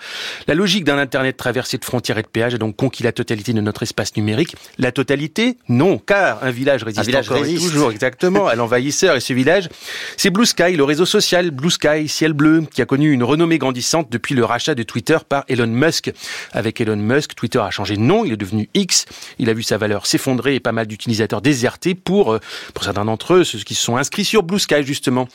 La 0.47 0.55
logique 0.55 0.83
d'un 0.83 0.97
Internet 0.97 1.37
traversé 1.37 1.77
de 1.77 1.85
frontières 1.85 2.17
et 2.17 2.23
de 2.23 2.27
péages 2.27 2.55
a 2.55 2.57
donc 2.57 2.75
conquis 2.75 3.03
la 3.03 3.11
totalité 3.11 3.53
de 3.53 3.61
notre 3.61 3.83
espace 3.83 4.15
numérique. 4.17 4.55
La 4.77 4.91
totalité 4.91 5.57
Non, 5.69 5.97
car 5.99 6.43
un 6.43 6.51
village 6.51 6.83
résiste 6.83 7.15
encore 7.15 7.43
toujours 7.43 7.91
exactement 7.91 8.47
à 8.47 8.55
l'envahisseur, 8.55 9.15
et 9.15 9.21
ce 9.21 9.33
village, 9.33 9.69
c'est 10.17 10.29
Blue 10.29 10.45
Sky, 10.45 10.75
le 10.75 10.83
réseau 10.83 11.05
social 11.05 11.51
Blue 11.51 11.71
Sky, 11.71 12.09
ciel 12.09 12.33
bleu, 12.33 12.65
qui 12.73 12.81
a 12.81 12.85
connu 12.85 13.11
une 13.11 13.23
renommée 13.23 13.57
grandissante 13.57 14.11
depuis 14.11 14.35
le 14.35 14.43
rachat 14.43 14.75
de 14.75 14.83
Twitter 14.83 15.12
par 15.21 15.45
Elon 15.47 15.67
Musk. 15.67 16.11
Avec 16.51 16.81
Elon 16.81 16.97
Musk, 16.97 17.35
Twitter 17.35 17.59
a 17.59 17.69
changé 17.69 17.95
de 17.95 18.01
nom, 18.01 18.25
il 18.25 18.33
est 18.33 18.37
devenu 18.37 18.69
X. 18.73 19.05
Il 19.39 19.49
a 19.49 19.53
vu 19.53 19.63
sa 19.63 19.77
valeur 19.77 20.05
s'effondrer 20.05 20.55
et 20.55 20.59
pas 20.59 20.71
mal 20.71 20.87
d'utilisateurs 20.87 21.41
désertés 21.41 21.95
pour, 21.95 22.33
euh, 22.33 22.39
pour 22.73 22.83
certains 22.83 23.05
d'entre 23.05 23.35
eux, 23.35 23.43
ceux 23.43 23.59
qui 23.59 23.75
se 23.75 23.83
sont 23.83 23.97
inscrits 23.97 24.25
sur 24.25 24.43
Blue 24.43 24.59
Sky 24.59 24.83
justement. 24.83 25.27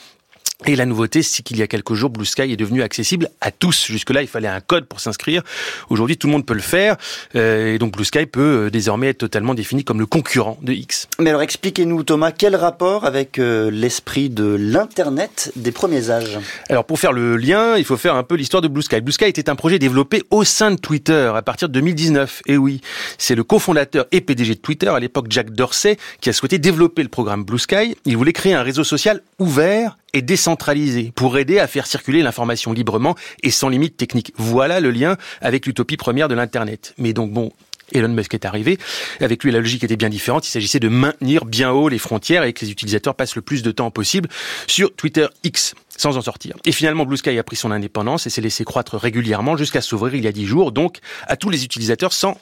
Et 0.65 0.75
la 0.75 0.85
nouveauté, 0.85 1.23
c'est 1.23 1.41
qu'il 1.41 1.57
y 1.57 1.61
a 1.61 1.67
quelques 1.67 1.93
jours, 1.93 2.09
Blue 2.09 2.25
Sky 2.25 2.41
est 2.41 2.57
devenu 2.57 2.81
accessible 2.81 3.29
à 3.39 3.49
tous. 3.49 3.85
Jusque-là, 3.85 4.21
il 4.21 4.27
fallait 4.27 4.49
un 4.49 4.59
code 4.59 4.85
pour 4.87 4.99
s'inscrire. 4.99 5.41
Aujourd'hui, 5.89 6.17
tout 6.17 6.27
le 6.27 6.33
monde 6.33 6.45
peut 6.45 6.53
le 6.53 6.59
faire. 6.59 6.97
Euh, 7.35 7.75
et 7.75 7.77
donc, 7.77 7.93
Blue 7.93 8.03
Sky 8.03 8.25
peut 8.25 8.65
euh, 8.65 8.69
désormais 8.69 9.07
être 9.07 9.19
totalement 9.19 9.53
défini 9.53 9.85
comme 9.85 9.99
le 9.99 10.05
concurrent 10.05 10.57
de 10.61 10.73
X. 10.73 11.07
Mais 11.17 11.29
alors, 11.29 11.43
expliquez-nous, 11.43 12.03
Thomas, 12.03 12.33
quel 12.33 12.57
rapport 12.57 13.05
avec 13.05 13.39
euh, 13.39 13.71
l'esprit 13.71 14.29
de 14.29 14.53
l'Internet 14.59 15.53
des 15.55 15.71
premiers 15.71 16.11
âges? 16.11 16.37
Alors, 16.67 16.83
pour 16.83 16.99
faire 16.99 17.13
le 17.13 17.37
lien, 17.37 17.77
il 17.77 17.85
faut 17.85 17.97
faire 17.97 18.15
un 18.15 18.23
peu 18.23 18.35
l'histoire 18.35 18.61
de 18.61 18.67
Blue 18.67 18.81
Sky. 18.81 18.99
Blue 18.99 19.13
Sky 19.13 19.25
était 19.25 19.49
un 19.49 19.55
projet 19.55 19.79
développé 19.79 20.23
au 20.29 20.43
sein 20.43 20.71
de 20.71 20.77
Twitter 20.77 21.31
à 21.33 21.41
partir 21.41 21.69
de 21.69 21.73
2019. 21.73 22.41
Et 22.47 22.57
oui, 22.57 22.81
c'est 23.17 23.35
le 23.35 23.45
cofondateur 23.45 24.07
et 24.11 24.19
PDG 24.19 24.55
de 24.55 24.59
Twitter, 24.59 24.89
à 24.89 24.99
l'époque 24.99 25.27
Jack 25.29 25.51
Dorsey, 25.51 25.95
qui 26.19 26.29
a 26.29 26.33
souhaité 26.33 26.59
développer 26.59 27.01
le 27.01 27.09
programme 27.09 27.45
Blue 27.45 27.59
Sky. 27.59 27.95
Il 28.03 28.17
voulait 28.17 28.33
créer 28.33 28.53
un 28.53 28.63
réseau 28.63 28.83
social 28.83 29.21
ouvert 29.39 29.95
et 30.13 30.21
décentralisé 30.21 31.11
pour 31.15 31.37
aider 31.37 31.59
à 31.59 31.67
faire 31.67 31.87
circuler 31.87 32.21
l'information 32.21 32.73
librement 32.73 33.15
et 33.43 33.51
sans 33.51 33.69
limite 33.69 33.97
technique. 33.97 34.33
Voilà 34.37 34.79
le 34.79 34.91
lien 34.91 35.17
avec 35.41 35.65
l'utopie 35.65 35.97
première 35.97 36.27
de 36.27 36.35
l'Internet. 36.35 36.93
Mais 36.97 37.13
donc 37.13 37.31
bon, 37.31 37.51
Elon 37.91 38.09
Musk 38.09 38.33
est 38.33 38.45
arrivé. 38.45 38.77
Avec 39.19 39.43
lui, 39.43 39.51
la 39.51 39.59
logique 39.59 39.83
était 39.83 39.95
bien 39.95 40.09
différente. 40.09 40.47
Il 40.47 40.51
s'agissait 40.51 40.79
de 40.79 40.89
maintenir 40.89 41.45
bien 41.45 41.71
haut 41.71 41.89
les 41.89 41.97
frontières 41.97 42.43
et 42.43 42.53
que 42.53 42.65
les 42.65 42.71
utilisateurs 42.71 43.15
passent 43.15 43.35
le 43.35 43.41
plus 43.41 43.63
de 43.63 43.71
temps 43.71 43.91
possible 43.91 44.29
sur 44.67 44.93
Twitter 44.95 45.27
X 45.43 45.75
sans 45.97 46.17
en 46.17 46.21
sortir. 46.21 46.55
Et 46.65 46.71
finalement, 46.71 47.05
Blue 47.05 47.17
Sky 47.17 47.37
a 47.37 47.43
pris 47.43 47.57
son 47.57 47.71
indépendance 47.71 48.25
et 48.25 48.29
s'est 48.29 48.41
laissé 48.41 48.63
croître 48.63 48.95
régulièrement 48.95 49.57
jusqu'à 49.57 49.81
s'ouvrir 49.81 50.15
il 50.15 50.23
y 50.23 50.27
a 50.27 50.31
dix 50.31 50.45
jours, 50.45 50.71
donc 50.71 50.99
à 51.27 51.35
tous 51.35 51.49
les 51.49 51.65
utilisateurs 51.65 52.13
sans 52.13 52.37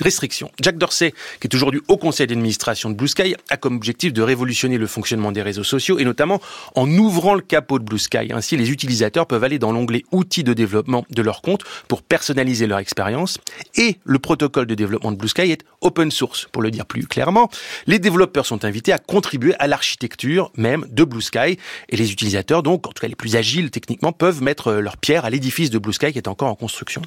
restrictions. 0.00 0.50
Jack 0.60 0.78
Dorsey, 0.78 1.12
qui 1.40 1.46
est 1.46 1.54
aujourd'hui 1.54 1.80
au 1.88 1.96
conseil 1.96 2.26
d'administration 2.26 2.90
de 2.90 2.94
Blue 2.94 3.08
Sky, 3.08 3.34
a 3.50 3.56
comme 3.56 3.76
objectif 3.76 4.12
de 4.12 4.22
révolutionner 4.22 4.78
le 4.78 4.86
fonctionnement 4.86 5.32
des 5.32 5.42
réseaux 5.42 5.64
sociaux 5.64 5.98
et 5.98 6.04
notamment 6.04 6.40
en 6.74 6.88
ouvrant 6.90 7.34
le 7.34 7.40
capot 7.40 7.78
de 7.78 7.84
Blue 7.84 7.98
Sky. 7.98 8.32
Ainsi, 8.32 8.56
les 8.56 8.70
utilisateurs 8.70 9.26
peuvent 9.26 9.44
aller 9.44 9.58
dans 9.58 9.72
l'onglet 9.72 10.02
outils 10.12 10.44
de 10.44 10.52
développement 10.52 11.04
de 11.10 11.22
leur 11.22 11.42
compte 11.42 11.62
pour 11.88 12.02
personnaliser 12.02 12.66
leur 12.66 12.78
expérience 12.78 13.38
et 13.76 13.98
le 14.04 14.18
protocole 14.18 14.66
de 14.66 14.74
développement 14.74 15.12
de 15.12 15.16
Blue 15.16 15.28
Sky 15.28 15.52
est 15.52 15.64
open 15.80 16.10
source, 16.10 16.46
pour 16.50 16.62
le 16.62 16.70
dire 16.70 16.86
plus 16.86 17.06
clairement. 17.06 17.50
Les 17.86 17.98
développeurs 17.98 18.46
sont 18.46 18.64
invités 18.64 18.92
à 18.92 18.98
contribuer 18.98 19.54
à 19.58 19.66
l'architecture 19.66 20.50
même 20.56 20.86
de 20.90 21.04
Blue 21.04 21.22
Sky 21.22 21.58
et 21.88 21.96
les 21.96 22.12
utilisateurs, 22.12 22.62
donc, 22.62 22.86
en 22.86 22.90
tout 22.90 23.00
cas 23.00 23.08
les 23.08 23.14
plus 23.14 23.36
agiles 23.36 23.70
techniquement, 23.70 24.12
peuvent 24.12 24.42
mettre 24.42 24.72
leur 24.72 24.96
pierre 24.96 25.24
à 25.24 25.30
l'édifice 25.30 25.70
de 25.70 25.78
Blue 25.78 25.92
Sky 25.92 26.12
qui 26.12 26.18
est 26.18 26.28
encore 26.28 26.48
en 26.48 26.54
construction. 26.54 27.02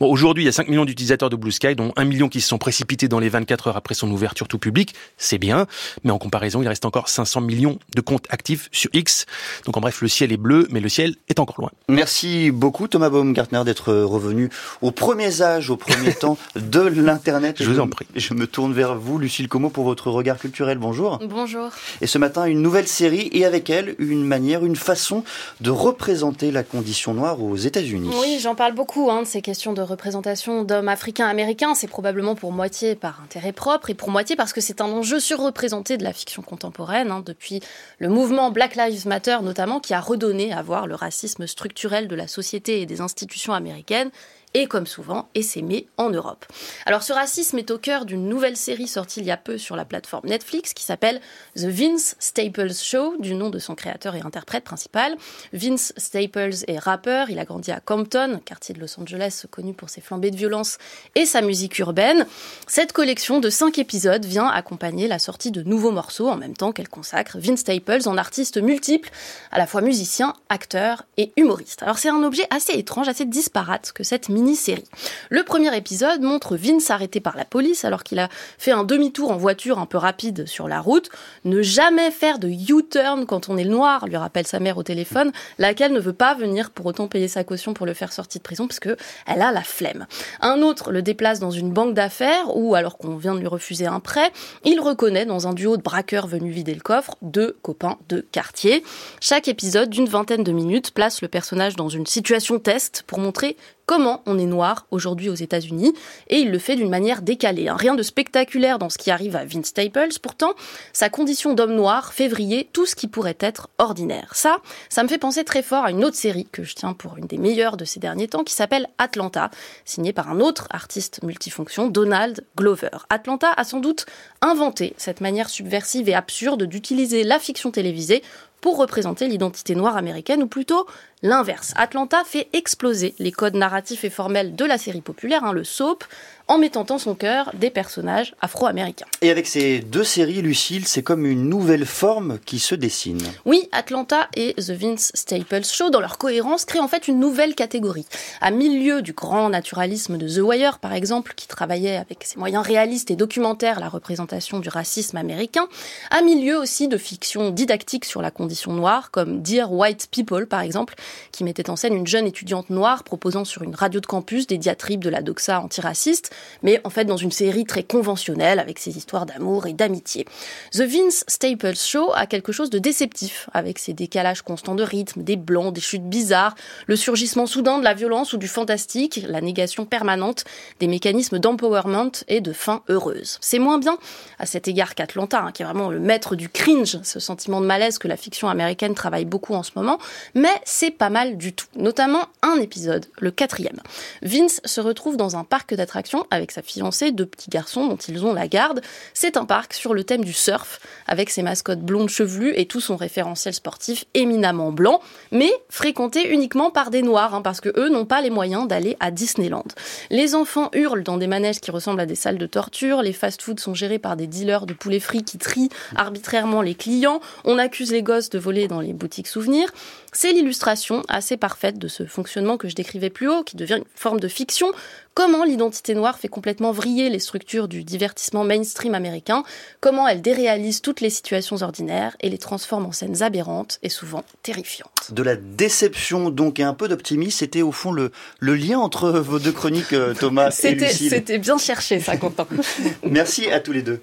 Bon, 0.00 0.10
aujourd'hui, 0.10 0.44
il 0.44 0.46
y 0.46 0.48
a 0.48 0.52
5 0.52 0.68
millions 0.68 0.84
d'utilisateurs 0.84 1.30
de 1.30 1.36
Blue 1.36 1.52
Sky, 1.52 1.74
dont 1.74 1.92
1 1.96 2.04
million 2.04 2.15
qui 2.28 2.40
se 2.40 2.48
sont 2.48 2.58
précipités 2.58 3.08
dans 3.08 3.18
les 3.18 3.28
24 3.28 3.68
heures 3.68 3.76
après 3.76 3.94
son 3.94 4.10
ouverture 4.10 4.48
tout 4.48 4.58
public, 4.58 4.94
c'est 5.18 5.38
bien, 5.38 5.66
mais 6.04 6.10
en 6.10 6.18
comparaison, 6.18 6.62
il 6.62 6.68
reste 6.68 6.84
encore 6.84 7.08
500 7.08 7.42
millions 7.42 7.78
de 7.94 8.00
comptes 8.00 8.26
actifs 8.30 8.68
sur 8.72 8.90
X. 8.92 9.26
Donc 9.64 9.76
en 9.76 9.80
bref, 9.80 10.00
le 10.00 10.08
ciel 10.08 10.32
est 10.32 10.36
bleu, 10.36 10.66
mais 10.70 10.80
le 10.80 10.88
ciel 10.88 11.14
est 11.28 11.38
encore 11.38 11.60
loin. 11.60 11.70
Merci 11.88 12.50
beaucoup 12.50 12.88
Thomas 12.88 13.10
Baumgartner 13.10 13.62
d'être 13.64 13.92
revenu 13.92 14.50
aux 14.82 14.90
premiers 14.90 15.42
âges, 15.42 15.70
aux 15.70 15.76
premiers 15.76 16.14
temps 16.20 16.38
de 16.54 16.80
l'Internet. 16.80 17.56
Je 17.60 17.68
vous 17.68 17.80
en 17.80 17.88
prie. 17.88 18.06
Je 18.14 18.34
me 18.34 18.46
tourne 18.46 18.72
vers 18.72 18.96
vous, 18.96 19.18
Lucille 19.18 19.48
Como, 19.48 19.70
pour 19.70 19.84
votre 19.84 20.10
regard 20.10 20.38
culturel. 20.38 20.78
Bonjour. 20.78 21.18
Bonjour. 21.28 21.70
Et 22.00 22.06
ce 22.06 22.18
matin, 22.18 22.46
une 22.46 22.62
nouvelle 22.62 22.88
série 22.88 23.28
et 23.32 23.44
avec 23.44 23.70
elle, 23.70 23.94
une 23.98 24.24
manière, 24.24 24.64
une 24.64 24.76
façon 24.76 25.24
de 25.60 25.70
représenter 25.70 26.50
la 26.50 26.62
condition 26.62 27.14
noire 27.14 27.42
aux 27.42 27.56
États-Unis. 27.56 28.10
Oui, 28.20 28.38
j'en 28.40 28.54
parle 28.54 28.74
beaucoup 28.74 29.10
hein, 29.10 29.22
de 29.22 29.26
ces 29.26 29.42
questions 29.42 29.72
de 29.72 29.82
représentation 29.82 30.64
d'hommes 30.64 30.88
africains-américains. 30.88 31.74
C'est 31.74 31.86
probablement 31.88 32.05
probablement 32.06 32.36
pour 32.36 32.52
moitié 32.52 32.94
par 32.94 33.20
intérêt 33.20 33.50
propre 33.50 33.90
et 33.90 33.94
pour 33.94 34.10
moitié 34.10 34.36
parce 34.36 34.52
que 34.52 34.60
c'est 34.60 34.80
un 34.80 34.84
enjeu 34.84 35.18
surreprésenté 35.18 35.96
de 35.96 36.04
la 36.04 36.12
fiction 36.12 36.40
contemporaine, 36.40 37.10
hein, 37.10 37.20
depuis 37.26 37.58
le 37.98 38.08
mouvement 38.08 38.52
Black 38.52 38.76
Lives 38.76 39.08
Matter 39.08 39.38
notamment, 39.42 39.80
qui 39.80 39.92
a 39.92 40.00
redonné 40.00 40.52
à 40.52 40.62
voir 40.62 40.86
le 40.86 40.94
racisme 40.94 41.48
structurel 41.48 42.06
de 42.06 42.14
la 42.14 42.28
société 42.28 42.80
et 42.80 42.86
des 42.86 43.00
institutions 43.00 43.54
américaines 43.54 44.12
et 44.56 44.66
comme 44.66 44.86
souvent 44.86 45.28
s'aimer 45.42 45.86
en 45.98 46.08
Europe. 46.10 46.46
Alors 46.86 47.02
ce 47.02 47.12
racisme 47.12 47.58
est 47.58 47.70
au 47.70 47.78
cœur 47.78 48.06
d'une 48.06 48.26
nouvelle 48.26 48.56
série 48.56 48.88
sortie 48.88 49.20
il 49.20 49.26
y 49.26 49.30
a 49.30 49.36
peu 49.36 49.58
sur 49.58 49.76
la 49.76 49.84
plateforme 49.84 50.28
Netflix 50.28 50.72
qui 50.72 50.82
s'appelle 50.82 51.20
The 51.56 51.66
Vince 51.66 52.16
Staples 52.18 52.74
Show, 52.74 53.16
du 53.18 53.34
nom 53.34 53.50
de 53.50 53.58
son 53.58 53.74
créateur 53.74 54.14
et 54.14 54.22
interprète 54.22 54.64
principal. 54.64 55.16
Vince 55.52 55.92
Staples 55.98 56.64
est 56.66 56.78
rappeur, 56.78 57.28
il 57.28 57.38
a 57.38 57.44
grandi 57.44 57.70
à 57.70 57.80
Compton, 57.80 58.40
quartier 58.44 58.74
de 58.74 58.80
Los 58.80 58.98
Angeles 58.98 59.44
connu 59.50 59.74
pour 59.74 59.90
ses 59.90 60.00
flambées 60.00 60.30
de 60.30 60.36
violence 60.36 60.78
et 61.14 61.26
sa 61.26 61.42
musique 61.42 61.78
urbaine. 61.78 62.26
Cette 62.66 62.92
collection 62.92 63.40
de 63.40 63.50
cinq 63.50 63.78
épisodes 63.78 64.24
vient 64.24 64.48
accompagner 64.48 65.06
la 65.06 65.18
sortie 65.18 65.50
de 65.50 65.62
nouveaux 65.62 65.92
morceaux 65.92 66.28
en 66.28 66.36
même 66.36 66.56
temps 66.56 66.72
qu'elle 66.72 66.88
consacre 66.88 67.38
Vince 67.38 67.60
Staples 67.60 68.08
en 68.08 68.16
artiste 68.16 68.56
multiple, 68.56 69.10
à 69.52 69.58
la 69.58 69.66
fois 69.66 69.82
musicien, 69.82 70.32
acteur 70.48 71.04
et 71.18 71.32
humoriste. 71.36 71.82
Alors 71.82 71.98
c'est 71.98 72.08
un 72.08 72.22
objet 72.22 72.46
assez 72.50 72.72
étrange, 72.72 73.08
assez 73.08 73.26
disparate 73.26 73.92
que 73.92 74.02
cette 74.02 74.30
mini 74.30 74.45
série 74.54 74.84
Le 75.30 75.42
premier 75.42 75.74
épisode 75.76 76.22
montre 76.22 76.56
Vince 76.56 76.90
arrêté 76.90 77.20
par 77.20 77.36
la 77.36 77.44
police 77.44 77.84
alors 77.84 78.04
qu'il 78.04 78.18
a 78.18 78.28
fait 78.58 78.70
un 78.70 78.84
demi-tour 78.84 79.30
en 79.30 79.36
voiture 79.36 79.78
un 79.78 79.86
peu 79.86 79.98
rapide 79.98 80.46
sur 80.46 80.68
la 80.68 80.80
route. 80.80 81.10
Ne 81.44 81.62
jamais 81.62 82.10
faire 82.10 82.38
de 82.38 82.48
U-turn 82.48 83.26
quand 83.26 83.48
on 83.48 83.56
est 83.56 83.64
noir, 83.64 84.06
lui 84.06 84.16
rappelle 84.16 84.46
sa 84.46 84.60
mère 84.60 84.78
au 84.78 84.82
téléphone, 84.82 85.32
laquelle 85.58 85.92
ne 85.92 86.00
veut 86.00 86.12
pas 86.12 86.34
venir 86.34 86.70
pour 86.70 86.86
autant 86.86 87.08
payer 87.08 87.28
sa 87.28 87.44
caution 87.44 87.74
pour 87.74 87.86
le 87.86 87.94
faire 87.94 88.12
sortir 88.12 88.40
de 88.40 88.44
prison 88.44 88.66
parce 88.66 88.80
que 88.80 88.96
elle 89.26 89.42
a 89.42 89.52
la 89.52 89.62
flemme. 89.62 90.06
Un 90.40 90.62
autre 90.62 90.92
le 90.92 91.02
déplace 91.02 91.40
dans 91.40 91.50
une 91.50 91.72
banque 91.72 91.94
d'affaires 91.94 92.56
où, 92.56 92.74
alors 92.74 92.98
qu'on 92.98 93.16
vient 93.16 93.34
de 93.34 93.40
lui 93.40 93.46
refuser 93.46 93.86
un 93.86 94.00
prêt, 94.00 94.30
il 94.64 94.80
reconnaît 94.80 95.26
dans 95.26 95.48
un 95.48 95.54
duo 95.54 95.76
de 95.76 95.82
braqueurs 95.82 96.26
venus 96.26 96.54
vider 96.54 96.74
le 96.74 96.80
coffre 96.80 97.16
deux 97.22 97.56
copains 97.62 97.98
de 98.08 98.20
quartier. 98.32 98.84
Chaque 99.20 99.48
épisode 99.48 99.90
d'une 99.90 100.06
vingtaine 100.06 100.44
de 100.44 100.52
minutes 100.52 100.92
place 100.92 101.22
le 101.22 101.28
personnage 101.28 101.76
dans 101.76 101.88
une 101.88 102.06
situation 102.06 102.58
test 102.58 103.04
pour 103.06 103.18
montrer 103.18 103.56
comment 103.86 104.22
on 104.26 104.38
est 104.38 104.46
noir 104.46 104.86
aujourd'hui 104.90 105.30
aux 105.30 105.34
États-Unis, 105.34 105.94
et 106.28 106.38
il 106.38 106.50
le 106.50 106.58
fait 106.58 106.76
d'une 106.76 106.90
manière 106.90 107.22
décalée. 107.22 107.68
Hein. 107.68 107.76
Rien 107.76 107.94
de 107.94 108.02
spectaculaire 108.02 108.78
dans 108.78 108.90
ce 108.90 108.98
qui 108.98 109.10
arrive 109.10 109.36
à 109.36 109.44
Vince 109.44 109.66
Staples, 109.66 110.18
pourtant, 110.20 110.52
sa 110.92 111.08
condition 111.08 111.54
d'homme 111.54 111.74
noir 111.74 112.12
fait 112.12 112.28
vriller 112.28 112.68
tout 112.72 112.86
ce 112.86 112.96
qui 112.96 113.06
pourrait 113.06 113.38
être 113.40 113.68
ordinaire. 113.78 114.30
Ça, 114.34 114.58
ça 114.88 115.02
me 115.02 115.08
fait 115.08 115.18
penser 115.18 115.44
très 115.44 115.62
fort 115.62 115.84
à 115.84 115.90
une 115.90 116.04
autre 116.04 116.16
série 116.16 116.46
que 116.50 116.64
je 116.64 116.74
tiens 116.74 116.92
pour 116.92 117.16
une 117.16 117.26
des 117.26 117.38
meilleures 117.38 117.76
de 117.76 117.84
ces 117.84 118.00
derniers 118.00 118.28
temps, 118.28 118.44
qui 118.44 118.54
s'appelle 118.54 118.88
Atlanta, 118.98 119.50
signée 119.84 120.12
par 120.12 120.30
un 120.30 120.40
autre 120.40 120.66
artiste 120.70 121.22
multifonction, 121.22 121.88
Donald 121.88 122.44
Glover. 122.56 122.90
Atlanta 123.08 123.52
a 123.56 123.64
sans 123.64 123.80
doute 123.80 124.06
inventé 124.42 124.94
cette 124.96 125.20
manière 125.20 125.48
subversive 125.48 126.08
et 126.08 126.14
absurde 126.14 126.64
d'utiliser 126.64 127.22
la 127.22 127.38
fiction 127.38 127.70
télévisée 127.70 128.22
pour 128.66 128.78
représenter 128.78 129.28
l'identité 129.28 129.76
noire 129.76 129.96
américaine, 129.96 130.42
ou 130.42 130.48
plutôt 130.48 130.88
l'inverse. 131.22 131.72
Atlanta 131.76 132.24
fait 132.24 132.48
exploser 132.52 133.14
les 133.20 133.30
codes 133.30 133.54
narratifs 133.54 134.02
et 134.02 134.10
formels 134.10 134.56
de 134.56 134.64
la 134.64 134.76
série 134.76 135.02
populaire, 135.02 135.44
hein, 135.44 135.52
le 135.52 135.62
soap, 135.62 136.02
en 136.48 136.58
mettant 136.58 136.86
en 136.90 136.98
son 136.98 137.14
cœur 137.14 137.50
des 137.54 137.70
personnages 137.70 138.34
afro-américains. 138.40 139.06
Et 139.20 139.30
avec 139.30 139.46
ces 139.46 139.80
deux 139.80 140.04
séries, 140.04 140.42
Lucille, 140.42 140.86
c'est 140.86 141.02
comme 141.02 141.26
une 141.26 141.48
nouvelle 141.48 141.86
forme 141.86 142.38
qui 142.44 142.58
se 142.58 142.74
dessine. 142.74 143.22
Oui, 143.44 143.68
Atlanta 143.72 144.28
et 144.36 144.54
The 144.54 144.70
Vince 144.70 145.10
Staples 145.14 145.64
Show, 145.64 145.90
dans 145.90 146.00
leur 146.00 146.18
cohérence, 146.18 146.64
créent 146.64 146.80
en 146.80 146.88
fait 146.88 147.08
une 147.08 147.18
nouvelle 147.18 147.54
catégorie. 147.54 148.06
À 148.40 148.50
milieu 148.50 149.02
du 149.02 149.12
grand 149.12 149.48
naturalisme 149.48 150.18
de 150.18 150.28
The 150.28 150.42
Wire, 150.42 150.78
par 150.78 150.92
exemple, 150.92 151.32
qui 151.34 151.48
travaillait 151.48 151.96
avec 151.96 152.24
ses 152.24 152.38
moyens 152.38 152.64
réalistes 152.64 153.10
et 153.10 153.16
documentaires 153.16 153.80
la 153.80 153.88
représentation 153.88 154.60
du 154.60 154.68
racisme 154.68 155.16
américain, 155.16 155.66
à 156.10 156.22
milieu 156.22 156.58
aussi 156.58 156.86
de 156.86 156.96
fiction 156.96 157.50
didactique 157.50 158.04
sur 158.04 158.22
la 158.22 158.30
condition 158.30 158.72
noire, 158.72 159.10
comme 159.10 159.42
Dear 159.42 159.72
White 159.72 160.08
People, 160.10 160.46
par 160.46 160.60
exemple, 160.60 160.94
qui 161.32 161.42
mettait 161.42 161.70
en 161.70 161.76
scène 161.76 161.94
une 161.94 162.06
jeune 162.06 162.26
étudiante 162.26 162.70
noire 162.70 163.02
proposant 163.02 163.44
sur 163.44 163.62
une 163.62 163.74
radio 163.74 164.00
de 164.00 164.06
campus 164.06 164.46
des 164.46 164.58
diatribes 164.58 165.02
de 165.02 165.10
la 165.10 165.22
doxa 165.22 165.60
antiraciste, 165.60 166.30
mais 166.62 166.80
en 166.84 166.90
fait 166.90 167.04
dans 167.04 167.16
une 167.16 167.32
série 167.32 167.64
très 167.64 167.82
conventionnelle 167.82 168.58
avec 168.58 168.78
ses 168.78 168.96
histoires 168.96 169.26
d'amour 169.26 169.66
et 169.66 169.72
d'amitié. 169.72 170.26
The 170.72 170.82
Vince 170.82 171.24
Staples 171.28 171.76
Show 171.76 172.12
a 172.14 172.26
quelque 172.26 172.52
chose 172.52 172.70
de 172.70 172.78
déceptif 172.78 173.48
avec 173.52 173.78
ses 173.78 173.92
décalages 173.92 174.42
constants 174.42 174.74
de 174.74 174.82
rythme, 174.82 175.22
des 175.22 175.36
blancs, 175.36 175.72
des 175.72 175.80
chutes 175.80 176.08
bizarres, 176.08 176.54
le 176.86 176.96
surgissement 176.96 177.46
soudain 177.46 177.78
de 177.78 177.84
la 177.84 177.94
violence 177.94 178.32
ou 178.32 178.36
du 178.36 178.48
fantastique, 178.48 179.24
la 179.28 179.40
négation 179.40 179.84
permanente 179.84 180.44
des 180.80 180.86
mécanismes 180.86 181.38
d'empowerment 181.38 182.12
et 182.28 182.40
de 182.40 182.52
fin 182.52 182.82
heureuse. 182.88 183.38
C'est 183.40 183.58
moins 183.58 183.78
bien 183.78 183.98
à 184.38 184.46
cet 184.46 184.68
égard 184.68 184.94
qu'Atlanta, 184.94 185.42
hein, 185.42 185.52
qui 185.52 185.62
est 185.62 185.64
vraiment 185.64 185.90
le 185.90 186.00
maître 186.00 186.36
du 186.36 186.48
cringe, 186.48 186.98
ce 187.02 187.20
sentiment 187.20 187.60
de 187.60 187.66
malaise 187.66 187.98
que 187.98 188.08
la 188.08 188.16
fiction 188.16 188.48
américaine 188.48 188.94
travaille 188.94 189.24
beaucoup 189.24 189.54
en 189.54 189.62
ce 189.62 189.72
moment, 189.76 189.98
mais 190.34 190.52
c'est 190.64 190.90
pas 190.90 191.10
mal 191.10 191.36
du 191.36 191.52
tout, 191.52 191.66
notamment 191.76 192.24
un 192.42 192.58
épisode, 192.60 193.06
le 193.18 193.30
quatrième. 193.30 193.80
Vince 194.22 194.60
se 194.64 194.80
retrouve 194.80 195.16
dans 195.16 195.36
un 195.36 195.44
parc 195.44 195.74
d'attractions 195.74 196.25
avec 196.30 196.52
sa 196.52 196.62
fiancée, 196.62 197.12
deux 197.12 197.26
petits 197.26 197.50
garçons 197.50 197.86
dont 197.86 197.96
ils 197.96 198.24
ont 198.24 198.32
la 198.32 198.48
garde. 198.48 198.80
C'est 199.14 199.36
un 199.36 199.44
parc 199.44 199.74
sur 199.74 199.94
le 199.94 200.04
thème 200.04 200.24
du 200.24 200.32
surf, 200.32 200.80
avec 201.06 201.30
ses 201.30 201.42
mascottes 201.42 201.80
blondes 201.80 202.08
chevelues 202.08 202.52
et 202.56 202.66
tout 202.66 202.80
son 202.80 202.96
référentiel 202.96 203.54
sportif 203.54 204.04
éminemment 204.14 204.72
blanc, 204.72 205.00
mais 205.32 205.50
fréquenté 205.68 206.28
uniquement 206.30 206.70
par 206.70 206.90
des 206.90 207.02
noirs, 207.02 207.34
hein, 207.34 207.42
parce 207.42 207.60
que 207.60 207.68
eux 207.78 207.88
n'ont 207.88 208.06
pas 208.06 208.20
les 208.20 208.30
moyens 208.30 208.66
d'aller 208.66 208.96
à 209.00 209.10
Disneyland. 209.10 209.66
Les 210.10 210.34
enfants 210.34 210.70
hurlent 210.72 211.02
dans 211.02 211.18
des 211.18 211.26
manèges 211.26 211.60
qui 211.60 211.70
ressemblent 211.70 212.00
à 212.00 212.06
des 212.06 212.14
salles 212.14 212.38
de 212.38 212.46
torture, 212.46 213.02
les 213.02 213.12
fast-foods 213.12 213.60
sont 213.60 213.74
gérés 213.74 213.98
par 213.98 214.16
des 214.16 214.26
dealers 214.26 214.66
de 214.66 214.74
poulet 214.74 215.00
frit 215.00 215.24
qui 215.24 215.38
trient 215.38 215.70
arbitrairement 215.94 216.62
les 216.62 216.74
clients, 216.74 217.20
on 217.44 217.58
accuse 217.58 217.92
les 217.92 218.02
gosses 218.02 218.30
de 218.30 218.38
voler 218.38 218.68
dans 218.68 218.80
les 218.80 218.92
boutiques 218.92 219.28
souvenirs. 219.28 219.72
C'est 220.18 220.32
l'illustration 220.32 221.02
assez 221.08 221.36
parfaite 221.36 221.78
de 221.78 221.88
ce 221.88 222.06
fonctionnement 222.06 222.56
que 222.56 222.70
je 222.70 222.74
décrivais 222.74 223.10
plus 223.10 223.28
haut, 223.28 223.42
qui 223.42 223.54
devient 223.54 223.76
une 223.76 223.84
forme 223.94 224.18
de 224.18 224.28
fiction. 224.28 224.68
Comment 225.12 225.44
l'identité 225.44 225.94
noire 225.94 226.18
fait 226.18 226.28
complètement 226.28 226.72
vriller 226.72 227.10
les 227.10 227.18
structures 227.18 227.68
du 227.68 227.84
divertissement 227.84 228.42
mainstream 228.42 228.94
américain, 228.94 229.42
comment 229.82 230.08
elle 230.08 230.22
déréalise 230.22 230.80
toutes 230.80 231.02
les 231.02 231.10
situations 231.10 231.60
ordinaires 231.60 232.16
et 232.20 232.30
les 232.30 232.38
transforme 232.38 232.86
en 232.86 232.92
scènes 232.92 233.22
aberrantes 233.22 233.78
et 233.82 233.90
souvent 233.90 234.24
terrifiantes. 234.42 235.12
De 235.12 235.22
la 235.22 235.36
déception 235.36 236.30
donc 236.30 236.60
et 236.60 236.62
un 236.62 236.72
peu 236.72 236.88
d'optimisme, 236.88 237.36
c'était 237.36 237.60
au 237.60 237.72
fond 237.72 237.92
le, 237.92 238.10
le 238.40 238.54
lien 238.54 238.78
entre 238.78 239.10
vos 239.10 239.38
deux 239.38 239.52
chroniques, 239.52 239.92
euh, 239.92 240.14
Thomas 240.14 240.48
et 240.64 240.76
Lucille. 240.76 241.10
C'était 241.10 241.36
bien 241.36 241.58
cherché 241.58 242.00
ça, 242.00 242.16
Quentin. 242.16 242.46
Merci 243.04 243.50
à 243.50 243.60
tous 243.60 243.72
les 243.72 243.82
deux. 243.82 244.00